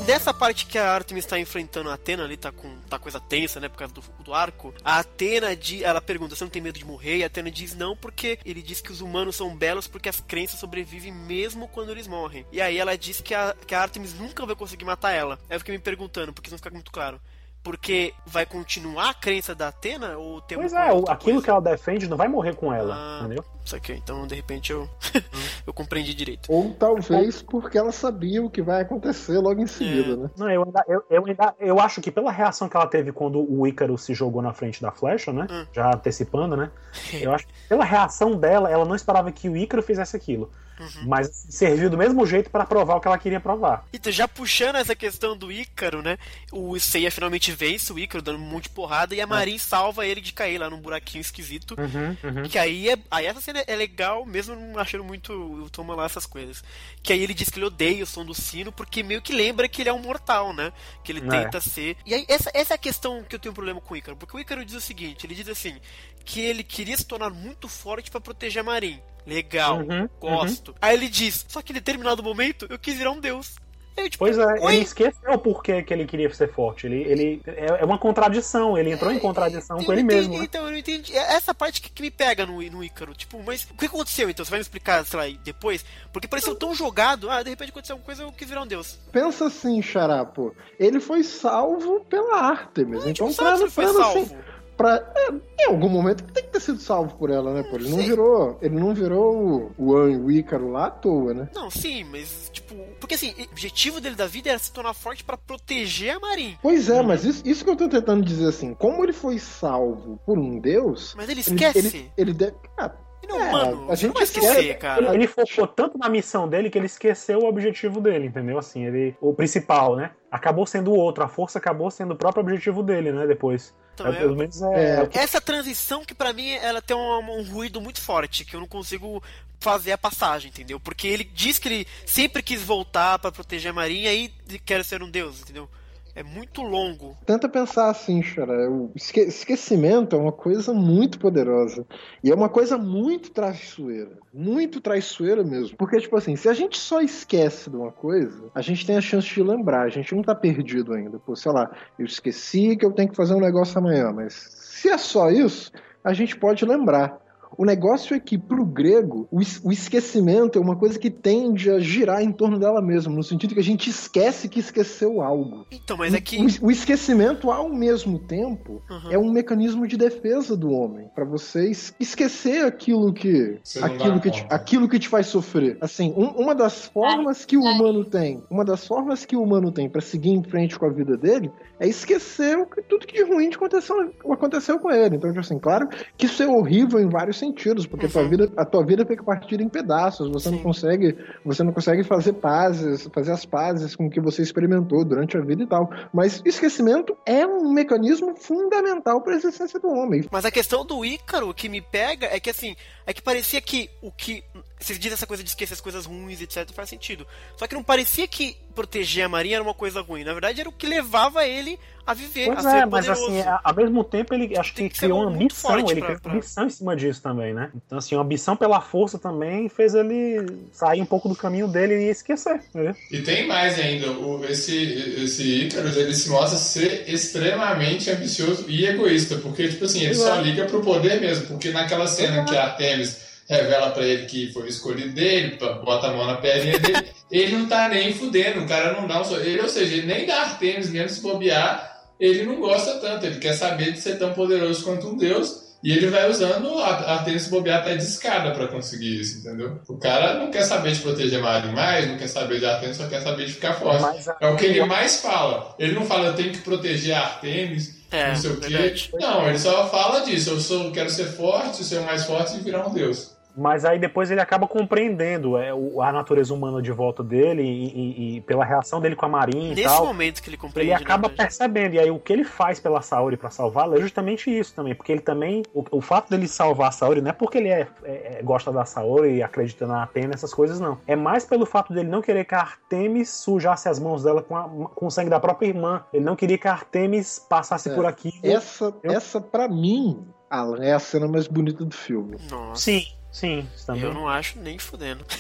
Nessa 0.07 0.33
parte 0.33 0.67
que 0.67 0.79
a 0.79 0.91
Artemis 0.93 1.27
tá 1.27 1.39
enfrentando 1.39 1.91
a 1.91 1.95
Atena 1.95 2.25
ali, 2.25 2.37
tá 2.37 2.53
com 2.53 2.77
tá 2.89 2.99
coisa 2.99 3.19
tensa, 3.21 3.59
né, 3.61 3.69
por 3.69 3.77
causa 3.79 3.93
do, 3.95 4.03
do 4.23 4.33
arco, 4.35 4.73
a 4.85 4.99
Atena, 4.99 5.55
di- 5.57 5.83
ela 5.85 6.01
pergunta, 6.01 6.35
você 6.37 6.45
não 6.45 6.51
tem 6.51 6.63
medo 6.63 6.79
de 6.79 6.85
morrer? 6.85 7.19
E 7.19 7.23
a 7.25 7.27
Atena 7.27 7.51
diz 7.51 7.75
não, 7.75 7.97
porque 7.97 8.39
ele 8.45 8.63
diz 8.63 8.81
que 8.81 8.93
os 8.93 9.01
humanos 9.01 9.37
são 9.37 9.55
belos 9.57 9.87
porque 9.89 10.09
as 10.09 10.21
crenças 10.21 10.61
sobrevivem 10.61 11.13
mesmo 11.13 11.69
quando 11.69 11.91
eles 11.91 12.07
morrem. 12.07 12.47
E 12.53 12.61
aí 12.61 12.79
ela 12.79 12.97
diz 12.97 13.21
que 13.21 13.35
a, 13.35 13.55
que 13.67 13.75
a 13.75 13.83
Artemis 13.83 14.15
nunca 14.15 14.47
vai 14.47 14.55
conseguir 14.57 14.85
matar 14.85 15.13
ela. 15.13 15.39
Aí 15.51 15.57
eu 15.57 15.61
fiquei 15.61 15.75
me 15.77 15.83
perguntando, 15.83 16.33
porque 16.33 16.49
isso 16.49 16.55
não 16.55 16.59
fica 16.59 16.71
muito 16.71 16.91
claro. 16.93 17.21
Porque 17.63 18.15
vai 18.25 18.47
continuar 18.47 19.11
a 19.11 19.15
crença 19.15 19.53
da 19.53 19.69
Atena 19.69 20.17
ou 20.17 20.41
tem 20.41 20.57
Pois 20.57 20.73
é, 20.73 20.79
aquilo 20.89 21.17
coisa? 21.19 21.43
que 21.43 21.51
ela 21.51 21.61
defende 21.61 22.07
não 22.09 22.17
vai 22.17 22.29
morrer 22.29 22.55
com 22.55 22.73
ela, 22.73 22.95
Ah, 22.97 23.19
entendeu? 23.25 23.45
Isso 23.67 23.75
aqui, 23.75 23.93
então 23.95 24.27
de 24.27 24.35
repente 24.37 24.71
eu 24.73 24.89
eu 25.67 25.73
compreendi 25.73 26.15
direito. 26.15 26.51
Ou 26.51 26.73
talvez 26.75 27.43
porque 27.43 27.77
ela 27.77 27.91
sabia 27.91 28.43
o 28.43 28.49
que 28.49 28.63
vai 28.63 28.83
acontecer 28.83 29.39
logo 29.39 29.61
em 29.61 29.67
seguida, 29.67 30.13
É. 30.13 30.17
né? 30.17 30.31
Não, 30.37 30.49
eu 30.49 30.63
ainda, 30.65 30.85
eu, 30.87 31.05
eu 31.11 31.27
ainda 31.27 31.55
eu 31.59 31.81
acho 31.81 32.01
que 32.01 32.11
pela 32.13 32.31
reação 32.31 32.69
que 32.69 32.77
ela 32.77 32.87
teve 32.87 33.11
quando 33.11 33.41
o 33.41 33.67
Ícaro 33.67 33.99
se 33.99 34.15
jogou 34.15 34.41
na 34.41 34.53
frente 34.53 34.81
da 34.81 34.93
flecha, 34.93 35.33
né? 35.33 35.47
Hum. 35.51 35.67
Já 35.73 35.93
antecipando, 35.95 36.57
né? 36.57 36.71
Eu 37.21 37.33
acho 37.33 37.47
que 37.47 37.53
pela 37.69 37.85
reação 37.85 38.37
dela, 38.37 38.71
ela 38.71 38.85
não 38.85 38.95
esperava 38.95 39.33
que 39.33 39.49
o 39.49 39.57
Ícaro 39.57 39.83
fizesse 39.83 40.17
aquilo. 40.17 40.51
Uhum. 40.79 41.07
Mas 41.07 41.47
serviu 41.49 41.89
do 41.89 41.97
mesmo 41.97 42.27
jeito 42.27 42.51
pra 42.51 42.67
provar 42.67 42.97
o 42.97 43.01
que 43.01 43.09
ela 43.09 43.17
queria 43.17 43.41
provar. 43.41 43.87
Então, 43.95 44.13
já 44.13 44.29
puxando 44.29 44.77
essa 44.77 44.95
questão 44.95 45.35
do 45.37 45.51
Ícaro, 45.51 46.03
né? 46.03 46.19
O 46.53 46.79
Seiya 46.79 47.11
finalmente 47.11 47.51
vence 47.51 47.91
o 47.93 47.99
Ícaro, 47.99 48.23
dando 48.23 48.39
um 48.39 48.43
monte 48.47 48.65
de 48.65 48.69
porrada, 48.71 49.15
e 49.15 49.21
a 49.21 49.27
Marin 49.27 49.57
salva 49.57 50.07
ele 50.07 50.21
de 50.21 50.35
cair 50.35 50.59
lá 50.59 50.69
num 50.69 50.79
buraquinho 50.79 51.23
esquisito. 51.23 51.75
Uhum, 51.79 52.43
Que 52.43 52.59
aí, 52.59 52.91
é, 52.91 52.99
aí 53.11 53.25
essa 53.25 53.41
cena 53.41 53.56
é 53.67 53.77
legal, 53.77 54.25
mesmo 54.27 54.55
não 54.55 54.79
achando 54.79 55.05
muito 55.05 55.33
o 55.33 55.71
Toma 55.71 55.95
lá 55.95 56.05
essas 56.07 56.27
coisas. 56.27 56.63
Que 57.03 57.13
aí 57.13 57.23
ele 57.23 57.35
diz 57.35 57.49
que 57.49 57.59
ele 57.59 57.67
odeia 57.67 58.03
o 58.05 58.07
som 58.07 58.25
do 58.25 58.35
sino, 58.35 58.73
porque 58.73 59.03
meio 59.03 59.23
que 59.23 59.33
lembra 59.33 59.69
que 59.69 59.83
ele 59.83 59.89
é 59.89 59.93
um 59.93 59.99
mortal, 60.01 60.53
né? 60.53 60.73
Que 61.05 61.13
ele 61.13 61.21
É. 61.27 61.29
tenta 61.43 61.61
ser. 61.61 61.97
E 62.05 62.15
aí, 62.15 62.25
essa, 62.29 62.51
essa 62.55 62.75
é 62.75 62.77
a 62.77 62.79
questão 62.79 63.23
que 63.25 63.35
eu 63.35 63.39
tenho 63.39 63.53
um 63.53 63.55
problema 63.55 63.81
com 63.81 63.95
o 63.95 63.97
Ícaro. 63.97 64.17
Porque 64.17 64.37
o 64.37 64.41
Ícaro 64.41 64.65
diz 64.65 64.75
o 64.77 64.81
seguinte: 64.81 65.27
ele 65.27 65.35
diz 65.35 65.49
assim, 65.49 65.79
que 66.25 66.41
ele 66.41 66.63
queria 66.65 66.97
se 66.97 67.05
tornar 67.05 67.31
muito 67.31 67.69
forte 67.69 68.11
pra 68.11 68.21
proteger 68.21 68.61
a 68.61 68.65
Marin. 68.65 69.01
Legal, 69.27 69.79
Uhum, 69.81 70.09
gosto. 70.21 70.75
Aí 70.81 70.95
ele 70.95 71.09
diz, 71.09 71.45
só 71.49 71.61
que 71.61 71.73
em 71.73 71.75
determinado 71.75 72.23
momento 72.23 72.67
eu 72.71 72.79
quis 72.79 72.97
virar 72.97 73.11
um 73.11 73.21
deus. 73.21 73.57
Aí, 73.97 74.11
tipo, 74.11 74.25
Pois 74.25 74.37
é, 74.39 74.45
Oi? 74.61 74.75
ele 74.75 74.83
esqueceu 74.83 75.33
o 75.33 75.39
porquê 75.39 75.83
que 75.83 75.93
ele 75.95 76.05
queria 76.07 76.33
ser 76.35 76.53
forte. 76.53 76.87
Ele, 76.87 77.03
ele 77.03 77.43
é 77.47 77.81
é 77.81 77.85
uma 77.85 77.99
contradição, 77.99 78.77
ele 78.77 78.91
entrou 78.93 79.11
em 79.13 79.19
contradição 79.19 79.79
com 79.79 79.85
Eu 79.85 79.93
ele 79.93 80.03
não 80.03 80.07
mesmo. 80.09 80.21
entendi, 80.35 80.39
né? 80.39 80.45
Então, 80.45 80.65
eu 80.67 80.71
não 80.71 80.79
entendi. 80.79 81.17
É 81.17 81.35
essa 81.35 81.55
parte 81.55 81.81
que, 81.81 81.91
que 81.91 82.03
me 82.03 82.11
pega 82.11 82.45
no, 82.45 82.61
no 82.63 82.85
Ícaro. 82.85 83.15
Tipo, 83.15 83.43
mas 83.45 83.65
o 83.71 83.75
que 83.75 83.87
aconteceu 83.87 84.29
então? 84.29 84.45
Você 84.45 84.51
vai 84.51 84.59
me 84.59 84.63
explicar, 84.63 85.05
sei 85.05 85.19
lá, 85.19 85.39
depois? 85.43 85.85
Porque 86.13 86.29
pareceu 86.29 86.55
tão 86.55 86.75
jogado. 86.75 87.31
Ah, 87.31 87.43
de 87.43 87.51
repente 87.51 87.71
aconteceu 87.71 87.95
alguma 87.95 88.07
coisa 88.07 88.23
eu 88.23 88.33
quis 88.33 88.49
virar 88.49 88.63
um 88.63 88.67
deus. 88.67 88.99
Pensa 89.13 89.47
assim, 89.47 89.81
Xarapo. 89.83 90.55
Ele 90.79 91.01
foi 91.01 91.23
salvo 91.23 92.01
pela 92.09 92.37
Artemis. 92.39 93.07
então, 93.07 93.27
não 93.27 93.33
sabe 93.33 93.57
se 93.59 93.63
ele 93.65 93.71
foi 93.71 93.85
pra- 93.85 93.95
salvo. 93.95 94.19
assim, 94.21 94.37
pra- 94.77 95.13
é, 95.17 95.31
em 95.63 95.67
algum 95.69 95.89
momento 95.89 96.23
ele 96.25 96.33
tem 96.33 96.45
que 96.45 96.51
ter 96.51 96.61
sido 96.61 96.79
salvo 96.81 97.17
por 97.17 97.31
ela, 97.31 97.53
né? 97.55 97.63
Pô? 97.63 97.77
Ele 97.77 97.89
não 97.89 97.99
virou, 97.99 98.59
ele 98.61 98.75
não 98.79 98.95
virou 98.95 99.37
o, 99.37 99.73
o 99.93 99.97
An 99.97 100.11
e 100.13 100.17
o 100.17 100.31
Ícaro 100.31 100.71
lá 100.71 100.87
à 100.87 100.91
toa, 100.91 101.35
né? 101.35 101.49
Não, 101.55 101.71
sim, 101.71 102.05
mas, 102.05 102.51
tipo. 102.53 102.75
Porque 103.01 103.15
assim, 103.15 103.35
o 103.39 103.43
objetivo 103.53 104.01
dele 104.01 104.15
da 104.15 104.27
vida 104.27 104.51
era 104.51 104.59
se 104.59 104.73
tornar 104.73 104.95
forte 104.95 105.25
pra 105.25 105.37
proteger 105.37 106.17
a 106.17 106.21
Marin. 106.21 106.57
Pois 106.63 106.89
é, 106.89 107.03
mas 107.03 107.25
isso, 107.25 107.43
isso 107.45 107.65
que 107.65 107.71
eu 107.71 107.77
tô 107.77 107.89
tentando 107.89 108.25
dizer 108.25 108.49
assim, 108.49 108.75
como 108.75 109.03
ele 109.05 109.13
foi 109.13 109.39
salvo 109.39 110.19
por 110.27 110.39
um 110.39 110.59
deus. 110.59 111.15
Mas 111.17 111.29
ele 111.29 111.41
esquece. 111.41 111.79
Ele, 111.79 112.11
ele 112.17 112.33
deve. 112.33 112.55
Ah, 112.77 112.93
Não, 113.29 113.41
é, 113.41 113.53
mano, 113.53 113.91
a 113.91 113.95
gente 113.95 114.09
não 114.09 114.15
vai 114.15 114.23
esquecer, 114.23 114.61
esquece. 114.61 114.75
cara. 114.79 115.15
Ele, 115.15 115.27
focou 115.27 115.67
tanto 115.67 115.99
na 115.99 116.09
missão 116.09 116.49
dele 116.49 116.71
que 116.71 116.79
ele 116.79 116.87
esqueceu 116.87 117.41
o 117.41 117.47
objetivo 117.47 118.01
dele, 118.01 118.27
entendeu? 118.27 118.59
Assim, 118.59 118.85
ele, 118.85 119.17
o 119.21 119.35
principal, 119.35 119.97
né? 119.97 120.13
Acabou 120.31 120.67
sendo 120.67 120.91
o 120.91 120.97
outro, 120.97 121.25
a 121.25 121.29
força 121.29 121.59
acabou 121.59 121.91
sendo 121.91 122.13
o 122.15 122.17
próprio 122.17 122.43
objetivo 122.43 122.83
dele, 122.83 123.13
né? 123.13 123.27
Depois. 123.27 123.75
Então, 123.95 124.09
É, 124.09 124.13
pelo 124.13 124.37
menos 124.37 124.61
é, 124.61 125.01
é 125.01 125.19
Essa 125.19 125.41
transição 125.41 126.05
que 126.05 126.15
pra 126.15 126.33
mim 126.33 126.51
ela 126.51 126.83
tem 126.83 126.95
um, 126.95 127.39
um 127.39 127.43
ruído 127.45 127.81
muito 127.81 128.01
forte, 128.01 128.45
que 128.45 128.55
eu 128.55 128.61
não 128.61 128.69
consigo 128.69 129.23
fazer 129.59 129.93
a 129.93 129.99
passagem, 129.99 130.51
entendeu? 130.51 130.79
Porque 130.79 131.09
ele 131.09 131.25
diz 131.25 131.59
que 131.59 131.69
ele 131.69 131.87
sempre 132.05 132.43
quis 132.43 132.63
voltar 132.63 133.19
pra 133.19 133.33
proteger 133.33 133.71
a 133.71 133.75
Marinha 133.75 134.13
e 134.13 134.29
quer 134.65 134.85
ser 134.85 135.03
um 135.03 135.11
deus, 135.11 135.41
entendeu? 135.41 135.69
É 136.17 136.23
muito 136.23 136.63
longo. 136.63 137.15
Tenta 137.27 137.47
pensar 137.47 137.91
assim, 137.91 138.23
Xara. 138.23 138.71
O 138.71 138.91
esque- 138.97 139.21
esquecimento 139.21 140.17
é 140.17 140.19
uma 140.19 140.33
coisa 140.33 140.73
muito 140.73 141.19
poderosa. 141.19 141.85
E 142.25 142.31
é 142.31 142.35
uma 142.35 142.49
coisa 142.49 142.79
muito 142.79 143.31
traiçoeira. 143.31 144.13
Muito 144.33 144.81
traiçoeira 144.81 145.45
mesmo. 145.45 145.77
Porque, 145.77 145.99
tipo 146.01 146.17
assim, 146.17 146.35
se 146.35 146.49
a 146.49 146.55
gente 146.55 146.79
só 146.79 147.03
esquece 147.03 147.69
de 147.69 147.77
uma 147.77 147.93
coisa, 147.93 148.45
a 148.55 148.63
gente 148.63 148.87
tem 148.87 148.97
a 148.97 149.01
chance 149.03 149.29
de 149.29 149.43
lembrar. 149.43 149.83
A 149.83 149.89
gente 149.91 150.15
não 150.15 150.23
tá 150.23 150.35
perdido 150.35 150.95
ainda. 150.95 151.19
Pô, 151.19 151.37
sei 151.37 151.53
lá, 151.53 151.71
eu 151.99 152.07
esqueci 152.07 152.77
que 152.79 152.87
eu 152.87 152.93
tenho 152.93 153.11
que 153.11 153.17
fazer 153.17 153.35
um 153.35 153.41
negócio 153.41 153.79
amanhã. 153.79 154.11
Mas 154.11 154.33
se 154.33 154.89
é 154.89 154.97
só 154.97 155.29
isso, 155.31 155.71
a 156.03 156.15
gente 156.15 156.35
pode 156.35 156.65
lembrar. 156.65 157.26
O 157.59 157.65
negócio 157.65 158.15
é 158.15 158.21
que, 158.21 158.37
pro 158.39 158.65
grego, 158.65 159.27
o, 159.31 159.41
es- 159.41 159.61
o 159.65 159.73
esquecimento 159.73 160.59
é 160.59 160.63
uma 160.63 160.77
coisa 160.77 160.99
que 160.99 161.11
tende 161.11 161.71
a 161.71 161.79
girar 161.79 162.23
em 162.23 162.33
torno 162.33 162.59
dela 162.59 162.83
mesma, 162.83 163.13
no 163.15 163.23
sentido 163.23 163.55
que 163.55 163.61
a 163.61 163.65
gente 163.65 163.89
esquece 163.91 164.49
que 164.49 164.61
esqueceu 164.61 165.23
algo. 165.23 165.67
Então, 165.71 165.97
mas 165.97 166.13
é 166.15 166.21
que. 166.21 166.37
O, 166.37 166.67
o 166.67 166.71
esquecimento, 166.71 167.51
ao 167.51 167.69
mesmo 167.69 168.19
tempo, 168.19 168.83
Uhum. 168.91 169.11
é 169.11 169.19
um 169.19 169.31
mecanismo 169.33 169.87
de 169.87 169.97
defesa 169.97 170.57
do 170.57 170.71
homem, 170.71 171.09
Pra 171.15 171.25
você 171.25 171.71
es- 171.71 171.95
esquecer 171.99 172.65
aquilo 172.65 173.13
que 173.13 173.59
aquilo 173.83 174.21
que, 174.21 174.31
te, 174.31 174.47
aquilo 174.51 174.89
que 174.89 174.99
te 174.99 175.09
faz 175.09 175.27
sofrer. 175.27 175.79
Assim, 175.81 176.13
um- 176.17 176.43
uma 176.43 176.55
das 176.55 176.85
formas 176.87 177.45
que 177.45 177.57
o 177.57 177.63
humano 177.63 178.05
tem, 178.05 178.43
uma 178.51 178.65
das 178.65 178.87
formas 178.87 179.25
que 179.25 179.35
o 179.37 179.43
humano 179.43 179.73
tem 179.73 179.89
para 179.89 180.01
seguir 180.01 180.31
em 180.31 180.43
frente 180.43 180.79
com 180.79 180.87
a 180.87 180.91
vida 180.91 181.17
dele 181.17 181.51
é 181.81 181.89
esquecer 181.89 182.59
o 182.59 182.67
que- 182.67 182.83
tudo 182.83 183.07
que 183.07 183.15
de 183.17 183.23
ruim 183.23 183.49
aconteceu, 183.55 184.13
aconteceu 184.31 184.79
com 184.79 184.91
ele. 184.91 185.17
Então, 185.17 185.31
tipo 185.31 185.41
assim, 185.41 185.59
claro 185.59 185.89
que 186.17 186.27
isso 186.27 186.43
é 186.43 186.47
horrível 186.47 187.01
em 187.01 187.09
vários 187.09 187.39
sentidos, 187.47 187.87
porque 187.87 188.07
a, 188.07 188.09
tua 188.09 188.29
vida, 188.29 188.53
a 188.57 188.65
tua 188.65 188.85
vida 188.85 189.07
fica 189.07 189.23
partida 189.23 189.63
em 189.63 189.69
pedaços, 189.69 190.31
você 190.31 190.51
não 190.51 190.59
consegue, 190.59 191.17
você 191.45 191.63
não 191.63 191.73
consegue 191.73 192.03
fazer 192.03 192.35
pazes, 192.35 193.09
fazer 193.13 193.33
as 193.33 193.45
pazes 193.45 193.95
com 193.95 194.07
o 194.07 194.11
que 194.11 194.21
você 194.21 194.43
experimentou 194.43 195.05
durante 195.05 195.37
a 195.37 195.41
vida 195.41 195.63
e 195.63 195.67
tal. 195.67 195.91
Mas 196.13 196.43
esquecimento 196.45 197.17
é 197.25 197.47
um 197.47 197.73
mecanismo 197.73 198.35
fundamental 198.37 199.21
para 199.21 199.35
a 199.35 199.37
existência 199.37 199.79
do 199.79 199.89
homem. 199.89 200.25
Mas 200.31 200.45
a 200.45 200.51
questão 200.51 200.85
do 200.85 201.05
Ícaro 201.05 201.53
que 201.55 201.69
me 201.69 201.81
pega 201.81 202.27
é 202.27 202.41
que 202.41 202.51
assim, 202.51 202.75
é 203.07 203.13
que 203.13 203.23
parecia 203.23 203.61
que 203.61 203.89
o 204.03 204.11
que. 204.11 204.43
Você 204.79 204.95
diz 204.99 205.13
essa 205.13 205.27
coisa 205.27 205.43
de 205.43 205.49
esquecer 205.49 205.73
as 205.75 205.81
coisas 205.81 206.05
ruins, 206.05 206.41
etc, 206.43 206.71
faz 206.73 206.89
sentido. 206.91 207.27
Só 207.57 207.67
que 207.67 207.75
não 207.75 207.83
parecia 207.83 208.29
que 208.29 208.57
proteger 208.75 209.25
a 209.25 209.29
Marinha 209.29 209.57
era 209.57 209.63
uma 209.63 209.73
coisa 209.73 210.03
ruim. 210.03 210.23
Na 210.23 210.33
verdade, 210.35 210.61
era 210.61 210.69
o 210.69 210.73
que 210.73 210.87
levava 210.87 211.47
ele 211.47 211.79
a 212.07 212.13
viver, 212.13 212.47
Pois 212.53 212.59
a 212.65 212.71
ser 212.71 212.77
é, 212.77 212.87
mas 212.87 213.07
poderoso. 213.07 213.39
assim, 213.41 213.49
ao 213.65 213.75
mesmo 213.75 214.05
tempo 214.05 214.35
ele 214.35 214.57
acho 214.57 214.75
que, 214.75 214.89
que 214.89 214.99
criou 215.01 215.23
uma 215.23 215.31
muito 215.31 215.45
ambição, 215.55 215.71
forte 215.71 215.91
ele 215.93 216.01
pra- 216.01 216.07
criou 216.11 216.21
pra- 216.21 216.31
uma 216.31 216.37
ambição 216.39 216.67
em 216.67 216.71
cima 216.71 216.95
disso 216.95 217.23
também, 217.23 217.53
né? 217.55 217.71
Então, 217.75 217.97
assim, 217.99 218.15
uma 218.15 218.23
ambição 218.23 218.55
pela 218.55 218.81
força 218.81 219.19
também 219.19 219.69
fez 219.71 219.95
ele 219.95 220.47
sair 220.73 221.01
um 221.01 221.07
pouco 221.07 221.29
do 221.29 221.35
caminho 221.35 221.67
dele 221.67 221.95
e 222.07 222.11
esquecer, 222.11 222.61
entendeu? 222.69 222.95
E 223.11 223.23
tem 223.23 223.49
mais 223.49 223.79
ainda, 223.79 224.13
o, 224.13 224.45
esse, 224.45 224.77
esse 225.25 225.65
Icarus, 225.65 225.97
ele 225.97 226.15
se 226.15 226.29
mostra 226.29 226.59
ser 226.59 227.09
extremamente 227.11 228.11
ambicioso 228.11 228.67
e 228.69 228.85
egoísta, 228.87 229.37
porque, 229.39 229.69
tipo 229.69 229.85
assim, 229.87 230.01
ele 230.01 230.15
Pois 230.15 230.19
só 230.19 230.37
é. 230.37 230.43
liga 230.43 230.67
pro 230.67 230.81
poder 230.83 231.21
mesmo, 231.21 231.47
porque 231.47 231.71
naquela 231.71 232.07
cena 232.07 232.45
que 232.45 232.57
a 232.57 232.65
Artemis 232.67 233.26
revela 233.49 233.91
pra 233.91 234.05
ele 234.05 234.27
que 234.27 234.53
foi 234.53 234.63
o 234.65 234.69
escolhido 234.69 235.11
dele, 235.15 235.59
bota 235.85 236.09
a 236.09 236.13
mão 236.13 236.27
na 236.27 236.37
perninha 236.37 236.79
dele, 236.79 237.07
ele 237.31 237.57
não 237.57 237.67
tá 237.67 237.89
nem 237.89 238.13
fudendo, 238.13 238.61
o 238.61 238.67
cara 238.69 238.93
não 239.01 239.07
dá 239.07 239.21
um... 239.21 239.25
so- 239.25 239.37
Ele, 239.37 239.61
ou 239.61 239.69
seja, 239.69 239.95
ele 239.95 240.07
nem 240.07 240.27
da 240.27 240.41
Artemis 240.43 240.91
mesmo 240.91 241.09
se 241.11 241.21
bobear, 241.23 241.95
ele 242.19 242.45
não 242.45 242.61
gosta 242.61 242.95
tanto, 242.99 243.27
ele 243.27 243.39
quer 243.39 243.53
saber 243.53 243.93
de 243.93 244.01
ser 244.01 244.19
tão 244.19 244.33
poderoso 244.33 244.83
quanto 244.85 245.09
um 245.09 245.17
deus, 245.17 245.65
e 245.85 245.93
ele 245.93 246.09
vai 246.09 246.29
usando 246.29 246.79
a 246.81 247.13
Artemis 247.13 247.43
se 247.43 247.51
bobear 247.51 247.81
até 247.81 247.95
de 247.97 248.03
escada 248.03 248.51
pra 248.53 248.67
conseguir 248.67 249.21
isso, 249.21 249.39
entendeu? 249.39 249.79
O 249.87 249.97
cara 249.99 250.35
não 250.35 250.51
quer 250.51 250.63
saber 250.63 250.93
de 250.93 251.01
proteger 251.01 251.39
Marin 251.41 251.71
mais, 251.73 252.09
não 252.09 252.17
quer 252.17 252.27
saber 252.29 252.59
de 252.59 252.67
Artemis, 252.67 252.97
só 252.97 253.07
quer 253.07 253.21
saber 253.21 253.47
de 253.47 253.53
ficar 253.53 253.75
forte. 253.75 254.03
Mas, 254.03 254.27
É 254.41 254.47
o 254.49 254.57
que 254.57 254.65
ele 254.67 254.85
mais 254.85 255.21
fala. 255.21 255.75
Ele 255.79 255.93
não 255.93 256.05
fala, 256.07 256.29
eu 256.29 256.35
tenho 256.35 256.51
que 256.51 256.59
proteger 256.59 257.15
a 257.15 257.21
Artemis, 257.21 257.95
É, 258.11 258.29
não 258.29 258.37
sei 258.37 258.51
o 258.51 258.57
quê. 258.61 258.69
verdade. 258.71 259.11
Não, 259.21 259.47
ele 259.49 259.59
só 259.59 259.87
fala 259.89 260.21
disso. 260.21 260.51
Eu 260.51 260.61
sou, 260.61 260.91
quero 260.91 261.11
ser 261.11 261.27
forte, 261.27 261.85
ser 261.85 261.99
o 261.99 262.05
mais 262.05 262.25
forte 262.25 262.57
e 262.57 262.61
virar 262.61 262.87
um 262.89 262.93
deus. 262.95 263.36
Mas 263.57 263.85
aí 263.85 263.99
depois 263.99 264.31
ele 264.31 264.41
acaba 264.41 264.67
compreendendo 264.69 265.57
é, 265.57 265.73
o- 265.73 266.03
a 266.03 266.13
natureza 266.13 266.53
humana 266.53 266.83
de 266.83 266.93
volta 266.93 267.23
dele 267.23 267.63
e, 267.63 267.87
e- 267.87 268.37
e 268.37 268.41
pela 268.43 268.65
reação 268.65 269.01
dele 269.01 269.17
com 269.17 269.25
a 269.25 269.29
Marinha 269.29 269.73
e 269.73 269.75
Nesse 269.75 269.85
tal. 269.89 270.05
momento 270.07 270.43
que 270.43 270.51
ele 270.51 270.57
compreende. 270.57 270.93
Ele 270.93 271.03
acaba 271.03 271.23
na 271.23 271.29
verdade. 271.29 271.49
percebendo, 271.49 271.95
e 271.95 271.99
aí 271.99 272.11
o 272.11 272.19
que 272.19 272.33
ele 272.33 272.45
faz 272.45 272.79
pela 272.79 273.01
Saori 273.01 273.37
pra 273.37 273.51
salvá-la 273.51 273.97
é 273.97 274.01
justamente 274.01 274.51
isso 274.51 274.75
também, 274.75 274.95
porque 274.95 275.11
ele 275.13 275.21
também, 275.23 275.63
o, 275.73 275.83
o 275.91 276.01
fato 276.01 276.29
dele 276.29 276.47
salvar 276.47 276.89
a 276.89 276.93
Saori 276.93 277.21
não 277.21 277.31
é 277.31 277.33
porque 277.33 277.59
ele 277.59 277.69
é, 277.69 277.87
é- 278.05 278.39
é- 278.39 278.43
gosta 278.43 278.71
da 278.71 278.85
Saori 278.85 279.37
e 279.37 279.43
acredita 279.43 279.87
na 279.87 280.03
Atena, 280.03 280.35
essas 280.35 280.53
coisas 280.53 280.79
não. 280.79 280.99
É 281.07 281.17
mais 281.17 281.45
pelo 281.45 281.65
fato 281.65 281.93
dele 281.95 282.09
não 282.09 282.21
querer 282.21 282.45
que 282.45 282.55
a 282.55 282.61
Artemis 282.61 283.31
sujasse 283.31 283.89
as 283.89 283.99
mãos 283.99 284.23
dela 284.23 284.43
com, 284.43 284.57
a- 284.57 284.69
com 284.95 285.07
o 285.07 285.11
sangue 285.11 285.31
da 285.31 285.41
própria 285.41 285.69
irmã. 285.69 286.05
Ele 286.13 286.25
não 286.25 286.37
queria 286.37 286.59
que 286.59 286.69
a 286.69 286.73
Artemis 286.73 287.39
passasse 287.49 287.89
É. 287.89 287.95
por 287.95 288.05
aqui. 288.05 288.33
Essa, 288.43 288.95
essa 289.03 289.41
para 289.41 289.67
mim, 289.67 290.23
Alan, 290.51 290.85
é 290.85 290.93
a 290.93 290.99
cena 290.99 291.27
mais 291.27 291.47
bonita 291.49 291.85
do 291.85 291.95
filme. 291.95 292.37
Nossa. 292.51 292.83
Sim, 292.83 293.03
Sim, 293.37 293.67
também. 293.85 294.03
Eu 294.03 294.15
não 294.15 294.27
acho 294.27 294.59
nem 294.59 294.79
fudendo. 294.79 295.23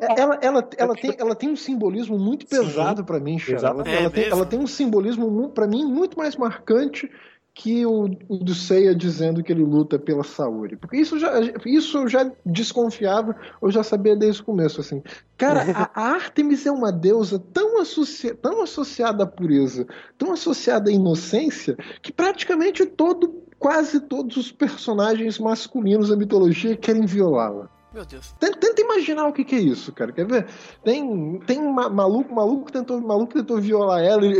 É, 0.00 0.20
Ela, 0.20 0.38
ela, 0.40 0.68
ela, 0.78 0.94
tem, 0.94 1.14
ela 1.18 1.34
tem 1.34 1.48
um 1.48 1.56
simbolismo 1.56 2.16
muito 2.16 2.46
pesado 2.46 3.04
pra 3.04 3.18
mim, 3.18 3.36
Xará. 3.36 3.58
Ela, 3.70 3.82
exatamente. 3.82 3.96
ela 3.96 4.06
É 4.06 4.10
tem, 4.10 4.24
ela 4.28 4.46
tem 4.46 4.58
um 4.60 4.66
simbolismo, 4.66 5.48
pra 5.48 5.66
mim, 5.66 5.84
muito 5.84 6.16
mais 6.16 6.36
marcante 6.36 7.10
que 7.54 7.84
o, 7.84 8.04
o 8.28 8.36
do 8.38 8.54
Seiya 8.54 8.94
dizendo 8.94 9.42
que 9.42 9.52
ele 9.52 9.62
luta 9.62 9.98
pela 9.98 10.24
Saori. 10.24 10.76
Porque 10.76 10.96
isso, 10.96 11.18
já, 11.18 11.32
isso 11.66 11.98
eu 11.98 12.08
já 12.08 12.30
desconfiava, 12.46 13.36
eu 13.60 13.70
já 13.70 13.82
sabia 13.82 14.16
desde 14.16 14.40
o 14.40 14.44
começo, 14.44 14.80
assim. 14.80 15.02
Cara, 15.36 15.64
a, 15.74 15.90
a 15.94 16.14
Artemis 16.14 16.64
é 16.64 16.70
uma 16.70 16.90
deusa 16.90 17.38
tão, 17.38 17.80
associa, 17.80 18.34
tão 18.34 18.62
associada 18.62 19.24
à 19.24 19.26
pureza, 19.26 19.86
tão 20.16 20.32
associada 20.32 20.90
à 20.90 20.92
inocência, 20.92 21.76
que 22.00 22.12
praticamente 22.12 22.86
todo, 22.86 23.42
quase 23.58 24.00
todos 24.00 24.36
os 24.36 24.50
personagens 24.50 25.38
masculinos 25.38 26.08
da 26.08 26.16
mitologia 26.16 26.76
querem 26.76 27.04
violá-la. 27.04 27.68
Meu 27.92 28.04
Deus. 28.06 28.32
Tenta, 28.40 28.56
tenta 28.58 28.80
imaginar 28.80 29.26
o 29.26 29.32
que, 29.32 29.44
que 29.44 29.54
é 29.54 29.60
isso, 29.60 29.92
cara. 29.92 30.12
Quer 30.12 30.26
ver? 30.26 30.46
Tem, 30.82 31.38
tem 31.40 31.62
ma- 31.62 31.90
maluco, 31.90 32.34
maluco 32.34 32.72
tentou, 32.72 33.00
maluco 33.00 33.34
tentou 33.34 33.60
violar 33.60 34.02
ela, 34.02 34.24
ele, 34.24 34.38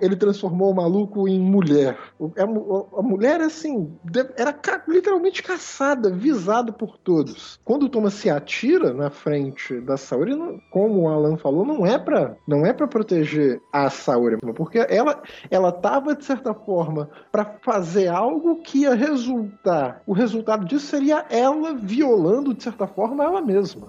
ele 0.00 0.16
transformou, 0.16 0.70
o 0.70 0.74
maluco 0.74 1.26
em 1.26 1.40
mulher. 1.40 1.96
A, 2.38 2.46
mu- 2.46 2.88
a 2.96 3.02
mulher, 3.02 3.40
assim, 3.40 3.90
era 4.36 4.54
literalmente 4.86 5.42
caçada, 5.42 6.10
visada 6.10 6.72
por 6.72 6.98
todos. 6.98 7.58
Quando 7.64 7.84
o 7.84 7.88
Thomas 7.88 8.14
se 8.14 8.28
atira 8.28 8.92
na 8.92 9.08
frente 9.10 9.80
da 9.80 9.96
Saori, 9.96 10.34
não- 10.36 10.60
como 10.70 11.02
o 11.02 11.08
Alan 11.08 11.36
falou, 11.38 11.64
não 11.64 11.86
é 11.86 11.98
pra, 11.98 12.36
não 12.46 12.66
é 12.66 12.72
pra 12.72 12.86
proteger 12.86 13.60
a 13.72 13.88
Saori, 13.88 14.36
porque 14.54 14.78
ela, 14.90 15.22
ela 15.50 15.72
tava, 15.72 16.14
de 16.14 16.24
certa 16.24 16.52
forma, 16.52 17.08
pra 17.32 17.56
fazer 17.62 18.08
algo 18.08 18.56
que 18.62 18.80
ia 18.80 18.94
resultar. 18.94 20.02
O 20.06 20.12
resultado 20.12 20.66
disso 20.66 20.86
seria 20.86 21.24
ela 21.30 21.72
violando, 21.74 22.52
de 22.52 22.62
certa 22.62 22.89
forma, 22.94 23.24
ela 23.24 23.40
mesma. 23.40 23.88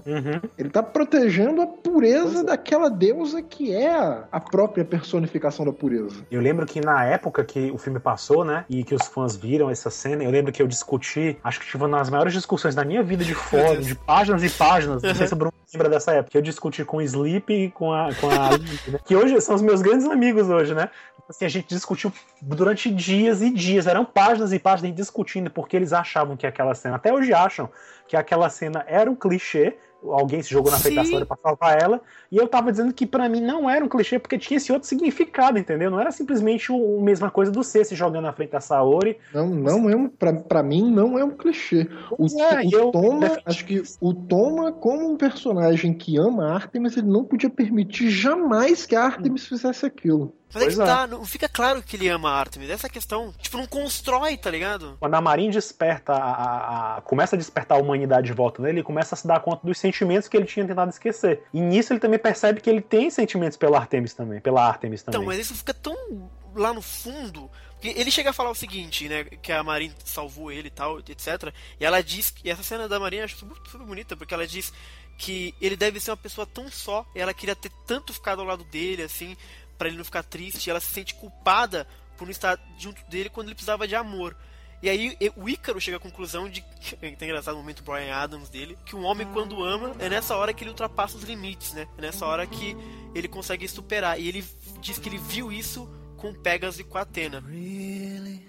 Ele 0.58 0.70
tá 0.70 0.82
protegendo 0.82 1.62
a 1.62 1.68
pureza 1.68 2.44
daquela 2.44 2.90
deusa 2.90 3.42
que 3.42 3.74
é 3.74 3.92
a, 4.32 4.40
própria 4.40 4.84
personificação 4.84 5.66
da 5.66 5.72
pureza. 5.72 6.26
Eu 6.30 6.42
lembro 6.42 6.66
que 6.66 6.82
na 6.82 7.04
época 7.06 7.44
que 7.44 7.72
o 7.72 7.78
filme 7.78 8.00
passou, 8.00 8.44
né, 8.44 8.66
e 8.70 8.84
que 8.84 8.96
os 8.96 9.08
fãs 9.08 9.36
viram 9.36 9.70
essa 9.70 9.90
cena, 9.90 10.24
eu 10.24 10.32
lembro 10.32 10.52
que 10.52 10.62
eu 10.62 10.68
discuti, 10.68 11.38
acho 11.44 11.60
que 11.60 11.66
tive 11.66 11.84
uma 11.84 11.98
das 11.98 12.10
maiores 12.10 12.34
discussões 12.34 12.76
da 12.76 12.84
minha 12.84 13.04
vida 13.04 13.24
de 13.24 13.34
fórum, 13.34 13.80
de 13.80 13.96
páginas 14.06 14.44
e 14.44 14.50
páginas, 14.50 15.02
não 15.02 15.16
sei 15.16 15.28
se 15.28 15.34
o 15.34 15.38
Bruno 15.38 15.54
lembra 15.74 15.90
dessa 15.90 16.12
época, 16.12 16.38
eu 16.38 16.42
discuti 16.42 16.84
com 16.84 16.98
o 16.98 17.02
Sleep 17.02 17.54
e 17.54 17.72
com 17.72 17.94
a, 17.94 18.14
com 18.16 18.30
a 18.30 18.50
Link, 18.58 18.92
né, 18.92 19.00
que 19.06 19.16
hoje 19.16 19.40
são 19.42 19.56
os 19.56 19.62
meus 19.62 19.82
grandes 19.82 20.06
amigos 20.06 20.50
hoje, 20.50 20.74
né, 20.74 20.90
assim, 21.30 21.46
a 21.46 21.50
gente 21.50 21.68
discutiu 21.68 22.12
durante 22.42 22.90
dias 22.90 23.42
e 23.42 23.50
dias, 23.50 23.88
eram 23.88 24.04
páginas 24.06 24.54
e 24.54 24.60
páginas 24.60 24.96
discutindo 24.96 25.50
porque 25.50 25.76
eles 25.76 25.94
achavam 25.94 26.36
que 26.36 26.46
aquela 26.46 26.76
cena, 26.76 26.96
até 26.98 27.14
hoje 27.14 27.34
acham 27.34 27.70
que 28.12 28.18
aquela 28.18 28.50
cena 28.50 28.84
era 28.90 29.10
um 29.10 29.16
clichê, 29.16 29.78
alguém 30.04 30.44
se 30.44 30.50
jogou 30.50 30.70
na 30.70 30.78
frente 30.78 30.96
da 30.96 31.06
Sim. 31.06 31.12
Saori 31.12 31.26
pra 31.26 31.38
salvar 31.38 31.82
ela, 31.82 32.02
e 32.30 32.36
eu 32.36 32.46
tava 32.46 32.70
dizendo 32.70 32.94
que 32.94 33.06
pra 33.06 33.30
mim 33.30 33.40
não 33.40 33.70
era 33.70 33.86
um 33.86 33.88
clichê, 33.88 34.20
porque 34.20 34.38
tinha 34.38 34.58
esse 34.58 34.70
outro 34.70 34.86
significado, 34.86 35.58
entendeu? 35.58 35.90
Não 35.90 35.98
era 35.98 36.12
simplesmente 36.12 36.74
o, 36.74 37.00
a 37.00 37.02
mesma 37.02 37.32
coisa 37.32 37.50
do 37.54 37.64
C 37.64 37.86
se 37.86 37.96
jogando 37.96 38.26
na 38.26 38.34
frente 38.34 38.50
da 38.50 38.60
Saori. 38.60 39.18
Não, 39.34 39.48
não 39.48 39.90
é 39.90 39.96
um, 39.96 40.10
pra, 40.10 40.34
pra 40.34 40.62
mim, 40.62 40.92
não 40.92 41.18
é 41.18 41.24
um 41.24 41.32
clichê. 41.32 41.88
O, 42.20 42.26
é, 42.26 42.58
o 42.58 42.62
e 42.64 42.74
eu- 42.74 42.92
Toma, 42.92 43.40
acho 43.46 43.64
que 43.66 43.82
o 44.02 44.14
Toma, 44.14 44.74
como 44.74 45.10
um 45.10 45.16
personagem 45.16 45.94
que 45.94 46.18
ama 46.18 46.48
a 46.48 46.56
Artemis, 46.56 46.98
ele 46.98 47.08
não 47.08 47.24
podia 47.24 47.50
permitir 47.50 48.10
jamais 48.10 48.86
que 48.86 48.94
a 48.94 49.06
Artemis 49.06 49.48
fizesse 49.48 49.86
aquilo. 49.86 50.34
Mas 50.54 50.64
é 50.64 50.68
que 50.68 50.76
Pois 50.76 50.80
é. 50.80 50.86
tá, 50.86 51.08
não 51.08 51.26
fica 51.26 51.48
claro 51.50 51.82
que 51.82 51.96
ele 51.96 52.08
ama 52.08 52.30
a 52.32 52.40
Artemis. 52.40 52.70
Essa 52.70 52.88
é 52.88 52.90
a 52.90 52.92
questão. 52.92 53.34
Tipo, 53.40 53.58
não 53.58 53.66
constrói, 53.68 54.38
tá 54.38 54.50
ligado? 54.52 54.98
Quando 55.00 55.14
a 55.16 55.22
Marin 55.22 55.50
desperta, 55.50 56.14
a, 56.14 56.18
a- 56.18 56.98
a- 56.98 57.02
começa 57.02 57.36
a 57.36 57.40
despertar 57.40 57.78
a 57.78 57.82
humanidade 57.82 58.28
de 58.28 58.34
volta 58.34 58.62
nele, 58.62 58.80
ele 58.80 58.84
começa 58.84 59.16
a 59.16 59.18
se 59.18 59.28
dar 59.28 59.40
conta 59.40 59.66
dos 59.66 59.78
sentimentos 59.78 60.28
que 60.28 60.36
ele 60.38 60.46
tinha 60.46 60.66
tentado 60.68 60.90
esquecer. 60.92 61.44
E 61.54 61.60
nisso 61.62 61.94
ele 61.94 62.00
também 62.00 62.20
percebe 62.20 62.62
que 62.62 62.70
ele 62.70 62.82
tem 62.82 63.10
sentimentos 63.10 63.58
pela 63.58 63.78
Artemis 63.80 64.14
também, 64.14 64.40
pela 64.42 64.66
Artemis 64.68 65.04
também. 65.04 65.20
Então, 65.22 65.26
mas 65.28 65.40
isso 65.40 65.56
fica 65.56 65.74
tão 65.74 66.30
lá 66.56 66.74
no 66.74 66.82
fundo. 66.82 67.50
Porque 67.80 68.00
ele 68.00 68.12
chega 68.12 68.30
a 68.30 68.34
falar 68.34 68.52
o 68.52 68.56
seguinte, 68.56 69.10
né? 69.10 69.24
Que 69.24 69.52
a 69.52 69.64
Marin 69.64 69.92
salvou 70.06 70.52
ele 70.52 70.68
e 70.68 70.72
tal, 70.72 71.00
etc. 71.00 71.52
E 71.80 71.86
ela 71.86 72.04
diz. 72.04 72.32
E 72.44 72.50
essa 72.52 72.62
cena 72.62 72.88
da 72.88 73.00
Marin 73.00 73.18
eu 73.18 73.24
acho 73.26 73.38
super, 73.38 73.56
super 73.68 73.86
bonita, 73.88 74.16
porque 74.16 74.34
ela 74.36 74.46
diz 74.46 74.72
que 75.18 75.56
ele 75.60 75.76
deve 75.76 76.00
ser 76.00 76.12
uma 76.12 76.18
pessoa 76.18 76.46
tão 76.46 76.70
só. 76.70 77.04
E 77.16 77.20
ela 77.20 77.34
queria 77.34 77.56
ter 77.56 77.72
tanto 77.88 78.14
ficado 78.14 78.40
ao 78.42 78.46
lado 78.48 78.64
dele, 78.66 79.02
assim, 79.02 79.36
pra 79.82 79.88
ele 79.88 79.98
não 79.98 80.06
ficar 80.06 80.22
triste. 80.22 80.70
Ela 80.70 80.80
se 80.80 80.94
sente 80.94 81.16
culpada 81.16 81.88
por 82.16 82.26
não 82.26 82.32
estar 82.32 82.60
junto 82.78 83.04
dele 83.10 83.32
quando 83.32 83.48
ele 83.48 83.56
precisava 83.56 83.88
de 83.88 83.96
amor. 83.96 84.38
E 84.80 84.88
aí 84.88 85.18
o 85.36 85.50
Ícaro 85.50 85.82
chega 85.82 85.98
à 85.98 86.00
conclusão 86.00 86.48
de 86.48 86.62
que 86.62 86.96
é 87.02 87.10
engraçado 87.10 87.56
o 87.56 87.58
momento 87.58 87.82
Brian 87.82 88.14
Adams 88.16 88.48
dele, 88.50 88.78
que 88.86 88.96
um 88.96 89.04
homem 89.04 89.26
quando 89.34 89.64
ama 89.64 89.96
é 89.98 90.08
nessa 90.08 90.36
hora 90.36 90.54
que 90.54 90.64
ele 90.64 90.70
ultrapassa 90.70 91.18
os 91.18 91.24
limites, 91.24 91.74
né? 91.74 91.88
É 91.98 92.02
nessa 92.02 92.28
hora 92.28 92.46
que 92.46 92.78
ele 93.16 93.28
consegue 93.28 93.68
superar. 93.68 94.20
E 94.20 94.28
ele 94.28 94.46
diz 94.80 95.00
que 95.00 95.10
ele 95.10 95.18
viu 95.18 95.52
isso 95.52 95.90
com 96.16 96.32
Pegasus 96.32 96.80
e 96.80 96.84
com 96.84 97.00
Atena. 97.00 97.40
Really 97.48 98.46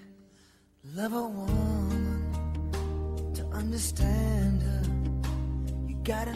love 0.85 1.15
a 1.15 1.19
woman 1.19 2.23
to 3.35 3.43
understand 3.57 4.61
her. 4.63 4.83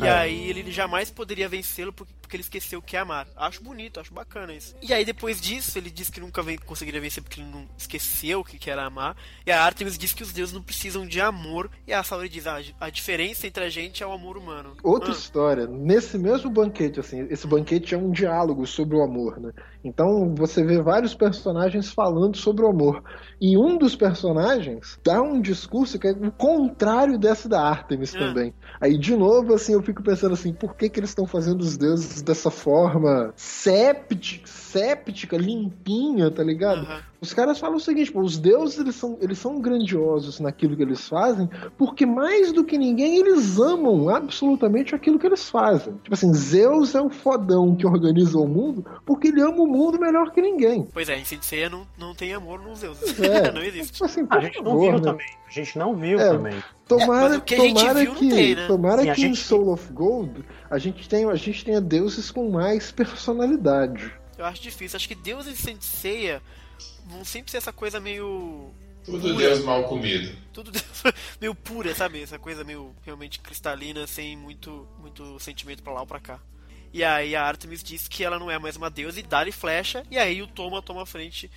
E 0.01 0.07
aí 0.09 0.49
ele 0.49 0.71
jamais 0.71 1.11
poderia 1.11 1.49
vencê-lo 1.49 1.93
por- 1.93 2.07
porque 2.27 2.37
ele 2.37 2.43
esqueceu 2.43 2.79
o 2.81 2.83
que 2.83 2.97
é 2.97 3.01
amar. 3.01 3.27
Acho 3.37 3.63
bonito, 3.63 4.01
acho 4.01 4.13
bacana 4.13 4.53
isso. 4.53 4.75
E 4.83 4.93
aí 4.93 5.05
depois 5.05 5.41
disso, 5.41 5.79
ele 5.79 5.91
diz 5.91 6.11
que 6.11 6.21
nunca 6.21 6.43
ven- 6.43 6.59
conseguiria 6.59 7.01
vencer 7.01 7.23
porque 7.23 7.41
ele 7.41 7.49
não 7.51 7.67
esqueceu 7.79 8.41
o 8.41 8.45
que 8.45 8.59
que 8.59 8.71
era 8.71 8.85
amar. 8.85 9.17
E 9.47 9.51
a 9.51 9.63
Artemis 9.63 9.97
diz 9.97 10.13
que 10.13 10.23
os 10.23 10.33
deuses 10.33 10.53
não 10.55 10.63
precisam 10.63 11.07
de 11.07 11.21
amor. 11.21 11.71
E 11.87 11.93
a 11.93 12.03
Saori 12.03 12.29
diz, 12.29 12.47
ah, 12.47 12.61
a 12.81 12.91
diferença 12.91 13.47
entre 13.47 13.65
a 13.65 13.71
gente 13.71 14.03
é 14.03 14.07
o 14.07 14.13
amor 14.13 14.37
humano. 14.37 14.77
Outra 14.83 15.11
Ah, 15.11 15.13
história, 15.13 15.67
nesse 15.67 16.19
mesmo 16.19 16.51
banquete, 16.51 17.01
assim, 17.01 17.27
esse 17.31 17.47
banquete 17.47 17.95
é 17.95 17.99
um 17.99 18.11
diálogo 18.11 18.67
sobre 18.67 18.97
o 18.97 19.03
amor, 19.03 19.39
né? 19.41 19.53
Então 19.87 20.35
você 20.35 20.65
vê 20.65 20.83
vários 20.83 21.15
personagens 21.15 21.91
falando 21.91 22.37
sobre 22.37 22.65
o 22.65 22.69
amor. 22.69 23.03
E 23.41 23.57
um 23.57 23.79
dos 23.79 23.95
personagens 23.95 24.99
dá 25.05 25.23
um 25.23 25.41
discurso 25.41 25.99
que 25.99 26.09
é 26.09 26.13
o 26.13 26.31
contrário 26.33 27.19
desse 27.19 27.49
da 27.49 27.63
Artemis 27.63 28.15
Ah. 28.15 28.19
também. 28.19 28.53
Aí, 28.81 28.99
de 28.99 29.17
novo, 29.17 29.55
assim, 29.55 29.73
eu 29.73 29.83
fico 29.83 30.03
pensando 30.03 30.33
assim, 30.35 30.53
por 30.53 30.75
que, 30.75 30.89
que 30.89 31.01
eles 31.01 31.11
estão 31.11 31.27
fazendo 31.27 31.61
os 31.61 31.77
deuses 31.77 32.23
dessa 32.23 32.51
forma 32.51 33.33
séptica, 33.37 34.47
séptica 34.47 35.37
limpinha, 35.37 36.31
tá 36.31 36.43
ligado? 36.43 36.87
Os 37.21 37.33
caras 37.33 37.59
falam 37.59 37.77
o 37.77 37.81
seguinte, 37.81 38.13
pô, 38.13 38.21
os 38.21 38.39
deuses 38.39 38.79
eles 38.79 38.95
são, 38.95 39.17
eles 39.21 39.39
são 39.39 39.61
grandiosos 39.61 40.39
naquilo 40.41 40.77
que 40.77 40.83
eles 40.83 41.09
fazem, 41.09 41.49
porque 41.79 42.05
mais 42.05 42.53
do 42.53 42.65
que 42.65 42.77
ninguém 42.77 43.17
eles 43.19 43.59
amam 43.59 44.09
absolutamente 44.09 44.95
aquilo 44.95 45.19
que 45.19 45.27
eles 45.27 45.49
fazem. 45.49 45.95
Tipo 46.03 46.15
assim, 46.15 46.33
Zeus 46.35 46.95
é 46.95 47.01
o 47.01 47.09
fodão 47.11 47.75
que 47.75 47.87
organiza 47.87 48.39
o 48.39 48.47
mundo 48.47 48.85
porque 49.05 49.29
ele 49.29 49.41
ama 49.41 49.61
o 49.63 49.67
mundo 49.67 49.99
melhor 49.99 50.31
que 50.31 50.41
ninguém. 50.43 50.87
Pois 50.93 51.09
é, 51.09 51.19
em 51.19 51.25
Senseiya 51.25 51.71
não, 51.71 51.87
não 51.99 52.15
tem 52.15 52.33
amor 52.35 52.61
nos 52.63 52.81
deuses. 52.81 53.19
É. 53.21 53.51
não 53.53 53.63
existe. 53.63 54.05
Assim, 54.05 54.27
a 54.29 54.41
gente 54.41 54.61
não 54.63 54.79
viu 54.79 55.01
também. 55.01 55.27
A 55.47 55.51
gente 55.51 55.79
não 55.79 55.95
viu 55.97 56.19
É, 56.19 56.31
também. 56.31 56.63
Tomara, 56.87 57.39
o 57.39 57.41
que 57.41 57.57
tomara 57.57 58.01
viu 58.01 58.15
que, 58.15 58.29
tem, 58.29 58.55
né? 58.55 58.67
tomara 58.67 59.03
Sim, 59.03 59.11
a 59.11 59.15
que 59.15 59.21
em 59.23 59.25
gente- 59.29 59.39
Soul 59.39 59.73
of 59.73 59.93
Gold 59.93 60.45
a 60.71 60.79
gente 60.79 61.09
tenha, 61.09 61.29
a 61.29 61.35
gente 61.35 61.65
tenha 61.65 61.81
deuses 61.81 62.31
com 62.31 62.51
mais 62.51 62.93
personalidade. 62.93 64.13
Eu 64.39 64.45
acho 64.45 64.63
difícil. 64.63 64.97
Acho 64.97 65.09
que 65.09 65.15
Deus 65.15 65.47
e 65.47 65.57
Senseiya 65.57 66.43
vão 67.07 67.25
sempre 67.25 67.51
ser 67.51 67.59
essa 67.59 67.73
coisa 67.73 68.01
meio. 68.01 68.71
Tudo 69.05 69.21
pura. 69.21 69.35
Deus 69.37 69.65
mal 69.65 69.85
comido. 69.85 70.37
Tudo 70.53 70.71
Deus 70.71 71.03
meio 71.41 71.55
pura, 71.55 71.95
sabe? 71.95 72.23
Essa 72.23 72.39
coisa 72.39 72.65
meio 72.65 72.95
realmente 73.05 73.39
cristalina, 73.39 74.07
sem 74.07 74.37
muito, 74.37 74.87
muito 74.99 75.39
sentimento 75.39 75.83
pra 75.83 75.93
lá 75.93 76.01
ou 76.01 76.07
pra 76.07 76.21
cá. 76.21 76.41
E 76.93 77.05
aí 77.05 77.37
a 77.37 77.45
Artemis 77.45 77.83
diz 77.83 78.09
que 78.09 78.25
ela 78.25 78.39
não 78.39 78.51
é 78.51 78.59
mais 78.59 78.77
uma 78.77 78.91
deusa 78.91 79.21
e 79.21 79.23
dá-lhe 79.23 79.53
flecha. 79.53 80.05
E 80.11 80.19
aí 80.19 80.43
o 80.43 80.47
Toma 80.47 80.83
toma 80.83 81.03
a 81.03 81.07
frente 81.07 81.51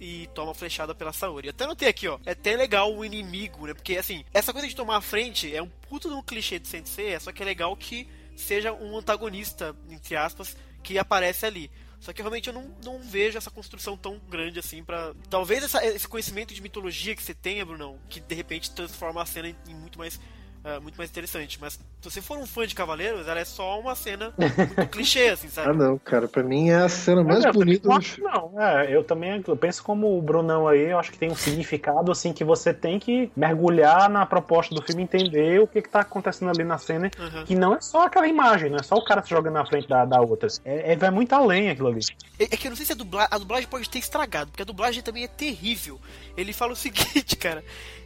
e 0.00 0.28
toma 0.34 0.52
a 0.52 0.54
flechada 0.54 0.94
pela 0.94 1.12
Saori. 1.12 1.48
Até 1.48 1.66
notei 1.66 1.88
aqui, 1.88 2.08
ó. 2.08 2.18
É 2.24 2.32
até 2.32 2.56
legal 2.56 2.94
o 2.94 3.04
inimigo, 3.04 3.66
né? 3.66 3.74
Porque 3.74 3.96
assim, 3.96 4.24
essa 4.32 4.52
coisa 4.52 4.68
de 4.68 4.74
tomar 4.74 4.96
a 4.96 5.00
frente 5.00 5.54
é 5.54 5.62
um 5.62 5.68
puto 5.88 6.08
de 6.08 6.14
um 6.14 6.22
clichê 6.22 6.58
de 6.58 6.68
Sensei, 6.68 7.18
só 7.20 7.32
que 7.32 7.42
é 7.42 7.46
legal 7.46 7.76
que 7.76 8.08
seja 8.36 8.72
um 8.72 8.96
antagonista, 8.96 9.74
entre 9.90 10.16
aspas, 10.16 10.56
que 10.82 10.98
aparece 10.98 11.46
ali. 11.46 11.70
Só 12.04 12.12
que 12.12 12.20
realmente 12.20 12.48
eu 12.48 12.52
não, 12.52 12.70
não 12.84 13.00
vejo 13.00 13.38
essa 13.38 13.50
construção 13.50 13.96
tão 13.96 14.18
grande 14.28 14.58
assim 14.58 14.84
pra. 14.84 15.14
Talvez 15.30 15.64
essa- 15.64 15.82
esse 15.86 16.06
conhecimento 16.06 16.52
de 16.52 16.60
mitologia 16.60 17.16
que 17.16 17.22
você 17.22 17.32
tenha, 17.32 17.64
Brunão, 17.64 17.98
que 18.10 18.20
de 18.20 18.34
repente 18.34 18.70
transforma 18.72 19.22
a 19.22 19.24
cena 19.24 19.48
em, 19.48 19.56
em 19.66 19.74
muito 19.74 19.98
mais. 19.98 20.20
Ah, 20.64 20.80
muito 20.80 20.96
mais 20.96 21.10
interessante. 21.10 21.58
Mas 21.60 21.74
se 21.74 21.80
você 22.10 22.22
for 22.22 22.38
um 22.38 22.46
fã 22.46 22.66
de 22.66 22.74
Cavaleiros, 22.74 23.28
ela 23.28 23.38
é 23.38 23.44
só 23.44 23.78
uma 23.78 23.94
cena 23.94 24.32
muito 24.38 24.86
clichê, 24.90 25.28
assim, 25.28 25.48
sabe? 25.48 25.68
Ah, 25.70 25.72
não, 25.74 25.98
cara, 25.98 26.26
pra 26.26 26.42
mim 26.42 26.70
é 26.70 26.76
a 26.76 26.88
cena 26.88 27.22
mais 27.22 27.44
É, 27.44 27.52
bonita 27.52 27.86
não 27.88 27.94
do 27.96 27.98
acho, 28.00 28.20
não. 28.22 28.60
É, 28.60 28.94
eu 28.94 29.04
também 29.04 29.42
eu 29.46 29.56
penso 29.56 29.82
como 29.82 30.16
o 30.16 30.22
Brunão 30.22 30.66
aí, 30.66 30.90
eu 30.90 30.98
acho 30.98 31.12
que 31.12 31.18
tem 31.18 31.30
um 31.30 31.34
significado 31.36 32.10
assim 32.10 32.32
que 32.32 32.42
você 32.44 32.72
tem 32.72 32.98
que 32.98 33.30
mergulhar 33.36 34.08
na 34.08 34.24
proposta 34.24 34.74
do 34.74 34.80
filme, 34.82 35.02
entender 35.02 35.60
o 35.60 35.66
que, 35.66 35.82
que 35.82 35.88
tá 35.88 36.00
acontecendo 36.00 36.48
ali 36.50 36.64
na 36.64 36.78
cena, 36.78 37.10
Uhum. 37.18 37.44
que 37.44 37.54
não 37.54 37.74
é 37.74 37.80
só 37.80 38.06
aquela 38.06 38.26
imagem, 38.26 38.70
não 38.70 38.78
é 38.78 38.82
só 38.82 38.94
o 38.96 39.04
cara 39.04 39.22
se 39.22 39.30
jogando 39.30 39.54
na 39.54 39.66
frente 39.66 39.86
da, 39.88 40.04
da 40.04 40.20
outra. 40.20 40.48
É, 40.64 40.92
é, 40.92 40.96
vai 40.96 41.10
muito 41.10 41.32
além 41.34 41.68
aquilo 41.70 41.88
ali. 41.88 42.00
É, 42.38 42.44
é 42.44 42.56
que 42.56 42.66
eu 42.66 42.70
não 42.70 42.76
sei 42.76 42.86
se 42.86 42.92
a, 42.92 42.94
dubla... 42.94 43.28
a 43.30 43.36
dublagem 43.38 43.68
pode 43.68 43.88
ter 43.90 43.98
estragado, 43.98 44.50
porque 44.50 44.62
a 44.62 44.66
dublagem 44.66 45.02
também 45.02 45.24
é 45.24 45.28
terrível. 45.28 46.00
Ele 46.36 46.52
fala 46.52 46.72
o 46.72 46.76
seguinte, 46.76 47.36
cara. 47.36 47.62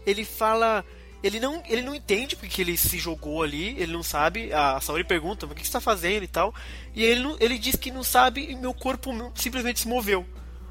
Ele 0.06 0.24
fala 0.24 0.84
ele 1.22 1.40
não, 1.40 1.62
ele 1.68 1.82
não 1.82 1.94
entende 1.94 2.36
porque 2.36 2.62
ele 2.62 2.76
se 2.76 2.98
jogou 2.98 3.42
ali, 3.42 3.74
ele 3.78 3.92
não 3.92 4.02
sabe. 4.02 4.52
A 4.52 4.80
Saori 4.80 5.04
pergunta, 5.04 5.46
mas 5.46 5.52
o 5.52 5.54
que 5.60 5.66
você 5.66 5.72
tá 5.72 5.80
fazendo 5.80 6.22
e 6.22 6.28
tal. 6.28 6.54
E 6.94 7.02
ele, 7.04 7.20
não, 7.22 7.36
ele 7.40 7.58
diz 7.58 7.76
que 7.76 7.90
não 7.90 8.04
sabe 8.04 8.50
e 8.50 8.54
meu 8.56 8.72
corpo 8.74 9.10
simplesmente 9.34 9.80
se 9.80 9.88
moveu. 9.88 10.24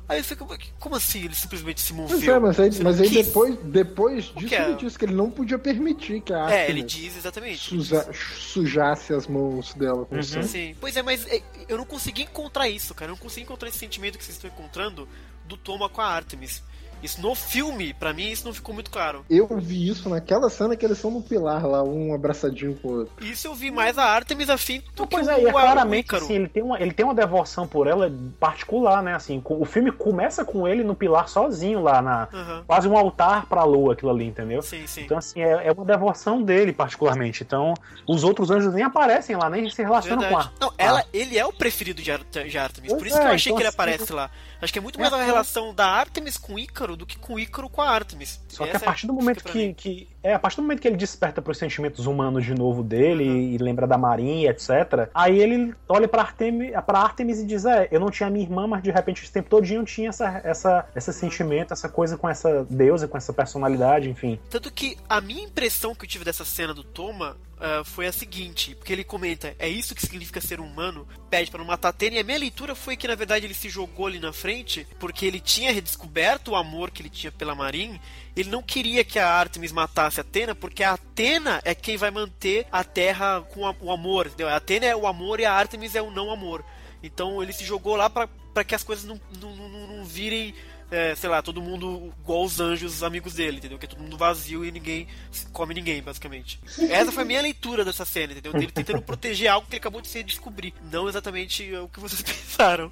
Aí 0.09 0.23
você 0.23 0.37
fica, 0.37 0.57
como 0.79 0.95
assim 0.95 1.25
ele 1.25 1.35
simplesmente 1.35 1.81
se 1.81 1.91
moveu? 1.91 2.17
Pois 2.17 2.25
é, 2.29 2.39
mas 2.39 2.59
aí, 2.61 2.69
mas 2.81 3.01
aí 3.01 3.09
depois, 3.09 3.57
depois 3.61 4.23
disso 4.37 4.55
é? 4.55 4.63
ele 4.69 4.75
disse 4.75 4.97
que 4.97 5.03
ele 5.03 5.13
não 5.13 5.29
podia 5.29 5.59
permitir 5.59 6.21
que 6.21 6.31
a 6.31 6.37
É, 6.37 6.41
Artemis 6.43 6.69
ele 6.69 6.81
diz 6.83 7.17
exatamente. 7.17 7.57
suja- 7.59 8.09
sujasse 8.13 9.13
as 9.13 9.27
mãos 9.27 9.73
dela 9.73 10.05
com 10.05 10.23
sangue. 10.23 10.47
Sim. 10.47 10.75
Pois 10.79 10.95
é, 10.95 11.01
mas 11.01 11.27
é, 11.27 11.41
eu 11.67 11.77
não 11.77 11.83
consegui 11.85 12.21
encontrar 12.21 12.69
isso, 12.69 12.95
cara. 12.95 13.11
Eu 13.11 13.15
não 13.15 13.21
consegui 13.21 13.41
encontrar 13.43 13.67
esse 13.67 13.79
sentimento 13.79 14.17
que 14.17 14.23
vocês 14.23 14.37
estão 14.37 14.49
encontrando 14.49 15.05
do 15.43 15.57
Toma 15.57 15.89
com 15.89 15.99
a 15.99 16.05
Artemis. 16.07 16.63
Isso 17.01 17.21
no 17.21 17.35
filme, 17.35 17.93
pra 17.93 18.13
mim, 18.13 18.29
isso 18.29 18.45
não 18.45 18.53
ficou 18.53 18.73
muito 18.73 18.89
claro. 18.89 19.25
Eu 19.29 19.47
vi 19.57 19.87
isso 19.87 20.09
naquela 20.09 20.49
cena 20.49 20.75
que 20.75 20.85
eles 20.85 20.97
são 20.97 21.11
no 21.11 21.21
pilar 21.21 21.65
lá, 21.65 21.83
um 21.83 22.13
abraçadinho 22.13 22.75
com 22.75 22.87
o 22.87 22.97
outro. 22.99 23.25
Isso 23.25 23.47
eu 23.47 23.55
vi 23.55 23.71
mais 23.71 23.97
a 23.97 24.03
Artemis 24.03 24.49
afim 24.49 24.81
do 24.95 25.05
que 25.05 25.15
Pois 25.15 25.27
o, 25.27 25.31
é, 25.31 25.41
e 25.41 25.45
é 25.45 25.49
o 25.49 25.51
claramente 25.51 26.15
assim, 26.15 26.35
ele 26.35 26.47
tem, 26.47 26.63
uma, 26.63 26.79
ele 26.79 26.91
tem 26.91 27.05
uma 27.05 27.13
devoção 27.13 27.67
por 27.67 27.87
ela 27.87 28.11
particular, 28.39 29.01
né? 29.03 29.13
Assim, 29.13 29.41
o 29.45 29.65
filme 29.65 29.91
começa 29.91 30.43
com 30.43 30.67
ele 30.67 30.83
no 30.83 30.95
pilar 30.95 31.27
sozinho 31.27 31.81
lá 31.81 32.01
na. 32.01 32.27
Aham. 32.33 32.63
Quase 32.65 32.87
um 32.87 32.97
altar 32.97 33.45
pra 33.45 33.63
lua, 33.63 33.93
aquilo 33.93 34.11
ali, 34.11 34.25
entendeu? 34.25 34.61
Sim, 34.61 34.85
sim. 34.87 35.01
Então, 35.01 35.17
assim, 35.17 35.41
é, 35.41 35.67
é 35.67 35.71
uma 35.71 35.85
devoção 35.85 36.41
dele, 36.41 36.73
particularmente. 36.73 37.43
Então, 37.43 37.73
os 38.07 38.23
outros 38.23 38.49
anjos 38.49 38.73
nem 38.73 38.83
aparecem 38.83 39.35
lá, 39.35 39.49
nem 39.49 39.69
se 39.69 39.81
relacionam 39.81 40.19
Verdade. 40.19 40.49
com 40.49 40.65
a. 40.65 40.67
Não, 40.67 40.73
ela, 40.77 41.03
ele 41.13 41.37
é 41.37 41.45
o 41.45 41.53
preferido 41.53 42.01
de, 42.01 42.11
Ar 42.11 42.23
de 42.23 42.57
Artemis. 42.57 42.91
Por 42.91 42.99
Pois 42.99 43.11
isso 43.11 43.19
que 43.19 43.27
eu 43.27 43.31
é, 43.31 43.35
achei 43.35 43.51
então, 43.51 43.57
que 43.57 43.63
ele 43.63 43.69
assim, 43.69 43.75
aparece 43.75 44.13
lá. 44.13 44.29
Acho 44.61 44.73
que 44.73 44.79
é 44.79 44.81
muito 44.81 44.99
é, 44.99 45.01
mais 45.01 45.13
a 45.13 45.23
relação 45.23 45.73
da 45.73 45.87
Artemis 45.87 46.37
com 46.37 46.57
Ícaro 46.57 46.95
do 46.95 47.05
que 47.05 47.17
com 47.17 47.35
o 47.35 47.39
Ícaro 47.39 47.69
com 47.69 47.81
a 47.81 47.89
Artemis. 47.89 48.41
Só 48.47 48.65
que 48.65 48.71
a 48.71 48.75
é 48.75 48.79
partir 48.79 49.07
do 49.07 49.13
momento 49.13 49.43
que, 49.43 49.73
que. 49.73 50.09
É, 50.23 50.33
a 50.33 50.39
partir 50.39 50.57
do 50.57 50.63
momento 50.63 50.81
que 50.81 50.87
ele 50.87 50.97
desperta 50.97 51.41
pros 51.41 51.57
sentimentos 51.57 52.05
humanos 52.05 52.43
de 52.43 52.53
novo 52.53 52.83
dele 52.83 53.23
e, 53.23 53.55
e 53.55 53.57
lembra 53.57 53.85
da 53.85 53.97
Marinha, 53.97 54.49
etc. 54.49 55.09
Aí 55.13 55.39
ele 55.39 55.73
olha 55.87 56.07
pra 56.07 56.23
Artemis, 56.23 56.71
pra 56.85 56.99
Artemis 56.99 57.39
e 57.39 57.45
diz: 57.45 57.65
É, 57.65 57.87
eu 57.91 57.99
não 57.99 58.09
tinha 58.09 58.29
minha 58.29 58.43
irmã, 58.43 58.67
mas 58.67 58.81
de 58.81 58.91
repente 58.91 59.23
esse 59.23 59.31
tempo 59.31 59.49
todinho 59.49 59.81
eu 59.81 59.85
tinha 59.85 60.09
essa, 60.09 60.41
essa, 60.43 60.85
esse 60.95 61.13
sentimento, 61.13 61.73
essa 61.73 61.87
coisa 61.87 62.17
com 62.17 62.27
essa 62.27 62.65
deusa, 62.69 63.07
com 63.07 63.17
essa 63.17 63.31
personalidade, 63.31 64.09
enfim. 64.09 64.39
Tanto 64.49 64.71
que 64.71 64.97
a 65.07 65.21
minha 65.21 65.43
impressão 65.43 65.93
que 65.93 66.05
eu 66.05 66.09
tive 66.09 66.25
dessa 66.25 66.43
cena 66.43 66.73
do 66.73 66.83
Toma 66.83 67.37
ah, 67.59 67.83
foi 67.83 68.07
a 68.07 68.11
seguinte, 68.11 68.75
porque 68.75 68.93
ele 68.93 69.03
comenta, 69.03 69.55
é 69.59 69.67
isso 69.67 69.93
que 69.95 70.01
significa 70.01 70.39
ser 70.41 70.59
humano, 70.59 71.07
pede 71.29 71.49
pra 71.49 71.57
não 71.59 71.65
matar 71.65 71.89
Atena, 71.89 72.15
e 72.15 72.19
a 72.19 72.23
minha 72.23 72.37
leitura 72.37 72.75
foi 72.75 72.95
que 72.95 73.07
na 73.07 73.15
verdade 73.15 73.45
ele 73.45 73.53
se 73.53 73.69
jogou 73.69 74.07
ali 74.07 74.19
na 74.19 74.31
frente, 74.33 74.87
porque 74.99 75.25
ele 75.25 75.39
tinha 75.39 75.71
redescoberto 75.71 76.51
o 76.51 76.55
amor 76.55 76.91
que 76.91 77.01
ele 77.01 77.09
tinha 77.09 77.31
pela 77.31 77.55
Marin, 77.55 77.99
ele 78.35 78.49
não 78.49 78.61
queria 78.61 79.03
que 79.03 79.17
a 79.19 79.29
Artemis 79.29 79.71
matasse 79.71 80.19
a 80.19 80.21
Atena, 80.21 80.53
porque 80.53 80.83
a 80.83 80.93
Atena 80.93 81.61
é 81.65 81.73
quem 81.73 81.97
vai 81.97 82.11
manter 82.11 82.67
a 82.71 82.83
Terra 82.83 83.41
com 83.53 83.65
a- 83.67 83.75
o 83.81 83.91
amor, 83.91 84.27
entendeu? 84.27 84.49
A 84.49 84.55
Atena 84.57 84.85
é 84.85 84.95
o 84.95 85.07
amor 85.07 85.39
e 85.39 85.45
a 85.45 85.53
Artemis 85.53 85.95
é 85.95 86.01
o 86.01 86.11
não 86.11 86.31
amor. 86.31 86.63
Então 87.01 87.41
ele 87.41 87.53
se 87.53 87.63
jogou 87.65 87.95
lá 87.95 88.09
pra 88.09 88.27
que 88.63 88.73
as 88.75 88.83
coisas 88.83 89.05
não, 89.05 89.19
não, 89.39 89.55
não, 89.55 89.87
não 89.97 90.05
virem 90.05 90.53
é, 90.89 91.15
sei 91.15 91.29
lá, 91.29 91.41
todo 91.41 91.61
mundo 91.61 92.13
igual 92.21 92.43
os 92.43 92.59
anjos 92.59 93.03
amigos 93.03 93.33
dele, 93.33 93.57
entendeu? 93.57 93.77
Que 93.77 93.85
é 93.85 93.89
todo 93.89 94.01
mundo 94.01 94.17
vazio 94.17 94.63
e 94.63 94.71
ninguém 94.71 95.07
come 95.51 95.73
ninguém, 95.73 96.01
basicamente. 96.01 96.59
Essa 96.89 97.11
foi 97.11 97.23
a 97.23 97.25
minha 97.25 97.41
leitura 97.41 97.83
dessa 97.83 98.05
cena, 98.05 98.31
entendeu? 98.33 98.53
Dele 98.53 98.71
tentando 98.71 99.01
proteger 99.01 99.49
algo 99.49 99.67
que 99.67 99.73
ele 99.73 99.79
acabou 99.81 100.01
de 100.01 100.07
se 100.07 100.23
descobrir. 100.23 100.73
Não 100.91 101.09
exatamente 101.09 101.73
o 101.75 101.89
que 101.89 101.99
vocês 101.99 102.21
pensaram. 102.23 102.91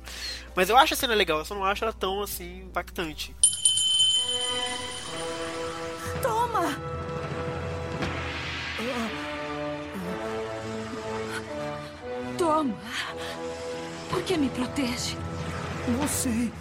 Mas 0.56 0.70
eu 0.70 0.78
acho 0.78 0.94
a 0.94 0.98
cena 0.98 1.14
legal, 1.14 1.40
eu 1.40 1.46
só 1.46 1.56
não 1.56 1.64
acho 1.64 1.84
ela 1.84 1.94
tão 1.94 2.22
assim 2.22 2.64
impactante. 2.64 3.36
Toma! 6.22 6.96
Toma! 12.38 12.76
Por 14.10 14.22
que 14.24 14.38
me 14.38 14.50
protege? 14.50 15.18
Não 15.88 16.08
sei. 16.08 16.52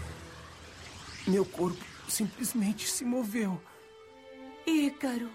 Meu 1.26 1.44
corpo 1.44 1.84
simplesmente 2.08 2.88
se 2.88 3.04
moveu. 3.04 3.60
Ícaro. 4.66 5.30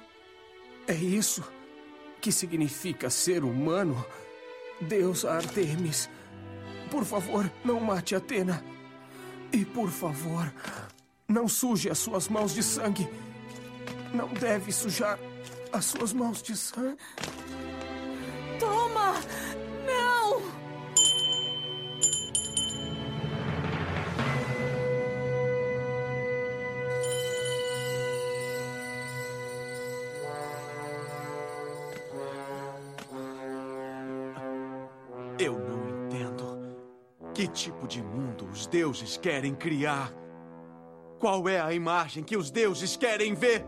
É 0.87 0.93
isso 0.93 1.43
que 2.21 2.31
significa 2.31 3.09
ser 3.09 3.43
humano? 3.43 4.05
Deus 4.81 5.25
Artemis, 5.25 6.09
por 6.89 7.03
favor, 7.03 7.51
não 7.63 7.79
mate 7.79 8.15
Atena. 8.15 8.63
E 9.51 9.65
por 9.65 9.89
favor, 9.89 10.51
não 11.27 11.47
suje 11.47 11.89
as 11.89 11.97
suas 11.97 12.27
mãos 12.27 12.53
de 12.53 12.63
sangue. 12.63 13.09
Não 14.13 14.27
deve 14.29 14.71
sujar 14.71 15.19
as 15.71 15.85
suas 15.85 16.13
mãos 16.13 16.41
de 16.41 16.55
sangue. 16.55 16.97
Toma! 18.59 19.15
De 37.89 38.03
mundo 38.03 38.47
os 38.51 38.67
deuses 38.67 39.17
querem 39.17 39.55
criar? 39.55 40.13
Qual 41.19 41.49
é 41.49 41.59
a 41.59 41.73
imagem 41.73 42.23
que 42.23 42.37
os 42.37 42.51
deuses 42.51 42.95
querem 42.95 43.33
ver? 43.33 43.65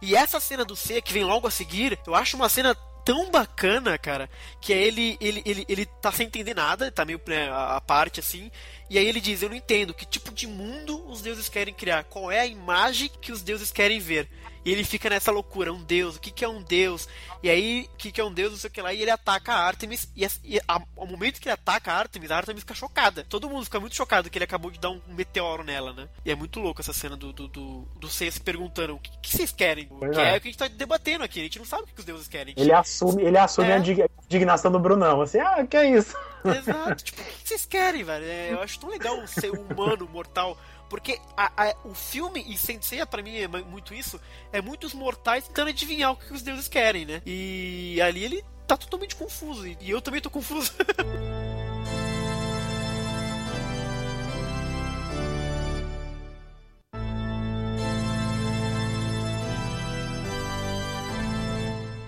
E 0.00 0.14
essa 0.14 0.38
cena 0.38 0.64
do 0.64 0.76
C 0.76 1.02
que 1.02 1.12
vem 1.12 1.24
logo 1.24 1.48
a 1.48 1.50
seguir, 1.50 1.98
eu 2.06 2.14
acho 2.14 2.36
uma 2.36 2.48
cena 2.48 2.76
tão 3.04 3.28
bacana, 3.30 3.98
cara, 3.98 4.30
que 4.60 4.72
é 4.72 4.82
ele, 4.82 5.16
ele, 5.20 5.42
ele, 5.44 5.64
ele 5.68 5.86
tá 5.86 6.10
sem 6.12 6.26
entender 6.26 6.54
nada, 6.54 6.90
tá 6.90 7.04
meio 7.04 7.20
né, 7.26 7.48
a, 7.50 7.76
a 7.76 7.80
parte 7.80 8.20
assim, 8.20 8.50
e 8.88 8.98
aí 8.98 9.06
ele 9.06 9.20
diz, 9.20 9.42
eu 9.42 9.48
não 9.48 9.56
entendo 9.56 9.94
que 9.94 10.06
tipo 10.06 10.32
de 10.32 10.46
mundo 10.46 11.04
os 11.08 11.20
deuses 11.20 11.48
querem 11.48 11.74
criar, 11.74 12.04
qual 12.04 12.30
é 12.30 12.40
a 12.40 12.46
imagem 12.46 13.10
que 13.20 13.32
os 13.32 13.42
deuses 13.42 13.72
querem 13.72 13.98
ver. 13.98 14.28
E 14.66 14.72
ele 14.72 14.82
fica 14.82 15.08
nessa 15.08 15.30
loucura, 15.30 15.72
um 15.72 15.80
deus, 15.82 16.16
o 16.16 16.20
que, 16.20 16.32
que 16.32 16.44
é 16.44 16.48
um 16.48 16.60
deus? 16.60 17.08
E 17.40 17.48
aí, 17.48 17.88
o 17.94 17.96
que, 17.96 18.10
que 18.10 18.20
é 18.20 18.24
um 18.24 18.32
deus, 18.32 18.50
não 18.50 18.58
sei 18.58 18.68
o 18.68 18.72
que 18.72 18.82
lá, 18.82 18.92
e 18.92 19.00
ele 19.00 19.10
ataca 19.12 19.52
a 19.54 19.58
Artemis, 19.64 20.10
e, 20.16 20.24
as- 20.24 20.40
e 20.42 20.58
a- 20.66 20.82
ao 20.96 21.06
momento 21.06 21.40
que 21.40 21.46
ele 21.48 21.52
ataca 21.54 21.92
a 21.92 21.96
Artemis, 21.98 22.32
a 22.32 22.36
Artemis 22.38 22.62
fica 22.62 22.74
chocada. 22.74 23.24
Todo 23.28 23.48
mundo 23.48 23.64
fica 23.64 23.78
muito 23.78 23.94
chocado 23.94 24.28
que 24.28 24.36
ele 24.36 24.44
acabou 24.44 24.70
de 24.72 24.80
dar 24.80 24.90
um 24.90 25.00
meteoro 25.08 25.62
nela, 25.62 25.92
né? 25.92 26.08
E 26.24 26.32
é 26.32 26.34
muito 26.34 26.58
louco 26.58 26.80
essa 26.80 26.92
cena 26.92 27.16
do, 27.16 27.32
do, 27.32 27.46
do, 27.46 27.82
do 28.00 28.08
Seiya 28.08 28.32
se 28.32 28.40
perguntando, 28.40 28.96
o 28.96 28.98
que, 28.98 29.10
que 29.22 29.36
vocês 29.36 29.52
querem? 29.52 29.86
Pois 29.86 30.10
que 30.12 30.20
é. 30.20 30.34
é 30.34 30.36
o 30.36 30.40
que 30.40 30.48
a 30.48 30.50
gente 30.50 30.58
tá 30.58 30.66
debatendo 30.66 31.22
aqui, 31.22 31.38
a 31.38 31.44
gente 31.44 31.58
não 31.60 31.66
sabe 31.66 31.84
o 31.84 31.86
que 31.86 32.00
os 32.00 32.04
deuses 32.04 32.26
querem. 32.26 32.52
Ele 32.56 32.72
assume, 32.72 33.22
ele 33.22 33.38
assume 33.38 33.68
É. 33.68 33.74
a 33.74 33.78
dig- 33.78 34.10
indignação 34.24 34.72
do 34.72 34.80
Brunão, 34.80 35.20
assim, 35.22 35.38
ah, 35.38 35.64
que 35.64 35.76
é 35.76 35.90
isso? 35.96 36.16
Exato, 36.44 37.04
tipo, 37.04 37.20
o 37.22 37.24
que 37.24 37.48
vocês 37.48 37.64
querem, 37.66 38.02
velho? 38.04 38.24
É, 38.24 38.52
eu 38.52 38.60
acho 38.62 38.78
tão 38.80 38.88
legal 38.88 39.16
o 39.20 39.26
ser 39.28 39.50
humano, 39.50 40.08
mortal. 40.12 40.56
Porque 40.88 41.18
a- 41.36 41.52
a- 41.56 41.74
o 41.84 41.94
filme, 41.94 42.44
e 42.46 42.56
Sensei 42.56 43.04
pra 43.06 43.22
mim 43.22 43.36
é 43.36 43.48
muito 43.48 43.92
isso, 43.94 44.20
é 44.52 44.60
muitos 44.60 44.94
mortais 44.94 45.46
tentando 45.48 45.68
adivinhar 45.70 46.12
o 46.12 46.16
que 46.16 46.32
os 46.32 46.42
deuses 46.42 46.68
querem, 46.68 47.04
né? 47.04 47.22
E 47.26 48.00
ali 48.00 48.24
ele 48.24 48.44
tá 48.66 48.76
totalmente 48.76 49.14
confuso. 49.16 49.66
E 49.66 49.78
eu 49.90 50.00
também 50.00 50.20
tô 50.20 50.30
confuso. 50.30 50.72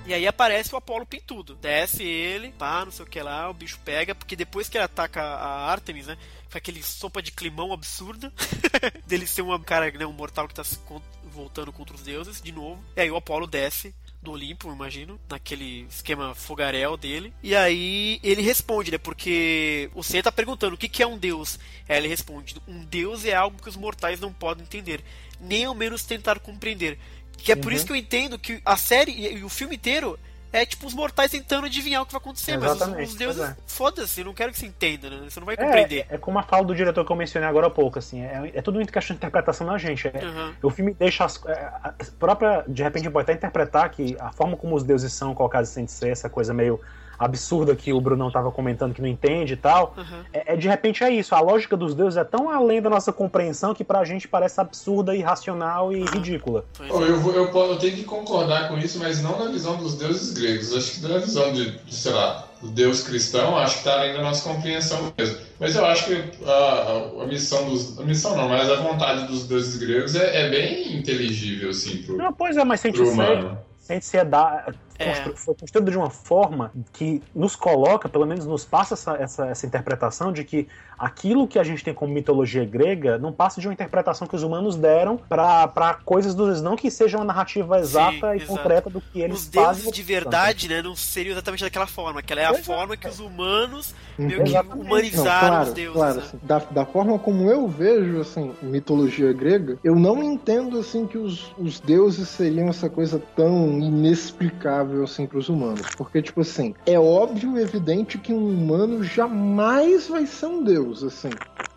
E 0.08 0.14
aí 0.14 0.26
aparece 0.26 0.74
o 0.74 0.78
Apolo 0.78 1.04
Pintudo. 1.04 1.54
Desce 1.56 2.02
ele, 2.02 2.50
pá, 2.52 2.82
não 2.82 2.90
sei 2.90 3.04
o 3.04 3.08
que 3.08 3.20
lá, 3.20 3.50
o 3.50 3.52
bicho 3.52 3.78
pega, 3.84 4.14
porque 4.14 4.34
depois 4.34 4.66
que 4.66 4.78
ele 4.78 4.84
ataca 4.84 5.22
a 5.22 5.70
Artemis, 5.70 6.06
né? 6.06 6.16
Foi 6.48 6.58
aquele 6.58 6.82
sopa 6.82 7.20
de 7.20 7.30
climão 7.30 7.74
absurda. 7.74 8.32
dele 9.06 9.26
ser 9.26 9.42
um 9.42 9.58
cara, 9.60 9.90
né, 9.90 10.06
um 10.06 10.12
mortal 10.12 10.48
que 10.48 10.54
tá 10.54 10.64
se 10.64 10.78
voltando 11.24 11.70
contra 11.74 11.94
os 11.94 12.00
deuses, 12.00 12.40
de 12.40 12.50
novo. 12.52 12.82
E 12.96 13.02
aí 13.02 13.10
o 13.10 13.16
Apolo 13.16 13.46
desce 13.46 13.94
do 14.22 14.32
Olimpo, 14.32 14.72
imagino, 14.72 15.20
naquele 15.28 15.82
esquema 15.90 16.34
fogaréu 16.34 16.96
dele. 16.96 17.32
E 17.42 17.54
aí 17.54 18.18
ele 18.22 18.40
responde, 18.40 18.90
né? 18.90 18.98
Porque 18.98 19.90
o 19.94 20.02
Seiya 20.02 20.22
tá 20.22 20.32
perguntando 20.32 20.74
o 20.74 20.78
que, 20.78 20.88
que 20.88 21.02
é 21.02 21.06
um 21.06 21.18
deus. 21.18 21.58
Aí 21.86 21.98
ele 21.98 22.08
responde: 22.08 22.56
um 22.66 22.82
deus 22.84 23.26
é 23.26 23.34
algo 23.34 23.60
que 23.60 23.68
os 23.68 23.76
mortais 23.76 24.20
não 24.20 24.32
podem 24.32 24.64
entender, 24.64 25.04
nem 25.38 25.66
ao 25.66 25.74
menos 25.74 26.02
tentar 26.04 26.40
compreender. 26.40 26.98
Que 27.38 27.52
é 27.52 27.56
por 27.56 27.70
Uhum. 27.72 27.76
isso 27.76 27.86
que 27.86 27.92
eu 27.92 27.96
entendo 27.96 28.38
que 28.38 28.60
a 28.64 28.76
série 28.76 29.12
e 29.12 29.42
o 29.42 29.48
filme 29.48 29.76
inteiro 29.76 30.18
é 30.52 30.64
tipo 30.64 30.86
os 30.86 30.94
mortais 30.94 31.30
tentando 31.30 31.66
adivinhar 31.66 32.00
o 32.02 32.06
que 32.06 32.12
vai 32.12 32.20
acontecer, 32.20 32.56
mas 32.56 32.70
os, 32.72 32.76
Exatamente, 32.76 33.08
os 33.08 33.14
deuses, 33.14 33.42
é. 33.42 33.56
foda-se, 33.66 34.20
eu 34.20 34.24
não 34.24 34.32
quero 34.34 34.50
que 34.50 34.58
você 34.58 34.66
entenda, 34.66 35.10
né? 35.10 35.28
Você 35.28 35.38
não 35.38 35.46
vai 35.46 35.56
compreender. 35.56 36.06
É, 36.08 36.14
é 36.14 36.18
como 36.18 36.38
a 36.38 36.42
fala 36.42 36.64
do 36.64 36.74
diretor 36.74 37.04
que 37.04 37.12
eu 37.12 37.16
mencionei 37.16 37.46
agora 37.48 37.66
há 37.66 37.70
pouco, 37.70 37.98
assim, 37.98 38.22
é, 38.22 38.50
é 38.54 38.62
tudo 38.62 38.76
muito 38.76 38.90
questão 38.92 39.14
de 39.14 39.18
interpretação 39.18 39.66
da 39.66 39.76
gente. 39.76 40.08
é- 40.08 40.24
Uhum. 40.24 40.54
O 40.62 40.70
filme 40.70 40.94
deixa 40.94 41.24
as, 41.26 41.38
é, 41.46 41.52
a 41.52 41.94
própria, 42.18 42.64
de 42.66 42.82
repente 42.82 43.10
pode 43.10 43.24
até 43.24 43.34
interpretar 43.34 43.90
que 43.90 44.16
a 44.18 44.32
forma 44.32 44.56
como 44.56 44.74
os 44.74 44.82
deuses 44.82 45.12
são 45.12 45.34
colocados 45.34 45.76
em 45.76 45.86
ser 45.86 46.08
essa 46.10 46.30
coisa 46.30 46.54
meio 46.54 46.80
absurda 47.18 47.74
que 47.74 47.92
o 47.92 48.00
Brunão 48.00 48.30
tava 48.30 48.50
comentando 48.52 48.94
que 48.94 49.02
não 49.02 49.08
entende 49.08 49.54
e 49.54 49.56
tal, 49.56 49.94
é, 50.32 50.54
é, 50.54 50.56
de 50.56 50.68
repente 50.68 51.02
é 51.02 51.10
isso. 51.10 51.34
A 51.34 51.40
lógica 51.40 51.76
dos 51.76 51.94
deuses 51.94 52.16
é 52.16 52.24
tão 52.24 52.48
além 52.48 52.80
da 52.80 52.88
nossa 52.88 53.12
compreensão 53.12 53.74
que 53.74 53.82
pra 53.82 54.04
gente 54.04 54.28
parece 54.28 54.60
absurda, 54.60 55.14
irracional 55.16 55.92
e 55.92 56.04
ridícula. 56.04 56.64
Pô, 56.88 57.04
eu, 57.04 57.18
vou- 57.20 57.32
eu, 57.34 57.50
po- 57.50 57.64
eu 57.64 57.76
tenho 57.78 57.96
que 57.96 58.04
concordar 58.04 58.68
com 58.68 58.78
isso, 58.78 58.98
mas 58.98 59.20
não 59.22 59.38
na 59.38 59.50
visão 59.50 59.76
dos 59.76 59.94
deuses 59.96 60.32
gregos. 60.32 60.74
Acho 60.76 60.92
que 61.00 61.08
na 61.08 61.18
visão 61.18 61.52
de, 61.52 61.78
de, 61.78 61.94
sei 61.94 62.12
lá, 62.12 62.46
do 62.60 62.68
deus 62.68 63.02
cristão, 63.02 63.56
acho 63.58 63.78
que 63.78 63.84
tá 63.84 63.94
além 63.94 64.12
da 64.14 64.22
nossa 64.22 64.48
compreensão 64.52 65.12
mesmo. 65.18 65.38
Mas 65.60 65.74
eu 65.74 65.84
acho 65.86 66.04
que 66.06 66.44
a, 66.44 66.50
a- 66.50 67.22
a 67.24 67.26
missão 67.26 67.68
dos. 67.68 67.98
A 67.98 68.02
missão 68.04 68.36
não, 68.36 68.48
mas 68.48 68.70
a 68.70 68.76
vontade 68.76 69.26
dos 69.26 69.46
deuses 69.48 69.76
gregos 69.76 70.14
é, 70.14 70.46
é 70.46 70.48
bem 70.50 70.96
inteligível, 70.96 71.70
assim, 71.70 72.02
pro, 72.02 72.16
Não, 72.16 72.32
pois 72.32 72.56
é, 72.56 72.64
mas 72.64 72.80
se 72.80 72.86
a 72.86 72.90
gente 72.90 72.96
pro 73.02 73.06
segue, 73.10 73.22
humano. 73.42 73.58
se 73.78 73.92
a 73.92 73.94
gente 73.94 74.06
se 74.06 74.16
é 74.16 74.24
da- 74.24 74.66
constru- 75.06 75.36
foi 75.36 75.54
construído 75.54 75.90
de 75.90 75.96
uma 75.98 76.10
forma 76.10 76.72
que 76.92 77.22
nos 77.34 77.54
coloca, 77.56 78.08
pelo 78.08 78.26
menos 78.26 78.44
nos 78.46 78.64
passa 78.64 78.94
essa, 78.94 79.12
essa, 79.16 79.46
essa 79.46 79.66
interpretação 79.66 80.32
de 80.32 80.44
que 80.44 80.66
aquilo 80.98 81.46
que 81.46 81.58
a 81.58 81.62
gente 81.62 81.84
tem 81.84 81.94
como 81.94 82.12
mitologia 82.12 82.64
grega 82.64 83.16
não 83.18 83.32
passa 83.32 83.60
de 83.60 83.68
uma 83.68 83.72
interpretação 83.72 84.26
que 84.26 84.34
os 84.34 84.42
humanos 84.42 84.74
deram 84.76 85.16
para 85.16 85.98
coisas 86.04 86.34
dos 86.34 86.46
deuses, 86.46 86.62
não 86.62 86.74
que 86.76 86.90
seja 86.90 87.18
uma 87.18 87.24
narrativa 87.24 87.78
exata 87.78 88.34
e 88.34 88.38
exato. 88.38 88.46
concreta 88.52 88.90
do 88.90 89.00
que 89.00 89.20
eles 89.20 89.38
Os 89.40 89.44
fazem. 89.48 89.82
deuses 89.84 89.92
de 89.92 90.02
verdade, 90.02 90.68
né, 90.68 90.82
não 90.82 90.96
seriam 90.96 91.32
exatamente 91.32 91.62
daquela 91.62 91.86
forma, 91.86 92.20
que 92.22 92.32
ela 92.32 92.42
é 92.42 92.46
a 92.46 92.54
forma 92.54 92.96
que 92.96 93.06
os 93.08 93.20
humanos 93.20 93.94
meio 94.18 94.42
que 94.42 94.52
humanizaram 94.76 95.40
Não, 95.40 95.48
claro, 95.48 95.68
os 95.68 95.72
deuses. 95.74 95.94
claro, 95.96 96.16
né? 96.16 96.22
assim, 96.26 96.38
da, 96.42 96.58
da 96.58 96.86
forma 96.86 97.18
como 97.18 97.48
eu 97.48 97.68
vejo 97.68 98.20
assim 98.20 98.52
mitologia 98.62 99.32
grega, 99.32 99.78
eu 99.84 99.94
não 99.94 100.20
entendo 100.22 100.78
assim 100.80 101.06
que 101.06 101.16
os, 101.18 101.52
os 101.58 101.78
deuses 101.78 102.28
seriam 102.28 102.68
essa 102.68 102.88
coisa 102.90 103.22
tão 103.36 103.78
inexplicável 103.78 104.87
assim 105.02 105.26
para 105.26 105.38
os 105.38 105.48
humanos, 105.48 105.82
porque 105.96 106.22
tipo 106.22 106.40
assim 106.40 106.74
é 106.86 106.98
óbvio 106.98 107.58
e 107.58 107.62
evidente 107.62 108.18
que 108.18 108.32
um 108.32 108.48
humano 108.48 109.02
jamais 109.02 110.08
vai 110.08 110.26
ser 110.26 110.46
um 110.46 110.62
deus 110.62 111.02
assim. 111.02 111.30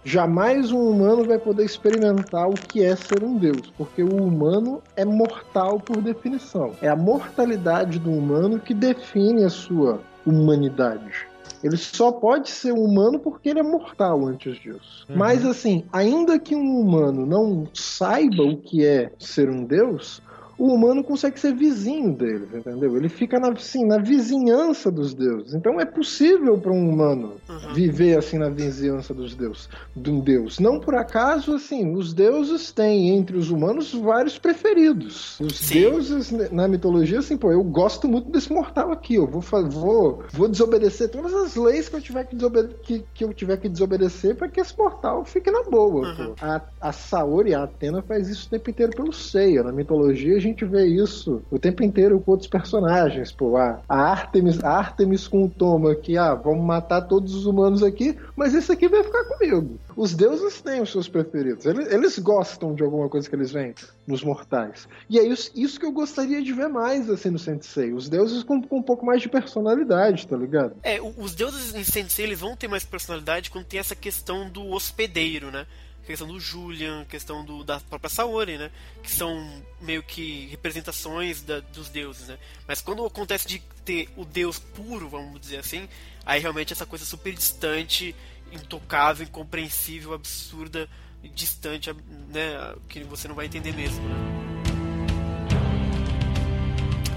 Jamais 0.04 0.72
um 0.72 0.90
humano 0.90 1.24
vai 1.24 1.38
poder 1.38 1.64
experimentar 1.64 2.50
o 2.50 2.54
que 2.54 2.84
é 2.84 2.96
ser 2.96 3.24
um 3.24 3.38
deus, 3.38 3.72
porque 3.78 4.02
o 4.02 4.16
humano 4.16 4.82
é 4.96 5.06
mortal 5.06 5.80
por 5.80 6.02
definição. 6.02 6.72
É 6.82 6.88
a 6.88 6.96
mortalidade 6.96 8.00
do 8.00 8.10
humano 8.10 8.60
que 8.60 8.74
define 8.74 9.44
a 9.44 9.50
sua 9.50 10.02
humanidade. 10.26 11.28
Ele 11.64 11.78
só 11.78 12.12
pode 12.12 12.50
ser 12.50 12.72
humano 12.72 13.20
porque 13.20 13.50
ele 13.50 13.60
é 13.60 13.64
mortal 13.64 14.26
antes 14.26 14.56
disso. 14.56 15.06
Uhum. 15.08 15.16
Mas 15.16 15.46
assim, 15.46 15.86
ainda 15.94 16.40
que 16.40 16.56
um 16.56 16.80
humano 16.80 17.26
não 17.26 17.68
saiba 17.74 18.44
o 18.44 18.58
que 18.58 18.84
é 18.84 19.12
ser 19.20 19.50
um 19.50 19.64
deus, 19.64 20.22
o 20.64 20.74
humano 20.76 21.04
consegue 21.04 21.40
ser 21.40 21.56
vizinho 21.56 22.14
deles, 22.16 22.54
entendeu? 22.54 22.96
Ele 22.96 23.10
fica 23.10 23.40
na, 23.40 23.50
assim, 23.50 23.84
na 23.86 23.98
vizinhança 23.98 24.92
dos 24.92 25.14
deuses. 25.16 25.56
Então 25.56 25.80
é 25.80 25.86
possível 25.86 26.58
para 26.60 26.72
um 26.72 26.88
humano 26.90 27.34
viver 27.74 28.18
assim 28.18 28.38
na 28.38 28.48
vizinhança 28.50 29.12
dos 29.14 29.34
deuses, 29.36 29.68
de 29.96 30.12
um 30.12 30.20
deus. 30.20 30.60
Não 30.60 30.80
por 30.80 30.94
acaso, 30.94 31.56
assim, 31.56 31.96
os 31.96 32.14
deuses 32.14 32.72
têm 32.72 33.10
entre 33.10 33.36
os 33.38 33.50
humanos 33.50 33.92
vários 33.94 34.38
preferidos. 34.38 35.40
Os 35.40 35.60
deuses 35.82 36.32
né, 36.32 36.48
na 36.52 36.68
mitologia, 36.68 37.20
assim, 37.20 37.38
pô, 37.38 37.52
eu 37.52 37.64
gosto 37.64 38.08
muito 38.08 38.30
desse 38.30 38.54
mortal 38.54 38.92
aqui. 38.92 39.16
Eu 39.16 39.26
vou, 39.28 39.42
vou, 39.70 40.24
vou 40.32 40.48
desobedecer 40.48 41.10
todas 41.10 41.34
as 41.34 41.56
leis 41.56 41.90
que 41.90 41.96
eu 41.96 42.02
tiver 42.02 42.26
que, 42.26 42.36
desobede- 42.36 42.76
que, 42.84 43.04
que 43.14 43.24
eu 43.24 43.34
tiver 43.34 43.58
que 43.58 43.68
desobedecer 43.68 44.36
para 44.36 44.48
que 44.48 44.60
esse 44.62 44.78
mortal 44.78 45.26
fique 45.26 45.50
na 45.50 45.64
boa. 45.64 46.06
pô. 46.16 46.36
A, 46.42 46.62
a 46.80 46.92
Saori, 46.92 47.54
a 47.56 47.64
Atena, 47.64 48.02
faz 48.04 48.30
isso 48.30 48.46
o 48.48 48.50
tempo 48.52 48.70
inteiro 48.70 48.92
pelo 48.96 49.12
Seiya. 49.12 49.64
Na 49.64 49.72
mitologia 49.72 50.36
a 50.36 50.40
gente 50.40 50.51
vê 50.66 50.86
isso 50.86 51.42
o 51.50 51.58
tempo 51.58 51.84
inteiro 51.84 52.20
com 52.20 52.32
outros 52.32 52.50
personagens. 52.50 53.32
Pô, 53.32 53.58
a, 53.58 53.82
Artemis, 53.88 54.64
a 54.64 54.70
Artemis 54.70 55.28
com 55.28 55.46
o 55.46 55.50
Toma, 55.50 55.96
que 55.96 56.18
ah, 56.18 56.34
vamos 56.34 56.64
matar 56.64 57.02
todos 57.02 57.34
os 57.34 57.46
humanos 57.46 57.84
aqui, 57.84 58.18
mas 58.36 58.54
esse 58.54 58.72
aqui 58.72 58.88
vai 58.88 59.04
ficar 59.04 59.24
comigo. 59.26 59.80
Os 59.96 60.14
deuses 60.14 60.62
têm 60.62 60.82
os 60.82 60.92
seus 60.92 61.08
preferidos. 61.08 61.66
Eles, 61.66 61.92
eles 61.92 62.20
gostam 62.20 62.74
de 62.74 62.84
alguma 62.84 63.10
coisa 63.10 63.30
que 63.30 63.36
eles 63.36 63.52
veem 63.52 63.74
nos 64.06 64.24
mortais. 64.24 64.88
E 65.10 65.20
é 65.20 65.24
isso, 65.24 65.52
isso 65.56 65.80
que 65.80 65.86
eu 65.86 65.92
gostaria 65.92 66.42
de 66.42 66.54
ver 66.54 66.68
mais 66.68 67.10
assim 67.10 67.30
no 67.30 67.40
Sensei. 67.40 67.94
Os 67.94 68.10
deuses 68.10 68.44
com, 68.44 68.62
com 68.62 68.78
um 68.78 68.84
pouco 68.84 69.06
mais 69.06 69.22
de 69.22 69.30
personalidade, 69.30 70.28
tá 70.28 70.38
ligado? 70.38 70.76
É, 70.84 71.00
os 71.02 71.36
deuses 71.36 71.74
em 71.76 71.84
Sensei 71.84 72.26
eles 72.26 72.40
vão 72.40 72.56
ter 72.56 72.68
mais 72.68 72.86
personalidade 72.86 73.50
quando 73.50 73.66
tem 73.66 73.80
essa 73.80 73.96
questão 73.96 74.50
do 74.50 74.68
hospedeiro, 74.70 75.52
né? 75.52 75.66
Questão 76.06 76.28
do 76.28 76.40
Julian, 76.40 77.06
questão 77.06 77.46
do, 77.46 77.64
da 77.64 77.80
própria 77.80 78.10
Saori, 78.10 78.58
né? 78.58 78.72
Que 79.04 79.12
são 79.12 79.64
meio 79.80 80.02
que 80.04 80.48
representações 80.48 81.42
da- 81.44 81.60
dos 81.60 81.90
deuses, 81.90 82.28
né? 82.28 82.38
Mas 82.68 82.82
quando 82.82 83.06
acontece 83.06 83.48
de 83.48 83.60
ter 83.86 84.10
o 84.18 84.26
deus 84.26 84.58
puro, 84.60 85.08
vamos 85.08 85.40
dizer 85.40 85.58
assim, 85.58 85.88
aí 86.26 86.40
realmente 86.42 86.74
essa 86.74 86.86
coisa 86.86 87.06
super 87.06 87.34
distante, 87.34 88.16
intocável, 88.52 89.26
incompreensível, 89.26 90.14
absurda, 90.14 90.90
distante, 91.36 91.94
né? 92.30 92.76
Que 92.90 93.04
você 93.04 93.28
não 93.28 93.36
vai 93.36 93.46
entender 93.46 93.72
mesmo, 93.72 94.02
né? 94.10 94.16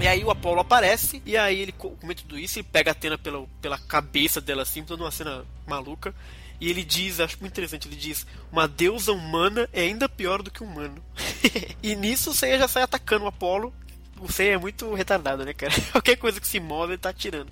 E 0.01 0.07
aí 0.07 0.23
o 0.23 0.29
Apolo 0.29 0.59
aparece, 0.59 1.21
e 1.25 1.35
aí 1.35 1.59
ele 1.59 1.71
co- 1.71 1.91
comenta 1.91 2.21
tudo 2.21 2.37
isso, 2.37 2.59
ele 2.59 2.67
pega 2.71 2.91
a 2.91 2.93
Atena 2.93 3.17
pela, 3.17 3.47
pela 3.61 3.77
cabeça 3.77 4.39
dela 4.39 4.61
assim, 4.61 4.83
toda 4.83 5.03
uma 5.03 5.09
cena 5.11 5.43
maluca. 5.65 6.13
E 6.59 6.69
ele 6.69 6.83
diz, 6.83 7.19
acho 7.19 7.37
muito 7.39 7.53
interessante, 7.53 7.87
ele 7.87 7.95
diz, 7.95 8.25
uma 8.51 8.67
deusa 8.67 9.11
humana 9.11 9.69
é 9.73 9.81
ainda 9.81 10.07
pior 10.07 10.41
do 10.41 10.51
que 10.51 10.63
um 10.63 10.67
humano. 10.67 11.03
e 11.83 11.95
nisso 11.95 12.31
o 12.31 12.33
Seiya 12.33 12.59
já 12.59 12.67
sai 12.67 12.83
atacando 12.83 13.25
o 13.25 13.27
Apolo. 13.27 13.73
O 14.21 14.31
Seiya 14.31 14.53
é 14.53 14.57
muito 14.57 14.93
retardado, 14.93 15.43
né, 15.43 15.53
cara? 15.53 15.73
Qualquer 15.91 16.15
coisa 16.15 16.39
que 16.39 16.47
se 16.47 16.59
move, 16.59 16.93
ele 16.93 16.97
tá 16.97 17.09
atirando. 17.09 17.47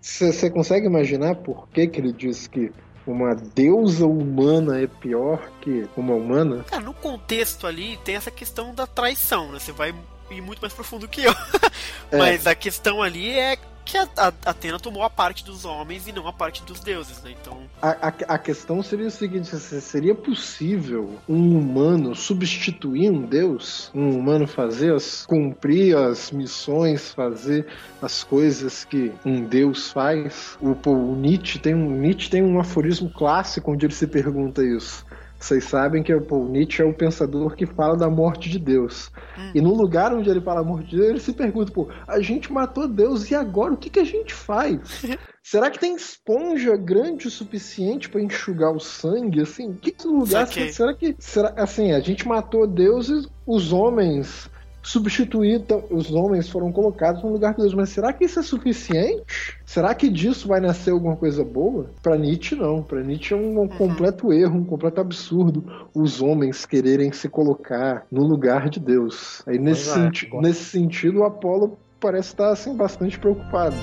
Você 0.00 0.50
consegue 0.50 0.86
imaginar 0.86 1.34
por 1.36 1.68
que, 1.68 1.86
que 1.86 2.00
ele 2.00 2.12
diz 2.12 2.46
que 2.46 2.72
uma 3.06 3.34
deusa 3.34 4.06
humana 4.06 4.80
é 4.80 4.86
pior 4.86 5.50
que 5.60 5.88
uma 5.96 6.14
humana? 6.14 6.64
Cara, 6.64 6.82
no 6.82 6.94
contexto 6.94 7.66
ali 7.66 7.98
tem 8.04 8.16
essa 8.16 8.30
questão 8.30 8.74
da 8.74 8.86
traição, 8.86 9.52
né? 9.52 9.58
Você 9.58 9.72
vai 9.72 9.94
ir 10.30 10.40
muito 10.40 10.60
mais 10.60 10.72
profundo 10.72 11.08
que 11.08 11.24
eu. 11.24 11.34
É. 12.10 12.16
Mas 12.16 12.46
a 12.46 12.54
questão 12.54 13.02
ali 13.02 13.28
é 13.28 13.58
que 13.88 13.96
a, 13.96 14.06
a 14.16 14.50
Atena 14.50 14.78
tomou 14.78 15.02
a 15.02 15.08
parte 15.08 15.42
dos 15.44 15.64
homens 15.64 16.06
e 16.06 16.12
não 16.12 16.28
a 16.28 16.32
parte 16.32 16.62
dos 16.62 16.78
deuses, 16.80 17.22
né? 17.22 17.34
Então. 17.40 17.58
A, 17.80 18.08
a, 18.08 18.34
a 18.34 18.38
questão 18.38 18.82
seria 18.82 19.06
o 19.06 19.10
seguinte: 19.10 19.48
se- 19.48 19.80
seria 19.80 20.14
possível 20.14 21.18
um 21.28 21.58
humano 21.58 22.14
substituir 22.14 23.10
um 23.10 23.22
deus? 23.22 23.90
Um 23.94 24.10
humano 24.18 24.46
fazer 24.46 24.94
as, 24.94 25.24
cumprir 25.24 25.96
as 25.96 26.30
missões, 26.30 27.12
fazer 27.12 27.66
as 28.02 28.22
coisas 28.22 28.84
que 28.84 29.10
um 29.24 29.42
deus 29.44 29.90
faz? 29.90 30.58
O, 30.60 30.76
o 30.88 31.16
Nietzsche 31.16 31.58
tem 31.58 31.74
um 31.74 31.90
Nietzsche 31.90 32.28
tem 32.30 32.42
um 32.42 32.60
aforismo 32.60 33.08
clássico 33.10 33.72
onde 33.72 33.86
ele 33.86 33.94
se 33.94 34.06
pergunta 34.06 34.62
isso. 34.62 35.06
Vocês 35.38 35.64
sabem 35.64 36.02
que 36.02 36.14
pô, 36.20 36.44
Nietzsche 36.44 36.82
é 36.82 36.84
o 36.84 36.92
pensador 36.92 37.54
que 37.54 37.64
fala 37.64 37.96
da 37.96 38.10
morte 38.10 38.50
de 38.50 38.58
Deus. 38.58 39.10
E 39.54 39.60
no 39.60 39.72
lugar 39.72 40.12
onde 40.12 40.28
ele 40.28 40.40
fala 40.40 40.60
a 40.60 40.64
morte 40.64 40.90
de 40.90 40.96
Deus, 40.96 41.08
ele 41.08 41.20
se 41.20 41.32
pergunta: 41.32 41.72
pô, 41.72 41.88
a 42.06 42.20
gente 42.20 42.52
matou 42.52 42.88
Deus 42.88 43.30
e 43.30 43.34
agora 43.34 43.72
o 43.72 43.76
que, 43.76 43.88
que 43.88 44.00
a 44.00 44.04
gente 44.04 44.34
faz? 44.34 44.80
Será 45.42 45.70
que 45.70 45.78
tem 45.78 45.94
esponja 45.94 46.76
grande 46.76 47.26
o 47.26 47.30
suficiente 47.30 48.08
para 48.08 48.20
enxugar 48.20 48.70
o 48.70 48.80
sangue? 48.80 49.40
Assim, 49.40 49.72
que 49.72 49.94
lugar? 50.06 50.46
Saquei. 50.46 50.72
Será 50.72 50.92
que. 50.92 51.16
Será, 51.18 51.54
assim, 51.56 51.92
a 51.92 52.00
gente 52.00 52.28
matou 52.28 52.66
Deus 52.66 53.08
e 53.08 53.26
os 53.46 53.72
homens 53.72 54.50
substituíram, 54.88 55.84
os 55.90 56.10
homens 56.10 56.48
foram 56.48 56.72
colocados 56.72 57.22
no 57.22 57.30
lugar 57.30 57.52
de 57.54 57.60
Deus. 57.60 57.74
Mas 57.74 57.90
será 57.90 58.12
que 58.12 58.24
isso 58.24 58.40
é 58.40 58.42
suficiente? 58.42 59.22
Será 59.66 59.94
que 59.94 60.08
disso 60.08 60.48
vai 60.48 60.60
nascer 60.60 60.90
alguma 60.90 61.14
coisa 61.14 61.44
boa? 61.44 61.90
Para 62.02 62.16
Nietzsche, 62.16 62.54
não. 62.54 62.82
Para 62.82 63.02
Nietzsche 63.02 63.34
é 63.34 63.36
um, 63.36 63.62
um 63.62 63.68
completo 63.68 64.32
erro, 64.32 64.58
um 64.58 64.64
completo 64.64 65.00
absurdo 65.00 65.88
os 65.94 66.22
homens 66.22 66.64
quererem 66.64 67.12
se 67.12 67.28
colocar 67.28 68.06
no 68.10 68.22
lugar 68.26 68.70
de 68.70 68.80
Deus. 68.80 69.42
Aí, 69.46 69.58
nesse, 69.58 69.90
é, 69.90 69.94
senti- 69.94 70.26
gosto. 70.26 70.42
nesse 70.42 70.64
sentido, 70.64 71.18
o 71.20 71.24
Apolo 71.24 71.78
parece 72.00 72.28
estar 72.28 72.50
assim, 72.50 72.74
bastante 72.74 73.18
preocupado. 73.18 73.76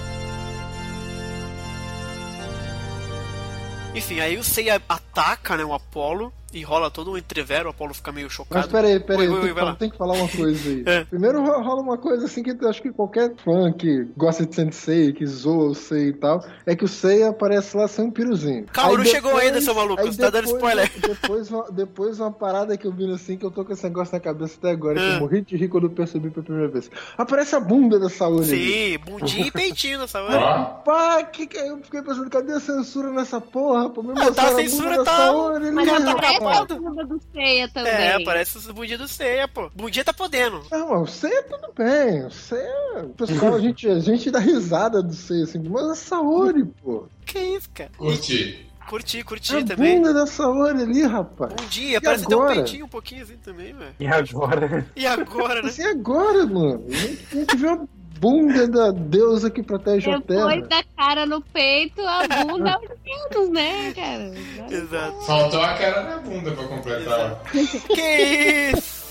Enfim, 3.93 4.19
aí 4.19 4.37
o 4.37 4.43
Seiya 4.43 4.81
ataca, 4.89 5.55
né, 5.55 5.63
o 5.63 5.73
Apolo 5.73 6.33
e 6.55 6.63
rola 6.63 6.89
todo 6.89 7.11
um 7.11 7.17
entrevero, 7.17 7.67
o 7.67 7.71
Apolo 7.71 7.93
fica 7.93 8.11
meio 8.11 8.29
chocado. 8.29 8.55
Mas 8.61 8.71
peraí, 8.71 8.99
peraí, 8.99 9.27
Oi, 9.27 9.33
oi, 9.33 9.49
eu 9.51 9.55
oi, 9.55 9.75
tenho, 9.75 9.91
que 9.91 9.97
falar, 9.97 10.13
que 10.15 10.21
uma 10.21 10.29
coisa 10.29 10.69
aí. 10.69 10.83
É. 10.87 11.03
Primeiro 11.03 11.41
ro- 11.43 11.61
rola 11.61 11.81
uma 11.81 11.97
coisa 11.97 12.25
assim 12.25 12.41
que 12.41 12.51
eu 12.51 12.69
acho 12.69 12.81
que 12.81 12.91
qualquer 12.91 13.33
fã 13.43 13.71
que 13.73 14.07
gosta 14.15 14.45
de 14.45 14.55
Sensei, 14.55 15.11
que 15.13 15.25
zoa 15.25 15.69
o 15.71 15.75
Sei 15.75 16.09
e 16.09 16.13
tal, 16.13 16.43
é 16.65 16.75
que 16.75 16.85
o 16.85 16.87
Sei 16.87 17.23
aparece 17.23 17.75
lá 17.75 17.87
sem 17.87 18.05
um 18.05 18.11
piruzinho. 18.11 18.65
Calma, 18.71 18.91
Aí 18.91 18.97
não 18.97 19.05
chegou 19.05 19.35
ainda, 19.37 19.59
seu 19.61 19.75
maluco, 19.75 20.01
aí 20.01 20.07
você 20.11 20.21
tá 20.21 20.29
dando 20.29 20.45
spoiler. 20.45 20.89
Depois, 20.99 21.51
uma- 21.51 21.71
depois 21.71 22.19
uma 22.19 22.31
parada 22.31 22.77
que 22.77 22.87
eu 22.87 22.91
vi 22.91 23.11
assim, 23.11 23.37
que 23.37 23.45
eu 23.45 23.51
tô 23.51 23.65
com 23.65 23.73
esse 23.73 23.83
negócio 23.83 24.13
na 24.13 24.19
cabeça 24.19 24.55
até 24.57 24.71
agora, 24.71 24.95
que 24.95 25.01
Ah. 25.01 25.13
eu 25.15 25.19
morri 25.19 25.41
de 25.41 25.57
rir 25.57 25.67
quando 25.67 25.85
eu 25.85 25.89
percebi 25.89 26.29
pela 26.29 26.45
primeira 26.45 26.69
vez. 26.69 26.89
Aparece 27.17 27.55
a 27.55 27.59
bunda 27.59 27.99
da 27.99 28.09
Saori. 28.09 28.35
ali. 28.45 28.91
Sim, 28.93 28.97
bundinha 28.99 29.47
e 29.47 29.51
peitinho 29.51 29.99
nessa 29.99 30.21
hora. 30.21 30.65
Pá, 30.85 31.23
que 31.23 31.47
que 31.47 31.57
eu 31.57 31.77
fiquei 31.83 32.01
pensando, 32.01 32.29
cadê 32.29 32.53
a 32.53 32.59
censura 32.59 33.09
nessa 33.11 33.41
porra? 33.41 33.89
Pô, 33.89 34.01
me 34.01 34.13
Ah, 34.15 34.31
tá, 34.31 34.43
a 34.43 34.47
a 34.51 34.55
censura 34.55 34.89
bunda 34.91 34.97
da 34.97 35.03
tá- 35.03 35.17
Saori 35.17 35.55
ali. 35.57 35.71
Mas 35.71 35.89
Cara, 35.89 36.05
tá 36.05 36.39
bunda 36.79 37.05
do 37.05 37.21
Ceia 37.33 37.67
também. 37.69 37.91
É, 37.93 38.23
parece 38.23 38.57
o 38.69 38.73
bundinha 38.73 38.97
do 38.97 39.07
Ceia, 39.07 39.47
pô. 39.47 39.69
Bundinha 39.75 40.03
tá 40.05 40.13
podendo. 40.13 40.61
Não, 40.71 40.89
mas 40.89 41.01
o 41.01 41.07
Ceia 41.07 41.43
tudo 41.43 41.73
bem. 41.77 42.25
O 42.25 42.31
Ceia. 42.31 43.03
O 43.03 43.09
pessoal, 43.09 43.55
a 43.55 43.59
gente, 43.59 43.87
a 43.87 43.99
gente 43.99 44.29
dá 44.31 44.39
risada 44.39 45.01
do 45.01 45.13
Ceia 45.13 45.43
assim, 45.43 45.59
mas 45.59 45.83
a 45.89 45.95
Saori, 45.95 46.65
pô. 46.83 47.05
Que 47.25 47.39
isso, 47.39 47.69
cara? 47.73 47.91
Curti. 47.97 48.65
Curti, 48.87 49.23
curti 49.23 49.55
A 49.57 49.65
também. 49.65 49.95
bunda 49.97 50.13
da 50.13 50.27
Saori 50.27 50.83
ali, 50.83 51.01
rapaz. 51.01 51.51
Bundinha, 51.53 51.97
E 51.97 52.01
parece 52.01 52.25
até 52.25 52.35
um 52.35 52.41
agora? 52.41 52.55
peitinho 52.55 52.85
um 52.85 52.87
pouquinho 52.87 53.23
assim 53.23 53.37
também, 53.37 53.73
velho. 53.73 53.95
E 53.99 54.05
agora? 54.05 54.85
E 54.95 55.07
agora, 55.07 55.61
né? 55.63 55.69
Assim, 55.69 55.83
agora, 55.85 56.45
mano. 56.45 56.85
A 56.87 56.93
gente, 56.93 57.25
a 57.31 57.35
gente 57.35 57.57
viu 57.57 57.69
a 57.73 57.79
bunda 58.19 58.67
da 58.67 58.91
deusa 58.91 59.49
que 59.49 59.61
protege 59.63 60.09
a 60.11 60.21
terra. 60.21 60.47
Depois 60.47 60.67
da 60.67 60.83
cara 60.97 61.25
no 61.25 61.41
peito, 61.41 62.01
a 62.01 62.45
bunda 62.45 62.73
aos 62.75 62.87
dedos, 63.03 63.49
né, 63.49 63.93
cara? 63.93 64.31
Exato. 64.71 65.21
Faltou 65.25 65.61
a 65.61 65.73
cara 65.75 66.03
na 66.03 66.17
bunda 66.17 66.51
pra 66.51 66.63
completar. 66.65 67.41
Que 67.87 68.71
isso? 68.75 69.05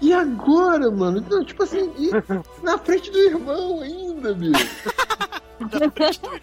E 0.00 0.12
agora, 0.12 0.90
mano? 0.90 1.24
Não, 1.28 1.44
tipo 1.44 1.62
assim, 1.62 1.92
e 1.98 2.10
na 2.62 2.78
frente 2.78 3.10
do 3.10 3.18
irmão 3.18 3.80
ainda, 3.80 4.32
bicho. 4.34 4.68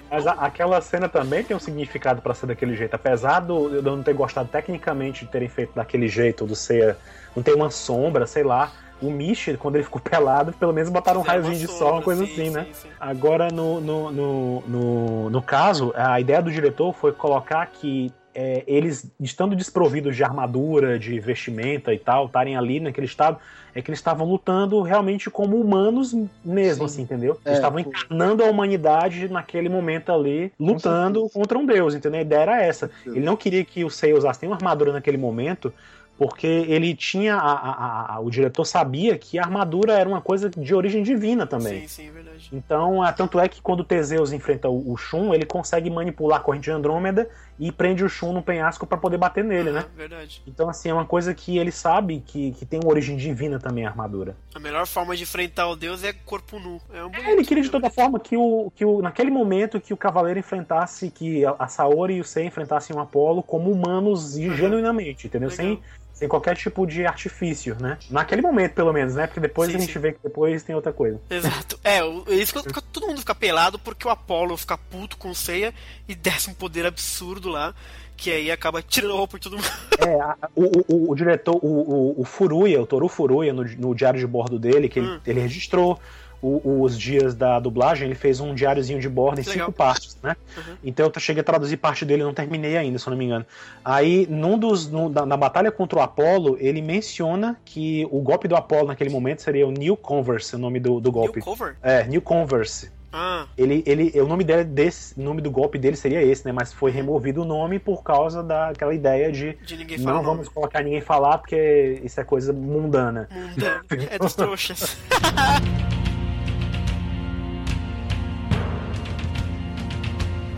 Mas 0.10 0.28
a- 0.28 0.34
aquela 0.34 0.80
cena 0.82 1.10
também 1.10 1.44
tem 1.44 1.56
um 1.56 1.60
significado 1.60 2.22
pra 2.22 2.34
ser 2.34 2.46
daquele 2.48 2.76
jeito. 2.76 2.94
Apesar 2.94 3.40
do, 3.40 3.74
eu 3.76 3.82
não 3.82 4.04
ter 4.04 4.14
gostado 4.14 4.48
tecnicamente 4.50 5.26
de 5.26 5.32
terem 5.32 5.48
feito 5.50 5.74
daquele 5.76 6.08
jeito, 6.08 6.46
do 6.46 6.56
ser. 6.56 6.96
Não 7.36 7.42
ter 7.42 7.54
uma 7.56 7.70
sombra, 7.72 8.28
sei 8.28 8.44
lá. 8.44 8.72
O 9.02 9.10
Mish, 9.12 9.56
quando 9.60 9.76
ele 9.76 9.84
ficou 9.84 10.00
pelado, 10.02 10.54
pelo 10.54 10.74
menos 10.74 10.90
botaram 10.90 11.22
um 11.22 11.24
raiozinho 11.24 11.58
de 11.58 11.68
sol, 11.68 11.94
uma 11.94 12.02
coisa 12.02 12.26
sim, 12.26 12.32
assim, 12.32 12.46
sim, 12.46 12.50
né? 12.52 12.68
sim. 12.74 12.90
Agora, 13.00 13.50
no, 13.50 13.80
no, 13.80 14.12
no, 14.12 14.62
no, 14.62 15.30
no 15.30 15.42
caso, 15.42 15.94
a 15.96 16.20
ideia 16.20 16.42
do 16.42 16.52
diretor 16.52 16.94
foi 16.94 17.12
colocar 17.12 17.66
que 17.68 18.12
é, 18.40 18.64
eles, 18.68 19.12
estando 19.20 19.56
desprovidos 19.56 20.16
de 20.16 20.24
armadura, 20.24 21.00
de 21.00 21.20
vestimenta 21.20 21.92
e 21.92 21.98
tal, 21.98 22.28
estarem 22.28 22.56
ali 22.56 22.80
naquele 22.80 23.08
estado, 23.08 23.40
é 23.74 23.82
que 23.82 23.90
eles 23.90 23.98
estavam 23.98 24.28
lutando 24.28 24.80
realmente 24.84 25.28
como 25.28 25.60
humanos 25.60 26.16
mesmo, 26.46 26.86
assim, 26.86 27.02
entendeu? 27.02 27.40
É, 27.44 27.50
Eles 27.50 27.58
estavam 27.58 27.80
encarnando 27.80 28.44
a 28.44 28.46
humanidade 28.46 29.28
naquele 29.28 29.70
momento 29.70 30.12
ali, 30.12 30.54
lutando 30.60 31.28
contra 31.30 31.58
um 31.58 31.66
deus, 31.66 31.96
entendeu? 31.96 32.20
A 32.20 32.24
ideia 32.24 32.42
era 32.42 32.62
essa. 32.62 32.92
Ele 33.08 33.22
não 33.22 33.36
queria 33.36 33.66
que 33.66 33.84
o 33.84 33.90
Seiya 33.90 34.16
usasse 34.16 34.40
nenhuma 34.44 34.58
armadura 34.58 34.94
naquele 34.94 35.18
momento, 35.18 35.74
porque 36.18 36.48
ele 36.48 36.96
tinha. 36.96 37.36
a- 37.36 37.40
a- 37.40 38.16
a- 38.16 38.20
o 38.20 38.30
diretor 38.30 38.66
sabia 38.66 39.18
que 39.18 39.38
a 39.38 39.44
armadura 39.44 39.94
era 39.94 40.08
uma 40.08 40.22
coisa 40.22 40.50
de 40.50 40.74
origem 40.74 41.04
divina 41.04 41.46
também. 41.46 41.82
Sim, 41.82 41.88
sim, 41.88 42.12
verdade. 42.12 42.50
Então, 42.52 43.02
ah, 43.04 43.12
tanto 43.12 43.40
é 43.40 43.48
que 43.48 43.62
quando 43.62 43.82
o 43.82 43.84
Teseus 43.84 44.32
enfrenta 44.32 44.70
o, 44.70 44.92
o 44.92 44.98
Shun, 44.98 45.34
ele 45.34 45.46
consegue 45.46 45.90
manipular 45.90 46.40
a 46.40 46.44
corrente 46.44 46.66
de 46.66 46.72
Andrômeda 46.72 47.30
e 47.60 47.72
prende 47.72 48.04
o 48.04 48.10
Shun 48.10 48.34
no 48.34 48.42
penhasco 48.42 48.86
pra 48.86 48.98
poder 48.98 49.18
bater 49.18 49.44
nele, 49.44 49.72
né? 49.72 49.86
Verdade. 49.96 50.42
Então, 50.48 50.70
assim, 50.70 50.90
é 50.90 50.94
uma 50.94 51.06
coisa 51.06 51.34
que 51.34 51.58
ele 51.58 51.72
sabe 51.72 52.24
que, 52.26 52.52
que 52.54 52.66
tem 52.66 52.80
uma 52.84 52.92
origem 52.92 53.18
divina 53.18 53.60
também 53.60 53.86
a 53.86 53.90
armadura. 53.90 54.36
A 54.54 54.60
melhor 54.60 54.86
forma 54.86 55.16
de 55.16 55.24
enfrentar 55.24 55.68
o 55.68 55.76
deus 55.76 56.04
é 56.04 56.14
corpo 56.14 56.60
nu. 56.60 56.80
É 56.94 57.04
um 57.04 57.12
É, 57.14 57.32
ele 57.32 57.44
queria 57.44 57.64
de 57.64 57.70
toda 57.70 57.90
forma 57.90 58.20
que 58.20 58.38
o, 58.38 58.72
que 58.76 58.86
o 58.86 59.02
naquele 59.02 59.32
momento 59.32 59.80
que 59.80 59.94
o 59.94 59.98
cavaleiro 59.98 60.40
enfrentasse, 60.40 61.10
que 61.10 61.44
a, 61.46 61.68
Saori 61.68 62.16
e 62.16 62.22
o 62.22 62.24
Sei 62.24 62.46
enfrentassem 62.46 62.96
o 62.96 63.00
Apolo 63.00 63.42
como 63.44 63.72
humanos 63.72 64.38
e 64.38 64.54
genuinamente, 64.56 65.28
entendeu? 65.28 65.50
Sem, 65.50 65.82
sem 66.18 66.28
qualquer 66.28 66.58
tipo 66.58 66.84
de 66.88 67.06
artifício, 67.06 67.78
né? 67.80 68.00
Naquele 68.10 68.42
momento, 68.42 68.74
pelo 68.74 68.92
menos, 68.92 69.14
né? 69.14 69.28
Porque 69.28 69.40
depois 69.40 69.70
Sim, 69.70 69.78
a 69.78 69.80
gente 69.80 69.94
sim. 69.94 70.00
vê 70.00 70.14
que 70.14 70.20
depois 70.24 70.64
tem 70.64 70.74
outra 70.76 70.92
coisa. 70.92 71.22
Exato. 71.30 71.80
É, 71.84 72.00
é 72.00 72.34
isso 72.36 72.52
que 72.54 72.60
eu- 72.76 72.82
todo 72.82 73.06
mundo 73.06 73.20
fica 73.20 73.36
pelado 73.36 73.78
porque 73.78 74.08
o 74.08 74.10
Apollo 74.10 74.58
fica 74.58 74.76
puto 74.78 75.16
com 75.18 75.30
o 75.30 75.36
Seiya 75.36 75.72
e 76.08 76.16
desce 76.16 76.50
um 76.50 76.56
poder 76.56 76.88
absurdo 76.88 77.50
lá, 77.50 77.76
que 78.16 78.32
aí 78.32 78.50
acaba 78.50 78.82
tirando 78.82 79.16
roupa 79.16 79.38
de 79.38 79.44
todo 79.44 79.58
mundo. 79.58 79.70
É, 80.00 80.20
a- 80.20 80.36
o, 80.56 80.64
o- 80.92 81.12
o- 81.12 81.16
diretor, 81.16 81.60
o, 81.62 81.68
o, 81.68 82.22
o 82.22 82.26
Furuya, 82.26 82.82
o 82.82 82.88
Toru 82.88 83.08
Furuya, 83.08 83.54
no, 83.54 83.64
no 83.64 83.94
diário 83.94 84.20
de 84.20 84.26
bordo 84.26 84.58
dele, 84.58 84.90
que 84.90 84.98
ele, 84.98 85.08
Hum. 85.08 85.20
ele 85.24 85.40
registrou 85.40 86.00
o- 86.42 86.82
os 86.84 86.98
dias 86.98 87.34
da 87.36 87.60
dublagem, 87.60 88.06
ele 88.08 88.16
fez 88.16 88.40
um 88.40 88.54
diáriozinho 88.54 89.00
de 89.00 89.10
bordo 89.10 89.40
em 89.40 89.44
legal. 89.44 89.68
cinco 89.68 89.72
partes, 89.78 90.18
né? 90.22 90.36
Então 90.84 91.12
eu 91.14 91.20
cheguei 91.20 91.42
a 91.42 91.44
traduzir 91.44 91.78
parte 91.78 92.06
dele, 92.06 92.24
não 92.24 92.34
terminei 92.34 92.78
ainda, 92.78 93.00
se 93.00 93.08
eu 93.08 93.12
não 93.12 93.18
me 93.18 93.26
engano. 93.26 93.46
Aí, 93.84 94.28
num 94.30 94.58
dos, 94.58 94.90
num- 94.90 95.10
na, 95.10 95.26
na 95.26 95.38
batalha 95.38 95.72
contra 95.72 96.00
o 96.00 96.02
Apollo, 96.02 96.58
ele 96.60 96.82
menciona 96.82 97.58
que 97.66 98.08
o 98.12 98.20
golpe 98.22 98.48
do 98.48 98.56
Apollo 98.56 98.88
naquele 98.88 99.10
momento 99.10 99.42
seria 99.42 99.68
o 99.68 99.72
New 99.72 99.98
Converse, 99.98 100.56
o 100.56 100.60
nome 100.60 100.80
do, 100.80 101.00
do 101.00 101.12
golpe. 101.12 101.40
Cover? 101.42 101.76
É, 101.82 102.04
New 102.06 102.22
Converse. 102.22 102.92
Ah, 103.20 103.48
Ele, 103.58 103.82
ele, 103.88 104.20
o 104.22 104.28
nome 104.28 104.44
dele, 104.44 104.66
desse, 104.66 105.20
nome 105.20 105.42
do 105.42 105.50
golpe 105.50 105.80
dele 105.80 105.96
seria 105.96 106.22
esse, 106.22 106.46
né? 106.46 106.52
Mas 106.52 106.74
foi 106.74 106.92
removido 106.92 107.42
o 107.42 107.46
nome 107.46 107.80
por 107.80 108.04
causa 108.04 108.44
daquela 108.44 108.94
ideia 108.94 109.32
de, 109.32 109.54
De 109.66 109.78
ninguém 109.78 109.98
falar 109.98 110.18
não 110.18 110.24
vamos 110.24 110.50
colocar 110.50 110.84
ninguém 110.84 111.02
falar 111.02 111.38
porque 111.40 112.00
isso 112.04 112.20
é 112.20 112.24
coisa 112.26 112.52
mundana. 112.54 113.28
mundano. 113.32 113.82
É 114.12 114.20
dos 114.20 114.36
trouxas. 114.36 114.98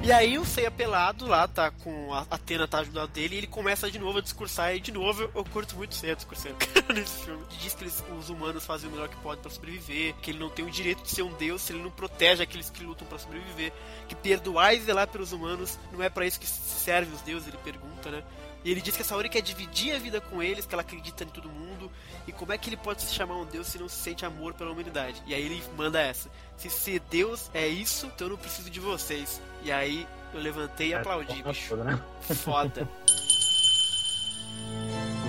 E 0.09 0.11
aí 0.11 0.39
o 0.39 0.43
Seiya 0.43 0.71
pelado 0.71 1.27
lá, 1.27 1.47
tá 1.47 1.69
com 1.69 2.11
a 2.11 2.25
Atena 2.31 2.67
tá 2.67 2.79
ajudando 2.79 3.11
dele 3.11 3.35
e 3.35 3.37
ele 3.37 3.45
começa 3.45 3.91
de 3.91 3.99
novo 3.99 4.17
a 4.17 4.21
discursar 4.23 4.75
e 4.75 4.79
de 4.79 4.91
novo 4.91 5.29
eu 5.35 5.45
curto 5.45 5.75
muito 5.75 5.91
o 5.91 5.93
Seiya 5.93 6.15
discursando 6.15 6.55
nesse 6.91 7.25
filme. 7.25 7.45
Diz 7.61 7.75
que 7.75 7.83
eles- 7.83 8.03
os 8.17 8.27
humanos 8.27 8.65
fazem 8.65 8.89
o 8.89 8.91
melhor 8.91 9.07
que 9.07 9.15
podem 9.17 9.39
pra 9.39 9.51
sobreviver, 9.51 10.15
que 10.15 10.31
ele 10.31 10.39
não 10.39 10.49
tem 10.49 10.65
o 10.65 10.71
direito 10.71 11.03
de 11.03 11.11
ser 11.11 11.21
um 11.21 11.31
deus 11.33 11.61
se 11.61 11.73
ele 11.73 11.83
não 11.83 11.91
protege 11.91 12.41
aqueles 12.41 12.71
que 12.71 12.83
lutam 12.83 13.07
pra 13.07 13.19
sobreviver, 13.19 13.71
que 14.07 14.15
perdoar 14.15 14.73
e 14.73 14.81
zelar 14.81 15.07
pelos 15.07 15.31
humanos 15.31 15.77
não 15.91 16.01
é 16.01 16.09
pra 16.09 16.25
isso 16.25 16.39
que 16.39 16.47
servem 16.47 17.13
os 17.13 17.21
deuses, 17.21 17.47
ele 17.47 17.57
pergunta, 17.57 18.09
né? 18.09 18.23
E 18.65 18.71
ele 18.71 18.81
diz 18.81 18.95
que 18.95 19.03
a 19.03 19.05
Saori 19.05 19.29
quer 19.29 19.41
dividir 19.41 19.95
a 19.95 19.99
vida 19.99 20.19
com 20.19 20.41
eles, 20.43 20.65
que 20.65 20.73
ela 20.75 20.81
acredita 20.81 21.23
em 21.23 21.27
todo 21.27 21.47
mundo. 21.47 21.89
E 22.27 22.31
como 22.33 22.51
é 22.51 22.57
que 22.57 22.67
ele 22.67 22.75
pode 22.75 23.01
se 23.03 23.13
chamar 23.13 23.35
um 23.37 23.45
deus 23.45 23.67
se 23.67 23.77
não 23.79 23.87
se 23.87 23.95
sente 23.95 24.25
amor 24.25 24.53
pela 24.53 24.71
humanidade? 24.71 25.21
E 25.25 25.33
aí 25.33 25.41
ele 25.45 25.63
manda 25.77 26.01
essa: 26.01 26.29
Se 26.59 26.69
ser 26.69 27.01
Deus 27.09 27.49
é 27.53 27.65
isso, 27.67 28.05
então 28.07 28.27
eu 28.27 28.31
não 28.31 28.37
preciso 28.37 28.69
de 28.69 28.81
vocês. 28.81 29.41
E 29.63 29.71
aí 29.71 30.05
eu 30.33 30.41
levantei 30.41 30.89
e 30.89 30.93
aplaudi, 30.93 31.41
bicho. 31.41 31.77
né? 31.77 31.97
Foda. 32.21 32.87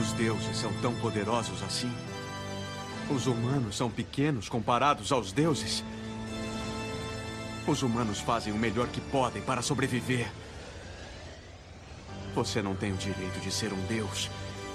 Os 0.01 0.13
deuses 0.13 0.57
são 0.57 0.73
tão 0.81 0.93
poderosos 0.97 1.63
assim? 1.63 1.93
Os 3.09 3.29
humanos 3.29 3.77
são 3.77 3.89
pequenos 3.89 4.49
comparados 4.49 5.13
aos 5.13 5.31
deuses? 5.31 5.85
Os 7.65 7.83
humanos 7.83 8.19
fazem 8.19 8.53
o 8.53 8.57
melhor 8.57 8.89
que 8.89 9.01
podem 9.01 9.41
para 9.41 9.63
sobreviver. 9.63 10.29
Você 12.35 12.61
não 12.61 12.75
tem 12.75 12.93
o 12.93 12.97
direito 12.97 13.39
de 13.41 13.53
ser 13.53 13.73
um 13.73 13.87
deus 13.87 14.29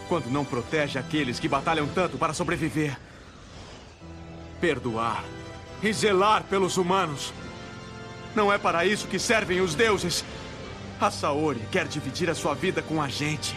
quando 0.08 0.28
não 0.28 0.46
protege 0.46 0.98
aqueles 1.00 1.38
que 1.40 1.50
batalham 1.50 1.88
tanto 1.90 2.18
para 2.18 2.34
sobreviver. 2.34 2.98
Perdoar 4.62 5.26
e 5.82 5.92
zelar 5.94 6.44
pelos 6.44 6.78
humanos. 6.78 7.34
Não 8.36 8.52
é 8.52 8.58
para 8.58 8.86
isso 8.86 9.08
que 9.08 9.18
servem 9.18 9.62
os 9.62 9.76
deuses. 9.76 10.24
A 11.00 11.10
Saori 11.10 11.62
quer 11.72 11.88
dividir 11.88 12.30
a 12.30 12.36
sua 12.36 12.54
vida 12.54 12.82
com 12.82 13.02
a 13.02 13.08
gente. 13.08 13.56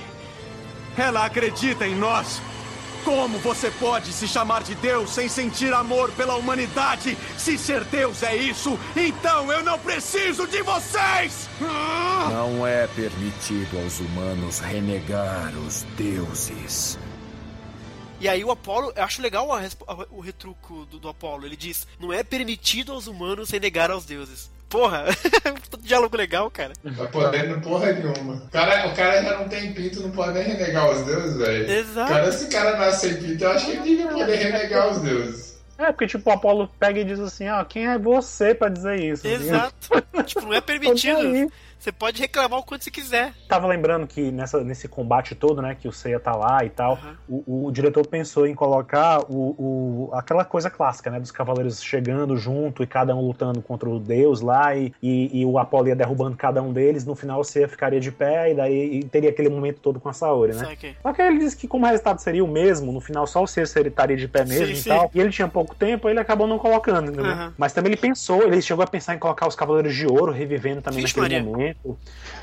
Ela 0.96 1.24
acredita 1.24 1.86
em 1.86 1.94
nós. 1.94 2.40
Como 3.04 3.38
você 3.38 3.70
pode 3.70 4.12
se 4.12 4.26
chamar 4.26 4.62
de 4.62 4.74
Deus 4.74 5.10
sem 5.10 5.28
sentir 5.28 5.72
amor 5.72 6.10
pela 6.12 6.36
humanidade? 6.36 7.16
Se 7.38 7.56
ser 7.56 7.84
Deus 7.84 8.22
é 8.22 8.36
isso, 8.36 8.78
então 8.94 9.50
eu 9.50 9.62
não 9.62 9.78
preciso 9.78 10.46
de 10.46 10.62
vocês! 10.62 11.48
Não 11.60 12.66
é 12.66 12.86
permitido 12.88 13.78
aos 13.82 14.00
humanos 14.00 14.58
renegar 14.58 15.52
os 15.66 15.84
deuses. 15.96 16.98
E 18.20 18.28
aí 18.28 18.44
o 18.44 18.50
Apolo, 18.50 18.92
eu 18.96 19.02
acho 19.04 19.22
legal 19.22 19.52
a 19.52 19.60
a- 19.60 20.06
o 20.10 20.20
retruco 20.20 20.84
do, 20.86 20.98
do 20.98 21.08
Apolo. 21.08 21.46
Ele 21.46 21.56
diz: 21.56 21.86
Não 22.00 22.12
é 22.12 22.22
permitido 22.22 22.92
aos 22.92 23.06
humanos 23.06 23.50
renegar 23.50 23.90
aos 23.90 24.04
deuses. 24.04 24.50
Porra, 24.68 25.04
diálogo 25.80 26.14
legal, 26.16 26.50
cara. 26.50 26.74
Tá 26.96 27.06
podendo 27.06 27.58
porra 27.60 27.92
nenhuma. 27.92 28.34
O 28.34 28.48
cara, 28.50 28.88
o 28.88 28.94
cara 28.94 29.22
já 29.22 29.38
não 29.38 29.48
tem 29.48 29.72
pinto, 29.72 30.00
não 30.02 30.10
pode 30.10 30.34
nem 30.34 30.42
renegar 30.48 30.90
os 30.90 31.06
deuses, 31.06 31.36
velho. 31.38 31.70
Exato. 31.70 32.12
Cara, 32.12 32.32
se 32.32 32.44
o 32.44 32.50
cara 32.50 32.76
nasce 32.76 33.08
sem 33.08 33.16
pinto, 33.22 33.44
eu 33.44 33.50
acho 33.52 33.64
que 33.66 33.72
ele 33.72 33.82
devia 33.82 34.08
poder 34.08 34.36
renegar 34.36 34.90
os 34.90 34.98
deuses. 35.00 35.58
É, 35.78 35.86
porque 35.92 36.08
tipo, 36.08 36.28
o 36.28 36.32
Apolo 36.32 36.68
pega 36.78 37.00
e 37.00 37.04
diz 37.04 37.20
assim, 37.20 37.48
ó, 37.48 37.64
quem 37.64 37.86
é 37.86 37.96
você 37.96 38.52
pra 38.54 38.68
dizer 38.68 39.00
isso? 39.00 39.26
Exato. 39.26 39.74
tipo, 40.26 40.42
não 40.42 40.52
é 40.54 40.60
permitido. 40.60 41.50
Você 41.78 41.92
pode 41.92 42.20
reclamar 42.20 42.58
o 42.58 42.62
quanto 42.64 42.82
você 42.84 42.90
quiser. 42.90 43.32
Tava 43.48 43.66
lembrando 43.66 44.06
que 44.06 44.32
nessa, 44.32 44.62
nesse 44.64 44.88
combate 44.88 45.34
todo, 45.34 45.62
né, 45.62 45.76
que 45.80 45.86
o 45.86 45.92
Seiya 45.92 46.18
tá 46.18 46.34
lá 46.34 46.64
e 46.64 46.68
tal, 46.70 46.98
o, 47.28 47.66
o 47.68 47.70
diretor 47.70 48.04
pensou 48.06 48.46
em 48.46 48.54
colocar 48.54 49.20
o, 49.30 50.08
o- 50.08 50.10
aquela 50.12 50.44
coisa 50.44 50.68
clássica, 50.68 51.08
né, 51.10 51.20
dos 51.20 51.30
cavaleiros 51.30 51.82
chegando 51.82 52.36
junto 52.36 52.82
e 52.82 52.86
cada 52.86 53.14
um 53.14 53.20
lutando 53.26 53.62
contra 53.62 53.88
o 53.88 53.98
deus 54.00 54.40
lá 54.40 54.74
e, 54.76 54.92
e, 55.02 55.40
e 55.40 55.46
o 55.46 55.56
Apolo 55.58 55.86
ia 55.88 55.94
derrubando 55.96 56.36
cada 56.36 56.60
um 56.60 56.72
deles, 56.72 57.04
no 57.06 57.14
final 57.14 57.40
o 57.40 57.44
Seiya 57.44 57.68
ficaria 57.68 58.00
de 58.00 58.10
pé 58.10 58.50
e 58.50 58.54
daí 58.54 58.98
e 58.98 59.04
teria 59.04 59.30
aquele 59.30 59.48
momento 59.48 59.80
todo 59.80 60.00
com 60.00 60.08
a 60.08 60.12
Saori, 60.12 60.54
né? 60.54 60.76
Só 61.02 61.12
que 61.12 61.22
ele 61.22 61.38
disse 61.38 61.56
que 61.56 61.68
como 61.68 61.86
o 61.86 61.88
resultado 61.88 62.18
seria 62.18 62.44
o 62.44 62.48
mesmo, 62.48 62.90
no 62.92 63.00
final 63.00 63.26
só 63.26 63.42
o 63.42 63.46
Seiya 63.46 63.64
estaria 63.64 64.16
de 64.16 64.26
pé 64.26 64.44
mesmo 64.44 64.66
Sim, 64.66 64.72
e 64.72 64.82
sim. 64.82 64.88
tal, 64.90 65.10
e 65.14 65.20
ele 65.20 65.30
tinha 65.30 65.46
pouco 65.46 65.74
tempo, 65.76 66.08
ele 66.08 66.18
acabou 66.18 66.46
não 66.46 66.58
colocando, 66.58 67.12
entendeu? 67.12 67.32
Aham. 67.32 67.54
Mas 67.56 67.72
também 67.72 67.92
ele 67.92 68.00
pensou, 68.00 68.42
ele 68.42 68.60
chegou 68.60 68.82
a 68.84 68.86
pensar 68.86 69.14
em 69.14 69.18
colocar 69.18 69.46
os 69.46 69.54
Cavaleiros 69.54 69.94
de 69.94 70.06
Ouro 70.06 70.32
revivendo 70.32 70.82
também 70.82 71.02
Vixe, 71.02 71.16
naquele 71.18 71.34
Maria. 71.40 71.50
momento 71.50 71.67
momento. 71.68 71.98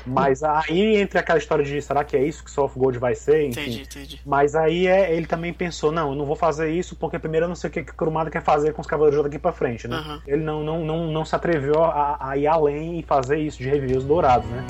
Mas 0.06 0.42
aí 0.42 0.96
entre 0.96 1.18
aquela 1.18 1.38
história 1.38 1.64
de 1.64 1.80
será 1.82 2.04
que 2.04 2.16
é 2.16 2.24
isso 2.24 2.44
que 2.44 2.50
Soul 2.50 2.66
of 2.66 2.78
Gold 2.78 2.98
vai 2.98 3.14
ser? 3.14 3.46
Enfim. 3.46 3.60
Entendi, 3.60 3.82
entendi. 3.82 4.20
Mas 4.24 4.54
aí 4.54 4.86
é, 4.86 5.14
ele 5.14 5.26
também 5.26 5.52
pensou, 5.52 5.90
não, 5.92 6.10
eu 6.10 6.14
não 6.14 6.24
vou 6.24 6.36
fazer 6.36 6.70
isso 6.70 6.96
porque 6.96 7.18
primeiro 7.18 7.44
eu 7.44 7.48
não 7.48 7.56
sei 7.56 7.68
o 7.68 7.72
que, 7.72 7.82
que 7.82 7.92
o 7.92 7.94
Kurumada 7.94 8.30
quer 8.30 8.42
fazer 8.42 8.72
com 8.72 8.80
os 8.80 8.86
Cavaleiros 8.86 9.22
daqui 9.22 9.38
pra 9.38 9.52
frente, 9.52 9.88
né? 9.88 9.96
Aham. 9.96 10.22
Ele 10.26 10.42
não, 10.42 10.62
não, 10.62 10.84
não, 10.84 11.10
não 11.10 11.24
se 11.24 11.34
atreveu 11.34 11.82
a, 11.84 12.16
a 12.20 12.36
ir 12.36 12.46
além 12.46 12.98
e 12.98 13.02
fazer 13.02 13.38
isso, 13.38 13.58
de 13.58 13.68
reviver 13.68 13.98
os 13.98 14.04
dourados, 14.04 14.48
né? 14.48 14.64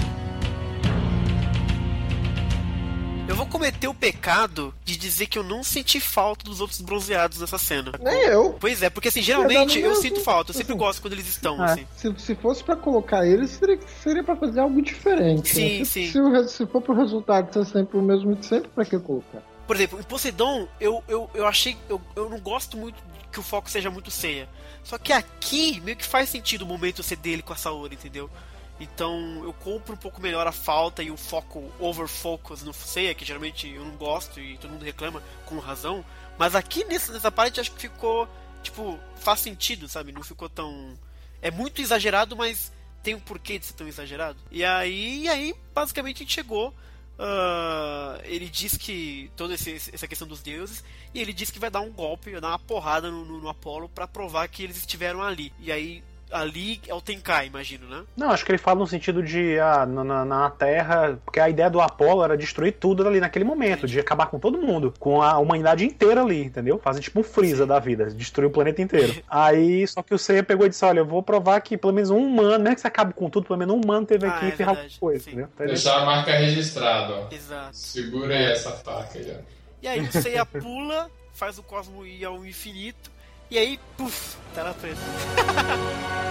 Eu 3.29 3.35
vou 3.35 3.47
cometer 3.47 3.89
o 3.89 3.95
pecado 3.95 4.73
de 4.85 4.97
dizer 4.97 5.27
que 5.27 5.37
eu 5.37 5.43
não 5.43 5.65
senti 5.65 5.99
falta 5.99 6.45
dos 6.45 6.61
outros 6.61 6.81
bronzeados 6.81 7.41
nessa 7.41 7.59
cena. 7.59 7.93
Nem 8.01 8.15
eu. 8.25 8.57
Pois 8.61 8.83
é, 8.83 8.89
porque 8.89 9.09
assim, 9.09 9.19
Eu 9.21 9.25
geralmente 9.25 9.81
não- 9.81 9.89
eu 9.91 9.97
sinto 9.97 10.21
falta, 10.21 10.51
eu 10.53 10.55
sempre 10.55 10.75
gosto 10.77 11.03
quando 11.03 11.15
eles 11.15 11.27
estão, 11.27 11.61
É, 11.65 11.73
assim. 11.73 11.87
se, 11.97 12.15
se 12.19 12.35
fosse 12.37 12.63
pra 12.63 12.77
colocar 12.77 13.27
eles, 13.27 13.51
seria, 13.51 13.79
seria 14.03 14.23
pra 14.23 14.37
fazer 14.37 14.61
algo 14.61 14.81
diferente. 14.81 15.49
Sim, 15.49 15.79
né? 15.81 15.85
se, 15.85 15.91
sim. 16.07 16.13
Se, 16.13 16.21
res- 16.31 16.53
se 16.53 16.67
for 16.67 16.81
pro 16.81 16.95
resultado 16.95 17.53
ser 17.53 17.65
sempre 17.67 17.99
o 17.99 18.03
mesmo 18.03 18.35
de 18.37 18.47
sempre, 18.47 18.69
pra 18.69 18.85
que 18.85 18.97
colocar? 18.99 19.43
Por 19.67 19.75
exemplo, 19.75 19.99
em 19.99 20.05
Poseidon, 20.05 20.69
eu, 20.81 21.03
eu, 21.09 21.29
eu 21.35 21.47
achei. 21.47 21.77
Eu, 21.89 22.01
eu 22.15 22.29
não 22.31 22.39
gosto 22.39 22.77
muito 22.77 23.03
que 23.33 23.41
o 23.41 23.43
foco 23.43 23.69
seja 23.69 23.91
muito 23.91 24.09
ceia. 24.11 24.49
Só 24.85 24.97
que 24.99 25.13
aqui, 25.13 25.81
meio 25.81 25.97
que 25.97 26.07
faz 26.07 26.29
sentido 26.29 26.63
o 26.63 26.67
momento 26.67 27.03
ser 27.03 27.17
dele 27.17 27.43
com 27.43 27.53
a 27.53 27.57
Saori, 27.57 27.97
entendeu? 27.97 28.31
Então 28.79 29.43
eu 29.45 29.53
compro 29.53 29.95
um 29.95 29.99
pouco 29.99 30.21
melhor 30.21 30.47
a 30.47 30.53
falta 30.53 31.03
e 31.03 31.11
o 31.11 31.17
foco 31.17 31.73
over 31.79 32.07
focus 32.07 32.63
no 32.63 32.73
Seiya, 32.73 33.15
que 33.15 33.25
geralmente 33.25 33.69
eu 33.69 33.85
não 33.85 33.97
gosto 33.97 34.39
e 34.39 34.59
todo 34.59 34.71
mundo 34.73 34.85
reclama 34.85 35.23
com 35.47 35.59
razão. 35.59 36.05
Mas 36.39 36.55
aqui 36.55 36.85
nessa, 36.85 37.13
nessa 37.13 37.31
parte 37.31 37.61
acho 37.61 37.73
que 37.73 37.81
ficou, 37.81 38.29
tipo, 38.63 38.99
faz 39.17 39.41
sentido, 39.41 39.89
sabe? 39.89 40.13
Não 40.13 40.23
ficou 40.23 40.49
tão. 40.49 40.95
É 41.41 41.51
muito 41.51 41.81
exagerado, 41.81 42.37
mas 42.37 42.73
tem 43.03 43.15
um 43.15 43.21
porquê 43.21 43.59
de 43.59 43.67
ser 43.67 43.75
tão 43.75 43.89
exagerado. 43.89 44.39
E 44.51 44.65
aí, 44.65 45.29
aí 45.29 45.55
basicamente 45.75 46.17
a 46.17 46.19
gente 46.21 46.35
chegou. 46.35 46.75
ah, 47.19 48.21
ele 48.25 48.49
diz 48.49 48.77
que 48.77 49.31
toda 49.37 49.55
essa 49.55 50.07
questão 50.07 50.29
dos 50.29 50.43
deuses 50.43 50.85
e 51.15 51.21
ele 51.21 51.33
diz 51.33 51.51
que 51.51 51.59
vai 51.59 51.71
dar 51.71 51.81
um 51.81 51.91
golpe, 51.91 52.33
vai 52.33 52.41
dar 52.43 52.49
uma 52.49 52.59
porrada 52.59 53.11
no, 53.11 53.25
no, 53.25 53.41
no 53.41 53.49
Apolo 53.49 53.89
pra 53.89 54.07
provar 54.07 54.49
que 54.49 54.63
eles 54.63 54.77
estiveram 54.77 55.23
ali. 55.23 55.51
E 55.59 55.73
aí 55.73 56.05
ali 56.31 56.81
é 56.89 56.95
o 56.95 57.01
Tenkai, 57.01 57.47
imagino, 57.47 57.87
né? 57.89 58.03
Não, 58.17 58.31
acho 58.31 58.45
que 58.45 58.51
ele 58.51 58.59
fala 58.59 58.81
no 58.81 58.87
sentido 58.87 59.23
de 59.23 59.59
ah, 59.61 59.87
na, 59.87 60.03
na- 60.05 60.25
na 60.25 60.51
Terra, 60.51 61.19
porque 61.25 61.39
a 61.39 61.49
ideia 61.49 61.71
do 61.71 61.81
Apolo 61.81 62.23
era 62.25 62.37
destruir 62.37 62.73
tudo 62.73 63.07
ali 63.07 63.21
naquele 63.21 63.45
momento, 63.45 63.87
de 63.87 64.01
acabar 64.01 64.27
com 64.27 64.39
todo 64.39 64.59
mundo, 64.61 64.93
com 64.99 65.23
a 65.23 65.39
humanidade 65.39 65.85
inteira 65.85 66.23
ali, 66.23 66.43
entendeu? 66.45 66.79
Fazer 66.79 67.01
tipo 67.01 67.21
um 67.21 67.23
Freeza 67.23 67.67
da 67.67 67.79
vida, 67.79 68.07
destruir 68.07 68.47
o 68.47 68.51
planeta 68.51 68.83
inteiro. 68.83 69.15
Aí, 69.31 69.87
só 69.87 70.03
que 70.03 70.15
o 70.15 70.19
Seiya 70.19 70.43
pegou 70.43 70.67
e 70.67 70.69
disse: 70.69 70.85
Olha, 70.85 71.01
eu 71.01 71.07
vou 71.07 71.23
provar 71.23 71.61
que 71.61 71.77
pelo 71.77 71.93
menos 71.93 72.11
um 72.11 72.19
humano, 72.27 72.65
não 72.65 72.71
é 72.71 72.75
que 72.75 72.81
você 72.81 72.87
acabe 72.89 73.15
com 73.15 73.31
tudo, 73.31 73.47
pelo 73.47 73.59
menos 73.59 73.75
um 73.75 73.81
humano 73.81 74.05
teve 74.07 74.27
aqui 74.27 74.45
Ah, 74.45 74.49
e 74.49 74.53
é 74.53 74.57
ferrar 74.57 74.75
verdade, 74.75 74.95
alguma 74.95 75.11
coisa, 75.13 75.29
entendeu? 75.31 75.49
Então, 75.55 75.67
ele- 75.67 75.75
Deixar 75.75 76.03
a 76.03 76.05
marca 76.05 76.33
registrada, 76.33 77.15
ó. 77.15 77.29
Exato. 77.35 77.77
Segura 77.77 78.35
aí 78.35 78.45
essa 78.47 78.73
faca 78.73 79.19
aí, 79.19 79.37
ó. 79.39 79.41
E 79.83 79.89
aí 79.89 80.01
o 80.01 80.11
Seiya 80.13 80.45
pula, 80.45 81.09
faz 81.33 81.59
o 81.59 81.63
cosmo 81.63 82.05
ir 82.05 82.25
ao 82.25 82.45
infinito, 82.45 83.11
e 83.51 83.59
aí, 83.59 83.79
puf, 83.97 84.37
tela 84.55 84.75
preta. 84.75 85.01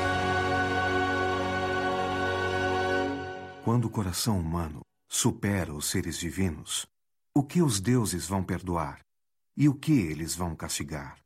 Quando 3.66 3.86
o 3.86 3.90
coração 3.90 4.40
humano 4.40 4.82
supera 5.10 5.74
os 5.74 5.90
seres 5.90 6.20
divinos, 6.20 6.86
o 7.34 7.44
que 7.44 7.64
os 7.64 7.80
deuses 7.80 8.28
vão 8.28 8.44
perdoar 8.44 9.00
e 9.58 9.68
o 9.68 9.74
que 9.74 9.92
eles 9.92 10.36
vão 10.36 10.56
castigar? 10.56 11.25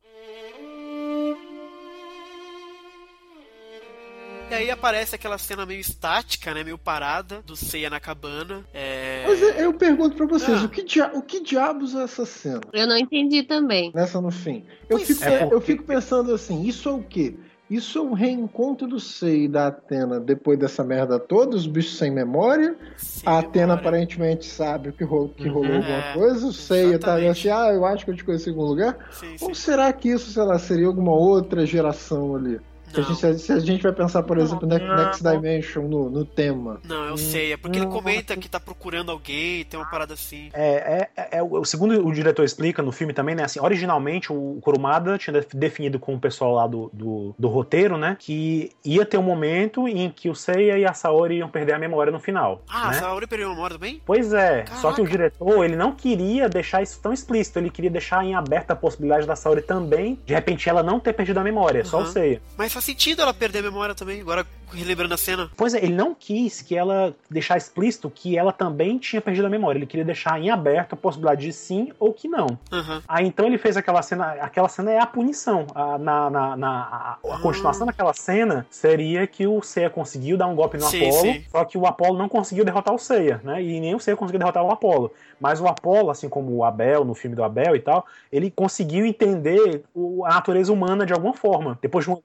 E 4.49 4.53
aí 4.53 4.71
aparece 4.71 5.13
aquela 5.15 5.37
cena 5.37 5.65
meio 5.65 5.79
estática, 5.79 6.53
né? 6.53 6.63
Meio 6.63 6.77
parada, 6.77 7.41
do 7.45 7.55
Seiya 7.55 7.89
na 7.89 7.99
cabana. 7.99 8.63
É... 8.73 9.23
Mas 9.27 9.41
eu- 9.41 9.73
pergunto 9.73 10.15
pra 10.17 10.25
vocês, 10.25 10.61
Ah. 10.61 10.65
o, 10.65 10.69
que 10.69 10.83
dia- 10.83 11.11
o 11.13 11.21
que 11.21 11.41
diabos 11.41 11.93
é 11.95 12.03
essa 12.03 12.25
cena? 12.25 12.61
Eu 12.73 12.87
não 12.87 12.97
entendi 12.97 13.43
também. 13.43 13.91
Nessa 13.93 14.19
no 14.19 14.31
fim. 14.31 14.65
Eu, 14.89 14.97
Pois 14.97 15.07
fico, 15.07 15.23
é. 15.23 15.47
eu 15.51 15.61
fico 15.61 15.83
pensando 15.83 16.33
assim, 16.33 16.63
isso 16.63 16.89
é 16.89 16.91
o 16.91 17.01
quê? 17.03 17.35
Isso 17.69 17.99
é 17.99 18.01
o 18.01 18.13
reencontro 18.13 18.87
do 18.87 18.99
Sei 18.99 19.43
e 19.43 19.47
da 19.47 19.67
Atena 19.67 20.19
depois 20.19 20.57
dessa 20.57 20.83
merda 20.83 21.19
toda, 21.19 21.55
os 21.55 21.67
bichos 21.67 21.97
sem 21.99 22.09
memória. 22.09 22.75
Sem 22.97 23.21
a 23.31 23.37
Atena 23.37 23.67
memória. 23.67 23.81
aparentemente 23.81 24.47
sabe 24.47 24.91
que, 24.91 25.03
ro- 25.03 25.29
que 25.29 25.47
Uhum. 25.47 25.53
rolou 25.53 25.75
alguma 25.75 25.97
É, 25.97 26.13
coisa. 26.13 26.47
O 26.47 26.51
Seiya 26.53 26.97
tá 26.97 27.15
assim, 27.15 27.49
ah, 27.49 27.71
eu 27.71 27.85
acho 27.85 28.03
que 28.03 28.09
eu 28.11 28.15
te 28.15 28.23
conheci 28.23 28.49
em 28.49 28.53
algum 28.53 28.65
lugar. 28.65 28.97
Sim, 29.11 29.37
sim. 29.37 29.45
Ou 29.45 29.53
será 29.53 29.93
que 29.93 30.09
isso, 30.09 30.31
sei 30.31 30.41
lá, 30.43 30.57
seria 30.57 30.87
alguma 30.87 31.11
outra 31.13 31.63
geração 31.63 32.35
ali? 32.35 32.59
Se 32.93 32.99
a, 32.99 33.03
gente, 33.03 33.39
se 33.39 33.51
a 33.51 33.59
gente 33.59 33.83
vai 33.83 33.91
pensar, 33.91 34.23
por 34.23 34.37
exemplo, 34.37 34.67
Não, 34.67 34.77
Next, 34.77 35.23
Dimension 35.23 35.83
no, 35.87 36.09
no 36.09 36.25
tema. 36.25 36.79
Não, 36.87 37.05
eu 37.05 37.17
sei, 37.17 37.53
é 37.53 37.57
porque 37.57 37.77
ele 37.77 37.87
comenta 37.87 38.35
que 38.35 38.49
tá 38.49 38.59
procurando 38.59 39.11
alguém, 39.11 39.63
tem 39.65 39.79
uma 39.79 39.89
parada 39.89 40.13
assim. 40.13 40.49
É, 40.53 41.07
é, 41.15 41.21
é, 41.21 41.37
é 41.37 41.43
o 41.43 41.63
segundo 41.65 42.05
o 42.05 42.11
diretor 42.13 42.43
explica 42.43 42.81
no 42.81 42.91
filme 42.91 43.13
também, 43.13 43.35
né? 43.35 43.43
Assim, 43.43 43.59
originalmente 43.59 44.31
o 44.31 44.59
Kurumada 44.61 45.17
tinha 45.17 45.33
def- 45.33 45.53
definido 45.53 45.99
com 45.99 46.15
o 46.15 46.19
pessoal 46.19 46.53
lá 46.53 46.67
do, 46.67 46.89
do, 46.93 47.35
do 47.37 47.47
roteiro, 47.47 47.97
né? 47.97 48.15
Que 48.19 48.71
ia 48.83 49.05
ter 49.05 49.17
um 49.17 49.23
momento 49.23 49.87
em 49.87 50.09
que 50.09 50.29
o 50.29 50.35
Seiya 50.35 50.77
e 50.77 50.85
a 50.85 50.93
Saori 50.93 51.37
iam 51.37 51.49
perder 51.49 51.73
a 51.73 51.79
memória 51.79 52.11
no 52.11 52.19
final. 52.19 52.61
Ah, 52.69 52.89
né? 52.89 52.97
a 52.97 52.99
Saori 52.99 53.27
perdeu 53.27 53.47
a 53.47 53.51
memória 53.51 53.75
também? 53.75 54.01
Pois 54.05 54.33
é, 54.33 54.63
Caraca. 54.63 54.75
só 54.77 54.91
que 54.93 55.01
o 55.01 55.07
diretor 55.07 55.63
ele 55.63 55.75
não 55.75 55.91
queria 55.93 56.49
deixar 56.49 56.81
isso 56.81 56.99
tão 57.01 57.13
explícito, 57.13 57.59
ele 57.59 57.69
queria 57.69 57.89
deixar 57.91 58.23
em 58.25 58.35
aberta 58.35 58.73
a 58.73 58.75
possibilidade 58.75 59.25
da 59.27 59.35
Saori 59.35 59.61
também, 59.61 60.19
de 60.25 60.33
repente 60.33 60.67
ela 60.67 60.81
não 60.83 60.99
ter 60.99 61.13
perdido 61.13 61.39
a 61.39 61.43
memória, 61.43 61.83
só 61.85 62.01
o. 62.01 62.05
Seiya. 62.05 62.41
Mas 62.57 62.71
faz 62.79 62.85
sentido 62.85 63.21
ela 63.21 63.33
perder 63.33 63.59
a 63.59 63.63
memória 63.63 63.93
também, 63.93 64.21
agora 64.21 64.45
relembrando 64.71 65.13
a 65.13 65.17
cena. 65.17 65.49
Pois 65.57 65.73
é, 65.73 65.79
ele 65.83 65.93
não 65.93 66.13
quis 66.13 66.61
que 66.61 66.75
ela 66.75 67.13
deixar 67.29 67.57
explícito 67.57 68.09
que 68.09 68.37
ela 68.37 68.51
também 68.53 68.97
tinha 68.99 69.19
perdido 69.21 69.47
a 69.47 69.49
memória, 69.49 69.77
ele 69.79 69.85
queria 69.87 70.05
deixar 70.05 70.39
em 70.39 70.49
aberto 70.51 70.93
a 70.93 70.95
possibilidade 70.95 71.41
de 71.41 71.51
sim 71.51 71.91
ou 71.99 72.13
que 72.13 72.27
não. 72.27 72.57
Aham. 72.71 73.01
Aí 73.07 73.25
então 73.25 73.45
ele 73.47 73.57
fez 73.57 73.75
aquela 73.75 74.01
cena, 74.01 74.33
aquela 74.33 74.69
cena 74.69 74.91
é 74.91 74.99
a 74.99 75.05
punição. 75.07 75.65
A, 75.75 75.97
na, 75.97 76.29
na, 76.29 76.55
na- 76.55 76.69
a, 76.69 77.11
a 77.31 77.35
Ah. 77.35 77.39
continuação 77.41 77.85
daquela 77.87 78.13
cena 78.13 78.65
seria 78.69 79.25
que 79.27 79.45
o 79.47 79.61
Seiya 79.61 79.89
conseguiu 79.89 80.37
dar 80.37 80.47
um 80.47 80.55
golpe 80.55 80.77
no 80.77 80.83
Sim, 80.83 81.07
Apolo, 81.07 81.21
sim. 81.21 81.43
só 81.51 81.65
que 81.65 81.77
o 81.77 81.85
Apolo 81.87 82.17
não 82.17 82.29
conseguiu 82.29 82.63
derrotar 82.63 82.93
o 82.93 82.99
Seiya, 82.99 83.41
né? 83.43 83.61
E 83.61 83.79
nem 83.79 83.95
o 83.95 83.99
Seiya 83.99 84.15
conseguiu 84.15 84.39
derrotar 84.39 84.63
o 84.63 84.71
Apolo. 84.71 85.11
Mas 85.39 85.59
o 85.59 85.67
Apolo, 85.67 86.09
assim 86.11 86.29
como 86.29 86.51
o 86.55 86.63
Abel, 86.63 87.03
no 87.03 87.15
filme 87.15 87.35
do 87.35 87.43
Abel 87.43 87.75
e 87.75 87.79
tal, 87.79 88.05
ele 88.31 88.51
conseguiu 88.51 89.05
entender 89.05 89.83
a 90.25 90.29
natureza 90.35 90.71
humana 90.71 91.05
de 91.05 91.13
alguma 91.13 91.33
forma. 91.33 91.79
Depois 91.81 92.05
de 92.05 92.11
uma 92.11 92.19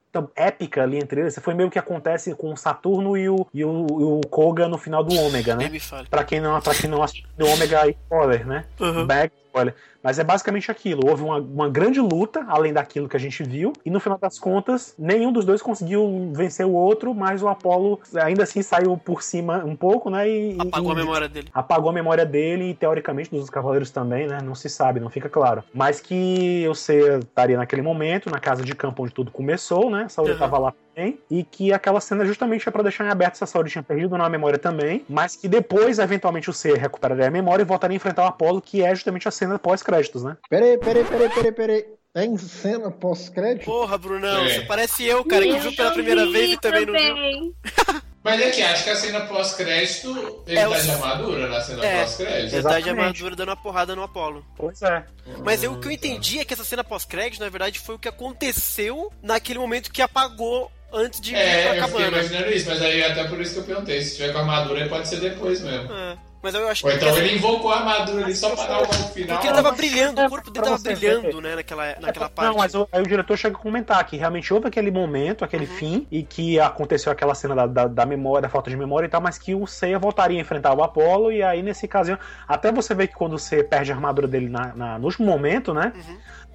épica 0.47 0.83
ali 0.83 0.97
entre 0.97 1.21
eles, 1.21 1.39
foi 1.41 1.53
meio 1.53 1.69
que 1.69 1.79
acontece 1.79 2.33
com 2.35 2.53
o 2.53 2.57
Saturno 2.57 3.17
e 3.17 3.29
o, 3.29 3.47
e 3.53 3.63
o, 3.63 3.85
e 3.87 4.03
o 4.03 4.21
Koga 4.29 4.67
no 4.67 4.77
final 4.77 5.03
do 5.03 5.15
Ômega, 5.15 5.55
né? 5.55 5.65
Pra 6.09 6.23
quem 6.23 6.39
não, 6.39 6.59
pra 6.61 6.73
quem 6.73 6.89
não 6.89 7.01
assistiu 7.01 7.27
o 7.39 7.45
Ômega, 7.45 7.87
spoiler, 7.89 8.45
né? 8.45 8.65
Uhum. 8.79 9.05
Back, 9.05 9.33
spoiler. 9.55 9.73
Mas 10.03 10.19
é 10.19 10.23
basicamente 10.23 10.69
aquilo. 10.69 11.09
Houve 11.09 11.23
uma, 11.23 11.37
uma 11.37 11.69
grande 11.69 11.99
luta, 11.99 12.45
além 12.47 12.73
daquilo 12.73 13.07
que 13.09 13.15
a 13.17 13.19
gente 13.19 13.41
viu, 13.43 13.73
e 13.85 13.89
no 13.89 13.99
final 13.99 14.17
das 14.19 14.37
contas, 14.37 14.93
nenhum 14.99 15.31
dos 15.31 15.45
dois 15.45 15.61
conseguiu 15.61 16.31
vencer 16.33 16.65
o 16.65 16.73
outro, 16.73 17.13
mas 17.15 17.41
o 17.41 17.47
Apolo 17.47 17.99
ainda 18.21 18.43
assim 18.43 18.61
saiu 18.61 18.97
por 18.97 19.23
cima 19.23 19.63
um 19.65 19.75
pouco, 19.75 20.09
né? 20.09 20.29
E, 20.29 20.57
Apagou 20.67 20.89
e- 20.89 20.93
a 20.93 20.95
memória 20.95 21.27
dele. 21.29 21.47
apagou 21.53 21.89
a 21.89 21.93
memória 21.93 22.25
dele 22.25 22.69
e 22.71 22.73
teoricamente 22.75 23.31
dos 23.31 23.49
cavaleiros 23.49 23.89
também, 23.89 24.27
né? 24.27 24.41
Não 24.43 24.53
se 24.53 24.69
sabe, 24.69 24.99
não 24.99 25.09
fica 25.09 25.29
claro. 25.29 25.63
Mas 25.73 25.99
que 25.99 26.61
eu 26.61 26.75
sei 26.75 26.95
estaria 27.17 27.57
naquele 27.57 27.81
momento 27.81 28.29
na 28.29 28.39
casa 28.39 28.63
de 28.63 28.75
campo 28.75 29.03
onde 29.03 29.13
tudo 29.13 29.31
começou, 29.31 29.89
né? 29.89 30.07
Saori 30.09 30.31
Uhum. 30.31 30.35
estava 30.35 30.57
lá 30.57 30.73
também 30.95 31.19
e 31.29 31.43
que 31.43 31.73
aquela 31.73 31.99
cena 31.99 32.25
justamente 32.25 32.67
é 32.67 32.71
para 32.71 32.83
deixar 32.83 33.05
em 33.05 33.09
aberto 33.09 33.35
se 33.35 33.43
a 33.43 33.47
Saori 33.47 33.69
tinha 33.69 33.83
perdido 33.83 34.13
ou 34.13 34.17
não 34.17 34.25
a 34.25 34.29
memória 34.29 34.57
também, 34.57 35.03
mas 35.09 35.35
que 35.35 35.47
depois 35.47 35.99
eventualmente 35.99 36.49
o 36.49 36.53
Seiya 36.53 36.77
recuperaria 36.77 37.27
a 37.27 37.31
memória 37.31 37.63
e 37.63 37.65
voltaria 37.65 37.95
a 37.95 37.97
enfrentar 37.97 38.23
o 38.23 38.27
Apolo, 38.27 38.61
que 38.61 38.81
é 38.83 38.93
justamente 38.95 39.27
a 39.27 39.31
cena 39.31 39.44
pós-créditos, 39.59 40.23
né? 40.23 40.35
Peraí, 40.49 40.77
peraí, 40.77 41.03
peraí, 41.05 41.29
peraí, 41.29 41.51
peraí. 41.51 41.85
Tem 42.13 42.37
cena 42.37 42.89
pós-crédito? 42.89 43.65
Porra, 43.65 43.97
Brunão, 43.97 44.45
É. 44.45 44.49
você 44.53 44.61
parece 44.61 45.03
eu, 45.05 45.23
cara, 45.25 45.43
que 45.43 45.49
Eu 45.49 45.59
viu 45.59 45.75
pela 45.75 45.89
vi 45.89 45.95
primeira 45.95 46.25
vez 46.31 46.51
e 46.53 46.57
também, 46.57 46.85
não 46.85 46.93
viu. 46.93 47.07
também. 47.09 47.53
Mas 48.23 48.41
é 48.41 48.49
que 48.49 48.61
acho 48.63 48.83
que 48.85 48.89
a 48.89 48.95
cena 48.95 49.21
pós-crédito, 49.27 50.43
ele 50.47 50.57
É 50.57 50.63
tá 50.63 50.69
o- 50.69 50.81
de 50.81 50.91
armadura 50.91 51.47
na 51.47 51.61
cena 51.61 51.85
É. 51.85 52.01
pós-crédito. 52.01 52.53
Ele 52.55 52.63
tá 52.63 52.79
de 52.79 52.89
armadura 52.89 53.35
dando 53.35 53.49
uma 53.49 53.55
porrada 53.57 53.95
no 53.95 54.01
Apolo. 54.03 54.43
Pois 54.57 54.81
é. 54.81 55.05
Mas 55.43 55.61
eu- 55.63 55.73
o 55.73 55.79
que 55.79 55.87
eu 55.87 55.91
entendi 55.91 56.39
é 56.39 56.45
que 56.45 56.53
essa 56.53 56.63
cena 56.63 56.83
pós-crédito, 56.83 57.41
na 57.41 57.49
verdade, 57.49 57.79
foi 57.79 57.95
o 57.95 57.99
que 57.99 58.07
aconteceu 58.07 59.11
naquele 59.21 59.59
momento 59.59 59.91
que 59.91 60.01
apagou 60.01 60.71
antes 60.91 61.19
de 61.19 61.33
ir 61.33 61.35
É, 61.35 61.41
pra 61.41 61.75
eu 61.77 61.83
fiquei 61.83 61.99
cabana. 62.05 62.07
imaginando 62.17 62.51
isso, 62.51 62.69
mas 62.69 62.81
aí 62.81 63.03
até 63.03 63.23
por 63.25 63.41
isso 63.41 63.53
que 63.53 63.59
eu 63.59 63.63
perguntei. 63.65 64.01
Se 64.01 64.15
tiver 64.15 64.31
com 64.31 64.39
armadura, 64.39 64.81
aí 64.83 64.89
pode 64.89 65.07
ser 65.07 65.19
depois 65.19 65.61
mesmo. 65.61 65.91
É. 65.93 66.17
Mas 66.45 66.53
eu 66.53 66.67
acho 66.69 66.85
Ou 66.85 66.91
que. 66.91 66.97
então 66.97 67.17
ele 67.17 67.37
invocou 67.37 67.71
a 67.71 67.79
armadura 67.79 68.23
ali 68.23 68.35
só 68.35 68.55
pra 68.55 68.67
dar 68.67 68.81
o 68.83 68.85
final. 68.85 69.35
Porque 69.37 69.47
ele 69.47 69.55
tava 69.55 69.71
brilhando, 69.71 70.21
o 70.21 70.29
corpo 70.29 70.51
dele 70.51 70.63
tava 70.65 70.77
você 70.77 70.93
brilhando, 70.95 71.41
né, 71.41 71.55
naquela, 71.55 71.95
naquela 71.99 72.29
parte. 72.29 72.49
Não, 72.51 72.57
mas 72.57 72.75
o, 72.75 72.87
aí 72.91 73.01
o 73.01 73.07
diretor 73.07 73.35
chega 73.35 73.57
a 73.57 73.59
comentar 73.59 74.05
que 74.05 74.15
realmente 74.15 74.53
houve 74.53 74.67
aquele 74.67 74.91
momento, 74.91 75.43
aquele 75.43 75.65
fim, 75.65 76.05
e 76.11 76.21
que 76.21 76.59
aconteceu 76.59 77.11
aquela 77.11 77.33
cena 77.33 77.55
da, 77.55 77.65
da, 77.65 77.87
da 77.87 78.05
memória, 78.05 78.43
da 78.43 78.49
falta 78.49 78.69
de 78.69 78.77
memória 78.77 79.07
e 79.07 79.09
tal, 79.09 79.19
mas 79.21 79.39
que 79.39 79.55
o 79.55 79.65
Seiya 79.65 79.97
voltaria 79.97 80.37
a 80.37 80.41
enfrentar 80.41 80.71
o 80.75 80.83
Apollo, 80.83 81.31
e 81.31 81.41
aí 81.41 81.63
nesse 81.63 81.87
caso, 81.87 82.15
até 82.47 82.71
você 82.71 82.93
vê 82.93 83.07
que 83.07 83.15
quando 83.15 83.33
o 83.33 83.39
Seiya 83.39 83.63
perde 83.63 83.91
a 83.91 83.95
armadura 83.95 84.27
dele 84.27 84.47
na, 84.47 84.71
na- 84.75 84.99
no 84.99 85.05
último 85.05 85.25
momento, 85.25 85.73
né? 85.73 85.93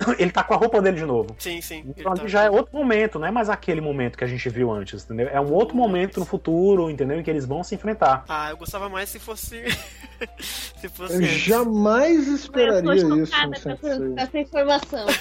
Ele 0.19 0.31
tá 0.31 0.43
com 0.43 0.55
a 0.55 0.57
roupa 0.57 0.81
dele 0.81 0.97
de 0.99 1.05
novo. 1.05 1.35
Sim, 1.39 1.61
sim. 1.61 1.85
Então 1.87 2.15
tá- 2.15 2.23
ali 2.23 2.31
já 2.31 2.45
é 2.45 2.51
outro 2.51 2.77
momento, 2.77 3.19
não 3.19 3.27
é 3.27 3.31
mais 3.31 3.49
aquele 3.49 3.81
momento 3.81 4.17
que 4.17 4.25
a 4.25 4.27
gente 4.27 4.49
viu 4.49 4.71
antes, 4.73 5.05
entendeu? 5.05 5.29
É 5.31 5.41
um 5.41 5.53
outro 5.53 5.77
momento 5.77 6.19
no 6.21 6.27
futuro, 6.27 6.91
entendeu? 6.91 7.19
Em 7.21 7.23
que 7.23 7.31
eles 7.31 7.45
vão 7.45 7.63
se 7.63 7.75
enfrentar. 7.75 8.25
Ah, 8.29 8.51
eu 8.51 8.57
gostava 8.57 8.89
mais 8.89 9.09
se 9.09 9.19
fosse. 9.19 9.63
se 10.41 10.89
fosse. 10.89 11.15
Eu 11.15 11.19
antes. 11.21 11.31
jamais 11.41 12.27
esperaria 12.29 13.03
eu 13.03 13.23
isso 13.23 13.35
essa, 13.35 13.79
essa 14.17 14.39
informação. 14.39 15.07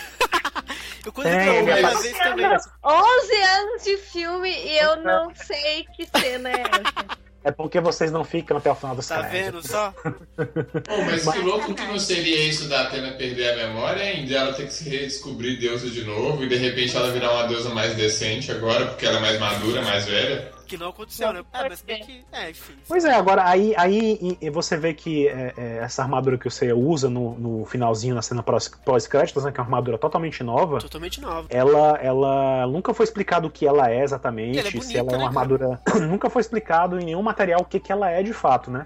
Eu 1.06 1.14
quando 1.14 1.28
É, 1.28 1.40
vi 1.40 1.56
primeira 1.56 1.80
aparece- 1.88 2.04
vez 2.04 2.18
também. 2.18 2.46
11 2.46 3.36
anos 3.42 3.84
de 3.86 3.98
filme 3.98 4.50
e 4.50 4.78
eu 4.84 4.98
não 5.02 5.34
sei 5.34 5.86
que 5.96 6.06
cena 6.20 6.50
é 6.50 6.62
essa. 6.62 7.18
É 7.44 7.52
porque 7.52 7.80
vocês 7.80 8.12
não 8.12 8.24
ficam 8.24 8.58
até 8.58 8.70
o 8.70 8.76
final 8.76 8.96
dos 8.96 9.08
Tá 9.08 9.24
créditos. 9.24 9.62
vendo 9.64 9.68
só? 9.68 9.92
Pô, 9.92 11.02
mas 11.06 11.26
que 11.32 11.40
louco 11.40 11.74
que 11.74 11.84
não 11.86 11.98
seria 11.98 12.44
isso 12.44 12.68
da 12.68 12.82
Atena 12.82 13.12
perder 13.14 13.54
a 13.54 13.68
memória 13.68 14.04
ainda, 14.04 14.36
ela 14.36 14.54
ter 14.54 14.66
que 14.68 14.74
se 14.74 14.90
redescobrir 14.90 15.58
deusa 15.60 15.90
de 15.90 16.04
novo 16.04 16.44
e 16.44 16.50
de 16.50 16.56
repente 16.58 16.96
ela 16.98 17.12
virar 17.12 17.32
uma 17.32 17.48
deusa 17.48 17.70
mais 17.70 17.96
decente 17.96 18.52
agora, 18.52 18.88
porque 18.88 19.06
ela 19.06 19.18
é 19.18 19.22
mais 19.22 19.40
madura, 19.40 19.82
mais 19.84 20.06
velha. 20.06 20.52
Que 20.70 20.78
não 20.78 20.90
aconteceu, 20.90 21.34
né? 21.34 21.44
Ah, 21.52 21.66
mas 21.68 21.82
bem 21.82 22.04
que. 22.04 22.24
É, 22.32 22.52
enfim. 22.52 22.74
Pois 22.88 23.04
é, 23.04 23.12
agora 23.14 23.44
aí, 23.44 23.74
aí 23.76 24.38
você 24.52 24.78
vê 24.78 24.94
que 24.94 25.28
é, 25.28 25.54
é, 25.58 25.78
essa 25.78 26.04
armadura 26.04 26.38
que 26.38 26.48
o 26.48 26.52
Seiya 26.52 26.76
usa 26.76 27.10
no, 27.10 27.34
no 27.40 27.66
finalzinho, 27.66 28.14
na 28.14 28.22
cena 28.22 28.44
pós- 28.44 28.70
pós-créditos, 28.86 29.44
né, 29.44 29.52
que 29.52 29.60
é 29.60 29.64
uma 29.64 29.66
armadura 29.68 29.98
totalmente 29.98 30.44
nova, 30.44 30.78
Totalmente 30.78 31.20
nova. 31.20 31.48
ela, 31.50 31.98
ela 32.02 32.68
nunca 32.68 32.94
foi 32.94 33.04
explicado 33.04 33.48
o 33.48 33.52
que 33.52 33.66
ela 33.66 33.90
é 33.90 34.04
exatamente, 34.04 34.60
ela 34.60 34.68
é 34.68 34.72
se 34.72 34.78
bonita, 34.78 35.00
ela 35.00 35.08
é 35.10 35.12
uma 35.14 35.18
né, 35.18 35.26
armadura. 35.26 35.82
nunca 36.08 36.30
foi 36.30 36.42
explicado 36.42 37.00
em 37.00 37.06
nenhum 37.06 37.24
material 37.24 37.62
o 37.62 37.66
que, 37.66 37.80
que 37.80 37.92
ela 37.92 38.08
é 38.12 38.22
de 38.22 38.32
fato, 38.32 38.70
né? 38.70 38.86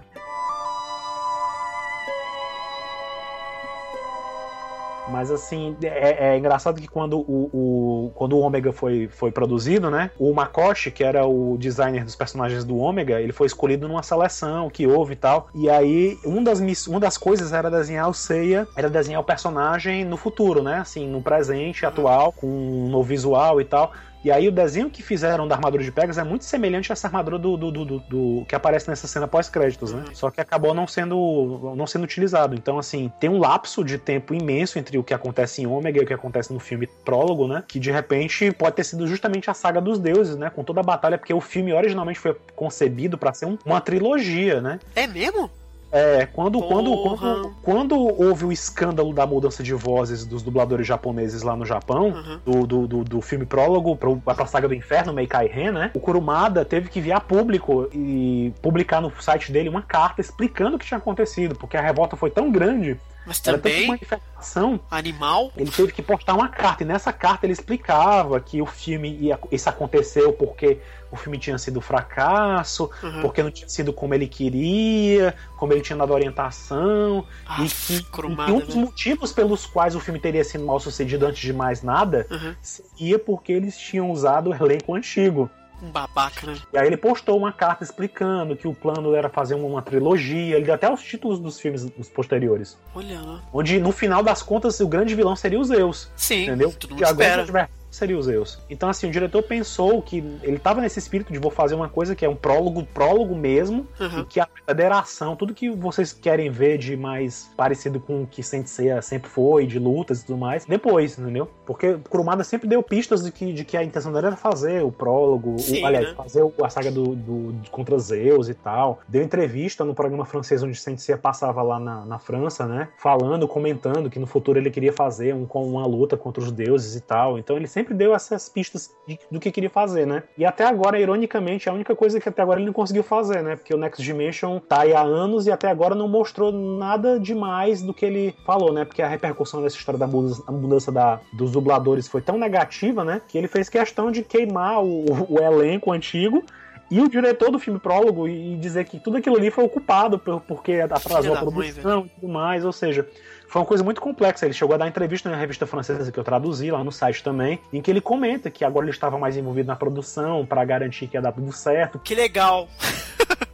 Mas 5.06 5.30
assim, 5.30 5.76
é, 5.82 6.28
é 6.34 6.38
engraçado 6.38 6.80
que 6.80 6.88
quando 6.88 7.18
o, 7.20 7.50
o- 7.52 8.10
quando 8.14 8.34
o 8.36 8.40
Ômega 8.40 8.72
foi, 8.72 9.08
foi 9.08 9.30
produzido, 9.30 9.90
né? 9.90 10.10
O 10.18 10.32
Makoshi, 10.32 10.90
que 10.90 11.04
era 11.04 11.26
o 11.26 11.56
designer 11.58 12.04
dos 12.04 12.16
personagens 12.16 12.64
do 12.64 12.76
Ômega, 12.78 13.20
ele 13.20 13.32
foi 13.32 13.46
escolhido 13.46 13.86
numa 13.86 14.02
seleção 14.02 14.70
que 14.70 14.86
houve 14.86 15.12
e 15.12 15.16
tal. 15.16 15.48
E 15.54 15.68
aí, 15.68 16.18
um 16.24 16.42
das, 16.42 16.60
uma 16.86 16.98
das 17.00 17.18
coisas 17.18 17.52
era 17.52 17.70
desenhar 17.70 18.08
o 18.08 18.14
Seiya, 18.14 18.66
era 18.74 18.88
desenhar 18.88 19.20
o 19.20 19.24
personagem 19.24 20.04
no 20.04 20.16
futuro, 20.16 20.62
né? 20.62 20.78
Assim, 20.78 21.06
no 21.08 21.22
presente, 21.22 21.84
atual, 21.84 22.32
com 22.32 22.46
um 22.46 22.88
novo 22.88 23.08
visual 23.08 23.60
e 23.60 23.64
tal. 23.64 23.92
E 24.24 24.30
aí 24.32 24.48
o 24.48 24.52
desenho 24.52 24.88
que 24.88 25.02
fizeram 25.02 25.46
da 25.46 25.54
armadura 25.54 25.82
de 25.84 25.92
Pegasus 25.92 26.16
é 26.16 26.24
muito 26.24 26.44
semelhante 26.46 26.90
a 26.90 26.94
essa 26.94 27.06
armadura 27.06 27.38
do, 27.38 27.56
do, 27.58 27.70
do- 27.70 27.84
do- 28.00 28.44
que 28.48 28.54
aparece 28.54 28.88
nessa 28.88 29.06
cena 29.06 29.28
pós-créditos, 29.28 29.92
né? 29.92 30.02
Só 30.14 30.30
que 30.30 30.40
acabou 30.40 30.72
não 30.72 30.86
sendo, 30.86 31.74
não 31.76 31.86
sendo 31.86 32.04
utilizado. 32.04 32.54
Então, 32.54 32.78
assim, 32.78 33.12
tem 33.20 33.28
um 33.28 33.38
lapso 33.38 33.84
de 33.84 33.98
tempo 33.98 34.32
imenso 34.34 34.78
entre 34.78 34.96
o 34.96 35.04
que 35.04 35.12
acontece 35.12 35.60
em 35.60 35.66
Ômega 35.66 36.00
e 36.00 36.04
o 36.04 36.06
que 36.06 36.14
acontece 36.14 36.52
no 36.54 36.58
filme 36.58 36.86
prólogo, 37.04 37.46
né? 37.46 37.62
Que 37.68 37.78
de 37.78 37.90
repente 37.90 38.50
pode 38.52 38.76
ter 38.76 38.84
sido 38.84 39.06
justamente 39.06 39.50
a 39.50 39.54
saga 39.54 39.80
dos 39.80 39.98
deuses, 39.98 40.36
né? 40.36 40.48
Com 40.48 40.64
toda 40.64 40.80
a 40.80 40.84
batalha, 40.84 41.18
porque 41.18 41.34
o 41.34 41.40
filme 41.40 41.72
originalmente 41.74 42.18
foi 42.18 42.34
concebido 42.56 43.18
para 43.18 43.34
ser 43.34 43.44
um- 43.44 43.58
uma 43.66 43.80
trilogia, 43.80 44.60
né? 44.60 44.80
É 44.96 45.06
mesmo? 45.06 45.50
É, 45.94 46.26
quando, 46.26 46.60
quando, 46.60 46.90
Porra. 46.90 47.16
quando, 47.16 47.54
quando 47.62 47.96
houve 48.20 48.44
o 48.44 48.50
escândalo 48.50 49.12
da 49.12 49.24
mudança 49.24 49.62
de 49.62 49.72
vozes 49.72 50.26
dos 50.26 50.42
dubladores 50.42 50.84
japoneses 50.84 51.42
lá 51.42 51.54
no 51.54 51.64
Japão, 51.64 52.08
Uhum. 52.08 52.38
do, 52.44 52.66
do, 52.66 52.86
do, 52.88 53.04
do 53.04 53.20
filme 53.20 53.46
prólogo 53.46 53.94
pro, 53.96 54.16
pra 54.16 54.44
saga 54.44 54.66
do 54.66 54.74
inferno, 54.74 55.12
Meikai 55.12 55.46
Ren, 55.46 55.70
né? 55.70 55.90
O 55.94 56.00
Kurumada 56.00 56.64
teve 56.64 56.88
que 56.88 57.00
vir 57.00 57.12
a 57.12 57.20
público 57.20 57.88
e 57.92 58.52
publicar 58.60 59.00
no 59.00 59.12
site 59.22 59.52
dele 59.52 59.68
uma 59.68 59.82
carta 59.82 60.20
explicando 60.20 60.74
o 60.74 60.78
que 60.80 60.86
tinha 60.86 60.98
acontecido, 60.98 61.54
porque 61.54 61.76
a 61.76 61.80
revolta 61.80 62.16
foi 62.16 62.28
tão 62.30 62.50
grande. 62.50 62.98
Mas 63.26 63.40
também. 63.40 63.86
manifestação. 63.88 64.78
Animal? 64.90 65.50
Ele 65.56 65.70
teve 65.70 65.92
que 65.92 66.02
postar 66.02 66.34
uma 66.34 66.48
carta, 66.48 66.82
e 66.82 66.86
nessa 66.86 67.12
carta 67.12 67.46
ele 67.46 67.52
explicava 67.52 68.38
que 68.40 68.60
o 68.60 68.66
filme 68.66 69.16
ia, 69.18 69.38
isso 69.50 69.68
aconteceu 69.68 70.32
porque 70.32 70.78
o 71.10 71.16
filme 71.16 71.38
tinha 71.38 71.56
sido 71.58 71.80
fracasso, 71.80 72.90
Uhum. 73.02 73.22
porque 73.22 73.42
não 73.42 73.50
tinha 73.50 73.68
sido 73.68 73.92
como 73.92 74.14
ele 74.14 74.26
queria, 74.26 75.34
como 75.56 75.72
ele 75.72 75.80
tinha 75.80 75.96
dado 75.96 76.12
orientação, 76.12 77.24
e 77.62 77.68
que, 77.68 77.94
e 77.96 78.52
um 78.52 78.58
dos 78.60 78.74
né? 78.74 78.80
motivos 78.82 79.32
pelos 79.32 79.64
quais 79.66 79.94
o 79.94 80.00
filme 80.00 80.18
teria 80.20 80.44
sido 80.44 80.64
mal 80.64 80.78
sucedido 80.80 81.26
antes 81.26 81.40
de 81.40 81.52
mais 81.52 81.82
nada 81.82 82.26
Uhum. 82.30 82.54
seria 82.60 83.18
porque 83.18 83.52
eles 83.52 83.76
tinham 83.78 84.10
usado 84.10 84.50
o 84.50 84.54
elenco 84.54 84.94
antigo. 84.94 85.48
Um 85.82 85.90
babaca, 85.90 86.46
né? 86.46 86.56
E 86.72 86.78
aí 86.78 86.86
ele 86.86 86.96
postou 86.96 87.36
uma 87.36 87.52
carta 87.52 87.84
explicando 87.84 88.56
que 88.56 88.66
o 88.66 88.74
plano 88.74 89.14
era 89.14 89.28
fazer 89.28 89.54
uma, 89.54 89.82
trilogia, 89.82 90.56
ele 90.56 90.64
deu 90.64 90.74
até 90.74 90.90
os 90.90 91.02
títulos 91.02 91.38
dos 91.38 91.60
filmes 91.60 91.86
os 91.98 92.08
posteriores. 92.08 92.78
Olha 92.94 93.20
lá. 93.20 93.42
Onde 93.52 93.78
no 93.78 93.92
final 93.92 94.22
das 94.22 94.42
contas 94.42 94.80
o 94.80 94.88
grande 94.88 95.14
vilão 95.14 95.36
seria 95.36 95.58
o 95.58 95.64
Zeus. 95.64 96.10
Sim, 96.16 96.44
entendeu? 96.44 96.72
todo 96.72 96.90
mundo 96.90 96.98
que 96.98 97.04
agora 97.04 97.42
espera. 97.42 97.70
Seria 97.94 98.18
o 98.18 98.22
Zeus. 98.22 98.58
Então 98.68 98.88
assim, 98.88 99.06
o 99.06 99.10
diretor 99.10 99.42
pensou 99.42 100.00
que 100.02 100.18
ele 100.42 100.58
tava 100.58 100.80
nesse 100.80 100.98
espírito 100.98 101.32
de 101.32 101.38
vou 101.38 101.50
fazer 101.50 101.74
uma 101.74 101.88
coisa 101.88 102.14
que 102.14 102.24
é 102.24 102.28
um 102.28 102.36
prólogo, 102.36 102.84
prólogo 102.84 103.34
mesmo, 103.34 103.86
Uhum. 104.00 104.20
e 104.20 104.24
que 104.24 104.40
a 104.40 104.48
verdadeira 104.54 104.98
ação, 104.98 105.36
tudo 105.36 105.54
que 105.54 105.70
vocês 105.70 106.12
querem 106.12 106.50
ver 106.50 106.78
de 106.78 106.96
mais 106.96 107.50
parecido 107.56 108.00
com 108.00 108.22
o 108.22 108.26
que 108.26 108.42
Sensei 108.42 108.90
sempre 109.02 109.28
foi, 109.28 109.66
de 109.66 109.78
lutas 109.78 110.20
e 110.22 110.26
tudo 110.26 110.38
mais, 110.38 110.64
depois, 110.64 111.18
entendeu? 111.18 111.48
Porque 111.66 111.96
Kurumada 112.08 112.42
sempre 112.44 112.68
deu 112.68 112.82
pistas 112.82 113.24
de 113.24 113.32
que, 113.32 113.52
de 113.52 113.64
que 113.64 113.76
a 113.76 113.84
intenção 113.84 114.12
dele 114.12 114.28
era 114.28 114.36
fazer 114.36 114.82
o 114.82 114.90
prólogo, 114.90 115.58
Sim, 115.58 115.82
o, 115.82 115.86
aliás, 115.86 116.08
né? 116.08 116.14
fazer 116.14 116.42
a 116.62 116.68
saga 116.68 116.90
do, 116.90 117.14
do, 117.14 117.54
contra 117.70 117.98
Zeus 117.98 118.48
e 118.48 118.54
tal. 118.54 119.00
Deu 119.08 119.22
entrevista 119.22 119.84
no 119.84 119.94
programa 119.94 120.24
francês 120.24 120.62
onde 120.62 120.76
Sensei 120.78 121.16
passava 121.16 121.62
lá 121.62 121.78
na, 121.78 122.04
na 122.04 122.18
França, 122.18 122.66
né? 122.66 122.88
Falando, 122.98 123.46
comentando 123.46 124.08
que 124.08 124.18
no 124.18 124.26
futuro 124.26 124.58
ele 124.58 124.70
queria 124.70 124.92
fazer 124.92 125.34
um, 125.34 125.44
com 125.44 125.66
uma 125.66 125.86
luta 125.86 126.16
contra 126.16 126.42
os 126.42 126.50
deuses 126.50 126.96
e 126.96 127.00
tal. 127.00 127.38
Então 127.38 127.56
ele 127.56 127.66
sempre 127.66 127.83
deu 127.92 128.14
essas 128.14 128.48
pistas 128.48 128.90
de- 129.06 129.18
do 129.30 129.38
que 129.40 129.50
queria 129.50 129.68
fazer, 129.68 130.06
né? 130.06 130.22
E 130.38 130.44
até 130.44 130.64
agora, 130.64 130.98
ironicamente, 130.98 131.68
é 131.68 131.72
a 131.72 131.74
única 131.74 131.94
coisa 131.94 132.20
que 132.20 132.28
até 132.28 132.40
agora 132.40 132.58
ele 132.60 132.66
não 132.66 132.72
conseguiu 132.72 133.02
fazer, 133.02 133.42
né? 133.42 133.56
Porque 133.56 133.74
o 133.74 133.76
Next 133.76 134.02
Dimension 134.02 134.60
tá 134.60 134.82
aí 134.82 134.94
há 134.94 135.02
anos 135.02 135.46
e 135.46 135.50
até 135.52 135.68
agora 135.68 135.94
não 135.94 136.08
mostrou 136.08 136.52
nada 136.52 137.18
demais 137.20 137.82
do 137.82 137.92
que 137.92 138.06
ele 138.06 138.34
falou, 138.46 138.72
né? 138.72 138.84
Porque 138.84 139.02
a 139.02 139.08
repercussão 139.08 139.60
dessa 139.60 139.76
história 139.76 139.98
da 139.98 140.06
mudança, 140.06 140.50
mudança 140.52 140.92
da, 140.92 141.20
dos 141.32 141.50
dubladores 141.50 142.06
foi 142.08 142.22
tão 142.22 142.38
negativa, 142.38 143.04
né? 143.04 143.20
Que 143.28 143.36
ele 143.36 143.48
fez 143.48 143.68
questão 143.68 144.10
de 144.10 144.22
queimar 144.22 144.82
o, 144.82 145.04
o 145.28 145.38
elenco 145.40 145.90
antigo 145.92 146.42
e 146.90 147.00
o 147.00 147.08
diretor 147.08 147.50
do 147.50 147.58
filme 147.58 147.80
prólogo 147.80 148.28
e 148.28 148.56
dizer 148.56 148.84
que 148.84 149.00
tudo 149.00 149.16
aquilo 149.16 149.36
ali 149.36 149.50
foi 149.50 149.64
ocupado 149.64 150.18
por, 150.18 150.40
porque 150.42 150.74
atrasou 150.74 151.32
a 151.34 151.40
mãe, 151.50 151.72
produção 151.72 152.06
e 152.06 152.08
tudo 152.20 152.28
mais, 152.32 152.64
ou 152.64 152.72
seja, 152.72 153.08
foi 153.54 153.60
uma 153.60 153.66
coisa 153.66 153.84
muito 153.84 154.00
complexa. 154.00 154.46
Ele 154.46 154.52
chegou 154.52 154.74
a 154.74 154.78
dar 154.78 154.88
entrevista 154.88 155.30
na 155.30 155.36
revista 155.36 155.64
francesa 155.64 156.10
que 156.10 156.18
eu 156.18 156.24
traduzi 156.24 156.72
lá 156.72 156.82
no 156.82 156.90
site 156.90 157.22
também, 157.22 157.60
em 157.72 157.80
que 157.80 157.88
ele 157.88 158.00
comenta 158.00 158.50
que 158.50 158.64
agora 158.64 158.84
ele 158.84 158.90
estava 158.90 159.16
mais 159.16 159.36
envolvido 159.36 159.68
na 159.68 159.76
produção 159.76 160.44
para 160.44 160.64
garantir 160.64 161.06
que 161.06 161.16
ia 161.16 161.22
dar 161.22 161.30
tudo 161.30 161.52
certo. 161.52 162.00
Que 162.00 162.16
legal. 162.16 162.68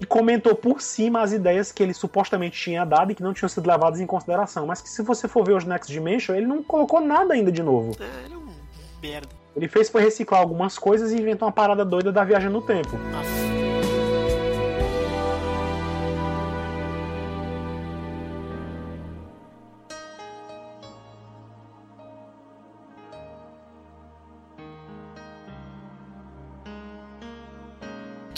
E 0.01 0.07
comentou 0.07 0.55
por 0.55 0.81
cima 0.81 1.21
as 1.21 1.33
ideias 1.33 1.71
que 1.71 1.83
ele 1.83 1.93
supostamente 1.93 2.59
tinha 2.59 2.83
dado 2.87 3.13
e 3.13 3.15
que 3.15 3.23
não 3.23 3.35
tinham 3.35 3.51
sido 3.51 3.69
levadas 3.69 4.01
em 4.01 4.07
consideração, 4.07 4.67
mas 4.67 4.81
que 4.81 4.89
se 4.89 5.03
você 5.03 5.29
for 5.29 5.45
ver 5.45 5.53
os 5.53 5.67
Next 5.67 5.93
Dimension, 5.93 6.35
ele 6.35 6.47
não 6.47 6.63
colocou 6.63 7.03
nada 7.03 7.35
ainda 7.35 7.53
de 7.53 7.63
novo. 7.63 7.95
É, 8.01 8.25
ele 8.25 8.33
é 8.33 8.37
um 8.39 8.47
merda. 9.03 9.29
Ele 9.55 9.69
fez 9.69 9.91
foi 9.91 10.01
reciclar 10.01 10.41
algumas 10.41 10.79
coisas 10.79 11.13
e 11.13 11.21
inventou 11.21 11.47
uma 11.47 11.53
parada 11.53 11.85
doida 11.85 12.11
da 12.11 12.25
viagem 12.25 12.49
no 12.49 12.63
tempo. 12.63 12.89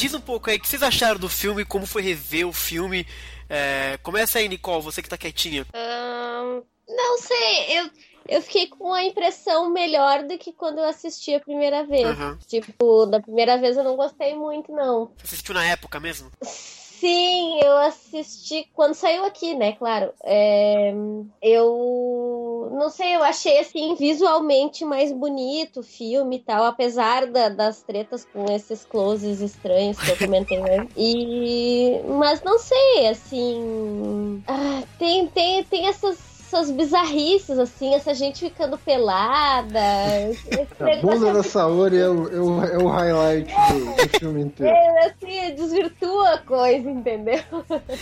Diz 0.03 0.15
um 0.15 0.21
pouco 0.21 0.51
aí 0.51 0.57
o 0.57 0.61
que 0.61 0.67
vocês 0.67 0.83
acharam 0.83 1.21
do 1.21 1.29
filme, 1.29 1.65
como 1.65 1.87
foi 1.87 2.03
rever 2.03 2.45
o 2.45 2.53
filme. 2.53 3.07
É, 3.49 3.97
começa 4.03 4.41
aí, 4.41 4.49
Nicole, 4.49 4.83
você 4.83 5.01
que 5.01 5.09
tá 5.09 5.17
quietinha. 5.17 5.65
Ahn, 5.73 6.61
não 6.89 7.19
sei, 7.19 7.79
eu, 7.79 7.91
eu 8.29 8.43
fiquei 8.43 8.67
com 8.67 8.93
a 8.93 9.05
impressão 9.05 9.71
melhor 9.71 10.25
do 10.25 10.37
que 10.37 10.53
quando 10.53 10.79
eu 10.79 10.89
assisti 10.89 11.33
a 11.33 11.39
primeira 11.39 11.87
vez. 11.87 12.19
Uhum. 12.19 12.37
Tipo, 12.49 13.07
da 13.07 13.21
primeira 13.21 13.57
vez 13.59 13.77
eu 13.77 13.85
não 13.85 13.95
gostei 13.95 14.35
muito, 14.35 14.73
não. 14.73 15.13
Você 15.19 15.37
assistiu 15.37 15.55
na 15.55 15.65
época 15.65 16.01
mesmo? 16.01 16.33
Sim, 17.03 17.59
eu 17.65 17.77
assisti 17.79 18.69
quando 18.77 18.95
saiu 18.95 19.25
aqui, 19.25 19.57
né? 19.57 19.73
Claro. 19.73 20.13
É, 20.23 20.95
eu 21.43 22.69
não 22.71 22.89
sei, 22.91 23.17
eu 23.17 23.25
achei 23.25 23.59
assim 23.59 23.97
visualmente 23.97 24.85
mais 24.85 25.11
bonito 25.11 25.81
o 25.81 25.83
filme 25.83 26.37
e 26.37 26.39
tal, 26.39 26.63
apesar 26.65 27.27
da- 27.27 27.49
das 27.49 27.83
tretas 27.83 28.25
com 28.25 28.45
esses 28.53 28.85
closes 28.85 29.41
estranhos 29.41 29.99
que 29.99 30.13
eu 30.13 30.17
comentei, 30.17 30.61
né? 30.61 30.87
E 30.97 32.01
mas 32.21 32.41
não 32.45 32.57
sei, 32.61 33.09
assim, 33.09 34.41
ah, 34.47 34.85
tem 34.97 35.27
tem 35.27 35.65
tem 35.65 35.89
essas 35.89 36.17
essas 36.53 36.71
bizarrices, 36.71 37.59
assim, 37.59 37.95
essa 37.95 38.13
gente 38.13 38.45
ficando 38.45 38.77
pelada. 38.77 39.81
A 40.79 40.97
bunda 41.01 41.33
da 41.33 41.43
Saori 41.43 41.97
é 41.97 42.09
o, 42.09 42.29
é 42.29 42.41
o, 42.41 42.65
é 42.65 42.79
o 42.79 42.89
highlight 42.89 43.55
do, 43.55 44.07
do 44.07 44.09
filme 44.21 44.43
inteiro. 44.43 44.77
É, 44.77 45.07
assim, 45.07 45.55
desvirtua 45.55 46.35
a 46.35 46.39
coisa, 46.39 46.91
entendeu? 46.91 47.43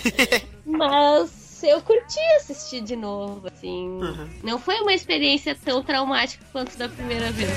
Mas 0.67 1.63
eu 1.63 1.81
curti 1.81 2.21
assistir 2.37 2.81
de 2.81 2.97
novo, 2.97 3.47
assim. 3.47 4.01
Não 4.43 4.59
foi 4.59 4.81
uma 4.81 4.93
experiência 4.93 5.57
tão 5.65 5.83
traumática 5.83 6.45
quanto 6.53 6.77
da 6.77 6.89
primeira 6.89 7.31
vez. 7.31 7.51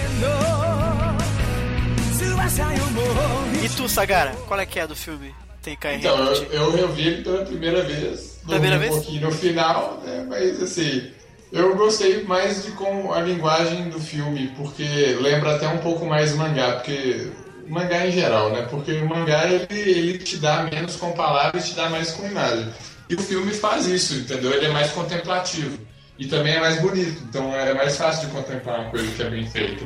E 3.63 3.69
tu, 3.75 3.89
Sagara, 3.89 4.35
qual 4.47 4.59
é 4.59 4.65
que 4.65 4.79
é 4.79 4.85
do 4.85 4.95
filme? 4.95 5.33
Tem 5.63 5.77
Então, 5.95 6.17
eu, 6.17 6.43
eu 6.51 6.71
revi 6.71 7.07
ele 7.07 7.23
pela 7.23 7.45
primeira 7.45 7.81
vez. 7.83 8.41
Primeira 8.45 8.77
dormi 8.77 8.79
vez? 8.79 8.91
um 8.91 8.95
pouquinho 8.95 9.21
no 9.21 9.31
final, 9.31 10.01
né? 10.05 10.25
Mas 10.29 10.61
assim, 10.61 11.09
eu 11.53 11.73
gostei 11.77 12.23
mais 12.23 12.65
de 12.65 12.71
com 12.71 13.13
a 13.13 13.21
linguagem 13.21 13.89
do 13.89 13.97
filme, 13.97 14.51
porque 14.57 14.83
lembra 15.21 15.55
até 15.55 15.67
um 15.69 15.77
pouco 15.77 16.05
mais 16.05 16.35
mangá, 16.35 16.73
porque 16.73 17.31
mangá 17.65 18.05
em 18.05 18.11
geral, 18.11 18.51
né? 18.51 18.67
Porque 18.69 18.91
o 18.91 19.07
mangá 19.07 19.45
ele, 19.45 19.67
ele 19.71 20.17
te 20.17 20.35
dá 20.35 20.63
menos 20.63 20.97
com 20.97 21.13
palavras, 21.13 21.69
te 21.69 21.75
dá 21.75 21.89
mais 21.89 22.11
com 22.11 22.27
imagem. 22.27 22.67
E 23.09 23.15
o 23.15 23.19
filme 23.19 23.53
faz 23.53 23.87
isso, 23.87 24.15
entendeu? 24.15 24.51
Ele 24.51 24.65
é 24.65 24.69
mais 24.69 24.91
contemplativo. 24.91 25.79
E 26.19 26.27
também 26.27 26.53
é 26.53 26.59
mais 26.59 26.79
bonito, 26.79 27.23
então 27.27 27.53
é 27.55 27.73
mais 27.73 27.97
fácil 27.97 28.27
de 28.27 28.33
contemplar 28.35 28.81
uma 28.81 28.89
coisa 28.91 29.11
que 29.15 29.21
é 29.23 29.29
bem 29.29 29.45
feita. 29.47 29.83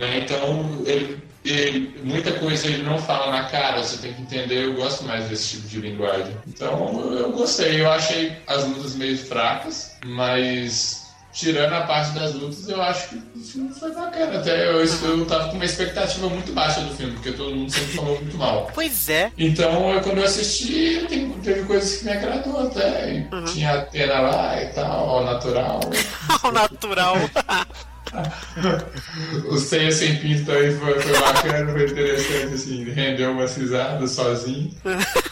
né? 0.00 0.18
Então, 0.18 0.82
ele, 0.84 1.22
ele- 1.44 2.00
muita 2.02 2.32
coisa 2.32 2.66
ele 2.66 2.82
não 2.82 2.98
fala 2.98 3.30
na 3.30 3.44
cara, 3.48 3.82
você 3.82 3.96
tem 3.98 4.12
que 4.12 4.22
entender. 4.22 4.64
Eu 4.64 4.74
gosto 4.74 5.04
mais 5.04 5.28
desse 5.28 5.56
tipo 5.56 5.68
de 5.68 5.80
linguagem. 5.80 6.36
Então, 6.48 7.00
eu, 7.12 7.18
eu 7.18 7.32
gostei. 7.32 7.80
Eu 7.80 7.90
achei 7.90 8.32
as 8.46 8.64
lutas 8.66 8.96
meio 8.96 9.16
fracas, 9.16 9.92
mas 10.04 11.07
tirando 11.38 11.72
a 11.72 11.82
parte 11.82 12.10
das 12.10 12.34
lutas, 12.34 12.68
eu 12.68 12.82
acho 12.82 13.10
que 13.10 13.22
o 13.36 13.40
filme 13.40 13.72
foi 13.72 13.92
bacana. 13.94 14.40
Até 14.40 14.68
eu, 14.68 14.84
eu 14.84 15.24
tava 15.26 15.48
com 15.50 15.54
uma 15.54 15.64
expectativa 15.64 16.28
muito 16.28 16.52
baixa 16.52 16.80
do 16.80 16.92
filme, 16.96 17.12
porque 17.12 17.30
todo 17.30 17.54
mundo 17.54 17.70
sempre 17.72 17.94
falou 17.94 18.20
muito 18.20 18.36
mal. 18.36 18.68
Pois 18.74 19.08
é. 19.08 19.30
Então, 19.38 19.92
eu, 19.92 20.00
quando 20.00 20.18
eu 20.18 20.24
assisti, 20.24 21.06
tem- 21.08 21.30
teve 21.40 21.62
coisas 21.62 21.98
que 21.98 22.04
me 22.06 22.10
agradou 22.12 22.66
até. 22.66 23.14
E 23.14 23.28
Tinha 23.52 23.72
a 23.74 23.82
Tena 23.82 24.18
lá 24.20 24.60
e 24.62 24.66
tal, 24.70 25.08
ao 25.08 25.24
natural. 25.24 25.80
Ao 26.42 26.52
natural. 26.52 27.16
o 29.50 29.58
Ceia 29.58 29.92
Sem 29.92 30.16
Pinto 30.16 30.46
também 30.46 30.72
foi, 30.72 30.98
foi 31.00 31.20
bacana, 31.20 31.72
foi 31.72 31.84
interessante, 31.84 32.54
assim, 32.54 32.84
rendeu 32.90 33.32
umas 33.32 33.56
risadas 33.56 34.10
sozinho. 34.12 34.70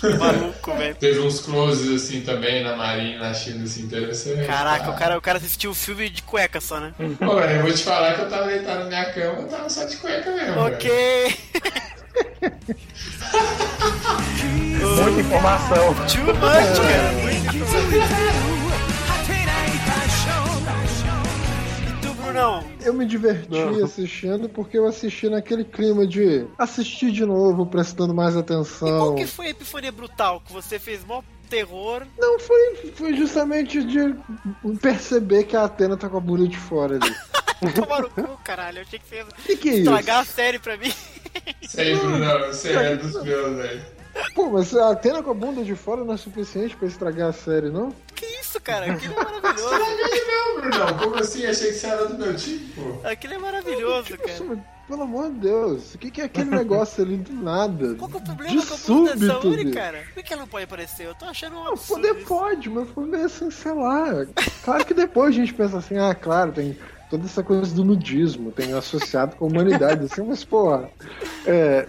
que 0.00 0.08
maluco, 0.16 0.74
velho. 0.76 0.94
Teve 0.96 1.20
uns 1.20 1.40
closes, 1.40 2.02
assim, 2.02 2.22
também 2.22 2.62
na 2.62 2.76
Marinha, 2.76 3.18
na 3.18 3.34
China, 3.34 3.64
assim, 3.64 3.82
interessante. 3.82 4.46
Caraca, 4.46 4.90
o 4.90 4.94
cara, 4.94 5.18
o 5.18 5.20
cara 5.20 5.38
assistiu 5.38 5.70
o 5.70 5.74
filme 5.74 6.08
de 6.08 6.22
cueca 6.22 6.60
só, 6.60 6.80
né? 6.80 6.92
Pô, 7.18 7.36
velho, 7.36 7.52
eu 7.56 7.62
vou 7.62 7.72
te 7.72 7.82
falar 7.82 8.14
que 8.14 8.22
eu 8.22 8.28
tava 8.28 8.46
deitado 8.46 8.80
na 8.80 8.86
minha 8.86 9.04
cama, 9.12 9.40
eu 9.42 9.48
tava 9.48 9.68
só 9.68 9.84
de 9.84 9.96
cueca 9.96 10.30
mesmo. 10.30 10.60
Ok. 10.60 10.90
Muita 15.02 15.20
informação. 15.20 15.94
Too 16.06 16.26
much, 16.26 16.78
cara. 16.80 17.12
E 22.32 22.34
Brunão? 22.34 22.64
Eu 22.82 22.94
me 22.94 23.04
diverti 23.04 23.82
assistindo 23.84 24.48
porque 24.48 24.78
eu 24.78 24.86
assisti 24.86 25.28
naquele 25.28 25.64
clima 25.64 26.06
de 26.06 26.46
assistir 26.58 27.12
de 27.12 27.26
novo, 27.26 27.66
prestando 27.66 28.14
mais 28.14 28.36
atenção. 28.36 28.88
Qual 28.88 29.14
que 29.14 29.26
foi 29.26 29.48
a 29.48 29.50
epifania 29.50 29.92
brutal 29.92 30.40
que 30.40 30.52
você 30.52 30.78
fez 30.78 31.04
mó 31.04 31.22
terror? 31.50 32.06
Não, 32.18 32.38
foi, 32.40 32.92
foi 32.94 33.14
justamente 33.14 33.84
de 33.84 34.16
perceber 34.80 35.44
que 35.44 35.54
a 35.54 35.64
Atena 35.64 35.96
tá 35.96 36.08
com 36.08 36.16
a 36.16 36.20
bunda 36.20 36.48
de 36.48 36.56
fora 36.56 36.96
ali. 36.96 37.14
Tomar 37.74 38.02
no 38.02 38.10
cu, 38.10 38.38
caralho. 38.42 38.78
Eu 38.78 38.82
achei 38.82 38.98
que 38.98 39.06
você 39.06 39.16
ia 39.16 39.26
Que 39.46 39.56
que 39.56 39.68
é 39.68 39.74
estragar 39.74 40.20
a 40.20 40.24
série 40.24 40.58
pra 40.58 40.76
mim. 40.76 40.92
Sempre, 41.62 42.18
não, 42.18 42.38
você 42.48 42.72
é 42.72 42.96
dos 42.96 43.22
meus, 43.22 43.56
velho. 43.56 44.01
Pô, 44.34 44.50
mas 44.50 44.74
a 44.76 44.90
Atena 44.90 45.22
com 45.22 45.30
a 45.30 45.34
bunda 45.34 45.62
de 45.64 45.74
fora 45.74 46.04
não 46.04 46.14
é 46.14 46.16
suficiente 46.16 46.76
pra 46.76 46.86
estragar 46.88 47.28
a 47.30 47.32
série, 47.32 47.70
não? 47.70 47.92
Que 48.14 48.26
isso, 48.40 48.60
cara? 48.60 48.92
Aquilo 48.92 49.14
é 49.18 49.24
maravilhoso. 49.24 49.70
Não, 50.26 50.60
Brunão, 50.60 50.98
como 50.98 51.16
assim? 51.16 51.46
Achei 51.46 51.68
que 51.72 51.78
você 51.78 51.86
era 51.86 52.06
do 52.06 52.18
meu 52.18 52.34
tipo. 52.36 53.00
Aquilo 53.04 53.34
é 53.34 53.38
maravilhoso, 53.38 54.04
Tipo, 54.04 54.18
cara. 54.22 54.32
assim, 54.32 54.62
Pelo 54.88 55.02
amor 55.02 55.30
de 55.30 55.38
Deus, 55.40 55.94
o 55.94 55.98
que, 55.98 56.10
que 56.10 56.20
é 56.20 56.24
aquele 56.24 56.50
negócio 56.50 57.02
ali 57.02 57.16
do 57.16 57.32
nada? 57.32 57.94
Qual 57.94 58.10
que 58.10 58.16
é 58.16 58.20
o 58.20 58.22
problema 58.22 58.60
de 58.60 58.66
com 58.66 58.74
a 58.74 58.76
bunda 58.76 59.10
da 59.10 59.16
súbito, 59.16 59.26
Saori, 59.42 59.70
cara? 59.72 60.04
Por 60.14 60.22
que 60.22 60.32
ela 60.32 60.42
não 60.42 60.48
pode 60.48 60.64
aparecer? 60.64 61.06
Eu 61.06 61.14
tô 61.14 61.24
achando 61.24 61.56
um 61.56 61.64
Não, 61.64 61.72
absurdo 61.72 62.02
poder 62.02 62.18
isso. 62.18 62.26
pode, 62.28 62.70
mas 62.70 62.88
foi 62.90 63.06
meio 63.06 63.24
assim, 63.24 63.50
sei 63.50 63.72
lá. 63.72 64.26
Claro 64.64 64.84
que 64.84 64.94
depois 64.94 65.30
a 65.34 65.38
gente 65.38 65.54
pensa 65.54 65.78
assim, 65.78 65.96
ah, 65.98 66.14
claro, 66.14 66.52
tem 66.52 66.76
toda 67.10 67.24
essa 67.24 67.42
coisa 67.42 67.74
do 67.74 67.84
nudismo, 67.84 68.52
tem 68.52 68.72
associado 68.74 69.36
com 69.36 69.44
a 69.44 69.48
humanidade, 69.48 70.04
assim, 70.04 70.22
mas, 70.22 70.44
porra, 70.44 70.88
é, 71.46 71.86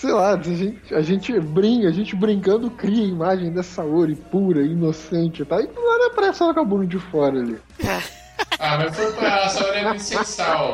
sei 0.00 0.12
lá, 0.12 0.34
a 0.34 0.42
gente, 0.42 0.94
a 0.94 1.00
gente 1.02 1.40
brinca, 1.40 1.88
a 1.88 1.92
gente 1.92 2.14
brincando 2.14 2.70
cria 2.70 3.02
a 3.04 3.08
imagem 3.08 3.50
dessa 3.50 3.82
Ori 3.82 4.14
pura, 4.14 4.60
inocente 4.60 5.42
e 5.42 5.44
tal, 5.44 5.60
e 5.60 5.66
do 5.66 5.72
nada 5.74 6.06
aparece 6.08 6.42
ela 6.42 6.52
com 6.52 6.60
a 6.60 6.64
bunda 6.64 6.86
de 6.86 6.98
fora 6.98 7.38
ali. 7.38 7.58
Ah, 8.58 8.76
mas 8.78 8.94
foi 8.94 9.12
pra 9.12 9.28
ela, 9.28 9.48
só 9.48 9.66
era 9.68 9.88
muito 9.90 10.02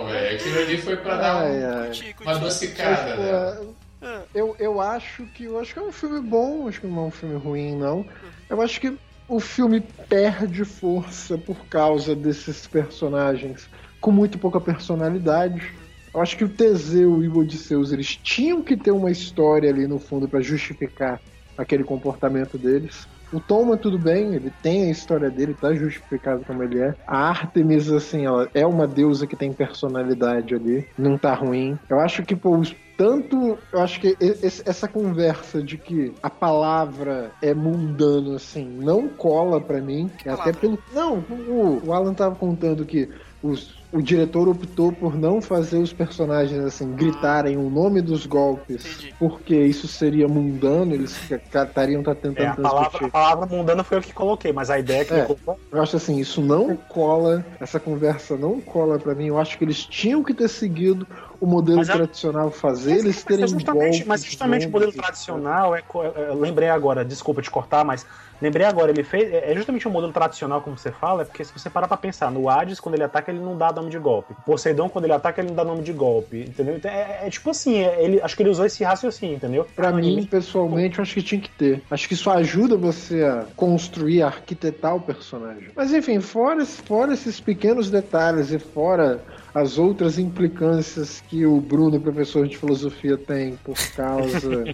velho. 0.07 0.37
Aquilo 0.37 0.59
ali 0.61 0.79
foi 0.79 0.97
pra 0.97 1.17
dar 1.17 1.37
um- 1.37 1.39
Ai, 1.41 1.65
ai. 1.65 1.91
uma 2.21 2.33
adocicada, 2.33 3.17
Mas, 3.17 3.19
né? 3.19 3.57
pô, 4.01 4.09
Eu, 4.35 4.57
eu 4.59 4.81
acho 4.81 5.25
que 5.27 5.45
eu 5.45 5.59
acho 5.61 5.73
que 5.75 5.79
é 5.81 5.83
um 5.83 5.93
filme 5.93 6.21
bom, 6.21 6.69
acho 6.69 6.81
que 6.81 6.87
não 6.87 7.05
é 7.05 7.07
um 7.07 7.11
filme 7.11 7.37
ruim, 7.37 7.77
não. 7.77 8.05
Eu 8.49 8.61
acho 8.63 8.81
que 8.81 8.97
o 9.29 9.39
filme 9.41 9.81
perde 10.09 10.65
força 10.65 11.37
por 11.39 11.57
causa 11.67 12.15
desses 12.15 12.67
personagens 12.67 13.69
com 14.01 14.11
muito 14.11 14.39
pouca 14.39 14.61
personalidade. 14.61 15.73
Eu 16.15 16.21
acho 16.21 16.37
que 16.37 16.45
o 16.45 16.49
Teseu 16.49 17.23
e 17.23 17.29
o 17.29 17.39
Odisseus 17.39 17.93
eles 17.93 18.17
tinham 18.17 18.63
que 18.63 18.77
ter 18.77 18.91
uma 18.91 19.11
história 19.11 19.71
ali 19.71 19.87
no 19.87 19.99
fundo 19.99 20.29
para 20.29 20.41
justificar 20.41 21.21
aquele 21.57 21.85
comportamento 21.85 22.59
deles. 22.59 23.07
O 23.33 23.41
Toma, 23.41 23.79
tudo 23.79 23.99
bem, 23.99 24.35
ele 24.35 24.51
tem 24.63 24.89
a 24.89 24.91
história 24.91 25.31
dele, 25.31 25.55
tá 25.55 25.73
justificado 25.75 26.45
como 26.45 26.63
ele 26.63 26.79
é. 26.81 26.95
A 27.07 27.31
Artemis, 27.31 27.91
assim, 27.91 28.27
ela 28.27 28.47
é 28.53 28.67
uma 28.67 28.87
deusa 28.87 29.27
que 29.27 29.35
tem 29.37 29.55
personalidade 29.55 30.55
ali, 30.55 30.87
não 30.99 31.17
tá 31.17 31.33
ruim. 31.35 31.79
Eu 31.89 31.99
acho 32.01 32.23
que, 32.25 32.37
pô, 32.37 32.61
tanto, 32.99 33.59
eu 33.73 33.81
acho 33.81 33.99
que 34.01 34.15
esse- 34.21 34.63
essa 34.67 34.87
conversa 34.87 35.63
de 35.63 35.79
que 35.79 36.13
a 36.23 36.29
palavra 36.29 37.33
é 37.41 37.55
mundano, 37.55 38.35
assim, 38.35 38.69
não 38.69 39.09
cola 39.09 39.59
pra 39.61 39.81
mim. 39.81 40.11
Até 40.27 40.53
pelo. 40.53 40.79
Não, 40.93 41.19
o, 41.49 41.87
o 41.87 41.93
Alan 41.95 42.13
tava 42.13 42.37
contando 42.37 42.85
que 42.85 43.09
os- 43.43 43.82
o 43.93 44.01
diretor 44.01 44.49
optou 44.49 44.91
por 44.91 45.15
não 45.15 45.41
fazer 45.43 45.79
os 45.79 45.93
personagens 45.93 46.59
assim 46.65 46.93
gritarem 46.93 47.57
o 47.57 47.69
nome 47.69 48.01
dos 48.01 48.27
golpes, 48.27 49.13
porque 49.19 49.55
isso 49.55 49.87
seria 49.87 50.27
mundano, 50.27 50.95
eles 50.95 51.15
estariam 51.31 52.03
tá 52.03 52.15
tentando 52.15 52.43
É, 52.43 52.49
a, 52.49 52.55
palavra, 52.55 53.07
a 53.07 53.11
palavra 53.11 53.47
mundana 53.47 53.85
foi 53.85 53.99
eu 53.99 54.03
que 54.03 54.13
coloquei, 54.13 54.53
mas 54.53 54.71
a 54.71 54.79
ideia 54.79 55.05
que 55.05 55.13
É, 55.13 55.25
colocou 55.25 55.59
eu 55.71 55.83
acho 55.83 55.97
assim, 55.97 56.19
isso 56.19 56.41
não 56.41 56.77
cola, 56.77 57.45
essa 57.61 57.79
conversa 57.79 58.37
não 58.37 58.61
cola 58.61 58.99
pra 58.99 59.15
mim. 59.15 59.27
Eu 59.27 59.39
acho 59.39 59.59
que 59.59 59.65
eles 59.65 59.85
tinham 59.85 60.23
que 60.23 60.35
ter 60.35 60.49
seguido 60.49 61.07
o 61.43 61.47
modelo 61.47 61.79
Mas 61.79 61.89
tradicional 61.89 62.53
fazer, 62.53 62.99
eles 62.99 63.25
terem 63.25 63.49
justamente, 63.49 64.07
mas 64.07 64.25
justamente 64.25 64.69
o 64.69 64.71
modelo 64.71 64.93
tradicional, 64.93 65.75
é, 65.75 65.81
é, 65.81 66.33
lembrei 66.33 66.69
agora, 66.69 67.05
desculpa 67.05 67.43
te 67.43 67.51
cortar, 67.51 67.85
mas 67.85 68.07
lembrei 68.41 68.65
agora, 68.65 68.93
ele 68.93 69.03
fez. 69.03 69.33
É 69.33 69.51
é 69.51 69.55
justamente 69.57 69.89
o 69.89 69.91
modelo 69.91 70.13
tradicional, 70.13 70.63
como 70.63 70.79
você 70.79 70.93
fala, 70.93 71.23
é 71.23 71.25
porque 71.25 71.45
se 71.45 71.53
você 71.53 71.69
parar 71.69 71.89
pra 71.89 71.97
pensar, 71.97 72.31
no 72.31 72.49
Hades, 72.49 72.79
quando 72.79 72.95
ele 72.95 73.03
ataca, 73.03 73.33
ele 73.33 73.41
não 73.41 73.59
dá 73.59 73.73
nome 73.73 73.91
de 73.91 73.99
golpe. 73.99 74.35
Poseidon, 74.47 74.89
quando 74.89 75.05
ele 75.07 75.15
ataca, 75.15 75.41
ele 75.41 75.49
não 75.49 75.57
dá 75.57 75.65
nome 75.65 75.83
de 75.83 75.93
golpe. 75.93 76.45
Entendeu? 76.45 76.77
Então, 76.77 76.89
É, 76.89 77.27
é 77.27 77.31
tipo 77.31 77.51
assim, 77.51 77.79
é- 77.83 78.05
ele, 78.05 78.21
acho 78.23 78.37
que 78.37 78.43
ele 78.45 78.51
usou 78.51 78.65
esse 78.65 78.85
raciocínio, 78.85 79.35
entendeu? 79.35 79.67
Pra 79.75 79.91
mim, 79.91 80.25
pessoalmente, 80.25 80.99
eu 80.99 81.03
acho 81.03 81.15
que 81.15 81.23
tinha 81.23 81.41
que 81.41 81.51
ter. 81.51 81.83
Acho 81.91 82.07
que 82.07 82.15
isso 82.15 82.31
ajuda 82.31 82.77
você 82.77 83.25
a 83.25 83.47
construir, 83.57 84.23
a 84.23 84.29
arquitetar 84.29 84.95
o 84.95 85.01
personagem. 85.01 85.71
Mas 85.75 85.93
enfim, 85.93 86.21
fora, 86.21 86.65
fora 86.65 87.13
esses 87.13 87.41
pequenos 87.41 87.91
detalhes 87.91 88.53
e 88.53 88.61
fora 88.61 89.25
as 89.55 89.79
outras 89.79 90.19
implicâncias 90.19 91.23
que 91.29 91.45
o 91.45 91.61
Bruno, 91.61 92.01
professor 92.01 92.49
de 92.49 92.57
filosofia, 92.57 93.19
tem 93.19 93.57
por 93.57 93.77
causa 93.95 94.65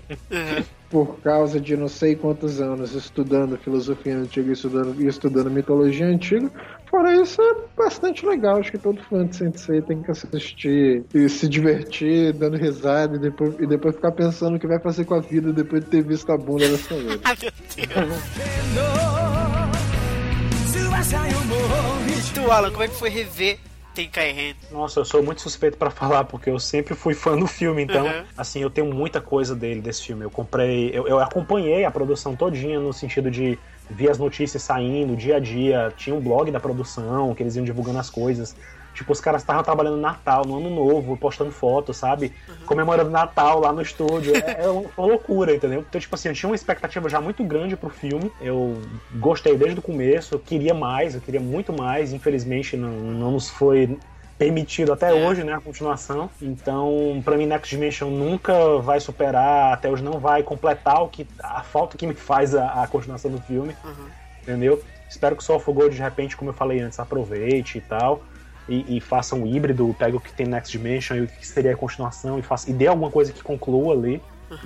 por 0.88 1.18
causa 1.20 1.60
de 1.60 1.76
não 1.76 1.88
sei 1.88 2.16
quantos 2.16 2.60
anos 2.60 2.94
estudando 2.94 3.58
filosofia 3.58 4.16
antiga 4.16 4.48
e 4.48 4.52
estudando, 4.52 5.06
estudando 5.06 5.50
mitologia 5.50 6.06
antiga. 6.06 6.50
Fora 6.88 7.14
isso, 7.14 7.42
é 7.42 7.56
bastante 7.76 8.24
legal. 8.24 8.56
Acho 8.56 8.70
que 8.70 8.78
todo 8.78 9.02
fã 9.02 9.26
de 9.26 9.36
Sensei 9.36 9.82
tem 9.82 10.00
que 10.02 10.10
assistir 10.10 11.04
e 11.12 11.28
se 11.28 11.46
divertir, 11.46 12.32
dando 12.32 12.56
risada 12.56 13.16
e 13.16 13.18
depois, 13.18 13.54
e 13.60 13.66
depois 13.66 13.96
ficar 13.96 14.12
pensando 14.12 14.56
o 14.56 14.58
que 14.58 14.66
vai 14.66 14.78
fazer 14.78 15.04
com 15.04 15.14
a 15.14 15.20
vida 15.20 15.52
depois 15.52 15.84
de 15.84 15.90
ter 15.90 16.02
visto 16.02 16.32
a 16.32 16.38
bunda 16.38 16.66
dessa 16.66 16.94
vez. 16.94 17.20
E 22.08 22.32
tu, 22.32 22.50
Alan, 22.50 22.70
como 22.70 22.82
é 22.84 22.88
que 22.88 22.94
foi 22.94 23.10
rever 23.10 23.58
Tenkai 23.98 24.30
Ren? 24.32 24.54
Nossa, 24.70 25.00
eu 25.00 25.04
sou 25.04 25.24
muito 25.24 25.40
suspeito 25.40 25.76
pra 25.76 25.90
falar, 25.90 26.24
porque 26.24 26.48
eu 26.48 26.58
sempre 26.60 26.94
fui 26.94 27.14
fã 27.14 27.36
do 27.36 27.48
filme, 27.48 27.82
então, 27.82 28.06
Uhum. 28.06 28.24
assim, 28.36 28.60
eu 28.62 28.70
tenho 28.70 28.92
muita 28.94 29.20
coisa 29.20 29.56
dele, 29.56 29.80
desse 29.80 30.04
filme. 30.04 30.24
Eu 30.24 30.30
comprei, 30.30 30.90
eu, 30.94 31.08
eu 31.08 31.18
acompanhei 31.18 31.84
a 31.84 31.90
produção 31.90 32.36
todinha 32.36 32.78
no 32.78 32.92
sentido 32.92 33.28
de 33.28 33.58
ver 33.90 34.10
as 34.10 34.18
notícias 34.18 34.62
saindo, 34.62 35.16
dia 35.16 35.36
a 35.36 35.40
dia. 35.40 35.92
Tinha 35.96 36.14
um 36.14 36.20
blog 36.20 36.52
da 36.52 36.60
produção, 36.60 37.34
que 37.34 37.42
eles 37.42 37.56
iam 37.56 37.64
divulgando 37.64 37.98
as 37.98 38.08
coisas. 38.08 38.54
Tipo, 38.98 39.12
os 39.12 39.20
caras 39.20 39.42
estavam 39.42 39.62
trabalhando 39.62 39.94
no 39.94 40.02
Natal, 40.02 40.44
no 40.44 40.56
Ano 40.56 40.70
Novo, 40.70 41.16
postando 41.16 41.52
fotos, 41.52 41.96
sabe? 41.96 42.32
Comemorando 42.66 43.08
Natal 43.08 43.60
lá 43.60 43.72
no 43.72 43.80
estúdio. 43.80 44.34
É, 44.34 44.64
é 44.64 44.68
uma 44.68 45.06
loucura, 45.06 45.54
entendeu? 45.54 45.84
Então, 45.88 46.00
tipo 46.00 46.12
assim, 46.16 46.30
eu 46.30 46.34
tinha 46.34 46.50
uma 46.50 46.56
expectativa 46.56 47.08
já 47.08 47.20
muito 47.20 47.44
grande 47.44 47.76
pro 47.76 47.90
filme. 47.90 48.32
Eu 48.40 48.82
gostei 49.14 49.56
desde 49.56 49.78
o 49.78 49.82
começo, 49.82 50.34
eu 50.34 50.40
queria 50.40 50.74
mais, 50.74 51.14
eu 51.14 51.20
queria 51.20 51.38
muito 51.38 51.72
mais. 51.72 52.12
Infelizmente, 52.12 52.76
não, 52.76 52.90
não 52.90 53.30
nos 53.30 53.48
foi 53.48 53.96
permitido 54.36 54.92
até 54.92 55.14
hoje, 55.14 55.44
né, 55.44 55.54
a 55.54 55.60
continuação. 55.60 56.28
Então, 56.42 57.22
pra 57.24 57.36
mim, 57.36 57.46
Next 57.46 57.70
Dimension 57.70 58.10
nunca 58.10 58.78
vai 58.78 58.98
superar, 58.98 59.74
até 59.74 59.88
hoje 59.88 60.02
não 60.02 60.18
vai 60.18 60.42
completar 60.42 61.04
o 61.04 61.08
que 61.08 61.24
a 61.40 61.62
falta 61.62 61.96
que 61.96 62.04
me 62.04 62.14
faz 62.14 62.52
a, 62.52 62.82
a 62.82 62.86
continuação 62.88 63.30
do 63.30 63.40
filme, 63.42 63.76
entendeu? 64.42 64.82
Espero 65.08 65.36
que 65.36 65.42
o 65.42 65.46
Soul 65.46 65.62
of 65.64 65.88
de 65.88 66.02
repente, 66.02 66.36
como 66.36 66.50
eu 66.50 66.54
falei 66.54 66.80
antes, 66.80 66.98
aproveite 66.98 67.78
e 67.78 67.80
tal. 67.80 68.24
E, 68.68 68.96
e 68.96 69.00
faça 69.00 69.34
um 69.34 69.46
híbrido, 69.46 69.94
pegue 69.98 70.16
o 70.16 70.20
que 70.20 70.32
tem 70.32 70.46
Next 70.46 70.70
Dimension 70.70 71.16
e 71.16 71.20
o 71.22 71.26
que 71.26 71.46
seria 71.46 71.72
a 71.72 71.76
continuação 71.76 72.38
e, 72.38 72.42
faça, 72.42 72.70
e 72.70 72.72
dê 72.72 72.86
alguma 72.86 73.10
coisa 73.10 73.32
que 73.32 73.42
conclua 73.42 73.94
ali. 73.94 74.20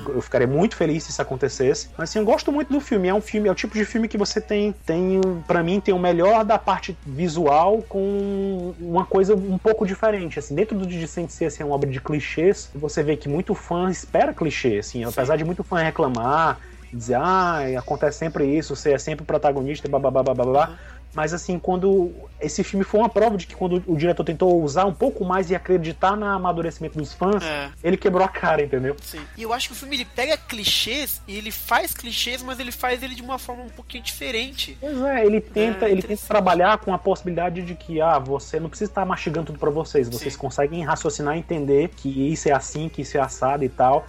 Eu 0.08 0.20
ficaria 0.22 0.47
muito 0.47 0.76
feliz 0.76 1.02
se 1.02 1.10
isso 1.10 1.20
acontecesse. 1.20 1.89
Mas 1.98 2.10
assim, 2.10 2.20
eu 2.20 2.24
gosto 2.24 2.52
muito 2.52 2.72
do 2.72 2.81
filme. 2.81 3.08
É 3.08 3.14
um 3.14 3.20
filme, 3.20 3.48
é 3.48 3.52
o 3.52 3.55
tipo 3.55 3.74
de 3.74 3.84
filme 3.84 4.06
que 4.06 4.16
você 4.16 4.40
tem, 4.40 4.72
tem 4.86 5.20
para 5.47 5.62
mim, 5.62 5.81
tem 5.81 5.92
o 5.92 5.98
melhor 5.98 6.44
da 6.44 6.58
parte 6.58 6.97
visual 7.05 7.82
com 7.89 8.74
uma 8.81 9.05
coisa 9.05 9.34
um 9.34 9.58
pouco 9.58 9.84
diferente. 9.84 10.39
Assim, 10.39 10.55
dentro 10.55 10.78
do 10.78 10.86
Dissent 10.86 11.28
ser 11.31 11.47
assim, 11.47 11.64
uma 11.64 11.74
obra 11.74 11.90
de 11.90 12.00
clichês, 12.00 12.70
você 12.74 13.02
vê 13.02 13.16
que 13.16 13.28
muito 13.28 13.55
fã 13.55 13.90
espera 13.90 14.32
clichê, 14.32 14.78
assim, 14.78 15.05
apesar 15.05 15.36
de 15.36 15.44
muito 15.44 15.64
fã 15.64 15.78
reclamar, 15.82 16.60
dizer, 16.92 17.16
ah, 17.16 17.60
acontece 17.78 18.18
sempre 18.18 18.44
isso, 18.47 18.76
você 18.76 18.92
é 18.92 18.98
sempre 18.98 19.22
o 19.22 19.26
protagonista, 19.26 19.89
blá 19.89 19.98
blá 19.98 20.10
blá 20.10 20.34
blá. 20.34 20.78
Mas 21.15 21.34
assim, 21.34 21.58
quando 21.58 22.10
esse 22.41 22.65
filme 22.65 22.84
foi 22.84 23.00
uma 23.00 23.08
prova 23.08 23.36
de 23.36 23.47
que 23.47 23.55
quando 23.55 23.82
o 23.86 23.97
diretor 23.97 24.24
tentou 24.24 24.62
usar 24.62 24.84
um 24.86 24.94
pouco 24.94 25.24
mais 25.24 25.50
e 25.50 25.55
acreditar 25.55 26.16
no 26.16 26.24
amadurecimento 26.26 26.99
dos 26.99 27.12
fãs, 27.12 27.42
É. 27.42 27.70
ele 27.84 27.97
quebrou 27.97 28.24
a 28.24 28.28
cara, 28.28 28.62
entendeu? 28.62 28.97
Sim. 29.00 29.20
E 29.36 29.42
eu 29.42 29.52
acho 29.52 29.68
que 29.68 29.74
o 29.74 29.76
filme 29.76 29.97
ele 29.97 30.05
pega 30.05 30.36
clichês 30.36 31.20
e 31.28 31.36
ele 31.36 31.50
faz 31.50 31.92
clichês, 31.92 32.42
mas 32.42 32.58
ele 32.58 32.73
faz 32.73 33.02
ele 33.02 33.15
de 33.15 33.23
uma 33.23 33.39
forma 33.39 33.62
um 33.62 33.68
pouquinho 33.68 34.02
diferente. 34.02 34.76
Pois 34.81 35.00
é, 35.02 35.24
ele 35.24 35.41
tenta, 35.41 35.89
ele 35.89 36.02
tenta 36.02 36.23
trabalhar 36.26 36.78
com 36.78 36.92
a 36.94 36.99
possibilidade 36.99 37.62
de 37.62 37.74
que 37.74 38.00
ah, 38.00 38.18
você 38.18 38.58
não 38.58 38.68
precisa 38.68 38.91
estar 38.91 39.05
mastigando 39.05 39.47
tudo 39.47 39.58
pra 39.58 39.70
vocês, 39.70 40.08
vocês 40.08 40.34
conseguem 40.36 40.82
raciocinar 40.84 41.36
e 41.36 41.39
entender 41.41 41.89
que 41.97 42.32
isso 42.32 42.49
é 42.49 42.52
assim, 42.52 42.89
que 42.89 43.02
isso 43.02 43.16
é 43.16 43.20
assado 43.20 43.65
e 43.65 43.68
tal. 43.68 44.07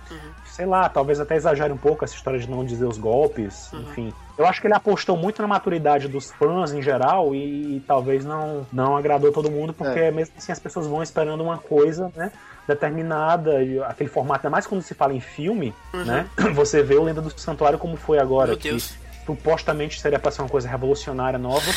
Sei 0.55 0.67
lá, 0.67 0.87
talvez 0.87 1.19
até 1.19 1.35
exagere 1.35 1.73
um 1.73 1.77
pouco 1.77 2.05
essa 2.05 2.13
história 2.13 2.39
de 2.39 2.47
não 2.47 2.63
dizer 2.63 2.85
os 2.85 2.99
golpes, 2.99 3.73
enfim. 3.73 4.13
Eu 4.37 4.45
acho 4.45 4.61
que 4.61 4.67
ele 4.67 4.75
apostou 4.75 5.17
muito 5.17 5.41
na 5.41 5.47
maturidade 5.47 6.07
dos 6.07 6.31
fãs 6.31 6.71
em 6.71 6.79
geral 6.79 7.33
e, 7.33 7.83
talvez 7.87 8.23
não, 8.23 8.63
não 8.71 8.95
agradou 8.95 9.31
todo 9.31 9.49
mundo, 9.49 9.73
porque 9.73 9.99
É. 9.99 10.11
mesmo 10.11 10.35
assim 10.37 10.51
as 10.51 10.59
pessoas 10.59 10.85
vão 10.85 11.01
esperando 11.01 11.41
uma 11.43 11.57
coisa, 11.57 12.11
né? 12.15 12.31
Determinada, 12.67 13.63
e 13.63 13.81
aquele 13.83 14.09
formato, 14.09 14.45
ainda 14.45 14.51
mais 14.51 14.67
quando 14.67 14.81
se 14.81 14.93
fala 14.93 15.13
em 15.13 15.19
filme, 15.19 15.73
Uhum. 15.93 16.05
né? 16.05 16.27
Você 16.53 16.83
vê 16.83 16.95
o 16.95 17.03
Lenda 17.03 17.21
do 17.21 17.29
Santuário 17.39 17.79
como 17.79 17.95
foi 17.97 18.19
agora. 18.19 18.49
Meu 18.49 18.57
que 18.57 18.69
Deus. 18.69 18.95
Supostamente 19.25 19.99
seria 19.99 20.19
pra 20.19 20.31
ser 20.31 20.41
uma 20.41 20.49
coisa 20.49 20.67
revolucionária 20.67 21.39
nova. 21.39 21.71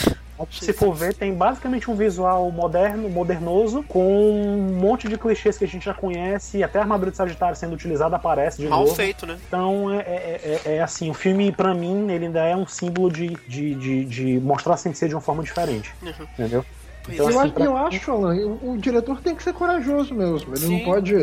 Se 0.51 0.73
for 0.75 0.93
ver, 0.95 1.15
tem 1.15 1.33
basicamente 1.33 1.91
um 1.91 1.95
visual 1.95 2.51
moderno, 2.51 3.09
modernoso, 3.09 3.83
com 3.85 4.05
um 4.05 4.75
monte 4.79 5.09
de 5.09 5.17
clichês 5.17 5.57
que 5.57 5.65
a 5.65 5.69
gente 5.69 5.85
já 5.87 5.95
conhece, 5.95 6.59
e 6.59 6.63
até 6.65 6.79
a 6.79 6.83
armadura 6.83 7.11
de 7.11 7.17
Sagitário 7.17 7.57
sendo 7.57 7.73
utilizada 7.75 8.17
aparece 8.17 8.61
de 8.61 8.69
Mal 8.69 8.81
novo. 8.81 8.95
feito, 8.95 9.27
né? 9.27 9.39
Então 9.49 9.91
é, 9.91 9.97
é- 10.01 10.61
é- 10.67 10.75
é 10.77 10.83
assim, 10.83 11.09
o 11.11 11.15
filme, 11.15 11.51
pra 11.53 11.73
mim, 11.73 12.11
ele 12.11 12.27
ainda 12.27 12.41
é 12.45 12.55
um 12.55 12.67
símbolo 12.67 13.11
de, 13.11 13.29
de, 13.49 13.75
de, 13.75 14.05
de 14.05 14.41
mostrar 14.41 14.75
a 14.75 14.77
Sensei 14.77 15.09
de 15.09 15.15
uma 15.15 15.23
forma 15.23 15.43
diferente. 15.43 15.95
Uhum. 16.03 16.13
Entendeu? 16.35 16.65
eu, 17.09 17.29
assim, 17.29 17.39
acho, 17.39 17.53
pra- 17.53 17.65
eu 17.65 17.77
acho, 17.77 18.11
Alan, 18.11 18.35
o, 18.35 18.73
o 18.73 18.79
diretor 18.79 19.21
tem 19.23 19.35
que 19.35 19.43
ser 19.43 19.55
corajoso 19.55 20.13
mesmo. 20.15 20.51
Ele 20.53 20.57
Sim. 20.59 20.79
não 20.79 20.85
pode. 20.85 21.15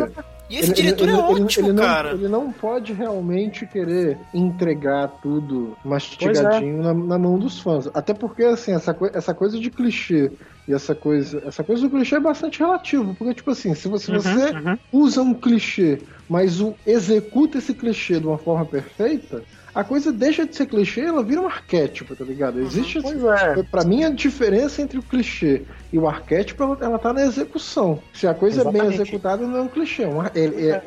E 0.49 0.57
esse 0.57 0.73
diretor 0.73 1.09
é 1.09 1.13
ótimo, 1.15 1.67
ele 1.67 1.73
não, 1.73 1.83
cara. 1.83 2.11
Ele 2.11 2.27
não 2.27 2.51
pode 2.51 2.93
realmente 2.93 3.65
querer 3.65 4.17
entregar 4.33 5.07
tudo 5.22 5.75
mastigadinho 5.83 6.80
é. 6.80 6.83
na, 6.83 6.93
na 6.93 7.17
mão 7.17 7.39
dos 7.39 7.59
fãs. 7.59 7.89
Até 7.93 8.13
porque, 8.13 8.43
assim, 8.43 8.73
essa, 8.73 8.95
essa 9.13 9.33
coisa 9.33 9.59
de 9.59 9.72
clichê 9.72 10.31
e 10.67 10.73
essa 10.73 10.93
coisa, 10.93 11.41
essa 11.45 11.63
coisa 11.63 11.81
do 11.81 11.89
clichê 11.89 12.15
é 12.15 12.19
bastante 12.19 12.59
relativo. 12.59 13.15
Porque, 13.15 13.33
tipo 13.35 13.51
assim, 13.51 13.73
se 13.73 13.88
você, 13.88 14.11
Uhum, 14.11 14.19
você 14.19 14.80
usa 14.91 15.22
um 15.22 15.33
clichê, 15.33 16.01
mas 16.30 16.59
o, 16.61 16.75
executa 16.85 17.57
esse 17.57 17.73
clichê 17.73 18.19
de 18.19 18.27
uma 18.27 18.38
forma 18.38 18.65
perfeita. 18.65 19.43
A 19.73 19.83
coisa 19.83 20.11
deixa 20.11 20.45
de 20.45 20.55
ser 20.55 20.67
clichê, 20.67 21.01
ela 21.01 21.23
vira 21.23 21.41
um 21.41 21.47
arquétipo, 21.47 22.15
tá 22.15 22.23
ligado? 22.23 22.59
Existe, 22.59 23.01
Pois 23.01 23.23
é. 23.23 23.63
Pra 23.63 23.83
mim, 23.83 24.03
a 24.03 24.09
diferença 24.09 24.81
entre 24.81 24.99
o 24.99 25.03
clichê 25.03 25.63
e 25.93 25.99
o 25.99 26.07
arquétipo, 26.07 26.63
ela, 26.81 26.97
tá 26.97 27.13
na 27.13 27.22
execução. 27.22 28.01
Se 28.11 28.25
a 28.25 28.33
coisa 28.33 28.61
é 28.61 28.63
bem 28.63 28.81
Exatamente. 28.81 29.01
executada, 29.03 29.45
não 29.47 29.57
é 29.57 29.61
um 29.61 29.67
clichê, 29.69 30.01
é, 30.01 30.07
ar- 30.07 30.31
é, 30.35 30.39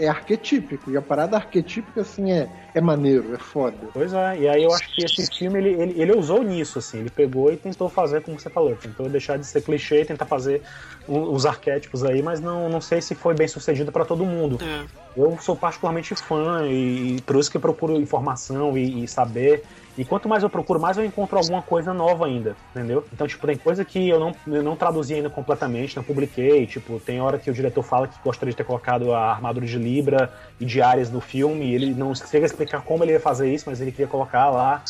é- 0.03 0.05
é 0.05 0.09
arquetípico. 0.09 0.91
E 0.91 0.97
a 0.97 1.01
parada 1.01 1.37
arquetípica, 1.37 2.01
assim, 2.01 2.33
é, 2.33 2.51
é 2.75 2.81
maneiro, 2.81 3.33
é 3.33 3.39
foda. 3.39 3.89
Pois 3.95 4.13
é, 4.13 4.41
e 4.41 4.49
aí 4.49 4.65
eu 4.65 4.75
acho 4.75 4.93
que 4.93 5.05
esse 5.05 5.31
filme 5.39 5.61
ele, 5.61 5.81
ele, 5.81 6.03
ele 6.03 6.13
usou 6.13 6.43
nisso, 6.43 6.81
assim, 6.81 6.99
ele 6.99 7.11
pegou 7.11 7.53
e 7.53 7.57
tentou 7.57 7.89
fazer 7.89 8.21
como 8.21 8.37
você 8.37 8.51
falou, 8.51 8.75
tentou 8.75 9.09
deixar 9.09 9.39
de 9.39 9.47
ser 9.47 9.63
clichê, 9.63 10.05
tentar 10.05 10.27
fazer 10.27 10.63
os 11.07 11.47
arquétipos 11.47 12.03
aí, 12.05 12.21
mas 12.21 12.41
não, 12.41 12.69
não 12.69 12.81
sei 12.81 13.01
se 13.01 13.15
foi 13.15 13.33
bem 13.33 13.47
sucedido 13.47 13.93
pra 13.93 14.05
todo 14.05 14.27
mundo. 14.27 14.59
É. 14.61 14.87
Eu 15.15 15.39
sou 15.39 15.57
particularmente 15.57 16.15
fã 16.17 16.67
e, 16.67 17.17
e 17.19 17.21
por 17.23 17.37
isso 17.37 17.51
que 17.51 17.57
eu 17.57 17.61
procuro 17.61 17.97
informação 17.97 18.77
e, 18.77 19.05
e 19.05 19.09
saber. 19.09 19.65
E 19.99 20.05
quanto 20.05 20.29
mais 20.29 20.43
eu 20.43 20.51
procuro, 20.51 20.79
mais 20.79 20.99
eu 20.99 21.05
encontro 21.05 21.39
alguma 21.39 21.63
coisa 21.63 21.95
nova 21.95 22.27
ainda, 22.27 22.55
entendeu? 22.71 23.05
Então, 23.13 23.27
tipo, 23.27 23.47
tem 23.47 23.57
coisa 23.57 23.85
que 23.85 24.09
eu 24.09 24.21
não, 24.21 24.35
eu 24.47 24.63
não 24.63 24.77
traduzi 24.77 25.15
ainda 25.15 25.31
completamente, 25.31 25.97
não 25.97 26.03
publiquei. 26.03 26.67
Tipo, 26.67 27.01
tem 27.01 27.21
hora 27.21 27.39
que 27.39 27.51
o 27.51 27.55
diretor 27.55 27.83
fala 27.83 28.07
que 28.07 28.17
gostaria 28.23 28.51
de 28.51 28.57
ter 28.57 28.65
colocado 28.65 29.15
a 29.15 29.31
armadura 29.31 29.65
de 29.65 29.79
Libra 29.79 30.31
e 30.61 30.67
de 30.67 30.83
Ares 30.83 31.11
no 31.11 31.21
filme. 31.21 31.67
E 31.67 31.75
ele 31.75 31.95
não 31.95 32.15
chega 32.15 32.45
a 32.45 32.49
explicar 32.49 32.83
como 32.83 33.05
ele 33.05 33.13
ia 33.13 33.21
fazer 33.21 33.53
isso, 33.53 33.65
mas 33.69 33.81
ele 33.81 33.91
queria 33.91 34.07
colocar 34.07 34.51
lá. 34.51 34.83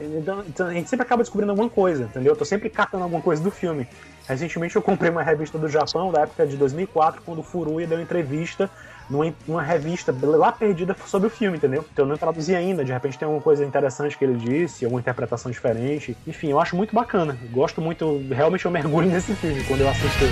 Então, 0.00 0.42
então, 0.48 0.66
a 0.66 0.72
gente 0.72 0.88
sempre 0.88 1.04
acaba 1.04 1.22
descobrindo 1.22 1.52
alguma 1.52 1.68
coisa, 1.68 2.04
entendeu? 2.04 2.32
Eu 2.32 2.36
tô 2.36 2.44
sempre 2.44 2.70
catando 2.70 3.04
alguma 3.04 3.20
coisa 3.20 3.42
do 3.42 3.50
filme. 3.50 3.86
Recentemente 4.26 4.74
eu 4.74 4.80
comprei 4.80 5.10
uma 5.10 5.22
revista 5.22 5.58
do 5.58 5.68
Japão, 5.68 6.10
da 6.10 6.22
época 6.22 6.46
de 6.46 6.56
2004, 6.56 7.20
quando 7.22 7.40
o 7.40 7.42
Furuya 7.42 7.86
deu 7.86 8.00
entrevista 8.00 8.70
numa, 9.08 9.32
numa 9.46 9.62
revista 9.62 10.14
lá 10.22 10.52
perdida 10.52 10.96
sobre 11.06 11.28
o 11.28 11.30
filme, 11.30 11.56
entendeu? 11.56 11.84
Então 11.92 12.04
eu 12.04 12.08
não 12.08 12.16
traduzi 12.16 12.54
ainda, 12.54 12.84
de 12.84 12.92
repente 12.92 13.18
tem 13.18 13.26
alguma 13.26 13.42
coisa 13.42 13.64
interessante 13.64 14.16
que 14.16 14.24
ele 14.24 14.36
disse, 14.36 14.84
alguma 14.84 15.00
interpretação 15.00 15.50
diferente. 15.50 16.16
Enfim, 16.26 16.48
eu 16.48 16.60
acho 16.60 16.76
muito 16.76 16.94
bacana. 16.94 17.36
Gosto 17.50 17.80
muito, 17.80 18.22
realmente 18.30 18.64
eu 18.64 18.70
mergulho 18.70 19.08
nesse 19.10 19.34
filme 19.34 19.62
quando 19.64 19.82
eu 19.82 19.88
assisto. 19.88 20.24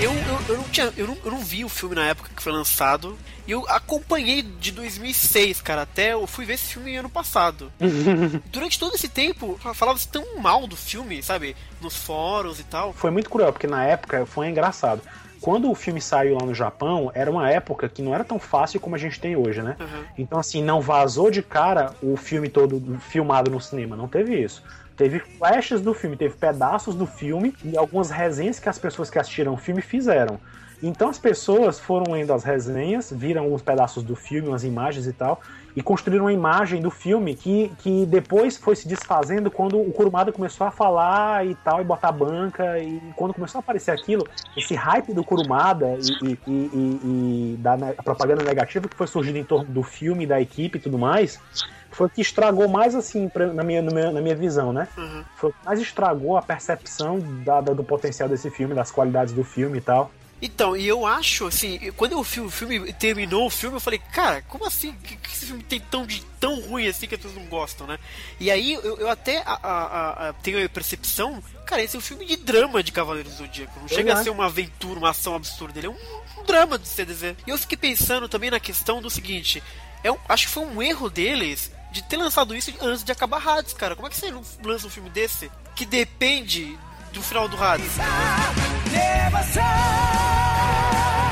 Eu, 0.00 0.12
eu, 0.12 0.40
eu, 0.48 0.56
não 0.56 0.64
tinha, 0.64 0.92
eu, 0.96 1.06
não, 1.06 1.16
eu 1.24 1.30
não 1.30 1.38
vi 1.38 1.64
o 1.64 1.68
filme 1.68 1.94
na 1.94 2.06
época 2.06 2.30
que 2.34 2.42
foi 2.42 2.52
lançado. 2.52 3.16
E 3.46 3.52
eu 3.52 3.64
acompanhei 3.68 4.42
de 4.42 4.72
2006, 4.72 5.60
cara, 5.60 5.82
até 5.82 6.12
eu 6.12 6.26
fui 6.26 6.44
ver 6.44 6.54
esse 6.54 6.74
filme 6.74 6.96
ano 6.96 7.08
passado. 7.08 7.72
Durante 8.50 8.78
todo 8.78 8.94
esse 8.94 9.08
tempo, 9.08 9.58
falava-se 9.74 10.08
tão 10.08 10.40
mal 10.40 10.66
do 10.66 10.76
filme, 10.76 11.22
sabe? 11.22 11.56
Nos 11.80 11.96
fóruns 11.96 12.58
e 12.58 12.64
tal. 12.64 12.92
Foi 12.92 13.10
muito 13.10 13.30
cruel, 13.30 13.52
porque 13.52 13.66
na 13.68 13.84
época 13.84 14.26
foi 14.26 14.48
engraçado. 14.48 15.02
Quando 15.42 15.68
o 15.68 15.74
filme 15.74 16.00
saiu 16.00 16.36
lá 16.36 16.46
no 16.46 16.54
Japão, 16.54 17.10
era 17.14 17.28
uma 17.30 17.50
época 17.50 17.88
que 17.88 18.00
não 18.00 18.14
era 18.14 18.22
tão 18.22 18.38
fácil 18.38 18.78
como 18.80 18.94
a 18.94 18.98
gente 18.98 19.20
tem 19.20 19.34
hoje, 19.36 19.60
né? 19.60 19.76
Então, 20.16 20.38
assim, 20.38 20.62
não 20.62 20.80
vazou 20.80 21.30
de 21.30 21.42
cara 21.42 21.92
o 22.00 22.16
filme 22.16 22.48
todo 22.48 22.80
filmado 23.00 23.50
no 23.50 23.60
cinema, 23.60 23.96
não 23.96 24.06
teve 24.06 24.40
isso. 24.40 24.62
Teve 24.96 25.18
flashes 25.18 25.80
do 25.80 25.92
filme, 25.92 26.16
teve 26.16 26.36
pedaços 26.36 26.94
do 26.94 27.06
filme 27.06 27.54
e 27.64 27.76
algumas 27.76 28.10
resenhas 28.10 28.60
que 28.60 28.68
as 28.68 28.78
pessoas 28.78 29.10
que 29.10 29.18
assistiram 29.18 29.54
o 29.54 29.56
filme 29.56 29.82
fizeram. 29.82 30.38
Então 30.82 31.08
as 31.08 31.18
pessoas 31.18 31.78
foram 31.78 32.10
lendo 32.10 32.32
as 32.32 32.42
resenhas, 32.42 33.12
viram 33.12 33.52
os 33.54 33.62
pedaços 33.62 34.02
do 34.02 34.16
filme, 34.16 34.48
umas 34.48 34.64
imagens 34.64 35.06
e 35.06 35.12
tal, 35.12 35.40
e 35.76 35.82
construíram 35.82 36.24
uma 36.24 36.32
imagem 36.32 36.82
do 36.82 36.90
filme 36.90 37.36
que, 37.36 37.68
que 37.78 38.04
depois 38.06 38.56
foi 38.56 38.74
se 38.74 38.88
desfazendo 38.88 39.48
quando 39.48 39.80
o 39.80 39.92
Kurumada 39.92 40.32
começou 40.32 40.66
a 40.66 40.72
falar 40.72 41.46
e 41.46 41.54
tal, 41.54 41.80
e 41.80 41.84
botar 41.84 42.10
banca, 42.10 42.80
e 42.80 43.00
quando 43.14 43.32
começou 43.32 43.60
a 43.60 43.62
aparecer 43.62 43.92
aquilo, 43.92 44.28
esse 44.56 44.74
hype 44.74 45.14
do 45.14 45.22
Kurumada 45.22 45.86
e, 46.00 46.16
e, 46.20 46.38
e, 46.48 47.52
e- 47.54 47.56
da 47.58 47.76
ne- 47.76 47.92
propaganda 47.92 48.42
negativa 48.42 48.88
que 48.88 48.96
foi 48.96 49.06
surgindo 49.06 49.36
em 49.38 49.44
torno 49.44 49.66
do 49.72 49.84
filme, 49.84 50.26
da 50.26 50.40
equipe 50.40 50.78
e 50.78 50.80
tudo 50.80 50.98
mais, 50.98 51.40
foi 51.92 52.08
o 52.08 52.10
que 52.10 52.22
estragou 52.22 52.66
mais 52.68 52.96
assim, 52.96 53.28
pra- 53.28 53.52
na, 53.52 53.62
minha, 53.62 53.82
na 53.82 54.20
minha 54.20 54.34
visão, 54.34 54.72
né? 54.72 54.88
Foi 55.36 55.50
o 55.50 55.52
que 55.52 55.64
mais 55.64 55.80
estragou 55.80 56.36
a 56.36 56.42
percepção 56.42 57.18
da- 57.44 57.60
da- 57.60 57.72
do 57.72 57.84
potencial 57.84 58.28
desse 58.28 58.50
filme, 58.50 58.74
das 58.74 58.90
qualidades 58.90 59.32
do 59.32 59.44
filme 59.44 59.78
e 59.78 59.80
tal. 59.80 60.10
Então, 60.44 60.76
e 60.76 60.84
eu 60.88 61.06
acho, 61.06 61.46
assim, 61.46 61.78
quando 61.96 62.12
eu, 62.12 62.24
fi- 62.24 62.40
o 62.40 62.50
filme 62.50 62.92
terminou 62.94 63.46
o 63.46 63.50
filme, 63.50 63.76
eu 63.76 63.80
falei, 63.80 64.00
cara, 64.12 64.42
como 64.48 64.66
assim? 64.66 64.92
Que, 64.94 65.14
que 65.14 65.30
esse 65.30 65.46
filme 65.46 65.62
tem 65.62 65.78
tão, 65.78 66.04
de, 66.04 66.20
tão 66.40 66.60
ruim 66.60 66.88
assim 66.88 67.06
que 67.06 67.14
as 67.14 67.20
pessoas 67.20 67.40
não 67.40 67.48
gostam, 67.48 67.86
né? 67.86 67.96
E 68.40 68.50
aí 68.50 68.72
eu, 68.72 68.98
eu 68.98 69.08
até 69.08 69.38
a- 69.38 69.60
a- 69.62 69.86
a- 69.86 70.28
a- 70.28 70.32
tenho 70.32 70.64
a 70.64 70.68
percepção, 70.68 71.40
cara, 71.64 71.80
esse 71.80 71.94
é 71.94 71.98
um 72.00 72.02
filme 72.02 72.26
de 72.26 72.34
drama 72.36 72.82
de 72.82 72.90
Cavaleiros 72.90 73.34
do 73.34 73.38
Zodíaco. 73.38 73.78
Não 73.80 73.86
chega 73.86 74.10
a 74.10 74.12
Exato. 74.14 74.24
ser 74.24 74.30
uma 74.30 74.46
aventura, 74.46 74.98
uma 74.98 75.10
ação 75.10 75.36
absurda, 75.36 75.78
ele 75.78 75.86
é 75.86 75.90
um, 75.90 76.40
um 76.40 76.44
drama 76.44 76.76
do 76.76 76.86
CDZ. 76.88 77.36
E 77.46 77.50
eu 77.50 77.56
fiquei 77.56 77.78
pensando 77.78 78.28
também 78.28 78.50
na 78.50 78.58
questão 78.58 79.00
do 79.00 79.08
seguinte: 79.08 79.62
é 80.02 80.10
um- 80.10 80.18
acho 80.28 80.48
que 80.48 80.52
foi 80.52 80.64
um 80.64 80.82
erro 80.82 81.08
deles 81.08 81.70
de 81.92 82.02
ter 82.02 82.16
lançado 82.16 82.52
isso 82.56 82.72
antes 82.80 83.04
de 83.04 83.12
acabar 83.12 83.46
Hades, 83.46 83.74
cara. 83.74 83.94
Como 83.94 84.08
é 84.08 84.10
que 84.10 84.16
você 84.16 84.28
não 84.32 84.42
lança 84.64 84.88
um 84.88 84.90
filme 84.90 85.08
desse 85.08 85.48
que 85.76 85.86
depende 85.86 86.76
do 87.12 87.22
final 87.22 87.46
do 87.46 87.62
Hades? 87.62 87.92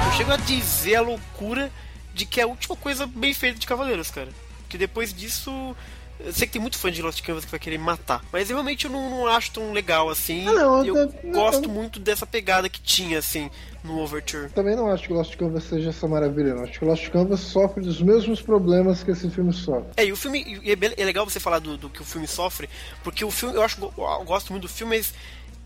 Eu 0.07 0.13
chego 0.17 0.33
a 0.33 0.37
dizer 0.37 0.97
a 0.97 1.01
loucura 1.03 1.71
de 2.15 2.25
que 2.27 2.41
é 2.41 2.45
a 2.45 2.47
última 2.47 2.77
coisa 2.77 3.07
bem 3.07 3.33
feita 3.35 3.59
de 3.59 3.67
Cavaleiros, 3.67 4.11
cara. 4.11 4.29
Que 4.69 4.79
depois 4.79 5.13
disso. 5.13 5.77
Eu 6.23 6.35
sei 6.35 6.47
que 6.47 6.53
tem 6.53 6.61
muito 6.61 6.77
fã 6.79 6.93
de 6.93 7.01
Lost 7.01 7.23
Canvas 7.23 7.47
que 7.47 7.51
vai 7.51 7.59
querer 7.59 7.79
matar. 7.79 8.23
Mas 8.31 8.51
realmente 8.51 8.85
eu 8.85 8.91
não, 8.91 9.09
não 9.09 9.27
acho 9.27 9.53
tão 9.53 9.73
legal 9.73 10.11
assim. 10.11 10.47
Ah, 10.47 10.53
não, 10.53 10.85
eu 10.85 10.95
eu- 10.95 11.15
eu- 11.25 11.33
gosto 11.33 11.65
eu- 11.65 11.71
muito 11.71 11.99
dessa 11.99 12.27
pegada 12.27 12.69
que 12.69 12.79
tinha, 12.79 13.19
assim, 13.19 13.51
no 13.83 13.99
Overture. 14.01 14.51
Também 14.51 14.77
não 14.77 14.91
acho 14.93 15.05
que 15.07 15.15
Lost 15.15 15.35
Canvas 15.37 15.65
seja 15.65 15.89
essa 15.89 16.07
maravilha, 16.07 16.55
não. 16.55 16.65
Acho 16.65 16.79
que 16.79 16.85
Lost 16.85 17.09
Canvas 17.09 17.41
sofre 17.41 17.83
dos 17.83 18.03
mesmos 18.03 18.43
problemas 18.43 19.03
que 19.03 19.11
esse 19.13 19.31
filme 19.31 19.51
sofre. 19.55 19.93
É, 19.97 20.05
e 20.05 20.13
o 20.13 20.17
filme. 20.17 20.61
e 20.63 20.71
É, 20.73 20.77
é 21.03 21.05
legal 21.07 21.25
você 21.25 21.41
falar 21.41 21.59
do, 21.59 21.79
do 21.79 21.89
que 21.89 22.03
o 22.03 22.05
filme 22.05 22.27
sofre, 22.29 22.69
porque 23.03 23.25
o 23.25 23.31
filme, 23.31 23.55
eu 23.55 23.63
acho 23.63 23.81
eu 23.83 24.25
gosto 24.27 24.53
muito 24.53 24.65
do 24.65 24.69
filme, 24.69 24.99
mas 24.99 25.15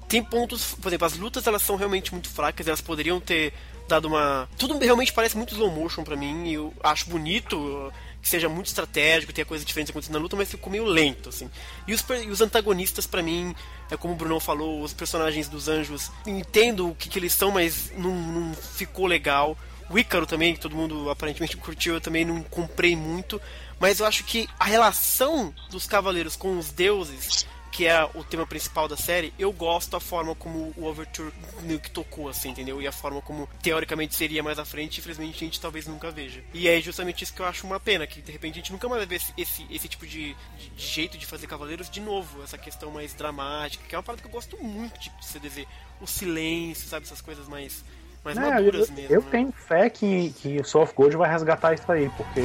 tem 0.08 0.23
pontos. 0.23 0.74
Por 0.74 0.89
exemplo, 0.89 1.07
as 1.07 1.16
lutas 1.16 1.47
elas 1.47 1.62
são 1.62 1.76
realmente 1.76 2.12
muito 2.12 2.28
fracas, 2.28 2.66
elas 2.66 2.81
poderiam 2.81 3.20
ter 3.20 3.52
dado 3.89 4.07
uma. 4.07 4.49
Tudo 4.58 4.78
realmente 4.78 5.12
parece 5.12 5.36
muito 5.36 5.55
slow 5.55 5.70
motion 5.70 6.05
pra 6.05 6.16
mim, 6.16 6.49
e 6.49 6.55
eu 6.55 6.73
acho 6.83 7.08
bonito 7.08 7.92
que 8.24 8.28
seja 8.31 8.49
muito 8.49 8.68
estratégico, 8.68 9.34
tenha 9.34 9.44
coisas 9.44 9.66
diferentes 9.66 9.91
acontecendo 9.91 10.15
na 10.15 10.20
luta, 10.20 10.34
mas 10.34 10.50
ficou 10.50 10.73
meio 10.73 10.84
lento, 10.84 11.28
assim. 11.28 11.50
E 11.86 11.92
os, 11.92 12.02
e 12.24 12.31
os 12.31 12.41
antagonistas, 12.41 13.07
pra 13.07 13.23
mim, 13.23 13.55
é 13.91 13.99
como 13.99 14.15
o 14.15 14.16
Brunão 14.16 14.41
falou, 14.41 14.83
os 14.83 14.94
personagens 14.94 15.47
dos 15.47 15.68
anjos, 15.68 16.10
entendo 16.26 16.89
o 16.89 16.94
que, 16.94 17.10
que 17.10 17.18
eles 17.18 17.34
são, 17.34 17.50
mas 17.50 17.92
não, 17.99 18.15
não 18.15 18.55
ficou 18.55 19.07
legal. 19.07 19.58
O 19.91 19.99
Ícaro 19.99 20.26
também, 20.26 20.55
que 20.55 20.60
todo 20.60 20.74
mundo 20.74 21.10
aparentemente 21.10 21.55
curtiu, 21.58 21.94
eu 21.94 22.00
também 22.00 22.24
não 22.24 22.42
comprei 22.42 22.97
muito. 22.97 23.39
Mas 23.78 24.00
eu 24.00 24.07
acho 24.07 24.24
que 24.24 24.49
a 24.58 24.65
relação 24.65 25.55
dos 25.70 25.86
cavaleiros 25.86 26.34
com 26.34 26.58
os 26.58 26.70
deuses, 26.70 27.47
que 27.75 27.89
é 27.89 28.05
o 28.15 28.23
tema 28.23 28.47
principal 28.47 28.86
da 28.86 28.97
série, 28.97 29.35
eu 29.36 29.51
gosto 29.53 29.91
da 29.91 29.99
forma 29.99 30.33
como 30.36 30.73
o 30.77 30.85
Overture 30.86 31.33
meio 31.62 31.81
que 31.81 31.91
tocou, 31.91 32.28
assim, 32.28 32.51
entendeu? 32.51 32.81
E 32.81 32.86
a 32.86 32.93
forma 32.93 33.20
como 33.20 33.49
teoricamente 33.61 34.15
seria 34.15 34.44
mais 34.44 34.61
à 34.61 34.65
frente, 34.65 35.01
infelizmente 35.01 35.35
a 35.35 35.47
gente 35.47 35.61
talvez 35.61 35.85
nunca 35.89 36.09
veja. 36.12 36.41
E 36.55 36.69
é 36.69 36.81
justamente 36.81 37.25
isso 37.25 37.35
que 37.35 37.43
eu 37.43 37.47
acho 37.47 37.67
uma 37.67 37.81
pena, 37.81 38.07
que 38.07 38.23
de 38.23 38.31
repente 38.31 38.53
a 38.53 38.57
gente 38.59 38.70
nunca 38.73 38.89
mais 38.89 39.01
vai 39.01 39.07
ver 39.09 39.17
esse, 39.17 39.33
esse, 39.36 39.67
esse 39.69 39.89
tipo 39.89 40.07
de, 40.07 40.35
de- 40.57 40.70
de 40.70 40.86
jeito 40.86 41.19
de 41.19 41.27
fazer 41.27 41.49
cavaleiros 41.49 41.91
de 41.91 42.01
novo, 42.01 42.44
essa 42.44 42.57
questão 42.57 42.93
mais 42.93 43.12
dramática, 43.12 43.83
que 43.89 43.94
é 43.94 43.99
uma 43.99 44.05
parada 44.05 44.23
que 44.23 44.28
eu 44.28 44.33
gosto 44.33 44.57
muito 44.62 44.97
de 45.01 45.11
CDZ. 45.20 45.67
O 46.01 46.07
silêncio, 46.07 46.89
sabe? 46.89 47.07
Essas 47.07 47.20
coisas 47.20 47.49
mais, 47.49 47.85
mais 48.25 48.36
É, 48.36 48.41
maduras 48.41 48.89
eu, 48.89 48.94
mesmo. 48.94 49.15
eu 49.17 49.20
né? 49.23 49.28
tenho 49.33 49.53
fé 49.53 49.91
que, 49.91 50.33
que 50.41 50.59
o 50.61 50.78
of 50.81 50.94
Gold 50.94 51.17
vai 51.17 51.28
resgatar 51.28 51.75
isso 51.75 51.91
aí, 51.91 52.09
porque. 52.17 52.41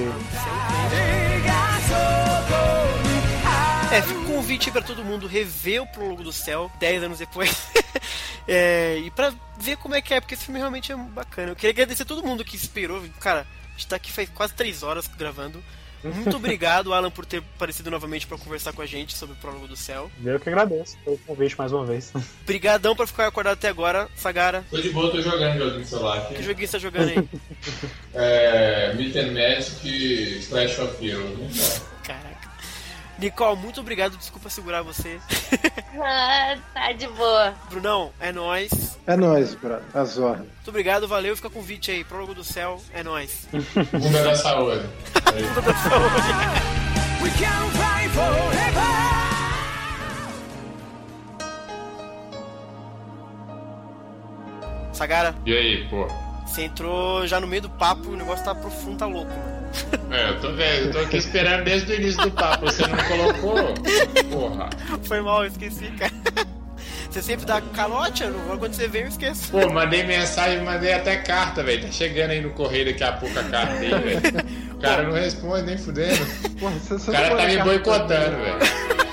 É, 3.92 4.02
fica 4.04 4.20
um 4.20 4.26
convite 4.26 4.70
pra 4.70 4.82
todo 4.82 5.04
mundo 5.04 5.26
rever 5.26 5.82
o 5.82 5.88
Prólogo 5.88 6.24
do 6.24 6.32
Céu 6.32 6.72
10 6.80 7.04
anos 7.04 7.20
depois. 7.20 7.56
É, 8.52 8.98
e 9.06 9.12
pra 9.12 9.32
ver 9.60 9.78
como 9.78 9.94
é 9.94 10.02
que 10.02 10.12
é, 10.12 10.20
porque 10.20 10.34
esse 10.34 10.44
filme 10.46 10.60
realmente 10.60 10.92
é 10.92 10.96
bacana. 10.96 11.52
Eu 11.52 11.56
queria 11.56 11.70
agradecer 11.70 12.02
a 12.02 12.06
todo 12.06 12.26
mundo 12.26 12.44
que 12.44 12.56
esperou. 12.56 13.00
Cara, 13.20 13.42
a 13.42 13.72
gente 13.74 13.86
tá 13.86 13.96
aqui 13.96 14.12
faz 14.12 14.28
quase 14.30 14.56
3 14.56 14.82
horas 14.82 15.08
gravando. 15.08 15.64
Muito 16.04 16.34
obrigado, 16.38 16.92
Alan, 16.92 17.12
por 17.12 17.28
ter 17.28 17.44
aparecido 17.56 17.92
novamente 17.92 18.26
pra 18.26 18.40
conversar 18.40 18.74
com 18.74 18.82
a 18.82 18.88
gente 18.88 19.16
sobre 19.16 19.36
o 19.36 19.38
Prólogo 19.38 19.68
do 19.68 19.76
Céu. 19.76 20.10
Eu 20.26 20.40
que 20.40 20.50
agradeço 20.50 20.98
pelo 21.06 21.20
convite 21.20 21.56
mais 21.60 21.72
uma 21.72 21.86
vez. 21.86 22.12
Obrigadão 22.42 22.96
por 22.96 23.06
ficar 23.06 23.28
acordado 23.28 23.54
até 23.54 23.68
agora, 23.68 24.10
Sagara. 24.16 24.66
Tô 24.72 24.82
de 24.82 24.90
boa, 24.90 25.12
tô 25.12 25.22
jogando 25.22 25.60
joguinho 25.60 25.80
no 25.82 25.86
celular 25.86 26.18
aqui. 26.18 26.34
Que 26.34 26.42
joguinho 26.42 26.68
você 26.68 26.72
tá 26.72 26.80
jogando 26.80 27.10
aí? 27.10 27.30
É. 28.16 28.94
Meet 28.96 29.16
and 29.16 29.32
Magic 29.32 30.48
Clash 30.50 30.80
of 30.80 31.08
Heroes. 31.08 31.84
Caraca. 32.04 32.39
Nicole, 33.20 33.58
muito 33.58 33.82
obrigado. 33.82 34.18
Desculpa 34.18 34.50
segurar 34.50 34.82
você. 34.82 35.20
Ah, 36.02 36.56
tá 36.74 36.92
de 36.94 37.08
boa. 37.08 37.54
Brunão, 37.70 38.14
é 38.22 38.32
nóis. 38.32 38.98
É 39.06 39.18
nóis, 39.18 39.54
brother. 39.56 39.84
Azor. 39.94 40.38
Muito 40.38 40.68
obrigado, 40.68 41.08
valeu. 41.10 41.36
Fica 41.36 41.50
com 41.50 41.58
o 41.60 41.62
convite 41.62 41.92
aí. 41.92 42.04
Prólogo 42.06 42.34
do 42.34 42.44
Céu, 42.44 42.82
é 42.94 43.04
nóis. 43.04 43.48
Bunda 43.52 44.24
da 44.24 44.36
saúde. 44.36 44.88
Bunda 45.26 45.62
da 45.62 45.74
saúde. 45.74 46.16
We 47.22 47.30
can 47.32 47.70
fly 47.72 48.08
forever. 48.14 49.10
Sagara, 54.94 55.36
E 55.46 55.54
aí, 55.54 55.88
pô? 55.90 56.08
você 56.46 56.64
entrou 56.64 57.26
já 57.28 57.40
no 57.40 57.48
meio 57.48 57.62
do 57.64 57.70
papo 57.70 58.10
o 58.10 58.16
negócio 58.16 58.44
tá 58.44 58.56
profundo, 58.56 58.98
tá 58.98 59.06
louco, 59.06 59.30
mano. 59.32 59.59
É, 60.12 60.30
eu 60.30 60.40
tô 60.40 60.52
vendo, 60.54 60.86
eu 60.88 60.92
tô 60.92 61.00
aqui 61.00 61.18
esperando 61.18 61.64
desde 61.64 61.92
o 61.92 61.96
início 61.96 62.22
do 62.24 62.32
papo, 62.32 62.66
você 62.66 62.82
não 62.88 62.98
colocou? 62.98 63.74
Porra. 64.32 64.70
Foi 65.04 65.22
mal, 65.22 65.44
eu 65.44 65.50
esqueci, 65.50 65.86
cara. 65.92 66.12
Você 67.10 67.24
sempre 67.24 67.46
dá 67.46 67.60
calote, 67.60 68.24
não 68.24 68.58
quando 68.58 68.74
você 68.74 68.88
vem 68.88 69.02
eu 69.02 69.08
esqueço. 69.08 69.50
Pô, 69.52 69.68
mandei 69.70 70.04
mensagem, 70.04 70.64
mandei 70.64 70.94
até 70.94 71.18
carta, 71.18 71.64
velho. 71.64 71.82
Tá 71.82 71.92
chegando 71.92 72.32
aí 72.32 72.42
no 72.42 72.52
correio 72.52 72.86
daqui 72.86 73.04
a 73.04 73.14
pouco 73.14 73.38
a 73.40 73.44
carta 73.44 73.74
aí, 73.74 73.90
velho. 73.90 74.22
O 74.74 74.78
cara 74.80 75.04
não 75.04 75.14
responde, 75.14 75.64
nem 75.64 75.78
fudendo. 75.78 76.24
O 76.62 77.12
cara 77.12 77.36
tá 77.36 77.48
me 77.48 77.58
boicotando, 77.64 78.38
velho. 78.38 79.09